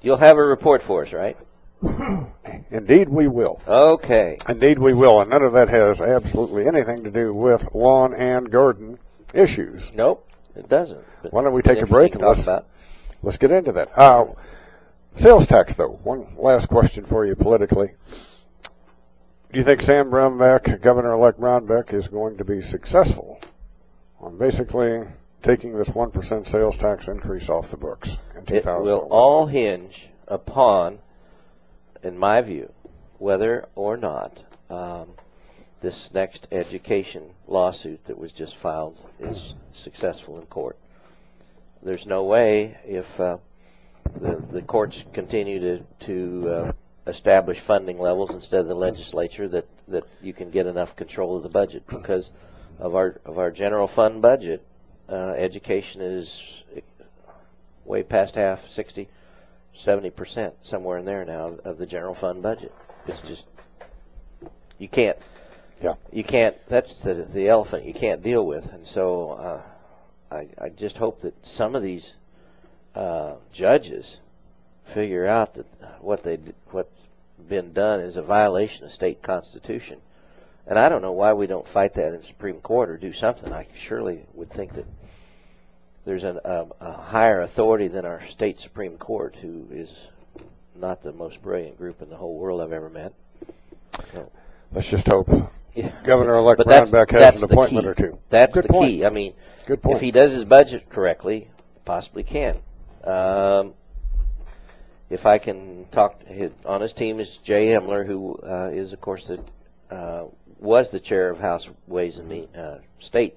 You'll 0.00 0.16
have 0.16 0.38
a 0.38 0.42
report 0.42 0.82
for 0.82 1.04
us, 1.04 1.12
right? 1.12 1.36
Indeed, 2.70 3.08
we 3.08 3.28
will. 3.28 3.60
Okay. 3.66 4.38
Indeed, 4.48 4.78
we 4.78 4.94
will. 4.94 5.20
And 5.20 5.30
none 5.30 5.42
of 5.42 5.52
that 5.52 5.68
has 5.68 6.00
absolutely 6.00 6.66
anything 6.66 7.04
to 7.04 7.10
do 7.10 7.34
with 7.34 7.66
lawn 7.74 8.14
and 8.14 8.50
garden 8.50 8.98
issues. 9.34 9.82
Nope, 9.94 10.28
it 10.56 10.68
doesn't. 10.68 11.04
Why 11.30 11.42
don't 11.42 11.52
we 11.52 11.62
take 11.62 11.80
a 11.80 11.86
break 11.86 12.14
and 12.14 12.22
let's, 12.22 12.44
talk 12.44 12.66
let's 13.22 13.36
get 13.36 13.50
into 13.50 13.72
that. 13.72 13.96
Uh, 13.98 14.26
sales 15.16 15.46
tax, 15.46 15.74
though. 15.74 15.98
One 16.04 16.36
last 16.38 16.68
question 16.68 17.04
for 17.04 17.26
you 17.26 17.34
politically. 17.34 17.90
Do 19.52 19.58
you 19.58 19.64
think 19.66 19.82
Sam 19.82 20.10
Brownback, 20.10 20.80
Governor-elect 20.80 21.38
Brownback, 21.38 21.92
is 21.92 22.08
going 22.08 22.38
to 22.38 22.44
be 22.44 22.62
successful 22.62 23.38
on 24.18 24.38
basically 24.38 25.02
taking 25.42 25.76
this 25.76 25.90
1% 25.90 26.50
sales 26.50 26.76
tax 26.78 27.06
increase 27.06 27.50
off 27.50 27.70
the 27.70 27.76
books 27.76 28.08
in 28.34 28.56
It 28.56 28.64
will 28.64 29.06
all 29.10 29.46
hinge 29.46 30.08
upon, 30.26 31.00
in 32.02 32.16
my 32.16 32.40
view, 32.40 32.72
whether 33.18 33.68
or 33.74 33.98
not 33.98 34.42
um, 34.70 35.08
this 35.82 36.08
next 36.14 36.46
education 36.50 37.24
lawsuit 37.46 38.02
that 38.06 38.16
was 38.16 38.32
just 38.32 38.56
filed 38.56 38.96
is 39.20 39.52
successful 39.70 40.40
in 40.40 40.46
court. 40.46 40.78
There's 41.82 42.06
no 42.06 42.24
way 42.24 42.78
if 42.86 43.20
uh, 43.20 43.36
the 44.18 44.42
the 44.50 44.62
courts 44.62 45.02
continue 45.12 45.60
to 45.60 45.84
to 46.06 46.48
uh, 46.48 46.72
establish 47.06 47.58
funding 47.60 47.98
levels 47.98 48.30
instead 48.30 48.60
of 48.60 48.68
the 48.68 48.74
legislature 48.74 49.48
that 49.48 49.66
that 49.88 50.04
you 50.20 50.32
can 50.32 50.50
get 50.50 50.66
enough 50.66 50.94
control 50.96 51.36
of 51.36 51.42
the 51.42 51.48
budget 51.48 51.82
because 51.88 52.30
of 52.78 52.94
our 52.94 53.20
of 53.24 53.38
our 53.38 53.50
general 53.50 53.88
fund 53.88 54.22
budget. 54.22 54.64
Uh, 55.08 55.34
education 55.36 56.00
is 56.00 56.62
way 57.84 58.02
past 58.02 58.36
half, 58.36 58.66
60, 58.68 59.08
70 59.74 60.10
percent, 60.10 60.54
somewhere 60.62 60.98
in 60.98 61.04
there 61.04 61.24
now 61.24 61.54
of 61.64 61.76
the 61.78 61.86
general 61.86 62.14
fund 62.14 62.42
budget. 62.42 62.72
It's 63.06 63.20
just 63.22 63.44
you 64.78 64.88
can't. 64.88 65.18
Yeah. 65.82 65.94
You 66.12 66.22
can't. 66.22 66.56
That's 66.68 66.94
the 67.00 67.26
the 67.32 67.48
elephant 67.48 67.84
you 67.84 67.94
can't 67.94 68.22
deal 68.22 68.46
with, 68.46 68.64
and 68.72 68.86
so 68.86 69.30
uh, 69.32 69.62
I 70.34 70.48
I 70.64 70.68
just 70.68 70.96
hope 70.96 71.22
that 71.22 71.34
some 71.44 71.74
of 71.74 71.82
these 71.82 72.14
uh, 72.94 73.34
judges 73.52 74.16
figure 74.94 75.26
out 75.26 75.54
that 75.54 75.66
what 76.00 76.22
they 76.22 76.38
what's 76.70 76.96
been 77.48 77.72
done 77.72 78.00
is 78.00 78.16
a 78.16 78.22
violation 78.22 78.84
of 78.84 78.92
state 78.92 79.22
constitution. 79.22 79.98
And 80.66 80.78
I 80.78 80.88
don't 80.88 81.02
know 81.02 81.12
why 81.12 81.32
we 81.32 81.46
don't 81.46 81.66
fight 81.68 81.94
that 81.94 82.12
in 82.14 82.22
Supreme 82.22 82.60
Court 82.60 82.88
or 82.88 82.96
do 82.96 83.12
something. 83.12 83.52
I 83.52 83.66
surely 83.74 84.24
would 84.34 84.50
think 84.50 84.74
that 84.74 84.86
there's 86.04 86.22
an, 86.24 86.38
a, 86.44 86.66
a 86.80 86.92
higher 86.92 87.40
authority 87.40 87.88
than 87.88 88.04
our 88.04 88.22
state 88.28 88.58
Supreme 88.58 88.96
Court, 88.96 89.34
who 89.40 89.66
is 89.72 89.88
not 90.76 91.02
the 91.02 91.12
most 91.12 91.42
brilliant 91.42 91.78
group 91.78 92.00
in 92.00 92.10
the 92.10 92.16
whole 92.16 92.36
world 92.36 92.60
I've 92.60 92.72
ever 92.72 92.88
met. 92.88 93.12
So, 94.12 94.30
Let's 94.72 94.88
just 94.88 95.06
hope 95.06 95.28
yeah. 95.74 95.92
Governor-elect 96.04 96.60
Brownback 96.62 97.10
has 97.10 97.42
an 97.42 97.44
appointment 97.44 97.84
key. 97.84 97.90
or 97.90 97.94
two. 97.94 98.18
That's 98.30 98.54
Good 98.54 98.64
the 98.64 98.68
point. 98.68 98.90
key. 98.90 99.04
I 99.04 99.10
mean, 99.10 99.34
if 99.66 100.00
he 100.00 100.10
does 100.10 100.32
his 100.32 100.44
budget 100.44 100.88
correctly, 100.90 101.48
possibly 101.84 102.22
can. 102.22 102.58
Um, 103.04 103.74
if 105.12 105.26
I 105.26 105.36
can 105.38 105.86
talk 105.92 106.22
his, 106.24 106.50
on 106.64 106.80
his 106.80 106.94
team 106.94 107.20
is 107.20 107.28
Jay 107.44 107.66
Emler, 107.66 108.06
who 108.06 108.40
uh, 108.42 108.70
is 108.72 108.92
of 108.92 109.00
course 109.00 109.26
the 109.26 109.40
uh, 109.94 110.24
was 110.58 110.90
the 110.90 111.00
chair 111.00 111.28
of 111.28 111.38
House 111.38 111.68
Ways 111.86 112.16
and 112.16 112.28
Means, 112.28 112.54
uh, 112.56 112.78
State 112.98 113.36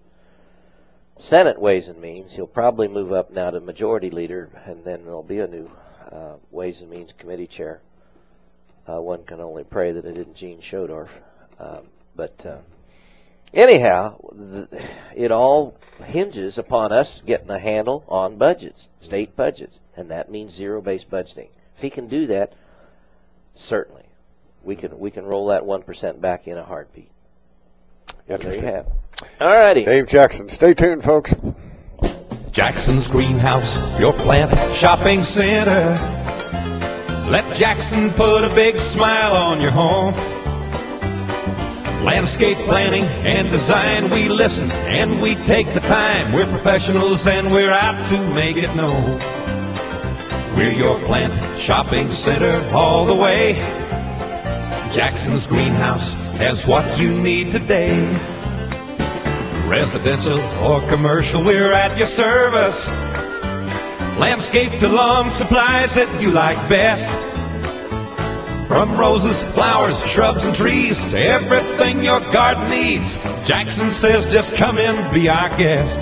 Senate 1.18 1.60
Ways 1.60 1.90
and 1.90 2.00
Means. 2.00 2.32
He'll 2.32 2.48
probably 2.48 2.88
move 2.88 3.12
up 3.12 3.32
now 3.32 3.50
to 3.50 3.60
Majority 3.60 4.10
Leader, 4.10 4.50
and 4.66 4.86
then 4.86 5.04
there'll 5.04 5.24
be 5.24 5.40
a 5.40 5.48
new 5.48 5.70
uh, 6.12 6.36
Ways 6.50 6.80
and 6.80 6.90
Means 6.90 7.12
Committee 7.18 7.48
chair. 7.48 7.82
Uh, 8.88 9.02
one 9.02 9.24
can 9.24 9.42
only 9.42 9.64
pray 9.64 9.92
that 9.92 10.06
it 10.06 10.18
isn't 10.18 10.38
Jean 10.38 10.60
Schodorf. 10.60 11.10
Um, 11.60 11.88
but 12.16 12.46
uh, 12.46 12.58
anyhow, 13.54 14.18
th- 14.32 14.82
it 15.16 15.32
all 15.32 15.76
hinges 16.06 16.58
upon 16.58 16.94
us 16.94 17.22
getting 17.26 17.50
a 17.50 17.60
handle 17.60 18.06
on 18.08 18.38
budgets, 18.38 18.88
state 19.02 19.36
budgets, 19.36 19.80
and 19.98 20.12
that 20.12 20.32
means 20.32 20.54
zero-based 20.54 21.10
budgeting. 21.10 21.50
If 21.76 21.82
he 21.82 21.90
can 21.90 22.08
do 22.08 22.28
that, 22.28 22.54
certainly 23.54 24.04
we 24.64 24.76
can 24.76 24.98
we 24.98 25.12
can 25.12 25.26
roll 25.26 25.48
that 25.48 25.66
one 25.66 25.84
percent 25.84 26.22
back 26.22 26.48
in 26.48 26.58
a 26.58 26.64
heartbeat. 26.64 27.12
There 28.28 28.56
you 28.56 28.62
have. 28.62 28.88
it. 28.88 28.94
All 29.40 29.48
righty. 29.48 29.86
Dave 29.86 30.08
Jackson. 30.08 30.50
Stay 30.50 30.74
tuned, 30.74 31.04
folks. 31.04 31.34
Jackson's 32.50 33.08
Greenhouse, 33.08 33.78
your 34.00 34.14
plant 34.14 34.76
shopping 34.76 35.24
center. 35.24 35.92
Let 37.30 37.54
Jackson 37.56 38.12
put 38.12 38.44
a 38.44 38.50
big 38.54 38.82
smile 38.82 39.34
on 39.34 39.60
your 39.60 39.72
home. 39.72 40.14
Landscape 42.06 42.58
planning 42.60 43.04
and 43.04 43.50
design, 43.50 44.10
we 44.12 44.30
listen 44.30 44.72
and 44.72 45.22
we 45.22 45.36
take 45.36 45.74
the 45.74 45.80
time. 45.82 46.32
We're 46.34 46.50
professionals 46.50 47.28
and 47.28 47.52
we're 47.52 47.72
out 47.72 48.10
to 48.10 48.30
make 48.34 48.58
it 48.58 48.74
known. 48.76 49.20
We're 50.56 50.72
your 50.72 50.98
plant 51.00 51.60
shopping 51.60 52.10
center 52.14 52.66
all 52.74 53.06
the 53.06 53.14
way. 53.14 53.56
Jackson's 54.94 55.46
Greenhouse 55.48 56.14
has 56.38 56.66
what 56.66 56.98
you 56.98 57.12
need 57.20 57.50
today. 57.50 58.00
Residential 59.68 60.40
or 60.64 60.88
commercial, 60.88 61.44
we're 61.44 61.74
at 61.74 61.98
your 61.98 62.08
service. 62.08 62.88
Landscape 64.18 64.80
to 64.80 64.88
lawn 64.88 65.30
supplies 65.30 65.96
that 65.96 66.22
you 66.22 66.32
like 66.32 66.70
best. 66.70 67.04
From 68.70 68.98
roses, 68.98 69.44
flowers, 69.54 70.00
shrubs, 70.08 70.46
and 70.46 70.56
trees 70.56 71.04
to 71.04 71.20
everything 71.20 72.02
your 72.02 72.22
garden 72.32 72.70
needs, 72.70 73.18
Jackson 73.46 73.92
says 73.92 74.32
just 74.32 74.56
come 74.56 74.78
in, 74.78 75.14
be 75.14 75.28
our 75.28 75.50
guest. 75.58 76.00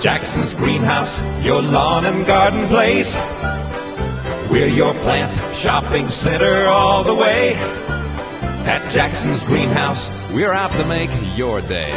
Jackson's 0.00 0.54
Greenhouse, 0.54 1.18
your 1.44 1.60
lawn 1.60 2.06
and 2.06 2.24
garden 2.24 2.68
place. 2.68 3.12
We're 4.48 4.68
your 4.68 4.94
plant 4.94 5.56
shopping 5.56 6.08
center 6.08 6.68
all 6.68 7.02
the 7.02 7.14
way. 7.14 7.54
At 7.54 8.92
Jackson's 8.92 9.42
Greenhouse, 9.42 10.08
we're 10.32 10.52
out 10.52 10.70
to 10.72 10.84
make 10.84 11.10
your 11.36 11.60
day. 11.60 11.90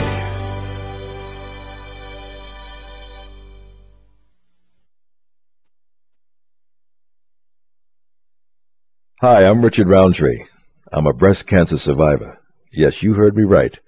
Hi, 9.22 9.46
I'm 9.46 9.62
Richard 9.64 9.88
Roundtree. 9.88 10.46
I'm 10.92 11.06
a 11.06 11.14
breast 11.14 11.46
cancer 11.46 11.78
survivor. 11.78 12.40
Yes, 12.72 13.04
you 13.04 13.14
heard 13.14 13.38
me 13.38 13.44
right. 13.44 13.80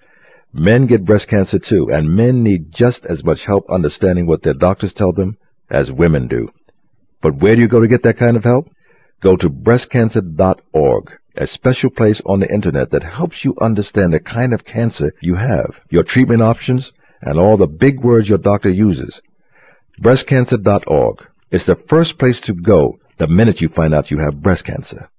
Men 0.54 0.86
get 0.86 1.04
breast 1.04 1.28
cancer 1.28 1.58
too, 1.58 1.92
and 1.92 2.16
men 2.16 2.44
need 2.44 2.72
just 2.72 3.06
as 3.06 3.24
much 3.24 3.44
help 3.44 3.72
understanding 3.72 4.28
what 4.28 4.44
their 4.44 4.54
doctors 4.54 4.94
tell 4.94 5.12
them 5.12 5.38
as 5.68 5.92
women 5.92 6.28
do. 6.28 6.50
But 7.22 7.38
where 7.38 7.56
do 7.56 7.62
you 7.62 7.68
go 7.68 7.80
to 7.80 7.88
get 7.88 8.04
that 8.04 8.18
kind 8.18 8.38
of 8.38 8.44
help? 8.44 8.70
Go 9.20 9.36
to 9.36 9.50
breastcancer.org, 9.50 11.12
a 11.36 11.48
special 11.48 11.90
place 11.90 12.22
on 12.24 12.40
the 12.40 12.54
internet 12.54 12.92
that 12.92 13.02
helps 13.02 13.44
you 13.44 13.56
understand 13.60 14.14
the 14.14 14.20
kind 14.20 14.54
of 14.54 14.64
cancer 14.64 15.14
you 15.22 15.36
have, 15.36 15.80
your 15.90 16.04
treatment 16.04 16.44
options, 16.44 16.92
and 17.20 17.40
all 17.40 17.58
the 17.58 17.66
big 17.66 18.04
words 18.04 18.30
your 18.30 18.38
doctor 18.38 18.70
uses. 18.70 19.22
Breastcancer.org 20.02 21.26
is 21.50 21.66
the 21.66 21.76
first 21.88 22.20
place 22.20 22.42
to 22.42 22.54
go 22.54 23.00
the 23.18 23.28
minute 23.28 23.62
you 23.62 23.70
find 23.70 23.94
out 23.94 24.12
you 24.12 24.20
have 24.20 24.42
breast 24.42 24.66
cancer. 24.66 25.10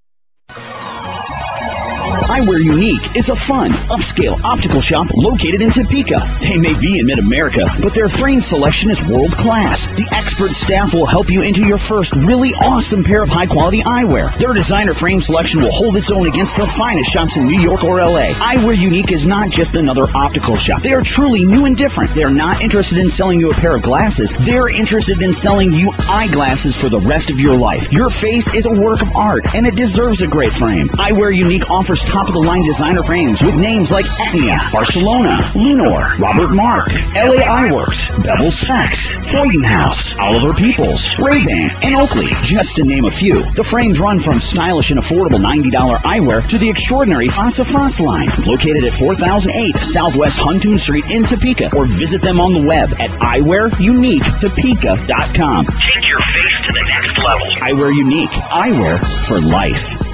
Eyewear 2.22 2.62
Unique 2.62 3.16
is 3.16 3.28
a 3.28 3.36
fun, 3.36 3.72
upscale 3.90 4.40
optical 4.44 4.80
shop 4.80 5.08
located 5.14 5.62
in 5.62 5.70
Topeka. 5.70 6.20
They 6.40 6.56
may 6.56 6.78
be 6.78 6.98
in 6.98 7.06
mid-America, 7.06 7.66
but 7.80 7.94
their 7.94 8.08
frame 8.08 8.40
selection 8.40 8.90
is 8.90 9.02
world 9.02 9.32
class. 9.32 9.86
The 9.86 10.06
expert 10.12 10.52
staff 10.52 10.94
will 10.94 11.06
help 11.06 11.30
you 11.30 11.42
into 11.42 11.66
your 11.66 11.78
first 11.78 12.14
really 12.14 12.50
awesome 12.54 13.02
pair 13.04 13.22
of 13.22 13.28
high-quality 13.28 13.82
eyewear. 13.82 14.36
Their 14.36 14.52
designer 14.52 14.94
frame 14.94 15.20
selection 15.20 15.62
will 15.62 15.72
hold 15.72 15.96
its 15.96 16.10
own 16.10 16.28
against 16.28 16.56
the 16.56 16.66
finest 16.66 17.10
shops 17.10 17.36
in 17.36 17.46
New 17.46 17.60
York 17.60 17.82
or 17.82 17.98
LA. 17.98 18.32
Eyewear 18.34 18.76
Unique 18.76 19.10
is 19.10 19.26
not 19.26 19.50
just 19.50 19.74
another 19.74 20.06
optical 20.14 20.56
shop. 20.56 20.82
They 20.82 20.92
are 20.92 21.02
truly 21.02 21.44
new 21.44 21.64
and 21.64 21.76
different. 21.76 22.14
They 22.14 22.24
are 22.24 22.30
not 22.30 22.60
interested 22.60 22.98
in 22.98 23.10
selling 23.10 23.40
you 23.40 23.50
a 23.50 23.54
pair 23.54 23.74
of 23.74 23.82
glasses. 23.82 24.32
They're 24.44 24.68
interested 24.68 25.20
in 25.22 25.34
selling 25.34 25.72
you 25.72 25.92
eyeglasses 25.98 26.76
for 26.76 26.88
the 26.88 27.00
rest 27.00 27.30
of 27.30 27.40
your 27.40 27.56
life. 27.56 27.92
Your 27.92 28.10
face 28.10 28.52
is 28.54 28.66
a 28.66 28.72
work 28.72 29.02
of 29.02 29.16
art, 29.16 29.54
and 29.54 29.66
it 29.66 29.74
deserves 29.74 30.22
a 30.22 30.26
great 30.26 30.52
frame. 30.52 30.88
Eyewear 30.88 31.34
Unique 31.34 31.70
offers 31.70 32.03
top 32.06 32.28
of 32.28 32.34
the 32.34 32.40
line 32.40 32.64
designer 32.64 33.02
frames 33.02 33.42
with 33.42 33.56
names 33.56 33.90
like 33.90 34.06
Etnia, 34.06 34.70
Barcelona, 34.72 35.36
Lunor, 35.54 36.16
Robert 36.18 36.54
Mark, 36.54 36.88
LA 37.14 37.42
Eyeworks, 37.42 38.06
Bevel 38.24 38.50
Specs, 38.50 39.06
Freudenhaus, 39.30 40.16
Oliver 40.18 40.54
Peoples, 40.54 41.18
Ray-Ban, 41.18 41.70
and 41.82 41.94
Oakley, 41.96 42.28
just 42.42 42.76
to 42.76 42.84
name 42.84 43.04
a 43.04 43.10
few. 43.10 43.42
The 43.52 43.64
frames 43.64 43.98
run 43.98 44.20
from 44.20 44.40
stylish 44.40 44.90
and 44.90 45.00
affordable 45.00 45.40
$90 45.40 45.72
eyewear 45.98 46.46
to 46.48 46.58
the 46.58 46.70
extraordinary 46.70 47.28
Fasa 47.28 47.66
Frost 47.70 48.00
line, 48.00 48.28
located 48.46 48.84
at 48.84 48.92
4008 48.92 49.76
Southwest 49.76 50.38
Huntoon 50.38 50.78
Street 50.78 51.10
in 51.10 51.24
Topeka, 51.24 51.74
or 51.76 51.84
visit 51.84 52.22
them 52.22 52.40
on 52.40 52.52
the 52.52 52.62
web 52.62 52.92
at 53.00 53.10
eyewearuniquetopeka.com. 53.10 55.66
Take 55.66 56.08
your 56.08 56.20
face 56.20 56.66
to 56.66 56.72
the 56.72 56.84
next 56.88 57.18
level. 57.18 57.46
Eyewear 57.60 57.94
Unique, 57.94 58.30
eyewear 58.30 58.98
for 59.26 59.40
life. 59.40 60.13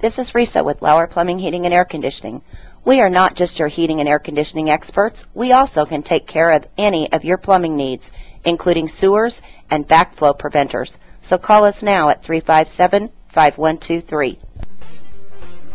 This 0.00 0.18
is 0.18 0.30
Risa 0.30 0.64
with 0.64 0.80
Lauer 0.80 1.06
Plumbing, 1.06 1.38
Heating, 1.38 1.66
and 1.66 1.74
Air 1.74 1.84
Conditioning. 1.84 2.40
We 2.86 3.02
are 3.02 3.10
not 3.10 3.36
just 3.36 3.58
your 3.58 3.68
heating 3.68 4.00
and 4.00 4.08
air 4.08 4.18
conditioning 4.18 4.70
experts. 4.70 5.22
We 5.34 5.52
also 5.52 5.84
can 5.84 6.00
take 6.00 6.26
care 6.26 6.52
of 6.52 6.66
any 6.78 7.12
of 7.12 7.22
your 7.22 7.36
plumbing 7.36 7.76
needs, 7.76 8.10
including 8.42 8.88
sewers 8.88 9.42
and 9.68 9.86
backflow 9.86 10.38
preventers. 10.38 10.96
So 11.20 11.36
call 11.36 11.66
us 11.66 11.82
now 11.82 12.08
at 12.08 12.22
357-5123. 12.22 14.38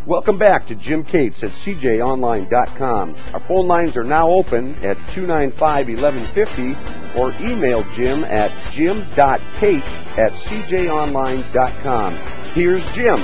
Welcome 0.07 0.39
back 0.39 0.65
to 0.67 0.75
Jim 0.75 1.03
Cates 1.03 1.43
at 1.43 1.51
CJOnline.com. 1.51 3.15
Our 3.31 3.39
phone 3.39 3.67
lines 3.67 3.95
are 3.95 4.03
now 4.03 4.27
open 4.27 4.73
at 4.83 4.97
295-1150 5.09 7.15
or 7.15 7.31
email 7.39 7.83
Jim 7.93 8.23
at 8.23 8.51
jim.cates 8.73 9.85
at 10.17 10.33
CJOnline.com. 10.33 12.15
Here's 12.55 12.83
Jim. 12.93 13.23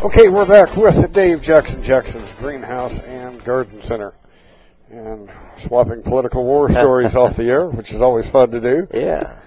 Okay, 0.00 0.28
we're 0.28 0.46
back 0.46 0.76
with 0.76 1.12
Dave 1.12 1.42
Jackson, 1.42 1.82
Jackson's 1.82 2.32
Greenhouse 2.34 3.00
and 3.00 3.44
Garden 3.44 3.82
Center. 3.82 4.14
And 4.92 5.28
swapping 5.56 6.04
political 6.04 6.44
war 6.44 6.70
stories 6.70 7.16
off 7.16 7.36
the 7.36 7.46
air, 7.46 7.66
which 7.66 7.90
is 7.90 8.00
always 8.00 8.28
fun 8.28 8.52
to 8.52 8.60
do. 8.60 8.86
Yeah. 8.94 9.40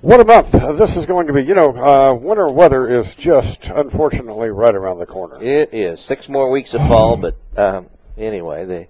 What 0.00 0.20
a 0.20 0.24
month 0.24 0.54
uh, 0.54 0.72
this 0.72 0.96
is 0.96 1.04
going 1.04 1.26
to 1.26 1.34
be. 1.34 1.42
You 1.42 1.54
know, 1.54 1.76
uh, 1.76 2.14
winter 2.14 2.50
weather 2.50 2.88
is 2.88 3.14
just, 3.16 3.66
unfortunately, 3.66 4.48
right 4.48 4.74
around 4.74 4.98
the 4.98 5.04
corner. 5.04 5.42
It 5.42 5.74
is 5.74 6.00
six 6.00 6.26
more 6.26 6.50
weeks 6.50 6.72
of 6.72 6.80
fall, 6.88 7.18
but 7.18 7.36
um, 7.58 7.90
anyway, 8.16 8.64
they 8.64 8.88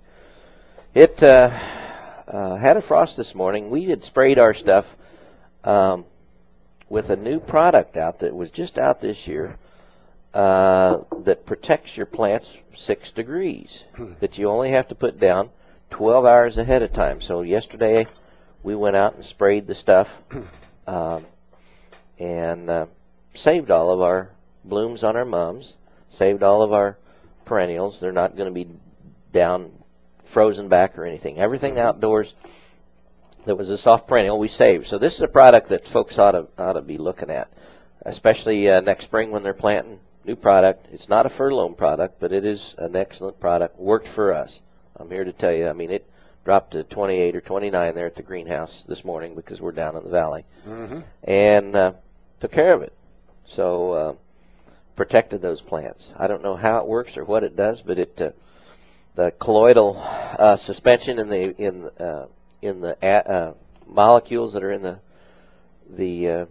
it 0.95 1.21
uh, 1.21 1.51
uh, 2.29 2.57
had 2.59 2.77
a 2.77 2.81
frost 2.81 3.17
this 3.17 3.35
morning. 3.35 3.71
We 3.71 3.87
had 3.87 4.05
sprayed 4.05 4.39
our 4.39 4.55
stuff 4.55 4.87
um, 5.65 6.05
with 6.89 7.11
a 7.11 7.17
new 7.17 7.41
product 7.41 7.97
out 7.97 8.21
that 8.21 8.37
was 8.37 8.53
just 8.53 8.79
out 8.79 9.01
this 9.01 9.27
year 9.27 9.59
uh, 10.35 10.99
that 11.25 11.45
protects 11.45 11.97
your 11.97 12.07
plants 12.07 12.49
six 12.75 13.11
degrees 13.11 13.85
that 14.21 14.39
you 14.39 14.49
only 14.49 14.71
have 14.71 14.89
to 14.89 14.95
put 14.95 15.21
down 15.21 15.51
12 15.91 16.25
hours 16.25 16.59
ahead 16.59 16.83
of 16.83 16.93
time. 16.93 17.21
So 17.21 17.43
yesterday 17.43 18.07
we 18.63 18.75
went 18.75 18.97
out 18.97 19.15
and 19.15 19.25
sprayed 19.25 19.67
the 19.67 19.75
stuff 19.75 20.09
um, 20.87 21.27
and 22.19 22.71
uh, 22.71 22.87
saved 23.35 23.71
all 23.71 23.93
of 23.93 24.01
our 24.01 24.31
blooms 24.65 25.05
on 25.05 25.17
our 25.17 25.25
mums, 25.25 25.75
saved 26.09 26.43
all 26.43 26.63
of 26.63 26.73
our 26.73 26.97
perennials. 27.45 28.01
They're 28.01 28.13
not 28.13 28.37
going 28.37 28.49
to 28.49 28.55
be 28.55 28.69
down, 29.33 29.73
frozen 30.25 30.69
back 30.69 30.97
or 30.97 31.05
anything. 31.05 31.39
Everything 31.39 31.79
outdoors 31.79 32.33
that 33.45 33.57
was 33.57 33.71
a 33.71 33.79
soft 33.79 34.07
perennial 34.07 34.39
we 34.39 34.49
saved. 34.49 34.87
So 34.87 34.99
this 34.99 35.15
is 35.15 35.21
a 35.21 35.29
product 35.29 35.69
that 35.71 35.87
folks 35.87 36.19
ought 36.19 36.33
to 36.33 36.47
ought 36.57 36.75
to 36.75 36.81
be 36.81 36.97
looking 36.97 37.31
at, 37.31 37.53
especially 38.07 38.71
uh, 38.71 38.81
next 38.81 39.05
spring 39.05 39.31
when 39.31 39.43
they're 39.43 39.53
planting. 39.53 39.99
New 40.25 40.37
product. 40.37 40.87
It's 40.93 41.09
not 41.09 41.27
a 41.27 41.29
Fertilome 41.31 41.77
product, 41.77 42.21
but 42.21 42.33
it 42.33 42.45
is 42.45 42.75
an 42.79 42.95
excellent 42.95 43.41
product. 43.41 43.79
Worked 43.79 44.09
for 44.09 44.33
us. 44.33 44.61
I'm 44.97 45.11
here 45.11 45.25
to 45.25 45.33
tell 45.33 45.53
you. 45.53 45.69
I 45.69 45.73
mean, 45.73 45.91
it 45.91 46.09
dropped 46.45 46.73
to 46.73 46.85
28 46.85 47.35
or 47.37 47.41
29 47.41 47.95
there 47.95 48.07
at 48.07 48.15
the 48.15 48.23
greenhouse 48.23 48.83
this 48.87 49.05
morning 49.05 49.35
because 49.35 49.61
we're 49.61 49.73
down 49.73 49.97
in 49.97 50.05
the 50.05 50.11
valley, 50.11 50.45
Mm-hmm. 50.67 51.01
and 51.25 51.75
uh, 51.77 51.93
took 52.41 52.53
care 52.53 52.73
of 52.75 52.83
it. 52.83 52.93
So 53.47 53.93
uh, 53.93 54.15
protected 54.95 55.43
those 55.43 55.61
plants. 55.61 56.09
I 56.17 56.29
don't 56.29 56.43
know 56.43 56.57
how 56.57 56.79
it 56.79 56.87
works 56.87 57.17
or 57.17 57.25
what 57.25 57.43
it 57.43 57.57
does, 57.57 57.83
but 57.83 57.99
it 57.99 58.21
uh, 58.21 58.31
the 59.17 59.33
colloidal 59.41 59.97
uh, 59.99 60.57
suspension 60.57 61.19
in 61.19 61.29
the 61.29 61.57
in 61.61 61.91
uh, 61.99 62.27
in 62.63 62.81
the 62.81 63.05
uh, 63.05 63.55
molecules 63.89 64.53
that 64.53 64.63
are 64.63 64.73
in 64.73 64.83
the 64.83 64.99
the 65.91 66.29
uh, 66.29 66.47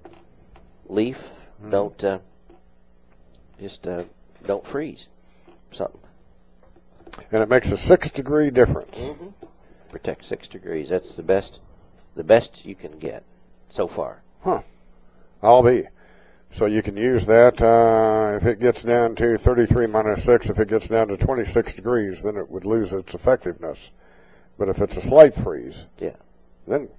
leaf 0.90 1.18
Mhm. 1.64 1.72
don't 1.72 2.04
uh, 2.04 2.20
just 3.62 3.88
uh, 3.88 4.04
don't 4.46 4.66
freeze. 4.68 5.06
Something. 5.72 6.02
And 7.32 7.44
it 7.44 7.50
makes 7.50 7.72
a 7.72 7.78
six 7.78 8.10
degree 8.10 8.50
difference. 8.50 8.96
Mm-hmm. 8.96 9.28
Protect 9.90 10.26
six 10.26 10.48
degrees. 10.48 10.90
That's 10.90 11.14
the 11.16 11.24
best, 11.24 11.60
the 12.16 12.24
best 12.24 12.66
you 12.66 12.76
can 12.76 12.98
get 13.00 13.24
so 13.70 13.88
far. 13.88 14.22
Huh. 14.44 14.62
I'll 15.44 15.64
be. 15.64 15.84
So 16.52 16.66
you 16.66 16.82
can 16.82 16.98
use 16.98 17.26
that 17.26 17.62
uh, 17.62 18.36
if 18.36 18.46
it 18.46 18.60
gets 18.60 18.84
down 18.84 19.16
to 19.16 19.38
33 19.38 19.88
minus 19.88 20.24
6. 20.24 20.50
If 20.50 20.60
it 20.60 20.68
gets 20.68 20.88
down 20.88 21.08
to 21.10 21.18
26 21.18 21.74
degrees, 21.76 22.22
then 22.22 22.36
it 22.36 22.50
would 22.50 22.66
lose 22.66 22.92
its 22.92 23.14
effectiveness. 23.14 23.92
But 24.58 24.68
if 24.70 24.82
it's 24.82 24.98
a 24.98 25.02
slight 25.02 25.34
freeze, 25.34 25.78
Yeah. 26.00 26.16
then 26.68 26.90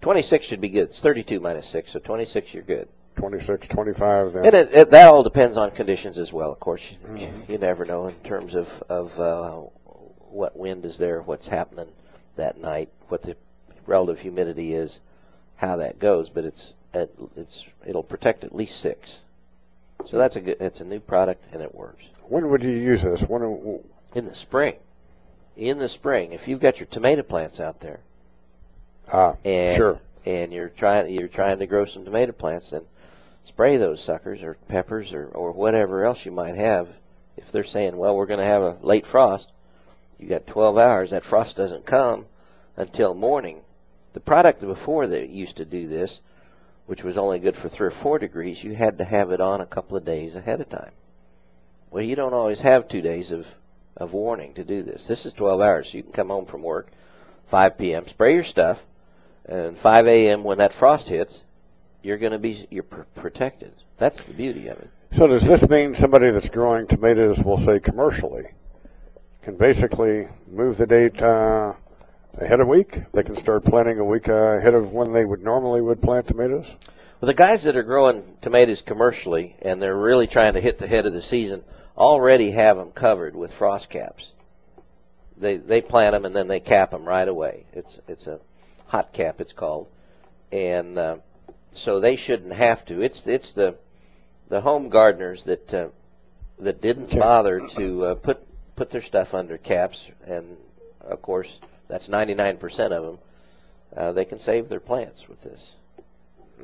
26 0.00 0.44
should 0.44 0.60
be 0.60 0.70
good. 0.70 0.84
It's 0.88 0.98
32 0.98 1.38
minus 1.40 1.68
6, 1.68 1.92
so 1.92 1.98
26 1.98 2.54
you're 2.54 2.62
good. 2.62 2.88
26, 3.16 3.68
25, 3.68 4.32
then. 4.32 4.46
And 4.46 4.54
it, 4.54 4.68
it, 4.72 4.90
that 4.90 5.08
all 5.08 5.22
depends 5.22 5.56
on 5.56 5.70
conditions 5.70 6.18
as 6.18 6.32
well, 6.32 6.50
of 6.52 6.60
course. 6.60 6.82
You, 6.90 7.26
Mhm. 7.26 7.48
you 7.48 7.58
never 7.58 7.84
know 7.84 8.06
in 8.08 8.14
terms 8.16 8.54
of, 8.54 8.68
of 8.88 9.18
uh, 9.20 9.60
what 10.30 10.56
wind 10.56 10.84
is 10.84 10.98
there, 10.98 11.22
what's 11.22 11.46
happening 11.46 11.88
that 12.36 12.60
night, 12.60 12.88
what 13.08 13.22
the 13.22 13.36
relative 13.86 14.18
humidity 14.20 14.74
is, 14.74 14.98
how 15.56 15.76
that 15.76 15.98
goes, 15.98 16.28
but 16.28 16.44
it's 16.44 16.72
it, 16.92 17.14
it's 17.36 17.64
it'll 17.86 18.02
protect 18.02 18.44
at 18.44 18.54
least 18.54 18.80
6. 18.80 19.18
So 20.10 20.18
that's 20.18 20.36
a 20.36 20.40
good 20.40 20.56
it's 20.60 20.80
a 20.80 20.84
new 20.84 21.00
product 21.00 21.44
and 21.52 21.62
it 21.62 21.74
works. 21.74 22.04
When 22.28 22.48
would 22.50 22.62
you 22.62 22.70
use 22.70 23.02
this? 23.02 23.20
When? 23.22 23.80
In 24.14 24.26
the 24.26 24.34
spring. 24.34 24.74
In 25.56 25.78
the 25.78 25.88
spring, 25.88 26.32
if 26.32 26.48
you've 26.48 26.60
got 26.60 26.78
your 26.80 26.86
tomato 26.86 27.22
plants 27.22 27.60
out 27.60 27.78
there, 27.80 28.00
Ah, 29.12 29.36
and 29.44 29.76
sure. 29.76 30.00
and 30.26 30.52
you're 30.52 30.68
trying 30.70 31.14
you're 31.14 31.28
trying 31.28 31.58
to 31.60 31.66
grow 31.66 31.84
some 31.84 32.04
tomato 32.04 32.32
plants, 32.32 32.70
then 32.70 32.82
spray 33.46 33.76
those 33.76 34.02
suckers 34.02 34.42
or 34.42 34.56
peppers 34.68 35.12
or, 35.12 35.26
or 35.26 35.52
whatever 35.52 36.04
else 36.04 36.24
you 36.24 36.32
might 36.32 36.56
have. 36.56 36.88
If 37.36 37.50
they're 37.52 37.64
saying, 37.64 37.96
well, 37.96 38.16
we're 38.16 38.26
going 38.26 38.40
to 38.40 38.46
have 38.46 38.62
a 38.62 38.76
late 38.82 39.06
frost, 39.06 39.48
you 40.18 40.28
got 40.28 40.46
12 40.46 40.78
hours. 40.78 41.10
That 41.10 41.24
frost 41.24 41.56
doesn't 41.56 41.86
come 41.86 42.26
until 42.76 43.14
morning. 43.14 43.60
The 44.12 44.20
product 44.20 44.60
before 44.60 45.06
that 45.08 45.28
used 45.28 45.56
to 45.56 45.64
do 45.64 45.88
this, 45.88 46.20
which 46.86 47.02
was 47.02 47.16
only 47.16 47.38
good 47.38 47.56
for 47.56 47.68
three 47.68 47.88
or 47.88 47.92
four 48.02 48.18
degrees, 48.18 48.62
you 48.62 48.74
had 48.74 48.98
to 48.98 49.04
have 49.04 49.30
it 49.30 49.40
on 49.40 49.60
a 49.60 49.66
couple 49.66 49.96
of 49.96 50.04
days 50.04 50.34
ahead 50.34 50.60
of 50.60 50.68
time. 50.68 50.92
Well, 51.90 52.04
you 52.04 52.16
don't 52.16 52.34
always 52.34 52.60
have 52.60 52.88
two 52.88 53.02
days 53.02 53.30
of, 53.30 53.46
of 53.96 54.12
warning 54.12 54.54
to 54.54 54.64
do 54.64 54.82
this. 54.82 55.06
This 55.06 55.24
is 55.26 55.32
12 55.32 55.60
hours, 55.60 55.88
so 55.90 55.96
you 55.96 56.02
can 56.02 56.12
come 56.12 56.28
home 56.28 56.46
from 56.46 56.62
work, 56.62 56.88
5 57.50 57.78
p.m., 57.78 58.06
spray 58.08 58.34
your 58.34 58.44
stuff, 58.44 58.78
and 59.46 59.78
5 59.78 60.06
a.m. 60.06 60.44
when 60.44 60.58
that 60.58 60.72
frost 60.72 61.06
hits, 61.06 61.40
you're 62.04 62.18
going 62.18 62.32
to 62.32 62.38
be 62.38 62.66
you're 62.70 62.82
pr- 62.82 63.02
protected. 63.14 63.72
That's 63.98 64.22
the 64.24 64.34
beauty 64.34 64.68
of 64.68 64.78
it. 64.78 64.90
So 65.16 65.26
does 65.26 65.42
this 65.42 65.68
mean 65.68 65.94
somebody 65.94 66.30
that's 66.30 66.48
growing 66.48 66.86
tomatoes, 66.86 67.42
we'll 67.42 67.58
say 67.58 67.78
commercially, 67.78 68.44
can 69.42 69.56
basically 69.56 70.28
move 70.50 70.76
the 70.76 70.86
date 70.86 71.20
uh, 71.22 71.72
ahead 72.38 72.60
a 72.60 72.66
week? 72.66 73.00
They 73.12 73.22
can 73.22 73.36
start 73.36 73.64
planting 73.64 73.98
a 73.98 74.04
week 74.04 74.28
uh, 74.28 74.32
ahead 74.32 74.74
of 74.74 74.92
when 74.92 75.12
they 75.12 75.24
would 75.24 75.42
normally 75.42 75.80
would 75.80 76.02
plant 76.02 76.26
tomatoes. 76.26 76.66
Well, 77.20 77.26
the 77.28 77.34
guys 77.34 77.62
that 77.62 77.76
are 77.76 77.82
growing 77.82 78.22
tomatoes 78.42 78.82
commercially 78.82 79.56
and 79.62 79.80
they're 79.80 79.96
really 79.96 80.26
trying 80.26 80.54
to 80.54 80.60
hit 80.60 80.78
the 80.78 80.88
head 80.88 81.06
of 81.06 81.12
the 81.12 81.22
season 81.22 81.62
already 81.96 82.50
have 82.50 82.76
them 82.76 82.90
covered 82.90 83.36
with 83.36 83.52
frost 83.54 83.88
caps. 83.88 84.32
They 85.36 85.56
they 85.56 85.80
plant 85.80 86.12
them 86.12 86.24
and 86.24 86.34
then 86.34 86.48
they 86.48 86.60
cap 86.60 86.90
them 86.90 87.04
right 87.04 87.26
away. 87.26 87.66
It's 87.72 87.98
it's 88.08 88.26
a 88.26 88.40
hot 88.86 89.12
cap 89.12 89.40
it's 89.40 89.52
called, 89.52 89.88
and 90.52 90.98
uh, 90.98 91.16
so 91.76 92.00
they 92.00 92.16
shouldn't 92.16 92.52
have 92.52 92.84
to. 92.86 93.02
It's 93.02 93.26
it's 93.26 93.52
the 93.52 93.76
the 94.48 94.60
home 94.60 94.88
gardeners 94.88 95.44
that 95.44 95.72
uh, 95.74 95.88
that 96.58 96.80
didn't 96.80 97.16
bother 97.18 97.60
to 97.76 98.06
uh, 98.06 98.14
put 98.14 98.46
put 98.76 98.90
their 98.90 99.02
stuff 99.02 99.34
under 99.34 99.58
caps, 99.58 100.06
and 100.26 100.56
of 101.00 101.22
course 101.22 101.58
that's 101.88 102.08
99% 102.08 102.62
of 102.92 103.04
them. 103.04 103.18
Uh, 103.96 104.12
they 104.12 104.24
can 104.24 104.38
save 104.38 104.68
their 104.68 104.80
plants 104.80 105.28
with 105.28 105.40
this. 105.42 105.72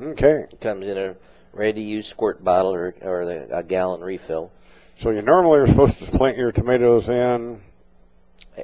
Okay. 0.01 0.47
It 0.51 0.61
comes 0.61 0.87
in 0.87 0.97
a 0.99 1.15
ready-to-use 1.53 2.07
squirt 2.07 2.43
bottle 2.43 2.73
or 2.73 2.95
or 3.03 3.27
the, 3.27 3.57
a 3.57 3.63
gallon 3.63 4.01
refill. 4.01 4.51
So 4.97 5.11
you 5.11 5.23
normally 5.23 5.61
are 5.61 5.67
supposed 5.67 5.99
to 5.99 6.11
plant 6.11 6.37
your 6.37 6.53
tomatoes 6.53 7.09
in 7.09 7.61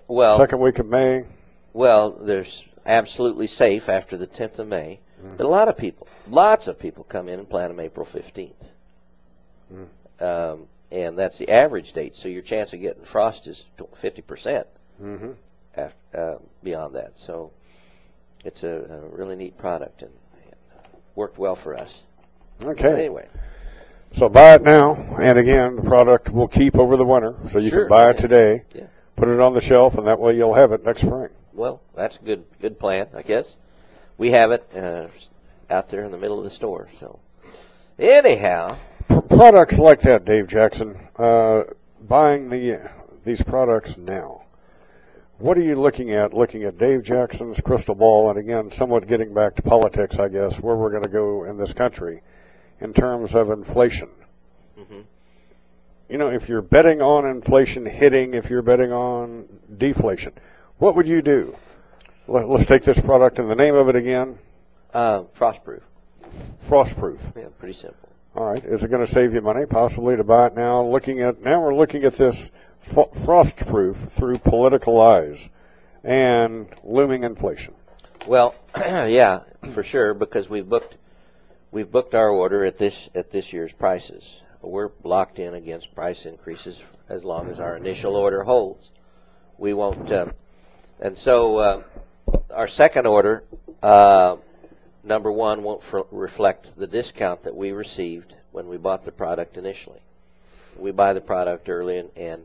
Well, 0.08 0.36
second 0.36 0.60
week 0.60 0.78
of 0.78 0.86
May. 0.86 1.24
Well, 1.72 2.10
there's 2.10 2.62
absolutely 2.84 3.46
safe 3.46 3.88
after 3.88 4.16
the 4.16 4.26
10th 4.26 4.58
of 4.58 4.68
May. 4.68 5.00
But 5.36 5.44
a 5.44 5.48
lot 5.48 5.68
of 5.68 5.76
people, 5.76 6.06
lots 6.28 6.66
of 6.68 6.78
people 6.78 7.04
come 7.04 7.28
in 7.28 7.38
and 7.40 7.48
plant 7.48 7.70
them 7.70 7.80
April 7.80 8.06
15th. 8.06 8.52
Um, 10.20 10.66
and 10.90 11.18
that's 11.18 11.36
the 11.36 11.50
average 11.50 11.92
date. 11.92 12.14
So 12.14 12.28
your 12.28 12.42
chance 12.42 12.72
of 12.72 12.80
getting 12.80 13.04
frost 13.04 13.46
is 13.46 13.64
50% 14.02 14.64
Mm-hmm. 15.02 15.32
after, 15.76 15.96
uh, 16.18 16.38
beyond 16.62 16.94
that. 16.94 17.18
So 17.18 17.50
it's 18.44 18.62
a, 18.62 18.68
a 18.68 19.08
really 19.14 19.36
neat 19.36 19.58
product 19.58 20.00
and, 20.00 20.10
and 20.44 20.54
worked 21.14 21.36
well 21.38 21.54
for 21.56 21.76
us. 21.76 21.92
Okay. 22.62 22.82
But 22.82 22.98
anyway, 22.98 23.28
So 24.12 24.30
buy 24.30 24.54
it 24.54 24.62
now, 24.62 24.94
and 25.20 25.38
again, 25.38 25.76
the 25.76 25.82
product 25.82 26.30
will 26.30 26.48
keep 26.48 26.76
over 26.78 26.96
the 26.96 27.04
winter, 27.04 27.34
so 27.50 27.58
you 27.58 27.68
Sure, 27.68 27.80
can 27.80 27.88
buy 27.90 28.10
it 28.10 28.16
today, 28.16 28.62
Yeah. 28.74 28.84
put 29.16 29.28
it 29.28 29.38
on 29.38 29.52
the 29.52 29.60
shelf, 29.60 29.98
and 29.98 30.06
that 30.06 30.18
way 30.18 30.34
you'll 30.34 30.54
have 30.54 30.72
it 30.72 30.82
next 30.82 31.00
spring. 31.02 31.28
well, 31.52 31.82
that's 31.94 32.16
a 32.16 32.20
good 32.24 32.44
good 32.62 32.78
plan, 32.78 33.08
I 33.14 33.20
guess. 33.20 33.58
We 34.18 34.30
have 34.30 34.50
it 34.52 34.68
uh, 34.74 35.08
out 35.70 35.88
there 35.90 36.04
in 36.04 36.10
the 36.10 36.18
middle 36.18 36.38
of 36.38 36.44
the 36.44 36.50
store. 36.50 36.88
So 37.00 37.18
anyhow, 37.98 38.78
P- 39.08 39.20
products 39.28 39.78
like 39.78 40.00
that, 40.02 40.24
Dave 40.24 40.46
Jackson, 40.46 40.96
uh, 41.16 41.64
buying 42.00 42.48
the 42.48 42.90
these 43.24 43.42
products 43.42 43.96
now. 43.96 44.42
What 45.38 45.58
are 45.58 45.62
you 45.62 45.74
looking 45.74 46.12
at? 46.12 46.32
Looking 46.32 46.64
at 46.64 46.78
Dave 46.78 47.02
Jackson's 47.02 47.60
crystal 47.60 47.94
ball, 47.94 48.30
and 48.30 48.38
again, 48.38 48.70
somewhat 48.70 49.06
getting 49.06 49.34
back 49.34 49.54
to 49.56 49.62
politics, 49.62 50.16
I 50.18 50.28
guess, 50.28 50.54
where 50.60 50.76
we're 50.76 50.90
going 50.90 51.02
to 51.02 51.10
go 51.10 51.44
in 51.44 51.58
this 51.58 51.74
country 51.74 52.22
in 52.80 52.94
terms 52.94 53.34
of 53.34 53.50
inflation. 53.50 54.08
Mhm. 54.78 55.04
You 56.08 56.18
know, 56.18 56.28
if 56.28 56.48
you're 56.48 56.62
betting 56.62 57.02
on 57.02 57.26
inflation 57.26 57.84
hitting, 57.84 58.32
if 58.34 58.48
you're 58.48 58.62
betting 58.62 58.92
on 58.92 59.46
deflation, 59.76 60.32
what 60.78 60.94
would 60.96 61.06
you 61.06 61.20
do? 61.20 61.54
Let, 62.28 62.48
let's 62.48 62.66
take 62.66 62.82
this 62.82 62.98
product 63.00 63.38
and 63.38 63.50
the 63.50 63.54
name 63.54 63.74
of 63.74 63.88
it 63.88 63.96
again. 63.96 64.38
uh, 64.92 65.22
frostproof. 65.38 65.82
Frostproof. 66.68 67.18
Yeah, 67.36 67.48
pretty 67.58 67.74
simple. 67.78 68.08
All 68.34 68.44
right. 68.44 68.64
Is 68.64 68.82
it 68.82 68.88
going 68.90 69.04
to 69.04 69.10
save 69.10 69.32
you 69.32 69.40
money? 69.40 69.64
Possibly 69.66 70.16
to 70.16 70.24
buy 70.24 70.48
it 70.48 70.54
now. 70.56 70.82
Looking 70.82 71.20
at 71.22 71.40
now, 71.42 71.60
we're 71.60 71.74
looking 71.74 72.04
at 72.04 72.14
this 72.14 72.50
fro- 72.78 73.10
frostproof 73.20 74.10
through 74.10 74.38
political 74.38 75.00
eyes 75.00 75.48
and 76.04 76.66
looming 76.84 77.24
inflation. 77.24 77.74
Well, 78.26 78.54
yeah, 78.76 79.40
for 79.72 79.82
sure, 79.84 80.12
because 80.12 80.48
we've 80.48 80.68
booked 80.68 80.96
we've 81.70 81.90
booked 81.90 82.14
our 82.14 82.28
order 82.28 82.64
at 82.64 82.76
this 82.78 83.08
at 83.14 83.30
this 83.30 83.52
year's 83.52 83.72
prices. 83.72 84.22
We're 84.60 84.90
locked 85.04 85.38
in 85.38 85.54
against 85.54 85.94
price 85.94 86.26
increases 86.26 86.76
as 87.08 87.22
long 87.24 87.48
as 87.50 87.60
our 87.60 87.76
initial 87.76 88.16
order 88.16 88.42
holds. 88.42 88.90
We 89.58 89.72
won't, 89.74 90.10
uh, 90.10 90.26
and 91.00 91.16
so 91.16 91.56
uh, 91.58 91.82
our 92.50 92.68
second 92.68 93.06
order, 93.06 93.44
uh, 93.82 94.36
number 95.04 95.30
one, 95.30 95.62
won't 95.62 95.82
fr- 95.82 96.00
reflect 96.10 96.68
the 96.76 96.86
discount 96.86 97.44
that 97.44 97.54
we 97.54 97.72
received 97.72 98.34
when 98.52 98.68
we 98.68 98.76
bought 98.76 99.04
the 99.04 99.12
product 99.12 99.56
initially. 99.56 100.00
We 100.78 100.90
buy 100.90 101.12
the 101.12 101.20
product 101.20 101.68
early 101.68 101.98
and, 101.98 102.10
and 102.16 102.42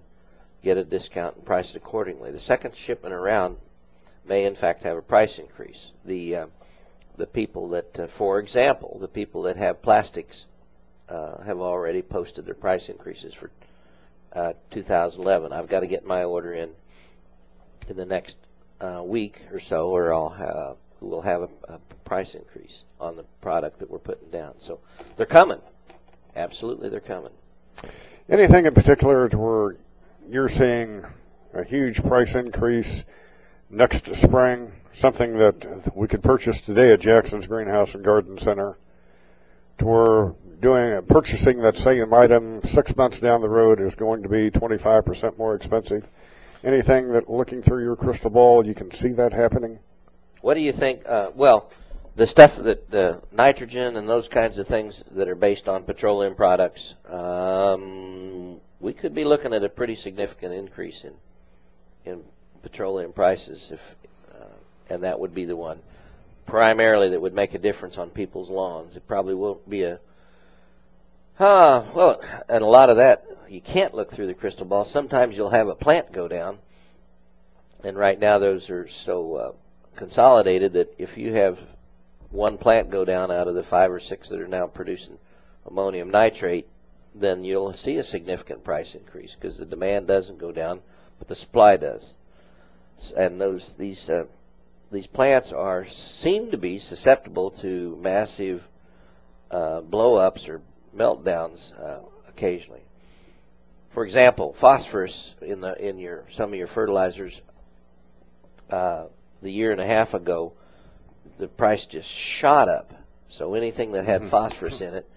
get 0.63 0.77
a 0.77 0.83
discount 0.83 1.35
and 1.37 1.45
price 1.45 1.71
it 1.71 1.75
accordingly. 1.75 2.31
The 2.31 2.39
second 2.39 2.75
shipment 2.75 3.13
around 3.13 3.57
may 4.25 4.45
in 4.45 4.55
fact 4.55 4.83
have 4.83 4.97
a 4.97 5.01
price 5.01 5.39
increase. 5.39 5.91
The 6.05 6.35
uh, 6.35 6.45
the 7.17 7.27
people 7.27 7.69
that, 7.69 7.99
uh, 7.99 8.07
for 8.07 8.39
example, 8.39 8.97
the 8.99 9.07
people 9.07 9.43
that 9.43 9.57
have 9.57 9.81
plastics 9.81 10.45
uh, 11.09 11.41
have 11.43 11.59
already 11.59 12.01
posted 12.01 12.45
their 12.45 12.55
price 12.55 12.89
increases 12.89 13.33
for 13.33 13.51
uh, 14.33 14.53
2011. 14.71 15.51
I've 15.51 15.67
got 15.67 15.81
to 15.81 15.87
get 15.87 16.05
my 16.05 16.23
order 16.23 16.53
in 16.53 16.69
in 17.87 17.97
the 17.97 18.05
next 18.05 18.37
week 19.03 19.41
or 19.51 19.59
so, 19.59 19.89
or 19.89 20.13
I'll 20.13 20.29
have, 20.29 20.77
we'll 20.99 21.21
have 21.21 21.41
a, 21.41 21.49
a 21.73 21.79
price 22.05 22.33
increase 22.35 22.83
on 22.99 23.15
the 23.15 23.23
product 23.41 23.79
that 23.79 23.89
we're 23.89 23.99
putting 23.99 24.29
down. 24.29 24.53
So 24.57 24.79
they're 25.17 25.25
coming. 25.25 25.59
Absolutely, 26.35 26.89
they're 26.89 26.99
coming. 26.99 27.31
Anything 28.29 28.65
in 28.65 28.73
particular 28.73 29.27
to 29.29 29.37
where 29.37 29.75
you're 30.29 30.49
seeing 30.49 31.03
a 31.53 31.63
huge 31.63 32.01
price 32.03 32.35
increase 32.35 33.03
next 33.69 34.15
spring? 34.15 34.71
Something 34.91 35.37
that 35.37 35.95
we 35.95 36.07
could 36.07 36.21
purchase 36.21 36.59
today 36.61 36.91
at 36.93 37.01
Jackson's 37.01 37.47
Greenhouse 37.47 37.95
and 37.95 38.03
Garden 38.03 38.37
Center. 38.37 38.77
To 39.79 39.85
where 39.85 40.33
doing 40.61 41.01
purchasing 41.07 41.61
that 41.61 41.75
same 41.75 42.13
item 42.13 42.61
six 42.63 42.95
months 42.95 43.19
down 43.19 43.41
the 43.41 43.49
road 43.49 43.79
is 43.79 43.95
going 43.95 44.23
to 44.23 44.29
be 44.29 44.51
25% 44.51 45.37
more 45.37 45.55
expensive. 45.55 46.05
Anything 46.63 47.11
that 47.13 47.29
looking 47.29 47.61
through 47.61 47.83
your 47.83 47.95
crystal 47.95 48.29
ball 48.29 48.65
you 48.65 48.73
can 48.73 48.91
see 48.91 49.09
that 49.09 49.33
happening? 49.33 49.79
What 50.41 50.53
do 50.53 50.61
you 50.61 50.71
think? 50.71 51.07
Uh, 51.07 51.31
well, 51.33 51.71
the 52.15 52.27
stuff 52.27 52.55
that 52.57 52.89
the 52.91 53.21
nitrogen 53.31 53.95
and 53.95 54.07
those 54.07 54.27
kinds 54.27 54.57
of 54.57 54.67
things 54.67 55.03
that 55.11 55.27
are 55.27 55.35
based 55.35 55.67
on 55.67 55.83
petroleum 55.83 56.35
products, 56.35 56.93
um, 57.09 58.59
we 58.79 58.93
could 58.93 59.15
be 59.15 59.23
looking 59.23 59.53
at 59.53 59.63
a 59.63 59.69
pretty 59.69 59.95
significant 59.95 60.53
increase 60.53 61.03
in 61.03 61.13
in 62.05 62.23
petroleum 62.63 63.13
prices, 63.13 63.67
if 63.71 63.79
uh, 64.33 64.45
and 64.89 65.03
that 65.03 65.19
would 65.19 65.33
be 65.33 65.45
the 65.45 65.55
one 65.55 65.79
primarily 66.51 67.09
that 67.09 67.21
would 67.21 67.33
make 67.33 67.53
a 67.53 67.57
difference 67.57 67.97
on 67.97 68.09
people's 68.09 68.49
lawns. 68.49 68.95
It 68.97 69.07
probably 69.07 69.35
won't 69.35 69.67
be 69.69 69.83
a 69.83 69.99
Ah, 71.43 71.87
well, 71.95 72.21
and 72.47 72.63
a 72.63 72.67
lot 72.67 72.91
of 72.91 72.97
that 72.97 73.25
you 73.49 73.61
can't 73.61 73.95
look 73.95 74.11
through 74.11 74.27
the 74.27 74.33
crystal 74.35 74.63
ball. 74.63 74.83
Sometimes 74.83 75.35
you'll 75.35 75.49
have 75.49 75.69
a 75.69 75.73
plant 75.73 76.11
go 76.11 76.27
down, 76.27 76.59
and 77.83 77.97
right 77.97 78.19
now 78.19 78.37
those 78.37 78.69
are 78.69 78.87
so 78.87 79.35
uh, 79.35 79.51
consolidated 79.95 80.73
that 80.73 80.93
if 80.99 81.17
you 81.17 81.33
have 81.33 81.57
one 82.29 82.59
plant 82.59 82.91
go 82.91 83.03
down 83.03 83.31
out 83.31 83.47
of 83.47 83.55
the 83.55 83.63
five 83.63 83.91
or 83.91 83.99
six 83.99 84.29
that 84.29 84.39
are 84.39 84.47
now 84.47 84.67
producing 84.67 85.17
ammonium 85.65 86.11
nitrate, 86.11 86.67
then 87.15 87.43
you'll 87.43 87.73
see 87.73 87.97
a 87.97 88.03
significant 88.03 88.63
price 88.63 88.93
increase 88.93 89.33
because 89.33 89.57
the 89.57 89.65
demand 89.65 90.05
doesn't 90.05 90.37
go 90.37 90.51
down, 90.51 90.79
but 91.17 91.27
the 91.27 91.35
supply 91.35 91.75
does. 91.75 92.13
And 93.17 93.41
those 93.41 93.73
these 93.79 94.07
uh, 94.11 94.25
these 94.91 95.07
plants 95.07 95.51
are 95.51 95.87
seem 95.87 96.51
to 96.51 96.57
be 96.57 96.77
susceptible 96.77 97.49
to 97.61 97.97
massive 97.99 98.63
uh, 99.49 99.81
blow-ups 99.81 100.47
or 100.47 100.61
meltdowns 100.95 101.59
uh, 101.79 101.99
occasionally. 102.27 102.81
For 103.93 104.05
example, 104.05 104.55
phosphorus 104.59 105.35
in 105.41 105.61
the 105.61 105.73
in 105.75 105.97
your 105.97 106.23
some 106.31 106.53
of 106.53 106.57
your 106.57 106.67
fertilizers 106.67 107.39
uh, 108.69 109.05
the 109.41 109.51
year 109.51 109.71
and 109.71 109.81
a 109.81 109.85
half 109.85 110.13
ago, 110.13 110.53
the 111.39 111.47
price 111.47 111.85
just 111.85 112.09
shot 112.09 112.69
up. 112.69 112.93
So 113.27 113.53
anything 113.53 113.93
that 113.93 114.05
had 114.05 114.29
phosphorus 114.29 114.81
in 114.81 114.93
it 114.93 115.09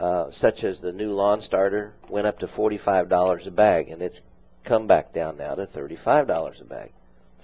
uh, 0.00 0.30
such 0.30 0.64
as 0.64 0.80
the 0.80 0.92
new 0.92 1.12
lawn 1.12 1.40
starter, 1.40 1.94
went 2.08 2.26
up 2.26 2.40
to 2.40 2.46
$45 2.46 3.46
a 3.46 3.50
bag, 3.50 3.88
and 3.90 4.02
it's 4.02 4.20
come 4.64 4.86
back 4.86 5.12
down 5.12 5.36
now 5.36 5.54
to 5.54 5.66
$35 5.66 6.60
a 6.60 6.64
bag, 6.64 6.90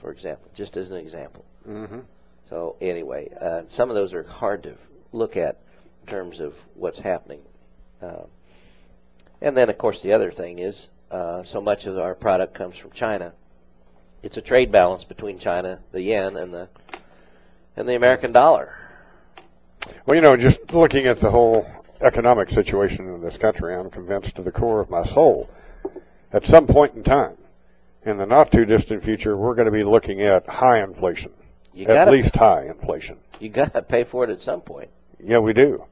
for 0.00 0.10
example, 0.10 0.50
just 0.54 0.76
as 0.76 0.90
an 0.90 0.96
example. 0.96 1.44
Mm-hmm. 1.68 2.00
So 2.48 2.76
anyway, 2.80 3.28
uh, 3.40 3.62
some 3.68 3.88
of 3.88 3.94
those 3.94 4.12
are 4.12 4.24
hard 4.24 4.64
to 4.64 4.74
look 5.12 5.36
at 5.36 5.60
in 6.02 6.08
terms 6.08 6.40
of 6.40 6.54
what's 6.74 6.98
happening. 6.98 7.40
Uh, 8.02 8.24
and 9.40 9.56
then, 9.56 9.70
of 9.70 9.78
course, 9.78 10.02
the 10.02 10.12
other 10.12 10.30
thing 10.30 10.58
is 10.58 10.88
uh, 11.10 11.42
so 11.42 11.60
much 11.60 11.86
of 11.86 11.98
our 11.98 12.14
product 12.14 12.54
comes 12.54 12.76
from 12.76 12.90
China. 12.90 13.32
It's 14.22 14.36
a 14.36 14.42
trade 14.42 14.70
balance 14.70 15.04
between 15.04 15.38
China, 15.38 15.78
the 15.92 16.02
yen, 16.02 16.36
and 16.36 16.52
the 16.52 16.68
and 17.76 17.88
the 17.88 17.94
American 17.94 18.32
dollar. 18.32 18.74
Well, 20.04 20.14
you 20.14 20.20
know, 20.20 20.36
just 20.36 20.72
looking 20.72 21.06
at 21.06 21.20
the 21.20 21.30
whole 21.30 21.66
economic 22.00 22.48
situation 22.48 23.08
in 23.08 23.22
this 23.22 23.36
country, 23.36 23.74
I'm 23.74 23.90
convinced 23.90 24.36
to 24.36 24.42
the 24.42 24.52
core 24.52 24.80
of 24.80 24.90
my 24.90 25.04
soul, 25.04 25.48
at 26.32 26.44
some 26.44 26.66
point 26.66 26.94
in 26.94 27.02
time, 27.02 27.36
in 28.04 28.18
the 28.18 28.26
not 28.26 28.50
too 28.50 28.64
distant 28.64 29.02
future, 29.02 29.36
we're 29.36 29.54
going 29.54 29.66
to 29.66 29.72
be 29.72 29.84
looking 29.84 30.22
at 30.22 30.46
high 30.46 30.82
inflation. 30.82 31.32
You 31.72 31.86
at 31.86 31.94
gotta, 31.94 32.10
least 32.10 32.34
high 32.34 32.66
inflation. 32.66 33.18
You 33.38 33.48
got 33.48 33.72
to 33.74 33.82
pay 33.82 34.04
for 34.04 34.24
it 34.24 34.30
at 34.30 34.40
some 34.40 34.60
point. 34.60 34.90
Yeah, 35.22 35.38
we 35.38 35.52
do. 35.52 35.84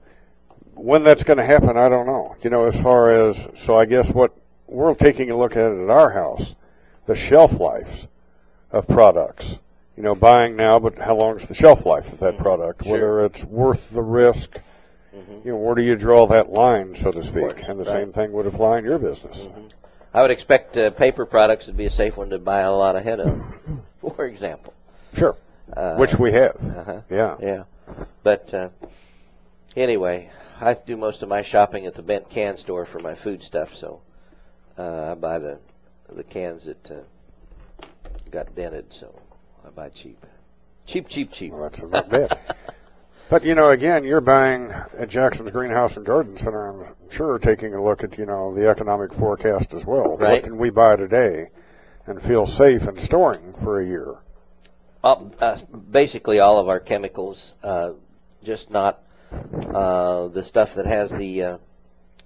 When 0.78 1.02
that's 1.04 1.24
going 1.24 1.38
to 1.38 1.44
happen, 1.44 1.76
I 1.76 1.88
don't 1.88 2.06
know. 2.06 2.36
You 2.42 2.50
know, 2.50 2.64
as 2.66 2.76
far 2.80 3.28
as 3.28 3.48
so, 3.56 3.76
I 3.76 3.84
guess 3.84 4.08
what 4.08 4.32
we're 4.66 4.94
taking 4.94 5.30
a 5.30 5.36
look 5.36 5.52
at 5.52 5.66
it 5.72 5.82
at 5.84 5.90
our 5.90 6.10
house, 6.10 6.54
the 7.06 7.14
shelf 7.14 7.58
lives 7.58 8.06
of 8.70 8.86
products. 8.86 9.58
You 9.96 10.04
know, 10.04 10.14
buying 10.14 10.54
now, 10.54 10.78
but 10.78 10.96
how 10.98 11.16
long 11.16 11.40
is 11.40 11.48
the 11.48 11.54
shelf 11.54 11.84
life 11.84 12.12
of 12.12 12.20
that 12.20 12.34
Mm-hmm. 12.34 12.42
product? 12.42 12.82
Whether 12.82 13.24
it's 13.24 13.42
worth 13.44 13.90
the 13.90 14.02
risk. 14.02 14.56
You 15.44 15.50
know, 15.52 15.56
where 15.56 15.74
do 15.74 15.82
you 15.82 15.96
draw 15.96 16.26
that 16.28 16.50
line, 16.52 16.94
so 16.94 17.10
to 17.10 17.22
speak? 17.22 17.64
And 17.68 17.80
the 17.80 17.84
right. 17.84 18.02
same 18.04 18.12
thing 18.12 18.30
would 18.32 18.46
apply 18.46 18.78
in 18.78 18.84
your 18.84 18.98
business. 18.98 19.36
I 20.14 20.22
would 20.22 20.30
expect 20.30 20.76
uh, 20.76 20.90
paper 20.90 21.26
products 21.26 21.66
would 21.66 21.76
be 21.76 21.86
a 21.86 21.90
safe 21.90 22.16
one 22.16 22.30
to 22.30 22.38
buy 22.38 22.60
a 22.60 22.72
lot 22.72 22.94
ahead 22.94 23.18
of, 23.18 23.42
for 24.00 24.24
example. 24.26 24.72
Sure. 25.16 25.34
Uh, 25.76 25.96
Which 25.96 26.14
we 26.16 26.32
have. 26.32 26.54
Uh-huh. 26.56 27.00
Yeah. 27.10 27.36
Yeah. 27.42 27.64
But 28.22 28.54
uh, 28.54 28.68
anyway, 29.76 30.30
I 30.60 30.74
do 30.74 30.96
most 30.96 31.22
of 31.22 31.28
my 31.28 31.42
shopping 31.42 31.86
at 31.86 31.94
the 31.94 32.02
bent 32.02 32.30
can 32.30 32.56
store 32.56 32.84
for 32.84 32.98
my 32.98 33.14
food 33.14 33.42
stuff, 33.42 33.74
so 33.74 34.00
uh, 34.76 35.12
I 35.12 35.14
buy 35.14 35.38
the 35.38 35.58
the 36.10 36.24
cans 36.24 36.64
that 36.64 36.90
uh, 36.90 37.86
got 38.30 38.54
dented, 38.54 38.92
so 38.92 39.14
I 39.64 39.70
buy 39.70 39.90
cheap. 39.90 40.24
Cheap, 40.86 41.08
cheap, 41.08 41.32
cheap. 41.32 41.52
Well, 41.52 41.62
that's 41.62 41.82
not 41.82 42.08
bad. 42.08 42.38
But 43.30 43.44
you 43.44 43.54
know, 43.54 43.70
again, 43.70 44.04
you're 44.04 44.22
buying 44.22 44.72
at 44.96 45.10
Jackson's 45.10 45.50
Greenhouse 45.50 45.96
and 45.98 46.06
Garden 46.06 46.34
Center. 46.36 46.70
I'm 46.70 47.10
sure 47.10 47.38
taking 47.38 47.74
a 47.74 47.84
look 47.84 48.02
at 48.02 48.16
you 48.16 48.24
know 48.24 48.54
the 48.54 48.68
economic 48.68 49.12
forecast 49.12 49.74
as 49.74 49.84
well. 49.84 50.16
Right. 50.16 50.32
What 50.32 50.44
can 50.44 50.56
we 50.56 50.70
buy 50.70 50.96
today 50.96 51.50
and 52.06 52.22
feel 52.22 52.46
safe 52.46 52.88
in 52.88 52.98
storing 52.98 53.52
for 53.62 53.80
a 53.80 53.86
year? 53.86 54.14
Uh, 55.04 55.56
basically, 55.90 56.40
all 56.40 56.58
of 56.58 56.68
our 56.68 56.80
chemicals, 56.80 57.54
uh, 57.62 57.90
just 58.42 58.70
not 58.70 59.02
uh, 59.32 60.28
the 60.28 60.42
stuff 60.42 60.74
that 60.74 60.86
has 60.86 61.10
the 61.10 61.42
uh, 61.42 61.58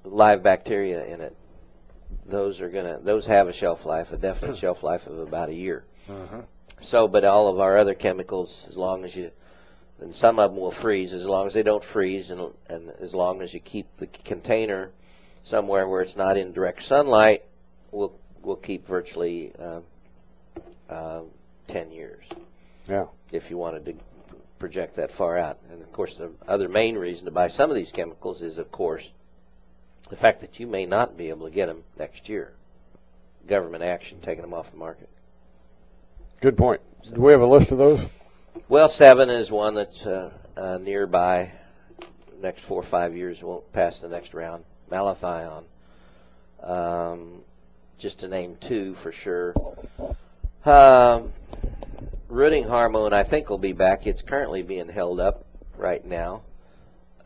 live 0.04 0.42
bacteria 0.42 1.04
in 1.04 1.20
it. 1.20 1.36
Those 2.26 2.60
are 2.60 2.68
gonna. 2.68 2.98
Those 3.02 3.26
have 3.26 3.48
a 3.48 3.52
shelf 3.52 3.84
life, 3.84 4.12
a 4.12 4.16
definite 4.16 4.56
shelf 4.64 4.82
life 4.82 5.06
of 5.06 5.18
about 5.18 5.48
a 5.48 5.54
year. 5.54 5.84
So, 6.82 7.06
but 7.08 7.24
all 7.24 7.48
of 7.48 7.60
our 7.60 7.78
other 7.78 7.94
chemicals, 7.94 8.64
as 8.68 8.76
long 8.76 9.04
as 9.04 9.14
you, 9.14 9.30
and 10.00 10.12
some 10.12 10.38
of 10.38 10.50
them 10.52 10.60
will 10.60 10.70
freeze, 10.72 11.12
as 11.12 11.24
long 11.24 11.46
as 11.46 11.54
they 11.54 11.62
don't 11.62 11.84
freeze, 11.84 12.30
and 12.30 12.52
and 12.68 12.90
as 13.00 13.14
long 13.14 13.40
as 13.42 13.52
you 13.54 13.60
keep 13.60 13.86
the 13.98 14.06
container 14.06 14.90
somewhere 15.42 15.88
where 15.88 16.02
it's 16.02 16.16
not 16.16 16.36
in 16.36 16.52
direct 16.52 16.82
sunlight, 16.84 17.44
will 17.90 18.12
will 18.42 18.56
keep 18.56 18.86
virtually 18.86 19.52
uh, 19.58 19.80
uh, 20.92 21.22
ten 21.68 21.90
years 21.92 22.24
Yeah. 22.88 23.06
if 23.30 23.48
you 23.50 23.56
wanted 23.58 23.84
to 23.86 23.94
project 24.62 24.94
that 24.94 25.10
far 25.10 25.36
out. 25.36 25.58
And 25.72 25.82
of 25.82 25.92
course, 25.92 26.14
the 26.14 26.30
other 26.46 26.68
main 26.68 26.94
reason 26.94 27.24
to 27.24 27.32
buy 27.32 27.48
some 27.48 27.68
of 27.68 27.74
these 27.74 27.90
chemicals 27.90 28.42
is, 28.42 28.58
of 28.58 28.70
course, 28.70 29.02
the 30.08 30.14
fact 30.14 30.40
that 30.40 30.60
you 30.60 30.68
may 30.68 30.86
not 30.86 31.16
be 31.16 31.30
able 31.30 31.48
to 31.48 31.52
get 31.52 31.66
them 31.66 31.82
next 31.98 32.28
year. 32.28 32.52
Government 33.48 33.82
action 33.82 34.20
taking 34.22 34.42
them 34.42 34.54
off 34.54 34.70
the 34.70 34.76
market. 34.76 35.08
Good 36.40 36.56
point. 36.56 36.80
Do 37.12 37.20
we 37.20 37.32
have 37.32 37.40
a 37.40 37.46
list 37.46 37.72
of 37.72 37.78
those? 37.78 38.06
Well, 38.68 38.88
Sevin 38.88 39.36
is 39.36 39.50
one 39.50 39.74
that's 39.74 40.06
uh, 40.06 40.30
uh, 40.56 40.78
nearby. 40.78 41.50
Next 42.40 42.60
four 42.60 42.78
or 42.78 42.86
five 42.86 43.16
years 43.16 43.42
won't 43.42 43.72
pass 43.72 43.98
the 43.98 44.08
next 44.08 44.32
round. 44.32 44.62
Malathion, 44.92 45.64
um, 46.62 47.40
just 47.98 48.20
to 48.20 48.28
name 48.28 48.56
two 48.60 48.94
for 49.02 49.10
sure. 49.10 49.54
Um, 50.64 51.32
rooting 52.32 52.64
hormone, 52.64 53.12
I 53.12 53.22
think, 53.24 53.50
will 53.50 53.58
be 53.58 53.72
back. 53.74 54.06
It's 54.06 54.22
currently 54.22 54.62
being 54.62 54.88
held 54.88 55.20
up 55.20 55.44
right 55.76 56.04
now 56.04 56.42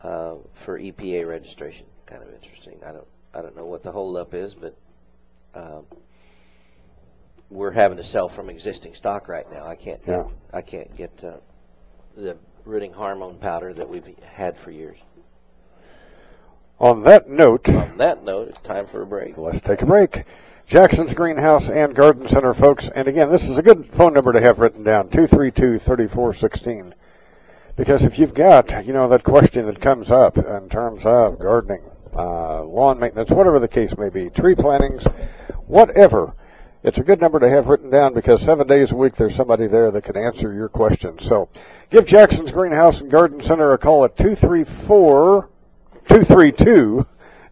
uh, 0.01 0.35
for 0.65 0.77
EPA 0.77 1.27
registration. 1.27 1.85
Kind 2.05 2.21
of 2.23 2.33
interesting. 2.33 2.79
I 2.85 2.91
don't, 2.91 3.07
I 3.33 3.41
don't 3.41 3.55
know 3.55 3.65
what 3.65 3.83
the 3.83 3.91
holdup 3.91 4.33
is, 4.33 4.53
but 4.53 4.75
um, 5.55 5.85
we're 7.49 7.71
having 7.71 7.97
to 7.97 8.03
sell 8.03 8.27
from 8.27 8.49
existing 8.49 8.93
stock 8.93 9.29
right 9.29 9.49
now. 9.51 9.65
I 9.65 9.75
can't, 9.75 10.01
Yeah. 10.05 10.25
I 10.53 10.61
can't 10.61 10.95
get 10.97 11.11
uh, 11.23 11.37
the 12.15 12.35
rooting 12.65 12.91
hormone 12.91 13.37
powder 13.39 13.73
that 13.73 13.89
we've 13.89 14.05
had 14.21 14.57
for 14.59 14.71
years. 14.71 14.97
On 16.79 17.03
that 17.03 17.29
note, 17.29 17.67
On 17.69 17.97
that 17.97 18.23
note, 18.23 18.49
it's 18.49 18.61
time 18.61 18.85
for 18.87 19.01
a 19.01 19.05
break. 19.05 19.37
let's 19.37 19.61
take 19.61 19.81
a 19.81 19.85
break. 19.85 20.25
Jackson's 20.67 21.13
Greenhouse 21.13 21.69
and 21.69 21.95
Garden 21.95 22.27
Center, 22.27 22.53
folks. 22.53 22.89
And 22.93 23.07
again, 23.07 23.31
this 23.31 23.45
is 23.45 23.57
a 23.57 23.61
good 23.61 23.85
phone 23.85 24.13
number 24.13 24.33
to 24.33 24.41
have 24.41 24.59
written 24.59 24.83
down, 24.83 25.07
232-3416. 25.07 26.91
Because 27.77 28.03
if 28.03 28.19
you've 28.19 28.33
got, 28.33 28.85
you 28.85 28.91
know, 28.91 29.07
that 29.07 29.23
question 29.23 29.65
that 29.67 29.79
comes 29.79 30.11
up 30.11 30.37
in 30.37 30.67
terms 30.67 31.05
of 31.05 31.39
gardening, 31.39 31.83
uh, 32.13 32.65
lawn 32.65 32.99
maintenance, 32.99 33.29
whatever 33.29 33.59
the 33.59 33.67
case 33.69 33.95
may 33.97 34.09
be, 34.09 34.29
tree 34.29 34.55
plantings, 34.55 35.05
whatever, 35.67 36.33
it's 36.83 36.97
a 36.97 37.03
good 37.03 37.21
number 37.21 37.39
to 37.39 37.49
have 37.49 37.67
written 37.67 37.89
down 37.89 38.13
because 38.13 38.41
seven 38.41 38.67
days 38.67 38.91
a 38.91 38.95
week 38.95 39.15
there's 39.15 39.35
somebody 39.35 39.67
there 39.67 39.89
that 39.89 40.03
can 40.03 40.17
answer 40.17 40.51
your 40.51 40.67
questions. 40.67 41.23
So 41.25 41.47
give 41.91 42.05
Jackson's 42.05 42.51
Greenhouse 42.51 42.99
and 42.99 43.09
Garden 43.09 43.41
Center 43.41 43.71
a 43.71 43.77
call 43.77 44.03
at 44.03 44.17
234 44.17 45.49
232 46.09 47.05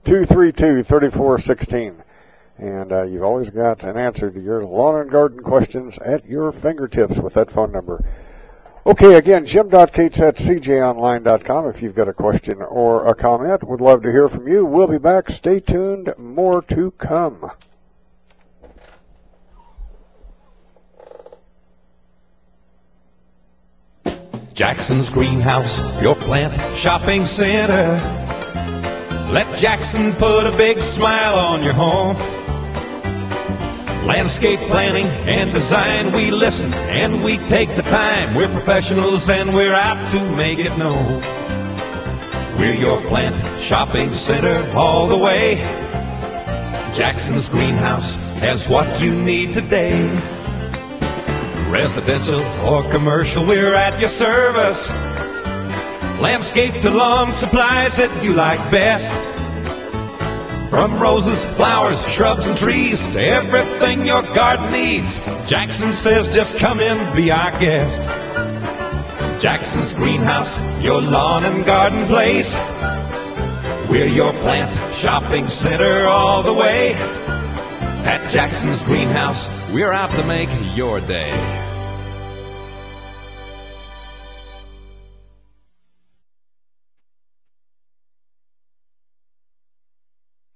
232 0.03 0.83
3416. 0.83 2.01
And 2.57 2.91
uh, 2.91 3.03
you've 3.03 3.23
always 3.23 3.49
got 3.49 3.83
an 3.83 3.97
answer 3.97 4.31
to 4.31 4.39
your 4.39 4.63
lawn 4.63 5.01
and 5.01 5.11
garden 5.11 5.41
questions 5.41 5.97
at 5.97 6.25
your 6.25 6.51
fingertips 6.51 7.17
with 7.17 7.33
that 7.33 7.51
phone 7.51 7.71
number. 7.71 8.03
Okay, 8.87 9.15
again, 9.15 9.45
jim.cates 9.45 10.19
at 10.19 10.35
cjonline.com 10.35 11.67
if 11.69 11.81
you've 11.81 11.95
got 11.95 12.07
a 12.07 12.13
question 12.13 12.61
or 12.61 13.07
a 13.07 13.15
comment. 13.15 13.63
Would 13.63 13.81
love 13.81 14.03
to 14.03 14.11
hear 14.11 14.29
from 14.29 14.47
you. 14.47 14.63
We'll 14.63 14.87
be 14.87 14.99
back. 14.99 15.31
Stay 15.31 15.59
tuned. 15.59 16.13
More 16.17 16.61
to 16.61 16.91
come. 16.91 17.51
Jackson's 24.53 25.09
Greenhouse, 25.09 26.01
your 26.01 26.15
plant 26.15 26.77
shopping 26.77 27.25
center. 27.25 27.97
Let 29.31 29.57
Jackson 29.57 30.13
put 30.13 30.45
a 30.45 30.55
big 30.55 30.81
smile 30.81 31.39
on 31.39 31.61
your 31.61 31.73
home. 31.73 32.44
Landscape 34.05 34.59
planning 34.67 35.07
and 35.07 35.51
design, 35.51 36.11
we 36.11 36.29
listen 36.29 36.71
and 36.75 37.23
we 37.23 37.39
take 37.39 37.75
the 37.75 37.81
time. 37.81 38.35
We're 38.35 38.51
professionals 38.51 39.27
and 39.27 39.55
we're 39.55 39.73
out 39.73 40.11
to 40.11 40.21
make 40.35 40.59
it 40.59 40.77
known. 40.77 41.21
We're 42.59 42.75
your 42.75 43.01
plant 43.01 43.35
shopping 43.59 44.13
center 44.13 44.71
all 44.77 45.07
the 45.07 45.17
way. 45.17 45.55
Jackson's 46.93 47.49
Greenhouse 47.49 48.15
has 48.37 48.69
what 48.69 49.01
you 49.01 49.11
need 49.11 49.53
today. 49.53 50.07
Residential 51.71 52.41
or 52.63 52.87
commercial, 52.91 53.43
we're 53.43 53.73
at 53.73 53.99
your 53.99 54.11
service. 54.11 54.87
Landscape 56.21 56.79
to 56.83 56.91
lawn 56.91 57.33
supplies 57.33 57.97
that 57.97 58.23
you 58.23 58.33
like 58.33 58.59
best. 58.69 59.34
From 60.75 60.99
roses, 60.99 61.45
flowers, 61.55 62.05
shrubs, 62.09 62.43
and 62.43 62.57
trees 62.57 62.99
to 62.99 63.25
everything 63.25 64.05
your 64.05 64.21
garden 64.21 64.73
needs, 64.73 65.17
Jackson 65.47 65.93
says 65.93 66.35
just 66.35 66.57
come 66.57 66.81
in, 66.81 67.15
be 67.15 67.31
our 67.31 67.57
guest. 67.57 68.01
Jackson's 69.41 69.93
Greenhouse, 69.93 70.59
your 70.83 71.01
lawn 71.01 71.45
and 71.45 71.63
garden 71.63 72.07
place. 72.07 72.53
We're 73.89 74.09
your 74.09 74.33
plant 74.33 74.93
shopping 74.95 75.47
center 75.47 76.07
all 76.07 76.43
the 76.43 76.51
way. 76.51 76.91
At 76.91 78.29
Jackson's 78.29 78.83
Greenhouse, 78.83 79.47
we're 79.71 79.93
out 79.93 80.11
to 80.11 80.25
make 80.25 80.49
your 80.75 80.99
day. 80.99 81.64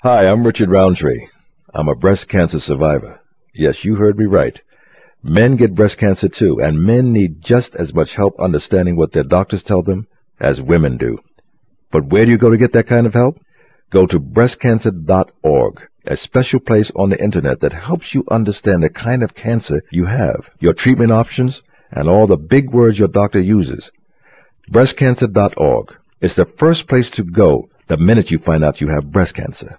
Hi, 0.02 0.30
I'm 0.30 0.46
Richard 0.46 0.70
Roundtree. 0.70 1.28
I'm 1.74 1.90
a 1.90 1.94
breast 1.94 2.30
cancer 2.30 2.62
survivor. 2.62 3.20
Yes, 3.54 3.84
you 3.84 3.96
heard 3.96 4.18
me 4.18 4.28
right. 4.28 4.58
Men 5.22 5.58
get 5.58 5.76
breast 5.76 5.98
cancer 5.98 6.30
too, 6.30 6.62
and 6.62 6.82
men 6.82 7.12
need 7.12 7.42
just 7.42 7.76
as 7.76 7.94
much 7.94 8.16
help 8.16 8.40
understanding 8.40 8.96
what 8.96 9.12
their 9.12 9.26
doctors 9.26 9.62
tell 9.62 9.82
them 9.82 10.08
as 10.40 10.62
women 10.62 10.96
do. 10.96 11.20
But 11.92 12.06
where 12.06 12.24
do 12.24 12.32
you 12.32 12.38
go 12.38 12.50
to 12.50 12.56
get 12.56 12.72
that 12.72 12.88
kind 12.88 13.08
of 13.08 13.14
help? 13.14 13.42
Go 13.90 14.06
to 14.06 14.22
breastcancer.org, 14.22 15.82
a 16.06 16.16
special 16.16 16.62
place 16.62 16.94
on 16.96 17.10
the 17.10 17.22
internet 17.22 17.60
that 17.60 17.74
helps 17.74 18.16
you 18.16 18.24
understand 18.32 18.82
the 18.82 18.90
kind 18.90 19.22
of 19.22 19.36
cancer 19.36 19.82
you 19.92 20.06
have, 20.06 20.50
your 20.62 20.74
treatment 20.74 21.12
options, 21.12 21.62
and 21.92 22.08
all 22.08 22.26
the 22.26 22.38
big 22.38 22.72
words 22.72 22.98
your 22.98 23.10
doctor 23.10 23.42
uses. 23.42 23.92
Breastcancer.org 24.72 25.94
is 26.22 26.36
the 26.36 26.46
first 26.46 26.88
place 26.88 27.12
to 27.12 27.26
go 27.26 27.68
the 27.88 27.98
minute 27.98 28.32
you 28.32 28.40
find 28.40 28.64
out 28.64 28.80
you 28.80 28.88
have 28.88 29.12
breast 29.12 29.36
cancer. 29.36 29.78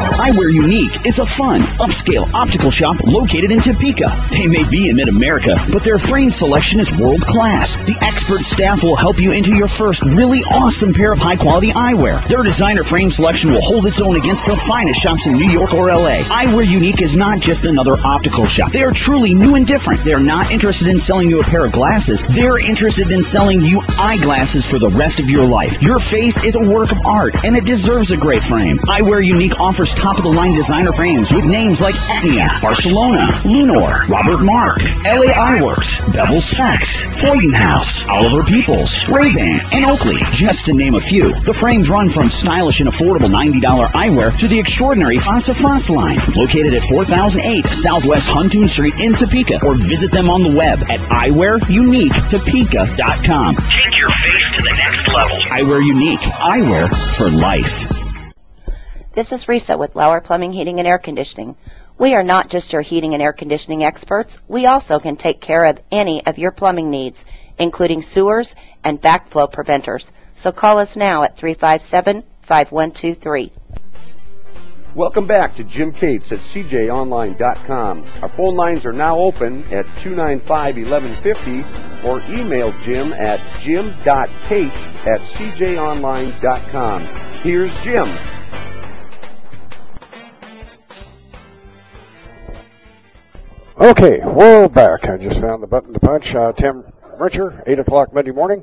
Eyewear 0.00 0.52
Unique 0.52 1.06
is 1.06 1.18
a 1.18 1.26
fun, 1.26 1.62
upscale 1.78 2.32
optical 2.32 2.70
shop 2.70 2.96
located 3.04 3.50
in 3.50 3.60
Topeka. 3.60 4.08
They 4.30 4.46
may 4.46 4.68
be 4.68 4.88
in 4.88 4.96
mid-America, 4.96 5.56
but 5.70 5.84
their 5.84 5.98
frame 5.98 6.30
selection 6.30 6.80
is 6.80 6.90
world 6.92 7.20
class. 7.22 7.76
The 7.76 7.96
expert 8.00 8.42
staff 8.42 8.82
will 8.82 8.96
help 8.96 9.18
you 9.18 9.32
into 9.32 9.54
your 9.54 9.68
first 9.68 10.04
really 10.04 10.40
awesome 10.40 10.94
pair 10.94 11.12
of 11.12 11.18
high 11.18 11.36
quality 11.36 11.70
eyewear. 11.72 12.26
Their 12.28 12.42
designer 12.42 12.82
frame 12.82 13.10
selection 13.10 13.52
will 13.52 13.60
hold 13.60 13.86
its 13.86 14.00
own 14.00 14.16
against 14.16 14.46
the 14.46 14.56
finest 14.56 15.00
shops 15.00 15.26
in 15.26 15.34
New 15.34 15.50
York 15.50 15.74
or 15.74 15.88
LA. 15.88 16.22
Eyewear 16.22 16.66
Unique 16.66 17.02
is 17.02 17.16
not 17.16 17.40
just 17.40 17.64
another 17.64 17.96
optical 18.02 18.46
shop. 18.46 18.72
They 18.72 18.84
are 18.84 18.92
truly 18.92 19.34
new 19.34 19.54
and 19.54 19.66
different. 19.66 20.02
They're 20.04 20.20
not 20.20 20.50
interested 20.50 20.88
in 20.88 20.98
selling 20.98 21.28
you 21.28 21.40
a 21.40 21.44
pair 21.44 21.64
of 21.64 21.72
glasses. 21.72 22.22
They're 22.26 22.58
interested 22.58 23.10
in 23.10 23.22
selling 23.22 23.60
you 23.62 23.82
eyeglasses 23.88 24.64
for 24.64 24.78
the 24.78 24.88
rest 24.88 25.20
of 25.20 25.28
your 25.28 25.46
life. 25.46 25.82
Your 25.82 25.98
face 25.98 26.42
is 26.42 26.54
a 26.54 26.62
work 26.62 26.92
of 26.92 27.04
art, 27.04 27.44
and 27.44 27.56
it 27.56 27.64
deserves 27.64 28.10
a 28.10 28.16
great 28.16 28.42
frame. 28.42 28.78
Eyewear 28.78 29.24
Unique 29.24 29.60
offers 29.60 29.89
top 29.94 30.18
of 30.18 30.24
the 30.24 30.30
line 30.30 30.54
designer 30.54 30.92
frames 30.92 31.32
with 31.32 31.44
names 31.44 31.80
like 31.80 31.94
Etnia, 31.94 32.60
Barcelona, 32.60 33.28
Lunor, 33.42 34.08
Robert 34.08 34.42
Marc, 34.42 34.82
LA 35.04 35.32
Eyeworks, 35.32 36.12
Bevel 36.12 36.40
Specs, 36.40 36.96
Freudenhaus, 37.20 38.00
Oliver 38.08 38.42
Peoples, 38.42 38.98
Ray-Ban, 39.08 39.60
and 39.72 39.84
Oakley, 39.84 40.18
just 40.32 40.66
to 40.66 40.72
name 40.72 40.94
a 40.94 41.00
few. 41.00 41.32
The 41.40 41.54
frames 41.54 41.88
run 41.88 42.10
from 42.10 42.28
stylish 42.28 42.80
and 42.80 42.88
affordable 42.88 43.30
$90 43.30 43.60
eyewear 43.88 44.36
to 44.40 44.48
the 44.48 44.58
extraordinary 44.58 45.18
Fassa 45.18 45.54
Frost 45.60 45.90
line, 45.90 46.18
located 46.34 46.74
at 46.74 46.82
4008 46.82 47.66
Southwest 47.66 48.28
Huntoon 48.28 48.68
Street 48.68 48.98
in 49.00 49.14
Topeka, 49.14 49.64
or 49.64 49.74
visit 49.74 50.10
them 50.10 50.28
on 50.30 50.42
the 50.42 50.52
web 50.54 50.82
at 50.90 51.00
eyewearuniquetopeka.com. 51.00 53.56
Take 53.56 53.98
your 53.98 54.10
face 54.10 54.56
to 54.56 54.62
the 54.62 54.74
next 54.76 55.08
level. 55.08 55.36
Eyewear 55.38 55.84
Unique, 55.84 56.20
eyewear 56.20 56.88
for 57.16 57.30
life. 57.30 57.99
This 59.12 59.32
is 59.32 59.46
Risa 59.46 59.76
with 59.76 59.96
Lauer 59.96 60.20
Plumbing, 60.20 60.52
Heating, 60.52 60.78
and 60.78 60.86
Air 60.86 60.98
Conditioning. 60.98 61.56
We 61.98 62.14
are 62.14 62.22
not 62.22 62.48
just 62.48 62.72
your 62.72 62.82
heating 62.82 63.12
and 63.12 63.20
air 63.20 63.32
conditioning 63.32 63.82
experts. 63.82 64.38
We 64.46 64.66
also 64.66 65.00
can 65.00 65.16
take 65.16 65.40
care 65.40 65.64
of 65.64 65.80
any 65.90 66.24
of 66.24 66.38
your 66.38 66.52
plumbing 66.52 66.90
needs, 66.90 67.18
including 67.58 68.02
sewers 68.02 68.54
and 68.84 69.00
backflow 69.00 69.50
preventers. 69.50 70.12
So 70.34 70.52
call 70.52 70.78
us 70.78 70.94
now 70.94 71.24
at 71.24 71.36
357-5123. 71.36 73.50
Welcome 74.94 75.26
back 75.26 75.56
to 75.56 75.64
Jim 75.64 75.92
Cates 75.92 76.30
at 76.30 76.38
cjonline.com. 76.38 78.06
Our 78.22 78.28
phone 78.28 78.54
lines 78.54 78.86
are 78.86 78.92
now 78.92 79.18
open 79.18 79.64
at 79.72 79.86
295-1150 79.96 82.04
or 82.04 82.22
email 82.30 82.72
Jim 82.84 83.12
at 83.12 83.40
jim.cates 83.60 84.76
at 85.04 85.20
cjonline.com. 85.20 87.06
Here's 87.42 87.74
Jim. 87.82 88.08
Okay, 93.80 94.20
we're 94.22 94.68
back. 94.68 95.08
I 95.08 95.16
just 95.16 95.40
found 95.40 95.62
the 95.62 95.66
button 95.66 95.94
to 95.94 96.00
punch. 96.00 96.34
Uh, 96.34 96.52
Tim 96.52 96.84
Richer, 97.18 97.62
8 97.66 97.78
o'clock 97.78 98.12
Monday 98.12 98.30
morning. 98.30 98.62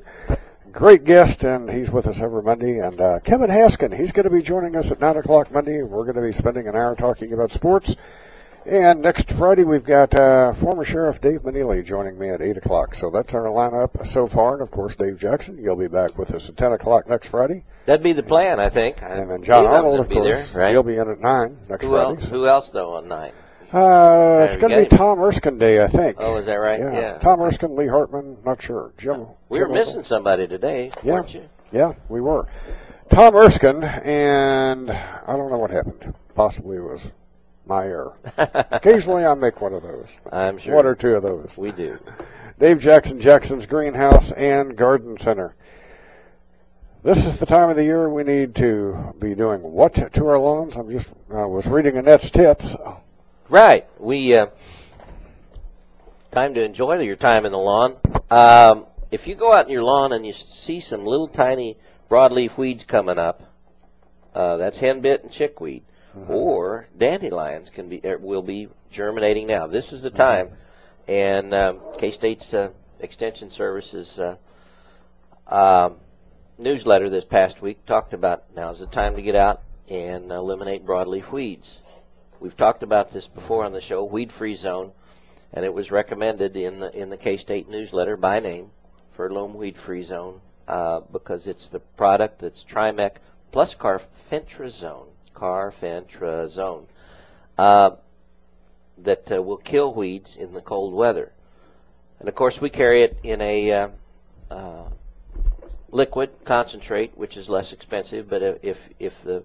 Great 0.72 1.06
guest, 1.06 1.44
and 1.44 1.68
he's 1.68 1.90
with 1.90 2.06
us 2.06 2.20
every 2.22 2.44
Monday. 2.44 2.78
And 2.78 3.02
uh, 3.02 3.20
Kevin 3.22 3.50
Haskin, 3.50 3.98
he's 3.98 4.12
going 4.12 4.26
to 4.26 4.30
be 4.30 4.44
joining 4.44 4.76
us 4.76 4.92
at 4.92 5.02
9 5.02 5.18
o'clock 5.18 5.52
Monday. 5.52 5.82
We're 5.82 6.04
going 6.04 6.18
to 6.18 6.22
be 6.22 6.34
spending 6.34 6.68
an 6.68 6.76
hour 6.76 6.96
talking 6.96 7.34
about 7.34 7.52
sports. 7.52 7.96
And 8.68 9.02
next 9.02 9.32
Friday, 9.32 9.64
we've 9.64 9.84
got 9.84 10.14
uh, 10.14 10.54
former 10.54 10.86
Sheriff 10.86 11.20
Dave 11.20 11.42
Meneley 11.42 11.84
joining 11.84 12.20
me 12.20 12.30
at 12.30 12.40
8 12.40 12.58
o'clock. 12.58 12.94
So 12.94 13.10
that's 13.10 13.34
our 13.34 13.46
lineup 13.46 14.06
so 14.06 14.28
far. 14.28 14.54
And 14.54 14.62
of 14.62 14.70
course, 14.70 14.96
Dave 14.96 15.20
Jackson, 15.20 15.58
you'll 15.58 15.78
be 15.78 15.88
back 15.88 16.16
with 16.16 16.30
us 16.30 16.48
at 16.48 16.58
10 16.58 16.74
o'clock 16.74 17.10
next 17.10 17.30
Friday. 17.30 17.64
That'd 17.88 18.04
be 18.04 18.14
the 18.14 18.22
plan, 18.22 18.60
I 18.60 18.70
think. 18.70 19.02
And 19.02 19.32
then 19.32 19.44
John 19.44 19.66
Arnold, 19.66 20.00
of 20.00 20.10
course, 20.10 20.50
there, 20.52 20.62
right? 20.62 20.74
you'll 20.74 20.84
be 20.84 20.98
in 20.98 21.10
at 21.10 21.20
9 21.20 21.58
next 21.70 21.84
Who 21.84 21.90
Friday. 21.90 22.22
else? 22.22 22.30
Who 22.30 22.46
else 22.46 22.70
though 22.70 22.98
on 22.98 23.08
nine? 23.08 23.32
Uh, 23.74 24.46
it's 24.48 24.56
going 24.58 24.72
to 24.72 24.90
be 24.90 24.96
Tom 24.98 25.20
Erskine 25.20 25.58
Day, 25.58 25.84
I 25.84 25.88
think. 25.88 26.18
Oh, 26.20 26.38
is 26.38 26.46
that 26.46 26.54
right? 26.56 26.80
Yeah. 26.80 26.94
Yeah. 26.94 27.18
Tom 27.18 27.42
Erskine, 27.42 27.76
Lee 27.76 27.88
Hartman, 27.88 28.38
not 28.46 28.62
sure. 28.62 28.94
Jim. 28.98 29.26
We 29.50 29.60
were 29.60 29.68
missing 29.68 30.04
somebody 30.04 30.48
today, 30.48 30.92
Yeah. 31.04 31.14
weren't 31.14 31.34
you? 31.34 31.44
Yeah, 31.72 31.94
we 32.08 32.22
were. 32.22 32.48
Tom 33.12 33.36
Erskine, 33.36 33.84
and 33.84 34.90
I 34.92 35.36
don't 35.36 35.52
know 35.52 35.58
what 35.58 35.72
happened. 35.72 36.14
Possibly 36.34 36.78
it 36.78 36.82
was 36.84 37.12
my 37.66 37.84
error. 37.86 38.14
Occasionally 38.38 39.26
I 39.26 39.34
make 39.34 39.60
one 39.60 39.74
of 39.74 39.84
those. 39.84 40.08
I'm 40.32 40.58
sure. 40.58 40.76
One 40.76 40.86
or 40.86 40.96
two 40.96 41.16
of 41.16 41.24
those. 41.24 41.50
We 41.58 41.72
do. 41.72 41.98
Dave 42.60 42.82
Jackson, 42.82 43.20
Jackson's 43.20 43.66
Greenhouse 43.66 44.32
and 44.32 44.78
Garden 44.78 45.18
Center. 45.18 45.56
This 47.04 47.26
is 47.26 47.38
the 47.38 47.46
time 47.46 47.70
of 47.70 47.76
the 47.76 47.84
year 47.84 48.10
we 48.10 48.24
need 48.24 48.56
to 48.56 49.14
be 49.20 49.36
doing 49.36 49.62
what 49.62 49.94
to 50.14 50.26
our 50.26 50.40
lawns? 50.40 50.76
I'm 50.76 50.90
just, 50.90 51.08
I 51.34 51.46
was 51.46 51.66
reading 51.68 51.96
Annette's 51.98 52.32
tips. 52.32 52.66
Right. 53.50 53.88
We 53.98 54.36
uh, 54.36 54.48
time 56.34 56.54
to 56.56 56.64
enjoy 56.64 57.00
your 57.00 57.16
time 57.16 57.46
in 57.46 57.54
the 57.54 57.58
lawn. 57.58 57.96
Um, 58.30 58.88
if 59.10 59.26
you 59.26 59.36
go 59.36 59.54
out 59.54 59.68
in 59.68 59.72
your 59.72 59.84
lawn 59.84 60.12
and 60.12 60.26
you 60.26 60.34
see 60.34 60.82
some 60.82 61.06
little 61.06 61.30
tiny 61.30 61.78
broadleaf 62.12 62.58
weeds 62.58 62.84
coming 62.84 63.18
up, 63.18 63.42
uh, 64.36 64.58
that's 64.58 64.78
henbit 64.78 65.24
and 65.24 65.32
chickweed, 65.32 65.84
or 66.28 66.90
dandelions 66.98 67.70
can 67.70 67.88
be 67.88 68.02
er, 68.04 68.18
will 68.18 68.42
be 68.42 68.68
germinating 68.92 69.48
now. 69.48 69.66
This 69.66 69.94
is 69.94 70.02
the 70.02 70.10
time, 70.10 70.50
and 71.08 71.54
um, 71.54 71.80
K-State's 71.98 72.54
uh, 72.54 72.72
Extension 73.00 73.50
Services 73.50 74.20
uh, 74.20 74.36
um, 75.48 75.96
newsletter 76.58 77.10
this 77.10 77.24
past 77.24 77.62
week 77.62 77.86
talked 77.86 78.12
about 78.12 78.44
now's 78.54 78.80
the 78.80 78.88
time 78.88 79.16
to 79.16 79.22
get 79.22 79.38
out 79.38 79.64
and 79.88 80.34
eliminate 80.34 80.86
broadleaf 80.86 81.32
weeds. 81.32 81.78
We've 82.40 82.56
talked 82.56 82.84
about 82.84 83.12
this 83.12 83.28
before 83.28 83.66
on 83.66 83.74
the 83.74 83.82
show, 83.82 84.04
weed 84.04 84.32
free 84.32 84.56
zone, 84.56 84.92
and 85.54 85.66
it 85.66 85.74
was 85.74 85.90
recommended 85.90 86.56
in 86.56 86.80
the 86.80 86.96
in 86.96 87.10
the 87.10 87.18
K-State 87.18 87.70
newsletter 87.70 88.16
by 88.16 88.40
name 88.40 88.70
Fertilome 89.18 89.56
weed 89.56 89.78
free 89.78 90.04
zone 90.04 90.40
uh, 90.68 91.00
because 91.12 91.48
it's 91.48 91.70
the 91.70 91.80
product 91.80 92.40
that's 92.40 92.64
Trimec 92.64 93.14
plus 93.52 93.74
carfentrazone, 93.74 95.08
carfentrazone, 95.36 96.86
uh, 97.58 97.92
that 99.00 99.32
uh, 99.32 99.42
will 99.42 99.58
kill 99.58 99.94
weeds 99.94 100.36
in 100.36 100.54
the 100.54 100.62
cold 100.62 100.94
weather. 100.94 101.32
And 102.20 102.30
of 102.30 102.36
course, 102.36 102.62
we 102.62 102.70
carry 102.70 103.02
it 103.02 103.18
in 103.24 103.42
a 103.42 103.72
uh, 103.72 103.88
uh, 104.52 104.90
liquid 105.90 106.30
concentrate, 106.46 107.18
which 107.18 107.36
is 107.36 107.50
less 107.50 107.72
expensive. 107.72 108.30
But 108.30 108.44
if 108.62 108.78
if 109.00 109.14
the 109.24 109.44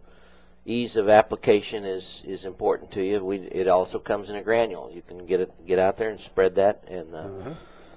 ease 0.65 0.97
of 0.97 1.09
application 1.09 1.85
is 1.85 2.23
is 2.25 2.45
important 2.45 2.93
to 2.93 3.03
you, 3.03 3.25
we, 3.25 3.39
it 3.39 3.69
also 3.69 3.99
comes 3.99 4.31
in 4.31 4.37
a 4.37 4.43
granule. 4.43 4.91
You 4.93 5.03
can 5.03 5.27
get 5.27 5.41
it 5.41 5.67
get 5.67 5.79
out 5.79 5.99
there 5.99 6.11
and 6.11 6.21
spread 6.21 6.57
that, 6.57 6.85
and 6.89 7.15
uh, 7.15 7.55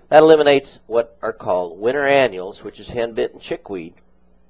that 0.10 0.24
eliminates 0.24 0.80
what 0.88 1.18
are 1.22 1.34
called 1.34 1.80
winter 1.80 2.08
annuals, 2.08 2.64
which 2.64 2.80
is 2.80 2.88
henbit 2.88 3.34
and 3.34 3.42
chickweed 3.42 3.94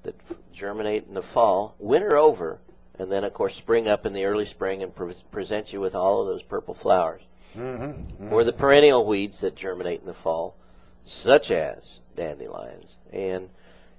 that 0.03 0.15
germinate 0.53 1.07
in 1.07 1.13
the 1.13 1.21
fall, 1.21 1.75
winter 1.79 2.15
over, 2.15 2.59
and 2.99 3.11
then 3.11 3.23
of 3.23 3.33
course 3.33 3.55
spring 3.55 3.87
up 3.87 4.05
in 4.05 4.13
the 4.13 4.25
early 4.25 4.45
spring 4.45 4.83
and 4.83 4.95
pre- 4.95 5.13
present 5.31 5.73
you 5.73 5.81
with 5.81 5.95
all 5.95 6.21
of 6.21 6.27
those 6.27 6.43
purple 6.43 6.73
flowers. 6.73 7.21
Mm-hmm. 7.55 8.33
Or 8.33 8.43
the 8.43 8.51
perennial 8.51 9.05
weeds 9.05 9.39
that 9.39 9.55
germinate 9.55 10.01
in 10.01 10.07
the 10.07 10.13
fall, 10.13 10.55
such 11.03 11.51
as 11.51 11.77
dandelions 12.15 12.91
and 13.11 13.49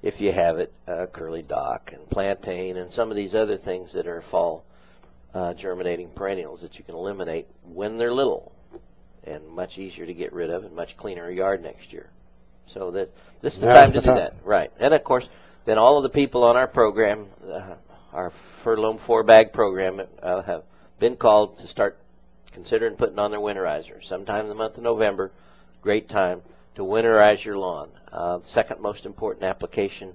if 0.07 0.20
you 0.20 0.31
have 0.31 0.60
it, 0.60 0.73
uh, 0.86 1.07
curly 1.07 1.43
dock 1.43 1.91
and 1.93 2.09
plantain 2.09 2.76
and 2.76 2.89
some 2.89 3.10
of 3.10 3.17
these 3.17 3.35
other 3.35 3.57
things 3.57 3.93
that 3.93 4.07
are 4.07 4.23
fall 4.23 4.65
uh, 5.35 5.52
germinating 5.52 6.09
perennials 6.10 6.60
that 6.60 6.78
you 6.78 6.85
can 6.85 6.94
eliminate 6.94 7.49
when 7.65 7.99
they're 7.99 8.15
little 8.15 8.52
and 9.25 9.44
much 9.49 9.78
easier 9.78 10.07
to 10.07 10.15
get 10.15 10.33
rid 10.33 10.49
of 10.49 10.62
and 10.62 10.76
much 10.76 10.97
cleaner 10.97 11.28
yard 11.28 11.60
next 11.60 11.93
year. 11.93 12.09
So 12.73 12.93
that 12.93 13.10
this 13.43 13.55
is 13.55 13.59
the 13.59 13.67
Now's 13.67 13.75
time 13.75 13.93
to 13.94 13.99
the 13.99 14.01
do 14.02 14.07
time. 14.07 14.17
that, 14.17 14.35
right? 14.44 14.70
And 14.78 14.94
of 14.94 15.02
course, 15.02 15.28
then 15.65 15.76
all 15.76 15.97
of 15.97 16.05
the 16.05 16.09
people 16.09 16.44
on 16.44 16.57
our 16.57 16.68
program, 16.68 17.26
uh, 17.44 17.75
our 18.12 18.33
Fertilome 18.62 19.01
four 19.01 19.25
bag 19.25 19.52
program, 19.52 20.01
uh, 20.23 20.43
have 20.43 20.62
been 21.01 21.17
called 21.17 21.59
to 21.59 21.67
start 21.67 21.99
considering 22.52 22.94
putting 22.94 23.18
on 23.18 23.33
their 23.33 23.41
winterizer 23.41 24.05
sometime 24.05 24.43
in 24.43 24.49
the 24.49 24.55
month 24.55 24.76
of 24.76 24.85
November. 24.85 25.33
Great 25.83 26.09
time 26.09 26.43
to 26.76 26.83
winterize 26.83 27.44
your 27.44 27.59
lawn. 27.59 27.91
Uh, 28.17 28.41
second 28.41 28.81
most 28.81 29.05
important 29.05 29.45
application 29.45 30.15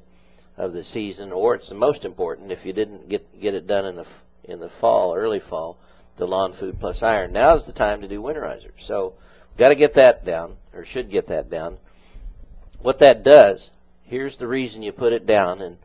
of 0.57 0.73
the 0.73 0.81
season, 0.81 1.31
or 1.31 1.53
it's 1.53 1.69
the 1.69 1.75
most 1.75 2.03
important 2.03 2.51
if 2.51 2.65
you 2.65 2.73
didn't 2.73 3.07
get 3.07 3.39
get 3.39 3.53
it 3.53 3.67
done 3.67 3.85
in 3.85 3.95
the 3.95 4.05
in 4.43 4.59
the 4.59 4.69
fall, 4.69 5.15
early 5.15 5.39
fall, 5.39 5.77
the 6.17 6.25
lawn 6.25 6.51
food 6.53 6.79
plus 6.79 7.03
iron. 7.03 7.31
Now 7.31 7.55
is 7.55 7.67
the 7.67 7.71
time 7.71 8.01
to 8.01 8.07
do 8.07 8.19
winterizer. 8.19 8.71
So, 8.79 9.13
got 9.55 9.69
to 9.69 9.75
get 9.75 9.93
that 9.93 10.25
down, 10.25 10.55
or 10.73 10.83
should 10.83 11.11
get 11.11 11.27
that 11.27 11.51
down. 11.51 11.77
What 12.79 12.97
that 12.99 13.21
does, 13.21 13.69
here's 14.05 14.37
the 14.37 14.47
reason 14.47 14.81
you 14.81 14.91
put 14.91 15.13
it 15.13 15.27
down, 15.27 15.61
and 15.61 15.77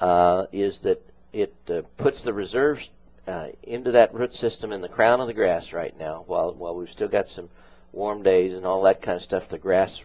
uh, 0.00 0.46
is 0.52 0.78
that 0.80 1.02
it 1.32 1.56
uh, 1.68 1.82
puts 1.96 2.20
the 2.22 2.32
reserves 2.32 2.88
uh, 3.26 3.48
into 3.64 3.90
that 3.90 4.14
root 4.14 4.32
system 4.32 4.72
in 4.72 4.80
the 4.80 4.88
crown 4.88 5.20
of 5.20 5.26
the 5.26 5.34
grass 5.34 5.72
right 5.72 5.98
now. 5.98 6.22
While 6.28 6.54
while 6.54 6.76
we've 6.76 6.88
still 6.88 7.08
got 7.08 7.26
some 7.26 7.50
warm 7.90 8.22
days 8.22 8.54
and 8.54 8.64
all 8.64 8.82
that 8.82 9.02
kind 9.02 9.16
of 9.16 9.22
stuff, 9.22 9.48
the 9.48 9.58
grass 9.58 10.00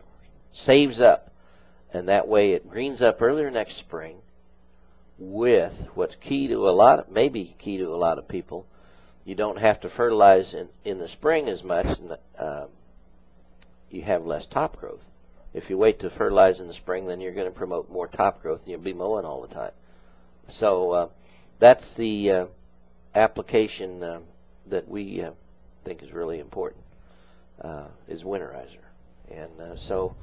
saves 0.52 1.00
up, 1.00 1.30
and 1.94 2.10
that 2.10 2.28
way 2.28 2.54
it 2.54 2.70
greens 2.70 3.02
up 3.02 3.22
earlier 3.22 3.50
next 3.52 3.78
spring. 3.78 4.18
With 5.20 5.74
what's 5.94 6.16
key 6.16 6.48
to 6.48 6.68
a 6.68 6.72
lot, 6.72 7.12
maybe 7.12 7.56
key 7.60 7.78
to 7.78 7.94
a 7.94 7.96
lot 7.96 8.18
of 8.18 8.28
people, 8.28 8.66
you 9.24 9.36
don't 9.36 9.60
have 9.60 9.80
to 9.82 9.90
fertilize 9.90 10.54
in 10.54 10.68
in 10.84 10.98
the 10.98 11.08
spring 11.08 11.48
as 11.48 11.64
much, 11.64 11.86
and 11.86 12.18
uh, 12.38 12.66
you 13.92 14.02
have 14.02 14.26
less 14.26 14.46
top 14.48 14.80
growth. 14.80 15.04
If 15.54 15.70
you 15.70 15.78
wait 15.78 16.00
to 16.00 16.10
fertilize 16.10 16.60
in 16.60 16.68
the 16.68 16.74
spring, 16.74 17.06
then 17.06 17.22
you're 17.22 17.32
going 17.32 17.52
to 17.52 17.58
promote 17.58 17.92
more 17.92 18.08
top 18.08 18.42
growth, 18.42 18.62
and 18.62 18.70
you'll 18.70 18.82
be 18.82 18.94
mowing 18.94 19.24
all 19.24 19.42
the 19.42 19.54
time. 19.54 19.72
So 20.50 20.92
uh, 20.92 21.10
that's 21.60 21.94
the 21.94 22.32
uh, 22.32 22.46
application 23.14 24.04
uh, 24.04 24.20
that 24.68 24.90
we 24.90 25.22
uh, 25.22 25.32
think 25.86 26.02
is 26.02 26.12
really 26.12 26.40
important 26.40 26.84
uh, 27.62 27.86
is 28.08 28.24
winterizer, 28.24 28.84
and 29.32 29.62
uh, 29.62 29.76
so 29.76 30.16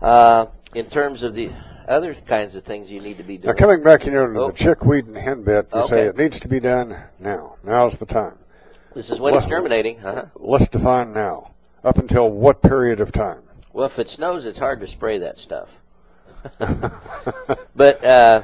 uh, 0.00 0.46
in 0.74 0.86
terms 0.86 1.22
of 1.22 1.34
the 1.34 1.50
other 1.88 2.14
kinds 2.14 2.54
of 2.54 2.64
things 2.64 2.90
you 2.90 3.00
need 3.00 3.18
to 3.18 3.24
be 3.24 3.36
doing. 3.36 3.54
Now, 3.54 3.58
coming 3.58 3.82
back, 3.82 4.06
you 4.06 4.12
know, 4.12 4.26
to 4.26 4.40
Oh. 4.40 4.46
the 4.50 4.52
chickweed 4.56 5.06
and 5.06 5.16
hen 5.16 5.42
bit, 5.42 5.68
you 5.74 5.88
say 5.88 6.06
it 6.06 6.16
needs 6.16 6.38
to 6.40 6.48
be 6.48 6.60
done 6.60 6.96
now. 7.18 7.56
Now's 7.64 7.96
the 7.98 8.06
time. 8.06 8.38
This 8.94 9.10
is 9.10 9.18
when 9.20 9.34
it's 9.34 9.46
germinating. 9.46 10.04
Uh-huh. 10.04 10.26
Let's 10.36 10.68
define 10.68 11.12
now. 11.12 11.52
Up 11.82 11.98
until 11.98 12.28
what 12.28 12.60
period 12.60 13.00
of 13.00 13.12
time? 13.12 13.42
Well, 13.72 13.86
if 13.86 13.98
it 13.98 14.08
snows, 14.08 14.44
it's 14.44 14.58
hard 14.58 14.80
to 14.80 14.86
spray 14.86 15.18
that 15.18 15.38
stuff. 15.38 15.68
but 17.76 18.04
uh, 18.04 18.42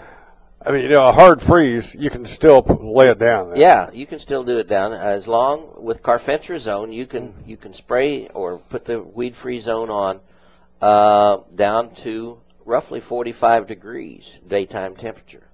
I 0.65 0.71
mean, 0.73 0.83
you 0.83 0.89
know, 0.89 1.07
a 1.09 1.13
hard 1.13 1.41
freeze, 1.43 1.95
you 1.95 2.11
can 2.11 2.25
still 2.25 2.61
lay 2.81 3.09
it 3.09 3.19
down. 3.19 3.51
There. 3.51 3.59
Yeah, 3.59 3.91
you 3.93 4.07
can 4.07 4.19
still 4.19 4.45
do 4.45 4.59
it 4.59 4.69
down 4.69 4.93
as 4.93 5.27
long 5.27 5.69
with 5.77 6.03
carfentrazone. 6.03 6.93
You 6.93 7.07
can 7.07 7.35
you 7.47 7.57
can 7.57 7.73
spray 7.73 8.29
or 8.29 8.59
put 8.59 8.85
the 8.85 9.01
weed 9.01 9.37
free 9.37 9.61
zone 9.61 9.91
on 9.91 10.21
uh, 10.81 11.39
down 11.55 11.95
to 11.97 12.39
roughly 12.65 13.01
45 13.01 13.67
degrees 13.67 14.31
daytime 14.47 14.97
temperature. 14.97 15.47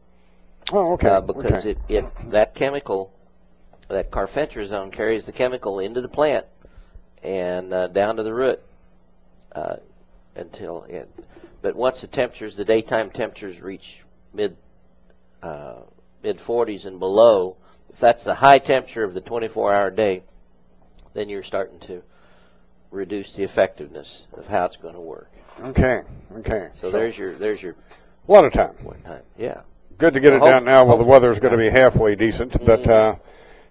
Oh, 0.73 0.93
okay. 0.95 1.09
Uh, 1.09 1.21
because 1.21 1.67
okay. 1.67 1.71
it, 1.71 1.79
it 1.89 2.31
that 2.31 2.55
chemical 2.55 3.13
that 3.89 4.11
carfentrazone 4.11 4.93
carries 4.93 5.27
the 5.27 5.33
chemical 5.33 5.79
into 5.79 6.01
the 6.01 6.09
plant 6.09 6.47
and 7.23 7.73
uh, 7.73 7.89
down 7.89 8.17
to 8.17 8.23
the 8.23 8.33
root 8.33 8.61
uh, 9.55 9.77
until 10.35 10.85
it. 10.85 11.11
But 11.61 11.77
once 11.77 12.01
the 12.01 12.07
temperatures, 12.07 12.57
the 12.57 12.65
daytime 12.65 13.11
temperatures 13.11 13.61
reach 13.61 13.99
mid 14.33 14.57
uh, 15.43 15.81
mid 16.23 16.39
40s 16.39 16.87
and 16.87 16.99
below, 16.99 17.57
if 17.93 17.99
that's 17.99 18.25
the 18.25 18.35
high 18.35 18.59
temperature 18.59 19.05
of 19.05 19.13
the 19.13 19.21
24-hour 19.21 19.91
day, 19.91 20.23
then 21.15 21.29
you're 21.29 21.43
starting 21.43 21.79
to 21.81 22.03
reduce 22.93 23.33
the 23.35 23.43
effectiveness 23.43 24.23
of 24.35 24.47
how 24.47 24.67
it's 24.67 24.77
going 24.77 24.95
to 24.95 25.01
work. 25.01 25.31
Okay. 25.61 26.03
Okay. 26.39 26.69
So, 26.81 26.91
there's 26.91 27.17
your 27.19 27.35
there's 27.35 27.61
your 27.61 27.75
a 28.29 28.33
lot 28.33 28.45
of 28.45 28.53
time. 28.53 28.75
one 28.83 29.01
time. 29.03 29.23
Yeah. 29.37 29.63
Good 29.99 30.15
to 30.15 30.21
get 30.21 30.33
Well, 30.33 30.47
it 30.47 30.51
down 30.51 30.65
now 30.65 30.85
while 30.85 30.99
the 30.99 31.05
weather's 31.05 31.39
going 31.39 31.53
to 31.53 31.59
be 31.59 31.69
halfway 31.71 32.15
decent, 32.15 32.53
but 32.65 32.83
Mhm. 32.83 32.91
uh, 32.91 33.15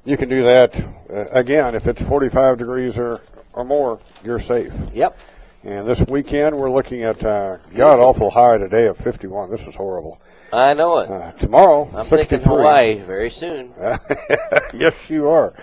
you 0.05 0.17
can 0.17 0.29
do 0.29 0.43
that 0.43 0.75
uh, 1.09 1.25
again 1.31 1.75
if 1.75 1.87
it's 1.87 2.01
45 2.01 2.57
degrees 2.57 2.97
or 2.97 3.21
or 3.53 3.63
more. 3.63 3.99
You're 4.23 4.39
safe. 4.39 4.73
Yep. 4.93 5.17
And 5.63 5.87
this 5.87 5.99
weekend 6.07 6.57
we're 6.57 6.71
looking 6.71 7.03
at 7.03 7.23
uh, 7.23 7.57
god 7.75 7.99
awful 7.99 8.29
high 8.31 8.57
today 8.57 8.87
of 8.87 8.97
51. 8.97 9.49
This 9.51 9.67
is 9.67 9.75
horrible. 9.75 10.19
I 10.53 10.73
know 10.73 10.99
it. 10.99 11.09
Uh, 11.09 11.31
tomorrow, 11.33 11.89
I'm 11.95 12.05
63. 12.05 12.39
thinking 12.39 12.49
Hawaii 12.57 12.99
very 12.99 13.29
soon. 13.29 13.73
yes, 14.73 14.93
you 15.07 15.29
are. 15.29 15.53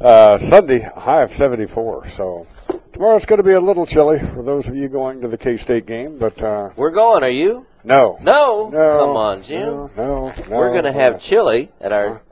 Uh, 0.00 0.38
Sunday, 0.38 0.80
high 0.80 1.22
of 1.22 1.32
74. 1.32 2.08
So 2.16 2.46
tomorrow's 2.94 3.26
going 3.26 3.38
to 3.38 3.42
be 3.42 3.52
a 3.52 3.60
little 3.60 3.84
chilly 3.84 4.18
for 4.18 4.42
those 4.42 4.68
of 4.68 4.74
you 4.76 4.88
going 4.88 5.20
to 5.20 5.28
the 5.28 5.36
K-State 5.36 5.84
game, 5.84 6.16
but 6.16 6.40
uh, 6.42 6.70
We're 6.76 6.90
going. 6.90 7.22
Are 7.22 7.28
you? 7.30 7.66
no. 7.82 8.18
No. 8.22 8.70
No, 8.72 8.98
Come 9.00 9.16
on, 9.16 9.42
Jim. 9.42 9.60
No, 9.60 9.90
no, 9.96 10.34
no. 10.48 10.56
We're 10.56 10.70
going 10.70 10.84
to 10.84 10.92
have 10.92 11.14
uh, 11.14 11.18
chili 11.18 11.70
at 11.80 11.92
our 11.92 12.22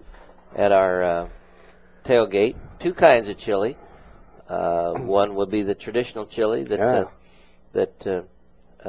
at 0.57 0.73
our 0.73 1.03
uh, 1.03 1.29
tailgate. 2.05 2.57
Two 2.79 2.95
kinds 2.95 3.29
of 3.29 3.37
chili. 3.37 3.77
Uh, 4.49 4.93
one 4.95 5.35
will 5.35 5.47
be 5.47 5.63
the 5.63 5.75
traditional 5.75 6.27
chili 6.27 6.65
that 6.65 6.81
uh, 6.81 7.05
that 7.73 8.07
uh, 8.07 8.23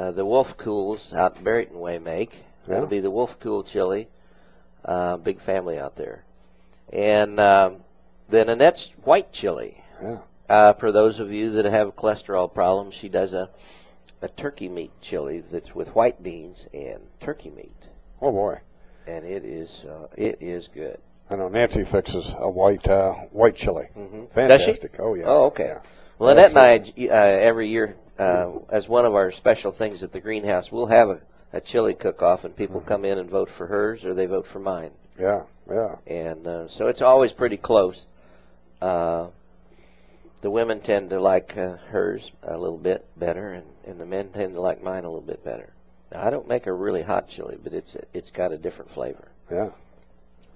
uh, 0.00 0.12
the 0.12 0.24
Wolf 0.24 0.56
Cools 0.56 1.12
out 1.12 1.36
in 1.36 1.44
Barrington 1.44 1.80
Way 1.80 1.98
make. 1.98 2.32
That'll 2.66 2.86
be 2.86 3.00
the 3.00 3.10
Wolf 3.10 3.36
Cool 3.40 3.62
chili. 3.62 4.08
Uh, 4.84 5.16
big 5.16 5.40
family 5.42 5.78
out 5.78 5.96
there, 5.96 6.24
and 6.92 7.40
um, 7.40 7.76
then 8.28 8.48
Annette's 8.48 8.90
white 9.02 9.32
chili. 9.32 9.82
Yeah. 10.02 10.18
Uh, 10.48 10.72
for 10.74 10.92
those 10.92 11.20
of 11.20 11.32
you 11.32 11.52
that 11.52 11.64
have 11.64 11.96
cholesterol 11.96 12.52
problems, 12.52 12.94
she 12.94 13.08
does 13.08 13.32
a 13.32 13.48
a 14.22 14.28
turkey 14.28 14.68
meat 14.68 14.90
chili 15.02 15.42
that's 15.52 15.74
with 15.74 15.88
white 15.94 16.22
beans 16.22 16.66
and 16.72 16.98
turkey 17.20 17.50
meat, 17.50 17.74
Oh 18.22 18.30
boy. 18.32 18.58
and 19.06 19.24
it 19.24 19.44
is 19.44 19.84
uh, 19.84 20.06
it 20.16 20.38
is 20.40 20.68
good. 20.74 20.98
I 21.30 21.36
know 21.36 21.48
Nancy 21.48 21.84
fixes 21.84 22.26
a 22.38 22.48
white 22.48 22.86
uh, 22.88 23.12
white 23.32 23.54
chili. 23.54 23.88
Mm-hmm. 23.96 24.24
Fantastic. 24.34 24.96
Oh 24.98 25.14
yeah. 25.14 25.24
Oh, 25.26 25.44
okay. 25.46 25.66
Yeah. 25.66 25.78
Well, 26.18 26.30
Annette 26.30 26.50
and 26.50 26.58
I, 26.58 26.76
uh, 27.08 27.12
every 27.14 27.68
year, 27.68 27.96
uh, 28.18 28.52
as 28.70 28.86
one 28.88 29.04
of 29.04 29.14
our 29.14 29.30
special 29.32 29.72
things 29.72 30.02
at 30.02 30.12
the 30.12 30.20
greenhouse, 30.20 30.70
we'll 30.70 30.86
have 30.86 31.08
a, 31.08 31.20
a 31.52 31.60
chili 31.60 31.92
cook-off, 31.94 32.44
and 32.44 32.54
people 32.56 32.80
come 32.80 33.04
in 33.04 33.18
and 33.18 33.28
vote 33.28 33.50
for 33.58 33.66
hers 33.66 34.04
or 34.04 34.14
they 34.14 34.26
vote 34.26 34.46
for 34.52 34.60
mine. 34.60 34.92
Yeah. 35.18 35.42
Yeah. 35.68 35.96
And 36.06 36.46
uh, 36.46 36.68
so 36.68 36.86
it's 36.86 37.02
always 37.02 37.32
pretty 37.32 37.56
close. 37.56 38.06
Uh, 38.80 39.26
the 40.44 40.50
women 40.50 40.78
tend 40.78 41.08
to 41.08 41.18
like 41.18 41.56
uh, 41.56 41.76
hers 41.88 42.30
a 42.42 42.58
little 42.58 42.76
bit 42.76 43.06
better, 43.16 43.54
and, 43.54 43.64
and 43.86 43.98
the 43.98 44.04
men 44.04 44.28
tend 44.28 44.52
to 44.52 44.60
like 44.60 44.82
mine 44.82 45.04
a 45.04 45.08
little 45.08 45.22
bit 45.26 45.42
better. 45.42 45.72
Now, 46.12 46.22
I 46.26 46.28
don't 46.28 46.46
make 46.46 46.66
a 46.66 46.72
really 46.72 47.00
hot 47.02 47.30
chili, 47.30 47.56
but 47.64 47.72
it's 47.72 47.96
it's 48.12 48.30
got 48.30 48.52
a 48.52 48.58
different 48.58 48.90
flavor. 48.90 49.28
Yeah. 49.50 49.70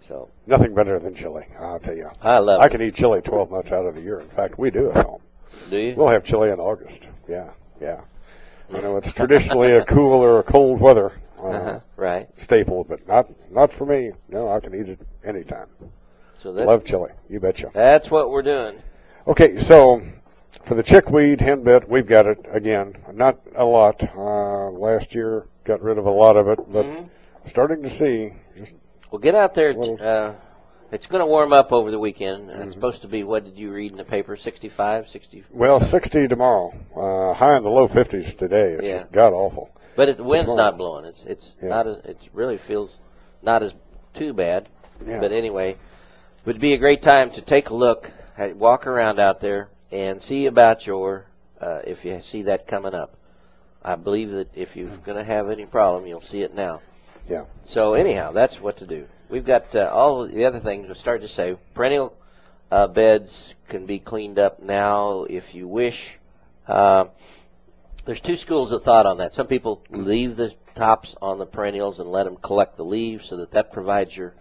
So 0.07 0.29
Nothing 0.47 0.75
better 0.75 0.99
than 0.99 1.15
chili. 1.15 1.47
I'll 1.59 1.79
tell 1.81 1.97
you. 1.97 2.11
I 2.21 2.39
love 2.39 2.61
I 2.61 2.67
it. 2.67 2.71
can 2.71 2.83
eat 2.83 2.97
chili 2.97 3.23
12 3.23 3.51
months 3.51 3.73
out 3.73 3.87
of 3.87 3.95
the 3.95 4.03
year. 4.03 4.21
In 4.21 4.29
fact, 4.29 4.59
we 4.59 4.71
do 4.71 4.91
at 4.91 5.07
home. 5.07 5.23
Do 5.71 5.79
you? 5.79 5.95
We'll 5.97 6.09
have 6.09 6.23
chili 6.23 6.51
in 6.51 6.61
August. 6.61 7.09
Yeah. 7.27 7.49
Yeah. 7.81 8.03
You 8.71 8.83
know, 8.83 8.99
it's 8.99 9.11
traditionally 9.15 9.73
a 9.73 9.85
cool 9.87 10.23
or 10.23 10.39
a 10.41 10.43
cold 10.43 10.81
weather 10.83 11.13
uh, 11.39 11.47
Uh-huh. 11.47 11.81
Right. 11.97 12.29
staple, 12.37 12.85
but 12.85 13.09
not 13.09 13.27
not 13.51 13.73
for 13.73 13.87
me. 13.87 14.13
No, 14.29 14.49
I 14.51 14.61
can 14.61 14.75
eat 14.75 14.91
it 14.91 15.01
anytime. 15.25 15.69
So 16.43 16.53
that, 16.53 16.67
Love 16.67 16.85
chili. 16.85 17.11
You 17.31 17.41
betcha. 17.41 17.71
that's 17.73 18.11
what 18.11 18.31
we're 18.31 18.43
doing. 18.43 18.77
Okay, 19.29 19.57
so 19.57 20.03
for 20.65 20.75
the 20.75 20.83
chickweed 20.83 21.41
hen 21.41 21.63
bit, 21.63 21.89
we've 21.89 22.07
got 22.07 22.27
it 22.27 22.45
again. 22.51 22.95
Not 23.13 23.39
a 23.55 23.65
lot. 23.65 24.03
Uh, 24.17 24.71
last 24.71 25.15
year 25.15 25.47
got 25.65 25.83
rid 25.83 25.99
of 25.99 26.07
a 26.07 26.11
lot 26.11 26.37
of 26.37 26.49
it, 26.49 26.59
but 26.73 26.87
Mhm. 26.87 27.09
starting 27.45 27.83
to 27.83 27.91
see. 27.91 28.33
Just 28.57 28.75
Well, 29.11 29.19
get 29.19 29.35
out 29.35 29.55
there. 29.55 29.71
Uh, 29.79 30.33
it's 30.93 31.07
going 31.07 31.21
to 31.21 31.27
warm 31.27 31.53
up 31.53 31.73
over 31.73 31.91
the 31.91 31.99
weekend. 31.99 32.49
Mm-hmm. 32.49 32.63
It's 32.63 32.73
supposed 32.73 33.03
to 33.03 33.09
be, 33.09 33.23
what 33.23 33.45
did 33.45 33.59
you 33.59 33.71
read 33.71 33.93
in 33.93 33.99
the 33.99 34.05
paper, 34.05 34.35
65, 34.37 35.09
60? 35.09 35.45
well, 35.53 35.79
60 35.81 36.27
tomorrow. 36.29 36.73
Uh, 36.97 37.35
high 37.35 37.57
in 37.57 37.63
the 37.65 37.71
low 37.71 37.87
50s 37.87 38.35
today. 38.35 38.73
It's 38.79 38.87
Yeah. 38.87 38.99
just 38.99 39.13
god 39.13 39.33
awful. 39.35 39.71
But 39.97 40.09
it, 40.11 40.17
the 40.17 40.25
wind's 40.25 40.51
Tomorrow. 40.51 40.65
not 40.71 40.79
blowing. 40.79 41.05
It's 41.07 41.25
it's 41.27 41.51
Yeah. 41.63 41.69
not. 41.69 41.87
As, 41.87 41.97
it 42.05 42.19
really 42.33 42.57
feels 42.57 42.97
not 43.43 43.63
as 43.63 43.73
too 44.15 44.33
bad. 44.33 44.69
Yeah. 45.07 45.21
But 45.21 45.33
anyway, 45.33 45.77
would 46.47 46.61
be 46.61 46.73
a 46.73 46.79
great 46.79 47.03
time 47.03 47.31
to 47.33 47.41
take 47.41 47.69
a 47.71 47.75
look, 47.75 48.11
walk 48.57 48.87
around 48.87 49.19
out 49.19 49.41
there, 49.41 49.69
and 49.91 50.21
see 50.21 50.47
about 50.47 50.87
your. 50.87 51.27
Uh, 51.61 51.81
if 51.85 52.05
you 52.05 52.21
see 52.21 52.43
that 52.43 52.69
coming 52.69 52.95
up, 52.95 53.17
I 53.83 53.97
believe 53.97 54.31
that 54.31 54.51
if 54.55 54.77
you're 54.77 54.97
going 54.99 55.19
to 55.19 55.25
have 55.25 55.51
any 55.51 55.67
problem, 55.67 56.07
you'll 56.07 56.21
see 56.21 56.43
it 56.43 56.55
now. 56.55 56.81
Yeah. 57.29 57.45
So 57.63 57.95
anyhow, 57.95 58.33
that's 58.33 58.61
what 58.61 58.79
to 58.79 58.87
do. 58.87 59.07
We've 59.29 59.45
got 59.45 59.75
uh, 59.75 59.91
all 59.93 60.27
the 60.27 60.45
other 60.45 60.61
things. 60.61 60.87
We'll 60.87 60.95
start 60.95 61.21
to 61.23 61.29
say 61.29 61.57
perennial 61.75 62.17
uh, 62.71 62.87
beds 62.87 63.55
can 63.69 63.87
be 63.87 63.99
cleaned 63.99 64.39
up 64.39 64.63
now 64.63 65.25
if 65.25 65.55
you 65.55 65.67
wish. 65.67 66.15
Uh, 66.67 67.07
there's 68.05 68.21
two 68.21 68.37
schools 68.37 68.73
of 68.73 68.85
thought 68.85 69.05
on 69.05 69.19
that. 69.19 69.33
Some 69.35 69.47
people 69.47 69.83
leave 69.91 70.37
the 70.37 70.55
tops 70.75 71.15
on 71.21 71.39
the 71.39 71.47
perennials 71.47 71.99
and 71.99 72.11
let 72.11 72.25
them 72.25 72.37
collect 72.37 72.77
the 72.77 72.85
leaves, 72.85 73.29
so 73.29 73.39
that 73.39 73.51
that 73.51 73.73
provides 73.73 74.17
your 74.17 74.35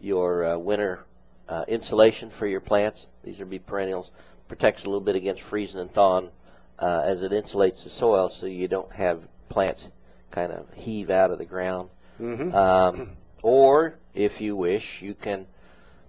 your 0.00 0.52
uh, 0.52 0.58
winter 0.58 1.04
uh, 1.48 1.64
insulation 1.68 2.30
for 2.30 2.46
your 2.46 2.60
plants. 2.60 3.06
These 3.24 3.40
are 3.40 3.46
be 3.46 3.58
perennials, 3.58 4.10
protects 4.48 4.82
a 4.82 4.86
little 4.86 5.00
bit 5.00 5.16
against 5.16 5.42
freezing 5.42 5.80
and 5.80 5.92
thawing 5.92 6.30
uh, 6.78 7.02
as 7.04 7.22
it 7.22 7.32
insulates 7.32 7.84
the 7.84 7.90
soil, 7.90 8.28
so 8.28 8.46
you 8.46 8.68
don't 8.68 8.92
have 8.92 9.22
plants 9.48 9.86
kind 10.30 10.52
of 10.52 10.66
heave 10.74 11.10
out 11.10 11.30
of 11.30 11.38
the 11.38 11.44
ground. 11.44 11.90
Mhm. 12.20 12.54
Um, 12.54 13.12
or 13.42 13.94
if 14.14 14.40
you 14.40 14.56
wish, 14.56 15.02
you 15.02 15.14
can 15.14 15.46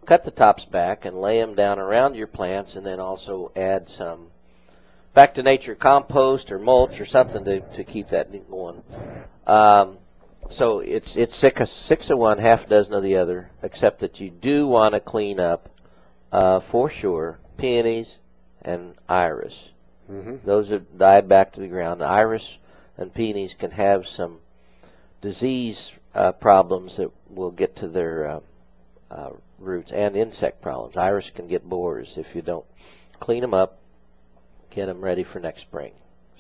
cut 0.06 0.24
the 0.24 0.32
tops 0.32 0.66
back 0.66 1.06
and 1.06 1.22
lay 1.22 1.40
them 1.40 1.56
down 1.56 1.80
around 1.80 2.16
your 2.16 2.28
plants, 2.28 2.76
and 2.76 2.86
then 2.86 3.00
also 3.00 3.52
add 3.56 3.88
some 3.88 4.28
back 5.14 5.36
to 5.36 5.44
nature 5.44 5.76
compost 5.76 6.52
or 6.52 6.60
mulch 6.60 7.00
or 7.00 7.06
something 7.06 7.44
to, 7.46 7.60
to 7.76 7.84
keep 7.84 8.10
that 8.10 8.32
going. 8.50 8.84
Um, 9.46 9.98
so 10.50 10.80
it's 10.80 11.16
it's 11.16 11.36
six 11.36 11.72
six 11.72 12.10
of 12.10 12.18
one, 12.18 12.38
half 12.40 12.66
a 12.66 12.70
dozen 12.70 12.94
of 12.94 13.04
the 13.04 13.18
other, 13.18 13.50
except 13.62 14.00
that 14.02 14.20
you 14.20 14.30
do 14.30 14.68
want 14.68 14.96
to 14.96 15.00
clean 15.00 15.40
up 15.40 15.70
uh, 16.32 16.60
for 16.60 16.90
sure 16.90 17.40
peonies 17.58 18.18
and 18.62 18.96
iris. 19.08 19.70
Mhm. 20.10 20.44
Those 20.44 20.70
have 20.70 20.98
died 20.98 21.28
back 21.30 21.54
to 21.54 21.62
the 21.62 21.68
ground. 21.68 22.02
The 22.02 22.06
iris 22.06 22.58
and 22.98 23.14
peonies 23.14 23.54
can 23.58 23.72
have 23.72 24.08
some 24.08 24.40
disease 25.22 25.92
uh, 26.14 26.32
problems 26.34 26.98
that 26.98 27.12
will 27.30 27.52
get 27.52 27.76
to 27.78 27.88
their 27.88 28.28
uh, 28.28 28.40
uh, 29.10 29.30
roots 29.60 29.92
and 29.92 30.16
insect 30.16 30.62
problems. 30.62 30.98
Iris 30.98 31.30
can 31.34 31.48
get 31.48 31.68
borers 31.68 32.14
if 32.18 32.36
you 32.36 32.42
don't 32.42 32.66
clean 33.20 33.42
them 33.42 33.54
up, 33.54 33.80
get 34.72 34.88
them 34.88 35.02
ready 35.02 35.24
for 35.24 35.40
next 35.40 35.62
spring. 35.62 35.94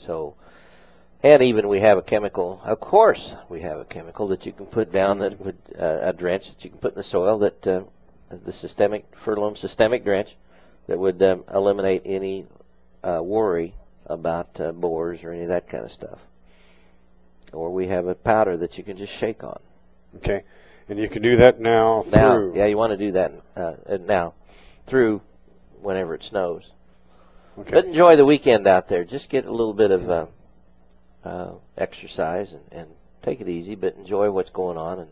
So, 0.06 0.36
and 1.24 1.42
even 1.42 1.68
we 1.70 1.80
have 1.80 1.98
a 1.98 2.02
chemical. 2.02 2.62
Of 2.64 2.80
course, 2.80 3.34
we 3.50 3.62
have 3.62 3.80
a 3.80 3.86
chemical 3.86 4.28
that 4.28 4.46
you 4.46 4.52
can 4.52 4.66
put 4.66 4.92
down 4.92 5.20
that 5.20 5.40
would 5.40 5.58
uh, 5.80 6.00
a 6.02 6.14
drench 6.14 6.48
that 6.50 6.64
you 6.64 6.70
can 6.70 6.80
put 6.80 6.92
in 6.94 6.98
the 6.98 7.04
soil 7.04 7.40
that 7.40 7.66
uh, 7.66 7.82
the 8.46 8.54
systemic 8.54 9.06
Fertilome 9.24 9.58
systemic 9.58 10.04
drench 10.04 10.30
that 10.88 11.00
would 11.00 11.22
um, 11.24 11.46
eliminate 11.54 12.02
any 12.06 12.46
uh, 13.04 13.22
worry 13.24 13.74
about 14.06 14.50
uh, 14.60 14.72
borers 14.74 15.24
or 15.24 15.32
any 15.32 15.44
of 15.44 15.50
that 15.50 15.70
kind 15.70 15.86
of 15.86 15.92
stuff. 15.92 16.20
Or 17.54 17.72
we 17.72 17.88
have 17.88 18.08
a 18.08 18.16
powder 18.16 18.58
that 18.58 18.78
you 18.78 18.84
can 18.84 18.98
just 18.98 19.14
shake 19.14 19.44
on. 19.44 19.60
Okay. 20.18 20.44
And 20.90 21.00
you 21.00 21.08
can 21.08 21.22
do 21.22 21.38
that 21.38 21.62
now 21.62 22.04
Now, 22.12 22.34
through. 22.34 22.58
yeah, 22.58 22.66
you 22.66 22.76
want 22.76 22.92
to 22.92 22.98
do 22.98 23.14
that 23.14 23.32
uh, 23.56 23.74
uh, 23.88 23.98
now 24.06 24.34
through 24.88 25.22
whenever 25.82 26.16
it 26.16 26.24
snows. 26.24 26.64
Okay. 27.58 27.72
But 27.72 27.86
enjoy 27.86 28.18
the 28.18 28.26
weekend 28.26 28.68
out 28.68 28.90
there. 28.90 29.06
Just 29.06 29.30
get 29.30 29.46
a 29.46 29.52
little 29.52 29.74
bit 29.74 29.92
of 29.92 30.30
uh, 31.24 31.28
uh, 31.28 31.54
exercise 31.78 32.54
and, 32.54 32.64
and 32.72 32.88
take 33.24 33.42
it 33.42 33.50
easy, 33.50 33.76
but 33.76 33.96
enjoy 33.96 34.30
what's 34.32 34.50
going 34.50 34.78
on. 34.78 35.00
And 35.00 35.10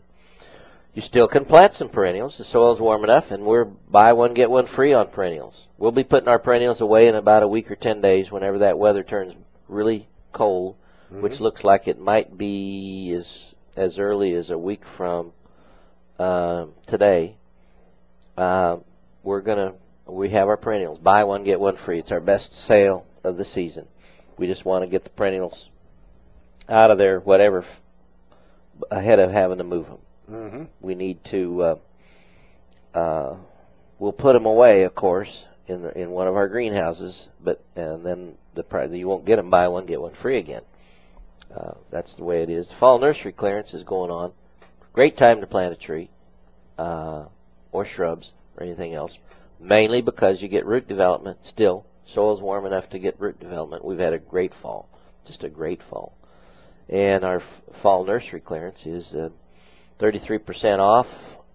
you 0.94 1.02
still 1.02 1.28
can 1.28 1.44
plant 1.44 1.72
some 1.72 1.88
perennials. 1.88 2.36
The 2.36 2.44
soil's 2.44 2.80
warm 2.80 3.04
enough, 3.04 3.30
and 3.30 3.44
we're 3.44 3.64
buy 3.64 4.12
one 4.12 4.34
get 4.34 4.50
one 4.50 4.66
free 4.66 4.92
on 4.92 5.08
perennials. 5.08 5.66
We'll 5.78 5.90
be 5.90 6.04
putting 6.04 6.28
our 6.28 6.38
perennials 6.38 6.80
away 6.80 7.08
in 7.08 7.14
about 7.14 7.42
a 7.42 7.48
week 7.48 7.70
or 7.70 7.76
ten 7.76 8.00
days. 8.00 8.30
Whenever 8.30 8.58
that 8.58 8.78
weather 8.78 9.02
turns 9.02 9.34
really 9.68 10.08
cold, 10.32 10.76
which 11.10 11.40
looks 11.40 11.64
like 11.64 11.88
it 11.88 11.98
might 11.98 12.36
be 12.36 13.14
as 13.16 13.54
as 13.76 13.98
early 13.98 14.34
as 14.34 14.50
a 14.50 14.58
week 14.58 14.82
from 14.96 15.32
um, 16.18 16.72
today. 16.86 17.36
Uh, 18.36 18.78
we're 19.22 19.40
gonna 19.40 19.74
we 20.06 20.30
have 20.30 20.48
our 20.48 20.56
perennials 20.56 20.98
buy 20.98 21.24
one 21.24 21.44
get 21.44 21.60
one 21.60 21.76
free. 21.76 21.98
It's 21.98 22.10
our 22.10 22.20
best 22.20 22.52
sale 22.66 23.06
of 23.24 23.36
the 23.36 23.44
season. 23.44 23.86
We 24.36 24.46
just 24.46 24.64
want 24.64 24.82
to 24.82 24.88
get 24.88 25.04
the 25.04 25.10
perennials 25.10 25.68
out 26.68 26.90
of 26.90 26.98
there, 26.98 27.20
whatever, 27.20 27.64
ahead 28.90 29.18
of 29.18 29.30
having 29.30 29.58
to 29.58 29.64
move 29.64 29.86
them. 29.86 29.98
Mm-hmm. 30.30 30.62
We 30.80 30.94
need 30.94 31.24
to. 31.24 31.62
Uh, 31.62 31.76
uh, 32.98 33.36
we'll 33.98 34.12
put 34.12 34.34
them 34.34 34.46
away, 34.46 34.82
of 34.82 34.94
course, 34.94 35.44
in 35.66 35.82
the, 35.82 35.98
in 35.98 36.10
one 36.10 36.28
of 36.28 36.36
our 36.36 36.48
greenhouses, 36.48 37.28
but 37.40 37.62
and 37.76 38.04
then 38.04 38.34
the 38.54 38.62
pri- 38.62 38.86
you 38.86 39.08
won't 39.08 39.24
get 39.24 39.36
them 39.36 39.50
buy 39.50 39.68
one 39.68 39.86
get 39.86 40.00
one 40.00 40.14
free 40.14 40.38
again. 40.38 40.62
Uh, 41.54 41.72
that's 41.90 42.14
the 42.14 42.24
way 42.24 42.42
it 42.42 42.50
is. 42.50 42.68
The 42.68 42.74
fall 42.74 42.98
nursery 42.98 43.32
clearance 43.32 43.74
is 43.74 43.82
going 43.82 44.10
on. 44.10 44.32
Great 44.92 45.16
time 45.16 45.40
to 45.40 45.46
plant 45.46 45.72
a 45.72 45.76
tree, 45.76 46.10
uh, 46.78 47.24
or 47.72 47.84
shrubs, 47.84 48.30
or 48.56 48.64
anything 48.64 48.94
else. 48.94 49.16
Mainly 49.60 50.02
because 50.02 50.42
you 50.42 50.48
get 50.48 50.66
root 50.66 50.88
development 50.88 51.38
still. 51.44 51.86
Soil's 52.04 52.40
warm 52.40 52.66
enough 52.66 52.90
to 52.90 52.98
get 52.98 53.20
root 53.20 53.38
development. 53.38 53.84
We've 53.84 53.98
had 53.98 54.12
a 54.12 54.18
great 54.18 54.52
fall, 54.60 54.88
just 55.26 55.44
a 55.44 55.48
great 55.48 55.80
fall. 55.88 56.14
And 56.92 57.24
our 57.24 57.42
fall 57.80 58.04
nursery 58.04 58.40
clearance 58.40 58.84
is 58.84 59.14
uh, 59.14 59.30
33% 59.98 60.78
off. 60.78 61.06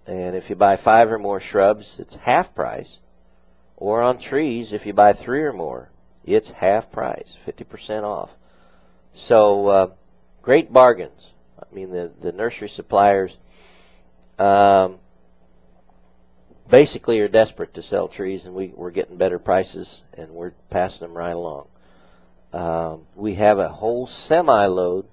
And 0.08 0.36
if 0.36 0.50
you 0.50 0.56
buy 0.56 0.78
five 0.78 1.12
or 1.12 1.20
more 1.20 1.40
shrubs, 1.40 1.98
it's 2.00 2.16
half 2.16 2.56
price. 2.56 2.90
Or 3.76 4.02
on 4.02 4.18
trees, 4.18 4.74
if 4.74 4.88
you 4.88 4.94
buy 4.94 5.14
three 5.14 5.44
or 5.44 5.54
more, 5.54 5.92
it's 6.26 6.50
half 6.50 6.92
price, 6.92 7.28
50% 7.46 8.02
off. 8.04 8.32
So, 9.14 9.68
uh, 9.68 9.88
great 10.42 10.74
bargains. 10.74 11.22
I 11.60 11.74
mean, 11.74 11.92
the, 11.92 12.12
the 12.20 12.32
nursery 12.32 12.70
suppliers, 12.70 13.32
um, 14.40 14.98
basically 16.68 17.20
are 17.20 17.28
desperate 17.28 17.76
to 17.76 17.84
sell 17.84 18.08
trees 18.08 18.46
and 18.46 18.56
we, 18.56 18.74
we're 18.76 18.90
getting 18.90 19.18
better 19.18 19.38
prices 19.38 20.02
and 20.14 20.32
we're 20.32 20.54
passing 20.72 21.02
them 21.02 21.16
right 21.16 21.36
along. 21.36 21.68
Um, 22.54 23.02
we 23.16 23.36
have 23.36 23.60
a 23.60 23.70
whole 23.70 24.08
semi-load 24.08 25.06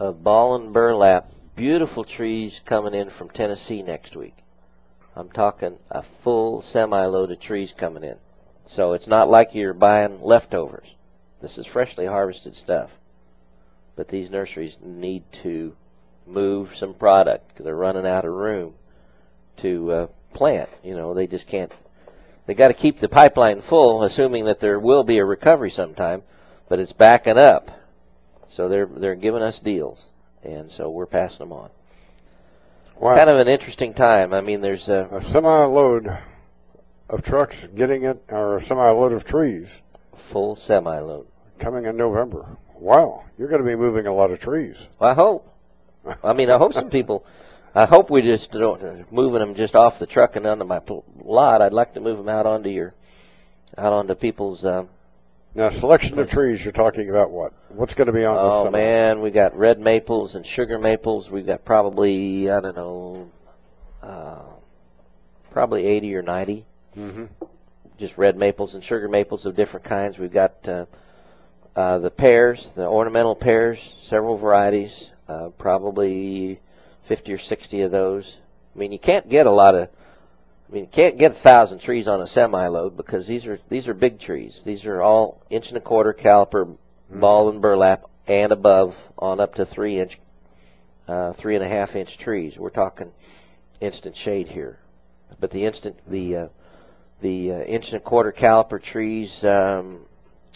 of 0.00 0.24
ball 0.24 0.56
and 0.56 0.72
burlap, 0.72 1.30
beautiful 1.54 2.04
trees 2.04 2.58
coming 2.64 2.94
in 2.94 3.10
from 3.10 3.28
Tennessee 3.28 3.82
next 3.82 4.16
week. 4.16 4.34
I'm 5.14 5.28
talking 5.28 5.76
a 5.90 6.02
full 6.24 6.62
semi-load 6.62 7.30
of 7.30 7.38
trees 7.38 7.74
coming 7.76 8.02
in. 8.02 8.16
So 8.64 8.94
it's 8.94 9.06
not 9.06 9.28
like 9.28 9.54
you're 9.54 9.74
buying 9.74 10.22
leftovers. 10.22 10.88
This 11.42 11.58
is 11.58 11.66
freshly 11.66 12.06
harvested 12.06 12.54
stuff. 12.54 12.90
But 13.94 14.08
these 14.08 14.30
nurseries 14.30 14.76
need 14.82 15.24
to 15.42 15.76
move 16.26 16.70
some 16.76 16.94
product. 16.94 17.62
They're 17.62 17.76
running 17.76 18.06
out 18.06 18.24
of 18.24 18.32
room 18.32 18.74
to 19.58 19.92
uh, 19.92 20.06
plant. 20.32 20.70
You 20.82 20.94
know, 20.94 21.12
they 21.12 21.26
just 21.26 21.46
can't. 21.46 21.72
They 22.46 22.54
got 22.54 22.68
to 22.68 22.74
keep 22.74 23.00
the 23.00 23.08
pipeline 23.08 23.60
full, 23.60 24.02
assuming 24.02 24.46
that 24.46 24.60
there 24.60 24.80
will 24.80 25.04
be 25.04 25.18
a 25.18 25.24
recovery 25.24 25.70
sometime. 25.70 26.22
But 26.70 26.78
it's 26.78 26.92
backing 26.94 27.36
up, 27.36 27.70
so 28.54 28.68
they're 28.68 28.86
they're 28.86 29.14
giving 29.14 29.42
us 29.42 29.58
deals, 29.60 30.00
and 30.42 30.70
so 30.70 30.90
we're 30.90 31.06
passing 31.06 31.38
them 31.38 31.52
on. 31.52 31.70
Wow. 32.96 33.16
Kind 33.16 33.30
of 33.30 33.38
an 33.38 33.48
interesting 33.48 33.94
time. 33.94 34.34
I 34.34 34.42
mean, 34.42 34.60
there's 34.60 34.88
a, 34.88 35.08
A 35.10 35.20
semi-load 35.22 36.18
of 37.08 37.22
trucks 37.22 37.66
getting 37.74 38.04
it, 38.04 38.22
or 38.28 38.56
a 38.56 38.60
semi-load 38.62 39.12
of 39.12 39.24
trees 39.24 39.70
full 40.30 40.56
semi-load. 40.56 41.26
coming 41.58 41.84
in 41.84 41.96
November. 41.96 42.56
Wow, 42.78 43.24
you're 43.38 43.48
going 43.48 43.62
to 43.62 43.66
be 43.66 43.76
moving 43.76 44.06
a 44.06 44.14
lot 44.14 44.30
of 44.30 44.40
trees. 44.40 44.76
I 45.00 45.14
hope. 45.14 45.46
I 46.24 46.32
mean, 46.32 46.50
I 46.50 46.56
hope 46.56 46.72
some 46.72 46.90
people. 46.90 47.26
I 47.74 47.84
hope 47.84 48.10
we 48.10 48.22
just 48.22 48.50
don't 48.50 49.12
moving 49.12 49.40
them 49.40 49.54
just 49.54 49.76
off 49.76 49.98
the 49.98 50.06
truck 50.06 50.36
and 50.36 50.46
onto 50.46 50.64
my 50.64 50.80
lot. 51.22 51.62
I'd 51.62 51.72
like 51.72 51.94
to 51.94 52.00
move 52.00 52.16
them 52.16 52.28
out 52.28 52.46
onto 52.46 52.68
your, 52.68 52.94
out 53.76 53.92
onto 53.92 54.14
people's. 54.14 54.64
Um, 54.64 54.88
Now, 55.52 55.68
selection 55.68 56.18
of 56.20 56.30
trees, 56.30 56.64
you're 56.64 56.72
talking 56.72 57.10
about 57.10 57.30
what? 57.30 57.52
What's 57.70 57.94
going 57.94 58.06
to 58.06 58.12
be 58.12 58.24
on 58.24 58.36
the 58.36 58.40
oh 58.40 58.70
man, 58.70 59.20
we 59.20 59.30
got 59.30 59.56
red 59.56 59.80
maples 59.80 60.36
and 60.36 60.46
sugar 60.46 60.78
maples. 60.78 61.28
We've 61.28 61.46
got 61.46 61.64
probably 61.64 62.48
I 62.48 62.60
don't 62.60 62.76
know, 62.76 63.30
uh, 64.00 64.42
probably 65.50 65.86
eighty 65.86 66.14
or 66.14 66.22
ninety. 66.22 66.66
Mm-hmm. 66.96 67.24
Just 67.98 68.16
red 68.16 68.36
maples 68.36 68.74
and 68.74 68.84
sugar 68.84 69.08
maples 69.08 69.44
of 69.44 69.56
different 69.56 69.84
kinds. 69.86 70.18
We've 70.18 70.32
got 70.32 70.68
uh, 70.68 70.86
uh, 71.74 71.98
the 71.98 72.10
pears, 72.10 72.68
the 72.76 72.86
ornamental 72.86 73.34
pears, 73.34 73.78
several 74.02 74.36
varieties. 74.36 75.10
Uh, 75.28 75.48
probably 75.58 76.60
fifty 77.08 77.32
or 77.32 77.38
sixty 77.38 77.82
of 77.82 77.90
those. 77.90 78.32
I 78.74 78.78
mean, 78.78 78.92
you 78.92 79.00
can't 79.00 79.28
get 79.28 79.46
a 79.46 79.50
lot 79.50 79.74
of. 79.74 79.88
I 80.70 80.72
mean, 80.72 80.84
you 80.84 80.90
can't 80.90 81.18
get 81.18 81.32
a 81.32 81.34
thousand 81.34 81.80
trees 81.80 82.06
on 82.06 82.20
a 82.20 82.26
semi-load 82.26 82.96
because 82.96 83.26
these 83.26 83.44
are 83.46 83.58
these 83.68 83.88
are 83.88 83.94
big 83.94 84.20
trees. 84.20 84.62
These 84.64 84.84
are 84.84 85.02
all 85.02 85.42
inch 85.50 85.68
and 85.68 85.76
a 85.76 85.80
quarter 85.80 86.12
caliper 86.12 86.76
ball 87.10 87.48
and 87.48 87.60
burlap 87.60 88.08
and 88.28 88.52
above 88.52 88.94
on 89.18 89.40
up 89.40 89.56
to 89.56 89.66
three 89.66 89.98
inch, 89.98 90.20
uh, 91.08 91.32
three 91.32 91.56
and 91.56 91.64
a 91.64 91.68
half 91.68 91.96
inch 91.96 92.16
trees. 92.18 92.56
We're 92.56 92.70
talking 92.70 93.10
instant 93.80 94.14
shade 94.14 94.46
here, 94.46 94.78
but 95.40 95.50
the 95.50 95.64
instant 95.64 95.98
the 96.06 96.36
uh, 96.36 96.48
the 97.20 97.52
uh, 97.52 97.60
inch 97.62 97.88
and 97.88 97.96
a 97.96 98.04
quarter 98.04 98.30
caliper 98.30 98.80
trees, 98.80 99.44
um, 99.44 100.02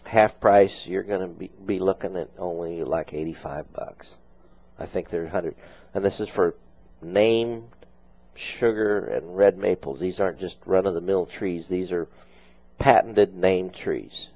half 0.04 0.38
price, 0.38 0.86
you're 0.86 1.02
going 1.02 1.22
to 1.22 1.26
be 1.26 1.50
be 1.66 1.80
looking 1.80 2.14
at 2.14 2.30
only 2.38 2.84
like 2.84 3.12
eighty 3.12 3.34
five 3.34 3.72
bucks. 3.72 4.06
I 4.78 4.86
think 4.86 5.10
they're 5.10 5.26
hundred, 5.26 5.56
and 5.92 6.04
this 6.04 6.20
is 6.20 6.28
for 6.28 6.54
named 7.02 7.64
sugar 8.36 9.06
and 9.06 9.36
red 9.36 9.58
maples. 9.58 10.00
These 10.00 10.20
aren't 10.20 10.40
just 10.40 10.56
run 10.66 10.86
of 10.86 10.94
the 10.94 11.00
mill 11.00 11.26
trees. 11.26 11.68
These 11.68 11.92
are 11.92 12.08
patented 12.78 13.34
named 13.34 13.74
trees. 13.74 14.28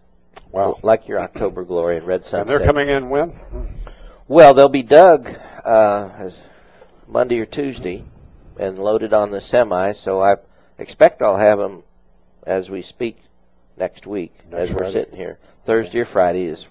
Wow. 0.51 0.79
Like 0.83 1.09
your 1.09 1.21
October 1.21 1.65
Glory 1.65 1.97
and 1.97 2.07
Red 2.07 2.23
Sunset. 2.23 2.41
And 2.41 2.49
they're 2.49 2.67
coming 2.67 2.89
in 2.89 3.11
when? 3.11 3.39
Well, 4.27 4.55
they'll 4.55 4.69
be 4.69 4.83
dug 4.83 5.27
uh, 5.65 6.11
as 6.19 6.35
Monday 7.07 7.41
or 7.41 7.47
Tuesday 7.47 8.05
and 8.59 8.79
loaded 8.79 9.13
on 9.13 9.31
the 9.31 9.41
semi. 9.41 9.93
So 9.93 10.23
I 10.23 10.37
expect 10.79 11.23
I'll 11.23 11.39
have 11.39 11.59
them 11.59 11.83
as 12.47 12.71
we 12.71 12.83
speak 12.83 13.19
next 13.77 14.07
week, 14.07 14.33
Next 14.51 14.71
as 14.71 14.77
we're 14.77 14.93
sitting 14.93 15.17
here. 15.17 15.39
Thursday 15.67 16.01
or 16.01 16.05
Friday 16.07 16.47
is 16.47 16.67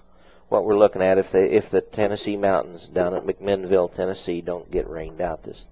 what 0.48 0.64
we're 0.64 0.78
looking 0.78 1.02
at 1.02 1.18
if 1.18 1.30
they 1.30 1.50
if 1.50 1.70
the 1.70 1.80
Tennessee 1.80 2.36
mountains 2.36 2.86
down 2.86 3.14
at 3.14 3.24
McMinnville, 3.24 3.94
Tennessee, 3.94 4.40
don't 4.40 4.70
get 4.70 4.88
rained 4.88 5.20
out 5.20 5.44
this 5.44 5.64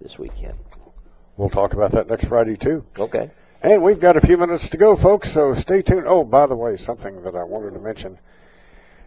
this 0.00 0.18
weekend. 0.18 0.58
We'll 1.36 1.50
talk 1.50 1.74
about 1.74 1.92
that 1.92 2.08
next 2.08 2.26
Friday 2.26 2.56
too. 2.56 2.84
Okay. 2.98 3.30
And 3.62 3.82
we've 3.82 4.00
got 4.00 4.16
a 4.16 4.20
few 4.20 4.36
minutes 4.36 4.68
to 4.70 4.76
go, 4.76 4.96
folks, 4.96 5.32
so 5.32 5.54
stay 5.54 5.82
tuned. 5.82 6.06
Oh, 6.06 6.24
by 6.24 6.46
the 6.46 6.54
way, 6.54 6.76
something 6.76 7.22
that 7.22 7.34
I 7.34 7.42
wanted 7.42 7.74
to 7.74 7.80
mention. 7.80 8.18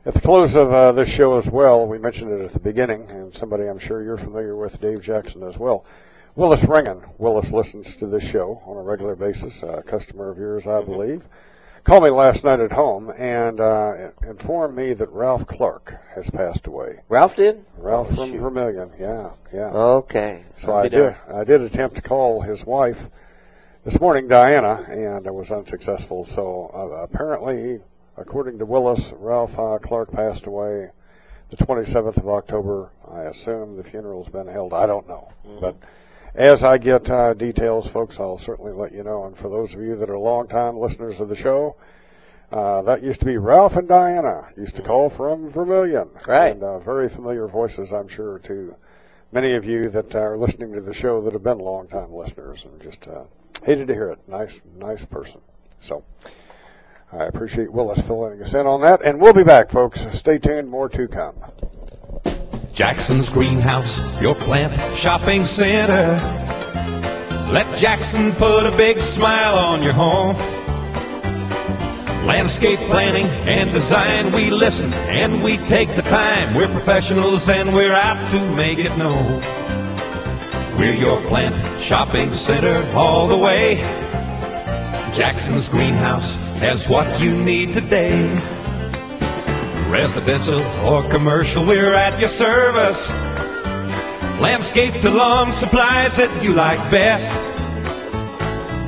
At 0.06 0.14
the 0.14 0.22
close 0.22 0.56
of 0.56 0.72
uh, 0.72 0.92
this 0.92 1.08
show 1.08 1.38
as 1.38 1.48
well, 1.48 1.88
we 1.88 1.98
mentioned 1.98 2.32
it 2.32 2.46
at 2.46 2.54
the 2.54 2.60
beginning, 2.60 3.10
and 3.10 3.34
somebody 3.34 3.68
I'm 3.68 3.80
sure 3.80 4.04
you're 4.04 4.18
familiar 4.18 4.56
with, 4.56 4.80
Dave 4.80 5.04
Jackson 5.04 5.44
as 5.44 5.58
well. 5.58 5.86
Willis 6.36 6.62
Ringen. 6.62 7.04
Willis 7.18 7.52
listens 7.52 7.96
to 7.98 8.08
this 8.08 8.24
show 8.24 8.62
on 8.66 8.78
a 8.78 8.82
regular 8.82 9.16
basis, 9.16 9.62
a 9.62 9.84
customer 9.86 10.30
of 10.30 10.38
yours, 10.38 10.66
I 10.66 10.82
believe. 10.82 11.24
Called 11.84 12.04
me 12.04 12.10
last 12.10 12.44
night 12.44 12.60
at 12.60 12.72
home 12.72 13.10
and 13.10 13.60
uh, 13.60 14.12
informed 14.28 14.76
me 14.76 14.94
that 14.94 15.10
Ralph 15.12 15.48
Clark 15.48 15.96
has 16.14 16.30
passed 16.30 16.68
away. 16.68 17.00
Ralph 17.10 17.36
did? 17.36 17.66
Ralph 17.78 18.10
Oh, 18.12 18.16
from 18.16 18.32
shoot. 18.32 18.40
Vermillion, 18.42 18.92
yeah, 19.00 19.32
yeah. 19.54 19.72
Okay. 19.72 20.44
So 20.56 20.74
I'll 20.74 20.90
did. 20.90 21.16
I 21.34 21.44
did 21.44 21.62
attempt 21.62 21.96
to 21.96 22.02
call 22.02 22.42
his 22.42 22.66
wife 22.66 23.08
this 23.86 24.00
morning, 24.00 24.28
Diana, 24.28 24.86
and 24.90 25.26
I 25.28 25.32
was 25.32 25.52
unsuccessful. 25.52 26.26
So 26.28 26.70
uh, 26.74 27.02
apparently, 27.04 27.80
according 28.18 28.60
to 28.60 28.66
Willis, 28.66 29.02
Ralph 29.14 29.58
uh, 29.58 29.78
Clark 29.82 30.12
passed 30.12 30.46
away 30.46 30.90
the 31.50 31.58
27th 31.58 32.18
of 32.18 32.28
October. 32.28 32.92
I 33.10 33.22
assume 33.22 33.78
the 33.78 33.84
funeral's 33.84 34.30
been 34.30 34.48
held. 34.48 34.74
I 34.74 34.86
don't 34.86 35.08
know, 35.08 35.32
but 35.62 35.76
as 36.40 36.64
I 36.64 36.78
get 36.78 37.10
uh, 37.10 37.34
details, 37.34 37.86
folks, 37.88 38.18
I'll 38.18 38.38
certainly 38.38 38.72
let 38.72 38.94
you 38.94 39.04
know. 39.04 39.26
And 39.26 39.38
for 39.38 39.50
those 39.50 39.74
of 39.74 39.82
you 39.82 39.98
that 39.98 40.10
are 40.10 40.18
longtime 40.18 40.78
listeners 40.78 41.20
of 41.20 41.28
the 41.28 41.36
show, 41.36 41.76
uh, 42.50 42.82
that 42.84 43.04
used 43.04 43.20
to 43.20 43.26
be 43.26 43.38
Ralph 43.38 43.76
and 43.76 43.90
Diana. 43.90 44.48
Used 44.56 44.78
to 44.78 44.82
call 44.82 45.10
from 45.10 45.52
Vermillion. 45.52 46.10
Right. 46.26 46.54
And 46.54 46.64
uh, 46.64 46.80
very 46.80 47.10
familiar 47.10 47.46
voices, 47.48 47.92
I'm 47.92 48.08
sure, 48.08 48.40
to 48.40 48.74
many 49.34 49.54
of 49.54 49.66
you 49.66 49.90
that 49.90 50.16
are 50.16 50.38
listening 50.38 50.72
to 50.74 50.82
the 50.82 50.94
show 50.94 51.22
that 51.22 51.34
have 51.34 51.44
been 51.44 51.60
longtime 51.60 52.14
listeners 52.14 52.64
and 52.64 52.82
just 52.82 53.06
uh, 53.08 53.24
hated 53.66 53.90
to 53.90 53.94
hear 53.94 54.10
it. 54.10 54.20
Nice, 54.28 54.62
nice 54.78 55.04
person. 55.04 55.42
So 55.82 56.06
I 57.12 57.26
appreciate 57.26 57.72
Willis 57.72 58.00
filling 58.08 58.42
us 58.42 58.54
in 58.54 58.66
on 58.66 58.82
that. 58.82 59.04
And 59.04 59.20
we'll 59.20 59.34
be 59.34 59.44
back, 59.44 59.70
folks. 59.70 60.06
Stay 60.18 60.38
tuned. 60.38 60.70
More 60.70 60.88
to 60.88 61.08
come. 61.10 61.36
Jackson's 62.80 63.28
Greenhouse, 63.28 64.00
your 64.22 64.36
plant 64.36 64.96
shopping 64.96 65.46
center. 65.46 66.16
Let 67.52 67.78
Jackson 67.78 68.32
put 68.32 68.66
a 68.66 68.72
big 68.72 69.04
smile 69.04 69.56
on 69.56 69.84
your 69.84 69.92
home. 69.92 70.38
Landscape 72.26 72.80
planning 72.80 73.26
and 73.26 73.70
design, 73.70 74.32
we 74.32 74.50
listen 74.50 74.94
and 74.94 75.44
we 75.44 75.58
take 75.58 75.94
the 75.98 76.04
time. 76.04 76.56
We're 76.56 76.70
professionals 76.70 77.50
and 77.50 77.76
we're 77.76 77.92
out 77.92 78.32
to 78.32 78.56
make 78.56 78.80
it 78.80 78.96
known. 78.98 79.42
We're 80.78 80.96
your 80.96 81.22
plant 81.28 81.58
shopping 81.82 82.32
center 82.32 82.90
all 82.96 83.28
the 83.28 83.36
way. 83.36 83.76
Jackson's 85.14 85.68
Greenhouse 85.68 86.38
has 86.62 86.88
what 86.88 87.20
you 87.20 87.36
need 87.36 87.74
today. 87.74 88.40
Residential 89.88 90.62
or 90.86 91.10
commercial, 91.10 91.66
we're 91.66 91.94
at 91.94 92.20
your 92.20 92.30
service. 92.30 93.10
Landscape 94.40 95.02
to 95.02 95.10
lawn 95.10 95.52
supplies 95.52 96.18
that 96.18 96.44
you 96.44 96.54
like 96.54 96.92
best. 96.92 97.28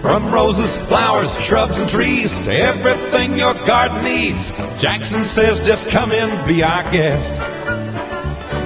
From 0.01 0.33
roses, 0.33 0.77
flowers, 0.87 1.31
shrubs, 1.43 1.77
and 1.77 1.89
trees 1.89 2.31
to 2.39 2.55
everything 2.55 3.37
your 3.37 3.53
garden 3.53 4.03
needs, 4.03 4.49
Jackson 4.79 5.25
says 5.25 5.65
just 5.65 5.89
come 5.89 6.11
in, 6.11 6.47
be 6.47 6.63
our 6.63 6.83
guest. 6.91 7.35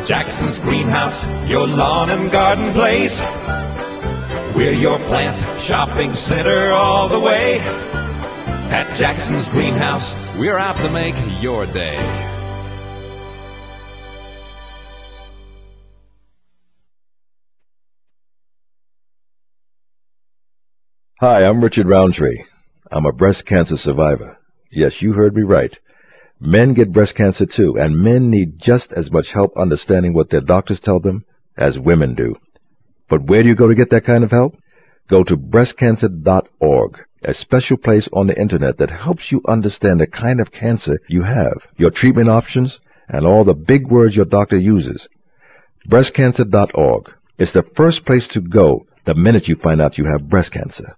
Jackson's 0.07 0.59
Greenhouse, 0.59 1.25
your 1.49 1.67
lawn 1.67 2.09
and 2.09 2.31
garden 2.31 2.73
place. 2.73 3.19
We're 4.55 4.71
your 4.71 4.99
plant 4.99 5.59
shopping 5.59 6.13
center 6.13 6.71
all 6.71 7.09
the 7.09 7.19
way. 7.19 7.94
At 8.67 8.97
Jackson's 8.97 9.47
Greenhouse, 9.49 10.15
we're 10.37 10.57
out 10.57 10.77
to 10.81 10.89
make 10.89 11.15
your 11.41 11.67
day. 11.67 11.97
Hi, 21.19 21.45
I'm 21.45 21.63
Richard 21.63 21.87
Roundtree. 21.87 22.43
I'm 22.91 23.05
a 23.05 23.11
breast 23.11 23.45
cancer 23.45 23.77
survivor. 23.77 24.37
Yes, 24.71 25.01
you 25.01 25.13
heard 25.13 25.35
me 25.35 25.43
right. 25.43 25.77
Men 26.39 26.73
get 26.73 26.91
breast 26.91 27.15
cancer 27.15 27.45
too, 27.45 27.77
and 27.77 28.01
men 28.01 28.29
need 28.29 28.59
just 28.59 28.91
as 28.91 29.11
much 29.11 29.31
help 29.31 29.55
understanding 29.55 30.13
what 30.13 30.29
their 30.29 30.41
doctors 30.41 30.79
tell 30.79 30.99
them 30.99 31.23
as 31.55 31.77
women 31.77 32.15
do. 32.15 32.35
But 33.07 33.23
where 33.23 33.43
do 33.43 33.49
you 33.49 33.55
go 33.55 33.67
to 33.67 33.75
get 33.75 33.91
that 33.91 34.05
kind 34.05 34.23
of 34.23 34.31
help? 34.31 34.57
Go 35.07 35.23
to 35.23 35.37
breastcancer.org, 35.37 37.05
a 37.25 37.33
special 37.33 37.77
place 37.77 38.07
on 38.13 38.27
the 38.27 38.39
internet 38.39 38.77
that 38.77 38.89
helps 38.89 39.31
you 39.31 39.41
understand 39.47 39.99
the 39.99 40.07
kind 40.07 40.39
of 40.39 40.51
cancer 40.51 40.99
you 41.07 41.23
have, 41.23 41.67
your 41.77 41.91
treatment 41.91 42.29
options, 42.29 42.79
and 43.07 43.25
all 43.25 43.43
the 43.43 43.53
big 43.53 43.87
words 43.87 44.15
your 44.15 44.25
doctor 44.25 44.57
uses. 44.57 45.07
Breastcancer.org 45.89 47.11
is 47.37 47.51
the 47.51 47.63
first 47.63 48.05
place 48.05 48.27
to 48.29 48.41
go 48.41 48.87
the 49.03 49.15
minute 49.15 49.47
you 49.47 49.55
find 49.55 49.81
out 49.81 49.97
you 49.97 50.05
have 50.05 50.29
breast 50.29 50.51
cancer. 50.51 50.95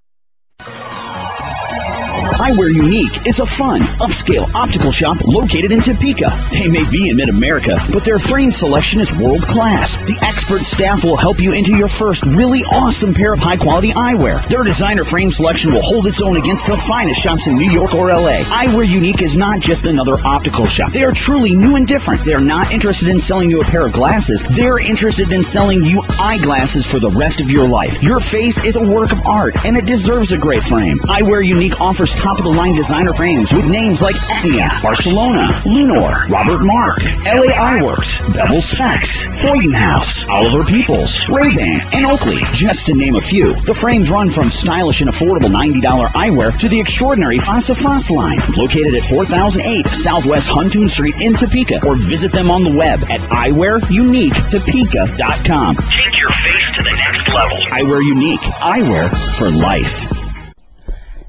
Eyewear 2.18 2.74
Unique 2.74 3.28
is 3.28 3.40
a 3.40 3.46
fun, 3.46 3.82
upscale 4.02 4.52
optical 4.56 4.92
shop 4.92 5.22
located 5.24 5.72
in 5.72 5.82
Topeka. 5.82 6.32
They 6.52 6.68
may 6.68 6.90
be 6.90 7.10
in 7.10 7.18
mid-America, 7.18 7.78
but 7.92 8.04
their 8.04 8.18
frame 8.18 8.52
selection 8.52 9.00
is 9.02 9.14
world 9.14 9.44
class. 9.44 9.98
The 9.98 10.18
expert 10.22 10.64
staff 10.64 11.04
will 11.04 11.18
help 11.18 11.40
you 11.40 11.54
into 11.54 11.76
your 11.76 11.88
first 11.88 12.26
really 12.26 12.62
awesome 12.62 13.14
pair 13.14 13.34
of 13.34 13.40
high 13.40 13.58
quality 13.58 13.92
eyewear. 13.92 14.46
Their 14.48 14.64
designer 14.64 15.04
frame 15.04 15.30
selection 15.32 15.74
will 15.74 15.82
hold 15.82 16.08
its 16.08 16.22
own 16.22 16.38
against 16.38 16.66
the 16.66 16.78
finest 16.78 17.22
shops 17.22 17.48
in 17.48 17.56
New 17.56 17.70
York 17.70 17.94
or 17.94 18.08
LA. 18.08 18.44
Eyewear 18.44 18.88
Unique 18.88 19.22
is 19.22 19.38
not 19.38 19.60
just 19.60 19.86
another 19.86 20.18
optical 20.26 20.66
shop. 20.66 20.92
They 20.92 21.04
are 21.04 21.14
truly 21.14 21.54
new 21.54 21.76
and 21.76 21.88
different. 21.88 22.24
They 22.24 22.34
are 22.34 22.42
not 22.42 22.72
interested 22.72 23.10
in 23.10 23.20
selling 23.20 23.52
you 23.52 23.62
a 23.62 23.66
pair 23.66 23.86
of 23.86 23.94
glasses. 23.94 24.44
They're 24.44 24.80
interested 24.80 25.32
in 25.32 25.44
selling 25.44 25.84
you 25.84 26.02
eyeglasses 26.10 26.86
for 26.86 27.00
the 27.00 27.10
rest 27.10 27.42
of 27.42 27.52
your 27.52 27.68
life. 27.68 28.02
Your 28.02 28.20
face 28.20 28.58
is 28.64 28.76
a 28.76 28.84
work 28.84 29.12
of 29.12 29.26
art, 29.26 29.66
and 29.66 29.78
it 29.78 29.86
deserves 29.86 30.32
a 30.32 30.38
great 30.38 30.64
frame. 30.64 31.00
Eyewear 31.00 31.46
Unique 31.46 31.80
offers 31.80 32.07
top-of-the-line 32.12 32.76
designer 32.76 33.14
frames 33.14 33.52
with 33.52 33.66
names 33.66 34.02
like 34.02 34.16
Etnia, 34.16 34.82
Barcelona, 34.82 35.48
Lunor, 35.64 36.28
Robert 36.30 36.64
Marc, 36.64 37.04
LA 37.26 37.52
Eyeworks, 37.54 38.18
Bevel 38.34 38.62
Specs, 38.62 39.18
Freudenhaus, 39.42 40.26
Oliver 40.30 40.64
Peoples, 40.64 41.28
Ray-Ban, 41.30 41.82
and 41.94 42.06
Oakley, 42.06 42.40
just 42.54 42.86
to 42.88 42.94
name 42.94 43.16
a 43.16 43.22
few. 43.22 43.54
The 43.54 43.74
frames 43.74 44.10
run 44.10 44.30
from 44.30 44.52
stylish 44.52 45.02
and 45.02 45.10
affordable 45.10 45.50
$90 45.50 45.82
eyewear 45.82 46.58
to 46.60 46.70
the 46.70 46.80
extraordinary 46.80 47.40
Fasa 47.40 47.76
Frost 47.76 48.10
line, 48.12 48.40
located 48.56 48.94
at 48.96 49.04
4008 49.04 49.86
Southwest 49.88 50.50
Huntoon 50.50 50.90
Street 50.90 51.20
in 51.22 51.36
Topeka, 51.36 51.86
or 51.86 51.96
visit 51.96 52.32
them 52.32 52.50
on 52.50 52.64
the 52.64 52.76
web 52.76 53.04
at 53.10 53.20
eyewearuniquetopeka.com. 53.22 55.76
Take 55.76 56.20
your 56.20 56.32
face 56.32 56.76
to 56.76 56.84
the 56.84 56.96
next 56.96 57.28
level. 57.34 57.58
Eyewear 57.58 58.02
Unique, 58.04 58.40
eyewear 58.40 59.10
for 59.38 59.50
life. 59.50 60.07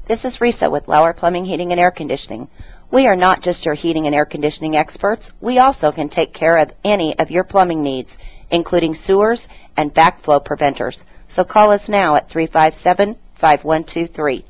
This 0.09 0.25
is 0.25 0.39
Risa 0.39 0.69
with 0.71 0.87
Lauer 0.87 1.13
Plumbing, 1.13 1.45
Heating, 1.45 1.71
and 1.71 1.79
Air 1.79 1.91
Conditioning. 1.91 2.47
We 2.89 3.05
are 3.05 3.15
not 3.15 3.43
just 3.43 3.63
your 3.63 3.75
heating 3.75 4.07
and 4.07 4.15
air 4.15 4.25
conditioning 4.25 4.75
experts. 4.75 5.31
We 5.39 5.59
also 5.59 5.91
can 5.91 6.09
take 6.09 6.33
care 6.33 6.57
of 6.57 6.73
any 6.83 7.15
of 7.19 7.29
your 7.29 7.43
plumbing 7.43 7.83
needs, 7.83 8.11
including 8.49 8.95
sewers 8.95 9.47
and 9.77 9.93
backflow 9.93 10.43
preventers. 10.43 11.05
So 11.27 11.43
call 11.43 11.69
us 11.69 11.87
now 11.87 12.15
at 12.15 12.27
357-5123. 12.27 14.45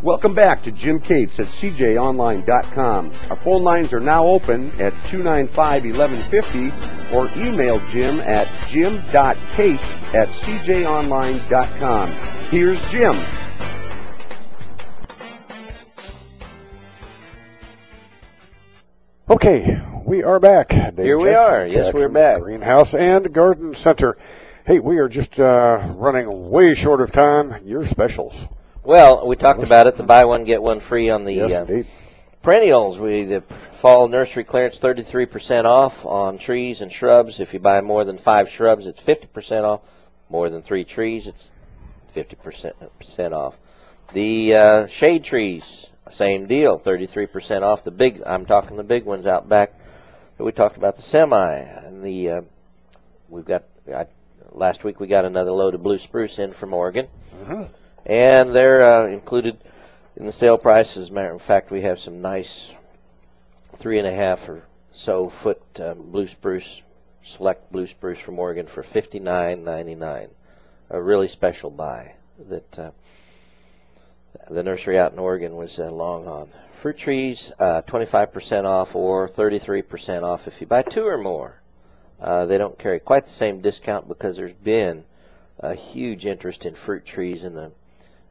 Welcome 0.00 0.32
back 0.32 0.62
to 0.62 0.70
Jim 0.70 1.00
Cates 1.00 1.38
at 1.38 1.48
cjonline.com. 1.48 3.12
Our 3.28 3.36
phone 3.36 3.62
lines 3.62 3.92
are 3.92 4.00
now 4.00 4.26
open 4.26 4.70
at 4.80 4.94
295-1150 5.04 7.12
or 7.12 7.30
email 7.36 7.78
Jim 7.90 8.20
at 8.20 8.48
jim.cates 8.70 9.84
at 10.14 10.30
cjonline.com. 10.30 12.12
Here's 12.48 12.80
Jim. 12.90 13.22
Okay, 19.28 19.80
we 20.04 20.22
are 20.22 20.38
back. 20.38 20.68
Dave 20.68 20.98
Here 20.98 21.16
we 21.16 21.30
Jackson, 21.30 21.54
are. 21.54 21.66
Yes, 21.66 21.94
we're 21.94 22.10
back. 22.10 22.42
Greenhouse 22.42 22.94
and 22.94 23.32
Garden 23.32 23.74
Center. 23.74 24.18
Hey, 24.66 24.80
we 24.80 24.98
are 24.98 25.08
just 25.08 25.40
uh, 25.40 25.94
running 25.96 26.50
way 26.50 26.74
short 26.74 27.00
of 27.00 27.10
time. 27.10 27.66
Your 27.66 27.86
specials. 27.86 28.46
Well, 28.82 29.26
we 29.26 29.36
talked 29.36 29.62
about 29.62 29.86
it. 29.86 29.96
The 29.96 30.02
buy 30.02 30.26
one 30.26 30.44
get 30.44 30.62
one 30.62 30.80
free 30.80 31.08
on 31.08 31.24
the 31.24 31.32
Yes, 31.32 31.52
uh, 31.52 31.84
perennials. 32.42 32.98
We 32.98 33.24
the 33.24 33.42
fall 33.80 34.08
nursery 34.08 34.44
clearance 34.44 34.76
33% 34.76 35.64
off 35.64 36.04
on 36.04 36.36
trees 36.36 36.82
and 36.82 36.92
shrubs. 36.92 37.40
If 37.40 37.54
you 37.54 37.60
buy 37.60 37.80
more 37.80 38.04
than 38.04 38.18
five 38.18 38.50
shrubs, 38.50 38.86
it's 38.86 39.00
50% 39.00 39.64
off. 39.64 39.80
More 40.28 40.50
than 40.50 40.60
three 40.60 40.84
trees, 40.84 41.26
it's 41.26 41.50
50% 42.14 43.32
off. 43.32 43.54
The 44.12 44.54
uh, 44.54 44.86
shade 44.86 45.24
trees 45.24 45.83
same 46.10 46.46
deal, 46.46 46.78
33% 46.78 47.62
off 47.62 47.84
the 47.84 47.90
big. 47.90 48.22
I'm 48.24 48.46
talking 48.46 48.76
the 48.76 48.82
big 48.82 49.04
ones 49.04 49.26
out 49.26 49.48
back. 49.48 49.72
We 50.38 50.52
talked 50.52 50.76
about 50.76 50.96
the 50.96 51.02
semi 51.02 51.54
and 51.58 52.02
the. 52.04 52.30
Uh, 52.30 52.40
we've 53.28 53.44
got. 53.44 53.64
I, 53.92 54.06
last 54.52 54.84
week 54.84 55.00
we 55.00 55.06
got 55.06 55.24
another 55.24 55.50
load 55.52 55.74
of 55.74 55.82
blue 55.82 55.98
spruce 55.98 56.38
in 56.38 56.52
from 56.52 56.74
Oregon, 56.74 57.08
Mm-hmm. 57.34 57.62
and 58.06 58.54
they're 58.54 58.82
uh, 58.82 59.06
included 59.08 59.58
in 60.16 60.26
the 60.26 60.32
sale 60.32 60.58
price. 60.58 60.96
As 60.96 61.08
a 61.08 61.12
matter 61.12 61.32
of 61.34 61.42
fact, 61.42 61.70
we 61.70 61.82
have 61.82 61.98
some 61.98 62.20
nice 62.22 62.70
three 63.78 63.98
and 63.98 64.06
a 64.08 64.14
half 64.14 64.48
or 64.48 64.62
so 64.92 65.30
foot 65.42 65.60
uh, 65.80 65.94
blue 65.94 66.26
spruce, 66.28 66.82
select 67.24 67.70
blue 67.72 67.86
spruce 67.86 68.18
from 68.18 68.38
Oregon 68.38 68.66
for 68.66 68.82
fifty 68.82 69.18
nine 69.20 69.64
ninety 69.64 69.94
nine. 69.94 70.28
A 70.90 71.00
really 71.00 71.28
special 71.28 71.70
buy 71.70 72.14
that 72.48 72.78
uh, 72.78 72.90
the 74.50 74.62
nursery 74.62 74.98
out 74.98 75.12
in 75.12 75.18
Oregon 75.18 75.56
was 75.56 75.78
uh, 75.78 75.90
long 75.90 76.26
on. 76.26 76.48
Fruit 76.82 76.98
trees, 76.98 77.50
uh, 77.58 77.82
25% 77.82 78.64
off 78.64 78.94
or 78.94 79.28
33% 79.28 80.22
off 80.22 80.46
if 80.46 80.60
you 80.60 80.66
buy 80.66 80.82
two 80.82 81.06
or 81.06 81.18
more. 81.18 81.60
Uh, 82.20 82.46
they 82.46 82.58
don't 82.58 82.78
carry 82.78 83.00
quite 83.00 83.24
the 83.24 83.32
same 83.32 83.60
discount 83.60 84.06
because 84.08 84.36
there's 84.36 84.54
been 84.62 85.04
a 85.60 85.74
huge 85.74 86.26
interest 86.26 86.64
in 86.64 86.74
fruit 86.74 87.04
trees 87.06 87.42
and 87.42 87.56
the 87.56 87.70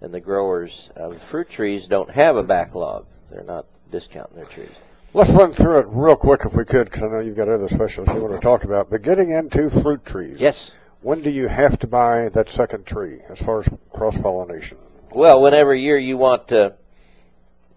and 0.01 0.13
the 0.13 0.19
growers 0.19 0.89
of 0.97 1.19
fruit 1.31 1.49
trees 1.49 1.87
don't 1.87 2.11
have 2.11 2.35
a 2.35 2.43
backlog. 2.43 3.05
They're 3.31 3.43
not 3.43 3.65
discounting 3.89 4.35
their 4.35 4.45
trees. 4.45 4.69
Let's 5.13 5.29
run 5.29 5.53
through 5.53 5.79
it 5.79 5.85
real 5.89 6.17
quick 6.17 6.41
if 6.43 6.53
we 6.53 6.65
could, 6.65 6.85
because 6.89 7.03
I 7.03 7.07
know 7.07 7.19
you've 7.19 7.37
got 7.37 7.47
other 7.47 7.69
specials 7.69 8.07
you 8.09 8.15
want 8.15 8.33
to 8.33 8.39
talk 8.41 8.65
about. 8.65 8.89
But 8.89 9.01
getting 9.01 9.31
into 9.31 9.69
fruit 9.69 10.03
trees. 10.03 10.39
Yes. 10.39 10.71
When 11.01 11.21
do 11.21 11.29
you 11.29 11.47
have 11.47 11.79
to 11.79 11.87
buy 11.87 12.29
that 12.29 12.49
second 12.49 12.85
tree 12.85 13.19
as 13.29 13.39
far 13.39 13.59
as 13.59 13.69
cross 13.93 14.17
pollination? 14.17 14.77
Well, 15.13 15.43
whenever 15.43 15.75
year 15.75 15.97
you 15.97 16.17
want 16.17 16.51
uh, 16.51 16.71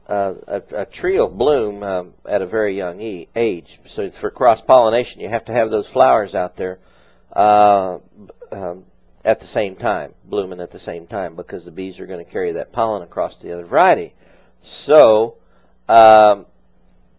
uh, 0.09 0.35
a, 0.47 0.63
a 0.75 0.87
tree 0.87 1.19
will 1.19 1.29
bloom 1.29 1.83
um, 1.83 2.15
at 2.27 2.41
a 2.41 2.47
very 2.47 2.75
young 2.75 3.01
e- 3.03 3.29
age. 3.37 3.79
So 3.85 4.11
for 4.11 4.31
cross 4.31 4.63
pollination, 4.63 5.21
you 5.21 5.29
have 5.29 5.45
to 5.47 5.53
have 5.53 5.71
those 5.71 5.87
flowers 5.87 6.35
out 6.35 6.57
there 6.57 6.79
uh, 7.35 7.99
um, 8.51 8.85
at 9.23 9.41
the 9.41 9.47
same 9.47 9.77
time, 9.77 10.15
blooming 10.25 10.61
at 10.61 10.71
the 10.71 10.79
same 10.79 11.07
time, 11.07 11.37
because 11.37 11.67
the 11.67 11.71
bees 11.71 12.01
are 12.01 12.07
going 12.07 12.25
to 12.25 12.31
carry 12.31 12.53
that 12.53 12.73
pollen 12.73 13.03
across 13.03 13.37
to 13.37 13.43
the 13.43 13.53
other 13.53 13.67
variety. 13.67 14.15
So, 14.63 15.37
um, 15.91 16.47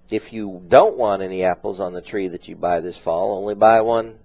if 0.10 0.34
you 0.34 0.64
don't 0.68 0.98
want 0.98 1.22
any 1.22 1.44
apples 1.44 1.80
on 1.80 1.94
the 1.94 2.02
tree 2.02 2.30
that 2.30 2.48
you 2.48 2.56
buy 2.56 2.80
this 2.80 2.98
fall, 2.98 3.38
only 3.38 3.54
buy 3.54 3.82
one 3.82 4.16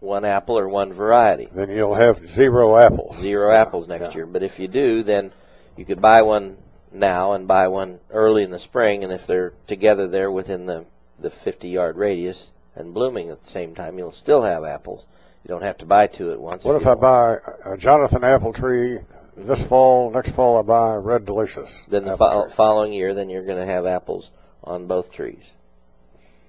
one 0.00 0.24
apple 0.24 0.58
or 0.58 0.68
one 0.68 0.92
variety. 0.92 1.48
Then 1.52 1.70
you'll 1.70 1.94
have 1.94 2.28
zero 2.28 2.76
apples. 2.78 3.16
Zero 3.18 3.52
apples 3.54 3.88
next 3.88 4.14
year. 4.14 4.26
But 4.26 4.42
if 4.42 4.58
you 4.58 4.68
do, 4.68 5.02
then 5.02 5.32
you 5.76 5.84
could 5.84 6.00
buy 6.00 6.22
one 6.22 6.56
now 6.92 7.32
and 7.32 7.46
buy 7.46 7.68
one 7.68 8.00
early 8.10 8.42
in 8.44 8.50
the 8.50 8.58
spring, 8.58 9.04
and 9.04 9.12
if 9.12 9.26
they're 9.26 9.52
together 9.66 10.08
there 10.08 10.30
within 10.30 10.66
the 10.66 10.84
the 11.20 11.30
50 11.30 11.68
yard 11.68 11.96
radius 11.96 12.48
and 12.76 12.94
blooming 12.94 13.28
at 13.30 13.42
the 13.42 13.50
same 13.50 13.74
time, 13.74 13.98
you'll 13.98 14.12
still 14.12 14.42
have 14.42 14.64
apples. 14.64 15.04
You 15.42 15.48
don't 15.48 15.62
have 15.64 15.78
to 15.78 15.86
buy 15.86 16.06
two 16.06 16.30
at 16.32 16.40
once. 16.40 16.62
What 16.62 16.76
if 16.76 16.84
you 16.84 16.90
I 16.92 16.94
buy 16.94 17.38
a 17.64 17.76
Jonathan 17.76 18.22
apple 18.22 18.52
tree 18.52 19.00
this 19.36 19.60
fall? 19.64 20.10
Next 20.12 20.30
fall 20.30 20.58
I 20.58 20.62
buy 20.62 20.94
Red 20.94 21.24
Delicious. 21.24 21.72
then 21.88 22.04
the 22.04 22.16
fo- 22.16 22.48
following 22.50 22.92
year, 22.92 23.14
then 23.14 23.28
you're 23.30 23.44
going 23.44 23.58
to 23.58 23.72
have 23.72 23.84
apples 23.84 24.30
on 24.62 24.86
both 24.86 25.10
trees. 25.10 25.42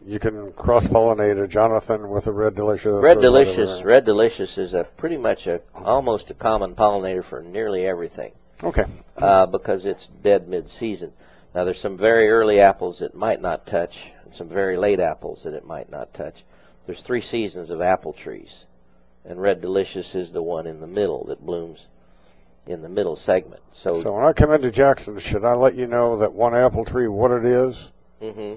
You 0.06 0.20
can 0.20 0.52
cross 0.54 0.86
pollinate 0.88 1.42
a 1.44 1.48
Jonathan 1.48 2.10
with 2.10 2.28
a 2.28 2.32
Red 2.32 2.56
Delicious. 2.56 3.04
Red 3.04 3.22
Delicious, 3.22 3.70
whatever. 3.70 3.88
Red 3.88 4.06
Delicious 4.06 4.58
is 4.58 4.74
a 4.74 4.86
pretty 4.98 5.18
much 5.18 5.46
a 5.48 5.62
almost 5.76 6.30
a 6.30 6.34
common 6.34 6.76
pollinator 6.76 7.24
for 7.24 7.42
nearly 7.42 7.86
everything. 7.86 8.32
Okay. 8.64 8.86
Uh, 9.18 9.46
because 9.46 9.86
it's 9.86 10.08
dead 10.24 10.48
mid-season. 10.48 11.12
Now 11.54 11.66
there's 11.66 11.80
some 11.80 11.98
very 11.98 12.30
early 12.30 12.60
apples 12.62 13.02
it 13.02 13.14
might 13.16 13.42
not 13.42 13.66
touch, 13.66 14.12
and 14.24 14.34
some 14.34 14.48
very 14.48 14.78
late 14.78 15.00
apples 15.00 15.44
that 15.44 15.54
it 15.54 15.66
might 15.66 15.90
not 15.90 16.14
touch. 16.14 16.44
There's 16.86 17.02
three 17.02 17.22
seasons 17.22 17.70
of 17.70 17.82
apple 17.82 18.14
trees, 18.14 18.64
and 19.26 19.42
Red 19.42 19.62
Delicious 19.62 20.16
is 20.16 20.32
the 20.32 20.42
one 20.42 20.68
in 20.68 20.80
the 20.80 20.88
middle 20.88 21.26
that 21.26 21.46
blooms 21.46 21.86
in 22.68 22.82
the 22.82 22.90
middle 22.90 23.16
segment. 23.16 23.62
So, 23.72 24.02
So 24.04 24.14
when 24.14 24.26
I 24.26 24.34
come 24.34 24.52
into 24.52 24.72
Jackson, 24.72 25.20
should 25.20 25.44
I 25.44 25.56
let 25.56 25.76
you 25.76 25.88
know 25.88 26.20
that 26.20 26.34
one 26.34 26.56
apple 26.56 26.86
tree 26.86 27.08
what 27.08 27.32
it 27.32 27.46
is? 27.46 27.88
hmm 28.22 28.56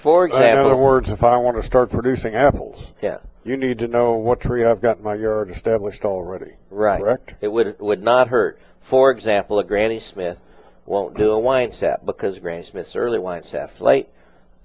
for 0.00 0.26
In 0.26 0.58
other 0.58 0.76
words, 0.76 1.08
if 1.08 1.22
I 1.22 1.36
want 1.36 1.56
to 1.56 1.62
start 1.62 1.90
producing 1.90 2.34
apples, 2.34 2.84
yeah, 3.00 3.18
you 3.44 3.56
need 3.56 3.78
to 3.78 3.88
know 3.88 4.12
what 4.12 4.40
tree 4.40 4.64
I've 4.64 4.80
got 4.80 4.98
in 4.98 5.04
my 5.04 5.14
yard 5.14 5.50
established 5.50 6.04
already. 6.04 6.52
right. 6.70 7.00
Correct? 7.00 7.34
It 7.40 7.48
would 7.48 7.78
would 7.80 8.02
not 8.02 8.28
hurt. 8.28 8.58
For 8.82 9.10
example, 9.10 9.58
a 9.58 9.64
Granny 9.64 9.98
Smith 10.00 10.38
won't 10.86 11.16
do 11.16 11.30
a 11.30 11.38
wine 11.38 11.70
sap 11.70 12.04
because 12.04 12.38
Granny 12.38 12.62
Smith's 12.62 12.94
early 12.96 13.18
wine 13.18 13.42
sap's 13.42 13.80
late. 13.80 14.08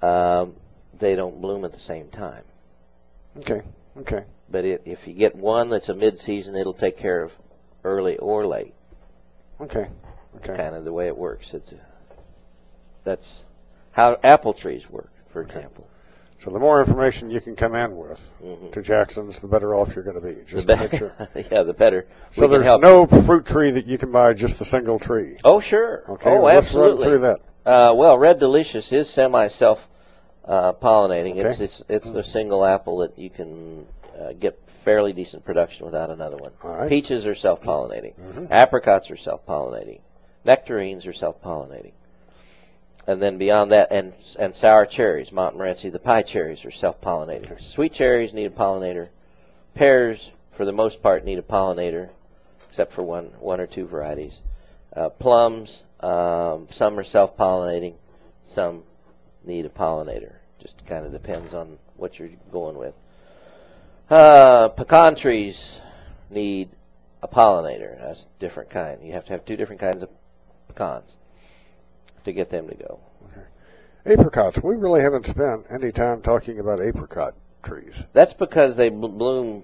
Um, 0.02 0.56
they 1.00 1.16
don't 1.16 1.42
bloom 1.42 1.64
at 1.66 1.72
the 1.72 1.80
same 1.80 2.10
time. 2.10 2.44
Okay. 3.38 3.62
Okay. 3.98 4.24
But 4.50 4.66
it, 4.66 4.82
if 4.86 5.08
you 5.08 5.14
get 5.14 5.36
one 5.36 5.70
that's 5.70 5.90
a 5.90 5.94
mid-season, 5.96 6.56
it'll 6.56 6.74
take 6.74 6.98
care 6.98 7.22
of 7.24 7.32
early 7.84 8.18
or 8.18 8.46
late. 8.46 8.74
Okay. 9.62 9.88
Okay. 10.38 10.58
Kind 10.58 10.76
of 10.76 10.84
the 10.84 10.92
way 10.94 11.08
it 11.08 11.18
works. 11.18 11.54
It's 11.54 11.72
a, 11.72 11.76
that's 13.04 13.44
how 13.92 14.18
apple 14.24 14.54
trees 14.54 14.90
work, 14.90 15.12
for 15.48 15.58
example. 15.58 15.88
So 16.44 16.52
the 16.52 16.60
more 16.60 16.80
information 16.80 17.30
you 17.30 17.42
can 17.42 17.56
come 17.58 17.76
in 17.76 17.98
with 17.98 18.20
Mhm. 18.42 18.72
to 18.72 18.82
Jackson's, 18.82 19.38
the 19.40 19.48
better 19.48 19.76
off 19.76 19.94
you're 19.94 20.06
going 20.06 20.22
to 20.22 20.26
be. 20.26 20.38
Just 20.48 20.68
the 20.68 20.76
to 20.76 20.80
make 20.82 20.94
sure. 20.96 21.10
better, 21.20 21.46
yeah, 21.52 21.64
the 21.64 21.74
better. 21.74 22.08
So 22.32 22.48
there's 22.48 22.64
no 22.64 23.06
fruit 23.06 23.46
tree 23.46 23.72
that 23.72 23.86
you 23.86 23.98
can 23.98 24.12
buy 24.12 24.34
just 24.34 24.58
the 24.58 24.64
single 24.66 25.00
tree. 25.00 25.36
Oh, 25.44 25.60
sure. 25.60 26.04
Okay. 26.10 26.30
oh, 26.30 26.42
well, 26.42 26.58
absolutely. 26.58 27.06
through 27.08 27.20
that. 27.20 27.40
Uh, 27.66 27.94
well, 27.94 28.18
Red 28.18 28.40
Delicious 28.40 28.92
is 28.94 29.10
semi-self 29.10 29.86
uh, 30.46 30.74
pollinating. 30.74 31.36
It's, 31.36 31.56
Okay. 31.56 31.64
it's 31.66 31.84
it's 31.90 32.10
the 32.12 32.24
single 32.24 32.66
apple 32.66 33.00
that 33.00 33.20
you 33.20 33.30
can 33.30 33.86
uh, 34.20 34.32
get 34.40 34.58
fairly 34.86 35.12
decent 35.14 35.44
production 35.44 35.86
without 35.86 36.10
another 36.10 36.38
one. 36.38 36.52
All 36.64 36.72
right. 36.74 36.90
Peaches 36.90 37.28
are 37.28 37.36
self-pollinating. 37.36 38.14
Mhm. 38.16 38.48
Apricots 38.50 39.12
are 39.12 39.18
self-pollinating. 39.18 40.00
Nectarines 40.46 41.06
are 41.06 41.14
self-pollinating. 41.14 41.92
And 43.10 43.20
then 43.20 43.40
beyond 43.40 43.72
that, 43.72 43.88
and 43.90 44.14
and 44.38 44.54
sour 44.54 44.86
cherries, 44.86 45.32
Montmorency, 45.32 45.90
the 45.90 45.98
pie 45.98 46.22
cherries 46.22 46.64
are 46.64 46.70
self-pollinating. 46.70 47.60
Sweet 47.60 47.92
cherries 47.92 48.34
need 48.34 48.46
a 48.46 48.50
pollinator. 48.52 49.08
Pears, 49.74 50.30
for 50.56 50.64
the 50.64 50.72
most 50.72 51.02
part, 51.02 51.26
need 51.26 51.40
a 51.40 51.42
pollinator, 51.42 52.10
except 52.68 52.94
for 52.94 53.02
one 53.02 53.32
one 53.40 53.60
or 53.60 53.66
two 53.66 53.88
varieties. 53.88 54.38
Uh, 54.96 55.10
plums, 55.10 55.82
um, 56.02 56.68
some 56.70 57.00
are 57.00 57.04
self-pollinating, 57.04 57.96
some 58.44 58.84
need 59.44 59.66
a 59.66 59.70
pollinator. 59.70 60.34
Just 60.60 60.86
kind 60.86 61.04
of 61.04 61.12
depends 61.12 61.56
on 61.56 61.80
what 61.98 62.20
you're 62.20 62.30
going 62.52 62.78
with. 62.78 62.94
Uh, 64.12 64.68
pecan 64.68 65.16
trees 65.16 65.80
need 66.30 66.70
a 67.24 67.28
pollinator. 67.28 68.00
That's 68.00 68.20
a 68.20 68.40
different 68.40 68.70
kind. 68.70 69.04
You 69.04 69.14
have 69.14 69.26
to 69.26 69.32
have 69.32 69.46
two 69.46 69.58
different 69.58 69.82
kinds 69.82 70.04
of 70.04 70.10
pecans 70.68 71.12
to 72.30 72.34
get 72.34 72.50
them 72.50 72.68
to 72.68 72.76
go. 72.76 73.00
Apricots. 74.06 74.64
We 74.64 74.76
really 74.76 75.02
haven't 75.02 75.26
spent 75.26 75.66
any 75.70 75.92
time 75.92 76.22
talking 76.22 76.60
about 76.60 76.80
apricot 76.82 77.36
trees. 77.64 78.04
That's 78.14 78.34
because 78.34 78.76
they 78.78 78.90
bl- 78.90 79.08
bloom 79.08 79.64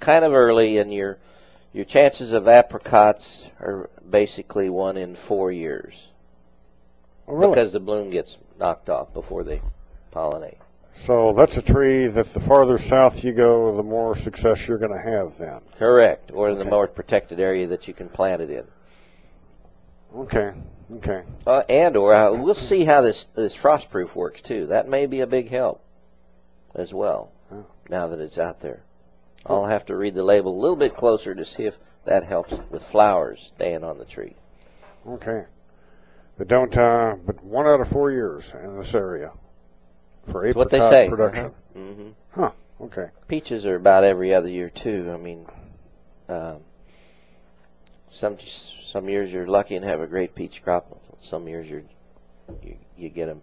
kind 0.00 0.24
of 0.24 0.32
early, 0.32 0.78
and 0.78 0.92
your 0.92 1.18
your 1.72 1.84
chances 1.84 2.32
of 2.32 2.46
apricots 2.48 3.42
are 3.60 3.90
basically 4.08 4.70
one 4.70 4.96
in 4.96 5.16
four 5.16 5.50
years. 5.52 5.94
Oh, 7.26 7.34
really? 7.34 7.54
Because 7.54 7.72
the 7.72 7.80
bloom 7.80 8.10
gets 8.10 8.36
knocked 8.58 8.88
off 8.88 9.12
before 9.12 9.44
they 9.44 9.60
pollinate. 10.14 10.56
So 10.96 11.34
that's 11.36 11.56
a 11.56 11.62
tree 11.62 12.06
that 12.08 12.32
the 12.32 12.40
farther 12.40 12.78
south 12.78 13.22
you 13.22 13.32
go, 13.32 13.76
the 13.76 13.82
more 13.82 14.16
success 14.16 14.66
you're 14.66 14.78
going 14.78 14.92
to 14.92 15.10
have 15.10 15.36
then. 15.38 15.60
Correct, 15.78 16.30
or 16.32 16.48
in 16.50 16.54
the 16.56 16.62
Okay. 16.62 16.70
more 16.70 16.86
protected 16.88 17.38
area 17.38 17.66
that 17.68 17.86
you 17.86 17.94
can 17.94 18.08
plant 18.08 18.40
it 18.42 18.50
in. 18.50 18.64
Okay. 20.16 20.52
Okay. 20.96 21.22
Uh, 21.46 21.62
and 21.68 21.96
or 21.96 22.14
uh, 22.14 22.32
we'll 22.32 22.54
see 22.54 22.84
how 22.84 23.02
this 23.02 23.26
this 23.34 23.54
frostproof 23.54 24.14
works 24.14 24.40
too. 24.40 24.66
That 24.68 24.88
may 24.88 25.06
be 25.06 25.20
a 25.20 25.26
big 25.26 25.50
help 25.50 25.82
as 26.74 26.92
well. 26.92 27.30
Oh. 27.52 27.66
Now 27.90 28.08
that 28.08 28.20
it's 28.20 28.38
out 28.38 28.60
there, 28.60 28.82
I'll 29.44 29.66
have 29.66 29.86
to 29.86 29.96
read 29.96 30.14
the 30.14 30.22
label 30.22 30.58
a 30.58 30.60
little 30.60 30.76
bit 30.76 30.94
closer 30.94 31.34
to 31.34 31.44
see 31.44 31.64
if 31.64 31.74
that 32.04 32.24
helps 32.24 32.54
with 32.70 32.82
flowers 32.84 33.50
staying 33.54 33.84
on 33.84 33.98
the 33.98 34.04
tree. 34.04 34.34
Okay. 35.06 35.44
But 36.38 36.48
don't, 36.48 36.76
uh, 36.76 37.16
but 37.26 37.42
one 37.42 37.66
out 37.66 37.80
of 37.80 37.88
four 37.88 38.10
years 38.10 38.50
in 38.62 38.78
this 38.78 38.94
area 38.94 39.32
for 40.26 40.46
apricot 40.46 40.56
what 40.56 40.70
they 40.70 40.78
say. 40.78 41.08
production. 41.08 41.52
hmm 41.74 42.08
Huh. 42.30 42.50
Okay. 42.80 43.08
Peaches 43.26 43.66
are 43.66 43.74
about 43.74 44.04
every 44.04 44.32
other 44.32 44.48
year 44.48 44.70
too. 44.70 45.10
I 45.12 45.16
mean, 45.16 45.46
um, 46.28 46.58
some 48.10 48.36
some 48.92 49.08
years 49.08 49.30
you're 49.32 49.46
lucky 49.46 49.76
and 49.76 49.84
have 49.84 50.00
a 50.00 50.06
great 50.06 50.34
peach 50.34 50.62
crop. 50.62 51.00
Some 51.20 51.48
years 51.48 51.68
you're 51.68 51.82
you, 52.62 52.76
you 52.96 53.08
get 53.10 53.26
them, 53.26 53.42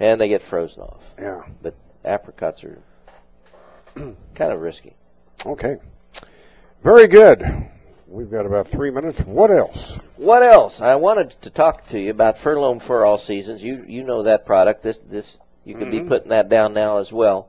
and 0.00 0.20
they 0.20 0.28
get 0.28 0.42
frozen 0.42 0.82
off. 0.82 1.02
Yeah. 1.18 1.42
But 1.62 1.74
apricots 2.04 2.64
are 2.64 2.78
kind 3.94 4.52
of 4.52 4.60
risky. 4.60 4.94
Okay. 5.44 5.76
Very 6.82 7.06
good. 7.08 7.44
we've 8.06 8.30
got 8.30 8.46
about 8.46 8.68
three 8.68 8.90
minutes. 8.90 9.18
What 9.20 9.50
else? 9.50 9.92
What 10.16 10.42
else? 10.42 10.80
I 10.80 10.94
wanted 10.94 11.34
to 11.42 11.50
talk 11.50 11.88
to 11.90 11.98
you 11.98 12.10
about 12.10 12.38
Fertilome 12.38 12.80
for 12.80 13.04
all 13.04 13.18
seasons. 13.18 13.62
You 13.62 13.84
you 13.86 14.02
know 14.04 14.22
that 14.24 14.46
product. 14.46 14.82
This 14.82 14.98
this 14.98 15.36
you 15.64 15.74
could 15.74 15.88
Mhm. 15.88 15.90
be 15.90 16.00
putting 16.00 16.28
that 16.30 16.48
down 16.48 16.72
now 16.72 16.98
as 16.98 17.10
well, 17.12 17.48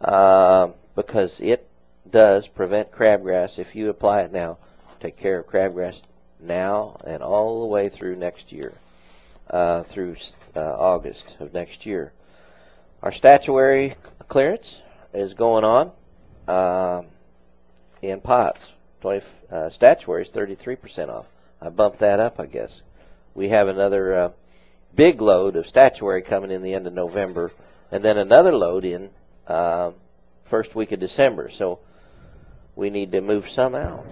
uh, 0.00 0.68
because 0.96 1.40
it 1.40 1.66
does 2.10 2.48
prevent 2.48 2.90
crabgrass 2.90 3.58
if 3.58 3.74
you 3.76 3.88
apply 3.88 4.22
it 4.22 4.32
now. 4.32 4.58
Take 5.00 5.16
care 5.16 5.38
of 5.38 5.46
crabgrass 5.46 6.00
now 6.42 7.00
and 7.06 7.22
all 7.22 7.60
the 7.60 7.66
way 7.66 7.88
through 7.88 8.16
next 8.16 8.52
year, 8.52 8.72
uh, 9.50 9.82
through 9.84 10.16
uh, 10.54 10.60
August 10.60 11.36
of 11.40 11.52
next 11.54 11.86
year. 11.86 12.12
Our 13.02 13.12
statuary 13.12 13.96
clearance 14.28 14.80
is 15.12 15.34
going 15.34 15.64
on 15.64 15.92
um 16.48 17.06
in 18.02 18.20
pots. 18.20 18.66
20 19.00 19.24
uh, 19.50 19.68
statuary 19.70 20.22
is 20.22 20.28
33% 20.28 21.08
off. 21.08 21.26
I 21.60 21.68
bumped 21.68 22.00
that 22.00 22.20
up, 22.20 22.38
I 22.40 22.46
guess. 22.46 22.82
We 23.34 23.48
have 23.48 23.68
another 23.68 24.16
uh, 24.16 24.30
big 24.94 25.20
load 25.20 25.56
of 25.56 25.66
statuary 25.66 26.22
coming 26.22 26.50
in 26.50 26.62
the 26.62 26.74
end 26.74 26.86
of 26.86 26.92
November, 26.92 27.52
and 27.90 28.04
then 28.04 28.18
another 28.18 28.52
load 28.52 28.84
in 28.84 29.10
uh, 29.46 29.92
first 30.50 30.74
week 30.74 30.92
of 30.92 31.00
December. 31.00 31.50
So 31.50 31.80
we 32.74 32.90
need 32.90 33.12
to 33.12 33.20
move 33.20 33.48
some 33.50 33.74
out. 33.74 34.06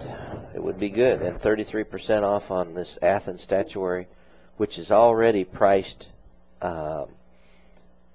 It 0.53 0.61
would 0.61 0.79
be 0.79 0.89
good. 0.89 1.21
And 1.21 1.39
33% 1.39 2.23
off 2.23 2.51
on 2.51 2.73
this 2.73 2.97
Athens 3.01 3.41
statuary, 3.41 4.07
which 4.57 4.77
is 4.77 4.91
already 4.91 5.43
priced 5.43 6.07
um, 6.61 7.07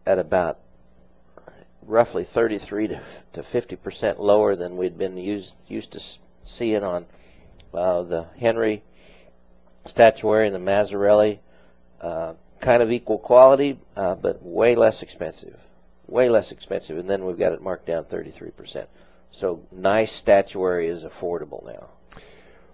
at 0.06 0.18
about 0.18 0.58
roughly 1.82 2.24
33 2.24 2.88
to, 2.88 3.02
to 3.34 3.42
50% 3.42 4.18
lower 4.18 4.56
than 4.56 4.76
we'd 4.76 4.98
been 4.98 5.16
used 5.16 5.52
used 5.68 5.92
to 5.92 6.00
seeing 6.44 6.82
on 6.82 7.06
uh, 7.74 8.02
the 8.02 8.26
Henry 8.38 8.82
statuary 9.86 10.46
and 10.46 10.54
the 10.54 10.60
Massarelli. 10.60 11.38
Uh, 12.00 12.34
kind 12.60 12.82
of 12.82 12.90
equal 12.90 13.18
quality, 13.18 13.78
uh, 13.96 14.14
but 14.14 14.42
way 14.42 14.74
less 14.74 15.02
expensive. 15.02 15.56
Way 16.06 16.28
less 16.28 16.52
expensive. 16.52 16.98
And 16.98 17.08
then 17.08 17.24
we've 17.24 17.38
got 17.38 17.52
it 17.52 17.62
marked 17.62 17.86
down 17.86 18.04
33%. 18.04 18.86
So 19.30 19.60
nice 19.70 20.12
statuary 20.12 20.88
is 20.88 21.02
affordable 21.02 21.64
now. 21.64 21.88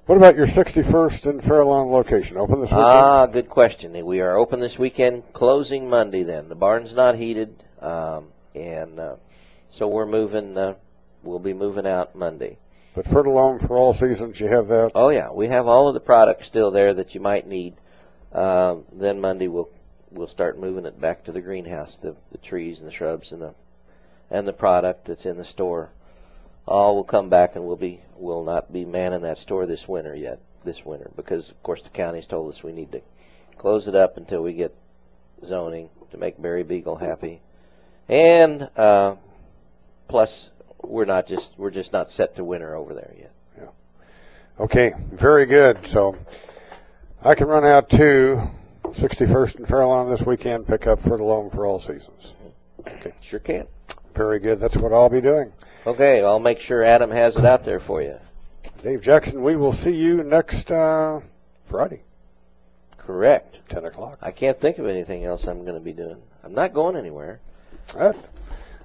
What 0.07 0.17
about 0.17 0.37
your 0.37 0.47
61st 0.47 1.27
and 1.27 1.45
Fairlawn 1.45 1.91
location? 1.91 2.37
Open 2.37 2.61
this 2.61 2.71
weekend? 2.71 2.85
Ah, 2.85 3.27
good 3.27 3.49
question. 3.49 4.05
We 4.05 4.21
are 4.21 4.37
open 4.37 4.59
this 4.59 4.79
weekend, 4.79 5.33
closing 5.33 5.89
Monday. 5.89 6.25
Then 6.25 6.49
the 6.49 6.57
barn's 6.57 6.93
not 6.93 7.17
heated, 7.17 7.63
um, 7.81 8.29
and 8.55 8.99
uh, 8.99 9.17
so 9.69 9.87
we're 9.87 10.07
moving. 10.07 10.59
Uh, 10.59 10.75
we'll 11.23 11.39
be 11.39 11.53
moving 11.55 11.87
out 11.87 12.17
Monday. 12.17 12.59
But 12.95 13.07
Fertilome 13.07 13.67
for 13.67 13.77
all 13.77 13.95
seasons, 13.95 14.39
you 14.41 14.49
have 14.49 14.69
that. 14.69 14.91
Oh 14.95 15.09
yeah, 15.09 15.31
we 15.31 15.49
have 15.49 15.69
all 15.69 15.87
of 15.87 15.95
the 15.95 16.01
products 16.01 16.47
still 16.47 16.73
there 16.73 16.93
that 16.95 17.15
you 17.15 17.21
might 17.21 17.47
need. 17.47 17.75
Um, 18.33 18.85
then 18.93 19.21
Monday 19.21 19.47
we'll 19.47 19.71
we'll 20.11 20.27
start 20.27 20.59
moving 20.59 20.85
it 20.85 21.01
back 21.01 21.25
to 21.25 21.33
the 21.33 21.41
greenhouse, 21.41 21.97
the 22.03 22.17
the 22.33 22.39
trees 22.39 22.81
and 22.81 22.89
the 22.89 22.93
shrubs 22.93 23.31
and 23.31 23.41
the 23.41 23.55
and 24.31 24.49
the 24.49 24.53
product 24.53 25.07
that's 25.07 25.27
in 25.27 25.37
the 25.37 25.45
store. 25.45 25.91
All 26.67 26.97
will 26.97 27.05
come 27.05 27.29
back 27.29 27.57
and 27.57 27.65
we'll 27.65 27.77
be 27.77 28.01
we'll 28.17 28.45
not 28.45 28.73
be 28.73 28.85
manning 28.85 29.23
that 29.23 29.39
store 29.39 29.67
this 29.67 29.87
winter 29.89 30.15
yet. 30.15 30.41
This 30.65 30.85
winter 30.85 31.11
because 31.17 31.51
of 31.51 31.61
course 31.63 31.83
the 31.83 31.89
county's 31.89 32.27
told 32.27 32.53
us 32.55 32.63
we 32.63 32.73
need 32.73 32.93
to 32.93 33.01
close 33.59 33.89
it 33.89 33.97
up 33.97 34.17
until 34.17 34.43
we 34.43 34.53
get 34.53 34.75
zoning 35.45 35.89
to 36.13 36.17
make 36.17 36.41
Barry 36.41 36.63
Beagle 36.63 36.97
happy, 36.97 37.41
and 38.09 38.69
uh, 38.77 39.17
plus 40.09 40.51
we're 40.83 41.05
not 41.05 41.27
just 41.27 41.51
we're 41.57 41.71
just 41.71 41.93
not 41.93 42.11
set 42.11 42.37
to 42.37 42.45
winter 42.45 42.77
over 42.77 42.95
there 42.95 43.13
yet. 43.19 43.33
Yeah. 43.59 43.69
Okay, 44.61 44.93
very 45.13 45.47
good. 45.47 45.87
So 45.87 46.17
I 47.23 47.35
can 47.35 47.49
run 47.49 47.65
out 47.65 47.89
to 47.91 48.51
61st 48.85 49.57
and 49.57 49.69
Fairlawn 49.69 50.11
this 50.11 50.23
weekend, 50.27 50.67
pick 50.67 50.87
up 50.87 51.03
Fertilome 51.03 51.53
for 51.55 51.67
all 51.67 51.81
seasons. 51.81 52.33
Okay. 52.87 53.13
Sure 53.23 53.39
can. 53.39 53.67
Very 54.15 54.39
good. 54.39 54.61
That's 54.61 54.77
what 54.77 54.93
I'll 54.93 55.09
be 55.09 55.21
doing. 55.21 55.53
Okay, 55.87 56.23
I'll 56.23 56.39
make 56.39 56.61
sure 56.61 56.85
Adam 56.85 57.11
has 57.11 57.37
it 57.37 57.45
out 57.45 57.65
there 57.65 57.81
for 57.81 58.03
you. 58.03 58.19
Dave 58.83 59.03
Jackson, 59.03 59.43
we 59.43 59.57
will 59.57 59.73
see 59.73 59.91
you 59.91 60.23
next 60.23 60.71
uh, 60.71 61.21
Friday, 61.65 62.03
Correct. 62.99 63.59
10 63.69 63.85
o'clock. 63.87 64.19
I 64.23 64.31
can't 64.31 64.61
think 64.61 64.79
of 64.79 64.87
anything 64.87 65.25
else 65.25 65.47
I'm 65.47 65.63
going 65.63 65.75
to 65.75 65.81
be 65.81 65.93
doing. 65.93 66.23
I'm 66.45 66.55
not 66.55 66.73
going 66.73 66.97
anywhere. 66.97 67.41
That, 67.97 68.17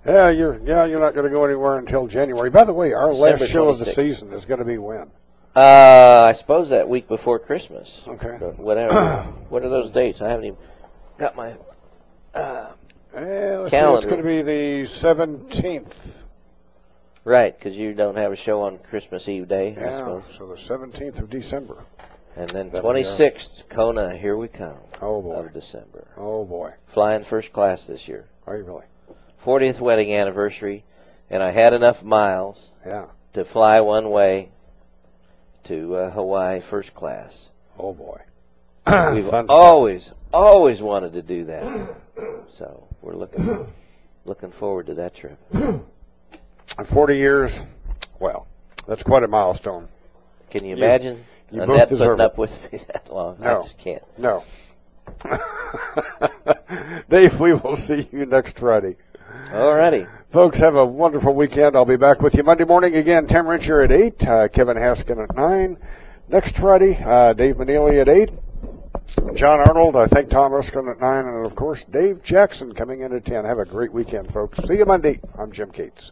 yeah, 0.05 0.29
you're 0.29 0.59
yeah 0.63 0.85
you're 0.85 0.99
not 0.99 1.13
going 1.13 1.25
to 1.25 1.31
go 1.31 1.45
anywhere 1.45 1.77
until 1.77 2.07
January. 2.07 2.49
By 2.49 2.63
the 2.63 2.73
way, 2.73 2.93
our 2.93 3.13
last 3.13 3.39
December 3.39 3.51
show 3.51 3.69
of 3.69 3.79
the 3.79 3.93
season 3.93 4.33
is 4.33 4.45
going 4.45 4.59
to 4.59 4.65
be 4.65 4.77
when? 4.77 5.11
Uh, 5.55 6.27
I 6.29 6.33
suppose 6.33 6.69
that 6.69 6.87
week 6.87 7.07
before 7.07 7.39
Christmas. 7.39 8.01
Okay. 8.07 8.37
But 8.39 8.57
whatever. 8.57 9.23
what 9.49 9.63
are 9.63 9.69
those 9.69 9.91
dates? 9.91 10.21
I 10.21 10.29
haven't 10.29 10.45
even 10.45 10.57
got 11.17 11.35
my. 11.35 11.55
Uh, 12.33 12.71
let's 13.13 13.71
Calendar. 13.71 14.01
see, 14.01 14.05
it's 14.05 14.05
going 14.05 14.21
to 14.21 14.27
be 14.27 14.41
the 14.41 14.87
17th. 14.87 15.93
Right, 17.27 17.57
because 17.57 17.75
you 17.75 17.93
don't 17.93 18.15
have 18.17 18.31
a 18.31 18.35
show 18.35 18.61
on 18.63 18.77
Christmas 18.89 19.27
Eve 19.27 19.47
day, 19.47 19.75
I 19.77 19.81
Yeah, 19.81 19.97
suppose. 19.97 20.23
so 20.37 20.47
the 20.47 20.55
17th 20.55 21.19
of 21.19 21.29
December. 21.29 21.83
And 22.35 22.49
then 22.49 22.69
That'll 22.69 22.91
26th, 22.91 23.67
Kona, 23.69 24.15
here 24.15 24.37
we 24.37 24.47
come. 24.47 24.77
Oh 25.01 25.21
boy. 25.21 25.33
Of 25.45 25.53
December. 25.53 26.07
Oh 26.17 26.45
boy. 26.45 26.71
Flying 26.93 27.23
first 27.23 27.51
class 27.51 27.83
this 27.85 28.07
year. 28.07 28.25
Are 28.45 28.57
you 28.57 28.63
really? 28.63 28.85
40th 29.43 29.79
wedding 29.79 30.13
anniversary, 30.13 30.83
and 31.29 31.41
I 31.41 31.51
had 31.51 31.73
enough 31.73 32.03
miles 32.03 32.69
Yeah. 32.85 33.05
to 33.33 33.43
fly 33.45 33.81
one 33.81 34.09
way 34.11 34.49
to 35.65 35.95
uh, 35.95 36.11
Hawaii 36.11 36.61
first 36.61 36.93
class. 36.93 37.33
Oh 37.79 37.93
boy. 37.93 38.21
We've 39.15 39.29
always, 39.49 40.09
always 40.31 40.79
wanted 40.81 41.13
to 41.13 41.21
do 41.21 41.45
that. 41.45 41.95
So 42.57 42.87
we're 43.01 43.15
looking, 43.15 43.67
looking 44.25 44.51
forward 44.51 44.85
to 44.87 44.93
that 44.95 45.15
trip. 45.15 45.37
And 46.77 46.87
40 46.87 47.15
years, 47.17 47.59
well, 48.19 48.47
that's 48.87 49.03
quite 49.03 49.23
a 49.23 49.27
milestone. 49.27 49.87
Can 50.49 50.63
you 50.65 50.75
You- 50.75 50.83
imagine 50.83 51.23
you 51.51 51.61
Annette 51.61 51.89
putting 51.89 52.11
it. 52.13 52.19
up 52.21 52.37
with 52.37 52.51
me 52.71 52.79
that 52.87 53.11
long? 53.11 53.37
No. 53.39 53.59
I 53.61 53.63
just 53.63 53.77
can't. 53.77 54.03
No. 54.17 54.43
Dave, 57.09 57.39
we 57.39 57.53
will 57.53 57.75
see 57.77 58.07
you 58.11 58.25
next 58.25 58.59
Friday. 58.59 58.97
Alrighty. 59.51 60.07
Folks, 60.31 60.57
have 60.57 60.75
a 60.75 60.85
wonderful 60.85 61.33
weekend. 61.33 61.75
I'll 61.75 61.85
be 61.85 61.95
back 61.95 62.21
with 62.21 62.35
you 62.35 62.43
Monday 62.43 62.65
morning 62.65 62.95
again. 62.95 63.27
Tim 63.27 63.45
Rincher 63.45 63.83
at 63.83 63.91
8, 63.91 64.27
uh, 64.27 64.47
Kevin 64.49 64.75
Haskin 64.77 65.23
at 65.23 65.35
9. 65.35 65.77
Next 66.27 66.57
Friday, 66.57 67.01
uh, 67.03 67.31
Dave 67.33 67.55
Meneley 67.55 68.01
at 68.01 68.09
8. 68.09 68.29
John 69.35 69.61
Arnold, 69.61 69.95
I 69.95 70.07
think 70.07 70.29
Tom 70.29 70.53
Erskine 70.53 70.89
at 70.89 70.99
9. 70.99 71.25
And 71.25 71.45
of 71.45 71.55
course, 71.55 71.85
Dave 71.85 72.21
Jackson 72.23 72.73
coming 72.73 73.01
in 73.01 73.13
at 73.13 73.23
10. 73.23 73.45
Have 73.45 73.59
a 73.59 73.65
great 73.65 73.93
weekend, 73.93 74.33
folks. 74.33 74.59
See 74.67 74.75
you 74.77 74.85
Monday. 74.85 75.21
I'm 75.37 75.53
Jim 75.53 75.71
Cates. 75.71 76.11